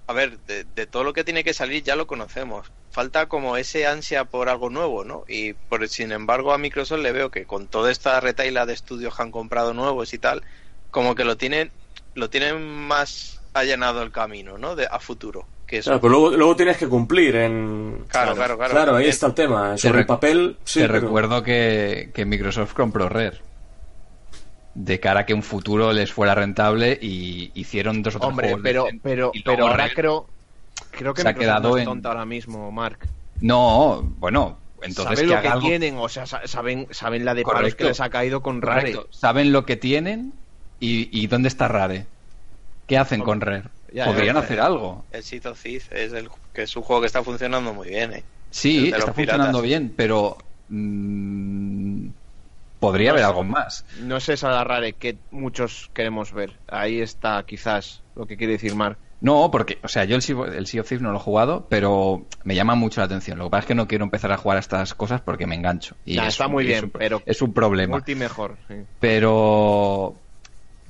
a 0.07 0.13
ver, 0.13 0.39
de, 0.39 0.63
de 0.63 0.87
todo 0.87 1.03
lo 1.03 1.13
que 1.13 1.23
tiene 1.23 1.43
que 1.43 1.53
salir 1.53 1.83
ya 1.83 1.95
lo 1.95 2.07
conocemos. 2.07 2.71
Falta 2.95 3.25
como 3.25 3.57
ese 3.57 3.85
ansia 3.85 4.23
por 4.23 4.47
algo 4.47 4.69
nuevo, 4.69 5.03
¿no? 5.03 5.25
Y 5.27 5.51
por, 5.51 5.85
sin 5.89 6.13
embargo 6.13 6.53
a 6.53 6.57
Microsoft 6.57 7.01
le 7.01 7.11
veo 7.11 7.29
que 7.29 7.45
con 7.45 7.67
toda 7.67 7.91
esta 7.91 8.21
retaila 8.21 8.65
de 8.65 8.71
estudios 8.73 9.13
que 9.13 9.21
han 9.21 9.31
comprado 9.31 9.73
nuevos 9.73 10.13
y 10.13 10.17
tal, 10.17 10.41
como 10.91 11.13
que 11.13 11.25
lo 11.25 11.35
tienen, 11.35 11.71
lo 12.13 12.29
tienen 12.29 12.63
más 12.63 13.41
allanado 13.53 14.01
el 14.01 14.13
camino, 14.13 14.57
¿no? 14.57 14.77
De, 14.77 14.87
a 14.89 14.99
futuro. 14.99 15.45
que 15.67 15.79
es... 15.79 15.83
Claro, 15.83 15.99
pero 15.99 16.11
luego, 16.11 16.31
luego 16.37 16.55
tienes 16.55 16.77
que 16.77 16.87
cumplir 16.87 17.35
en... 17.35 18.05
Claro, 18.07 18.33
claro, 18.33 18.55
claro. 18.57 18.73
Claro, 18.73 18.95
ahí 18.95 19.07
está 19.09 19.27
el 19.27 19.33
tema. 19.33 19.73
Te 19.75 19.81
Sobre 19.81 19.99
el 19.99 20.05
papel, 20.05 20.57
sí. 20.63 20.79
Te 20.79 20.87
pero- 20.87 21.01
recuerdo 21.01 21.43
que, 21.43 22.11
que 22.13 22.23
Microsoft 22.23 22.73
compró 22.73 23.09
Rare. 23.09 23.39
De 24.73 24.99
cara 25.01 25.21
a 25.21 25.25
que 25.25 25.33
un 25.33 25.43
futuro 25.43 25.91
les 25.91 26.13
fuera 26.13 26.33
rentable 26.35 26.97
y 27.01 27.51
hicieron 27.55 28.03
dos 28.03 28.15
o 28.15 28.19
tres 28.19 28.29
Hombre, 28.29 28.47
juegos 28.47 28.63
pero, 28.63 28.87
pero, 29.03 29.31
pero 29.43 29.67
ahora 29.67 29.83
Rare- 29.83 29.93
creo, 29.95 30.27
creo 30.95 31.13
que 31.13 31.21
se 31.21 31.29
ha 31.29 31.33
quedado 31.33 31.69
no 31.69 31.75
es 31.77 31.81
en- 31.81 31.85
tonta 31.89 32.09
ahora 32.09 32.25
mismo, 32.25 32.71
Mark. 32.71 33.07
No, 33.41 34.01
bueno, 34.17 34.57
entonces 34.81 35.19
saben 35.19 35.29
que 35.29 35.35
lo 35.35 35.41
que 35.41 35.47
algo 35.47 35.67
tienen, 35.67 35.97
o 35.97 36.09
sea, 36.09 36.25
sa- 36.25 36.47
saben, 36.47 36.87
saben 36.91 37.25
la 37.25 37.33
de 37.33 37.43
palos 37.43 37.59
Correcto. 37.59 37.77
que 37.77 37.83
les 37.85 38.01
ha 38.01 38.09
caído 38.09 38.41
con 38.41 38.61
Rare. 38.61 38.93
correcto. 38.93 39.07
Saben 39.11 39.51
lo 39.51 39.65
que 39.65 39.75
tienen 39.75 40.33
y, 40.79 41.09
y 41.17 41.27
dónde 41.27 41.47
está 41.49 41.67
Rare. 41.67 42.05
¿Qué 42.87 42.97
hacen 42.97 43.21
con 43.21 43.41
Rare? 43.41 43.63
Ya, 43.93 44.05
Podrían 44.05 44.35
ya, 44.35 44.41
hacer 44.41 44.57
ya. 44.57 44.65
algo. 44.65 45.05
El 45.11 45.23
Thieves 45.23 45.89
es, 45.91 46.13
el, 46.13 46.29
que 46.53 46.63
es 46.63 46.75
un 46.75 46.83
juego 46.83 47.01
que 47.01 47.07
está 47.07 47.23
funcionando 47.23 47.73
muy 47.73 47.89
bien, 47.89 48.13
¿eh? 48.13 48.23
Sí, 48.51 48.89
está 48.89 49.11
funcionando 49.13 49.61
bien, 49.61 49.93
pero 49.95 50.37
mm, 50.69 52.07
podría 52.79 53.11
haber 53.11 53.23
algo 53.23 53.43
más. 53.43 53.85
No 54.01 54.17
es 54.17 54.29
esa 54.29 54.49
la 54.51 54.63
Rare 54.63 54.93
que 54.93 55.17
muchos 55.31 55.89
queremos 55.93 56.31
ver. 56.33 56.59
Ahí 56.67 56.99
está 57.01 57.43
quizás 57.45 58.03
lo 58.15 58.25
que 58.27 58.37
quiere 58.37 58.53
decir 58.53 58.75
Mark. 58.75 58.97
No, 59.25 59.49
porque, 59.49 59.79
o 59.83 59.87
sea, 59.87 60.03
yo 60.05 60.15
el 60.15 60.21
Sea, 60.21 60.35
el 60.55 60.67
Sea 60.67 60.81
of 60.81 60.87
Thieves 60.87 61.01
no 61.01 61.11
lo 61.11 61.17
he 61.17 61.21
jugado, 61.21 61.65
pero 61.67 62.25
me 62.43 62.53
llama 62.53 62.75
mucho 62.75 63.01
la 63.01 63.05
atención. 63.05 63.39
Lo 63.39 63.45
que 63.45 63.49
pasa 63.49 63.61
es 63.61 63.65
que 63.65 63.73
no 63.75 63.87
quiero 63.87 64.03
empezar 64.03 64.31
a 64.31 64.37
jugar 64.37 64.57
a 64.57 64.59
estas 64.59 64.93
cosas 64.93 65.21
porque 65.21 65.47
me 65.47 65.55
engancho. 65.55 65.95
Y 66.05 66.15
Nah, 66.15 66.23
es 66.27 66.35
está 66.35 66.45
un- 66.45 66.51
muy 66.51 66.63
es 66.65 66.67
bien, 66.69 66.83
un- 66.85 66.91
pero- 66.91 67.21
es 67.25 67.41
un 67.41 67.51
problema. 67.51 67.95
Multi 67.95 68.13
mejor. 68.13 68.57
sí. 68.67 68.75
Pero 68.99 70.15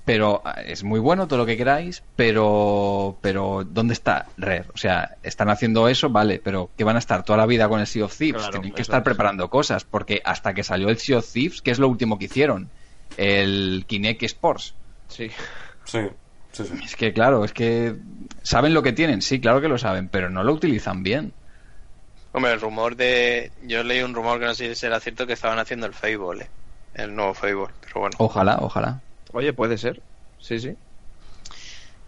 pero 0.03 0.44
es 0.66 0.84
muy 0.84 0.99
bueno 0.99 1.28
todo 1.28 1.40
lo 1.40 1.45
que 1.48 1.57
queráis, 1.57 2.03
pero 2.16 3.18
pero 3.22 3.64
¿dónde 3.64 3.94
está 3.94 4.28
Rare? 4.38 4.66
O 4.74 4.78
sea, 4.78 5.16
están 5.24 5.49
haciendo 5.49 5.88
eso, 5.88 6.10
vale, 6.10 6.40
pero 6.44 6.70
que 6.78 6.84
van 6.84 6.98
a 6.98 6.99
estar 6.99 7.24
toda 7.24 7.38
la 7.38 7.45
vida 7.45 7.68
con 7.70 7.80
el 7.80 7.88
Sea 7.88 8.06
of 8.06 8.16
Thieves, 8.16 8.41
Claro, 8.44 8.52
tienen 8.60 8.74
que 8.74 8.82
estar 8.84 8.99
es. 8.99 9.03
preparando 9.06 9.49
cosas, 9.49 9.84
porque 9.86 10.22
hasta 10.26 10.53
que 10.53 10.64
salió 10.64 10.90
el 10.90 10.98
Sea 10.98 11.18
of 11.20 11.32
Thieves, 11.32 11.62
¿qué 11.62 11.72
es 11.72 11.80
lo 11.80 11.88
último 11.88 12.20
que 12.20 12.26
hicieron? 12.26 12.70
El 13.18 13.86
Kinect 13.88 14.24
Sports. 14.24 14.76
Sí. 15.07 15.30
Sí, 15.86 15.99
sí, 16.64 16.64
sí. 16.77 16.84
Es 16.86 16.95
que 16.95 17.14
claro, 17.14 17.44
es 17.45 17.53
que 17.53 17.95
saben 18.44 18.73
lo 18.73 18.82
que 18.84 18.94
tienen, 18.94 19.22
sí, 19.22 19.40
claro 19.40 19.61
que 19.61 19.68
lo 19.68 19.77
saben, 19.77 20.07
pero 20.10 20.30
no 20.30 20.44
lo 20.44 20.53
utilizan 20.53 21.03
bien. 21.03 21.34
Hombre, 22.32 22.52
el 22.53 22.60
rumor 22.61 22.95
de... 22.95 23.52
Yo 23.64 23.84
leí 23.84 24.02
un 24.02 24.14
rumor 24.14 24.40
que 24.40 24.45
no 24.45 24.53
sé 24.53 24.68
si 24.69 24.76
será 24.76 24.99
cierto 24.99 25.26
que 25.26 25.34
estaban 25.34 25.57
haciendo 25.57 25.86
el 25.86 25.94
Fable, 25.94 26.44
¿eh? 26.44 26.48
El 26.95 27.15
nuevo 27.15 27.34
Fable, 27.34 27.68
pero 27.82 28.02
bueno. 28.02 28.15
Ojalá, 28.19 28.57
ojalá. 28.60 29.02
Oye, 29.32 29.53
puede 29.53 29.77
ser. 29.77 30.02
Sí, 30.40 30.60
sí. 30.60 30.76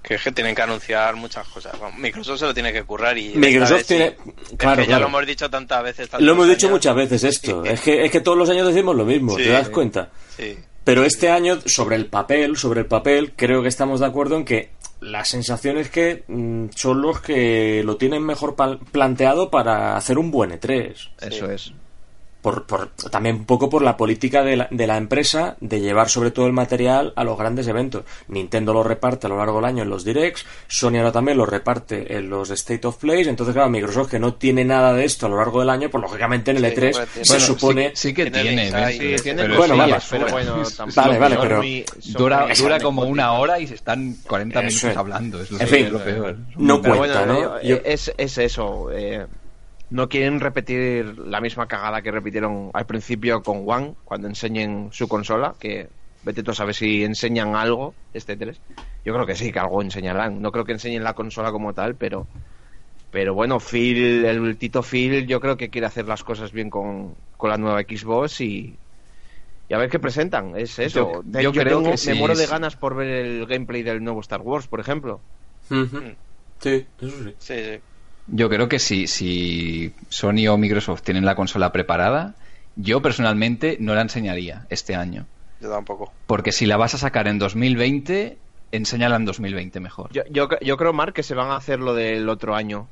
Que 0.03 0.15
es 0.15 0.23
que 0.23 0.31
tienen 0.31 0.55
que 0.55 0.61
anunciar 0.61 1.15
muchas 1.15 1.47
cosas. 1.47 1.77
Bueno, 1.79 1.95
Microsoft 1.97 2.39
se 2.39 2.45
lo 2.45 2.53
tiene 2.53 2.71
que 2.71 2.83
currar 2.83 3.17
y... 3.17 3.35
Microsoft 3.35 3.85
tiene- 3.85 4.15
sí. 4.23 4.31
Es 4.51 4.57
claro, 4.57 4.81
que 4.83 4.87
ya 4.89 4.99
lo 4.99 5.07
hemos 5.07 5.25
dicho 5.25 5.49
tantas 5.49 5.83
veces. 5.83 6.09
Lo 6.19 6.31
hemos 6.33 6.47
dicho 6.47 6.67
años. 6.67 6.75
muchas 6.75 6.95
veces 6.95 7.23
esto. 7.23 7.63
Sí. 7.63 7.69
Es, 7.71 7.81
que, 7.81 8.05
es 8.05 8.11
que 8.11 8.21
todos 8.21 8.37
los 8.37 8.49
años 8.49 8.67
decimos 8.67 8.95
lo 8.95 9.05
mismo, 9.05 9.35
Sí. 9.37 9.43
¿te 9.43 9.49
das 9.49 9.69
cuenta? 9.69 10.09
Sí. 10.37 10.57
Pero 10.87 11.03
este 11.03 11.29
año, 11.29 11.59
sobre 11.65 11.97
el 11.97 12.05
papel, 12.05 12.55
sobre 12.55 12.79
el 12.79 12.85
papel, 12.85 13.33
creo 13.35 13.61
que 13.61 13.67
estamos 13.67 13.99
de 13.99 14.05
acuerdo 14.05 14.37
en 14.37 14.45
que 14.45 14.69
la 15.01 15.25
sensación 15.25 15.77
es 15.77 15.89
que 15.89 16.23
mm, 16.29 16.67
son 16.73 17.01
los 17.01 17.19
que 17.19 17.83
lo 17.83 17.97
tienen 17.97 18.23
mejor 18.23 18.55
planteado 18.93 19.51
para 19.51 19.97
hacer 19.97 20.17
un 20.17 20.31
buen 20.31 20.51
E3. 20.51 21.09
Eso 21.19 21.51
es. 21.51 21.73
Por, 22.47 22.65
por- 22.65 22.87
también 23.11 23.35
un 23.35 23.45
poco 23.45 23.69
por 23.69 23.81
la 23.81 23.97
política 23.97 24.41
de 24.41 24.55
la, 24.55 24.67
de 24.71 24.87
la 24.87 24.95
empresa 24.95 25.57
de 25.59 25.81
llevar 25.81 26.07
sobre 26.07 26.31
todo 26.31 26.47
el 26.47 26.53
material 26.53 27.11
a 27.17 27.25
los 27.25 27.37
grandes 27.37 27.67
eventos. 27.67 28.03
Nintendo 28.29 28.71
lo 28.73 28.83
reparte 28.83 29.27
a 29.27 29.29
lo 29.29 29.37
largo 29.37 29.57
del 29.57 29.65
año 29.65 29.83
en 29.83 29.89
los 29.89 30.05
directs, 30.05 30.45
Sony 30.67 30.95
ahora 30.99 31.11
también 31.11 31.37
lo 31.37 31.45
reparte 31.45 32.15
en 32.15 32.29
los 32.29 32.49
State 32.51 32.87
of 32.87 32.95
Play, 32.97 33.27
entonces 33.27 33.53
claro, 33.53 33.69
Microsoft 33.69 34.09
que 34.11 34.17
no 34.19 34.35
tiene 34.35 34.63
nada 34.63 34.93
de 34.93 35.03
esto 35.03 35.25
a 35.25 35.29
lo 35.29 35.35
largo 35.35 35.59
del 35.59 35.69
año, 35.69 35.89
pues 35.89 36.01
lógicamente 36.01 36.51
en 36.51 36.57
el 36.57 36.65
Sí, 36.65 36.71
E3 36.77 36.91
bueno, 36.93 37.07
tiene- 37.13 37.25
se 37.25 37.33
Bueno, 37.33 37.45
supone... 37.45 37.89
sí, 37.95 38.07
sí 38.07 38.13
que 38.13 38.31
tiene 38.31 38.71
sí, 38.93 39.23
tiene 39.23 39.41
Pero 39.43 39.57
bueno, 39.57 39.73
sí, 39.73 39.79
vale, 39.79 39.97
pero 40.09 40.27
bueno, 40.31 40.63
pero- 41.41 41.61
Dura, 42.17 42.47
dura 42.57 42.79
como 42.79 43.01
una 43.03 43.33
hora 43.33 43.59
y 43.59 43.67
se 43.67 43.75
están 43.75 44.15
40 44.27 44.59
Eso 44.59 44.67
minutos 44.67 44.91
es. 44.91 44.97
hablando. 44.97 45.41
Es 45.41 45.51
lo, 45.51 45.59
En 45.59 45.67
que- 45.67 45.75
fin, 45.75 45.85
es 45.87 45.91
lo 45.91 46.03
peor. 46.03 46.37
no 46.55 46.81
Pero 46.81 46.97
cuenta, 46.97 47.25
bueno, 47.25 47.33
¿no? 47.49 47.57
eh, 47.59 47.67
Yo- 47.67 47.77
Es, 47.83 48.13
es 48.17 48.37
eso. 48.37 48.89
eh, 48.93 49.25
no 49.89 50.09
quieren 50.09 50.39
repetir 50.39 51.17
la 51.19 51.41
misma 51.41 51.67
cagada 51.67 52.01
que 52.01 52.11
repitieron 52.11 52.71
al 52.73 52.85
principio 52.85 53.41
con 53.43 53.63
One 53.67 53.95
cuando 54.03 54.27
enseñen 54.27 54.89
su 54.91 55.07
consola, 55.07 55.55
que 55.59 55.89
vete 56.23 56.43
tú 56.43 56.51
a 56.51 56.55
saber 56.55 56.75
si 56.75 57.03
enseñan 57.03 57.55
algo 57.55 57.95
este 58.13 58.35
3. 58.35 58.61
Yo 59.05 59.13
creo 59.13 59.25
que 59.25 59.35
sí, 59.35 59.51
que 59.51 59.59
algo 59.59 59.81
enseñarán. 59.81 60.41
No 60.41 60.51
creo 60.51 60.65
que 60.65 60.73
enseñen 60.73 61.03
la 61.03 61.13
consola 61.13 61.51
como 61.51 61.73
tal, 61.73 61.95
pero 61.95 62.27
pero 63.09 63.33
bueno, 63.33 63.59
Phil, 63.59 64.25
el 64.25 64.57
Tito 64.57 64.83
Phil, 64.83 65.27
yo 65.27 65.39
creo 65.39 65.57
que 65.57 65.69
quiere 65.69 65.87
hacer 65.87 66.07
las 66.07 66.23
cosas 66.23 66.51
bien 66.51 66.69
con, 66.69 67.15
con 67.37 67.49
la 67.49 67.57
nueva 67.57 67.81
Xbox 67.81 68.41
y, 68.41 68.79
y 69.69 69.73
a 69.73 69.77
ver 69.77 69.89
qué 69.89 69.99
presentan. 69.99 70.57
Es 70.57 70.77
eso. 70.79 71.21
Yo- 71.25 71.51
creo 71.53 71.79
tengo- 71.79 71.91
que 71.91 71.97
sí, 71.97 72.09
me 72.09 72.15
muero 72.15 72.35
de 72.35 72.47
ganas 72.47 72.75
por 72.75 72.95
ver 72.95 73.07
el 73.07 73.45
gameplay 73.47 73.83
del 73.83 74.03
nuevo 74.03 74.21
Star 74.21 74.41
Wars, 74.41 74.67
por 74.67 74.79
ejemplo. 74.79 75.21
Sí, 76.59 76.87
eso 76.99 77.23
sí. 77.23 77.35
Sí, 77.39 77.53
sí. 77.63 77.81
Yo 78.27 78.49
creo 78.49 78.67
que 78.67 78.79
si, 78.79 79.07
si 79.07 79.93
Sony 80.09 80.47
o 80.49 80.57
Microsoft 80.57 81.01
tienen 81.01 81.25
la 81.25 81.35
consola 81.35 81.71
preparada, 81.71 82.35
yo 82.75 83.01
personalmente 83.01 83.77
no 83.79 83.95
la 83.95 84.01
enseñaría 84.01 84.65
este 84.69 84.95
año. 84.95 85.25
Yo 85.59 85.69
tampoco. 85.71 86.13
Porque 86.27 86.51
si 86.51 86.65
la 86.65 86.77
vas 86.77 86.93
a 86.93 86.97
sacar 86.97 87.27
en 87.27 87.39
2020, 87.39 88.37
enséñala 88.71 89.15
en 89.15 89.25
2020 89.25 89.79
mejor. 89.79 90.11
Yo, 90.11 90.23
yo, 90.29 90.49
yo 90.61 90.77
creo, 90.77 90.93
Mark, 90.93 91.13
que 91.13 91.23
se 91.23 91.35
van 91.35 91.49
a 91.51 91.55
hacer 91.55 91.79
lo 91.79 91.93
del 91.93 92.27
otro 92.29 92.53
año. 92.55 92.87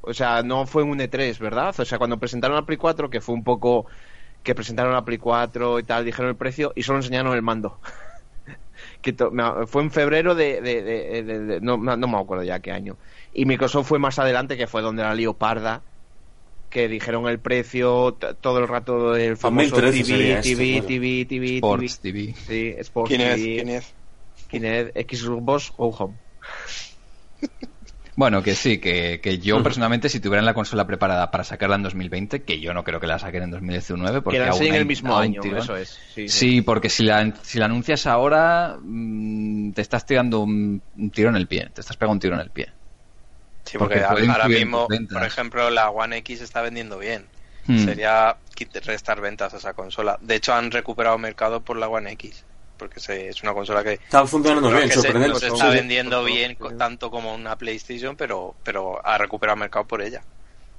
O 0.00 0.14
sea, 0.14 0.42
no 0.42 0.66
fue 0.66 0.82
un 0.84 0.98
E3, 1.00 1.38
¿verdad? 1.38 1.74
O 1.78 1.84
sea, 1.84 1.98
cuando 1.98 2.18
presentaron 2.18 2.56
la 2.56 2.64
Play 2.64 2.78
4, 2.78 3.10
que 3.10 3.20
fue 3.20 3.34
un 3.34 3.44
poco 3.44 3.86
que 4.42 4.54
presentaron 4.54 4.92
la 4.94 5.04
Play 5.04 5.18
4 5.18 5.80
y 5.80 5.82
tal, 5.82 6.04
dijeron 6.04 6.30
el 6.30 6.36
precio 6.36 6.72
y 6.76 6.82
solo 6.82 7.00
enseñaron 7.00 7.34
el 7.34 7.42
mando. 7.42 7.80
que 9.02 9.12
to- 9.12 9.32
fue 9.66 9.82
en 9.82 9.90
febrero 9.90 10.34
de... 10.34 10.60
de- 10.60 10.82
de- 10.82 11.22
de- 11.22 11.40
de- 11.40 11.60
no, 11.60 11.76
no 11.76 12.08
me 12.08 12.18
acuerdo 12.18 12.44
ya 12.44 12.60
qué 12.60 12.72
año. 12.72 12.96
Y 13.38 13.44
Microsoft 13.44 13.88
fue 13.88 13.98
más 13.98 14.18
adelante, 14.18 14.56
que 14.56 14.66
fue 14.66 14.80
donde 14.80 15.02
la 15.02 15.14
lío 15.14 15.34
parda, 15.34 15.82
que 16.70 16.88
dijeron 16.88 17.28
el 17.28 17.38
precio 17.38 18.16
todo 18.40 18.58
el 18.60 18.66
rato 18.66 19.12
del 19.12 19.36
famoso 19.36 19.76
2013 19.78 20.04
TV, 20.04 20.16
sería 20.16 20.40
TV, 20.40 20.76
esto, 20.76 20.86
TV, 20.86 21.24
TV, 21.26 21.54
Sports 21.56 22.00
TV. 22.00 22.18
TV. 22.22 22.34
Sí, 22.46 22.74
Sports 22.78 23.08
¿Quién 23.08 23.20
es? 23.20 23.34
TV. 23.36 23.54
¿Quién 23.56 23.68
es? 23.68 23.94
Kinect, 24.48 25.12
Xbox 25.14 25.72
Go 25.76 25.88
Home. 25.90 26.14
Bueno, 28.18 28.42
que 28.42 28.54
sí, 28.54 28.78
que, 28.78 29.20
que 29.22 29.38
yo 29.40 29.62
personalmente, 29.62 30.08
si 30.08 30.20
tuvieran 30.20 30.46
la 30.46 30.54
consola 30.54 30.86
preparada 30.86 31.30
para 31.30 31.44
sacarla 31.44 31.76
en 31.76 31.82
2020, 31.82 32.44
que 32.44 32.58
yo 32.60 32.72
no 32.72 32.82
creo 32.82 32.98
que 32.98 33.06
la 33.06 33.18
saquen 33.18 33.42
en 33.42 33.50
2019, 33.50 34.22
porque 34.22 34.38
que 34.38 34.44
la 34.46 34.52
aún 34.52 34.62
hay- 34.62 34.68
el 34.70 34.86
mismo 34.86 35.12
aún 35.12 35.22
año, 35.24 35.42
tirón. 35.42 35.58
eso 35.58 35.76
es. 35.76 35.98
Sí, 36.14 36.26
Sí, 36.26 36.62
porque 36.62 36.88
si 36.88 37.04
la, 37.04 37.34
si 37.42 37.58
la 37.58 37.66
anuncias 37.66 38.06
ahora, 38.06 38.78
mm, 38.80 39.72
te 39.72 39.82
estás 39.82 40.06
tirando 40.06 40.40
un, 40.40 40.82
un 40.96 41.10
tiro 41.10 41.28
en 41.28 41.36
el 41.36 41.46
pie, 41.46 41.68
te 41.74 41.82
estás 41.82 41.98
pegando 41.98 42.14
un 42.14 42.20
tiro 42.20 42.34
en 42.36 42.40
el 42.40 42.50
pie. 42.50 42.72
Sí, 43.66 43.78
Porque 43.78 43.96
ahora 44.32 44.48
mismo, 44.48 44.86
por 45.12 45.24
ejemplo, 45.26 45.70
la 45.70 45.90
One 45.90 46.16
X 46.18 46.40
está 46.40 46.62
vendiendo 46.62 46.98
bien. 46.98 47.26
Hmm. 47.66 47.84
Sería 47.84 48.36
restar 48.84 49.20
ventas 49.20 49.52
a 49.54 49.56
esa 49.58 49.74
consola. 49.74 50.18
De 50.20 50.36
hecho, 50.36 50.54
han 50.54 50.70
recuperado 50.70 51.18
mercado 51.18 51.60
por 51.60 51.76
la 51.76 51.88
One 51.88 52.12
X. 52.12 52.44
Porque 52.78 53.00
se- 53.00 53.28
es 53.28 53.42
una 53.42 53.54
consola 53.54 53.82
que, 53.82 53.94
Está 53.94 54.26
funcionando 54.26 54.68
bien, 54.70 54.90
se, 54.90 55.12
no 55.12 55.34
se 55.38 55.46
está 55.48 55.70
vendiendo 55.70 56.22
bien 56.24 56.56
tanto 56.78 57.10
como 57.10 57.34
una 57.34 57.56
PlayStation, 57.56 58.16
pero, 58.16 58.54
pero 58.62 59.04
ha 59.04 59.16
recuperado 59.18 59.56
mercado 59.56 59.86
por 59.86 60.00
ella. 60.02 60.22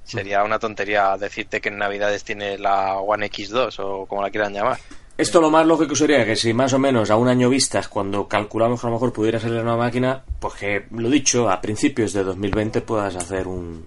Sería 0.04 0.42
una 0.44 0.58
tontería 0.58 1.16
decirte 1.18 1.60
que 1.60 1.68
en 1.68 1.76
Navidades 1.76 2.24
tiene 2.24 2.56
la 2.56 2.94
One 2.98 3.26
X2 3.30 3.78
o 3.80 4.06
como 4.06 4.22
la 4.22 4.30
quieran 4.30 4.54
llamar. 4.54 4.78
Esto 5.18 5.40
lo 5.40 5.50
más 5.50 5.66
lógico 5.66 5.94
sería 5.96 6.24
que 6.24 6.36
si 6.36 6.54
más 6.54 6.72
o 6.72 6.78
menos 6.78 7.10
a 7.10 7.16
un 7.16 7.26
año 7.28 7.48
vistas, 7.50 7.88
cuando 7.88 8.28
calculamos 8.28 8.80
que 8.80 8.86
a 8.86 8.90
lo 8.90 8.94
mejor 8.96 9.12
pudiera 9.12 9.40
salir 9.40 9.60
una 9.60 9.76
máquina, 9.76 10.22
pues 10.38 10.54
que, 10.54 10.86
lo 10.92 11.10
dicho, 11.10 11.50
a 11.50 11.60
principios 11.60 12.12
de 12.12 12.22
2020 12.22 12.80
puedas 12.82 13.16
hacer 13.16 13.48
un... 13.48 13.84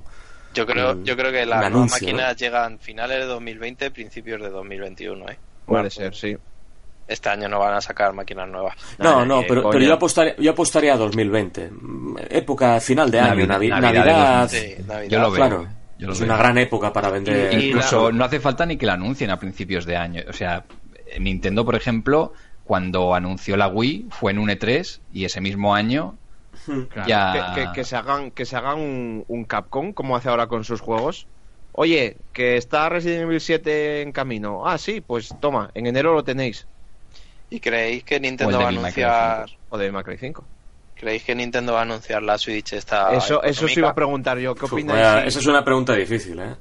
Yo 0.54 0.66
creo, 0.66 0.92
Un- 0.92 1.06
yo 1.06 1.16
creo 1.16 1.32
que 1.32 1.46
las 1.46 1.64
anuncio, 1.64 2.06
máquinas 2.06 2.36
llegan 2.36 2.78
finales 2.80 3.20
de 3.20 3.26
2020, 3.28 3.92
principios 3.92 4.42
de 4.42 4.50
2021, 4.50 5.30
¿eh? 5.30 5.38
Puede 5.66 5.90
ser, 5.90 6.14
sí. 6.14 6.36
Este 7.08 7.30
año 7.30 7.48
no 7.48 7.60
van 7.60 7.76
a 7.76 7.82
sacar 7.82 8.12
máquinas 8.14 8.50
nuevas. 8.50 8.76
No, 9.00 9.24
no, 9.26 9.40
eh, 9.42 9.46
pero, 9.48 9.70
pero 9.70 9.84
yo, 9.86 9.94
apostaría, 9.94 10.36
yo 10.38 10.52
apostaría 10.52 10.94
a 10.94 10.98
2020. 10.98 11.70
Mm, 11.72 12.16
Época 12.30 12.80
final 12.82 13.10
de 13.10 13.20
año, 13.22 13.46
Navidad- 13.48 13.58
Navi- 13.58 13.70
Navidad 13.82 14.04
de 14.04 14.10
Navidad. 14.12 14.42
2020. 14.42 14.76
Sí, 14.78 14.84
Navidad. 14.88 15.10
Yo 15.12 15.20
lo 15.20 15.32
veo. 15.32 15.36
claro, 15.38 15.68
yo 15.98 16.08
lo 16.08 16.14
es 16.14 16.20
veo. 16.20 16.26
una 16.28 16.38
gran 16.38 16.58
época 16.58 16.92
para 16.94 17.10
vender. 17.10 17.54
Y- 17.54 17.56
y 17.58 17.68
Incluso 17.70 18.12
la- 18.12 18.18
no 18.18 18.26
hace 18.26 18.40
falta 18.42 18.66
ni 18.66 18.76
que 18.78 18.86
la 18.86 18.94
anuncien 18.94 19.30
a 19.32 19.38
principios 19.40 19.86
de 19.86 19.96
año. 19.98 20.22
O 20.30 20.34
sea, 20.34 20.64
Nintendo, 21.20 21.66
por 21.66 21.76
ejemplo, 21.76 22.34
cuando 22.64 23.14
anunció 23.16 23.58
la 23.58 23.68
Wii, 23.68 24.08
fue 24.12 24.32
en 24.32 24.40
un 24.40 24.50
E3 24.50 25.02
y 25.12 25.26
ese 25.26 25.42
mismo 25.42 25.76
año 25.76 26.16
Claro, 26.90 27.08
ya... 27.08 27.54
que, 27.56 27.62
que- 27.68 27.74
que 27.76 27.84
se 27.84 27.96
hagan, 27.96 28.32
que 28.32 28.46
se 28.46 28.56
hagan 28.56 28.80
un, 28.80 29.26
un 29.28 29.46
Capcom, 29.46 29.94
como 29.94 30.16
hace 30.16 30.30
ahora 30.30 30.48
con 30.48 30.64
sus 30.64 30.82
juegos. 30.82 31.28
Oye, 31.74 32.18
que 32.34 32.58
está 32.58 32.90
Resident 32.90 33.24
Evil 33.24 33.40
7 33.40 34.02
en 34.02 34.12
camino. 34.12 34.68
Ah, 34.68 34.78
sí, 34.78 35.00
pues 35.02 35.30
toma, 35.40 35.72
en 35.74 35.88
enero 35.88 36.14
lo 36.14 36.24
tenéis. 36.24 36.68
¿Y 37.50 37.60
creéis 37.60 38.04
que 38.04 38.20
Nintendo 38.20 38.58
va 38.60 38.66
a 38.66 38.70
anunciar... 38.70 39.50
O 39.70 39.78
de 39.78 39.92
Macray 39.92 40.18
5. 40.18 40.44
¿Creéis 40.96 41.24
que 41.24 41.34
Nintendo 41.34 41.74
va 41.74 41.80
a 41.80 41.84
anunciar 41.84 42.22
la 42.22 42.38
Switch 42.38 42.74
esta 42.74 43.14
Eso, 43.16 43.42
eso 43.44 43.68
sí 43.68 43.80
iba 43.80 43.90
a 43.90 43.96
preguntar 43.96 44.38
yo. 44.38 44.54
¿Qué 44.54 44.66
Uf, 44.66 44.74
opináis? 44.74 45.28
esa 45.28 45.40
es 45.40 45.48
una 45.48 45.64
pregunta 45.64 45.94
difícil, 45.96 46.40
¿eh? 46.40 46.56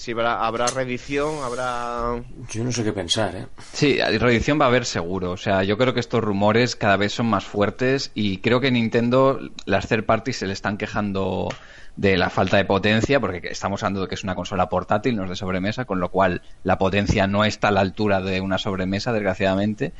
Si 0.00 0.12
habrá, 0.12 0.46
habrá 0.46 0.66
reedición, 0.68 1.44
habrá... 1.44 2.22
Yo 2.48 2.64
no 2.64 2.72
sé 2.72 2.82
qué 2.82 2.92
pensar, 2.94 3.36
¿eh? 3.36 3.46
Sí, 3.74 3.98
reedición 4.00 4.58
va 4.58 4.64
a 4.64 4.68
haber 4.68 4.86
seguro. 4.86 5.32
O 5.32 5.36
sea, 5.36 5.62
yo 5.62 5.76
creo 5.76 5.92
que 5.92 6.00
estos 6.00 6.24
rumores 6.24 6.74
cada 6.74 6.96
vez 6.96 7.12
son 7.12 7.26
más 7.26 7.44
fuertes 7.44 8.10
y 8.14 8.38
creo 8.38 8.62
que 8.62 8.70
Nintendo, 8.70 9.38
las 9.66 9.88
third 9.88 10.06
parties 10.06 10.38
se 10.38 10.46
le 10.46 10.54
están 10.54 10.78
quejando 10.78 11.50
de 11.96 12.16
la 12.16 12.30
falta 12.30 12.56
de 12.56 12.64
potencia, 12.64 13.20
porque 13.20 13.42
estamos 13.50 13.82
hablando 13.82 14.00
de 14.00 14.08
que 14.08 14.14
es 14.14 14.24
una 14.24 14.34
consola 14.34 14.70
portátil, 14.70 15.16
no 15.16 15.24
es 15.24 15.28
de 15.28 15.36
sobremesa, 15.36 15.84
con 15.84 16.00
lo 16.00 16.08
cual 16.08 16.40
la 16.64 16.78
potencia 16.78 17.26
no 17.26 17.44
está 17.44 17.68
a 17.68 17.72
la 17.72 17.80
altura 17.80 18.22
de 18.22 18.40
una 18.40 18.56
sobremesa, 18.56 19.12
desgraciadamente. 19.12 19.92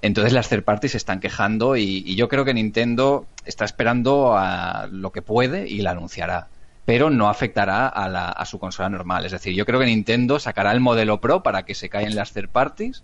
Entonces 0.00 0.32
las 0.32 0.48
third 0.48 0.64
parties 0.64 0.92
se 0.92 0.98
están 0.98 1.20
quejando 1.20 1.76
y, 1.76 2.02
y 2.06 2.16
yo 2.16 2.30
creo 2.30 2.46
que 2.46 2.54
Nintendo 2.54 3.26
está 3.44 3.66
esperando 3.66 4.34
a 4.34 4.88
lo 4.90 5.12
que 5.12 5.20
puede 5.20 5.68
y 5.68 5.82
la 5.82 5.90
anunciará. 5.90 6.48
Pero 6.86 7.10
no 7.10 7.28
afectará 7.28 7.88
a, 7.88 8.08
la- 8.08 8.30
a 8.30 8.44
su 8.46 8.58
consola 8.58 8.88
normal. 8.88 9.26
Es 9.26 9.32
decir, 9.32 9.54
yo 9.54 9.66
creo 9.66 9.78
que 9.80 9.86
Nintendo 9.86 10.38
sacará 10.38 10.72
el 10.72 10.80
modelo 10.80 11.20
Pro 11.20 11.42
para 11.42 11.64
que 11.64 11.74
se 11.74 11.88
caigan 11.90 12.14
las 12.14 12.32
third 12.32 12.48
parties, 12.48 13.02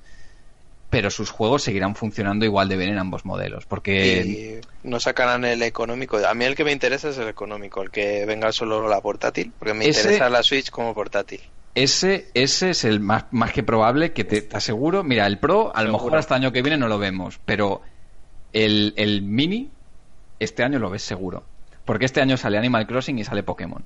pero 0.88 1.10
sus 1.10 1.30
juegos 1.30 1.62
seguirán 1.62 1.96
funcionando 1.96 2.44
igual 2.44 2.68
de 2.68 2.76
bien 2.76 2.90
en 2.90 2.98
ambos 2.98 3.24
modelos. 3.24 3.66
Porque 3.66 4.60
Y 4.84 4.88
no 4.88 5.00
sacarán 5.00 5.44
el 5.44 5.62
económico. 5.62 6.18
A 6.18 6.32
mí 6.34 6.44
el 6.44 6.54
que 6.54 6.64
me 6.64 6.72
interesa 6.72 7.08
es 7.08 7.18
el 7.18 7.28
económico, 7.28 7.82
el 7.82 7.90
que 7.90 8.24
venga 8.24 8.52
solo 8.52 8.86
la 8.88 9.00
portátil, 9.00 9.52
porque 9.58 9.74
me 9.74 9.86
Ese- 9.88 10.00
interesa 10.02 10.30
la 10.30 10.42
Switch 10.42 10.70
como 10.70 10.94
portátil. 10.94 11.40
ese, 11.74 12.30
ese 12.34 12.70
es 12.70 12.84
el 12.84 13.00
más, 13.00 13.24
más 13.32 13.52
que 13.52 13.62
probable 13.62 14.12
que 14.12 14.24
te, 14.24 14.42
te 14.42 14.56
aseguro. 14.56 15.02
Mira, 15.02 15.26
el 15.26 15.38
Pro 15.38 15.72
a 15.74 15.82
lo 15.82 15.90
mejor 15.92 16.14
hasta 16.16 16.36
el 16.36 16.42
año 16.42 16.52
que 16.52 16.62
viene 16.62 16.76
no 16.78 16.86
lo 16.86 16.98
vemos, 16.98 17.40
pero 17.44 17.80
el, 18.52 18.92
el 18.96 19.22
Mini 19.22 19.72
este 20.38 20.62
año 20.62 20.78
lo 20.78 20.90
ves 20.90 21.02
seguro. 21.02 21.42
Porque 21.84 22.04
este 22.04 22.20
año 22.20 22.36
sale 22.36 22.58
Animal 22.58 22.86
Crossing 22.86 23.18
y 23.18 23.24
sale 23.24 23.42
Pokémon. 23.42 23.84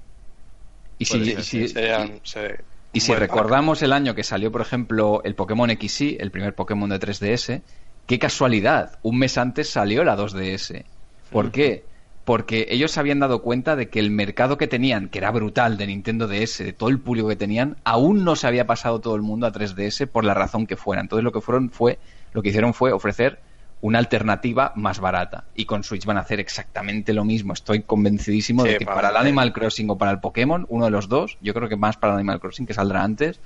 Y 0.99 1.05
si, 1.05 1.19
Pues 1.19 1.47
sí, 1.47 1.59
y 1.59 1.69
si- 1.69 1.69
serían- 1.69 2.21
se- 2.23 2.65
y 2.93 3.01
si 3.01 3.09
buen 3.13 3.21
pack. 3.21 3.29
recordamos 3.29 3.83
el 3.83 3.93
año 3.93 4.15
que 4.15 4.23
salió, 4.23 4.51
por 4.51 4.61
ejemplo, 4.63 5.21
el 5.25 5.35
Pokémon 5.35 5.71
XY, 5.71 6.17
el 6.21 6.31
primer 6.31 6.55
Pokémon 6.55 6.89
de 6.89 6.99
3DS, 6.99 7.63
qué 8.07 8.19
casualidad, 8.19 8.99
un 9.03 9.19
mes 9.19 9.37
antes 9.39 9.69
salió 9.71 10.05
la 10.05 10.17
2DS. 10.17 10.85
¿Por 11.31 11.51
qué? 11.51 11.85
Porque 12.25 12.67
ellos 12.71 12.91
se 12.93 13.01
habían 13.01 13.21
dado 13.21 13.41
cuenta 13.43 13.77
de 13.77 13.89
que 13.89 14.01
el 14.01 14.11
mercado 14.11 14.59
que 14.59 14.67
tenían, 14.67 15.09
que 15.09 15.19
era 15.19 15.31
brutal 15.31 15.77
de 15.77 15.87
Nintendo 15.87 16.27
DS, 16.27 16.65
de 16.65 16.73
todo 16.73 16.89
el 16.89 16.99
público 17.01 17.29
que 17.29 17.37
tenían, 17.37 17.77
aún 17.85 18.25
no 18.25 18.35
se 18.37 18.47
había 18.47 18.67
pasado 18.67 19.01
todo 19.01 19.15
el 19.15 19.23
mundo 19.23 19.47
a 19.47 19.53
3DS 19.53 20.07
por 20.09 20.25
la 20.25 20.35
razón 20.35 20.67
que 20.67 20.77
fuera. 20.77 21.03
Entonces 21.03 21.23
lo 21.25 21.31
que 21.33 21.41
fueron 21.41 21.71
fue, 21.71 21.99
lo 22.33 22.43
que 22.43 22.49
hicieron 22.49 22.75
fue 22.75 22.93
ofrecer 22.93 23.43
una 23.81 23.99
alternativa 23.99 24.73
más 24.75 25.01
barata. 25.01 25.45
Y 25.55 25.65
con 25.67 25.85
Switch 25.85 26.05
van 26.05 26.17
a 26.17 26.21
hacer 26.21 26.41
exactamente 26.41 27.13
lo 27.13 27.25
mismo. 27.25 27.53
Estoy 27.53 27.83
convencidísimo 27.83 28.63
Sí, 28.63 28.71
de 28.71 28.79
que 28.79 28.85
para 28.85 28.97
para 28.97 29.11
el 29.11 29.17
Animal 29.17 29.53
Crossing 29.53 29.91
o 29.91 29.99
para 29.99 30.11
el 30.11 30.21
Pokémon, 30.21 30.67
uno 30.69 30.87
de 30.87 30.91
los 30.91 31.09
dos, 31.09 31.37
yo 31.41 31.55
creo 31.55 31.69
que 31.69 31.77
más 31.77 31.97
para 31.97 32.15
el 32.15 32.19
Animal 32.21 32.41
Crossing 32.41 32.67
que 32.67 32.75
saldrá 32.75 33.03
antes, 33.03 33.41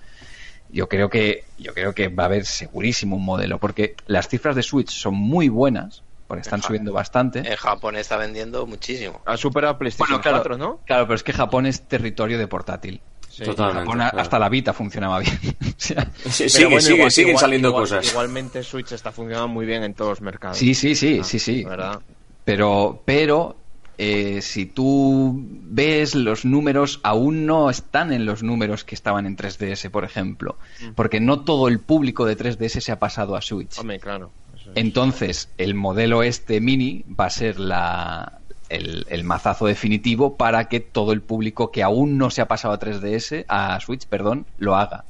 yo 0.72 0.88
creo 0.88 1.10
que 1.10 1.44
yo 1.58 1.74
creo 1.74 1.94
que 1.94 2.08
va 2.08 2.24
a 2.24 2.26
haber 2.26 2.46
segurísimo 2.46 3.16
un 3.16 3.24
modelo 3.24 3.58
porque 3.58 3.96
las 4.06 4.28
cifras 4.28 4.54
de 4.56 4.62
Switch 4.62 4.90
son 4.90 5.14
muy 5.14 5.48
buenas 5.48 6.02
porque 6.28 6.42
están 6.42 6.62
subiendo 6.62 6.92
bastante 6.92 7.40
En 7.40 7.56
Japón 7.56 7.96
está 7.96 8.16
vendiendo 8.16 8.64
muchísimo. 8.64 9.20
Ha 9.24 9.36
superado 9.36 9.78
PlayStation 9.78 10.20
Bueno, 10.20 10.22
claro. 10.22 10.38
4, 10.38 10.58
¿no? 10.58 10.80
claro 10.86 11.06
pero 11.06 11.16
es 11.16 11.24
que 11.24 11.32
Japón 11.32 11.66
es 11.66 11.88
territorio 11.88 12.38
de 12.38 12.46
portátil 12.46 13.00
Sí. 13.30 13.44
Totalmente. 13.44 13.80
Japón 13.82 13.98
claro. 13.98 14.18
hasta 14.20 14.38
la 14.40 14.48
Vita 14.48 14.72
funcionaba 14.72 15.20
bien 15.20 15.38
O 15.60 15.64
sea, 15.76 16.10
Sí, 16.28 16.44
Pero 16.44 16.48
sigue, 16.50 16.64
bueno, 16.66 16.80
sigue, 16.80 16.94
igual- 16.96 17.10
siguen 17.12 17.28
igual- 17.30 17.40
saliendo 17.40 17.68
igual- 17.68 17.82
cosas. 17.84 18.10
Igualmente 18.10 18.62
Switch 18.64 18.92
está 18.92 19.12
funcionando 19.12 19.48
muy 19.48 19.66
bien 19.66 19.84
en 19.84 19.94
todos 19.94 20.10
los 20.10 20.20
mercados. 20.20 20.58
sí 20.58 20.74
sí 20.74 20.94
sí 20.96 21.18
Ah, 21.20 21.24
sí 21.24 21.38
sí 21.38 21.64
¿Verdad? 21.64 22.00
pero 22.44 23.02
pero 23.04 23.56
eh, 23.98 24.40
si 24.42 24.66
tú 24.66 25.34
ves 25.46 26.14
los 26.14 26.44
números 26.44 27.00
aún 27.02 27.46
no 27.46 27.70
están 27.70 28.12
en 28.12 28.24
los 28.26 28.42
números 28.42 28.82
que 28.82 28.94
estaban 28.94 29.26
en 29.26 29.36
3DS 29.36 29.90
por 29.90 30.04
ejemplo 30.04 30.56
porque 30.96 31.20
no 31.20 31.40
todo 31.40 31.68
el 31.68 31.78
público 31.80 32.24
de 32.26 32.36
3DS 32.36 32.80
se 32.80 32.90
ha 32.92 32.98
pasado 32.98 33.36
a 33.36 33.42
Switch 33.42 33.78
Hombre, 33.78 34.00
claro. 34.00 34.32
Entonces, 34.74 35.48
el 35.58 35.74
modelo 35.74 36.22
este 36.22 36.60
mini 36.60 37.04
va 37.18 37.26
a 37.26 37.30
ser 37.30 37.58
la, 37.58 38.39
el, 38.70 39.04
el 39.10 39.24
mazazo 39.24 39.66
definitivo 39.66 40.36
para 40.36 40.68
que 40.68 40.80
todo 40.80 41.12
el 41.12 41.20
público 41.22 41.70
que 41.70 41.82
aún 41.82 42.16
no 42.16 42.30
se 42.30 42.40
ha 42.40 42.48
pasado 42.48 42.72
a 42.74 42.78
3DS, 42.78 43.44
a 43.48 43.78
Switch, 43.80 44.06
perdón, 44.06 44.46
lo 44.58 44.76
haga. 44.76 45.04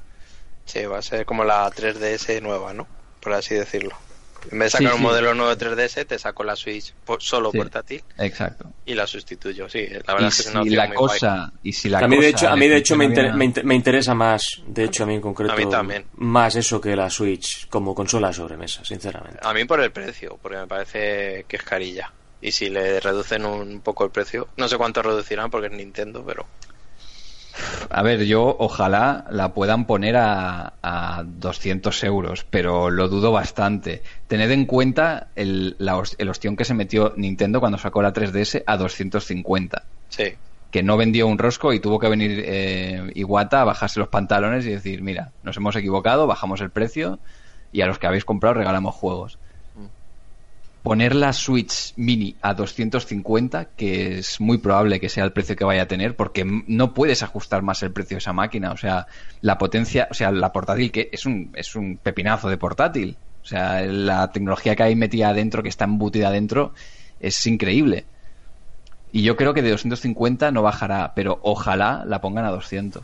Sí, 0.65 0.85
va 0.87 0.99
a 0.99 1.03
ser 1.03 1.24
como 1.27 1.45
la 1.45 1.70
3DS 1.70 2.41
nueva, 2.43 2.73
¿no? 2.73 2.87
Por 3.20 3.32
así 3.35 3.55
decirlo. 3.55 3.91
En 4.51 4.59
vez 4.59 4.73
de 4.73 4.78
sacar 4.78 4.89
Sí, 4.89 4.95
un 4.95 5.01
sí. 5.01 5.07
modelo 5.07 5.35
nuevo 5.35 5.55
de 5.55 5.59
3DS, 5.59 6.07
te 6.07 6.19
saco 6.19 6.43
la 6.45 6.57
Switch 6.57 6.95
por- 7.05 7.23
solo 7.23 7.51
Sí. 7.51 7.59
portátil 7.59 8.03
Exacto. 8.16 8.73
y 8.87 8.95
la 8.95 9.07
sustituyo. 9.07 9.69
Sí, 9.69 9.87
la 10.07 10.15
verdad 10.15 10.20
Y 10.23 10.24
es 10.28 10.35
que 10.37 10.41
es 10.41 10.47
si 10.47 10.51
una 10.53 10.61
opción 10.62 10.77
la 10.78 10.87
muy 10.87 10.97
guay. 10.97 11.09
cosa, 11.20 11.53
y 11.62 11.73
si 11.74 11.89
la 11.91 11.99
a 11.99 12.09
mí 12.09 12.16
de 12.16 12.28
hecho, 12.28 12.49
a 12.49 12.57
mí 12.57 12.66
de 12.66 12.77
hecho 12.78 12.97
me, 12.97 13.05
inter- 13.05 13.35
me, 13.35 13.45
inter- 13.45 13.65
me 13.66 13.74
interesa 13.74 14.15
más, 14.15 14.62
de 14.66 14.85
hecho 14.85 15.03
a 15.03 15.07
mí 15.07 15.15
en 15.16 15.20
concreto, 15.20 15.53
A 15.53 15.57
mí 15.57 15.69
también. 15.69 16.07
más 16.15 16.57
eso 16.57 16.81
que 16.81 16.97
la 16.97 17.11
Switch 17.11 17.69
como 17.69 17.95
consola 17.95 18.32
sobremesa, 18.32 18.82
sinceramente. 18.82 19.41
A 19.43 19.53
mí 19.53 19.66
por 19.66 19.81
el 19.82 19.93
precio, 19.93 20.39
porque 20.41 20.57
me 20.57 20.66
parece 20.66 21.45
que 21.47 21.57
es 21.57 21.62
carilla. 21.62 22.11
Y 22.43 22.53
si 22.53 22.71
le 22.71 23.01
reducen 23.01 23.45
un 23.45 23.81
poco 23.81 24.05
el 24.05 24.11
precio, 24.11 24.49
no 24.57 24.69
sé 24.69 24.77
cuánto 24.79 25.03
reducirán 25.03 25.51
porque 25.51 25.67
es 25.67 25.73
Nintendo, 25.73 26.25
pero 26.27 26.47
A 27.91 28.03
ver, 28.03 28.25
yo 28.25 28.57
ojalá 28.59 29.27
la 29.31 29.53
puedan 29.53 29.87
poner 29.87 30.17
a, 30.17 30.75
a 30.83 31.23
200 31.27 32.05
euros, 32.05 32.47
pero 32.49 32.91
lo 32.91 33.09
dudo 33.09 33.33
bastante. 33.33 34.03
Tened 34.29 34.51
en 34.51 34.65
cuenta 34.65 35.29
el, 35.37 35.77
la 35.79 36.03
el 36.19 36.29
ostión 36.29 36.57
que 36.57 36.65
se 36.65 36.75
metió 36.75 37.12
Nintendo 37.17 37.61
cuando 37.61 37.79
sacó 37.79 38.03
la 38.03 38.12
3DS 38.12 38.62
a 38.67 38.77
250. 38.77 39.85
sí. 40.09 40.35
que 40.71 40.83
no 40.85 40.97
vendió 40.97 41.27
un 41.27 41.37
rosco 41.39 41.73
y 41.73 41.81
tuvo 41.81 41.99
que 41.99 42.09
venir 42.09 42.45
eh, 42.47 43.11
Iwata 43.17 43.62
a 43.62 43.65
bajarse 43.65 43.99
los 43.99 44.09
pantalones 44.09 44.65
y 44.67 44.71
decir, 44.71 45.03
mira, 45.03 45.33
nos 45.43 45.57
hemos 45.57 45.75
equivocado, 45.75 46.29
bajamos 46.29 46.61
el 46.61 46.71
precio 46.71 47.19
y 47.73 47.81
a 47.81 47.87
los 47.87 47.99
que 47.99 48.07
habéis 48.07 48.25
comprado 48.25 48.55
regalamos 48.55 48.95
juegos. 48.95 49.41
Poner 50.82 51.15
la 51.15 51.32
Switch 51.35 51.93
Mini 51.97 52.36
a 52.40 52.55
250, 52.55 53.66
que 53.77 54.19
es 54.19 54.40
muy 54.40 54.59
probable 54.59 54.98
que 54.98 55.11
sea 55.11 55.24
el 55.24 55.32
precio 55.32 55.55
que 55.55 55.65
vaya 55.65 55.82
a 55.82 55.86
tener, 55.89 56.16
porque 56.16 56.44
no 56.44 56.94
puedes 56.94 57.23
ajustar 57.23 57.62
más 57.62 57.82
el 57.82 57.93
precio 57.93 58.15
de 58.15 58.20
esa 58.20 58.32
máquina. 58.32 58.73
O 58.73 58.77
sea, 58.78 59.07
la 59.43 59.59
potencia, 59.59 60.09
o 60.11 60.15
sea, 60.15 60.31
la 60.31 60.52
portátil, 60.52 60.90
que 60.90 61.11
es 61.12 61.27
un, 61.27 61.51
es 61.55 61.77
un 61.77 61.98
pepinazo 62.02 62.48
de 62.48 62.57
portátil. 62.57 63.16
O 63.43 63.47
sea, 63.47 63.82
la 63.82 64.32
tecnología 64.32 64.74
que 64.74 64.82
hay 64.82 64.97
metida 64.97 65.28
adentro, 65.31 65.62
que 65.62 65.69
está 65.69 65.85
embutida 65.85 66.28
adentro, 66.28 66.73
es 67.20 67.47
increíble. 67.47 68.05
Y 69.12 69.23
yo 69.23 69.36
creo 69.36 69.52
que 69.52 69.62
de 69.62 69.70
250 69.70 70.51
no 70.51 70.62
bajará, 70.62 71.12
pero 71.15 71.40
ojalá 71.43 72.05
la 72.07 72.20
pongan 72.20 72.44
a 72.47 72.51
200. 72.51 73.02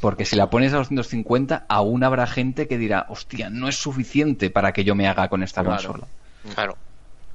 Porque 0.00 0.24
si 0.24 0.36
la 0.36 0.48
pones 0.48 0.72
a 0.72 0.76
250, 0.76 1.66
aún 1.68 2.04
habrá 2.04 2.26
gente 2.26 2.68
que 2.68 2.78
dirá, 2.78 3.06
hostia, 3.08 3.50
no 3.50 3.68
es 3.68 3.76
suficiente 3.76 4.48
para 4.48 4.72
que 4.72 4.84
yo 4.84 4.94
me 4.94 5.08
haga 5.08 5.28
con 5.28 5.42
esta 5.42 5.62
Claro. 5.62 5.76
consola. 5.82 6.06
Claro. 6.54 6.76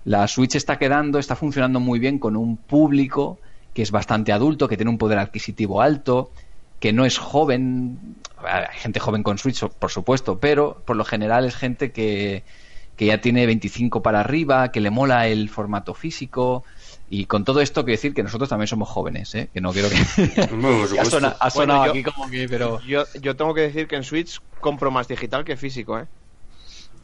La 0.06 0.28
Switch 0.28 0.56
está 0.56 0.78
quedando, 0.78 1.18
está 1.20 1.36
funcionando 1.36 1.80
muy 1.80 2.00
bien 2.00 2.20
con 2.20 2.36
un 2.36 2.58
público 2.58 3.40
que 3.74 3.82
es 3.82 3.92
bastante 3.92 4.32
adulto, 4.32 4.68
que 4.68 4.76
tiene 4.78 4.92
un 4.92 4.98
poder 4.98 5.18
adquisitivo 5.18 5.82
alto, 5.82 6.32
que 6.80 6.94
no 6.94 7.06
es 7.06 7.18
joven. 7.18 7.98
Hay 8.46 8.78
gente 8.78 9.00
joven 9.00 9.24
con 9.24 9.38
Switch, 9.38 9.64
por 9.68 9.90
supuesto, 9.90 10.40
pero 10.40 10.82
por 10.86 10.96
lo 10.96 11.06
general 11.06 11.46
es 11.46 11.56
gente 11.56 11.92
que, 11.92 12.44
que 12.98 13.06
ya 13.08 13.20
tiene 13.22 13.46
25 13.46 14.04
para 14.04 14.20
arriba, 14.20 14.72
que 14.72 14.82
le 14.82 14.92
mola 14.92 15.28
el 15.28 15.50
formato 15.50 15.94
físico. 15.94 16.64
Y 17.10 17.26
con 17.26 17.46
todo 17.46 17.62
esto 17.62 17.84
quiero 17.86 17.98
decir 17.98 18.14
que 18.14 18.24
nosotros 18.24 18.50
también 18.50 18.68
somos 18.68 18.90
jóvenes, 18.90 19.34
¿eh? 19.36 19.50
que 19.54 19.62
no 19.62 19.72
quiero 19.72 19.88
que... 19.90 19.96
Bueno, 20.52 20.84
ha 21.00 21.06
sonado, 21.06 21.36
ha 21.40 21.50
sonado 21.50 21.80
Bueno, 21.80 21.86
yo- 21.86 21.92
aquí 21.92 22.04
como 22.04 22.30
que, 22.30 22.48
pero... 22.50 22.80
Yo, 22.82 23.06
yo 23.22 23.36
tengo 23.36 23.54
que 23.54 23.62
decir 23.62 23.88
que 23.88 23.96
en 23.96 24.04
Switch 24.04 24.40
compro 24.60 24.92
más 24.92 25.08
digital 25.08 25.44
que 25.46 25.56
físico, 25.56 25.98
¿eh? 26.00 26.06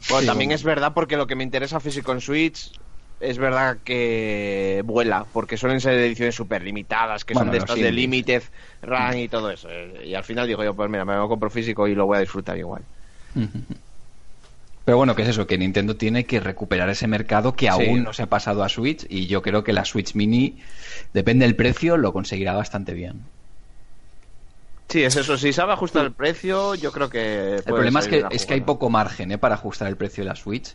Bueno, 0.08 0.22
Sí, 0.22 0.26
también 0.26 0.50
bueno. 0.50 0.52
es 0.52 0.64
verdad 0.64 0.92
porque 0.94 1.16
lo 1.16 1.26
que 1.26 1.36
me 1.36 1.44
interesa 1.44 1.78
físico 1.80 2.12
en 2.12 2.20
Switch 2.20 2.72
es 3.20 3.38
verdad 3.38 3.82
que 3.84 4.82
vuela, 4.84 5.30
porque 5.32 5.56
suelen 5.56 5.80
ser 5.80 5.94
ediciones 5.98 6.34
súper 6.34 6.62
limitadas, 6.62 7.24
que 7.24 7.34
Bueno, 7.34 7.50
son 7.50 7.50
de 7.50 7.58
estas 7.58 7.78
de 7.80 7.92
limited 7.92 8.42
run 8.82 9.16
y 9.18 9.28
todo 9.28 9.50
eso. 9.50 9.68
Y 10.02 10.14
al 10.14 10.24
final 10.24 10.46
digo 10.48 10.64
yo, 10.64 10.74
pues 10.74 10.90
mira, 10.90 11.04
me 11.04 11.14
lo 11.16 11.28
compro 11.28 11.50
físico 11.50 11.86
y 11.86 11.94
lo 11.94 12.06
voy 12.06 12.16
a 12.18 12.20
disfrutar 12.20 12.56
igual. 12.58 12.86
Pero 14.84 14.98
bueno, 14.98 15.14
que 15.14 15.22
es 15.22 15.28
eso, 15.28 15.46
que 15.46 15.56
Nintendo 15.56 15.96
tiene 15.96 16.26
que 16.26 16.38
recuperar 16.40 16.90
ese 16.90 17.06
mercado 17.06 17.56
que 17.56 17.68
Sí. 17.68 17.70
aún 17.70 18.02
no 18.02 18.12
se 18.12 18.22
ha 18.24 18.28
pasado 18.28 18.62
a 18.62 18.68
Switch 18.68 19.06
y 19.08 19.26
yo 19.26 19.40
creo 19.42 19.64
que 19.64 19.72
la 19.72 19.84
Switch 19.86 20.14
Mini, 20.14 20.60
depende 21.14 21.46
del 21.46 21.56
precio, 21.56 21.96
lo 21.96 22.12
conseguirá 22.12 22.54
bastante 22.54 22.92
bien. 22.94 23.30
Sí, 24.90 25.02
es 25.04 25.16
eso. 25.16 25.38
Si 25.38 25.52
sabe 25.52 25.72
ajustar 25.72 26.04
el 26.04 26.12
precio, 26.12 26.74
yo 26.74 26.92
creo 26.92 27.08
que. 27.08 27.56
El 27.56 27.62
problema 27.62 28.00
es 28.00 28.08
que, 28.08 28.24
es 28.30 28.44
que 28.44 28.54
hay 28.54 28.60
poco 28.60 28.90
margen 28.90 29.30
¿eh? 29.32 29.38
para 29.38 29.54
ajustar 29.54 29.88
el 29.88 29.96
precio 29.96 30.22
de 30.24 30.28
la 30.30 30.36
Switch. 30.36 30.74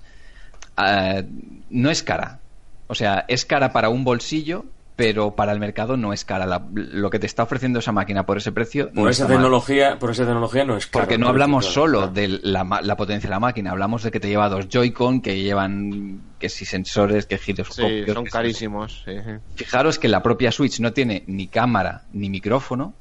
Ah, 0.77 1.21
no 1.69 1.89
es 1.89 2.01
cara. 2.01 2.39
O 2.87 2.95
sea, 2.95 3.25
es 3.27 3.45
cara 3.45 3.73
para 3.73 3.89
un 3.89 4.03
bolsillo, 4.03 4.65
pero 4.95 5.35
para 5.35 5.51
el 5.51 5.59
mercado 5.59 5.97
no 5.97 6.13
es 6.13 6.23
cara. 6.23 6.45
La- 6.45 6.63
lo 6.73 7.09
que 7.09 7.19
te 7.19 7.25
está 7.25 7.43
ofreciendo 7.43 7.79
esa 7.79 7.91
máquina 7.91 8.25
por 8.25 8.37
ese 8.37 8.51
precio 8.51 8.89
Por 8.91 9.03
no 9.05 9.09
esa 9.09 9.23
mal. 9.23 9.33
tecnología, 9.33 9.97
por 9.99 10.11
esa 10.11 10.23
tecnología 10.23 10.63
no 10.65 10.77
es 10.77 10.87
caro, 10.87 11.03
Porque 11.03 11.17
no 11.17 11.27
hablamos 11.27 11.65
solo 11.65 11.97
claro. 11.99 12.13
de 12.13 12.27
la, 12.43 12.63
ma- 12.63 12.81
la 12.81 12.95
potencia 12.95 13.27
de 13.27 13.31
la 13.35 13.39
máquina, 13.39 13.71
hablamos 13.71 14.03
de 14.03 14.11
que 14.11 14.19
te 14.19 14.27
lleva 14.29 14.47
dos 14.49 14.69
Joy-Con, 14.69 15.21
que 15.21 15.41
llevan 15.41 16.21
que 16.39 16.47
si 16.49 16.63
sensores, 16.65 17.25
que 17.25 17.37
Sí, 17.37 17.45
giroscopios. 17.47 18.13
son 18.13 18.23
que 18.23 18.29
si- 18.29 18.33
carísimos. 18.33 19.01
sí, 19.03 19.11
sí. 19.25 19.31
Fijaros 19.55 19.97
que 19.99 20.07
la 20.07 20.21
propia 20.23 20.51
Switch 20.51 20.79
no 20.79 20.93
tiene 20.93 21.23
ni 21.27 21.47
cámara 21.47 22.03
ni 22.13 22.29
micrófono. 22.29 22.93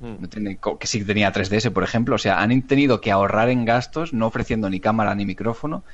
No 0.00 0.28
tiene, 0.28 0.58
que 0.78 0.86
sí 0.86 1.04
tenía 1.04 1.32
3DS, 1.32 1.72
por 1.72 1.84
ejemplo. 1.84 2.14
O 2.14 2.18
sea, 2.18 2.40
han 2.40 2.62
tenido 2.62 3.00
que 3.00 3.10
ahorrar 3.10 3.50
en 3.50 3.64
gastos, 3.64 4.12
no 4.12 4.26
ofreciendo 4.26 4.70
ni 4.70 4.80
cámara 4.80 5.14
ni 5.14 5.26
micrófono, 5.26 5.84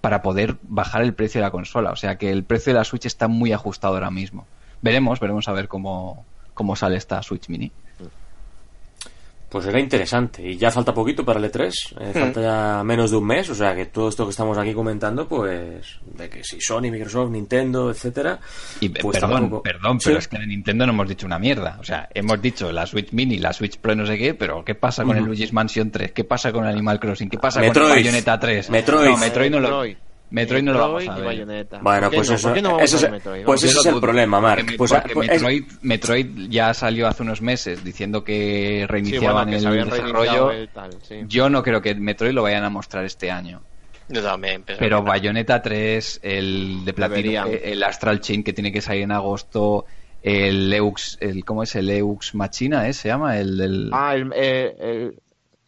para 0.00 0.22
poder 0.22 0.56
bajar 0.62 1.02
el 1.02 1.14
precio 1.14 1.40
de 1.40 1.46
la 1.46 1.50
consola. 1.50 1.90
O 1.90 1.96
sea, 1.96 2.16
que 2.16 2.30
el 2.30 2.44
precio 2.44 2.72
de 2.72 2.78
la 2.78 2.84
Switch 2.84 3.06
está 3.06 3.28
muy 3.28 3.52
ajustado 3.52 3.94
ahora 3.94 4.10
mismo. 4.10 4.46
Veremos, 4.82 5.20
veremos 5.20 5.48
a 5.48 5.52
ver 5.52 5.68
cómo, 5.68 6.24
cómo 6.54 6.76
sale 6.76 6.96
esta 6.96 7.22
Switch 7.22 7.48
Mini. 7.48 7.72
Pues 9.48 9.64
era 9.66 9.78
interesante. 9.78 10.42
Y 10.46 10.56
ya 10.56 10.72
falta 10.72 10.92
poquito 10.92 11.24
para 11.24 11.38
el 11.38 11.50
E3. 11.50 11.72
eh, 12.00 12.12
Falta 12.12 12.40
ya 12.42 12.82
menos 12.84 13.12
de 13.12 13.16
un 13.16 13.26
mes. 13.26 13.48
O 13.48 13.54
sea 13.54 13.76
que 13.76 13.86
todo 13.86 14.08
esto 14.08 14.24
que 14.24 14.30
estamos 14.30 14.58
aquí 14.58 14.74
comentando, 14.74 15.28
pues. 15.28 15.98
De 16.04 16.28
que 16.28 16.42
si 16.42 16.60
Sony, 16.60 16.90
Microsoft, 16.90 17.30
Nintendo, 17.30 17.90
etcétera. 17.90 18.40
Y 18.80 18.88
pues 18.88 19.18
perdón, 19.20 19.40
tampoco- 19.42 19.62
perdón, 19.62 19.98
pero 20.02 20.16
Sí. 20.16 20.18
es 20.18 20.28
que 20.28 20.38
de 20.38 20.46
Nintendo 20.48 20.84
no 20.86 20.92
hemos 20.92 21.08
dicho 21.08 21.26
una 21.26 21.38
mierda. 21.38 21.76
O 21.80 21.84
sea, 21.84 22.08
hemos 22.12 22.42
dicho 22.42 22.72
la 22.72 22.86
Switch 22.86 23.12
Mini, 23.12 23.38
la 23.38 23.52
Switch 23.52 23.78
Pro, 23.78 23.94
no 23.94 24.04
sé 24.04 24.18
qué, 24.18 24.34
pero 24.34 24.64
¿qué 24.64 24.74
pasa 24.74 25.04
con 25.04 25.16
el 25.16 25.24
Luigi's 25.24 25.52
Mansion 25.52 25.92
3? 25.92 26.10
¿Qué 26.12 26.24
pasa 26.24 26.50
con 26.52 26.64
Animal 26.66 26.98
Crossing? 26.98 27.28
¿Qué 27.30 27.38
pasa 27.38 27.60
con 27.60 27.68
Metroid. 27.68 27.90
Bayonetta 27.90 28.40
3? 28.40 28.68
Metroid. 28.68 29.10
No, 29.10 29.16
Metroid 29.16 29.50
no 29.52 29.60
lo, 29.60 29.68
Metroid. 29.68 29.96
Metroid 30.30 30.62
no 30.62 30.72
lo 30.72 30.78
vamos 30.80 31.08
a 31.08 31.14
ver. 31.16 31.24
Bayonetta. 31.24 31.78
Bueno, 31.82 32.00
¿Por 32.02 32.10
qué 32.10 32.16
pues 32.16 32.28
no? 32.30 32.34
eso, 32.36 32.48
¿Por 32.48 32.54
qué 32.56 32.62
no 32.62 32.68
vamos 32.70 32.82
eso 32.84 33.06
es, 33.06 33.12
Metroid? 33.12 33.44
pues 33.44 33.62
ese 33.62 33.78
es 33.78 33.86
el 33.86 34.00
problema, 34.00 34.40
Mark. 34.40 34.64
Porque, 34.64 34.76
Pues, 34.76 34.92
porque 34.92 35.14
pues 35.14 35.30
es- 35.30 35.82
Metroid, 35.82 36.26
ya 36.48 36.74
salió 36.74 37.06
hace 37.06 37.22
unos 37.22 37.40
meses 37.42 37.84
diciendo 37.84 38.24
que 38.24 38.80
Sí, 38.80 38.86
reiniciaban 38.86 39.46
bueno, 39.46 39.50
que 39.52 39.60
se 39.60 39.68
el 39.80 39.90
desarrollo. 39.90 40.50
el 40.50 40.68
tal, 40.70 40.90
sí. 41.02 41.14
Yo 41.28 41.48
no 41.48 41.62
creo 41.62 41.80
que 41.80 41.94
Metroid 41.94 42.32
lo 42.32 42.42
vayan 42.42 42.64
a 42.64 42.70
mostrar 42.70 43.04
este 43.04 43.30
año. 43.30 43.62
Yo 44.08 44.22
también. 44.22 44.62
Pero 44.66 44.98
no. 44.98 45.02
Bayonetta 45.04 45.62
3, 45.62 46.20
el 46.22 46.84
de 46.84 46.92
eh, 46.92 47.60
el 47.72 47.82
Astral 47.82 48.20
Chain 48.20 48.42
que 48.44 48.52
tiene 48.52 48.72
que 48.72 48.80
salir 48.80 49.02
en 49.02 49.12
agosto, 49.12 49.84
el 50.22 50.72
Eux, 50.72 51.18
el, 51.20 51.44
¿cómo 51.44 51.62
es? 51.62 51.74
El 51.76 51.90
Eux 51.90 52.34
Machina, 52.34 52.88
¿eh? 52.88 52.92
Se 52.92 53.08
llama, 53.08 53.38
el 53.38 53.56
del 53.56 53.90
Ah, 53.92 54.14
el, 54.14 54.32
eh, 54.34 54.76
el 54.80 55.20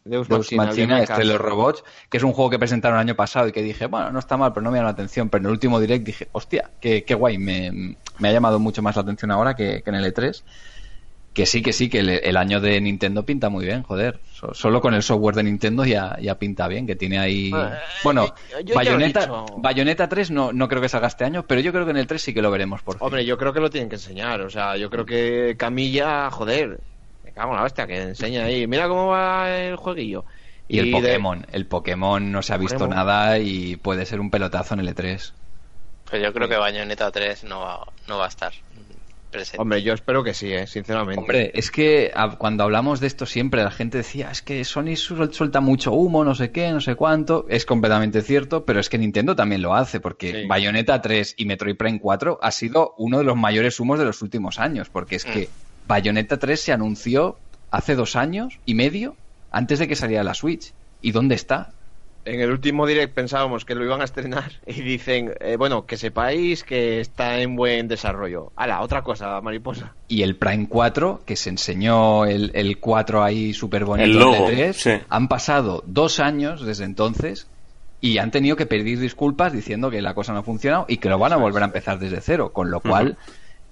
Deus 0.09 0.29
Deus 0.29 0.53
Machina, 0.53 0.65
Machina, 0.67 1.03
este 1.03 1.25
los 1.25 1.41
robots, 1.41 1.85
que 2.11 2.17
es 2.17 2.23
un 2.23 2.33
juego 2.33 2.51
que 2.51 2.59
presentaron 2.59 2.99
el 2.99 3.03
año 3.03 3.15
pasado 3.15 3.49
y 3.49 3.53
que 3.53 3.63
dije, 3.63 3.87
bueno, 3.87 4.11
no 4.11 4.19
está 4.19 4.37
mal, 4.37 4.53
pero 4.53 4.65
no 4.65 4.71
me 4.71 4.79
llama 4.79 4.89
la 4.89 4.93
atención. 4.93 5.29
Pero 5.29 5.43
en 5.43 5.47
el 5.47 5.53
último 5.53 5.79
direct 5.81 6.05
dije, 6.05 6.29
hostia, 6.33 6.71
qué, 6.81 7.05
qué 7.05 7.15
guay, 7.15 7.39
me, 7.39 7.97
me 8.19 8.29
ha 8.29 8.33
llamado 8.33 8.59
mucho 8.59 8.83
más 8.83 8.97
la 8.97 9.03
atención 9.03 9.31
ahora 9.31 9.55
que, 9.55 9.83
que 9.83 9.91
en 9.91 9.97
el 9.97 10.13
E3. 10.13 10.43
Que 11.35 11.47
sí, 11.47 11.63
que 11.63 11.73
sí, 11.73 11.89
que 11.89 12.01
el, 12.01 12.09
el 12.09 12.37
año 12.37 12.61
de 12.61 12.81
Nintendo 12.81 13.25
pinta 13.25 13.49
muy 13.49 13.65
bien, 13.65 13.85
joder. 13.85 14.21
So- 14.33 14.55
solo 14.55 14.81
con 14.81 14.95
el 14.95 15.05
software 15.05 15.37
de 15.37 15.45
Nintendo 15.45 15.85
ya, 15.85 16.17
ya 16.21 16.37
pinta 16.37 16.67
bien, 16.67 16.85
que 16.85 16.97
tiene 16.97 17.19
ahí... 17.21 17.53
Eh, 17.55 17.71
Bueno, 18.03 18.35
yo- 18.51 18.61
yo 18.61 18.75
Bayonetta. 18.75 19.45
Bayonetta 19.59 20.09
3 20.09 20.33
no, 20.33 20.53
no 20.53 20.67
creo 20.67 20.83
que 20.83 20.89
salga 20.89 21.07
este 21.07 21.25
año, 21.25 21.45
pero 21.47 21.61
yo 21.61 21.71
creo 21.71 21.85
que 21.85 21.93
en 21.93 21.99
el 21.99 22.09
3 22.09 22.21
sí 22.21 22.35
que 22.35 22.43
lo 22.43 22.51
veremos 22.51 22.83
por 22.83 22.95
fin. 22.99 23.07
Hombre, 23.07 23.25
yo 23.25 23.39
creo 23.39 23.53
que 23.53 23.61
lo 23.61 23.71
tienen 23.71 23.89
que 23.89 23.97
enseñar. 23.97 24.41
O 24.41 24.51
sea, 24.51 24.77
yo 24.79 24.91
creo 24.91 25.07
que 25.07 25.55
Camilla, 25.57 26.29
joder, 26.33 26.81
cago 27.39 27.53
en 27.53 27.59
la 27.59 27.65
hostia, 27.65 27.87
que 27.87 28.01
enseña 28.03 28.45
ahí. 28.45 28.67
Mira 28.67 28.89
cómo 28.89 29.07
va 29.09 29.51
el 29.59 29.77
jueguillo. 29.77 30.25
y 30.71 30.81
el 30.81 30.87
de- 30.87 30.93
Pokémon, 30.93 31.47
el 31.51 31.67
Pokémon 31.67 32.31
no 32.31 32.43
se 32.43 32.53
ha 32.53 32.59
visto 32.59 32.81
Pokémon. 32.81 32.97
nada 32.97 33.39
y 33.39 33.77
puede 33.77 34.05
ser 34.05 34.21
un 34.21 34.31
pelotazo 34.31 34.75
en 34.75 34.81
el 34.81 34.89
E 34.89 34.95
E3. 34.95 35.33
Pues 36.11 36.23
yo 36.23 36.33
creo 36.35 36.47
que 36.49 36.57
Bayonetta 36.59 37.11
3 37.11 37.45
no 37.45 37.61
va, 37.61 37.87
no 38.07 38.19
va 38.19 38.27
a 38.27 38.29
estar 38.29 38.53
presente. 39.31 39.61
Hombre, 39.63 39.83
yo 39.83 39.93
espero 39.95 40.23
que 40.25 40.33
sí, 40.35 40.53
eh, 40.53 40.67
sinceramente. 40.67 41.21
Hombre, 41.21 41.51
es 41.55 41.71
que 41.71 42.11
a- 42.15 42.37
cuando 42.37 42.65
hablamos 42.65 43.01
de 43.01 43.07
esto 43.07 43.25
siempre 43.27 43.63
la 43.63 43.71
gente 43.71 43.99
decía, 43.99 44.31
es 44.31 44.43
que 44.43 44.65
Sony 44.65 44.97
suel- 44.97 45.33
suelta 45.33 45.61
mucho 45.61 45.93
humo, 45.93 46.25
no 46.25 46.35
sé 46.35 46.51
qué, 46.51 46.71
no 46.71 46.81
sé 46.83 46.95
cuánto. 46.97 47.47
Es 47.49 47.65
completamente 47.67 48.21
cierto, 48.23 48.65
pero 48.67 48.81
es 48.81 48.89
que 48.91 48.99
Nintendo 48.99 49.37
también 49.37 49.63
lo 49.63 49.75
hace, 49.75 50.01
porque 50.01 50.33
Sí. 50.43 50.47
Bayonetta 50.47 51.01
3 51.03 51.35
y 51.39 51.45
Metroid 51.47 51.77
Prime 51.77 52.01
4 52.01 52.39
ha 52.43 52.51
sido 52.51 52.95
uno 52.99 53.19
de 53.19 53.25
los 53.25 53.37
mayores 53.37 53.79
humos 53.81 53.99
de 53.99 54.05
los 54.07 54.21
últimos 54.23 54.59
años, 54.59 54.89
porque 54.91 55.17
es 55.17 55.25
que 55.25 55.49
Bayonetta 55.89 56.39
3 56.39 56.61
se 56.61 56.73
anunció 56.73 57.39
hace 57.71 57.97
dos 57.97 58.15
años 58.15 58.61
y 58.67 58.75
medio 58.75 59.17
antes 59.51 59.79
de 59.79 59.89
que 59.89 59.97
saliera 59.97 60.23
la 60.23 60.35
Switch. 60.35 60.73
¿Y 61.01 61.13
dónde 61.13 61.35
está? 61.35 61.71
En 62.25 62.41
el 62.41 62.51
último 62.51 62.87
direct 62.87 63.15
pensábamos 63.15 63.65
que 63.65 63.75
lo 63.75 63.85
iban 63.85 64.03
a 64.03 64.05
estrenar 64.05 64.53
y 64.67 64.83
dicen, 64.83 65.33
eh, 65.41 65.57
bueno, 65.57 65.87
que 65.87 65.97
sepáis 65.97 66.63
que 66.63 67.01
está 67.01 67.41
en 67.41 67.57
buen 67.57 67.89
desarrollo. 67.89 68.53
Ala, 68.55 68.83
otra 68.83 69.03
cosa, 69.03 69.41
mariposa. 69.41 69.95
y 70.09 70.23
el 70.23 70.37
Prime 70.37 70.67
4, 70.69 71.23
que 71.25 71.37
se 71.37 71.49
enseñó 71.49 72.27
el, 72.27 72.51
el 72.55 72.79
4 72.79 73.25
ahí 73.25 73.55
súper 73.55 73.87
bonito 73.87 74.05
El 74.05 74.19
logo, 74.19 74.51
E3, 74.51 74.73
sí. 74.75 74.91
han 75.09 75.29
pasado 75.29 75.83
dos 75.87 76.21
años 76.21 76.65
desde 76.67 76.85
entonces 76.85 77.47
y 78.03 78.19
han 78.19 78.31
tenido 78.31 78.57
que 78.57 78.67
pedir 78.67 79.01
disculpas 79.01 79.53
diciendo 79.53 79.91
que 79.91 80.03
la 80.03 80.13
cosa 80.15 80.33
no 80.35 80.41
ha 80.41 80.43
funcionado 80.43 80.85
y 80.87 80.99
que 80.99 81.09
lo 81.09 81.19
van 81.19 81.33
a 81.33 81.37
volver 81.37 81.63
a 81.63 81.67
empezar 81.67 81.99
desde 81.99 82.21
cero, 82.21 82.53
con 82.53 82.71
lo 82.71 82.81
cual, 82.81 83.17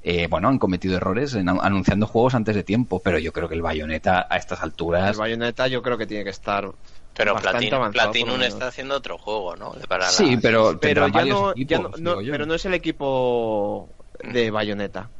eh, 0.09 0.28
bueno, 0.28 0.49
han 0.49 0.59
cometido 0.59 0.97
errores 0.97 1.35
en, 1.35 1.49
anunciando 1.49 2.07
juegos 2.07 2.37
antes 2.37 2.55
de 2.55 2.62
tiempo, 2.62 3.01
pero 3.01 3.19
yo 3.19 3.33
creo 3.33 3.49
que 3.49 3.57
el 3.57 3.62
Bayonetta 3.62 4.27
a 4.31 4.37
estas 4.37 4.61
El 4.61 4.66
alturas... 4.66 5.16
Bayonetta 5.16 5.66
yo 5.66 5.83
creo 5.83 5.99
que 5.99 6.07
tiene 6.07 6.23
que 6.23 6.31
estar 6.31 6.70
Pero 7.15 7.35
bastante 7.35 7.69
Platinum, 7.69 8.31
avanzado, 8.31 8.45
está 8.45 8.69
haciendo 8.69 8.95
otro 8.95 9.19
juego, 9.19 9.57
¿no? 9.57 9.73
Para 9.89 10.07
Sí, 10.07 10.37
la- 10.37 10.41
pero, 10.41 10.78
Pero 10.81 11.09
ya 11.09 11.24
no, 11.24 11.53
ya 11.55 12.31
pero 12.31 12.47
no 12.47 12.55
es 12.55 12.65
el 12.65 12.74
equipo 12.74 13.89
de 14.23 14.51
Bayonetta. 14.53 15.11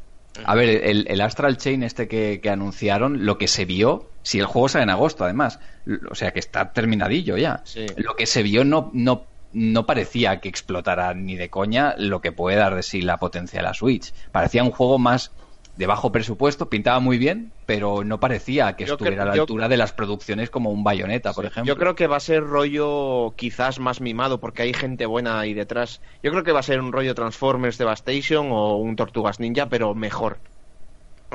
A 0.45 0.55
ver, 0.55 0.69
el, 0.85 1.07
el 1.09 1.21
Astral 1.21 1.57
Chain 1.57 1.83
este 1.83 2.07
que, 2.09 2.41
que 2.43 2.51
anunciaron, 2.51 3.25
lo 3.25 3.39
que 3.39 3.49
se 3.49 3.65
vio, 3.65 4.11
si 4.23 4.39
el 4.39 4.47
juego 4.47 4.69
sale 4.69 4.85
en 4.85 4.91
agosto 4.91 5.25
además, 5.25 5.59
o 6.11 6.15
sea 6.15 6.31
que 6.33 6.41
está 6.41 6.73
terminadillo 6.73 7.37
ya. 7.37 7.63
Sí. 7.65 7.87
Lo 7.97 8.15
que 8.17 8.27
se 8.27 8.43
vio 8.43 8.65
no, 8.65 8.91
no, 8.93 9.27
no 9.59 9.87
parecía 9.87 10.41
que 10.41 10.51
explotara 10.51 11.15
ni 11.15 11.35
de 11.35 11.49
coña 11.49 11.95
lo 11.97 12.20
que 12.20 12.31
puede 12.31 12.59
dar 12.59 12.74
de 12.74 12.83
sí 12.83 13.01
la 13.01 13.16
potencia 13.16 13.61
de 13.61 13.62
la 13.62 13.73
Switch. 13.73 14.12
Parecía 14.31 14.62
un 14.62 14.70
juego 14.70 14.99
más 14.99 15.33
de 15.77 15.87
bajo 15.87 16.12
presupuesto, 16.12 16.69
pintaba 16.69 17.01
muy 17.01 17.16
bien, 17.16 17.53
pero 17.65 18.05
no 18.05 18.20
parecía 18.20 18.77
que 18.77 18.85
Yo 18.85 18.95
estuviera 18.95 19.16
creo- 19.16 19.23
a 19.24 19.27
la 19.31 19.37
yo- 19.37 19.43
altura 19.45 19.69
de 19.69 19.77
las 19.78 19.93
producciones 19.93 20.51
como 20.51 20.70
un 20.70 20.85
Bayonetta, 20.85 21.33
por 21.33 21.47
ejemplo. 21.47 21.73
Yo 21.73 21.78
creo 21.78 21.95
que 21.95 22.07
va 22.07 22.16
a 22.16 22.20
ser 22.20 22.45
rollo 22.45 23.33
quizás 23.37 23.78
más 23.78 24.01
mimado 24.03 24.41
porque 24.41 24.62
hay 24.62 24.74
gente 24.74 25.07
buena 25.07 25.41
ahí 25.41 25.55
detrás. 25.55 26.01
Yo 26.23 26.31
creo 26.33 26.45
que 26.45 26.53
va 26.53 26.61
a 26.61 26.62
ser 26.62 26.81
un 26.81 26.93
rollo 26.93 27.15
Transformers 27.15 27.78
Devastation 27.78 28.49
o 28.53 28.77
un 28.77 28.95
Tortugas 28.97 29.41
Ninja, 29.41 29.69
pero 29.70 29.95
mejor. 29.95 30.39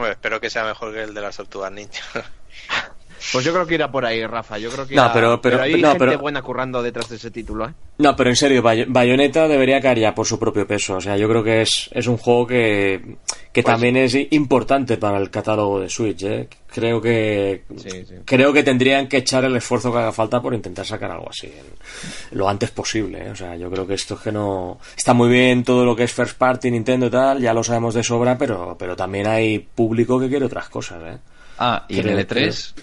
Espero 0.10 0.40
que 0.40 0.50
sea 0.52 0.64
mejor 0.64 0.94
que 0.94 1.04
el 1.04 1.14
de 1.16 1.22
las 1.22 1.38
tortugas 1.38 1.72
ninja. 1.72 2.02
Pues 3.32 3.46
yo 3.46 3.54
creo 3.54 3.68
que 3.68 3.76
irá 3.76 3.92
por 3.92 4.06
ahí, 4.06 4.26
Rafa. 4.26 4.58
Yo 4.58 4.70
creo 4.72 4.88
que 4.88 4.96
No, 4.96 5.04
irá- 5.04 5.14
pero- 5.14 5.42
pero- 5.42 5.62
hay 5.62 5.80
no, 5.80 5.90
gente 5.92 6.06
pero- 6.06 6.20
buena 6.20 6.42
currando 6.42 6.82
detrás 6.82 7.08
de 7.10 7.18
ese 7.18 7.30
título, 7.30 7.68
¿eh? 7.68 7.74
No, 8.00 8.16
pero 8.16 8.30
en 8.32 8.36
serio, 8.36 8.62
Bay- 8.64 8.86
Bayonetta 8.88 9.48
debería 9.48 9.80
caer 9.80 10.00
ya 10.00 10.16
por 10.16 10.26
su 10.26 10.40
propio 10.40 10.66
peso. 10.66 10.96
O 10.96 11.02
sea, 11.02 11.16
yo 11.18 11.30
creo 11.30 11.44
que 11.44 11.62
es, 11.62 11.90
es 11.94 12.08
un 12.08 12.18
juego 12.18 12.48
que, 12.48 13.18
que 13.54 13.62
Pues- 13.62 13.66
también 13.74 13.96
es 13.98 14.16
importante 14.32 14.98
para 14.98 15.20
el 15.20 15.30
catálogo 15.30 15.80
de 15.80 15.88
Switch. 15.90 16.24
¿eh? 16.24 16.48
Creo 16.74 17.00
que 17.02 17.64
Sí, 17.78 17.90
sí. 18.06 18.16
creo 18.26 18.52
que 18.54 18.64
tendrían 18.64 19.08
que 19.08 19.18
echar 19.18 19.44
el 19.46 19.56
esfuerzo 19.56 19.92
que 19.92 20.00
haga 20.00 20.12
falta 20.12 20.42
por 20.42 20.54
intentar 20.54 20.86
sacar 20.86 21.12
algo 21.12 21.30
así 21.30 21.48
en- 21.48 22.38
lo 22.38 22.50
antes 22.50 22.72
posible. 22.72 23.28
¿eh? 23.28 23.30
O 23.30 23.36
sea, 23.36 23.56
yo 23.56 23.70
creo 23.70 23.86
que 23.86 23.94
esto 23.94 24.16
es 24.16 24.22
que 24.22 24.32
no 24.32 24.80
está 24.98 25.14
muy 25.14 25.30
bien 25.30 25.64
todo 25.64 25.86
lo 25.86 25.96
que 25.96 26.04
es 26.06 26.12
first 26.14 26.38
party, 26.38 26.72
Nintendo 26.72 27.06
y 27.06 27.10
tal, 27.12 27.40
ya 27.40 27.54
lo 27.54 27.64
sabemos 27.64 27.94
de 27.94 28.04
sobra, 28.04 28.38
pero 28.38 28.76
pero 28.80 28.96
también 28.96 29.28
hay 29.28 29.60
público 29.60 30.20
que 30.20 30.28
quiere 30.30 30.46
otras 30.46 30.70
cosas. 30.70 31.04
¿eh? 31.06 31.18
Ah, 31.60 31.86
y 31.88 31.98
en 31.98 32.02
Creo 32.04 32.18
el 32.18 32.28
E3 32.28 32.74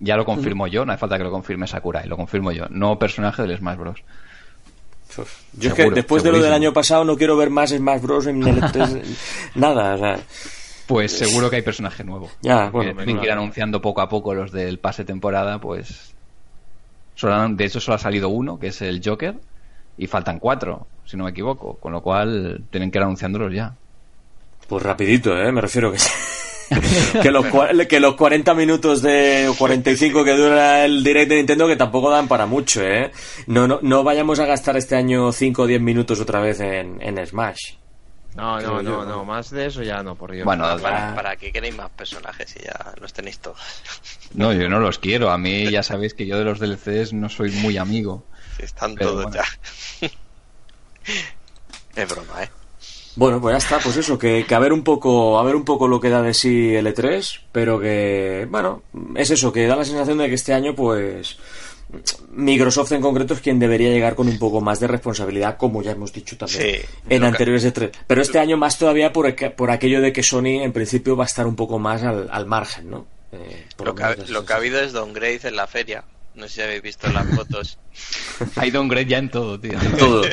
ya 0.00 0.16
lo 0.16 0.24
confirmo 0.24 0.66
yo, 0.66 0.84
no 0.84 0.92
hace 0.92 1.00
falta 1.00 1.18
que 1.18 1.24
lo 1.24 1.30
confirme 1.30 1.66
Sakurai, 1.66 2.08
lo 2.08 2.16
confirmo 2.16 2.50
yo. 2.52 2.66
No 2.70 2.98
personaje 2.98 3.42
del 3.42 3.56
Smash 3.58 3.76
Bros. 3.76 4.02
Yo 5.54 5.70
es 5.70 5.74
que 5.74 5.90
después 5.90 6.22
de 6.22 6.32
lo 6.32 6.40
del 6.40 6.52
año 6.52 6.72
pasado 6.72 7.04
no 7.04 7.16
quiero 7.16 7.36
ver 7.36 7.50
más 7.50 7.70
Smash 7.70 8.00
Bros. 8.00 8.26
en 8.26 8.42
el 8.42 8.60
E3, 8.60 9.02
nada. 9.54 9.94
O 9.94 9.98
sea, 9.98 10.18
Pues 10.86 11.12
seguro 11.12 11.50
que 11.50 11.56
hay 11.56 11.62
personaje 11.62 12.02
nuevo. 12.02 12.30
ya, 12.40 12.70
bueno. 12.70 12.94
tienen 12.94 13.18
que 13.20 13.26
ir 13.26 13.32
anunciando 13.32 13.80
poco 13.80 14.00
a 14.00 14.08
poco 14.08 14.34
los 14.34 14.52
del 14.52 14.78
pase 14.78 15.04
temporada, 15.04 15.60
pues. 15.60 16.14
solo 17.14 17.48
de 17.50 17.64
hecho, 17.64 17.80
solo 17.80 17.96
ha 17.96 17.98
salido 17.98 18.28
uno, 18.30 18.58
que 18.58 18.68
es 18.68 18.80
el 18.82 19.02
Joker, 19.04 19.34
y 19.98 20.06
faltan 20.06 20.38
cuatro, 20.38 20.86
si 21.04 21.16
no 21.16 21.24
me 21.24 21.30
equivoco. 21.30 21.74
Con 21.74 21.92
lo 21.92 22.02
cual, 22.02 22.62
tienen 22.70 22.90
que 22.90 22.98
ir 22.98 23.02
anunciándolos 23.02 23.52
ya. 23.52 23.74
Pues 24.68 24.82
rapidito, 24.82 25.36
¿eh? 25.36 25.50
Me 25.52 25.60
refiero 25.60 25.92
que... 25.92 25.98
que, 27.22 27.30
los, 27.30 27.46
que 27.88 28.00
los 28.00 28.14
40 28.14 28.54
minutos 28.54 29.02
de 29.02 29.48
o 29.48 29.54
45 29.54 30.24
que 30.24 30.32
dura 30.32 30.84
el 30.84 31.02
direct 31.02 31.28
de 31.28 31.36
Nintendo 31.36 31.66
que 31.66 31.76
tampoco 31.76 32.10
dan 32.10 32.28
para 32.28 32.46
mucho, 32.46 32.82
¿eh? 32.82 33.10
No, 33.46 33.66
no, 33.66 33.80
no 33.82 34.04
vayamos 34.04 34.38
a 34.38 34.46
gastar 34.46 34.76
este 34.76 34.94
año 34.96 35.32
5 35.32 35.62
o 35.62 35.66
10 35.66 35.80
minutos 35.80 36.20
otra 36.20 36.40
vez 36.40 36.60
en, 36.60 37.00
en 37.02 37.26
Smash. 37.26 37.74
No, 38.36 38.60
no, 38.60 38.80
no, 38.80 38.82
¿no? 38.82 39.04
no, 39.04 39.24
más 39.24 39.50
de 39.50 39.66
eso 39.66 39.82
ya 39.82 40.02
no, 40.02 40.14
por 40.14 40.30
Dios. 40.30 40.44
Bueno, 40.44 40.64
¿Para, 40.80 41.14
para 41.14 41.36
qué 41.36 41.50
queréis 41.50 41.74
más 41.76 41.90
personajes 41.90 42.50
si 42.50 42.60
ya 42.60 42.94
los 43.00 43.12
tenéis 43.12 43.38
todos? 43.40 43.58
No, 44.32 44.52
yo 44.52 44.68
no 44.68 44.78
los 44.78 45.00
quiero. 45.00 45.30
A 45.30 45.38
mí 45.38 45.68
ya 45.68 45.82
sabéis 45.82 46.14
que 46.14 46.24
yo 46.24 46.38
de 46.38 46.44
los 46.44 46.60
DLCs 46.60 47.12
no 47.12 47.28
soy 47.28 47.50
muy 47.50 47.76
amigo. 47.78 48.24
Están 48.58 48.94
todos 48.94 49.24
bueno. 49.24 49.42
ya. 50.00 50.08
es 52.02 52.08
broma, 52.08 52.44
¿eh? 52.44 52.50
Bueno, 53.16 53.40
pues 53.40 53.54
ya 53.54 53.58
está, 53.58 53.78
pues 53.78 53.96
eso, 53.96 54.18
que, 54.18 54.44
que, 54.46 54.54
a 54.54 54.58
ver 54.58 54.72
un 54.72 54.84
poco, 54.84 55.38
a 55.38 55.42
ver 55.42 55.56
un 55.56 55.64
poco 55.64 55.88
lo 55.88 56.00
que 56.00 56.10
da 56.10 56.22
de 56.22 56.32
sí 56.32 56.74
el 56.74 56.86
E3, 56.86 57.40
pero 57.50 57.80
que, 57.80 58.46
bueno, 58.50 58.82
es 59.16 59.30
eso, 59.30 59.52
que 59.52 59.66
da 59.66 59.76
la 59.76 59.84
sensación 59.84 60.18
de 60.18 60.28
que 60.28 60.34
este 60.34 60.54
año, 60.54 60.74
pues, 60.74 61.36
Microsoft 62.30 62.92
en 62.92 63.00
concreto 63.00 63.34
es 63.34 63.40
quien 63.40 63.58
debería 63.58 63.90
llegar 63.90 64.14
con 64.14 64.28
un 64.28 64.38
poco 64.38 64.60
más 64.60 64.78
de 64.78 64.86
responsabilidad, 64.86 65.56
como 65.56 65.82
ya 65.82 65.92
hemos 65.92 66.12
dicho 66.12 66.36
también 66.36 66.82
en 67.08 67.24
anteriores 67.24 67.66
E3. 67.66 67.90
Pero 68.06 68.22
este 68.22 68.38
año 68.38 68.56
más 68.56 68.78
todavía 68.78 69.12
por, 69.12 69.34
por 69.56 69.70
aquello 69.70 70.00
de 70.00 70.12
que 70.12 70.22
Sony 70.22 70.62
en 70.62 70.72
principio 70.72 71.16
va 71.16 71.24
a 71.24 71.26
estar 71.26 71.46
un 71.46 71.56
poco 71.56 71.78
más 71.78 72.02
al, 72.02 72.28
al 72.30 72.46
margen, 72.46 72.90
¿no? 72.90 73.06
Eh, 73.32 73.66
lo, 73.84 73.94
que 73.94 74.02
ha, 74.02 74.16
lo 74.28 74.44
que 74.44 74.52
ha 74.52 74.56
habido 74.56 74.80
es 74.80 74.92
downgrade 74.92 75.40
en 75.44 75.56
la 75.56 75.66
feria. 75.66 76.04
No 76.40 76.48
sé 76.48 76.54
si 76.54 76.62
habéis 76.62 76.80
visto 76.80 77.06
las 77.12 77.26
fotos. 77.34 77.78
Hay 78.56 78.70
downgrade 78.70 79.06
ya 79.06 79.18
en 79.18 79.28
todo, 79.28 79.60
tío. 79.60 79.78
En 79.78 79.96
todo. 79.96 80.22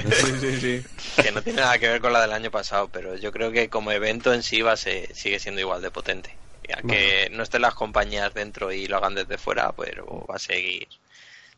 Que 1.21 1.31
no 1.31 1.41
tiene 1.41 1.61
nada 1.61 1.79
que 1.79 1.89
ver 1.89 1.99
con 1.99 2.13
la 2.13 2.21
del 2.21 2.31
año 2.31 2.51
pasado, 2.51 2.89
pero 2.93 3.17
yo 3.17 3.31
creo 3.31 3.51
que 3.51 3.69
como 3.69 3.91
evento 3.91 4.33
en 4.33 4.43
sí 4.43 4.61
va 4.61 4.73
a 4.73 4.77
sigue 4.77 5.39
siendo 5.39 5.59
igual 5.59 5.81
de 5.81 5.91
potente. 5.91 6.29
Ya 6.69 6.77
que 6.87 7.29
no 7.31 7.43
estén 7.43 7.63
las 7.63 7.73
compañías 7.73 8.33
dentro 8.33 8.71
y 8.71 8.87
lo 8.87 8.97
hagan 8.97 9.15
desde 9.15 9.37
fuera, 9.37 9.71
pero 9.71 10.25
va 10.29 10.35
a 10.35 10.39
seguir. 10.39 10.87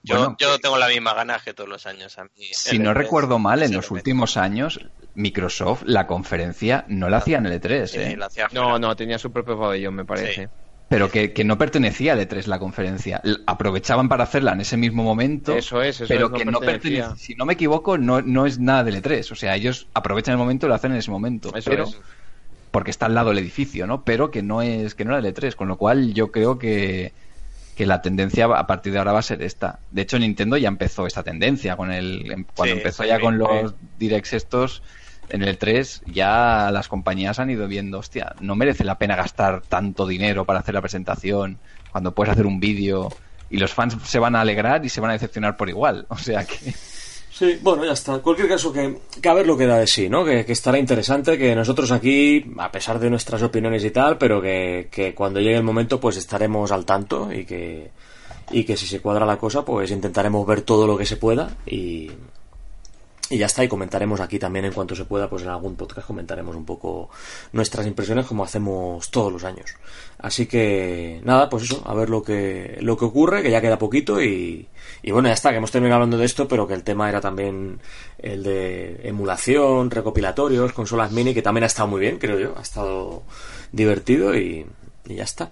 Yo, 0.01 0.35
yo 0.39 0.59
tengo 0.59 0.77
la 0.77 0.87
misma 0.87 1.13
ganas 1.13 1.43
que 1.43 1.53
todos 1.53 1.69
los 1.69 1.85
años. 1.85 2.17
A 2.17 2.23
mí, 2.23 2.29
si 2.51 2.79
no 2.79 2.93
recuerdo 2.93 3.37
mal, 3.37 3.61
en 3.63 3.73
los 3.73 3.91
últimos 3.91 4.37
años, 4.37 4.79
Microsoft, 5.13 5.83
la 5.85 6.07
conferencia, 6.07 6.85
no 6.87 7.09
la 7.09 7.17
hacía 7.17 7.39
en 7.39 7.47
el 7.47 7.61
E3. 7.61 7.95
¿eh? 7.95 8.17
no, 8.53 8.79
no, 8.79 8.95
tenía 8.95 9.19
su 9.19 9.31
propio 9.31 9.59
pabellón, 9.59 9.95
me 9.95 10.05
parece 10.05 10.49
pero 10.89 11.11
que, 11.11 11.43
no 11.45 11.57
pertenecía 11.59 12.13
al 12.13 12.19
E3 12.19 12.47
la 12.47 12.57
conferencia. 12.57 13.21
Aprovechaban 13.45 14.09
para 14.09 14.23
hacerla 14.23 14.53
en 14.53 14.61
ese 14.61 14.75
mismo 14.75 15.03
momento. 15.03 15.55
Eso 15.55 15.83
es, 15.83 16.01
eso 16.01 16.07
pero 16.07 16.31
que 16.31 16.45
no 16.45 16.59
pertenecía. 16.59 17.15
Si 17.15 17.35
no 17.35 17.45
me 17.45 17.53
equivoco, 17.53 17.99
no, 17.99 18.23
no 18.23 18.47
es 18.47 18.57
nada 18.57 18.83
del 18.83 19.01
E3. 19.01 19.31
O 19.31 19.35
sea, 19.35 19.55
ellos 19.55 19.87
aprovechan 19.93 20.33
el 20.33 20.39
momento 20.39 20.65
y 20.65 20.69
lo 20.69 20.75
hacen 20.75 20.91
en 20.91 20.97
ese 20.97 21.11
momento. 21.11 21.55
Eso 21.55 21.69
pero, 21.69 21.83
es. 21.83 21.99
Porque 22.71 22.89
está 22.89 23.05
al 23.05 23.13
lado 23.13 23.29
del 23.29 23.37
edificio, 23.37 23.85
¿no? 23.85 24.03
Pero 24.03 24.31
que 24.31 24.41
no 24.41 24.63
es 24.63 24.95
que 24.95 25.05
no 25.05 25.15
era 25.15 25.25
el 25.25 25.33
E3. 25.33 25.53
Con 25.53 25.67
lo 25.67 25.77
cual 25.77 26.15
yo 26.15 26.31
creo 26.31 26.57
que, 26.57 27.13
que 27.75 27.85
la 27.85 28.01
tendencia 28.01 28.45
a 28.45 28.65
partir 28.65 28.91
de 28.91 28.97
ahora 28.97 29.11
va 29.11 29.19
a 29.19 29.23
ser 29.23 29.43
esta. 29.43 29.77
De 29.91 30.01
hecho, 30.01 30.17
Nintendo 30.17 30.57
ya 30.57 30.69
empezó 30.69 31.05
esta 31.05 31.21
tendencia 31.21 31.77
con 31.77 31.91
el 31.91 32.47
cuando 32.55 32.75
empezó 32.75 33.05
ya 33.05 33.19
con 33.19 33.37
los 33.37 33.75
directs 33.99 34.33
estos 34.33 34.81
en 35.29 35.43
el 35.43 35.57
3 35.57 36.03
ya 36.07 36.69
las 36.71 36.87
compañías 36.87 37.39
han 37.39 37.49
ido 37.49 37.67
viendo, 37.67 37.99
hostia, 37.99 38.35
no 38.39 38.55
merece 38.55 38.83
la 38.83 38.97
pena 38.97 39.15
gastar 39.15 39.61
tanto 39.61 40.07
dinero 40.07 40.45
para 40.45 40.59
hacer 40.59 40.73
la 40.73 40.81
presentación 40.81 41.59
cuando 41.91 42.13
puedes 42.13 42.31
hacer 42.31 42.45
un 42.45 42.59
vídeo 42.59 43.09
y 43.49 43.57
los 43.57 43.73
fans 43.73 43.97
se 44.03 44.19
van 44.19 44.35
a 44.35 44.41
alegrar 44.41 44.85
y 44.85 44.89
se 44.89 45.01
van 45.01 45.11
a 45.11 45.13
decepcionar 45.13 45.57
por 45.57 45.69
igual. 45.69 46.05
O 46.09 46.17
sea 46.17 46.45
que... 46.45 46.73
Sí, 47.31 47.57
bueno, 47.61 47.85
ya 47.85 47.93
está. 47.93 48.19
Cualquier 48.19 48.49
caso, 48.49 48.73
que, 48.73 48.97
que 49.21 49.29
a 49.29 49.33
ver 49.33 49.47
lo 49.47 49.57
que 49.57 49.65
da 49.65 49.77
de 49.77 49.87
sí, 49.87 50.09
¿no? 50.09 50.25
Que, 50.25 50.43
que, 50.43 50.51
estará 50.51 50.77
interesante, 50.77 51.37
que 51.37 51.55
nosotros 51.55 51.89
aquí, 51.91 52.43
a 52.57 52.69
pesar 52.69 52.99
de 52.99 53.09
nuestras 53.09 53.41
opiniones 53.43 53.85
y 53.85 53.91
tal, 53.91 54.17
pero 54.17 54.41
que, 54.41 54.89
que 54.91 55.15
cuando 55.15 55.39
llegue 55.39 55.55
el 55.55 55.63
momento, 55.63 56.01
pues 56.01 56.17
estaremos 56.17 56.69
al 56.73 56.83
tanto 56.83 57.31
y 57.31 57.45
que, 57.45 57.91
y 58.51 58.65
que 58.65 58.75
si 58.75 58.87
se 58.87 58.99
cuadra 58.99 59.25
la 59.25 59.37
cosa, 59.37 59.63
pues 59.63 59.89
intentaremos 59.91 60.45
ver 60.45 60.63
todo 60.63 60.85
lo 60.85 60.97
que 60.97 61.05
se 61.05 61.15
pueda 61.15 61.49
y, 61.65 62.11
y 63.29 63.37
ya 63.37 63.45
está, 63.45 63.63
y 63.63 63.67
comentaremos 63.67 64.19
aquí 64.19 64.39
también 64.39 64.65
en 64.65 64.73
cuanto 64.73 64.95
se 64.95 65.05
pueda, 65.05 65.29
pues 65.29 65.43
en 65.43 65.49
algún 65.49 65.75
podcast 65.75 66.07
comentaremos 66.07 66.55
un 66.55 66.65
poco 66.65 67.09
nuestras 67.51 67.85
impresiones 67.85 68.25
como 68.25 68.43
hacemos 68.43 69.11
todos 69.11 69.31
los 69.31 69.43
años. 69.43 69.75
Así 70.17 70.47
que 70.47 71.21
nada, 71.23 71.49
pues 71.49 71.63
eso, 71.63 71.83
a 71.85 71.93
ver 71.93 72.09
lo 72.09 72.23
que, 72.23 72.77
lo 72.81 72.97
que 72.97 73.05
ocurre, 73.05 73.43
que 73.43 73.51
ya 73.51 73.61
queda 73.61 73.77
poquito 73.77 74.21
y, 74.21 74.67
y 75.03 75.11
bueno, 75.11 75.27
ya 75.27 75.33
está, 75.33 75.51
que 75.51 75.57
hemos 75.57 75.71
terminado 75.71 75.97
hablando 75.97 76.17
de 76.17 76.25
esto, 76.25 76.47
pero 76.47 76.67
que 76.67 76.73
el 76.73 76.83
tema 76.83 77.07
era 77.07 77.21
también 77.21 77.79
el 78.17 78.43
de 78.43 79.01
emulación, 79.03 79.91
recopilatorios, 79.91 80.73
consolas 80.73 81.11
mini, 81.11 81.33
que 81.33 81.43
también 81.43 81.65
ha 81.65 81.67
estado 81.67 81.87
muy 81.87 82.01
bien, 82.01 82.17
creo 82.17 82.39
yo, 82.39 82.55
ha 82.57 82.61
estado 82.61 83.21
divertido 83.71 84.35
y, 84.35 84.65
y 85.05 85.15
ya 85.15 85.23
está. 85.23 85.51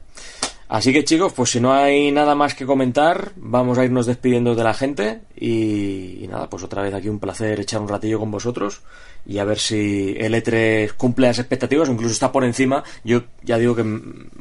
Así 0.70 0.92
que 0.92 1.06
chicos, 1.06 1.32
pues 1.32 1.52
si 1.52 1.62
no 1.62 1.74
hay 1.74 2.12
nada 2.12 2.36
más 2.36 2.54
que 2.54 2.66
comentar, 2.66 3.32
vamos 3.38 3.78
a 3.78 3.86
irnos 3.86 4.06
despidiendo 4.06 4.54
de 4.54 4.66
la 4.66 4.74
gente 4.74 5.22
y, 5.40 6.28
nada, 6.30 6.50
pues 6.50 6.62
otra 6.64 6.82
vez 6.82 6.94
aquí 6.94 7.08
un 7.08 7.20
placer 7.20 7.58
echar 7.62 7.80
un 7.80 7.88
ratillo 7.88 8.20
con 8.20 8.32
vosotros 8.32 8.82
y 9.26 9.40
a 9.40 9.46
ver 9.46 9.60
si 9.60 10.14
el 10.20 10.34
E3 10.34 10.92
cumple 10.98 11.28
las 11.28 11.40
expectativas 11.40 11.88
o 11.88 11.94
incluso 11.94 12.12
está 12.12 12.34
por 12.34 12.44
encima. 12.44 12.84
Yo 13.06 13.24
ya 13.44 13.58
digo 13.58 13.78
que 13.78 13.86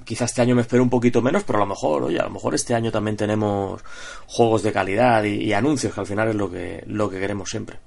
quizás 0.05 0.31
este 0.31 0.43
año 0.43 0.57
me 0.57 0.62
espero 0.62 0.82
un 0.82 0.90
poquito 0.90 1.23
menos, 1.23 1.44
pero 1.44 1.59
a 1.59 1.61
lo 1.61 1.66
mejor, 1.66 2.03
oye, 2.03 2.19
a 2.19 2.24
lo 2.24 2.31
mejor 2.31 2.57
este 2.57 2.74
año 2.74 2.90
también 2.90 3.16
tenemos 3.16 3.82
juegos 4.27 4.65
de 4.65 4.73
calidad 4.73 5.23
y, 5.23 5.53
anuncios, 5.53 5.94
que 5.94 6.01
al 6.01 6.07
final 6.07 6.28
es 6.31 6.35
lo 6.35 6.51
que, 6.51 6.82
lo 6.89 7.09
que 7.09 7.20
queremos 7.20 7.51
siempre. 7.51 7.78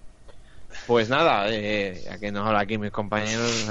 Pues 0.87 1.09
nada, 1.09 1.47
eh, 1.49 2.03
ya 2.05 2.17
que 2.17 2.31
nos 2.31 2.47
habla 2.47 2.61
aquí 2.61 2.77
mis 2.77 2.91
compañeros. 2.91 3.67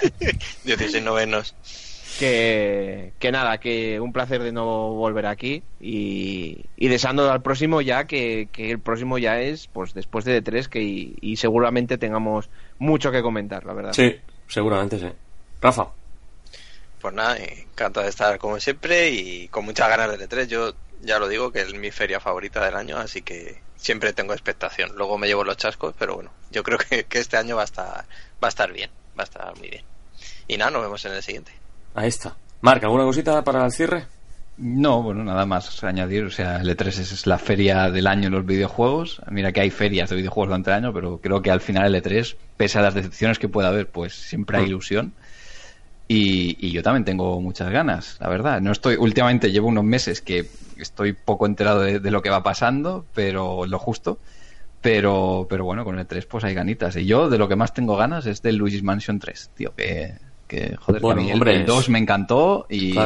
16 0.64 1.02
novenos 1.02 1.56
que, 2.18 3.12
que 3.18 3.30
nada, 3.30 3.58
que 3.58 4.00
un 4.00 4.12
placer 4.12 4.42
de 4.42 4.50
nuevo 4.50 4.94
volver 4.94 5.26
aquí 5.26 5.62
y, 5.80 6.64
y 6.76 6.88
deseando 6.88 7.30
al 7.30 7.42
próximo 7.42 7.80
ya, 7.80 8.06
que, 8.06 8.48
que, 8.50 8.72
el 8.72 8.80
próximo 8.80 9.18
ya 9.18 9.40
es 9.40 9.68
pues 9.68 9.94
después 9.94 10.24
de 10.24 10.42
D3 10.42 10.66
que, 10.66 10.82
y, 10.82 11.36
seguramente 11.36 11.96
tengamos 11.96 12.50
mucho 12.78 13.12
que 13.12 13.22
comentar, 13.22 13.64
la 13.64 13.72
verdad. 13.72 13.92
Sí, 13.92 14.16
seguramente 14.48 14.98
sí. 14.98 15.06
Rafa. 15.60 15.88
Pues 17.00 17.14
nada, 17.14 17.36
encantado 17.36 18.04
de 18.04 18.10
estar 18.10 18.38
como 18.38 18.58
siempre 18.58 19.10
y 19.10 19.46
con 19.48 19.64
muchas 19.64 19.88
ganas 19.88 20.18
de 20.18 20.28
D3. 20.28 20.46
Yo 20.46 20.74
ya 21.02 21.20
lo 21.20 21.28
digo 21.28 21.52
que 21.52 21.60
es 21.60 21.72
mi 21.74 21.92
feria 21.92 22.18
favorita 22.18 22.64
del 22.64 22.74
año, 22.74 22.96
así 22.96 23.22
que 23.22 23.60
siempre 23.76 24.12
tengo 24.12 24.32
expectación. 24.32 24.90
Luego 24.96 25.18
me 25.18 25.28
llevo 25.28 25.44
los 25.44 25.56
chascos, 25.56 25.94
pero 25.96 26.16
bueno, 26.16 26.32
yo 26.50 26.64
creo 26.64 26.78
que, 26.78 27.04
que 27.04 27.20
este 27.20 27.36
año 27.36 27.54
va 27.54 27.62
a 27.62 27.66
estar 27.66 28.04
va 28.42 28.48
a 28.48 28.48
estar 28.48 28.72
bien, 28.72 28.90
va 29.16 29.22
a 29.22 29.24
estar 29.24 29.56
muy 29.56 29.70
bien. 29.70 29.84
Y 30.48 30.56
nada, 30.56 30.72
nos 30.72 30.82
vemos 30.82 31.04
en 31.04 31.12
el 31.12 31.22
siguiente. 31.22 31.52
Ahí 31.94 32.08
está. 32.08 32.36
Marca, 32.60 32.86
¿alguna 32.86 33.04
cosita 33.04 33.42
para 33.44 33.64
el 33.64 33.72
cierre? 33.72 34.06
No, 34.58 35.02
bueno, 35.02 35.22
nada 35.22 35.46
más 35.46 35.84
añadir. 35.84 36.24
O 36.24 36.30
sea, 36.30 36.56
el 36.56 36.76
E3 36.76 36.86
es 36.88 37.26
la 37.26 37.38
feria 37.38 37.90
del 37.90 38.08
año 38.08 38.26
en 38.26 38.34
los 38.34 38.44
videojuegos. 38.44 39.22
Mira 39.30 39.52
que 39.52 39.60
hay 39.60 39.70
ferias 39.70 40.10
de 40.10 40.16
videojuegos 40.16 40.48
durante 40.48 40.70
el 40.70 40.76
año, 40.76 40.92
pero 40.92 41.18
creo 41.18 41.40
que 41.42 41.50
al 41.50 41.60
final 41.60 41.94
el 41.94 42.02
E3, 42.02 42.36
pese 42.56 42.78
a 42.78 42.82
las 42.82 42.94
decepciones 42.94 43.38
que 43.38 43.48
pueda 43.48 43.68
haber, 43.68 43.88
pues 43.88 44.14
siempre 44.14 44.58
hay 44.58 44.64
mm. 44.64 44.68
ilusión. 44.68 45.12
Y, 46.08 46.72
yo 46.72 46.82
también 46.82 47.04
tengo 47.04 47.40
muchas 47.40 47.70
ganas, 47.70 48.16
la 48.18 48.28
verdad. 48.28 48.60
No 48.60 48.72
estoy, 48.72 48.96
últimamente 48.96 49.52
llevo 49.52 49.68
unos 49.68 49.84
meses 49.84 50.22
que 50.22 50.48
estoy 50.78 51.12
poco 51.12 51.46
enterado 51.46 51.82
de, 51.82 52.00
de 52.00 52.10
lo 52.10 52.22
que 52.22 52.30
va 52.30 52.42
pasando, 52.42 53.04
pero 53.14 53.66
lo 53.66 53.78
justo. 53.78 54.18
Pero, 54.80 55.46
pero 55.50 55.64
bueno, 55.64 55.84
con 55.84 55.98
el 55.98 56.06
3 56.06 56.26
pues 56.26 56.44
hay 56.44 56.54
ganitas. 56.54 56.96
Y 56.96 57.04
yo 57.04 57.28
de 57.28 57.38
lo 57.38 57.48
que 57.48 57.56
más 57.56 57.74
tengo 57.74 57.96
ganas 57.96 58.26
es 58.26 58.42
del 58.42 58.56
Luigi's 58.56 58.82
Mansion 58.82 59.20
3, 59.20 59.50
tío, 59.54 59.74
que 59.76 60.14
que 60.48 60.76
joder, 60.76 61.00
bueno, 61.00 61.22
hombre, 61.32 61.54
el, 61.54 61.66
2 61.66 61.90
me 61.90 61.98
encantó 61.98 62.66
y, 62.68 62.96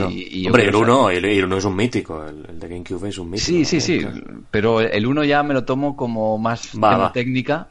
hombre, 0.46 0.68
el 0.68 0.74
1 0.74 1.10
el, 1.10 1.44
uno 1.44 1.56
es 1.58 1.64
un 1.64 1.76
mítico, 1.76 2.24
el, 2.24 2.58
de 2.58 2.68
GameCube 2.68 3.08
es 3.08 3.18
un 3.18 3.30
mítico. 3.30 3.46
Sí, 3.46 3.64
sí, 3.64 3.80
sí, 3.80 4.06
pero 4.50 4.80
el 4.80 5.06
1 5.06 5.24
ya 5.24 5.42
me 5.42 5.52
lo 5.52 5.64
tomo 5.64 5.96
como 5.96 6.38
más 6.38 6.70
demo 6.72 7.12
técnica 7.12 7.68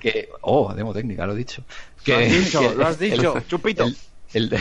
que 0.00 0.28
oh, 0.42 0.72
demo 0.74 0.92
técnica, 0.92 1.26
lo 1.26 1.32
he 1.32 1.36
dicho. 1.36 1.64
Que, 2.04 2.12
lo 2.12 2.18
has 2.18 2.44
dicho, 2.44 2.74
lo 2.74 2.86
has 2.86 2.98
dicho, 2.98 3.34
chupito. 3.48 3.86
El, 4.32 4.54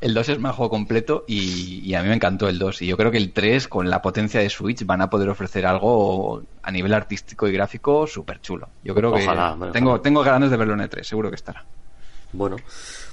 el 0.00 0.14
2 0.14 0.28
es 0.30 0.38
más 0.38 0.54
juego 0.54 0.70
completo 0.70 1.24
y, 1.26 1.80
y, 1.84 1.94
a 1.94 2.02
mí 2.02 2.08
me 2.08 2.14
encantó 2.14 2.48
el 2.48 2.58
2 2.58 2.82
y 2.82 2.86
yo 2.86 2.96
creo 2.96 3.10
que 3.10 3.18
el 3.18 3.32
3 3.32 3.68
con 3.68 3.90
la 3.90 4.02
potencia 4.02 4.40
de 4.40 4.50
Switch 4.50 4.84
van 4.84 5.02
a 5.02 5.10
poder 5.10 5.28
ofrecer 5.28 5.66
algo 5.66 6.42
a 6.62 6.70
nivel 6.70 6.94
artístico 6.94 7.48
y 7.48 7.52
gráfico 7.52 8.06
súper 8.06 8.40
chulo. 8.40 8.68
Yo 8.84 8.94
creo 8.94 9.12
que 9.12 9.26
tengo, 9.72 10.00
tengo 10.00 10.22
ganas 10.22 10.50
de 10.50 10.56
verlo 10.56 10.74
en 10.74 10.80
el 10.80 10.88
3, 10.88 11.06
seguro 11.06 11.30
que 11.30 11.36
estará. 11.36 11.64
Bueno, 12.36 12.56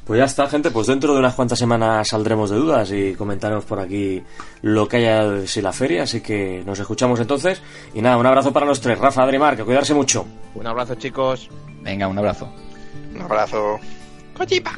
pues 0.05 0.17
ya 0.17 0.25
está, 0.25 0.47
gente. 0.47 0.71
Pues 0.71 0.87
dentro 0.87 1.13
de 1.13 1.19
unas 1.19 1.33
cuantas 1.33 1.59
semanas 1.59 2.07
saldremos 2.07 2.49
de 2.49 2.57
dudas 2.57 2.91
y 2.91 3.13
comentaremos 3.13 3.65
por 3.65 3.79
aquí 3.79 4.21
lo 4.61 4.87
que 4.87 4.97
haya 4.97 5.27
de 5.27 5.47
si 5.47 5.61
la 5.61 5.73
feria. 5.73 6.03
Así 6.03 6.21
que 6.21 6.63
nos 6.65 6.79
escuchamos 6.79 7.19
entonces. 7.19 7.61
Y 7.93 8.01
nada, 8.01 8.17
un 8.17 8.25
abrazo 8.25 8.51
para 8.51 8.65
los 8.65 8.81
tres. 8.81 8.99
Rafa, 8.99 9.23
Adri, 9.23 9.39
Mar, 9.39 9.55
que 9.55 9.63
cuidarse 9.63 9.93
mucho. 9.93 10.25
Un 10.55 10.67
abrazo, 10.67 10.95
chicos. 10.95 11.49
Venga, 11.81 12.07
un 12.07 12.17
abrazo. 12.17 12.49
Un 13.13 13.21
abrazo. 13.21 13.79
Cochipa. 14.35 14.77